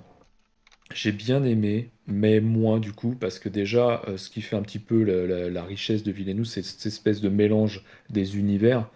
j'ai 0.94 1.12
bien 1.12 1.44
aimé, 1.44 1.90
mais 2.06 2.40
moins 2.40 2.80
du 2.80 2.92
coup, 2.92 3.14
parce 3.18 3.38
que 3.38 3.48
déjà, 3.48 4.02
ce 4.16 4.30
qui 4.30 4.40
fait 4.40 4.56
un 4.56 4.62
petit 4.62 4.78
peu 4.78 5.02
la, 5.02 5.62
richesse 5.64 6.02
de 6.02 6.12
Villainous, 6.12 6.46
c'est 6.46 6.62
cette 6.62 6.86
espèce 6.86 7.20
de 7.20 7.28
mélange 7.28 7.82
des 8.10 8.38
univers. 8.38 8.88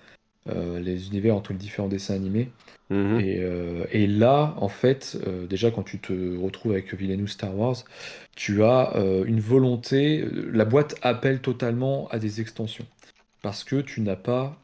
Les 0.47 1.09
univers 1.09 1.37
entre 1.37 1.53
les 1.53 1.59
différents 1.59 1.89
dessins 1.89 2.15
animés. 2.15 2.49
Mhm. 2.93 3.21
Euh, 3.23 3.85
et, 3.91 4.07
là, 4.07 4.55
en 4.59 4.69
fait, 4.69 5.19
euh, 5.27 5.47
déjà 5.47 5.71
quand 5.71 5.83
tu 5.83 5.99
te 5.99 6.13
retrouves 6.39 6.73
avec 6.73 6.93
Villainous 6.95 7.29
Star 7.29 7.57
Wars, 7.57 7.77
tu 8.37 8.63
as 8.63 8.95
euh, 8.97 9.25
une 9.25 9.41
volonté, 9.41 10.27
la 10.53 10.67
boîte 10.67 10.97
appelle 11.01 11.41
totalement 11.41 12.09
à 12.09 12.19
des 12.19 12.41
extensions. 12.41 12.87
Parce 13.41 13.65
que 13.65 13.81
tu 13.81 14.01
n'as 14.03 14.17
pas 14.17 14.59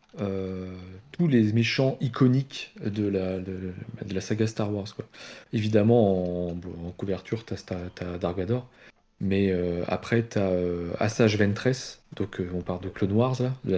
tous 1.12 1.28
les 1.28 1.52
méchants 1.52 1.96
iconiques 2.00 2.74
de 2.84 3.06
la, 3.06 3.38
de, 3.38 3.72
la 4.10 4.20
saga 4.20 4.48
Star 4.48 4.74
Wars. 4.74 4.92
Quoi. 4.96 5.04
Évidemment, 5.52 6.48
en, 6.48 6.90
couverture, 6.96 7.44
tu 7.44 7.54
as, 7.54 8.18
Dark 8.18 8.36
Vador, 8.36 8.68
mais 9.20 9.52
après, 9.86 10.26
tu 10.26 10.38
as 10.38 10.50
Assage 10.98 11.36
Ventress, 11.38 12.02
donc 12.16 12.40
on 12.54 12.60
parle 12.60 12.80
de 12.80 12.88
Clone 12.88 13.12
Wars, 13.12 13.36
là, 13.40 13.52
de 13.64 13.72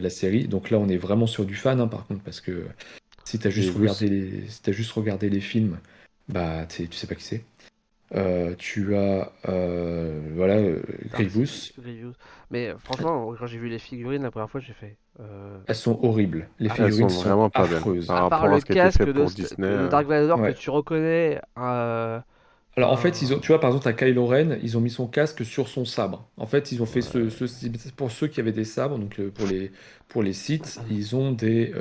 la, 0.00 0.10
série. 0.10 0.48
Donc 0.48 0.70
là, 0.70 0.78
on 0.78 0.88
est 0.88 0.96
vraiment 0.96 1.26
sur 1.26 1.44
du 1.44 1.54
fan, 1.54 1.80
hein, 1.80 1.88
par 1.88 2.06
contre, 2.06 2.22
parce 2.22 2.40
que 2.40 2.66
si 3.24 3.38
tu 3.38 3.46
as, 3.46 3.50
juste 3.50 3.74
regardé 3.74 4.08
les, 4.08 4.44
si 4.48 4.72
juste 4.72 4.92
regardé 4.92 5.30
les 5.30 5.40
films, 5.40 5.78
bah, 6.28 6.66
tu 6.66 6.88
sais 6.90 7.06
pas 7.06 7.14
qui 7.14 7.24
c'est. 7.24 7.44
Euh, 8.14 8.54
tu 8.58 8.94
as 8.94 9.32
euh, 9.48 10.20
voilà 10.34 10.56
euh, 10.56 10.82
Grievous. 11.12 11.72
Mais 12.50 12.74
franchement, 12.78 13.34
quand 13.38 13.46
j'ai 13.46 13.56
vu 13.56 13.68
les 13.68 13.78
figurines 13.78 14.22
la 14.22 14.30
première 14.30 14.50
fois, 14.50 14.60
j'ai 14.60 14.74
fait. 14.74 14.96
Elles 15.66 15.74
sont 15.74 15.98
horribles. 16.02 16.48
Les 16.58 16.68
ah, 16.70 16.74
figurines 16.74 17.08
sont, 17.08 17.22
vraiment 17.22 17.48
pas 17.48 17.62
affreuses. 17.62 18.10
À 18.10 18.28
part 18.28 18.48
le 18.48 18.60
casque 18.60 19.02
de, 19.02 19.24
Disney, 19.24 19.88
Dark 19.88 20.06
Vador 20.06 20.42
que 20.42 20.52
tu 20.52 20.70
reconnais. 20.70 21.40
Alors 22.76 22.90
en 22.90 22.96
fait, 22.96 23.20
ils 23.20 23.34
ont, 23.34 23.38
tu 23.38 23.48
vois, 23.48 23.60
par 23.60 23.70
exemple, 23.70 23.88
à 23.88 23.92
Kylo 23.92 24.26
Ren, 24.26 24.58
ils 24.62 24.78
ont 24.78 24.80
mis 24.80 24.90
son 24.90 25.06
casque 25.06 25.44
sur 25.44 25.68
son 25.68 25.84
sabre. 25.84 26.26
En 26.38 26.46
fait, 26.46 26.72
ils 26.72 26.82
ont 26.82 26.86
fait 26.86 27.02
ce, 27.02 27.90
pour 27.90 28.10
ceux 28.10 28.28
qui 28.28 28.40
avaient 28.40 28.52
des 28.52 28.64
sabres, 28.64 28.98
donc 28.98 29.20
pour 29.30 29.46
les 29.46 29.72
pour 30.08 30.22
les 30.22 30.32
sites, 30.32 30.80
ils 30.90 31.14
ont 31.14 31.32
des, 31.32 31.72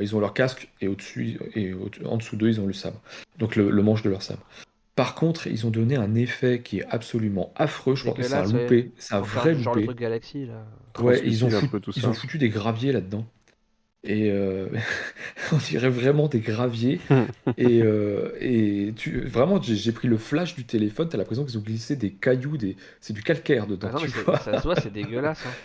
ils 0.00 0.16
ont 0.16 0.20
leur 0.20 0.34
casque 0.34 0.68
et 0.80 0.88
au-dessus 0.88 1.38
et 1.54 1.72
en 2.04 2.16
dessous 2.16 2.36
d'eux, 2.36 2.48
ils 2.48 2.60
ont 2.60 2.66
le 2.66 2.72
sabre. 2.72 3.00
Donc 3.38 3.54
le 3.56 3.82
manche 3.82 4.02
de 4.02 4.10
leur 4.10 4.22
sabre. 4.22 4.44
Par 4.94 5.14
contre, 5.14 5.46
ils 5.46 5.66
ont 5.66 5.70
donné 5.70 5.96
un 5.96 6.14
effet 6.14 6.60
qui 6.62 6.80
est 6.80 6.86
absolument 6.90 7.52
affreux. 7.56 7.94
Je 7.94 8.02
crois 8.02 8.14
que 8.14 8.22
c'est 8.22 8.34
un 8.34 8.44
loupé. 8.44 8.92
C'est 8.98 9.14
un 9.14 9.20
vrai 9.20 9.54
genre 9.54 9.74
loupé. 9.74 9.94
Galaxy, 9.94 10.46
là. 10.46 10.66
Ouais, 11.00 11.22
ils, 11.24 11.44
ont, 11.46 11.48
ils 11.96 12.06
ont, 12.06 12.12
foutu 12.12 12.36
des 12.36 12.50
graviers 12.50 12.92
là-dedans. 12.92 13.26
Et 14.04 14.30
euh, 14.30 14.66
on 15.52 15.56
dirait 15.58 15.88
vraiment 15.88 16.28
des 16.28 16.40
graviers. 16.40 17.00
et, 17.56 17.82
euh, 17.82 18.32
et 18.40 18.92
tu... 18.96 19.20
vraiment, 19.20 19.60
j'ai 19.62 19.92
pris 19.92 20.08
le 20.08 20.18
flash 20.18 20.54
du 20.54 20.64
téléphone. 20.64 21.08
T'as 21.08 21.18
l'impression 21.18 21.44
qu'ils 21.44 21.58
ont 21.58 21.62
glissé 21.62 21.96
des 21.96 22.10
cailloux, 22.10 22.56
des... 22.56 22.76
c'est 23.00 23.12
du 23.12 23.22
calcaire 23.22 23.66
dedans. 23.66 23.88
Ah 23.90 23.98
non, 23.98 24.00
tu 24.00 24.18
vois. 24.20 24.38
Ça 24.38 24.58
se 24.58 24.62
voit, 24.62 24.80
c'est 24.80 24.92
dégueulasse. 24.92 25.44
Hein. 25.46 25.50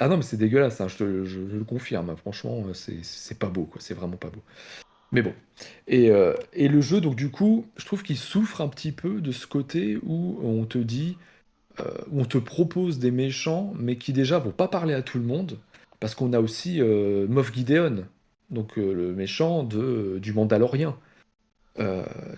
Ah 0.00 0.06
non, 0.06 0.18
mais 0.18 0.22
c'est 0.22 0.36
dégueulasse, 0.36 0.82
hein, 0.82 0.88
je, 0.88 0.96
te, 0.98 1.24
je, 1.24 1.40
le 1.40 1.64
confirme. 1.64 2.14
Franchement, 2.18 2.62
c'est 2.74 3.38
pas 3.38 3.46
beau, 3.48 3.64
quoi. 3.64 3.80
C'est 3.80 3.94
vraiment 3.94 4.18
pas 4.18 4.28
beau. 4.28 4.42
Mais 5.12 5.22
bon. 5.22 5.34
Euh, 5.90 6.34
et, 6.54 6.68
le 6.68 6.80
jeu, 6.80 7.00
donc 7.00 7.14
du 7.14 7.30
coup, 7.30 7.66
je 7.76 7.84
trouve 7.84 8.02
qu'il 8.02 8.16
souffre 8.16 8.62
un 8.62 8.68
petit 8.68 8.92
peu 8.92 9.20
de 9.20 9.30
ce 9.30 9.46
côté 9.46 9.98
où 10.02 10.40
on 10.42 10.64
te 10.64 10.78
dit, 10.78 11.18
euh, 11.80 11.84
où 12.10 12.20
on 12.22 12.24
te 12.24 12.38
propose 12.38 12.98
des 12.98 13.10
méchants, 13.10 13.72
mais 13.78 13.96
qui 13.96 14.12
déjà 14.12 14.38
vont 14.38 14.50
pas 14.50 14.68
parler 14.68 14.94
à 14.94 15.02
tout 15.02 15.18
le 15.18 15.24
monde, 15.24 15.58
parce 16.02 16.16
qu'on 16.16 16.32
a 16.32 16.40
aussi 16.40 16.80
euh, 16.80 17.28
Moff 17.28 17.54
Gideon, 17.54 18.04
donc 18.50 18.74
le 18.74 19.12
méchant 19.14 19.62
de, 19.62 20.18
du 20.20 20.32
Mandalorien. 20.32 20.96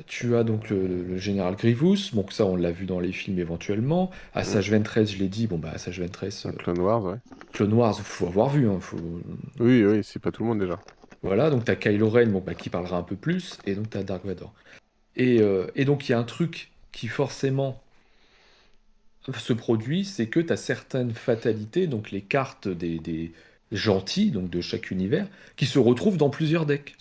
tu 0.07 0.37
as 0.37 0.45
donc 0.45 0.69
le, 0.69 1.17
général 1.17 1.57
Grievous, 1.57 2.11
donc 2.13 2.35
ça 2.35 2.45
on 2.45 2.57
l'a 2.57 2.73
vu 2.73 2.85
dans 2.85 3.01
les 3.01 3.11
films 3.11 3.39
éventuellement. 3.39 4.11
Assage 4.35 4.71
23, 4.71 5.05
je 5.05 5.17
l'ai 5.17 5.29
dit, 5.29 5.47
bon 5.47 5.57
bah 5.57 5.71
Assage 5.73 5.99
23. 5.99 6.53
Clone 6.53 6.79
Wars, 6.79 7.05
ouais. 7.05 7.17
Clone 7.55 7.73
Wars, 7.73 7.99
faut 7.99 8.27
avoir 8.27 8.51
vu. 8.51 8.69
Hein, 8.69 8.81
faut... 8.81 8.99
Oui, 9.59 9.83
oui, 9.83 10.05
c'est 10.05 10.21
pas 10.21 10.31
tout 10.31 10.43
le 10.43 10.51
monde 10.51 10.61
déjà. 10.61 10.79
Voilà, 11.23 11.49
donc 11.49 11.65
tu 11.65 11.71
as 11.71 11.77
Kylo 11.77 12.11
Ren 12.11 12.27
bon, 12.27 12.43
bah, 12.45 12.53
qui 12.53 12.69
parlera 12.69 12.99
un 12.99 13.03
peu 13.03 13.17
plus, 13.17 13.59
et 13.65 13.75
donc 13.75 13.89
tu 13.89 13.97
as 13.97 14.03
Dark 14.03 14.27
Vador. 14.27 14.53
Et, 15.17 15.41
euh, 15.41 15.69
et 15.75 15.87
donc 15.87 16.07
il 16.07 16.13
y 16.13 16.15
a 16.15 16.19
un 16.19 16.25
truc 16.25 16.71
qui 16.93 17.09
forcément 17.09 17.81
se 19.33 19.53
produit, 19.53 20.05
c'est 20.05 20.27
que 20.27 20.41
tu 20.41 20.53
as 20.53 20.57
certaines 20.57 21.13
fatalités, 21.13 21.87
donc 21.87 22.11
les 22.11 22.21
cartes 22.21 22.69
des, 22.69 23.33
gentils, 23.75 24.31
donc 24.31 24.51
de 24.51 24.61
chaque 24.61 24.91
univers, 24.91 25.29
qui 25.57 25.67
se 25.67 25.79
retrouvent 25.79 26.17
dans 26.17 26.31
plusieurs 26.31 26.67
decks. 26.67 26.97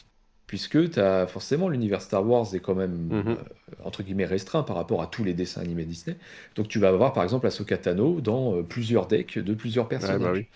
Puisque 0.48 0.92
tu 0.92 1.00
as 1.00 1.26
forcément 1.26 1.68
l'univers 1.68 2.02
Star 2.02 2.28
Wars 2.28 2.54
est 2.54 2.60
quand 2.60 2.76
même 2.76 3.08
mhm. 3.10 3.24
euh, 3.28 3.36
entre 3.84 4.04
guillemets 4.04 4.26
restreint 4.26 4.62
par 4.62 4.76
rapport 4.76 5.02
à 5.02 5.08
tous 5.08 5.24
les 5.24 5.34
dessins 5.34 5.62
animés 5.62 5.86
Disney. 5.86 6.16
Donc 6.56 6.68
tu 6.68 6.78
vas 6.78 6.90
avoir 6.90 7.14
par 7.14 7.24
exemple 7.24 7.48
Ahsoka 7.48 7.78
Tano 7.78 8.22
dans 8.22 8.56
euh, 8.56 8.62
plusieurs 8.62 9.08
decks 9.08 9.40
de 9.40 9.54
plusieurs 9.54 9.86
bah 9.86 9.98
personnages. 9.98 10.48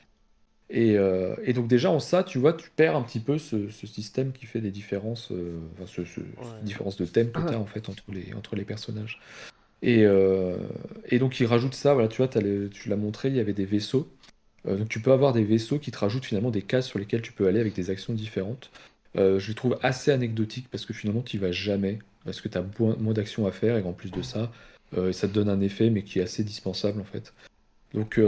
Euh, 0.76 1.36
et, 1.44 1.54
donc 1.54 1.68
déjà 1.68 1.90
en 1.90 2.00
ça, 2.00 2.24
tu 2.24 2.40
vois, 2.40 2.54
tu 2.54 2.70
perds 2.70 2.96
un 2.96 3.02
petit 3.02 3.20
peu 3.20 3.38
ce, 3.38 3.70
système 3.70 4.32
qui 4.32 4.46
fait 4.46 4.60
des 4.60 4.72
différences, 4.72 5.32
euh, 5.32 5.60
enfin, 5.74 5.86
ce, 5.86 6.22
différences 6.64 6.98
de 6.98 7.06
thème 7.06 7.32
que 7.32 7.40
tu 7.40 7.54
as 7.54 7.60
en 7.60 7.66
fait 7.66 7.90
entre 7.90 8.04
les, 8.10 8.34
entre 8.34 8.56
les 8.56 8.66
personnages. 8.66 9.20
Et, 9.82 10.06
euh, 10.06 10.58
et 11.06 11.20
donc 11.20 11.40
il 11.40 11.46
rajoute 11.46 11.76
ça, 11.76 11.94
voilà, 11.94 12.10
tu 12.10 12.18
vois, 12.18 12.28
tu 12.28 12.90
l'as 12.90 12.96
montré, 12.96 13.30
il 13.30 13.36
y 13.36 13.40
avait 13.40 13.54
des 13.54 13.66
vaisseaux. 13.66 14.10
Donc 14.68 14.90
tu 14.90 15.00
peux 15.00 15.12
avoir 15.12 15.34
des 15.34 15.44
vaisseaux 15.44 15.80
qui 15.80 15.92
te 15.92 15.98
rajoutent 15.98 16.26
finalement 16.26 16.52
des 16.52 16.62
cases 16.62 16.88
sur 16.88 17.00
lesquelles 17.00 17.22
tu 17.22 17.32
peux 17.32 17.48
aller 17.48 17.60
avec 17.60 17.74
des 17.74 17.90
actions 17.90 18.14
différentes. 18.14 18.70
je 19.16 19.48
le 19.48 19.54
trouve 19.54 19.78
assez 19.82 20.12
anecdotique 20.12 20.68
parce 20.70 20.86
que 20.86 20.94
finalement 20.94 21.22
tu 21.22 21.38
vas 21.38 21.52
jamais, 21.52 22.00
parce 22.26 22.42
que 22.42 22.50
tu 22.50 22.58
as 22.58 22.66
moins, 22.80 23.14
d'actions 23.14 23.48
à 23.48 23.52
faire 23.52 23.78
et 23.78 23.84
en 23.84 23.94
plus 23.94 24.12
de 24.12 24.22
ça, 24.22 24.52
ça 24.94 25.28
te 25.28 25.34
donne 25.34 25.50
un 25.50 25.62
effet 25.62 25.90
mais 25.90 26.04
qui 26.04 26.20
est 26.20 26.24
assez 26.24 26.44
dispensable 26.44 27.00
en 27.00 27.06
fait. 27.06 27.34
Donc 27.94 28.20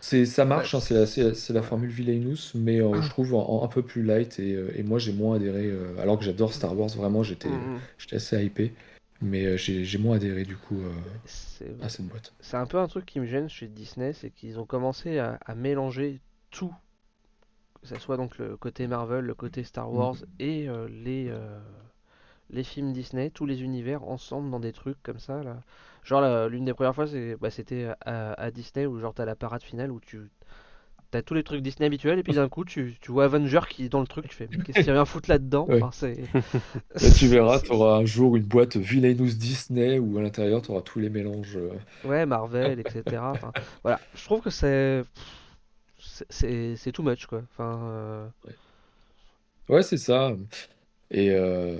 c'est, 0.00 0.24
ça 0.24 0.46
marche, 0.46 0.74
hein, 0.74 0.80
c'est 0.80 1.52
la, 1.52 1.62
formule 1.62 1.90
Villainous, 1.90 2.52
mais 2.54 2.80
euh, 2.80 3.02
je 3.02 3.08
trouve 3.10 3.34
un 3.34 3.66
peu 3.66 3.82
plus 3.82 4.02
light 4.02 4.38
et, 4.38 4.54
euh, 4.54 4.72
et 4.74 4.82
moi 4.82 4.98
j'ai 4.98 5.12
moins 5.12 5.36
adhéré, 5.36 5.66
euh, 5.66 5.94
alors 6.00 6.18
que 6.18 6.24
j'adore 6.24 6.54
Star 6.54 6.76
Wars, 6.78 6.88
vraiment 6.88 7.22
j'étais, 7.22 7.50
mm, 7.50 7.52
mm. 7.52 7.80
j'étais 7.98 8.16
assez 8.16 8.42
hypé, 8.42 8.72
mais 9.20 9.56
j'ai, 9.58 9.84
j'ai 9.84 9.98
moins 9.98 10.16
adhéré 10.16 10.44
du 10.44 10.56
coup 10.56 10.80
à 11.82 11.88
cette 11.88 12.06
boîte. 12.06 12.32
C'est 12.40 12.56
un 12.56 12.66
peu 12.66 12.78
un 12.78 12.88
truc 12.88 13.06
qui 13.06 13.20
me 13.20 13.26
gêne 13.26 13.48
chez 13.48 13.68
Disney, 13.68 14.12
c'est 14.12 14.30
qu'ils 14.30 14.58
ont 14.58 14.66
commencé 14.66 15.18
à, 15.18 15.38
à 15.44 15.54
mélanger 15.54 16.20
tout, 16.50 16.74
que 17.82 17.88
ce 17.88 17.98
soit 17.98 18.16
donc 18.16 18.38
le 18.38 18.56
côté 18.56 18.86
Marvel, 18.86 19.24
le 19.24 19.34
côté 19.34 19.62
Star 19.62 19.90
mm. 19.90 19.96
Wars 19.96 20.16
et 20.38 20.68
les, 20.88 21.32
les 22.50 22.64
films 22.64 22.92
Disney, 22.92 23.30
tous 23.30 23.46
les 23.46 23.62
univers 23.62 24.04
ensemble 24.04 24.50
dans 24.50 24.60
des 24.60 24.72
trucs 24.72 25.02
comme 25.02 25.18
ça 25.18 25.42
là. 25.42 25.62
Genre 26.02 26.48
l'une 26.48 26.64
des 26.64 26.74
premières 26.74 26.94
fois 26.94 27.06
bah, 27.40 27.50
c'était 27.50 27.88
à, 28.04 28.50
Disney 28.50 28.86
où 28.86 28.98
genre 29.00 29.14
t'as 29.14 29.26
la 29.26 29.36
parade 29.36 29.62
finale 29.62 29.92
où 29.92 30.00
tu 30.00 30.30
t'as 31.10 31.22
tous 31.22 31.34
les 31.34 31.42
trucs 31.42 31.62
Disney 31.62 31.86
habituels 31.86 32.18
et 32.18 32.22
puis 32.22 32.34
d'un 32.34 32.48
coup 32.48 32.64
tu, 32.64 32.96
tu, 33.00 33.10
vois 33.10 33.24
Avenger 33.24 33.60
qui 33.68 33.84
est 33.84 33.88
dans 33.88 34.00
le 34.00 34.06
truc, 34.06 34.28
tu 34.28 34.36
fais 34.36 34.48
qu'est-ce 34.48 34.80
qu'il 34.80 34.92
vient 34.92 35.04
foutre 35.04 35.28
là-dedans 35.28 35.66
Tu 37.16 37.26
verras, 37.26 37.60
tu 37.60 37.72
auras 37.72 37.96
un 37.96 38.04
jour 38.04 38.36
une 38.36 38.44
boîte 38.44 38.76
Villainous 38.76 39.34
Disney 39.34 39.98
où 39.98 40.18
à 40.18 40.22
l'intérieur 40.22 40.62
tu 40.62 40.70
auras 40.70 40.82
tous 40.82 41.00
les 41.00 41.10
mélanges. 41.10 41.56
Euh. 41.56 41.72
Ouais, 42.08 42.26
Marvel, 42.26 42.80
etc. 42.80 43.02
voilà, 43.82 44.00
je 44.14 44.24
trouve 44.24 44.40
que 44.40 44.50
c'est 44.50 45.04
c'est 46.28 46.92
too 46.92 47.02
much 47.02 47.26
quoi. 47.26 47.42
Enfin, 47.52 47.80
euh. 47.84 48.26
ouais, 49.68 49.82
c'est 49.82 49.98
ça. 49.98 50.32
Et, 51.10 51.30
euh, 51.30 51.76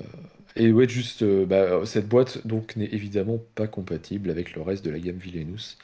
et 0.56 0.72
ouais, 0.72 0.88
juste, 0.88 1.24
bah, 1.24 1.84
cette 1.86 2.08
boîte 2.08 2.46
donc 2.46 2.74
n'est 2.74 2.86
évidemment 2.92 3.38
pas 3.54 3.68
compatible 3.68 4.30
avec 4.30 4.54
le 4.54 4.62
reste 4.62 4.84
de 4.84 4.90
la 4.90 4.98
gamme 4.98 5.18
Villainous. 5.18 5.76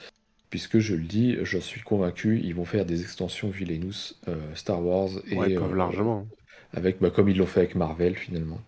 Puisque 0.50 0.78
je 0.78 0.94
le 0.94 1.02
dis, 1.02 1.36
j'en 1.42 1.60
suis 1.60 1.80
convaincu, 1.80 2.40
ils 2.42 2.54
vont 2.54 2.64
faire 2.64 2.86
des 2.86 3.02
extensions 3.02 3.48
Villainous 3.48 4.14
euh, 4.28 4.36
Star 4.54 4.84
Wars 4.84 5.10
et 5.28 5.36
Ouais, 5.36 5.56
largement. 5.74 6.26
avec 6.72 7.00
bah, 7.00 7.10
comme 7.10 7.28
ils 7.28 7.36
l'ont 7.36 7.46
fait 7.46 7.60
avec 7.60 7.74
Marvel 7.74 8.16
finalement. 8.16 8.60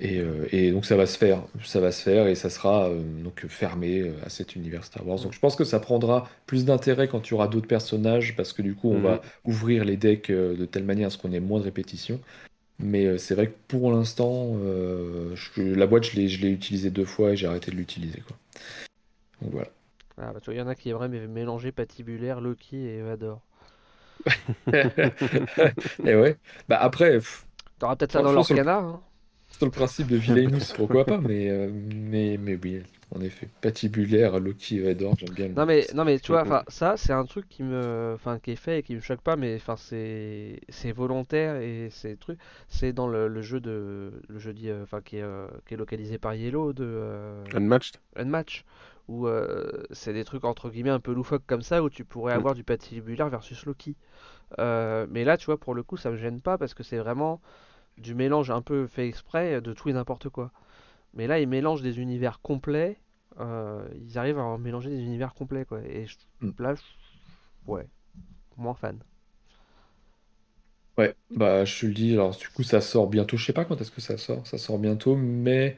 Et, 0.00 0.20
et 0.50 0.72
donc 0.72 0.84
ça 0.86 0.96
va 0.96 1.06
se 1.06 1.16
faire, 1.16 1.44
ça 1.62 1.78
va 1.78 1.92
se 1.92 2.02
faire 2.02 2.26
et 2.26 2.34
ça 2.34 2.50
sera 2.50 2.90
donc 3.22 3.46
fermé 3.46 4.10
à 4.26 4.28
cet 4.28 4.56
univers 4.56 4.84
Star 4.84 5.06
Wars. 5.06 5.20
Donc 5.20 5.32
je 5.32 5.38
pense 5.38 5.54
que 5.54 5.62
ça 5.62 5.78
prendra 5.78 6.28
plus 6.46 6.64
d'intérêt 6.64 7.06
quand 7.06 7.20
tu 7.20 7.32
auras 7.32 7.46
d'autres 7.46 7.68
personnages 7.68 8.34
parce 8.34 8.52
que 8.52 8.60
du 8.60 8.74
coup 8.74 8.90
on 8.90 8.98
va 8.98 9.14
mhm. 9.14 9.20
ouvrir 9.44 9.84
les 9.84 9.96
decks 9.96 10.32
de 10.32 10.64
telle 10.64 10.82
manière 10.82 11.06
à 11.06 11.10
ce 11.10 11.16
qu'on 11.16 11.32
ait 11.32 11.38
moins 11.38 11.60
de 11.60 11.64
répétitions. 11.64 12.20
Mais 12.78 13.06
euh, 13.06 13.18
c'est 13.18 13.34
vrai 13.34 13.48
que 13.48 13.56
pour 13.68 13.92
l'instant, 13.92 14.56
euh, 14.56 15.34
la 15.56 15.86
boîte, 15.86 16.04
je 16.04 16.16
l'ai, 16.16 16.50
utilisée 16.50 16.90
deux 16.90 17.04
fois 17.04 17.32
et 17.32 17.36
j'ai 17.36 17.46
arrêté 17.46 17.70
de 17.70 17.76
l'utiliser. 17.76 18.22
Quoi. 18.26 18.36
Donc 19.42 19.52
voilà. 19.52 19.68
Ah 20.20 20.32
bah 20.32 20.40
il 20.48 20.54
y 20.54 20.60
en 20.60 20.68
a 20.68 20.74
qui 20.74 20.90
aimeraient 20.90 21.08
mélanger 21.08 21.72
patibulaire, 21.72 22.40
Loki 22.40 22.76
et 22.76 23.02
Vador. 23.02 23.40
et 24.72 26.14
ouais. 26.14 26.36
Bah 26.68 26.78
après. 26.80 27.18
T'auras 27.78 27.96
peut-être 27.96 28.12
ça 28.12 28.22
dans 28.22 28.32
leur 28.32 28.46
canard. 28.46 28.84
Hein. 28.84 29.00
Sur 29.56 29.66
le 29.66 29.70
principe 29.70 30.08
de 30.08 30.16
Villainous, 30.16 30.60
pourquoi 30.76 31.04
pas, 31.04 31.18
mais, 31.18 31.48
euh, 31.48 31.70
mais, 31.72 32.38
mais 32.40 32.58
oui, 32.62 32.82
en 33.14 33.20
effet. 33.20 33.48
Patibulaire, 33.60 34.40
Loki 34.40 34.78
et 34.78 34.80
Vador, 34.80 35.14
j'aime 35.16 35.30
bien. 35.30 35.48
Non 35.48 35.64
mais, 35.64 35.86
non 35.94 36.04
mais 36.04 36.18
tu 36.18 36.32
vois, 36.32 36.64
ça 36.68 36.96
c'est 36.96 37.12
un 37.12 37.24
truc 37.24 37.48
qui 37.48 37.62
me, 37.62 38.12
enfin 38.14 38.38
qui 38.40 38.52
est 38.52 38.56
fait 38.56 38.80
et 38.80 38.82
qui 38.82 38.96
me 38.96 39.00
choque 39.00 39.20
pas, 39.20 39.36
mais 39.36 39.54
enfin 39.56 39.76
c'est, 39.76 40.60
c'est 40.68 40.90
volontaire 40.90 41.56
et 41.56 41.88
c'est 41.90 42.18
truc, 42.18 42.38
c'est 42.68 42.92
dans 42.92 43.06
le, 43.06 43.42
jeu 43.42 43.60
de, 43.60 44.12
le 44.28 44.38
jeu 44.40 44.52
dit, 44.52 44.70
enfin 44.82 45.00
qui 45.00 45.18
est, 45.18 45.22
euh, 45.22 45.46
qui 45.66 45.74
est 45.74 45.76
localisé 45.76 46.18
par 46.18 46.34
Yellow 46.34 46.72
de. 46.72 46.84
Euh... 46.84 47.44
Unmatched. 47.54 47.98
Unmatched. 48.16 48.64
Où 49.08 49.26
euh, 49.26 49.82
c'est 49.90 50.14
des 50.14 50.24
trucs 50.24 50.44
entre 50.44 50.70
guillemets 50.70 50.90
un 50.90 51.00
peu 51.00 51.12
loufoques 51.12 51.46
comme 51.46 51.62
ça 51.62 51.82
où 51.82 51.90
tu 51.90 52.04
pourrais 52.04 52.34
mm. 52.34 52.38
avoir 52.38 52.54
du 52.54 52.64
patibulaire 52.64 53.28
versus 53.28 53.66
Loki. 53.66 53.96
Euh, 54.58 55.06
mais 55.10 55.24
là, 55.24 55.36
tu 55.36 55.46
vois, 55.46 55.58
pour 55.58 55.74
le 55.74 55.82
coup, 55.82 55.96
ça 55.96 56.10
me 56.10 56.16
gêne 56.16 56.40
pas 56.40 56.56
parce 56.58 56.74
que 56.74 56.82
c'est 56.82 56.98
vraiment 56.98 57.40
du 57.98 58.14
mélange 58.14 58.50
un 58.50 58.62
peu 58.62 58.86
fait 58.86 59.06
exprès 59.06 59.60
de 59.60 59.72
tout 59.72 59.88
et 59.88 59.92
n'importe 59.92 60.28
quoi. 60.28 60.50
Mais 61.12 61.26
là, 61.26 61.38
ils 61.38 61.48
mélangent 61.48 61.82
des 61.82 62.00
univers 62.00 62.40
complets 62.40 62.98
euh, 63.40 63.84
ils 64.06 64.16
arrivent 64.18 64.38
à 64.38 64.56
mélanger 64.58 64.90
des 64.90 65.00
univers 65.00 65.34
complets 65.34 65.64
quoi. 65.64 65.80
Et 65.80 66.06
je, 66.06 66.16
mm. 66.40 66.52
là, 66.58 66.74
ouais, 67.66 67.86
moins 68.56 68.74
fan. 68.74 68.98
Ouais, 70.96 71.16
bah 71.30 71.64
je 71.64 71.80
te 71.80 71.86
le 71.86 71.92
dis, 71.92 72.12
alors 72.12 72.36
du 72.36 72.48
coup 72.48 72.62
ça 72.62 72.80
sort 72.80 73.08
bientôt, 73.08 73.36
je 73.36 73.44
sais 73.44 73.52
pas 73.52 73.64
quand 73.64 73.80
est-ce 73.80 73.90
que 73.90 74.00
ça 74.00 74.16
sort, 74.16 74.46
ça 74.46 74.58
sort 74.58 74.78
bientôt, 74.78 75.16
mais 75.16 75.76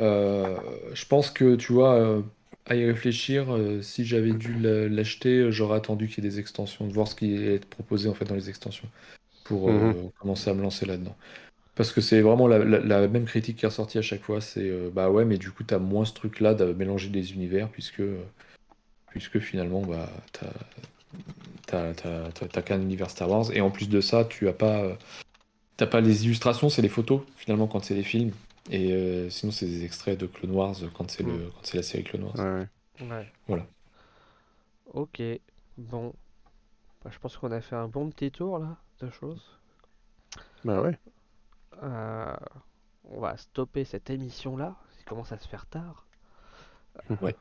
euh, 0.00 0.58
je 0.94 1.04
pense 1.04 1.30
que 1.30 1.54
tu 1.56 1.74
vois, 1.74 2.22
à 2.66 2.74
y 2.74 2.84
réfléchir, 2.84 3.54
euh, 3.54 3.82
si 3.82 4.04
j'avais 4.04 4.32
dû 4.32 4.54
l'acheter, 4.54 5.50
j'aurais 5.52 5.76
attendu 5.76 6.08
qu'il 6.08 6.24
y 6.24 6.26
ait 6.26 6.30
des 6.30 6.40
extensions, 6.40 6.86
de 6.86 6.92
voir 6.92 7.08
ce 7.08 7.14
qui 7.14 7.34
est 7.34 7.64
proposé 7.64 8.08
en 8.08 8.14
fait 8.14 8.24
dans 8.24 8.34
les 8.34 8.48
extensions, 8.48 8.88
pour 9.44 9.68
Mhm. 9.68 10.10
commencer 10.18 10.50
à 10.50 10.54
me 10.54 10.62
lancer 10.62 10.86
là-dedans. 10.86 11.16
Parce 11.74 11.92
que 11.92 12.00
c'est 12.00 12.20
vraiment 12.20 12.46
la, 12.46 13.08
même 13.08 13.24
critique 13.24 13.56
qui 13.58 13.64
est 13.64 13.68
ressortie 13.68 13.98
à 13.98 14.02
chaque 14.02 14.22
fois, 14.22 14.40
c'est 14.40 14.70
bah 14.92 15.10
ouais, 15.10 15.24
mais 15.24 15.38
du 15.38 15.50
coup 15.50 15.64
t'as 15.64 15.78
moins 15.78 16.04
ce 16.04 16.12
truc-là 16.12 16.54
de 16.54 16.72
mélanger 16.72 17.08
des 17.10 17.32
univers, 17.32 17.68
puisque, 17.68 18.02
puisque 19.10 19.40
finalement 19.40 19.82
bah 19.82 20.08
t'as 21.66 22.62
qu'un 22.62 22.80
univers 22.80 23.10
Star 23.10 23.30
Wars. 23.30 23.52
Et 23.52 23.60
en 23.60 23.70
plus 23.70 23.88
de 23.88 24.00
ça, 24.00 24.24
tu 24.24 24.48
as 24.48 24.52
pas. 24.52 24.82
Euh, 24.82 24.94
t'as 25.76 25.86
pas 25.86 26.00
les 26.00 26.24
illustrations, 26.24 26.68
c'est 26.68 26.82
les 26.82 26.88
photos, 26.88 27.22
finalement, 27.36 27.66
quand 27.66 27.84
c'est 27.84 27.94
les 27.94 28.02
films. 28.02 28.32
Et 28.70 28.92
euh, 28.92 29.28
sinon, 29.30 29.52
c'est 29.52 29.66
des 29.66 29.84
extraits 29.84 30.18
de 30.18 30.26
Clone 30.26 30.52
Wars 30.52 30.76
quand 30.94 31.10
c'est 31.10 31.22
le, 31.22 31.32
mm. 31.32 31.50
quand 31.50 31.60
c'est 31.62 31.76
la 31.76 31.82
série 31.82 32.04
Clone 32.04 32.24
Wars. 32.24 32.36
Ouais. 32.36 32.68
ouais. 33.06 33.32
Voilà. 33.46 33.66
Ok. 34.92 35.22
Bon. 35.76 36.14
Bah, 37.04 37.10
je 37.12 37.18
pense 37.18 37.36
qu'on 37.36 37.52
a 37.52 37.60
fait 37.60 37.76
un 37.76 37.88
bon 37.88 38.10
petit 38.10 38.30
tour 38.30 38.58
là 38.58 38.76
de 39.00 39.10
choses. 39.10 39.58
Bah 40.64 40.80
ouais. 40.80 40.98
Euh, 41.82 42.36
on 43.10 43.20
va 43.20 43.36
stopper 43.36 43.84
cette 43.84 44.08
émission 44.08 44.56
là. 44.56 44.76
Il 44.98 45.04
commence 45.04 45.32
à 45.32 45.38
se 45.38 45.48
faire 45.48 45.66
tard. 45.66 46.06
Ouais. 47.20 47.34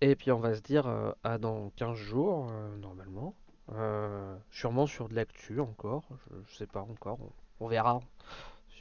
Et 0.00 0.14
puis 0.14 0.30
on 0.30 0.38
va 0.38 0.54
se 0.54 0.60
dire 0.60 0.86
euh, 0.86 1.12
à 1.24 1.38
dans 1.38 1.70
15 1.76 1.96
jours, 1.96 2.48
euh, 2.50 2.76
normalement. 2.76 3.34
Euh, 3.72 4.36
sûrement 4.50 4.86
sur 4.86 5.08
de 5.08 5.14
l'actu 5.14 5.58
encore, 5.60 6.04
je, 6.48 6.54
sais 6.54 6.68
pas 6.68 6.82
encore, 6.82 7.18
on, 7.58 7.66
verra 7.66 7.98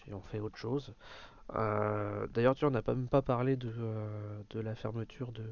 si 0.05 0.13
on 0.13 0.21
fait 0.21 0.39
autre 0.39 0.57
chose. 0.57 0.93
D'ailleurs, 1.53 2.55
tu 2.55 2.65
n'as 2.65 2.81
pas 2.81 2.95
même 2.95 3.07
pas 3.07 3.21
parlé 3.21 3.55
de, 3.55 3.73
de 4.49 4.59
la 4.59 4.75
fermeture 4.75 5.31
de. 5.31 5.43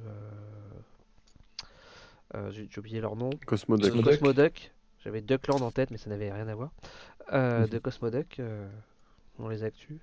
J'ai 2.49 2.67
oublié 2.77 2.99
leur 3.01 3.15
nom. 3.15 3.29
Cosmoduck. 3.45 4.03
Cosmoduck. 4.03 4.71
J'avais 5.03 5.21
Duckland 5.21 5.61
en 5.61 5.71
tête, 5.71 5.91
mais 5.91 5.97
ça 5.97 6.09
n'avait 6.09 6.31
rien 6.31 6.47
à 6.47 6.55
voir. 6.55 6.71
Mhm. 7.31 7.67
De 7.67 7.77
Cosmoduck, 7.77 8.41
dans 9.37 9.47
les 9.49 9.63
actus. 9.63 10.01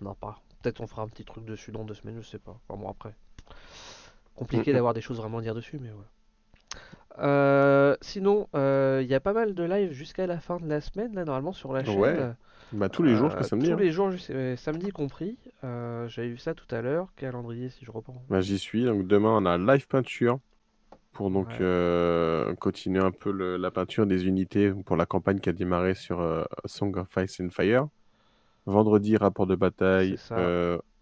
non, 0.00 0.14
pas. 0.14 0.40
Peut-être 0.62 0.80
on 0.80 0.86
fera 0.86 1.02
un 1.02 1.08
petit 1.08 1.24
truc 1.24 1.44
dessus 1.44 1.72
dans 1.72 1.84
deux 1.84 1.94
semaines, 1.94 2.20
je 2.20 2.26
sais 2.26 2.38
pas. 2.38 2.58
Enfin 2.66 2.80
bon, 2.80 2.88
après 2.88 3.14
compliqué 4.34 4.72
d'avoir 4.72 4.94
des 4.94 5.00
choses 5.00 5.18
vraiment 5.18 5.38
à 5.38 5.42
dire 5.42 5.54
dessus, 5.54 5.78
mais 5.80 5.90
voilà. 5.90 6.08
Euh, 7.18 7.96
sinon, 8.00 8.48
euh, 8.54 9.00
il 9.02 9.08
y 9.08 9.14
a 9.14 9.20
pas 9.20 9.32
mal 9.32 9.54
de 9.54 9.62
lives 9.62 9.92
jusqu'à 9.92 10.26
la 10.26 10.40
fin 10.40 10.56
de 10.58 10.66
la 10.66 10.80
semaine, 10.80 11.14
là, 11.14 11.24
normalement, 11.24 11.52
sur 11.52 11.72
la 11.72 11.84
chaîne. 11.84 11.98
Ouais. 11.98 12.32
Bah, 12.72 12.88
tous 12.88 13.02
les 13.02 13.14
jours 13.14 13.32
euh, 13.32 13.42
samedi. 13.42 13.68
Tous 13.68 13.74
hein. 13.74 13.76
les 13.78 13.90
jours, 13.92 14.10
samedi 14.56 14.90
compris. 14.90 15.36
J'avais 15.62 16.28
vu 16.28 16.38
ça 16.38 16.54
tout 16.54 16.72
à 16.74 16.82
l'heure. 16.82 17.08
Calendrier, 17.16 17.68
si 17.70 17.84
je 17.84 17.90
reprends. 17.90 18.22
Bah, 18.28 18.40
j'y 18.40 18.58
suis. 18.58 18.84
Donc, 18.84 19.06
demain, 19.06 19.30
on 19.30 19.46
a 19.46 19.58
live 19.58 19.86
peinture 19.86 20.38
pour 21.12 21.30
donc 21.30 21.48
continuer 22.58 23.00
un 23.00 23.12
peu 23.12 23.56
la 23.56 23.70
peinture 23.70 24.06
des 24.06 24.26
unités 24.26 24.72
pour 24.84 24.96
la 24.96 25.06
campagne 25.06 25.38
qui 25.38 25.48
a 25.48 25.52
démarré 25.52 25.94
sur 25.94 26.46
Song 26.64 26.96
of 26.96 27.08
Ice 27.18 27.40
and 27.40 27.50
Fire. 27.50 27.86
Vendredi, 28.66 29.16
rapport 29.16 29.46
de 29.46 29.54
bataille, 29.54 30.16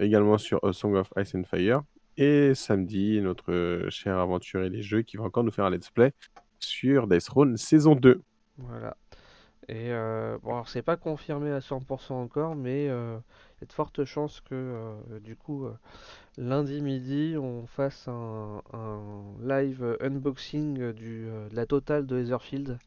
également 0.01 0.39
sur 0.39 0.61
Song 0.75 0.97
of 0.97 1.09
Ice 1.17 1.35
and 1.35 1.45
Fire. 1.45 1.83
Et 2.19 2.55
samedi, 2.55 3.21
notre 3.23 3.87
cher 3.89 4.19
aventurier 4.19 4.69
des 4.69 4.83
jeux 4.83 5.01
qui 5.01 5.17
va 5.17 5.25
encore 5.25 5.45
nous 5.45 5.51
faire 5.51 5.65
un 5.65 5.71
let's 5.71 5.91
play 5.91 6.13
sur 6.59 7.07
Death 7.07 7.25
Throne 7.25 7.57
saison 7.57 7.95
2. 7.95 8.21
Voilà. 8.59 8.97
Et 9.69 9.93
euh, 9.93 10.39
bon, 10.43 10.51
alors 10.51 10.69
c'est 10.69 10.83
pas 10.83 10.97
confirmé 10.97 11.51
à 11.51 11.61
100% 11.61 12.13
encore, 12.13 12.57
mais 12.57 12.89
euh, 12.89 13.17
il 13.57 13.61
y 13.61 13.65
a 13.65 13.67
de 13.67 13.73
fortes 13.73 14.05
chances 14.05 14.41
que 14.41 14.55
euh, 14.55 15.21
du 15.21 15.37
coup 15.37 15.67
lundi 16.37 16.81
midi 16.81 17.37
on 17.39 17.67
fasse 17.67 18.09
un, 18.09 18.63
live 19.41 19.97
unboxing 20.01 20.93
du, 20.93 21.27
de 21.27 21.55
la 21.55 21.67
totale 21.67 22.07
de 22.07 22.19
Etherfield 22.19 22.79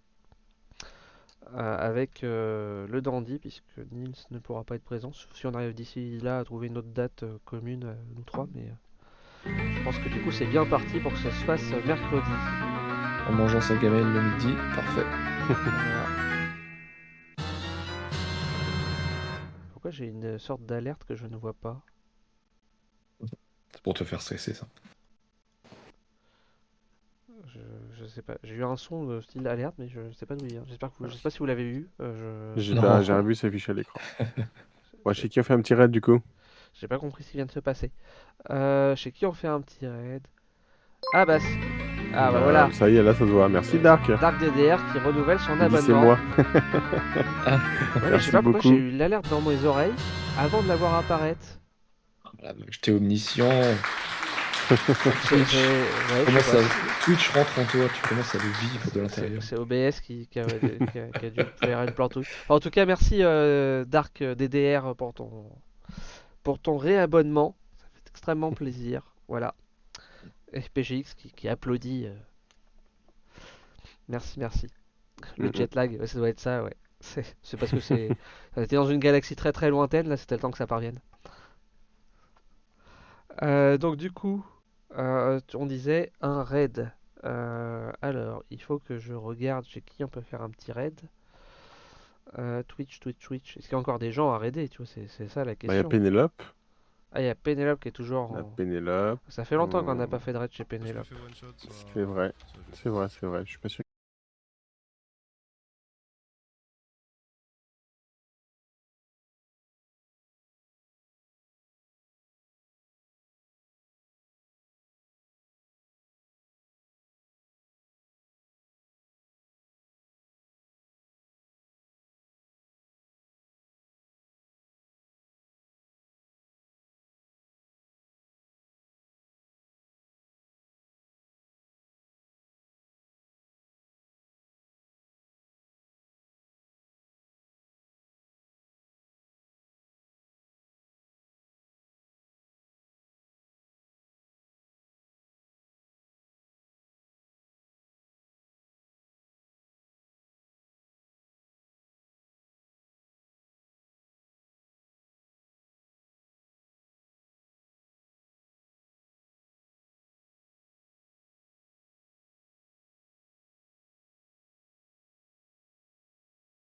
avec 1.53 2.23
le 2.23 2.99
Dandy, 3.01 3.37
puisque 3.37 3.77
Nils 3.91 4.15
ne 4.31 4.39
pourra 4.39 4.63
pas 4.63 4.75
être 4.75 4.83
présent, 4.83 5.11
si 5.13 5.45
on 5.45 5.53
arrive 5.53 5.73
d'ici 5.73 6.19
là 6.19 6.39
à 6.39 6.43
trouver 6.43 6.67
une 6.67 6.77
autre 6.79 6.89
date 6.89 7.23
commune, 7.45 7.95
nous 8.15 8.23
trois, 8.23 8.47
mais 8.53 8.67
je 9.45 9.83
pense 9.83 9.97
que 9.99 10.09
du 10.09 10.19
coup 10.21 10.31
c'est 10.31 10.47
bien 10.47 10.65
parti 10.65 10.99
pour 10.99 11.13
que 11.13 11.19
ça 11.19 11.31
se 11.31 11.43
fasse 11.45 11.69
mercredi. 11.85 12.31
En 13.29 13.31
mangeant 13.31 13.61
sa 13.61 13.75
gamelle 13.77 14.11
le 14.11 14.21
midi, 14.21 14.53
parfait. 14.75 16.34
Pourquoi 19.85 19.99
j'ai 19.99 20.07
une 20.07 20.39
sorte 20.39 20.65
d'alerte 20.65 21.03
que 21.03 21.13
je 21.13 21.27
ne 21.27 21.37
vois 21.37 21.53
pas 21.53 21.79
C'est 23.71 23.83
pour 23.83 23.93
te 23.93 24.03
faire 24.03 24.19
stresser 24.19 24.55
ça. 24.55 24.65
Je, 27.93 28.07
sais 28.07 28.23
pas. 28.23 28.35
J'ai 28.43 28.55
eu 28.55 28.63
un 28.63 28.77
son 28.77 29.05
de 29.05 29.21
style 29.21 29.47
alerte, 29.47 29.75
mais 29.77 29.87
je 29.87 30.11
sais 30.13 30.25
pas 30.25 30.35
d'où 30.35 30.45
il 30.45 30.53
vient. 30.53 30.63
J'espère 30.65 30.89
que 30.89 30.95
vous... 30.97 31.07
je 31.07 31.13
sais 31.13 31.21
pas 31.21 31.29
si 31.29 31.37
vous 31.37 31.45
l'avez 31.45 31.65
eu. 31.65 31.87
Euh, 32.01 32.51
j'ai 32.57 32.73
rien 32.73 33.21
vu 33.21 33.35
s'afficher 33.35 33.73
à 33.73 33.75
l'écran. 33.75 33.99
ouais, 35.05 35.13
je 35.13 35.21
sais 35.21 35.29
qui 35.29 35.39
a 35.39 35.43
fait 35.43 35.53
un 35.53 35.61
petit 35.61 35.75
raid 35.75 35.91
du 35.91 36.01
coup? 36.01 36.19
J'ai 36.73 36.87
pas 36.87 36.97
compris 36.97 37.23
ce 37.23 37.29
qui 37.29 37.37
vient 37.37 37.45
de 37.45 37.51
se 37.51 37.59
passer. 37.59 37.91
Euh, 38.49 38.95
chez 38.95 39.11
qui 39.11 39.27
on 39.27 39.33
fait 39.33 39.47
un 39.47 39.61
petit 39.61 39.85
raid? 39.85 40.25
Ah 41.13 41.27
bah 41.27 41.37
ah 42.17 42.31
bah 42.31 42.39
voilà. 42.43 42.69
Ça 42.71 42.89
y 42.89 42.95
est, 42.95 43.03
là 43.03 43.13
ça 43.13 43.19
se 43.19 43.25
voit. 43.25 43.49
Merci 43.49 43.77
Dark. 43.79 44.09
Dark 44.19 44.39
DDR 44.39 44.79
qui 44.91 44.99
renouvelle 44.99 45.39
son 45.39 45.59
abonnement. 45.59 45.81
C'est 45.81 45.93
moi. 45.93 46.17
ah. 47.45 47.59
je 48.13 48.17
sais 48.19 48.31
pas 48.31 48.41
pourquoi 48.41 48.61
j'ai 48.61 48.69
eu 48.69 48.91
l'alerte 48.91 49.29
dans 49.29 49.41
mes 49.41 49.63
oreilles 49.65 49.93
avant 50.39 50.61
de 50.61 50.67
la 50.67 50.75
voir 50.75 50.95
apparaître. 50.95 51.59
Ah, 52.43 52.53
J'étais 52.69 52.91
omniscient. 52.91 53.49
Twitch, 55.27 55.57
Twitch 57.03 57.29
rentre 57.29 57.59
en 57.59 57.65
toi, 57.65 57.85
tu 57.93 58.07
commences 58.09 58.33
à 58.33 58.39
le 58.39 58.67
vivre 58.67 58.91
de 58.95 59.01
l'intérieur. 59.01 59.43
C'est 59.43 59.57
OBS 59.57 59.99
qui, 60.01 60.27
a, 60.37 60.43
dû 60.43 61.41
faire 61.59 61.83
une 61.83 61.91
plante. 61.91 62.17
En 62.49 62.59
tout 62.59 62.71
cas, 62.71 62.85
merci 62.85 63.19
euh, 63.21 63.85
Dark 63.85 64.23
DDR 64.23 64.95
pour 64.95 65.13
ton, 65.13 65.51
pour 66.43 66.57
ton 66.57 66.77
réabonnement. 66.77 67.55
Ça 67.77 67.85
fait 67.93 68.09
extrêmement 68.09 68.53
plaisir. 68.53 69.03
Voilà. 69.27 69.53
FPGX 70.55 71.15
qui, 71.35 71.47
applaudit. 71.47 72.07
Euh. 72.07 72.15
Merci, 74.07 74.39
merci. 74.39 74.67
Le 75.37 75.51
jet 75.51 75.73
lag, 75.75 76.03
ça 76.05 76.17
doit 76.17 76.29
être 76.29 76.39
ça, 76.39 76.63
ouais. 76.63 76.75
C'est 76.99 77.57
parce 77.57 77.71
que 77.71 77.79
c'est. 77.79 78.09
C'était 78.55 78.75
dans 78.75 78.85
une 78.85 78.99
galaxie 78.99 79.35
très 79.35 79.51
très 79.51 79.69
lointaine, 79.69 80.07
là 80.07 80.17
c'était 80.17 80.35
le 80.35 80.41
temps 80.41 80.51
que 80.51 80.57
ça 80.57 80.67
parvienne. 80.67 80.99
Euh, 83.43 83.77
donc 83.77 83.97
du 83.97 84.11
coup, 84.11 84.45
euh, 84.97 85.39
on 85.53 85.65
disait 85.65 86.11
un 86.21 86.43
raid. 86.43 86.91
alors, 87.23 88.43
il 88.49 88.61
faut 88.61 88.79
que 88.79 88.97
je 88.97 89.13
regarde 89.13 89.65
chez 89.65 89.81
qui 89.81 90.03
on 90.03 90.07
peut 90.07 90.21
faire 90.21 90.41
un 90.41 90.49
petit 90.49 90.71
raid. 90.71 90.99
Twitch, 92.67 92.99
Twitch, 92.99 93.19
Twitch. 93.19 93.57
Est-ce 93.57 93.67
qu'il 93.67 93.73
y 93.73 93.75
a 93.75 93.79
encore 93.79 93.99
des 93.99 94.11
gens 94.11 94.31
à 94.31 94.37
raider 94.37 94.67
tu 94.67 94.81
vois, 94.81 94.87
c'est 94.87 95.27
ça 95.29 95.45
la 95.45 95.55
question. 95.55 95.67
Bah, 95.67 95.73
il 95.75 95.77
y 95.77 95.85
a 95.85 95.89
Pénélope. 95.89 96.43
Ah, 97.11 97.21
il 97.21 97.25
y 97.25 97.29
a 97.29 97.35
Pénélope 97.35 97.79
qui 97.79 97.87
est 97.87 97.91
toujours. 97.91 98.31
En... 98.31 98.43
Pénélope. 98.43 99.19
Ça 99.29 99.45
fait 99.45 99.55
longtemps 99.55 99.83
qu'on 99.83 99.95
n'a 99.95 100.07
pas 100.07 100.19
fait 100.19 100.33
de 100.33 100.37
raid 100.37 100.51
chez 100.51 100.65
Pénélope. 100.65 101.07
C'est 101.93 102.03
vrai, 102.03 102.33
c'est 102.73 102.89
vrai, 102.89 103.07
c'est 103.09 103.25
vrai. 103.25 103.43
Je 103.45 103.51
suis 103.51 103.59
pas 103.59 103.69
sûr 103.69 103.83